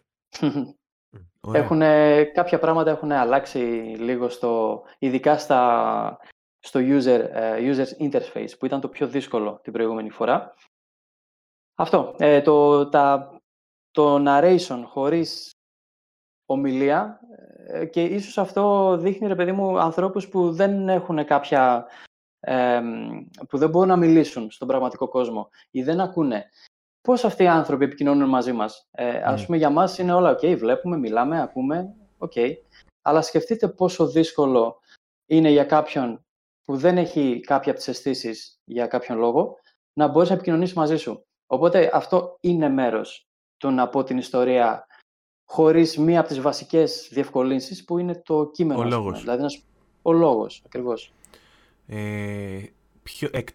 Έχουν, 1.53 1.81
κάποια 2.33 2.59
πράγματα 2.59 2.91
έχουν 2.91 3.11
αλλάξει 3.11 3.59
λίγο 3.99 4.29
στο, 4.29 4.81
ειδικά 4.99 5.37
στα, 5.37 6.17
στο 6.65 6.79
user, 6.83 7.29
uh, 7.35 7.75
user's 7.75 8.09
interface, 8.09 8.57
που 8.59 8.65
ήταν 8.65 8.81
το 8.81 8.87
πιο 8.89 9.07
δύσκολο 9.07 9.59
την 9.63 9.73
προηγούμενη 9.73 10.09
φορά. 10.09 10.53
Αυτό. 11.75 12.15
Ε, 12.17 12.41
το, 12.41 12.89
τα, 12.89 13.37
το 13.91 14.23
narration 14.27 14.83
χωρίς 14.85 15.51
ομιλία 16.45 17.19
ε, 17.67 17.85
και 17.85 18.03
ίσως 18.03 18.37
αυτό 18.37 18.95
δείχνει, 18.97 19.27
ρε 19.27 19.35
παιδί 19.35 19.51
μου, 19.51 19.79
ανθρώπους 19.79 20.27
που 20.27 20.51
δεν 20.51 20.89
έχουν 20.89 21.25
κάποια... 21.25 21.87
που 23.49 23.57
δεν 23.57 23.69
μπορούν 23.69 23.87
να 23.87 23.97
μιλήσουν 23.97 24.51
στον 24.51 24.67
πραγματικό 24.67 25.07
κόσμο 25.07 25.49
ή 25.71 25.83
δεν 25.83 25.99
ακούνε. 25.99 26.49
Πώς 27.01 27.23
αυτοί 27.23 27.43
οι 27.43 27.47
άνθρωποι 27.47 27.83
επικοινωνούν 27.83 28.29
μαζί 28.29 28.51
μας; 28.51 28.87
Ε, 28.91 29.21
Ας 29.21 29.39
ναι. 29.39 29.45
πούμε, 29.45 29.57
για 29.57 29.69
μας 29.69 29.97
είναι 29.97 30.13
όλα 30.13 30.35
ok, 30.35 30.57
βλέπουμε, 30.57 30.97
μιλάμε, 30.97 31.41
ακούμε, 31.41 31.95
ok. 32.17 32.53
Αλλά 33.01 33.21
σκεφτείτε 33.21 33.67
πόσο 33.67 34.07
δύσκολο 34.07 34.79
είναι 35.25 35.49
για 35.49 35.63
κάποιον 35.63 36.25
που 36.65 36.77
δεν 36.77 36.97
έχει 36.97 37.39
κάποια 37.39 37.71
από 37.71 37.79
τις 37.79 37.87
αισθήσεις 37.87 38.59
για 38.63 38.87
κάποιον 38.87 39.17
λόγο, 39.17 39.55
να 39.93 40.07
μπορείς 40.07 40.29
να 40.29 40.35
επικοινωνήσεις 40.35 40.75
μαζί 40.75 40.97
σου. 40.97 41.25
Οπότε 41.47 41.89
αυτό 41.93 42.37
είναι 42.41 42.69
μέρος 42.69 43.27
του 43.57 43.69
να 43.69 43.89
πω 43.89 44.03
την 44.03 44.17
ιστορία 44.17 44.87
χωρίς 45.45 45.97
μία 45.97 46.19
από 46.19 46.27
τις 46.27 46.41
βασικές 46.41 47.09
διευκολύνσεις 47.11 47.83
που 47.83 47.97
είναι 47.97 48.21
το 48.25 48.49
κείμενο. 48.51 48.79
Ο 48.79 48.83
λόγος. 48.83 49.21
Δηλαδή, 49.21 49.63
ο 50.01 50.11
λόγος, 50.11 50.61
ακριβώς. 50.65 51.13
Ε, 51.87 52.63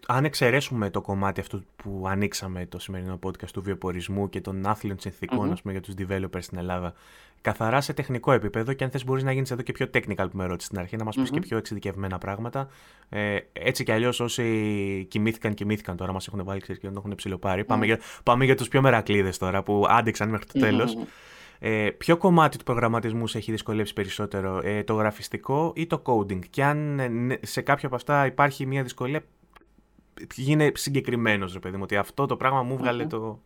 αν 0.07 0.25
εξαιρέσουμε 0.25 0.89
το 0.89 1.01
κομμάτι 1.01 1.39
αυτό 1.39 1.63
που 1.75 2.03
ανοίξαμε 2.07 2.65
το 2.65 2.79
σημερινό 2.79 3.19
podcast 3.23 3.49
του 3.53 3.61
βιοπορισμού 3.61 4.29
και 4.29 4.41
των 4.41 4.65
άθλιων 4.65 4.99
συνθήκων 4.99 5.53
mm-hmm. 5.53 5.71
για 5.71 5.81
τους 5.81 5.93
developers 5.97 6.41
στην 6.41 6.57
Ελλάδα, 6.57 6.93
καθαρά 7.41 7.81
σε 7.81 7.93
τεχνικό 7.93 8.31
επίπεδο 8.31 8.73
και 8.73 8.83
αν 8.83 8.89
θες 8.89 9.03
μπορείς 9.03 9.23
να 9.23 9.31
γίνεις 9.31 9.51
εδώ 9.51 9.61
και 9.61 9.71
πιο 9.71 9.87
technical 9.93 10.27
που 10.31 10.37
με 10.37 10.45
ρώτησες 10.45 10.65
στην 10.65 10.79
αρχή, 10.79 10.95
να 10.95 11.03
μας 11.03 11.15
mm 11.17 11.21
πεις 11.21 11.29
και 11.29 11.39
πιο 11.39 11.57
εξειδικευμένα 11.57 12.17
πράγματα. 12.17 12.67
Ε, 13.09 13.37
έτσι 13.53 13.83
κι 13.83 13.91
αλλιώς 13.91 14.19
όσοι 14.19 15.07
κοιμήθηκαν, 15.09 15.53
κοιμήθηκαν 15.53 15.97
τώρα, 15.97 16.11
μας 16.11 16.27
έχουν 16.27 16.43
βάλει 16.43 16.59
ξέρεις 16.59 16.81
και 16.81 16.87
δεν 16.87 16.95
το 16.95 17.01
έχουν 17.05 17.15
ψηλοπάρει. 17.15 17.65
Πάμε, 17.65 17.85
για, 17.85 17.99
πάμε 18.23 18.45
για 18.45 18.55
τους 18.55 18.67
πιο 18.67 18.81
μερακλείδες 18.81 19.37
τώρα 19.37 19.63
που 19.63 19.85
άντεξαν 19.87 20.29
μέχρι 20.29 20.45
το 20.45 20.59
τέλος. 20.59 20.97
Ε, 21.59 21.89
ποιο 21.97 22.17
κομμάτι 22.17 22.57
του 22.57 22.63
προγραμματισμού 22.63 23.27
σε 23.27 23.37
έχει 23.37 23.51
δυσκολεύσει 23.51 23.93
περισσότερο, 23.93 24.61
ε, 24.63 24.83
το 24.83 24.93
γραφιστικό 24.93 25.73
ή 25.75 25.87
το 25.87 26.01
coding. 26.05 26.39
Και 26.49 26.63
αν 26.63 26.99
ε, 26.99 27.39
σε 27.41 27.61
κάποιο 27.61 27.87
από 27.87 27.95
αυτά 27.95 28.25
υπάρχει 28.25 28.65
μια 28.65 28.83
δυσκολία, 28.83 29.23
γίνε 30.35 30.71
συγκεκριμένος, 30.75 31.53
ρε 31.53 31.59
παιδί 31.59 31.75
μου, 31.75 31.83
ότι 31.83 31.97
αυτό 31.97 32.25
το 32.25 32.37
πράγμα 32.37 32.63
μου 32.63 32.77
βγαλε 32.77 33.05
το. 33.05 33.39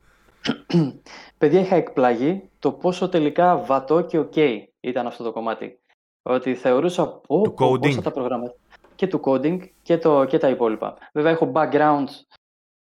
Παιδιά, 1.38 1.60
είχα 1.60 1.76
εκπλαγεί 1.76 2.50
το 2.60 2.72
πόσο 2.72 3.10
τελικά 3.10 3.58
βατό 3.58 4.02
και 4.02 4.20
ok 4.20 4.60
ήταν 4.80 5.08
αυτό 5.08 5.24
το 5.24 5.32
κομμάτι. 5.32 5.80
Ότι 6.22 6.56
θεωρούσα 6.56 7.08
πω, 7.08 7.42
πώ 7.42 8.02
τα 8.02 8.12
προγράμματα. 8.12 8.56
Και 8.96 9.08
του 9.08 9.22
coding 9.24 9.60
και, 9.82 9.98
το, 9.98 10.26
και 10.26 10.38
τα 10.38 10.50
υπόλοιπα. 10.50 10.98
Βέβαια, 11.14 11.32
έχω 11.32 11.52
background, 11.56 12.06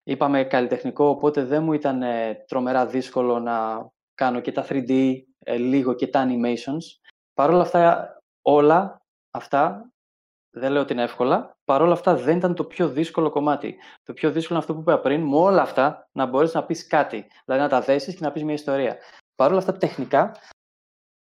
είπαμε 0.03 0.45
καλλιτεχνικό, 0.45 1.05
οπότε 1.05 1.45
δεν 1.45 1.63
μου 1.63 1.73
ήταν 1.73 2.03
ε, 2.03 2.45
τρομερά 2.49 2.87
δύσκολο 2.87 3.39
να 3.39 3.89
κάνω 4.15 4.41
και 4.41 4.53
τα 4.53 4.67
3D, 4.69 5.15
ε, 5.39 5.57
λίγο 5.57 5.95
και 5.95 6.07
τα 6.07 6.27
animations. 6.29 7.01
Παρ' 7.35 7.51
όλα 7.51 7.63
αυτά, 7.63 8.09
όλα 8.43 9.03
αυτά 9.31 9.92
δεν 10.55 10.73
λέω 10.73 10.83
ότι 10.83 10.93
είναι 10.93 11.03
εύκολα. 11.03 11.57
Παρ' 11.65 11.83
όλα 11.83 11.93
αυτά 11.93 12.17
δεν 12.17 12.37
ήταν 12.37 12.55
το 12.55 12.65
πιο 12.65 12.89
δύσκολο 12.89 13.31
κομμάτι. 13.31 13.77
Το 14.03 14.13
πιο 14.13 14.31
δύσκολο 14.31 14.59
είναι 14.59 14.69
αυτό 14.69 14.75
που 14.75 14.81
είπα 14.81 15.01
πριν, 15.01 15.23
με 15.23 15.37
όλα 15.37 15.63
αυτά 15.63 16.09
να 16.13 16.27
μπορείς 16.27 16.55
να 16.55 16.65
πεις 16.65 16.87
κάτι. 16.87 17.27
Δηλαδή 17.45 17.63
να 17.63 17.69
τα 17.69 17.81
δέσεις 17.81 18.15
και 18.15 18.25
να 18.25 18.33
πεις 18.33 18.45
μια 18.45 18.55
ιστορία. 18.55 18.97
Παρ' 19.35 19.51
όλα 19.51 19.59
αυτά 19.59 19.77
τεχνικά, 19.77 20.37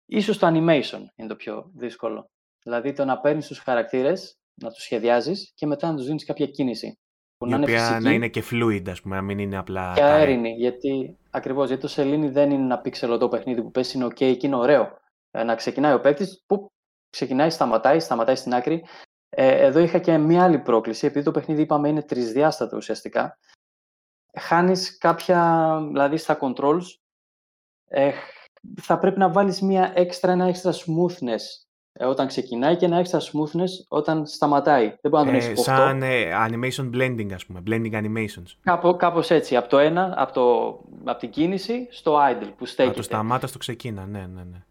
ίσως 0.05 0.37
το 0.37 0.47
animation 0.47 1.01
είναι 1.15 1.27
το 1.27 1.35
πιο 1.35 1.71
δύσκολο. 1.75 2.29
Δηλαδή 2.63 2.93
το 2.93 3.05
να 3.05 3.19
παίρνεις 3.19 3.47
τους 3.47 3.59
χαρακτήρες, 3.59 4.37
να 4.61 4.69
τους 4.69 4.83
σχεδιάζεις 4.83 5.51
και 5.55 5.65
μετά 5.65 5.89
να 5.89 5.95
τους 5.95 6.05
δίνεις 6.05 6.25
κάποια 6.25 6.45
κίνηση. 6.45 6.97
Που 7.37 7.47
Η 7.47 7.49
να 7.49 7.57
οποία 7.57 7.89
είναι 7.89 7.99
να 7.99 8.11
είναι 8.11 8.27
και 8.27 8.43
fluid, 8.51 8.89
ας 8.89 9.01
πούμε, 9.01 9.15
να 9.15 9.21
μην 9.21 9.39
είναι 9.39 9.57
απλά. 9.57 9.93
Και 9.95 10.03
αέρινη. 10.03 10.49
Γιατί 10.49 11.17
ακριβώς 11.29 11.67
γιατί 11.67 11.81
το 11.81 11.87
σελήνη 11.87 12.29
δεν 12.29 12.51
είναι 12.51 12.63
ένα 12.63 12.79
πίξελο 12.79 13.27
ππαιχνίδι 13.27 13.61
που 13.61 13.71
πέσει 13.71 13.97
είναι 13.97 14.05
OK 14.05 14.37
και 14.37 14.39
είναι 14.41 14.55
ωραίο. 14.55 14.97
Ε, 15.31 15.43
να 15.43 15.55
ξεκινάει 15.55 15.93
ο 15.93 16.01
παίκτης, 16.01 16.43
που 16.45 16.71
ξεκινάει, 17.09 17.49
σταματάει, 17.49 17.99
σταματάει 17.99 18.35
στην 18.35 18.53
άκρη. 18.53 18.85
Ε, 19.41 19.65
εδώ 19.65 19.79
είχα 19.79 19.99
και 19.99 20.17
μία 20.17 20.43
άλλη 20.43 20.59
πρόκληση, 20.59 21.05
επειδή 21.05 21.25
το 21.25 21.31
παιχνίδι 21.31 21.61
είπαμε 21.61 21.89
είναι 21.89 22.01
τρισδιάστατο 22.01 22.77
ουσιαστικά. 22.77 23.37
Χάνεις 24.39 24.97
κάποια, 24.97 25.79
δηλαδή 25.87 26.17
στα 26.17 26.37
controls, 26.41 26.83
ε, 27.87 28.11
θα 28.81 28.99
πρέπει 28.99 29.19
να 29.19 29.31
βάλεις 29.31 29.61
μία 29.61 29.91
έξτρα, 29.95 30.31
ένα 30.31 30.45
έξτρα 30.45 30.71
smoothness 30.73 31.41
ε, 31.91 32.05
όταν 32.05 32.27
ξεκινάει 32.27 32.75
και 32.75 32.85
ένα 32.85 32.97
έξτρα 32.97 33.19
smoothness 33.19 33.85
όταν 33.87 34.25
σταματάει. 34.25 34.95
Δεν 35.01 35.11
μπορεί 35.11 35.25
να 35.25 35.31
τον 35.31 35.39
έχεις 35.39 35.61
Σαν 35.61 36.01
ε, 36.01 36.31
animation 36.47 36.89
blending, 36.95 37.33
ας 37.33 37.45
πούμε, 37.45 37.63
blending 37.67 37.93
animations. 37.93 38.55
Κάπω, 38.63 38.95
κάπως 38.95 39.29
έτσι, 39.29 39.55
από 39.55 39.69
το 39.69 39.77
ένα, 39.77 40.13
από, 40.17 40.33
το, 40.33 40.79
από 41.03 41.19
την 41.19 41.29
κίνηση 41.29 41.87
στο 41.91 42.17
idle 42.31 42.51
που 42.57 42.65
στέκεται. 42.65 42.87
Από 42.87 42.97
το 42.97 43.03
σταμάτα 43.03 43.47
στο 43.47 43.57
ξεκίνα, 43.57 44.05
ναι, 44.05 44.19
ναι, 44.19 44.43
ναι 44.43 44.63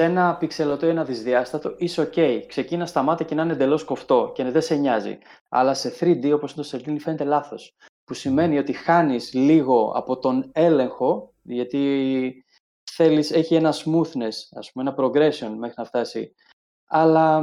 σε 0.00 0.06
ένα 0.06 0.36
πιξελωτό 0.36 0.86
ή 0.86 0.88
ένα 0.88 1.04
δυσδιάστατο 1.04 1.74
είσαι 1.78 2.10
ok. 2.14 2.42
Ξεκίνα 2.46 2.86
σταμάτα 2.86 3.24
και 3.24 3.34
να 3.34 3.42
είναι 3.42 3.52
εντελώς 3.52 3.84
κοφτό 3.84 4.32
και 4.34 4.44
δεν 4.44 4.62
σε 4.62 4.74
νοιάζει. 4.74 5.18
Αλλά 5.48 5.74
σε 5.74 5.96
3D, 6.00 6.32
όπως 6.34 6.52
είναι 6.52 6.62
το 6.62 6.68
σελήνη, 6.68 6.98
φαίνεται 7.00 7.24
λάθος. 7.24 7.76
Που 8.04 8.14
σημαίνει 8.14 8.58
ότι 8.58 8.72
χάνεις 8.72 9.32
λίγο 9.34 9.92
από 9.94 10.18
τον 10.18 10.50
έλεγχο, 10.52 11.34
γιατί 11.42 12.44
θέλεις, 12.90 13.30
έχει 13.30 13.54
ένα 13.54 13.72
smoothness, 13.72 14.34
ας 14.50 14.72
πούμε, 14.72 14.90
ένα 14.90 14.94
progression 14.96 15.54
μέχρι 15.58 15.74
να 15.76 15.84
φτάσει. 15.84 16.34
Αλλά 16.86 17.42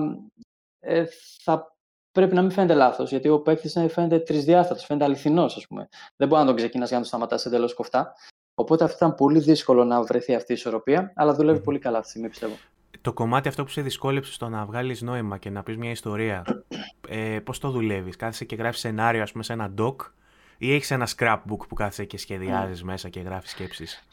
ε, 0.80 1.06
θα 1.44 1.78
πρέπει 2.12 2.36
να 2.36 2.42
μην 2.42 2.52
φαίνεται 2.52 2.74
λάθος, 2.74 3.10
γιατί 3.10 3.30
ο 3.30 3.42
παίκτης 3.42 3.74
φαίνεται 3.74 4.20
τρισδιάστατος, 4.20 4.86
φαίνεται 4.86 5.06
αληθινός, 5.06 5.58
ας 5.58 5.68
πούμε. 5.68 5.88
Δεν 6.16 6.28
μπορεί 6.28 6.42
να 6.42 6.48
τον 6.48 6.56
ξεκινάς 6.56 6.88
για 6.88 6.98
να 6.98 7.04
τον 7.04 7.12
σταματάς 7.12 7.46
εντελώς 7.46 7.74
κοφτά. 7.74 8.14
Οπότε 8.60 8.84
αυτό 8.84 8.96
ήταν 8.96 9.16
πολύ 9.16 9.40
δύσκολο 9.40 9.84
να 9.84 10.02
βρεθεί 10.02 10.36
αυτή 10.36 10.52
η 10.52 10.56
ισορροπία, 10.56 11.12
αλλά 11.16 11.34
δουλεύει 11.34 11.60
πολύ 11.60 11.80
καλά 11.80 11.98
αυτή 11.98 12.04
τη 12.04 12.10
στιγμή, 12.10 12.30
πιστεύω. 12.30 12.54
Το 13.02 13.14
κομμάτι 13.14 13.48
αυτό 13.48 13.64
που 13.64 13.70
σε 13.70 13.82
δυσκόλεψε 13.82 14.34
στο 14.34 14.50
να 14.50 14.66
βγάλεις 14.66 15.02
νόημα 15.02 15.38
και 15.38 15.50
να 15.50 15.64
πεις 15.64 15.78
μια 15.78 15.92
ιστορία, 15.92 16.64
ε, 17.08 17.40
πώς 17.40 17.60
το 17.60 17.70
δουλεύεις, 17.70 18.16
Κάθεσαι 18.16 18.46
και 18.46 18.56
γράφεις 18.56 18.80
σενάριο, 18.80 19.22
ας 19.22 19.32
πούμε, 19.32 19.44
σε 19.44 19.54
ένα 19.54 19.74
doc, 19.78 19.96
ή 20.58 20.74
έχεις 20.74 20.92
ένα 20.92 21.08
scrapbook 21.18 21.68
που 21.68 21.76
κάθεσαι 21.76 22.06
και 22.06 22.18
σχεδιάζεις 22.18 22.84
μέσα 22.84 23.10
και 23.10 23.20
γράφεις 23.20 23.52
σκέψεις; 23.52 24.08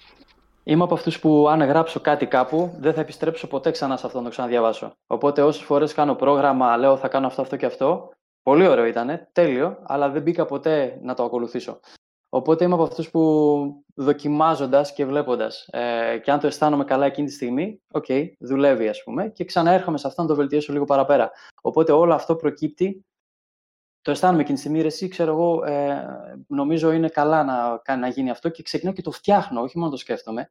Είμαι 0.62 0.84
από 0.84 0.94
αυτούς 0.94 1.20
που 1.20 1.48
αν 1.48 1.62
γράψω 1.62 2.00
κάτι 2.00 2.26
κάπου, 2.26 2.74
δεν 2.78 2.94
θα 2.94 3.00
επιστρέψω 3.00 3.46
ποτέ 3.46 3.70
ξανά 3.70 3.96
σε 3.96 4.06
αυτό 4.06 4.18
να 4.18 4.24
το 4.24 4.30
ξαναδιαβάσω. 4.30 4.92
Οπότε 5.06 5.42
όσες 5.42 5.62
φορές 5.62 5.94
κάνω 5.94 6.14
πρόγραμμα, 6.14 6.76
λέω 6.76 6.96
θα 6.96 7.08
κάνω 7.08 7.26
αυτό, 7.26 7.42
αυτό 7.42 7.56
και 7.56 7.66
αυτό. 7.66 8.10
Πολύ 8.42 8.66
ωραίο 8.66 8.84
ήταν, 8.84 9.28
τέλειο, 9.32 9.78
αλλά 9.82 10.10
δεν 10.10 10.22
μπήκα 10.22 10.44
ποτέ 10.44 10.98
να 11.02 11.14
το 11.14 11.24
ακολουθήσω. 11.24 11.80
Οπότε 12.34 12.64
είμαι 12.64 12.74
από 12.74 12.82
αυτούς 12.82 13.10
που 13.10 13.84
δοκιμάζοντας 13.94 14.92
και 14.92 15.06
βλέποντας 15.06 15.68
ε, 15.70 16.18
και 16.18 16.30
αν 16.30 16.40
το 16.40 16.46
αισθάνομαι 16.46 16.84
καλά 16.84 17.06
εκείνη 17.06 17.26
τη 17.26 17.32
στιγμή, 17.32 17.82
ok, 17.92 18.04
okay, 18.08 18.32
δουλεύει 18.38 18.88
ας 18.88 19.02
πούμε 19.02 19.28
και 19.28 19.44
ξαναέρχομαι 19.44 19.98
σε 19.98 20.06
αυτό 20.06 20.22
να 20.22 20.28
το 20.28 20.34
βελτιώσω 20.34 20.72
λίγο 20.72 20.84
παραπέρα. 20.84 21.30
Οπότε 21.62 21.92
όλο 21.92 22.14
αυτό 22.14 22.36
προκύπτει, 22.36 23.04
το 24.00 24.10
αισθάνομαι 24.10 24.40
εκείνη 24.40 24.54
τη 24.54 24.60
στιγμή, 24.60 24.80
ρε, 24.80 24.86
εσύ 24.86 25.08
ξέρω 25.08 25.30
εγώ, 25.32 25.64
ε, 25.64 26.06
νομίζω 26.46 26.92
είναι 26.92 27.08
καλά 27.08 27.44
να, 27.44 27.96
να 27.96 28.08
γίνει 28.08 28.30
αυτό 28.30 28.48
και 28.48 28.62
ξεκινάω 28.62 28.94
και 28.94 29.02
το 29.02 29.10
φτιάχνω, 29.10 29.60
όχι 29.60 29.78
μόνο 29.78 29.90
το 29.90 29.96
σκέφτομαι. 29.96 30.50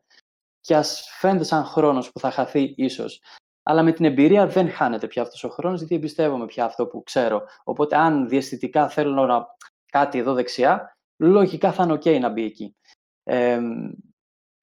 Και 0.59 0.75
ας 0.75 1.07
φαίνεται 1.19 1.43
σαν 1.43 1.65
χρόνος 1.65 2.11
που 2.11 2.19
θα 2.19 2.31
χαθεί 2.31 2.73
ίσως. 2.77 3.21
Αλλά 3.63 3.83
με 3.83 3.91
την 3.91 4.05
εμπειρία 4.05 4.47
δεν 4.47 4.69
χάνεται 4.69 5.07
πια 5.07 5.21
αυτός 5.21 5.43
ο 5.43 5.49
χρόνος, 5.49 5.79
γιατί 5.79 5.95
εμπιστεύομαι 5.95 6.45
πια 6.45 6.65
αυτό 6.65 6.87
που 6.87 7.03
ξέρω. 7.03 7.41
Οπότε 7.63 7.95
αν 7.95 8.27
διαστητικά 8.27 8.89
θέλω 8.89 9.25
να 9.25 9.45
κάτι 9.85 10.17
εδώ 10.17 10.33
δεξιά, 10.33 10.93
λογικά 11.17 11.71
θα 11.71 11.83
είναι 11.83 11.93
ok 11.93 12.19
να 12.19 12.29
μπει 12.29 12.43
εκεί. 12.43 12.75
Ε, 13.23 13.59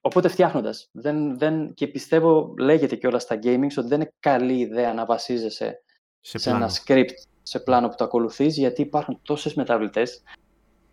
οπότε 0.01 0.29
φτιάχνοντας. 0.29 0.89
Δεν, 0.93 1.39
δεν, 1.39 1.75
και 1.75 1.87
πιστεύω, 1.87 2.55
λέγεται 2.59 2.97
και 2.97 3.07
όλα 3.07 3.19
στα 3.19 3.39
gaming, 3.43 3.69
ότι 3.77 3.89
δεν 3.89 4.01
είναι 4.01 4.13
καλή 4.21 4.59
ιδέα 4.59 4.95
να 4.95 5.05
βασίζεσαι 5.05 5.83
σε, 6.21 6.39
σε 6.39 6.51
ένα 6.51 6.71
script, 6.71 7.15
σε 7.43 7.61
πλάνο 7.61 7.89
που 7.89 7.95
το 7.97 8.05
ακολουθείς, 8.05 8.57
γιατί 8.57 8.83
υπάρχουν 8.83 9.21
τόσες 9.23 9.55
μεταβλητές. 9.55 10.23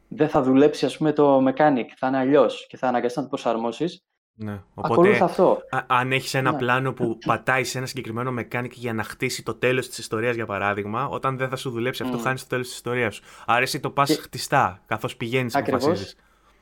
Δεν 0.07 0.29
θα 0.29 0.41
δουλέψει, 0.41 0.85
ας 0.85 0.97
πούμε, 0.97 1.13
το 1.13 1.37
mechanic. 1.47 1.85
Θα 1.97 2.07
είναι 2.07 2.17
αλλιώς 2.17 2.67
και 2.67 2.77
θα 2.77 2.87
αναγκαστείς 2.87 3.17
να 3.17 3.23
το 3.23 3.29
προσαρμόσεις. 3.29 4.01
Ναι. 4.39 4.59
Οπότε, 4.73 5.19
αυτό. 5.23 5.61
αν 5.87 6.11
έχεις 6.11 6.33
ένα 6.33 6.51
ναι. 6.51 6.57
πλάνο 6.57 6.93
που 6.93 7.17
πατάει 7.25 7.63
σε 7.63 7.77
ένα 7.77 7.87
συγκεκριμένο 7.87 8.33
mechanic 8.39 8.71
για 8.71 8.93
να 8.93 9.03
χτίσει 9.03 9.43
το 9.43 9.53
τέλος 9.53 9.87
της 9.87 9.97
ιστορίας, 9.97 10.35
για 10.35 10.45
παράδειγμα, 10.45 11.07
όταν 11.07 11.37
δεν 11.37 11.49
θα 11.49 11.55
σου 11.55 11.69
δουλέψει 11.69 12.03
αυτό, 12.03 12.17
mm. 12.17 12.21
χάνεις 12.21 12.41
το 12.41 12.47
τέλος 12.47 12.67
της 12.67 12.75
ιστορίας 12.75 13.15
σου. 13.15 13.23
Άρα 13.45 13.61
εσύ 13.61 13.79
το 13.79 13.89
πας 13.89 14.07
και... 14.09 14.21
χτιστά, 14.21 14.81
καθώς 14.85 15.15
πηγαίνεις 15.15 15.53
και 15.53 15.59
αποφασίζεις. 15.59 16.15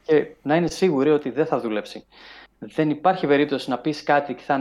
Και 0.03 0.27
να 0.41 0.55
είναι 0.55 0.67
σίγουροι 0.67 1.09
ότι 1.09 1.29
δεν 1.29 1.45
θα 1.45 1.59
δουλέψει. 1.59 2.05
Δεν 2.59 2.89
υπάρχει 2.89 3.27
περίπτωση 3.27 3.69
να 3.69 3.77
πεις 3.77 4.03
κάτι 4.03 4.33
και 4.33 4.43
θα, 4.45 4.57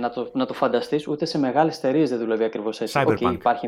να, 0.00 0.10
το, 0.10 0.30
να 0.32 0.46
το 0.46 0.54
φανταστείς, 0.54 1.08
ούτε 1.08 1.24
σε 1.24 1.38
μεγάλες 1.38 1.76
εταιρείες 1.76 2.10
δεν 2.10 2.18
δουλεύει 2.18 2.44
ακριβώς 2.44 2.80
έτσι. 2.80 3.00
Cyberpunk. 3.02 3.28
Okay, 3.28 3.32
υπάρχει... 3.32 3.66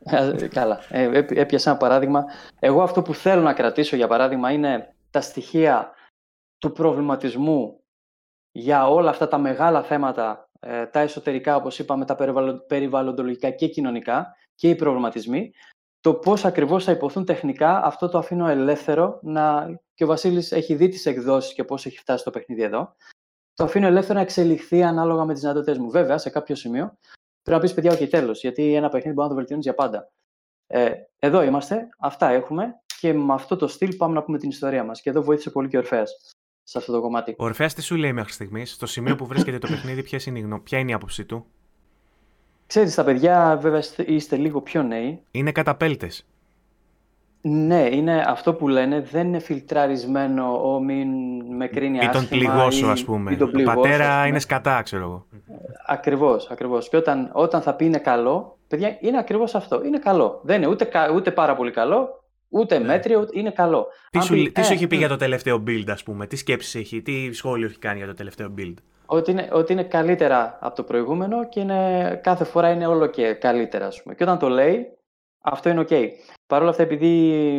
Καλά. 0.48 0.80
Ε, 0.88 1.24
έπιασα 1.28 1.70
ένα 1.70 1.78
παράδειγμα. 1.78 2.24
Εγώ 2.58 2.82
αυτό 2.82 3.02
που 3.02 3.14
θέλω 3.14 3.42
να 3.42 3.52
κρατήσω, 3.52 3.96
για 3.96 4.06
παράδειγμα, 4.06 4.50
είναι 4.50 4.94
τα 5.10 5.20
στοιχεία 5.20 5.90
του 6.58 6.72
προβληματισμού 6.72 7.80
για 8.52 8.88
όλα 8.88 9.10
αυτά 9.10 9.28
τα 9.28 9.38
μεγάλα 9.38 9.82
θέματα, 9.82 10.50
ε, 10.60 10.86
τα 10.86 11.00
εσωτερικά, 11.00 11.56
όπως 11.56 11.78
είπαμε, 11.78 12.04
τα 12.04 12.16
περιβαλλοντολογικά 12.66 13.50
και 13.50 13.68
κοινωνικά 13.68 14.36
και 14.54 14.68
οι 14.68 14.74
προβληματισμοί, 14.74 15.52
το 16.00 16.14
πώς 16.14 16.44
ακριβώς 16.44 16.84
θα 16.84 16.92
υποθούν 16.92 17.24
τεχνικά, 17.24 17.82
αυτό 17.84 18.08
το 18.08 18.18
αφήνω 18.18 18.48
ελεύθερο 18.48 19.18
να... 19.22 19.66
και 19.94 20.04
ο 20.04 20.06
Βασίλης 20.06 20.52
έχει 20.52 20.74
δει 20.74 20.88
τις 20.88 21.06
εκδόσεις 21.06 21.54
και 21.54 21.64
πώς 21.64 21.86
έχει 21.86 21.98
φτάσει 21.98 22.24
το 22.24 22.30
παιχνίδι 22.30 22.62
εδώ. 22.62 22.94
Το 23.54 23.64
αφήνω 23.64 23.86
ελεύθερο 23.86 24.14
να 24.14 24.20
εξελιχθεί 24.20 24.82
ανάλογα 24.82 25.24
με 25.24 25.32
τις 25.32 25.42
δυνατότητες 25.42 25.78
μου. 25.78 25.90
Βέβαια, 25.90 26.18
σε 26.18 26.30
κάποιο 26.30 26.54
σημείο 26.54 26.98
πρέπει 27.42 27.60
να 27.60 27.60
πεις 27.60 27.74
παιδιά, 27.74 27.92
όχι 27.92 28.06
τέλος, 28.06 28.40
γιατί 28.40 28.74
ένα 28.74 28.88
παιχνίδι 28.88 29.14
μπορεί 29.14 29.22
να 29.22 29.28
το 29.28 29.34
βελτιώνεις 29.34 29.64
για 29.64 29.74
πάντα. 29.74 30.10
Ε, 30.66 30.92
εδώ 31.18 31.42
είμαστε, 31.42 31.88
αυτά 31.98 32.28
έχουμε 32.28 32.80
και 33.00 33.12
με 33.12 33.32
αυτό 33.32 33.56
το 33.56 33.68
στυλ 33.68 33.96
πάμε 33.96 34.14
να 34.14 34.22
πούμε 34.22 34.38
την 34.38 34.48
ιστορία 34.48 34.84
μας. 34.84 35.00
Και 35.00 35.10
εδώ 35.10 35.22
βοήθησε 35.22 35.50
πολύ 35.50 35.68
και 35.68 35.76
ο 35.76 35.80
Ορφέας 35.80 36.34
σε 36.68 36.78
αυτό 36.78 36.92
το 36.92 37.00
κομμάτι. 37.00 37.34
Ο 37.38 37.44
Ορφέας 37.44 37.74
τι 37.74 37.82
σου 37.82 37.96
λέει 37.96 38.12
μέχρι 38.12 38.32
στιγμής, 38.32 38.72
στο 38.72 38.86
σημείο 38.86 39.16
που 39.16 39.26
βρίσκεται 39.26 39.58
το 39.58 39.68
παιχνίδι, 39.68 40.02
ποια 40.02 40.18
είναι, 40.26 40.58
ποια 40.58 40.78
είναι 40.78 40.90
η 40.90 40.94
άποψή 40.94 41.24
του; 41.24 41.46
Ξέρεις, 42.66 42.94
τα 42.94 43.04
παιδιά 43.04 43.58
βέβαια 43.60 43.82
είστε 44.06 44.36
λίγο 44.36 44.60
πιο 44.60 44.82
νέοι. 44.82 45.22
Είναι 45.30 45.52
καταπέλτες. 45.52 46.26
Ναι, 47.40 47.88
είναι 47.92 48.24
αυτό 48.26 48.54
που 48.54 48.68
λένε, 48.68 49.00
δεν 49.00 49.26
είναι 49.26 49.38
φιλτραρισμένο 49.38 50.72
ο 50.72 50.80
μην 50.80 51.08
με 51.56 51.66
κρίνει 51.66 51.98
άσχημα. 51.98 52.12
Ή 52.12 52.26
τον 52.26 52.28
πληγώσω, 52.28 52.86
ας 52.86 53.04
πούμε. 53.04 53.36
Τον 53.36 53.50
πληγώσω, 53.50 53.78
ο 53.78 53.82
πατέρα 53.82 54.26
είναι 54.26 54.38
σκατά, 54.38 54.82
ξέρω 54.82 55.02
εγώ. 55.02 55.26
Ακριβώς, 55.86 56.50
ακριβώς. 56.50 56.88
Και 56.88 56.96
όταν, 56.96 57.30
όταν 57.32 57.62
θα 57.62 57.74
πει 57.74 57.84
είναι 57.84 57.98
καλό, 57.98 58.58
παιδιά, 58.68 58.96
είναι 59.00 59.18
ακριβώς 59.18 59.54
αυτό. 59.54 59.84
Είναι 59.84 59.98
καλό. 59.98 60.40
Δεν 60.42 60.56
είναι 60.56 60.66
ούτε, 60.66 60.88
ούτε 61.14 61.30
πάρα 61.30 61.56
πολύ 61.56 61.70
καλό, 61.70 62.24
Ούτε 62.48 62.78
ναι. 62.78 62.84
μέτριο, 62.84 63.28
είναι 63.32 63.50
καλό. 63.50 63.86
Τι, 64.10 64.22
σου, 64.22 64.34
πει, 64.34 64.50
τι 64.50 64.64
σου 64.64 64.72
έχει 64.72 64.86
πει 64.86 64.96
για 64.96 65.08
το 65.08 65.16
τελευταίο 65.16 65.62
build, 65.66 65.84
ας 65.88 66.02
πούμε, 66.02 66.26
τι 66.26 66.36
σκέψεις 66.36 66.74
έχει, 66.74 67.02
τι 67.02 67.32
σχόλιο 67.32 67.66
έχει 67.66 67.78
κάνει 67.78 67.98
για 67.98 68.06
το 68.06 68.14
τελευταίο 68.14 68.54
build; 68.58 68.74
Ότι 69.06 69.30
είναι, 69.30 69.48
ότι 69.52 69.72
είναι 69.72 69.84
καλύτερα 69.84 70.58
από 70.60 70.76
το 70.76 70.82
προηγούμενο 70.82 71.48
και 71.48 71.60
είναι, 71.60 72.20
κάθε 72.22 72.44
φορά 72.44 72.70
είναι 72.70 72.86
όλο 72.86 73.06
και 73.06 73.34
καλύτερα, 73.34 73.86
ας 73.86 74.02
πούμε. 74.02 74.14
Και 74.14 74.22
όταν 74.22 74.38
το 74.38 74.48
λέει, 74.48 74.98
αυτό 75.42 75.68
είναι 75.68 75.84
ok. 75.88 76.08
Παρ' 76.46 76.60
όλα 76.60 76.70
αυτά, 76.70 76.82
επειδή 76.82 77.56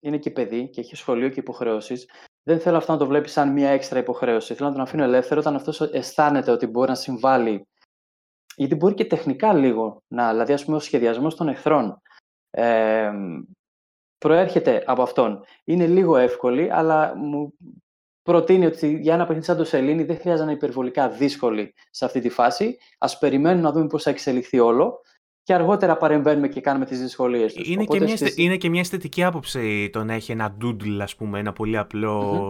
είναι 0.00 0.18
και 0.18 0.30
παιδί 0.30 0.68
και 0.68 0.80
έχει 0.80 0.96
σχολείο 0.96 1.28
και 1.28 1.40
υποχρεώσεις, 1.40 2.08
δεν 2.42 2.60
θέλω 2.60 2.76
αυτό 2.76 2.92
να 2.92 2.98
το 2.98 3.06
βλέπεις 3.06 3.32
σαν 3.32 3.52
μια 3.52 3.68
έξτρα 3.68 3.98
υποχρέωση. 3.98 4.54
Θέλω 4.54 4.68
να 4.68 4.74
τον 4.74 4.84
αφήνω 4.84 5.02
ελεύθερο 5.02 5.40
όταν 5.40 5.54
αυτός 5.54 5.80
αισθάνεται 5.80 6.50
ότι 6.50 6.66
μπορεί 6.66 6.88
να 6.88 6.94
συμβάλλει. 6.94 7.66
Γιατί 8.56 8.74
μπορεί 8.74 8.94
και 8.94 9.04
τεχνικά 9.04 9.54
λίγο 9.54 10.02
να, 10.14 10.30
δηλαδή, 10.30 10.52
ας 10.52 10.64
πούμε, 10.64 10.76
ο 10.76 10.80
σχεδιασμός 10.80 11.36
των 11.36 11.48
εχθρών. 11.48 12.00
Ε, 12.50 13.10
προέρχεται 14.18 14.82
από 14.86 15.02
αυτόν. 15.02 15.44
Είναι 15.64 15.86
λίγο 15.86 16.16
εύκολη, 16.16 16.72
αλλά 16.72 17.16
μου 17.16 17.52
προτείνει 18.22 18.66
ότι 18.66 18.98
για 19.00 19.14
ένα 19.14 19.24
παιχνίδι 19.24 19.46
σαν 19.46 19.56
το 19.56 19.64
Σελήνη 19.64 20.04
δεν 20.04 20.18
χρειάζεται 20.18 20.44
να 20.44 20.50
είναι 20.50 20.58
υπερβολικά 20.58 21.08
δύσκολη 21.08 21.74
σε 21.90 22.04
αυτή 22.04 22.20
τη 22.20 22.28
φάση. 22.28 22.76
Α 22.98 23.18
περιμένουμε 23.18 23.62
να 23.62 23.72
δούμε 23.72 23.86
πώς 23.86 24.02
θα 24.02 24.10
εξελιχθεί 24.10 24.58
όλο 24.58 25.00
και 25.46 25.54
αργότερα 25.54 25.96
παρεμβαίνουμε 25.96 26.48
και 26.48 26.60
κάνουμε 26.60 26.84
τις 26.84 27.00
δυσκολίες 27.00 27.54
τους. 27.54 27.68
Είναι, 27.68 27.84
και 27.84 28.00
μια, 28.00 28.16
είναι 28.34 28.56
και 28.56 28.68
μια 28.68 28.80
αισθητική 28.80 29.24
άποψη 29.24 29.90
το 29.92 30.04
να 30.04 30.14
έχει 30.14 30.32
ένα 30.32 30.56
doodle, 30.62 30.98
ας 31.00 31.16
πούμε, 31.16 31.38
ένα 31.38 31.52
πολύ 31.52 31.78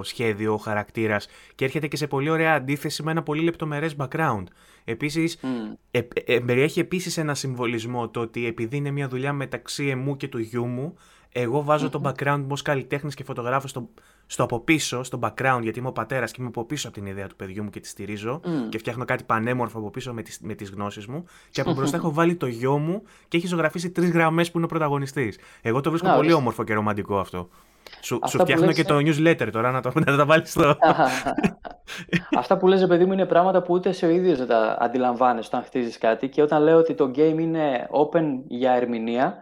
σχέδιο, 0.03 0.57
χαρακτήρας 0.57 1.29
και 1.55 1.65
έρχεται 1.65 1.87
και 1.87 1.97
σε 1.97 2.07
πολύ 2.07 2.31
ωραία 2.31 2.55
αντίθεση 2.55 3.03
με 3.03 3.11
ένα 3.11 3.23
πολύ 3.23 3.43
λεπτομερές 3.43 3.97
background. 3.99 4.45
Επίσης, 4.85 5.39
mm. 5.43 5.47
ε, 5.91 6.01
ε, 6.25 6.39
περιέχει 6.39 6.81
επίσης 6.81 7.17
ένα 7.17 7.35
συμβολισμό 7.35 8.09
το 8.09 8.21
ότι 8.21 8.47
επειδή 8.47 8.77
είναι 8.77 8.91
μια 8.91 9.09
δουλειά 9.09 9.33
μεταξύ 9.33 9.87
εμού 9.87 10.17
και 10.17 10.29
του 10.29 10.39
γιού 10.39 10.67
μου, 10.67 10.97
εγώ 11.39 11.63
βάζω 11.63 11.91
το 11.91 12.01
background 12.05 12.39
μου 12.39 12.49
ως 12.51 12.63
καλλιτέχνης 12.63 13.15
και 13.15 13.25
φωτογράφος 13.25 13.71
στο, 13.71 13.89
στο 14.27 14.43
από 14.43 14.61
πίσω, 14.61 15.03
στο 15.03 15.19
background, 15.23 15.61
γιατί 15.63 15.79
είμαι 15.79 15.89
ο 15.89 15.93
πατέρας 15.93 16.31
και 16.31 16.37
είμαι 16.41 16.49
από 16.49 16.65
πίσω 16.65 16.89
από 16.89 16.97
την 16.97 17.07
ιδέα 17.07 17.27
του 17.27 17.37
παιδιού 17.37 17.63
μου 17.63 17.71
και 17.71 17.81
τη 17.81 17.89
στηρίζω 17.89 18.41
και 18.69 18.79
φτιάχνω 18.79 19.05
κάτι 19.05 19.25
πανέμορφο 19.25 19.79
από 19.79 19.91
πίσω 19.91 20.13
με 20.13 20.23
τις 20.23 20.41
με 20.41 20.55
τις 20.55 20.71
γνώσεις 20.71 21.07
μου. 21.07 21.25
Και 21.51 21.61
από 21.61 21.73
μπροστά 21.73 21.97
έχω 21.97 22.13
βάλει 22.13 22.35
το 22.35 22.47
γιο 22.47 22.79
μου 22.79 23.03
και 23.29 23.37
έχει 23.37 23.47
ζωγραφίσει 23.47 23.91
τρεις 23.91 24.11
γραμμές 24.11 24.51
που 24.51 24.57
είναι 24.57 24.67
ο 24.67 24.69
πρωταγωνιστής. 24.69 25.39
Εγώ 25.63 25.81
το 25.81 25.91
βρίσκω 25.91 26.15
πολύ 26.15 26.33
όμορφο 26.33 26.65
και 26.65 26.75
ρομαντικό 26.75 27.19
αυτό. 27.19 27.49
Σου, 28.01 28.21
σου 28.27 28.39
φτιάχνω 28.39 28.73
και 28.73 28.85
το 28.85 28.97
newsletter 28.97 29.49
τώρα 29.53 29.71
να, 29.71 29.81
το, 29.81 29.93
να 29.95 30.17
τα 30.17 30.25
βάλεις 30.25 30.51
στο. 30.51 30.77
Αυτά 32.39 32.57
που 32.57 32.67
λες, 32.67 32.87
παιδί 32.87 33.05
μου, 33.05 33.13
είναι 33.13 33.27
πράγματα 33.27 33.63
που 33.63 33.75
ούτε 33.75 33.93
σε 33.93 34.07
ο 34.07 34.09
ίδιος 34.09 34.39
δεν 34.39 34.47
τα 34.47 34.77
αντιλαμβάνεσαι 34.81 35.49
όταν 35.53 35.65
χτίζεις 35.65 35.99
κάτι. 35.99 36.29
Και 36.29 36.43
όταν 36.43 36.63
λέω 36.63 36.79
ότι 36.79 36.95
το 36.95 37.11
game 37.15 37.39
είναι 37.39 37.89
open 37.91 38.25
για 38.47 38.73
ερμηνεία, 38.73 39.37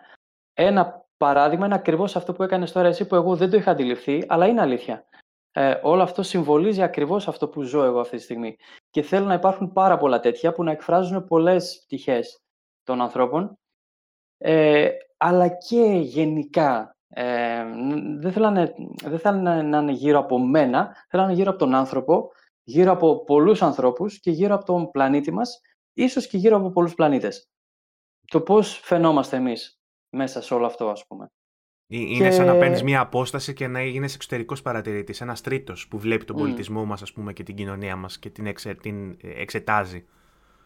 ένα 0.54 1.03
παράδειγμα 1.24 1.66
είναι 1.66 1.74
ακριβώς 1.74 2.16
αυτό 2.16 2.32
που 2.32 2.42
έκανες 2.42 2.72
τώρα 2.72 2.88
εσύ 2.88 3.06
που 3.06 3.14
εγώ 3.14 3.36
δεν 3.36 3.51
το 3.51 3.56
είχα 3.56 3.70
αντιληφθεί, 3.70 4.24
αλλά 4.28 4.46
είναι 4.46 4.60
αλήθεια. 4.60 5.05
Ε, 5.52 5.80
όλο 5.82 6.02
αυτό 6.02 6.22
συμβολίζει 6.22 6.82
ακριβώς 6.82 7.28
αυτό 7.28 7.48
που 7.48 7.62
ζω 7.62 7.84
εγώ 7.84 8.01
αυτή 8.01 8.16
τη 8.16 8.22
στιγμή. 8.22 8.56
Και 8.90 9.02
θέλω 9.02 9.26
να 9.26 9.34
υπάρχουν 9.34 9.72
πάρα 9.72 9.96
πολλά 9.96 10.20
τέτοια 10.20 10.52
που 10.52 10.62
να 10.64 10.70
εκφράζουν 10.70 11.24
πολλές 11.24 11.82
πτυχές 11.84 12.42
των 12.82 13.01
ανθρώπων, 13.01 13.59
ε, 14.38 14.88
αλλά 15.16 15.48
και 15.48 15.82
γενικά. 16.02 16.96
Ε, 17.09 17.64
δεν 18.18 18.32
θέλω, 18.32 18.51
να, 18.51 18.72
δεν 19.05 19.18
θέλω 19.18 19.38
να, 19.38 19.62
να 19.62 19.78
είναι 19.78 19.92
γύρω 19.92 20.18
από 20.18 20.38
μένα, 20.38 20.96
θέλω 21.09 21.22
να 21.22 21.28
είναι 21.28 21.38
γύρω 21.38 21.51
από 21.51 21.59
τον 21.59 21.74
άνθρωπο, 21.74 22.30
γύρω 22.62 22.92
από 22.92 23.24
πολλούς 23.24 23.62
ανθρώπους 23.62 24.20
και 24.20 24.30
γύρω 24.30 24.55
από 24.55 24.64
τον 24.64 24.90
πλανήτη 24.90 25.32
μας, 25.32 25.60
ίσως 25.92 26.26
και 26.26 26.36
γύρω 26.36 26.56
από 26.56 26.70
πολλούς 26.70 26.94
πλανήτες. 26.94 27.48
Το 28.26 28.40
πώς 28.40 28.78
φαινόμαστε 28.78 29.36
εμείς 29.36 29.78
μέσα 30.15 30.43
σε 30.43 30.55
όλο 30.55 30.66
αυτό, 30.66 30.89
ας 30.89 31.07
πούμε. 31.07 31.31
Είναι 31.86 32.31
σαν 32.31 32.47
να 32.47 32.57
παίρνεις 32.57 32.82
μια 32.82 33.01
απόσταση 33.01 33.53
και 33.53 33.66
να 33.66 33.82
γίνεις 33.82 34.15
εξωτερικός 34.15 34.62
παρατηρητής. 34.62 35.20
Ένας 35.20 35.41
τρίτος 35.41 35.89
που 35.89 35.99
βλέπει 35.99 36.24
τον 36.24 36.36
πολιτισμό 36.36 36.85
μας 36.85 37.03
και 37.32 37.43
την 37.43 37.55
κοινωνία 37.55 37.97
μας 37.97 38.19
και 38.19 38.31
την, 38.31 38.47
εξε, 38.47 38.74
την 38.74 39.16
εξετάζει. 39.20 40.07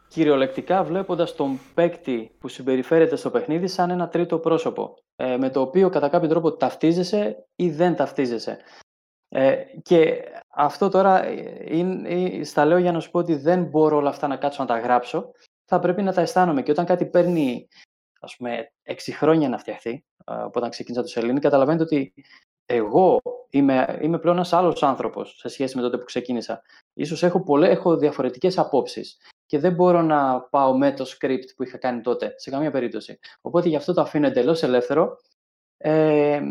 Κυριολεκτικά 0.09 0.85
βλέποντας 0.85 1.35
τον 1.35 1.59
παίκτη 1.75 2.31
που 2.39 2.49
συμπεριφέρεται 2.49 3.16
στο 3.16 3.31
παιχνίδι 3.31 3.66
σαν 3.66 3.91
ένα 3.91 4.09
τρίτο 4.09 4.39
πρόσωπο. 4.39 4.95
Ε, 5.16 5.37
με 5.37 5.51
το 5.51 5.61
οποίο 5.61 5.89
κατά 5.89 6.09
κάποιο 6.09 6.29
τρόπο 6.29 6.53
ταυτίζεσαι 6.53 7.47
ή 7.57 7.70
δεν 7.70 7.97
ταυτίζεσαι. 7.97 8.59
Ε, 9.29 9.57
και 9.83 10.23
αυτό 10.55 10.89
τώρα 10.89 11.25
ε, 11.25 11.65
είναι, 11.77 12.09
ε, 12.09 12.45
στα 12.45 12.65
λέω 12.65 12.79
για 12.79 12.93
να 12.93 13.01
σου 13.01 13.11
πω 13.11 13.19
ότι 13.19 13.35
δεν 13.35 13.65
μπορώ 13.65 13.97
όλα 13.97 14.09
αυτά 14.09 14.27
να 14.27 14.37
κάτσω 14.37 14.62
να 14.62 14.69
τα 14.69 14.79
γράψω. 14.79 15.31
Θα 15.65 15.79
πρέπει 15.79 16.03
να 16.03 16.12
τα 16.12 16.20
αισθάνομαι. 16.20 16.62
Και 16.62 16.70
όταν 16.70 16.85
κάτι 16.85 17.07
παίρνει 17.07 17.69
ας 18.20 18.36
πούμε, 18.36 18.73
έξι 18.82 19.12
χρόνια 19.12 19.49
να 19.49 19.59
φτιαχτεί, 19.59 20.05
όταν 20.53 20.70
ξεκίνησα 20.70 21.03
το 21.03 21.09
Σελήνη, 21.09 21.40
καταλαβαίνετε 21.40 21.82
ότι 21.82 22.15
εγώ 22.66 23.20
είμαι, 23.51 23.99
είμαι 24.03 24.19
πλέον 24.19 24.36
ένας 24.36 24.53
άλλος 24.53 24.82
άνθρωπος 24.82 25.36
σε 25.39 25.49
σχέση 25.49 25.77
με 25.77 25.82
τότε 25.82 25.99
που 25.99 26.05
ξεκίνησα. 26.05 26.62
Ίσως 26.93 27.23
έχω, 27.23 27.43
πολλές, 27.43 27.70
έχω 27.70 27.97
διαφορετικές 27.97 28.59
απόψεις 28.59 29.16
και 29.47 29.59
δεν 29.59 29.74
μπορώ 29.74 30.03
να 30.03 30.40
πάω 30.40 30.78
με 30.78 30.93
το 30.93 31.05
script 31.09 31.49
που 31.57 31.62
είχα 31.62 31.78
κάνει 31.78 32.01
τότε, 32.01 32.35
σε 32.36 32.51
καμία 32.51 32.70
περίπτωση. 32.70 33.19
Οπότε 33.40 33.69
γι' 33.69 33.77
αυτό 33.77 33.95
το 33.95 34.01
αφήνω 34.01 34.27
εντελώς 34.27 34.62
ελεύθερο. 34.62 35.16
Ε, 35.77 36.43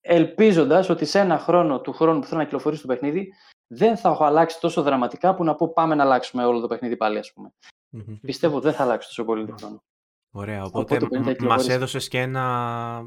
ελπίζοντας 0.00 0.88
ότι 0.88 1.04
σε 1.04 1.18
ένα 1.18 1.38
χρόνο 1.38 1.80
του 1.80 1.92
χρόνου 1.92 2.20
που 2.20 2.26
θέλω 2.26 2.38
να 2.38 2.44
κυκλοφορήσει 2.44 2.82
το 2.82 2.88
παιχνίδι 2.88 3.32
δεν 3.66 3.96
θα 3.96 4.08
έχω 4.08 4.24
αλλάξει 4.24 4.60
τόσο 4.60 4.82
δραματικά 4.82 5.34
που 5.34 5.44
να 5.44 5.54
πω 5.54 5.72
πάμε 5.72 5.94
να 5.94 6.02
αλλάξουμε 6.02 6.44
όλο 6.44 6.60
το 6.60 6.66
παιχνίδι 6.66 6.96
πάλι 6.96 7.18
ας 7.18 7.32
πούμε. 7.32 7.52
Mm-hmm. 7.96 8.18
Πιστεύω 8.22 8.60
δεν 8.60 8.72
θα 8.72 8.82
αλλάξει 8.82 9.08
τόσο 9.08 9.24
πολύ 9.24 9.46
το 9.46 9.54
χρόνο. 9.58 9.82
Ωραία, 10.30 10.64
οπότε, 10.64 10.98
οπότε 11.02 11.36
μας 11.40 11.68
έδωσες 11.68 12.08
και 12.08 12.20
ένα 12.20 13.04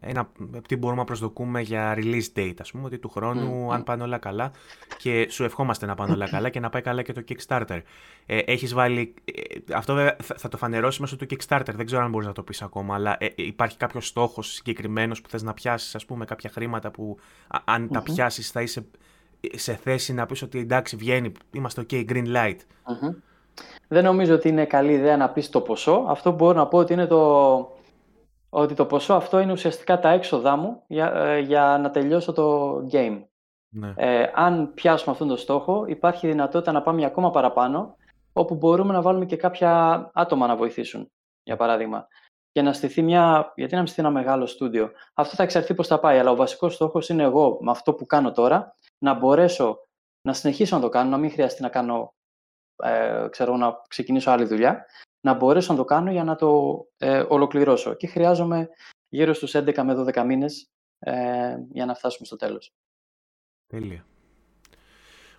ένα, 0.00 0.30
τι 0.68 0.76
μπορούμε 0.76 1.00
να 1.00 1.06
προσδοκούμε 1.06 1.60
για 1.60 1.94
release 1.96 2.38
date, 2.38 2.54
ας 2.58 2.70
πούμε, 2.70 2.84
ότι 2.84 2.98
του 2.98 3.08
χρόνου, 3.08 3.72
αν 3.72 3.84
πάνε 3.84 4.02
όλα 4.02 4.18
καλά, 4.18 4.52
και 4.98 5.26
σου 5.30 5.44
ευχόμαστε 5.44 5.86
να 5.86 5.94
πάνε 5.94 6.12
όλα 6.12 6.28
καλά 6.28 6.48
και 6.48 6.60
να 6.60 6.68
πάει 6.68 6.82
καλά 6.82 7.02
και 7.02 7.12
το 7.12 7.24
Kickstarter. 7.28 7.80
Ε, 8.26 8.38
έχεις 8.38 8.74
βάλει, 8.74 9.14
ε, 9.24 9.74
αυτό 9.74 9.94
βέβαια 9.94 10.16
θα, 10.22 10.48
το 10.48 10.56
φανερώσει 10.56 11.00
μέσω 11.00 11.16
του 11.16 11.26
Kickstarter, 11.30 11.72
δεν 11.74 11.86
ξέρω 11.86 12.02
αν 12.02 12.10
μπορείς 12.10 12.26
να 12.26 12.32
το 12.32 12.42
πεις 12.42 12.62
ακόμα, 12.62 12.94
αλλά 12.94 13.16
ε, 13.20 13.28
υπάρχει 13.34 13.76
κάποιος 13.76 14.06
στόχος 14.06 14.52
συγκεκριμένος 14.52 15.20
που 15.20 15.28
θες 15.28 15.42
να 15.42 15.54
πιάσεις, 15.54 15.94
ας 15.94 16.04
πούμε, 16.04 16.24
κάποια 16.24 16.50
χρήματα 16.50 16.90
που 16.90 17.18
αν 17.64 17.88
τα 17.88 18.02
πιάσεις 18.02 18.50
θα 18.50 18.62
είσαι 18.62 18.86
σε 19.54 19.74
θέση 19.74 20.12
να 20.12 20.26
πεις 20.26 20.42
ότι 20.42 20.58
εντάξει 20.58 20.96
βγαίνει, 20.96 21.32
είμαστε 21.50 21.86
ok, 21.90 22.04
green 22.08 22.26
light. 22.36 22.56
Δεν 23.88 24.04
νομίζω 24.04 24.34
ότι 24.34 24.48
είναι 24.48 24.64
καλή 24.64 24.92
ιδέα 24.92 25.16
να 25.16 25.30
πεις 25.30 25.50
το 25.50 25.60
ποσό. 25.60 26.04
Αυτό 26.08 26.30
που 26.30 26.36
μπορώ 26.36 26.58
να 26.58 26.66
πω 26.66 26.78
ότι 26.78 26.92
είναι 26.92 27.06
το, 27.06 27.56
ότι 28.48 28.74
το 28.74 28.86
ποσό 28.86 29.14
αυτό 29.14 29.38
είναι 29.38 29.52
ουσιαστικά 29.52 29.98
τα 29.98 30.08
έξοδά 30.08 30.56
μου 30.56 30.82
για, 30.86 31.12
ε, 31.14 31.38
για 31.38 31.78
να 31.82 31.90
τελειώσω 31.90 32.32
το 32.32 32.76
game. 32.92 33.24
Ναι. 33.74 33.92
Ε, 33.96 34.30
αν 34.34 34.74
πιάσουμε 34.74 35.12
αυτόν 35.12 35.28
τον 35.28 35.36
στόχο, 35.36 35.84
υπάρχει 35.86 36.26
δυνατότητα 36.26 36.72
να 36.72 36.82
πάμε 36.82 37.04
ακόμα 37.04 37.30
παραπάνω, 37.30 37.96
όπου 38.32 38.54
μπορούμε 38.54 38.92
να 38.92 39.02
βάλουμε 39.02 39.24
και 39.24 39.36
κάποια 39.36 40.10
άτομα 40.14 40.46
να 40.46 40.56
βοηθήσουν, 40.56 41.10
για 41.42 41.56
παράδειγμα. 41.56 42.06
Για 42.52 42.62
να 42.62 42.72
στηθεί 42.72 43.02
μια, 43.02 43.52
γιατί 43.56 43.72
να 43.72 43.78
μην 43.78 43.86
στηθεί 43.86 44.06
ένα 44.06 44.10
μεγάλο 44.10 44.46
στούντιο. 44.46 44.90
Αυτό 45.14 45.34
θα 45.34 45.42
εξαρθεί 45.42 45.74
πώς 45.74 45.86
θα 45.86 46.00
πάει, 46.00 46.18
αλλά 46.18 46.30
ο 46.30 46.36
βασικός 46.36 46.74
στόχος 46.74 47.08
είναι 47.08 47.22
εγώ, 47.22 47.58
με 47.60 47.70
αυτό 47.70 47.94
που 47.94 48.06
κάνω 48.06 48.32
τώρα, 48.32 48.76
να 48.98 49.14
μπορέσω 49.14 49.78
να 50.22 50.32
συνεχίσω 50.32 50.76
να 50.76 50.82
το 50.82 50.88
κάνω, 50.88 51.10
να 51.10 51.16
μην 51.16 51.30
χρειαστεί 51.30 51.62
να 51.62 51.68
κάνω, 51.68 52.14
ε, 52.82 53.26
ξέρω, 53.30 53.56
να 53.56 53.82
ξεκινήσω 53.88 54.30
άλλη 54.30 54.44
δουλειά 54.44 54.86
να 55.20 55.34
μπορέσω 55.34 55.72
να 55.72 55.78
το 55.78 55.84
κάνω 55.84 56.10
για 56.10 56.24
να 56.24 56.36
το 56.36 56.80
ε, 56.98 57.24
ολοκληρώσω. 57.28 57.94
Και 57.94 58.06
χρειάζομαι 58.06 58.68
γύρω 59.08 59.32
στους 59.32 59.56
11 59.56 59.82
με 59.82 59.94
12 60.14 60.24
μήνες 60.24 60.70
ε, 60.98 61.56
για 61.70 61.86
να 61.86 61.94
φτάσουμε 61.94 62.26
στο 62.26 62.36
τέλος. 62.36 62.72
Τέλεια. 63.66 64.04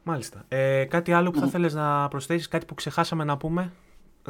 Μάλιστα. 0.04 0.46
Ε, 0.48 0.86
κάτι 0.86 1.14
άλλο 1.14 1.32
που 1.32 1.40
θα 1.40 1.48
θέλεις 1.48 1.74
να 1.74 2.08
προσθέσεις, 2.08 2.48
κάτι 2.48 2.66
που 2.66 2.74
ξεχάσαμε 2.74 3.24
να 3.24 3.38
πούμε; 3.38 3.72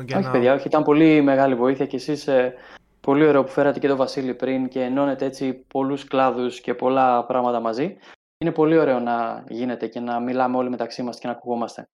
Για 0.06 0.18
όχι, 0.18 0.26
να... 0.26 0.32
παιδιά, 0.32 0.54
όχι. 0.54 0.68
Ήταν 0.68 0.84
πολύ 0.84 1.22
μεγάλη 1.22 1.56
βοήθεια 1.56 1.86
και 1.86 1.96
εσείς 1.96 2.28
ε, 2.28 2.54
πολύ 3.00 3.26
ωραίο 3.28 3.44
που 3.44 3.52
φέρατε 3.52 3.80
και 3.80 3.88
το 3.88 3.96
Βασίλη 3.96 4.34
πριν 4.34 4.68
και 4.68 4.82
ενώνετε 4.82 5.26
έτσι 5.26 5.54
πολλούς 5.54 6.04
κλάδους 6.04 6.62
και 6.62 6.74
πολλά 6.74 7.26
πράγματα 7.26 7.60
μαζί. 7.60 7.98
Είναι 8.38 8.52
πολύ 8.52 8.78
ωραίο 8.78 9.00
να 9.00 9.44
γίνεται 9.50 9.88
και 9.88 10.00
να 10.00 10.20
μιλάμε 10.20 10.58
όλοι 10.58 10.70
μεταξύ 10.70 11.04
μας 11.04 11.20
και 11.20 11.28
να 11.28 11.34
ακουγόμαστε. 11.34 11.88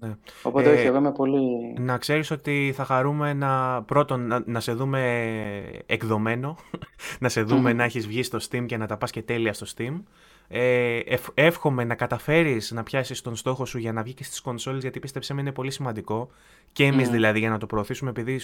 Ναι. 0.00 0.16
Οπότε 0.42 0.72
όχι, 0.72 0.82
ε, 0.82 0.86
εγώ 0.86 0.96
είμαι 0.96 1.12
πολύ... 1.12 1.74
Να 1.78 1.98
ξέρεις 1.98 2.30
ότι 2.30 2.72
θα 2.74 2.84
χαρούμε 2.84 3.32
να, 3.32 3.82
πρώτον 3.82 4.44
να, 4.46 4.60
σε 4.60 4.72
δούμε 4.72 5.02
εκδομένο, 5.86 6.56
να 7.20 7.28
σε 7.28 7.42
δούμε 7.42 7.72
να 7.72 7.84
έχεις 7.84 8.06
βγει 8.06 8.22
στο 8.22 8.38
Steam 8.50 8.66
και 8.66 8.76
να 8.76 8.86
τα 8.86 8.96
πας 8.96 9.10
και 9.10 9.22
τέλεια 9.22 9.52
στο 9.52 9.66
Steam. 9.76 10.02
Ε, 10.48 11.00
εύχομαι 11.34 11.84
να 11.84 11.94
καταφέρεις 11.94 12.70
να 12.70 12.82
πιάσεις 12.82 13.20
τον 13.20 13.36
στόχο 13.36 13.64
σου 13.64 13.78
για 13.78 13.92
να 13.92 14.02
βγεις 14.02 14.14
και 14.14 14.24
στις 14.24 14.40
κονσόλες 14.40 14.82
γιατί 14.82 15.00
πίστεψέ 15.00 15.34
με 15.34 15.40
είναι 15.40 15.52
πολύ 15.52 15.70
σημαντικό 15.70 16.30
και 16.72 16.84
εμείς 16.84 17.08
δηλαδή 17.08 17.38
για 17.38 17.50
να 17.50 17.58
το 17.58 17.66
προωθήσουμε 17.66 18.10
επειδή 18.10 18.40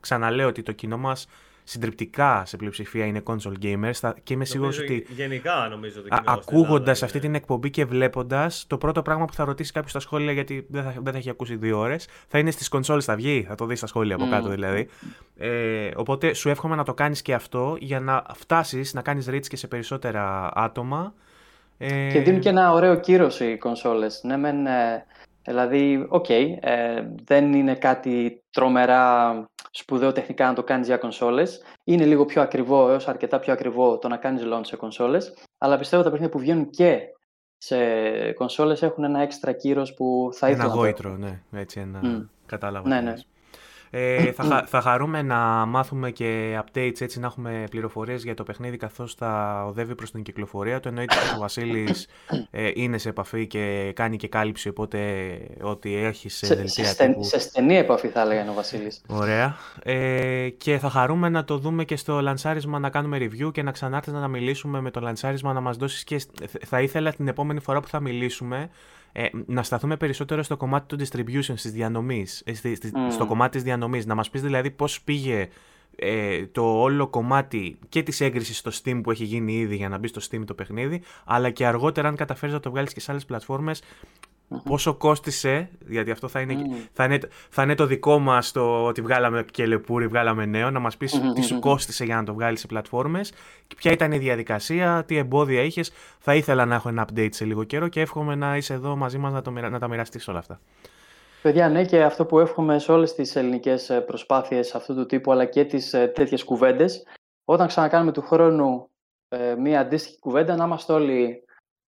ξαναλέω 0.00 0.48
ότι 0.48 0.62
το 0.62 0.72
κοινό 0.72 0.98
μας 0.98 1.28
συντριπτικά 1.64 2.42
σε 2.46 2.56
πλειοψηφία 2.56 3.06
είναι 3.06 3.22
console 3.26 3.54
gamers 3.62 4.12
και 4.22 4.32
είμαι 4.32 4.44
σίγουρος 4.44 4.78
ότι. 4.78 5.06
Γενικά 5.08 5.68
νομίζω 5.70 6.00
ότι. 6.00 6.08
Ακούγοντας 6.24 7.02
αυτή 7.02 7.18
την 7.18 7.34
εκπομπή 7.34 7.70
και 7.70 7.84
βλέποντας, 7.84 8.64
το 8.66 8.78
πρώτο 8.78 9.02
πράγμα 9.02 9.24
που 9.24 9.34
θα 9.34 9.44
ρωτήσει 9.44 9.72
κάποιος 9.72 9.90
στα 9.90 10.00
σχόλια, 10.00 10.32
γιατί 10.32 10.66
δεν 10.68 10.82
θα, 10.82 10.94
δεν 11.02 11.12
θα 11.12 11.18
έχει 11.18 11.30
ακούσει 11.30 11.56
δύο 11.56 11.78
ώρες, 11.78 12.08
θα 12.28 12.38
είναι 12.38 12.50
στις 12.50 12.68
κονσόλες 12.68 13.04
θα 13.04 13.16
βγει. 13.16 13.44
Θα 13.48 13.54
το 13.54 13.66
δει 13.66 13.76
στα 13.76 13.86
σχόλια 13.86 14.14
από 14.14 14.28
κάτω 14.30 14.48
δηλαδή. 14.48 14.88
Ε, 15.36 15.90
οπότε 15.96 16.34
σου 16.34 16.48
εύχομαι 16.48 16.76
να 16.76 16.84
το 16.84 16.94
κάνεις 16.94 17.22
και 17.22 17.34
αυτό 17.34 17.76
για 17.78 18.00
να 18.00 18.22
φτάσεις 18.34 18.94
να 18.94 19.02
κάνεις 19.02 19.28
reach 19.30 19.46
και 19.48 19.56
σε 19.56 19.66
περισσότερα 19.66 20.50
άτομα. 20.54 21.14
Ε... 21.78 22.10
Και 22.12 22.20
δίνουν 22.20 22.40
και 22.40 22.48
ένα 22.48 22.72
ωραίο 22.72 23.00
κύρος 23.00 23.40
οι 23.40 23.56
κονσόλες. 23.58 24.20
Ναι, 24.22 24.36
μεν, 24.36 24.66
ε, 24.66 25.06
δηλαδή, 25.44 26.06
ok, 26.08 26.24
okay, 26.28 26.56
ε, 26.60 27.02
δεν 27.24 27.52
είναι 27.52 27.74
κάτι 27.74 28.42
τρομερά 28.50 29.44
σπουδαίο 29.70 30.12
τεχνικά 30.12 30.46
να 30.46 30.54
το 30.54 30.62
κάνεις 30.62 30.86
για 30.86 30.96
κονσόλες. 30.96 31.62
Είναι 31.84 32.04
λίγο 32.04 32.24
πιο 32.24 32.42
ακριβό, 32.42 32.90
έως 32.90 33.08
αρκετά 33.08 33.38
πιο 33.38 33.52
ακριβό 33.52 33.98
το 33.98 34.08
να 34.08 34.16
κάνεις 34.16 34.42
launch 34.44 34.66
σε 34.66 34.76
κονσόλες. 34.76 35.36
Αλλά 35.58 35.78
πιστεύω 35.78 36.02
τα 36.02 36.10
παιχνίδια 36.10 36.32
που 36.32 36.40
βγαίνουν 36.40 36.70
και 36.70 37.00
σε 37.58 37.76
κονσόλες 38.32 38.82
έχουν 38.82 39.04
ένα 39.04 39.20
έξτρα 39.20 39.52
κύρος 39.52 39.94
που 39.94 40.28
θα 40.32 40.48
ήθελα 40.48 40.64
ένα 40.64 40.74
γόητρο, 40.74 41.16
ναι, 41.16 41.40
έτσι 41.52 41.80
ένα 41.80 42.00
mm. 42.04 42.28
κατάλαβα. 42.46 42.88
Ναι, 42.88 43.00
ναι. 43.00 43.14
Ε, 43.96 44.32
θα, 44.32 44.64
θα 44.66 44.80
χαρούμε 44.80 45.22
να 45.22 45.36
μάθουμε 45.66 46.10
και 46.10 46.60
updates 46.64 47.00
έτσι 47.00 47.20
να 47.20 47.26
έχουμε 47.26 47.64
πληροφορίες 47.70 48.22
για 48.24 48.34
το 48.34 48.42
παιχνίδι 48.42 48.76
καθώς 48.76 49.14
θα 49.14 49.64
οδεύει 49.66 49.94
προς 49.94 50.10
την 50.10 50.22
κυκλοφορία 50.22 50.80
Το 50.80 50.88
Εννοείται 50.88 51.14
ότι 51.14 51.36
ο 51.36 51.40
Βασίλης 51.40 52.08
ε, 52.50 52.70
είναι 52.74 52.98
σε 52.98 53.08
επαφή 53.08 53.46
και 53.46 53.92
κάνει 53.94 54.16
και 54.16 54.28
κάλυψη 54.28 54.68
οπότε 54.68 54.98
ό,τι 55.60 55.96
έχει 55.96 56.28
σε, 56.28 56.46
σε 56.46 56.54
δελτία 56.54 56.84
σε, 56.84 57.06
τύπου... 57.06 57.24
σε 57.24 57.38
στενή 57.38 57.76
επαφή 57.76 58.08
θα 58.08 58.20
έλεγα 58.20 58.50
ο 58.50 58.54
Βασίλης. 58.54 59.00
Ωραία. 59.06 59.56
Ε, 59.82 60.48
και 60.48 60.78
θα 60.78 60.90
χαρούμε 60.90 61.28
να 61.28 61.44
το 61.44 61.58
δούμε 61.58 61.84
και 61.84 61.96
στο 61.96 62.20
λανσάρισμα 62.20 62.78
να 62.78 62.90
κάνουμε 62.90 63.18
review 63.20 63.52
και 63.52 63.62
να 63.62 63.70
ξανάρθεις 63.70 64.12
να 64.12 64.28
μιλήσουμε 64.28 64.80
με 64.80 64.90
το 64.90 65.00
λανσάρισμα 65.00 65.52
να 65.52 65.60
μας 65.60 65.76
δώσεις 65.76 66.04
και 66.04 66.20
θα 66.66 66.80
ήθελα 66.80 67.12
την 67.12 67.28
επόμενη 67.28 67.60
φορά 67.60 67.80
που 67.80 67.88
θα 67.88 68.00
μιλήσουμε 68.00 68.70
ε, 69.16 69.28
να 69.46 69.62
σταθούμε 69.62 69.96
περισσότερο 69.96 70.42
στο 70.42 70.56
κομμάτι 70.56 70.96
του 70.96 71.04
distribution, 71.04 71.52
στις 71.54 71.72
διανομής, 71.72 72.42
ε, 72.44 72.54
στο 73.10 73.26
κομμάτι 73.26 73.50
της 73.50 73.62
διανομής. 73.62 74.06
Να 74.06 74.14
μας 74.14 74.30
πεις 74.30 74.42
δηλαδή 74.42 74.70
πώς 74.70 75.02
πήγε 75.02 75.48
ε, 75.96 76.46
το 76.46 76.80
όλο 76.80 77.08
κομμάτι 77.08 77.78
και 77.88 78.02
της 78.02 78.20
έγκρισης 78.20 78.58
στο 78.58 78.70
Steam 78.74 79.00
που 79.02 79.10
έχει 79.10 79.24
γίνει 79.24 79.52
ήδη 79.52 79.76
για 79.76 79.88
να 79.88 79.98
μπει 79.98 80.08
στο 80.08 80.20
Steam 80.30 80.44
το 80.46 80.54
παιχνίδι, 80.54 81.02
αλλά 81.24 81.50
και 81.50 81.66
αργότερα 81.66 82.08
αν 82.08 82.16
καταφέρεις 82.16 82.54
να 82.54 82.60
το 82.60 82.70
βγάλεις 82.70 82.92
και 82.92 83.00
σε 83.00 83.10
άλλες 83.10 83.24
πλατφόρμες, 83.24 83.82
Πόσο 84.64 84.94
κόστισε, 84.94 85.68
γιατί 85.86 86.10
αυτό 86.10 86.28
θα 86.28 86.40
είναι, 86.40 86.56
θα 86.92 87.04
είναι, 87.04 87.18
θα 87.48 87.62
είναι 87.62 87.74
το 87.74 87.86
δικό 87.86 88.18
μας 88.18 88.52
το 88.52 88.84
ότι 88.84 89.00
βγάλαμε 89.00 89.44
και 89.50 89.66
λεπούρι, 89.66 90.06
βγάλαμε 90.06 90.46
νέο, 90.46 90.70
να 90.70 90.78
μας 90.78 90.96
πεις 90.96 91.20
τι 91.34 91.42
σου 91.42 91.58
κόστισε 91.58 92.04
για 92.04 92.16
να 92.16 92.24
το 92.24 92.34
βγάλεις 92.34 92.60
σε 92.60 92.66
πλατφόρμες, 92.66 93.32
ποια 93.76 93.92
ήταν 93.92 94.12
η 94.12 94.18
διαδικασία, 94.18 95.04
τι 95.06 95.16
εμπόδια 95.16 95.62
είχες. 95.62 95.92
Θα 96.18 96.34
ήθελα 96.34 96.64
να 96.64 96.74
έχω 96.74 96.88
ένα 96.88 97.06
update 97.08 97.28
σε 97.34 97.44
λίγο 97.44 97.64
καιρό 97.64 97.88
και 97.88 98.00
εύχομαι 98.00 98.34
να 98.34 98.56
είσαι 98.56 98.74
εδώ 98.74 98.96
μαζί 98.96 99.18
μας 99.18 99.32
να, 99.32 99.68
να 99.68 99.78
τα 99.78 99.88
μοιραστείς 99.88 100.28
όλα 100.28 100.38
αυτά. 100.38 100.60
Παιδιά, 101.42 101.68
ναι, 101.68 101.84
και 101.84 102.02
αυτό 102.02 102.24
που 102.24 102.38
εύχομαι 102.38 102.78
σε 102.78 102.92
όλες 102.92 103.14
τις 103.14 103.36
ελληνικές 103.36 103.90
ε, 103.90 104.00
προσπάθειες 104.00 104.74
αυτού 104.74 104.94
του 104.94 105.06
τύπου, 105.06 105.32
αλλά 105.32 105.44
και 105.44 105.64
τις 105.64 105.92
ε, 105.92 106.06
τέτοιες 106.06 106.44
κουβέντες, 106.44 107.06
όταν 107.44 107.66
ξανακάνουμε 107.66 108.12
του 108.12 108.22
χρόνου 108.22 108.88
ε, 109.28 109.54
μία 109.54 109.80
αντίστοιχη 109.80 110.18
κουβέντα, 110.18 110.56
να 110.56 110.64
είμαστε 110.64 110.92
όλοι 110.92 111.44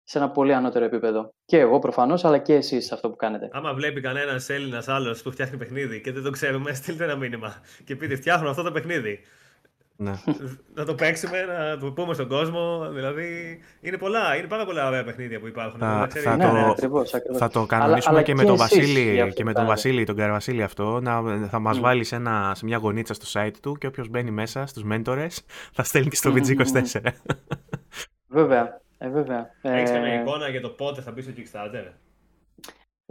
σε 0.09 0.19
ένα 0.19 0.31
πολύ 0.31 0.55
ανώτερο 0.55 0.85
επίπεδο. 0.85 1.35
Και 1.45 1.59
εγώ 1.59 1.79
προφανώς, 1.79 2.25
αλλά 2.25 2.39
και 2.39 2.55
εσείς 2.55 2.93
αυτό 2.93 3.11
που 3.11 3.17
κάνετε. 3.17 3.49
Άμα 3.53 3.75
βλέπει 3.75 4.01
κανένας 4.01 4.49
Έλληνας 4.49 4.89
άλλος 4.89 5.23
που 5.23 5.31
φτιάχνει 5.31 5.57
παιχνίδι 5.57 6.01
και 6.01 6.13
δεν 6.13 6.23
το 6.23 6.31
ξέρουμε, 6.31 6.73
στείλτε 6.81 7.05
ένα 7.05 7.17
μήνυμα 7.17 7.55
και 7.85 7.97
πείτε 7.97 8.17
φτιάχνω 8.17 8.51
αυτό 8.51 8.63
το 8.63 8.73
παιχνίδι. 8.73 9.21
Ναι. 9.99 10.13
να 10.75 10.85
το 10.85 10.95
παίξουμε, 10.95 11.45
να 11.45 11.79
το 11.79 11.93
πούμε 11.93 12.15
στον 12.15 12.29
κόσμο. 12.29 12.89
Δηλαδή, 12.93 13.59
είναι 13.81 13.99
πολλά, 13.99 14.37
είναι 14.37 14.47
πάρα 14.47 14.65
πολλά 14.65 14.87
ωραία 14.87 15.05
παιχνίδια 15.05 15.41
που 15.41 15.47
υπάρχουν. 15.47 15.81
Θα, 15.81 16.09
θα, 16.11 16.37
ναι, 16.37 16.45
το, 16.45 16.53
ναι, 16.53 16.71
ακριβώς, 16.71 17.15
ακριβώς. 17.15 17.39
θα 17.39 17.49
το 17.49 17.67
κανονίσουμε 17.67 18.15
αλλά, 18.15 18.23
και, 18.23 18.33
και, 18.33 18.39
με 18.39 18.45
τον 18.45 18.57
Βασίλη, 18.57 19.33
και 19.35 19.45
με 19.45 19.53
τον 19.53 19.67
Βασίλη, 19.67 20.05
τον 20.05 20.17
Καρβασίλη 20.17 20.63
αυτό. 20.63 21.01
Να, 21.01 21.23
θα 21.49 21.59
μας 21.59 21.79
mm. 21.79 21.81
βάλει 21.81 22.05
σε, 22.05 22.21
σε 22.53 22.65
μια 22.65 22.77
γωνίτσα 22.77 23.15
στο 23.15 23.41
site 23.41 23.57
του 23.63 23.77
και 23.77 23.87
όποιος 23.87 24.09
μπαίνει 24.09 24.31
μέσα 24.31 24.67
στους 24.67 24.83
μέντορες 24.83 25.43
θα 25.73 25.83
στέλνει 25.83 26.09
και 26.09 26.17
στο 26.17 26.33
VG24. 26.35 27.01
Βέβαια. 28.29 28.81
Ε, 28.99 29.09
βέβαια. 29.09 29.51
Έχεις 29.63 29.91
καμία 29.91 30.13
ε, 30.13 30.21
εικόνα 30.21 30.49
για 30.49 30.61
το 30.61 30.69
πότε 30.69 31.01
θα 31.01 31.13
μπεις 31.13 31.25
στο 31.25 31.33
Kickstarter; 31.37 31.93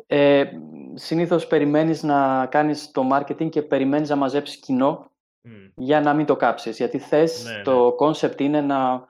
Ε, 0.07 0.43
συνήθως 0.93 1.47
περιμένεις 1.47 2.03
να 2.03 2.45
κάνεις 2.45 2.91
το 2.91 3.01
marketing 3.13 3.49
και 3.49 3.61
περιμένεις 3.61 4.09
να 4.09 4.15
μαζέψεις 4.15 4.57
κοινό 4.57 5.11
για 5.75 6.01
να 6.01 6.13
μην 6.13 6.25
το 6.25 6.35
κάψεις. 6.35 6.77
Γιατί 6.77 6.97
θες, 6.97 7.45
ναι, 7.45 7.61
το 7.61 7.85
ναι. 7.85 7.95
concept 7.99 8.41
είναι 8.41 8.61
να 8.61 9.07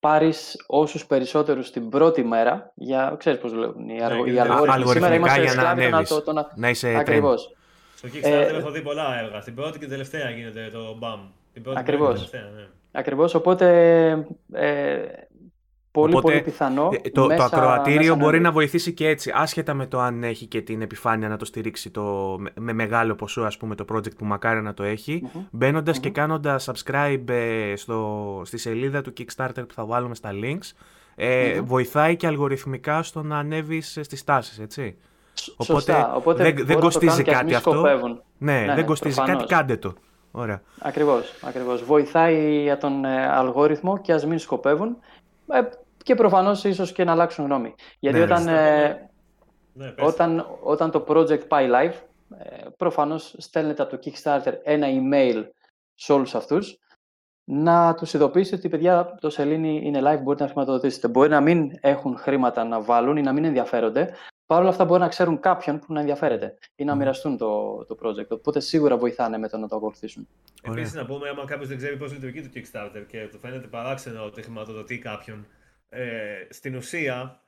πάρεις 0.00 0.64
όσους 0.66 1.06
περισσότερους 1.06 1.70
την 1.70 1.88
πρώτη 1.88 2.24
μέρα, 2.24 2.72
για, 2.74 3.14
ξέρεις 3.18 3.40
πώς 3.40 3.52
βλέπουν 3.52 3.88
οι, 3.88 4.02
αργο, 4.02 4.24
ναι, 4.24 4.40
αλγόριθμοι. 4.40 4.90
Σήμερα 4.90 5.14
είμαστε 5.14 5.42
για 5.42 5.54
να 5.54 5.70
ανέβεις, 5.70 6.10
να, 6.10 6.22
το, 6.22 6.32
να, 6.32 6.52
να 6.54 6.68
είσαι 6.68 6.94
Ακριβώς. 6.96 7.56
Στο 7.94 8.08
Kickstarter 8.08 8.22
ε, 8.22 8.56
έχω 8.56 8.70
δει 8.70 8.82
πολλά 8.82 9.18
έργα. 9.18 9.40
Στην 9.40 9.54
πρώτη 9.54 9.72
και 9.72 9.78
την 9.78 9.88
τελευταία 9.88 10.30
γίνεται 10.30 10.70
το 10.72 10.98
BAM. 11.02 11.18
Την 11.52 11.62
πρώτη 11.62 11.78
Ακριβώς. 11.78 12.20
Και 12.20 12.30
τελευταία, 12.30 12.60
ναι. 12.60 12.68
Ακριβώς, 12.92 13.34
οπότε 13.34 13.66
ε, 14.52 15.06
πολύ, 16.00 16.12
Οπότε, 16.12 16.32
πολύ 16.32 16.44
πιθανό. 16.44 16.90
Ε, 17.02 17.10
το, 17.10 17.26
μέσα, 17.26 17.48
το 17.48 17.56
ακροατήριο 17.56 18.14
μπορεί 18.14 18.40
να 18.40 18.52
βοηθήσει 18.52 18.92
και 18.92 19.08
έτσι, 19.08 19.32
άσχετα 19.34 19.74
με 19.74 19.86
το 19.86 20.00
αν 20.00 20.22
έχει 20.22 20.46
και 20.46 20.60
την 20.60 20.82
επιφάνεια 20.82 21.28
να 21.28 21.36
το 21.36 21.44
στηρίξει 21.44 21.90
το, 21.90 22.36
με 22.54 22.72
μεγάλο 22.72 23.14
ποσό, 23.14 23.42
ας 23.42 23.56
πούμε, 23.56 23.74
το 23.74 23.84
project 23.92 24.16
που 24.16 24.24
μακάρι 24.24 24.62
να 24.62 24.74
το 24.74 24.82
έχει, 24.82 25.22
mm 25.24 25.40
μπαινοντα 25.50 25.92
και 25.92 26.10
κάνοντας 26.10 26.70
subscribe 26.70 27.28
ε, 27.28 27.76
στο, 27.76 28.42
στη 28.44 28.58
σελίδα 28.58 29.02
του 29.02 29.12
Kickstarter 29.18 29.64
που 29.68 29.74
θα 29.74 29.84
βάλουμε 29.84 30.14
στα 30.14 30.30
links, 30.32 30.72
ε, 31.14 31.60
βοηθάει 31.60 32.16
και 32.16 32.26
αλγοριθμικά 32.26 33.02
στο 33.02 33.22
να 33.22 33.38
ανέβεις 33.38 33.98
στις 34.02 34.24
τάσεις, 34.24 34.58
έτσι. 34.58 34.96
Οπότε, 35.56 36.06
Οπότε 36.14 36.42
δεν, 36.42 36.66
δεν 36.66 36.78
κοστίζει 36.78 37.22
κάτι 37.22 37.54
αυτό. 37.54 37.82
Ναι, 38.38 38.64
ναι, 38.66 38.74
δεν 38.74 38.84
κοστίζει 38.84 39.20
κάτι, 39.26 39.44
κάντε 39.44 39.76
το. 39.76 39.94
Ωραία. 40.30 40.62
Ακριβώς, 40.78 41.34
ακριβώς. 41.42 41.84
Βοηθάει 41.84 42.62
για 42.62 42.78
τον 42.78 43.04
ε, 43.04 43.26
αλγόριθμο 43.26 43.98
και 43.98 44.12
ας 44.12 44.26
μην 44.26 44.38
σκοπεύουν 44.38 44.96
ε, 45.46 45.60
και 46.08 46.14
προφανώς 46.14 46.64
ίσως 46.64 46.92
και 46.92 47.04
να 47.04 47.12
αλλάξουν 47.12 47.44
γνώμη. 47.44 47.74
Γιατί 47.98 48.18
ναι, 48.18 48.24
όταν, 48.24 48.48
ε, 48.48 49.10
ναι, 49.72 49.94
όταν, 49.98 50.46
όταν 50.62 50.90
το 50.90 51.04
project 51.08 51.48
πάει 51.48 51.68
live, 51.72 51.92
ε, 52.38 52.66
προφανώς 52.76 53.34
στέλνετε 53.38 53.82
από 53.82 53.96
το 53.96 53.98
Kickstarter 54.04 54.52
ένα 54.62 54.86
email 54.90 55.44
σε 55.94 56.12
όλους 56.12 56.34
αυτούς 56.34 56.78
να 57.44 57.94
τους 57.94 58.14
ειδοποιήσετε 58.14 58.56
ότι 58.56 58.68
παιδιά 58.68 59.16
το 59.20 59.30
Σελήνη 59.30 59.80
είναι 59.84 59.98
live, 60.02 60.22
μπορείτε 60.22 60.42
να 60.44 60.50
χρηματοδοτήσετε. 60.50 61.08
Μπορεί 61.08 61.28
να 61.28 61.40
μην 61.40 61.70
έχουν 61.80 62.16
χρήματα 62.16 62.64
να 62.64 62.80
βάλουν 62.80 63.16
ή 63.16 63.22
να 63.22 63.32
μην 63.32 63.44
ενδιαφέρονται, 63.44 64.14
Παρ' 64.48 64.60
όλα 64.60 64.68
αυτά 64.68 64.84
μπορεί 64.84 65.00
να 65.00 65.08
ξέρουν 65.08 65.40
κάποιον 65.40 65.78
που 65.78 65.92
να 65.92 66.00
ενδιαφέρεται 66.00 66.58
ή 66.76 66.84
να 66.84 66.94
μοιραστούν 66.94 67.36
το, 67.36 67.84
το 67.84 67.96
project. 68.02 68.28
Οπότε 68.28 68.60
σίγουρα 68.60 68.96
βοηθάνε 68.96 69.38
με 69.38 69.48
το 69.48 69.56
να 69.56 69.68
το 69.68 69.76
ακολουθήσουν. 69.76 70.28
Επίσης, 70.62 70.94
να 70.94 71.06
πούμε, 71.06 71.28
άμα 71.28 71.44
κάποιος 71.44 71.68
δεν 71.68 71.76
ξέρει 71.76 71.96
πώς 71.96 72.12
λειτουργεί 72.12 72.42
το 72.42 72.48
Kickstarter 72.54 73.04
και 73.08 73.28
του 73.30 73.38
φαίνεται 73.38 73.66
παράξενο 73.66 74.24
ότι 74.24 74.42
χρηματοδοτεί 74.42 74.98
κάποιον, 74.98 75.46
ε, 75.88 76.02
στην 76.50 76.76
ουσία 76.76 77.42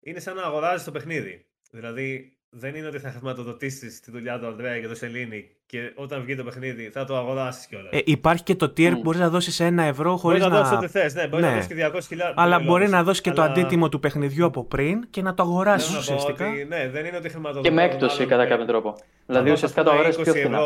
είναι 0.00 0.20
σαν 0.20 0.34
να 0.34 0.42
αγοράζεις 0.42 0.84
το 0.84 0.90
παιχνίδι. 0.90 1.46
Δηλαδή, 1.70 2.36
δεν 2.56 2.74
είναι 2.74 2.86
ότι 2.86 2.98
θα 2.98 3.10
χρηματοδοτήσεις 3.10 4.00
τη 4.00 4.10
δουλειά 4.10 4.38
του 4.38 4.46
Ανδρέα 4.46 4.80
και 4.80 4.88
το 4.88 4.94
Σελήνη 4.94 5.50
και 5.66 5.92
όταν 5.94 6.22
βγει 6.22 6.36
το 6.36 6.44
παιχνίδι 6.44 6.90
θα 6.90 7.04
το 7.04 7.16
αγοράσεις 7.16 7.66
κιόλας. 7.66 7.92
Ε, 7.92 8.00
υπάρχει 8.04 8.42
και 8.42 8.54
το 8.54 8.66
tier 8.66 8.90
που 8.92 9.00
μπορείς 9.00 9.20
να 9.20 9.28
δώσεις 9.28 9.60
ένα 9.60 9.82
ευρώ 9.82 10.16
χωρίς 10.16 10.40
να. 10.40 10.48
Μπορείς 10.48 10.62
να 10.62 10.68
δώσεις 10.68 10.84
ό,τι 10.84 10.98
θες, 10.98 11.14
ναι, 11.14 11.26
μπορείς 11.26 11.44
ναι. 11.44 11.50
να 11.50 11.56
δώσεις 11.56 11.74
και 11.74 11.90
200 11.94 12.00
χιλιάδε. 12.06 12.34
Αλλά 12.36 12.60
μπορεί 12.60 12.88
να 12.88 13.02
δώσεις 13.02 13.20
και 13.20 13.30
αλλά... 13.30 13.46
το 13.46 13.50
αντίτιμο 13.50 13.88
του 13.88 14.00
παιχνιδιού 14.00 14.44
από 14.44 14.64
πριν 14.64 15.10
και 15.10 15.22
να 15.22 15.34
το 15.34 15.42
αγοράσεις 15.42 15.96
ουσιαστικά. 15.96 16.48
Ότι, 16.48 16.64
ναι, 16.64 16.88
δεν 16.88 17.04
είναι 17.04 17.16
ότι 17.16 17.28
χρηματοδοτεί. 17.28 17.68
Και 17.68 17.74
με 17.74 17.82
έκπτωση 17.82 18.26
κατά 18.26 18.46
κάποιο 18.46 18.64
τρόπο. 18.64 18.96
Δηλαδή 19.26 19.50
ουσιαστικά 19.50 19.82
το 19.82 19.90
αγοράσει 19.90 20.22
πιο 20.22 20.32
φθηνά. 20.32 20.58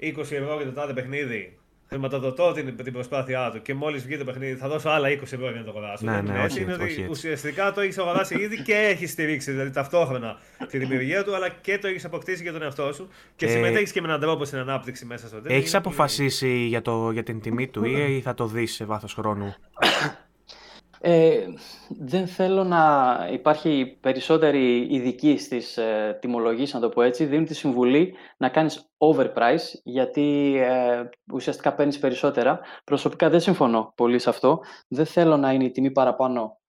20 0.00 0.18
ευρώ 0.18 0.56
για 0.56 0.64
το 0.64 0.72
τάδε 0.72 0.92
παιχνίδι 0.92 1.58
χρηματοδοτώ 1.88 2.52
την, 2.52 2.76
την 2.76 2.92
προσπάθειά 2.92 3.50
του 3.50 3.62
και 3.62 3.74
μόλις 3.74 4.04
βγει 4.04 4.16
το 4.16 4.24
παιχνίδι 4.24 4.54
θα 4.54 4.68
δώσω 4.68 4.88
άλλα 4.88 5.08
20 5.08 5.22
ευρώ 5.22 5.50
για 5.50 5.58
να 5.58 5.64
το 5.64 5.70
αγοράσω. 5.70 6.04
Ναι, 6.04 6.20
ναι, 6.20 6.42
όχι, 6.44 6.60
είναι 6.60 6.72
όχι, 6.72 6.82
ότι 6.82 6.92
όχι, 6.92 7.06
ουσιαστικά 7.10 7.72
το 7.72 7.80
έχεις 7.80 7.98
αγοράσει 7.98 8.34
ήδη 8.34 8.62
και 8.62 8.74
έχεις 8.74 9.10
στηρίξει 9.10 9.50
δηλαδή, 9.50 9.70
ταυτόχρονα 9.70 10.38
τη 10.70 10.78
δημιουργία 10.78 11.24
του, 11.24 11.34
αλλά 11.34 11.48
και 11.48 11.78
το 11.78 11.86
έχεις 11.86 12.04
αποκτήσει 12.04 12.42
για 12.42 12.52
τον 12.52 12.62
εαυτό 12.62 12.92
σου 12.92 13.08
και 13.36 13.46
ε... 13.46 13.48
συμμετέχεις 13.48 13.92
και 13.92 14.00
με 14.00 14.06
έναν 14.06 14.20
τρόπο 14.20 14.44
στην 14.44 14.58
ανάπτυξη 14.58 15.04
μέσα 15.04 15.26
στο 15.26 15.40
τέλος. 15.40 15.58
Έχεις 15.58 15.74
αποφασίσει 15.74 16.56
για, 16.56 16.82
το, 16.82 17.10
για 17.10 17.22
την 17.22 17.40
τιμή 17.40 17.68
του 17.68 17.84
ή 17.84 18.20
θα 18.20 18.34
το 18.34 18.46
δεις 18.46 18.74
σε 18.74 18.84
βάθος 18.84 19.14
χρόνου; 19.14 19.54
Ε, 21.06 21.46
δεν 21.88 22.26
θέλω 22.26 22.64
να 22.64 23.28
υπάρχει 23.32 23.98
περισσότερη 24.00 24.86
ειδική 24.90 25.38
στις 25.38 25.76
ε, 25.76 26.18
τιμολογίες, 26.20 26.72
να 26.72 26.80
το 26.80 26.88
πω 26.88 27.02
έτσι. 27.02 27.24
Δίνουν 27.24 27.44
τη 27.44 27.54
συμβουλή 27.54 28.14
να 28.36 28.48
κάνεις 28.48 28.90
overprice, 28.98 29.80
γιατί 29.82 30.56
ε, 30.58 31.08
ουσιαστικά 31.32 31.74
παίρνεις 31.74 31.98
περισσότερα. 31.98 32.60
Προσωπικά 32.84 33.30
δεν 33.30 33.40
συμφωνώ 33.40 33.92
πολύ 33.96 34.18
σε 34.18 34.28
αυτό. 34.30 34.60
Δεν 34.88 35.06
θέλω 35.06 35.36
να 35.36 35.52
είναι 35.52 35.64
η 35.64 35.70
τιμή 35.70 35.90
παραπάνω 35.90 36.60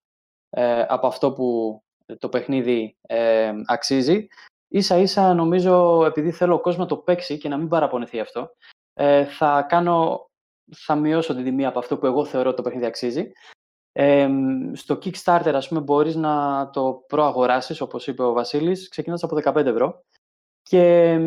ε, 0.50 0.86
από 0.88 1.08
αυτό 1.08 1.34
που 1.34 1.80
το 2.20 2.30
παιχνίδι 2.30 2.98
ε, 3.02 3.52
αξίζει. 3.66 4.28
Ίσα 4.68 4.98
ίσα 4.98 5.34
νομίζω 5.34 6.06
επειδή 6.06 6.32
θέλω 6.32 6.54
ο 6.54 6.62
κόσμος 6.62 6.90
να 6.90 6.96
το 6.96 7.02
παίξει 7.02 7.38
και 7.38 7.50
να 7.50 7.58
μην 7.58 7.68
παραπονεθεί 7.68 8.20
αυτό, 8.20 8.50
ε, 8.94 9.26
θα 9.26 9.66
κάνω 9.70 10.30
θα 10.76 10.96
μειώσω 10.96 11.36
την 11.36 11.44
τιμή 11.44 11.66
από 11.66 11.80
αυτό 11.80 11.98
που 11.98 12.06
εγώ 12.06 12.26
θεωρώ 12.26 12.54
το 12.54 12.62
παιχνίδι 12.62 12.86
αξίζει 12.86 13.32
στο 14.74 14.98
Kickstarter, 15.04 15.52
ας 15.54 15.68
πούμε, 15.68 15.82
μπορείς 15.82 16.16
να 16.16 16.70
το 16.70 17.04
προαγοράσεις, 17.08 17.82
όπως 17.82 18.08
είπε 18.08 18.24
ο 18.24 18.34
Βασίλης, 18.34 18.90
ξεκινάς 18.90 19.24
από 19.24 19.36
15 19.36 19.66
ευρώ 19.66 20.04
και 20.70 21.18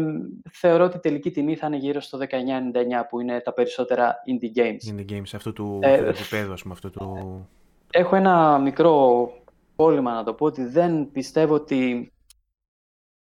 θεωρώ 0.53 0.85
ότι 0.85 0.97
η 0.97 1.01
τελική 1.01 1.31
τιμή 1.31 1.57
θα 1.57 1.67
είναι 1.67 1.77
γύρω 1.77 2.01
στο 2.01 2.19
19,99 2.19 2.25
που 3.09 3.21
είναι 3.21 3.41
τα 3.41 3.53
περισσότερα 3.53 4.17
indie 4.27 4.59
games. 4.59 4.95
Indie 4.95 5.13
games, 5.13 5.31
αυτού 5.35 5.53
του 5.53 5.79
ε, 5.83 6.09
επίπεδου, 6.09 6.53
ας 6.53 6.63
πούμε, 6.63 6.75
αυτού 6.75 6.91
του... 6.91 7.49
Έχω 7.91 8.17
ένα 8.17 8.59
μικρό 8.59 9.29
πόλημα 9.77 10.13
να 10.13 10.25
το 10.25 10.35
πω, 10.35 10.45
ότι 10.47 10.65
δεν 10.65 11.11
πιστεύω 11.11 11.55
ότι 11.55 12.13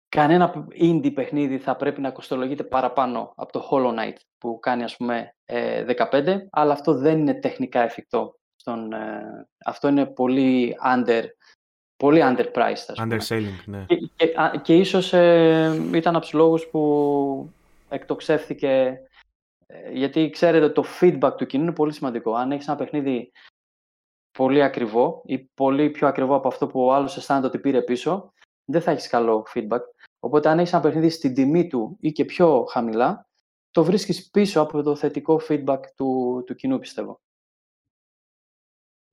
κανένα 0.08 0.66
indie 0.80 1.14
παιχνίδι 1.14 1.58
θα 1.58 1.76
πρέπει 1.76 2.00
να 2.00 2.10
κοστολογείται 2.10 2.64
παραπάνω 2.64 3.32
από 3.36 3.52
το 3.52 3.68
Hollow 3.70 3.98
Knight 3.98 4.16
που 4.38 4.58
κάνει 4.58 4.82
ας 4.82 4.96
πούμε 4.96 5.34
15, 6.10 6.26
ε, 6.26 6.36
αλλά 6.50 6.72
αυτό 6.72 6.94
δεν 6.94 7.18
είναι 7.18 7.34
τεχνικά 7.34 7.80
εφικτό 7.80 8.38
στον, 8.64 8.92
ε, 8.92 9.46
αυτό 9.64 9.88
είναι 9.88 10.06
πολύ 10.06 10.76
under, 10.94 11.22
πολύ 11.96 12.20
underpriced. 12.22 12.94
Underselling, 12.96 13.62
ναι. 13.64 13.84
Και, 13.86 13.96
και, 14.16 14.34
και 14.62 14.76
ίσως 14.76 15.12
ε, 15.12 15.88
ήταν 15.94 16.14
από 16.14 16.24
τους 16.24 16.32
λόγους 16.32 16.66
που 16.66 17.50
εκτοξεύθηκε 17.88 19.00
ε, 19.66 19.90
γιατί 19.92 20.30
ξέρετε 20.30 20.68
το 20.70 20.84
feedback 21.00 21.32
του 21.36 21.46
κοινού 21.46 21.62
είναι 21.62 21.72
πολύ 21.72 21.92
σημαντικό. 21.92 22.34
Αν 22.34 22.52
έχεις 22.52 22.68
ένα 22.68 22.76
παιχνίδι 22.76 23.32
πολύ 24.38 24.62
ακριβό 24.62 25.22
ή 25.24 25.38
πολύ 25.38 25.90
πιο 25.90 26.06
ακριβό 26.06 26.34
από 26.34 26.48
αυτό 26.48 26.66
που 26.66 26.84
ο 26.84 26.94
άλλος 26.94 27.16
αισθάνεται 27.16 27.46
ότι 27.46 27.58
πήρε 27.58 27.82
πίσω, 27.82 28.32
δεν 28.64 28.80
θα 28.80 28.90
έχεις 28.90 29.08
καλό 29.08 29.46
feedback. 29.54 29.80
Οπότε 30.20 30.48
αν 30.48 30.58
έχεις 30.58 30.72
ένα 30.72 30.82
παιχνίδι 30.82 31.10
στην 31.10 31.34
τιμή 31.34 31.66
του 31.66 31.96
ή 32.00 32.12
και 32.12 32.24
πιο 32.24 32.64
χαμηλά, 32.70 33.28
το 33.70 33.84
βρίσκεις 33.84 34.30
πίσω 34.30 34.60
από 34.60 34.82
το 34.82 34.96
θετικό 34.96 35.40
feedback 35.48 35.80
του, 35.96 36.42
του 36.46 36.54
κοινού, 36.54 36.78
πιστεύω. 36.78 37.22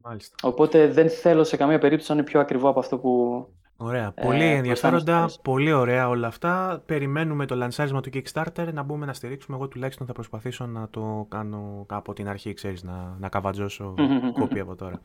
Μάλιστα. 0.04 0.36
Οπότε 0.42 0.88
δεν 0.88 1.10
θέλω 1.10 1.44
σε 1.44 1.58
καμία 1.58 1.80
περίπτωση 1.80 2.12
να 2.12 2.18
είναι 2.18 2.26
πιο 2.26 2.40
ακριβό 2.40 2.70
από 2.70 2.80
αυτό 2.80 2.98
που. 3.00 3.46
Ωραία. 3.78 4.12
Ε, 4.16 4.22
πολύ 4.22 4.44
ενδιαφέροντα, 4.44 5.30
πολύ 5.42 5.72
ωραία 5.72 6.10
όλα 6.10 6.28
αυτά. 6.28 6.84
Περιμένουμε 6.86 7.46
το 7.46 7.56
λανσάρισμα 7.56 8.02
του 8.02 8.10
Kickstarter 8.14 8.74
να 8.74 8.84
μπούμε 8.84 9.06
να 9.06 9.14
στηρίξουμε. 9.14 9.58
Εγώ 9.58 9.68
τουλάχιστον 9.68 10.08
θα 10.08 10.14
προσπαθήσω 10.14 10.66
να 10.66 10.90
το 10.90 11.26
κάνω 11.30 11.86
από 11.90 12.14
την 12.14 12.28
αρχή, 12.28 12.54
ξέρεις, 12.54 12.84
να, 12.84 13.16
να 13.20 13.30
καβατζώσω 13.30 13.94
κόπη 14.40 14.60
από 14.60 14.76
τώρα. 14.76 15.02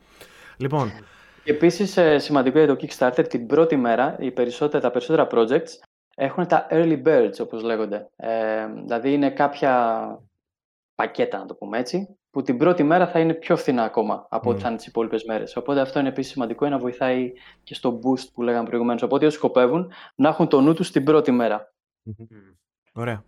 Λοιπόν. 0.57 0.91
Επίσης, 1.43 1.97
ε, 1.97 2.17
σημαντικό 2.19 2.57
για 2.57 2.75
το 2.75 2.75
Kickstarter, 2.81 3.25
την 3.29 3.47
πρώτη 3.47 3.75
μέρα 3.75 4.15
οι 4.19 4.31
περισσότερα, 4.31 4.83
τα 4.83 4.91
περισσότερα 4.91 5.27
projects 5.31 5.69
έχουν 6.15 6.47
τα 6.47 6.67
early 6.69 7.03
birds, 7.03 7.39
όπως 7.41 7.63
λέγονται. 7.63 8.09
Ε, 8.15 8.67
δηλαδή 8.83 9.13
είναι 9.13 9.29
κάποια 9.29 10.07
πακέτα, 10.95 11.37
να 11.37 11.45
το 11.45 11.55
πούμε 11.55 11.77
έτσι, 11.77 12.16
που 12.31 12.41
την 12.41 12.57
πρώτη 12.57 12.83
μέρα 12.83 13.07
θα 13.07 13.19
είναι 13.19 13.33
πιο 13.33 13.57
φθηνά 13.57 13.83
ακόμα 13.83 14.27
από 14.29 14.49
ό,τι 14.49 14.61
θα 14.61 14.67
είναι 14.67 14.77
τις 14.77 14.87
υπόλοιπες 14.87 15.23
μέρες. 15.23 15.55
Οπότε 15.55 15.81
αυτό 15.81 15.99
είναι 15.99 16.09
επίσης 16.09 16.31
σημαντικό 16.31 16.69
να 16.69 16.77
βοηθάει 16.77 17.31
και 17.63 17.73
στο 17.73 17.99
boost 18.03 18.25
που 18.33 18.41
λέγαμε 18.41 18.67
προηγουμένως. 18.67 19.01
Οπότε 19.01 19.25
όσοι 19.25 19.37
σκοπεύουν 19.37 19.91
να 20.15 20.29
έχουν 20.29 20.47
το 20.47 20.61
νου 20.61 20.73
τους 20.73 20.91
την 20.91 21.03
πρώτη 21.03 21.31
Ωραία. 22.93 23.23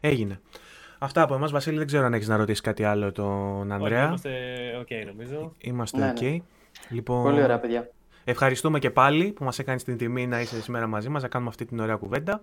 Έγινε. 0.00 0.40
Αυτά 0.98 1.22
από 1.22 1.34
εμάς. 1.34 1.50
Βασίλη, 1.50 1.78
δεν 1.78 1.86
ξέρω 1.86 2.04
αν 2.04 2.14
έχεις 2.14 2.28
να 2.28 2.36
ρωτήσεις 2.36 2.60
κάτι 2.60 2.84
άλλο 2.84 3.12
τον 3.12 3.72
Ανδρέα. 3.72 4.06
είμαστε 4.06 4.30
OK, 4.80 5.06
νομίζω. 5.06 5.52
Είμαστε 5.58 5.98
ναι, 5.98 6.12
OK. 6.16 6.22
Ναι. 6.22 6.38
Λοιπόν, 6.88 7.22
Πολύ 7.22 7.42
ωραία, 7.42 7.58
παιδιά. 7.58 7.90
Ευχαριστούμε 8.24 8.78
και 8.78 8.90
πάλι 8.90 9.32
που 9.32 9.44
μας 9.44 9.58
έκανες 9.58 9.84
την 9.84 9.96
τιμή 9.96 10.26
να 10.26 10.40
είσαι 10.40 10.62
σήμερα 10.62 10.86
μαζί 10.86 11.08
μας, 11.08 11.22
να 11.22 11.28
κάνουμε 11.28 11.50
αυτή 11.50 11.64
την 11.64 11.80
ωραία 11.80 11.96
κουβέντα. 11.96 12.42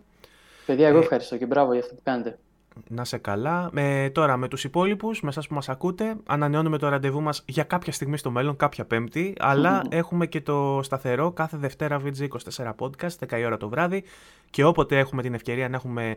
Παιδιά, 0.66 0.88
εγώ 0.88 0.98
ε... 0.98 1.02
ευχαριστώ 1.02 1.38
και 1.38 1.46
μπράβο 1.46 1.72
για 1.72 1.82
αυτό 1.82 1.96
που 1.96 2.02
κάνετε. 2.04 2.40
Να 2.88 3.06
σε 3.06 3.18
καλά. 3.18 3.70
Με, 3.72 4.10
τώρα 4.14 4.38
με 4.38 4.48
τους 4.48 4.64
υπόλοιπους, 4.64 5.22
με 5.22 5.30
εσάς 5.30 5.48
που 5.48 5.54
μας 5.54 5.70
ακούτε, 5.70 6.16
ανανεώνουμε 6.26 6.78
το 6.78 6.90
ραντεβού 6.90 7.22
μας 7.22 7.44
για 7.48 7.64
κάποια 7.64 7.94
στιγμή 7.94 8.18
στο 8.18 8.32
μέλλον, 8.32 8.56
κάποια 8.56 8.86
πέμπτη, 8.86 9.34
αλλά 9.40 9.82
έχουμε 9.90 10.26
και 10.26 10.42
το 10.42 10.80
σταθερό 10.84 11.32
κάθε 11.32 11.58
Δευτέρα 11.58 12.02
VG24 12.04 12.74
podcast, 12.78 13.28
10 13.30 13.40
η 13.40 13.46
ώρα 13.46 13.58
το 13.58 13.70
βράδυ 13.70 14.04
και 14.50 14.64
όποτε 14.64 14.98
έχουμε 14.98 15.22
την 15.22 15.34
ευκαιρία 15.34 15.70
να 15.70 15.76
έχουμε 15.76 16.16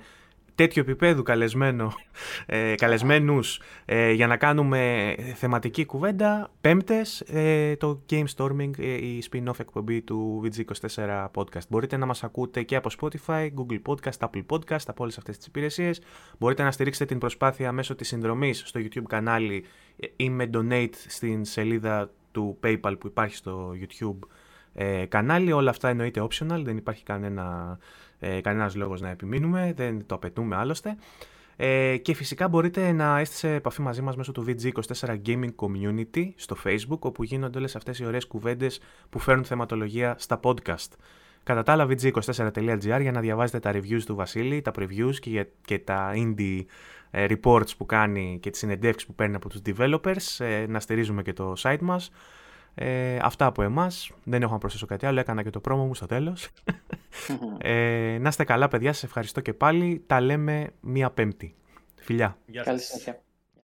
τέτοιο 0.54 0.82
επίπεδο 0.82 1.22
καλεσμένο, 1.22 1.92
ε, 2.46 2.74
καλεσμένους 2.74 3.60
ε, 3.84 4.10
για 4.10 4.26
να 4.26 4.36
κάνουμε 4.36 5.14
θεματική 5.34 5.84
κουβέντα. 5.84 6.50
Πέμπτες, 6.60 7.20
ε, 7.20 7.76
το 7.76 8.02
Game 8.10 8.24
Storming, 8.36 8.78
ε, 8.78 8.92
η 8.92 9.22
spin-off 9.30 9.60
εκπομπή 9.60 10.02
του 10.02 10.42
VG24 10.44 11.30
Podcast. 11.34 11.68
Μπορείτε 11.68 11.96
να 11.96 12.06
μας 12.06 12.24
ακούτε 12.24 12.62
και 12.62 12.76
από 12.76 12.90
Spotify, 13.00 13.48
Google 13.56 13.80
Podcast, 13.86 14.28
Apple 14.28 14.44
Podcast, 14.48 14.84
από 14.86 15.02
όλες 15.02 15.18
αυτές 15.18 15.36
τις 15.36 15.46
υπηρεσίες. 15.46 16.02
Μπορείτε 16.38 16.62
να 16.62 16.70
στηρίξετε 16.70 17.04
την 17.04 17.18
προσπάθεια 17.18 17.72
μέσω 17.72 17.94
της 17.94 18.08
συνδρομής 18.08 18.62
στο 18.66 18.80
YouTube 18.80 19.06
κανάλι 19.08 19.64
ή 20.16 20.30
με 20.30 20.50
donate 20.54 20.94
στην 21.06 21.44
σελίδα 21.44 22.10
του 22.32 22.58
PayPal 22.62 22.94
που 23.00 23.06
υπάρχει 23.06 23.36
στο 23.36 23.74
YouTube 23.80 24.28
ε, 24.74 25.04
κανάλι. 25.04 25.52
Όλα 25.52 25.70
αυτά 25.70 25.88
εννοείται 25.88 26.22
optional, 26.22 26.60
δεν 26.62 26.76
υπάρχει 26.76 27.02
κανένα 27.02 27.78
ε, 28.24 28.40
κανένας 28.40 28.74
λόγος 28.74 29.00
να 29.00 29.08
επιμείνουμε, 29.08 29.72
δεν 29.76 30.06
το 30.06 30.14
απαιτούμε 30.14 30.56
άλλωστε. 30.56 30.96
Ε, 31.56 31.96
και 31.96 32.14
φυσικά 32.14 32.48
μπορείτε 32.48 32.92
να 32.92 33.20
είστε 33.20 33.34
σε 33.34 33.54
επαφή 33.54 33.82
μαζί 33.82 34.02
μας 34.02 34.16
μέσω 34.16 34.32
του 34.32 34.44
VG24 34.48 35.16
Gaming 35.26 35.54
Community 35.56 36.30
στο 36.36 36.56
Facebook, 36.64 36.98
όπου 36.98 37.22
γίνονται 37.22 37.58
όλες 37.58 37.76
αυτές 37.76 37.98
οι 37.98 38.06
ωραίες 38.06 38.26
κουβέντες 38.26 38.80
που 39.10 39.18
φέρνουν 39.18 39.44
θεματολογία 39.44 40.14
στα 40.18 40.40
podcast. 40.42 40.88
Κατά 41.42 41.62
τα 41.62 41.72
άλλα, 41.72 41.86
vg24.gr 41.88 42.98
για 43.00 43.12
να 43.12 43.20
διαβάζετε 43.20 43.58
τα 43.58 43.72
reviews 43.74 44.02
του 44.06 44.14
Βασίλη, 44.14 44.62
τα 44.62 44.72
previews 44.78 45.14
και, 45.20 45.46
και 45.64 45.78
τα 45.78 46.12
indie 46.14 46.64
ε, 47.10 47.26
reports 47.28 47.76
που 47.76 47.86
κάνει 47.86 48.38
και 48.42 48.50
τις 48.50 48.58
συνεντεύξεις 48.58 49.08
που 49.08 49.14
παίρνει 49.14 49.34
από 49.34 49.48
τους 49.48 49.60
developers, 49.66 50.44
ε, 50.44 50.66
να 50.68 50.80
στηρίζουμε 50.80 51.22
και 51.22 51.32
το 51.32 51.52
site 51.58 51.80
μας. 51.80 52.10
Ε, 52.74 53.18
αυτά 53.22 53.46
από 53.46 53.62
εμάς. 53.62 54.10
Δεν 54.24 54.42
έχω 54.42 54.52
να 54.52 54.58
προσθέσω 54.58 54.86
κάτι 54.86 55.06
άλλο. 55.06 55.20
Έκανα 55.20 55.42
και 55.42 55.50
το 55.50 55.60
πρόμο 55.60 55.86
μου 55.86 55.94
στο 55.94 56.06
τέλος. 56.06 56.48
ε, 57.58 58.18
να 58.20 58.28
είστε 58.28 58.44
καλά, 58.44 58.68
παιδιά. 58.68 58.92
Σας 58.92 59.02
ευχαριστώ 59.02 59.40
και 59.40 59.52
πάλι. 59.52 60.02
Τα 60.06 60.20
λέμε 60.20 60.70
μία 60.80 61.10
Πέμπτη. 61.10 61.54
Φιλιά. 61.94 62.38
Καλή 62.64 62.80
συνέχεια. 62.80 63.22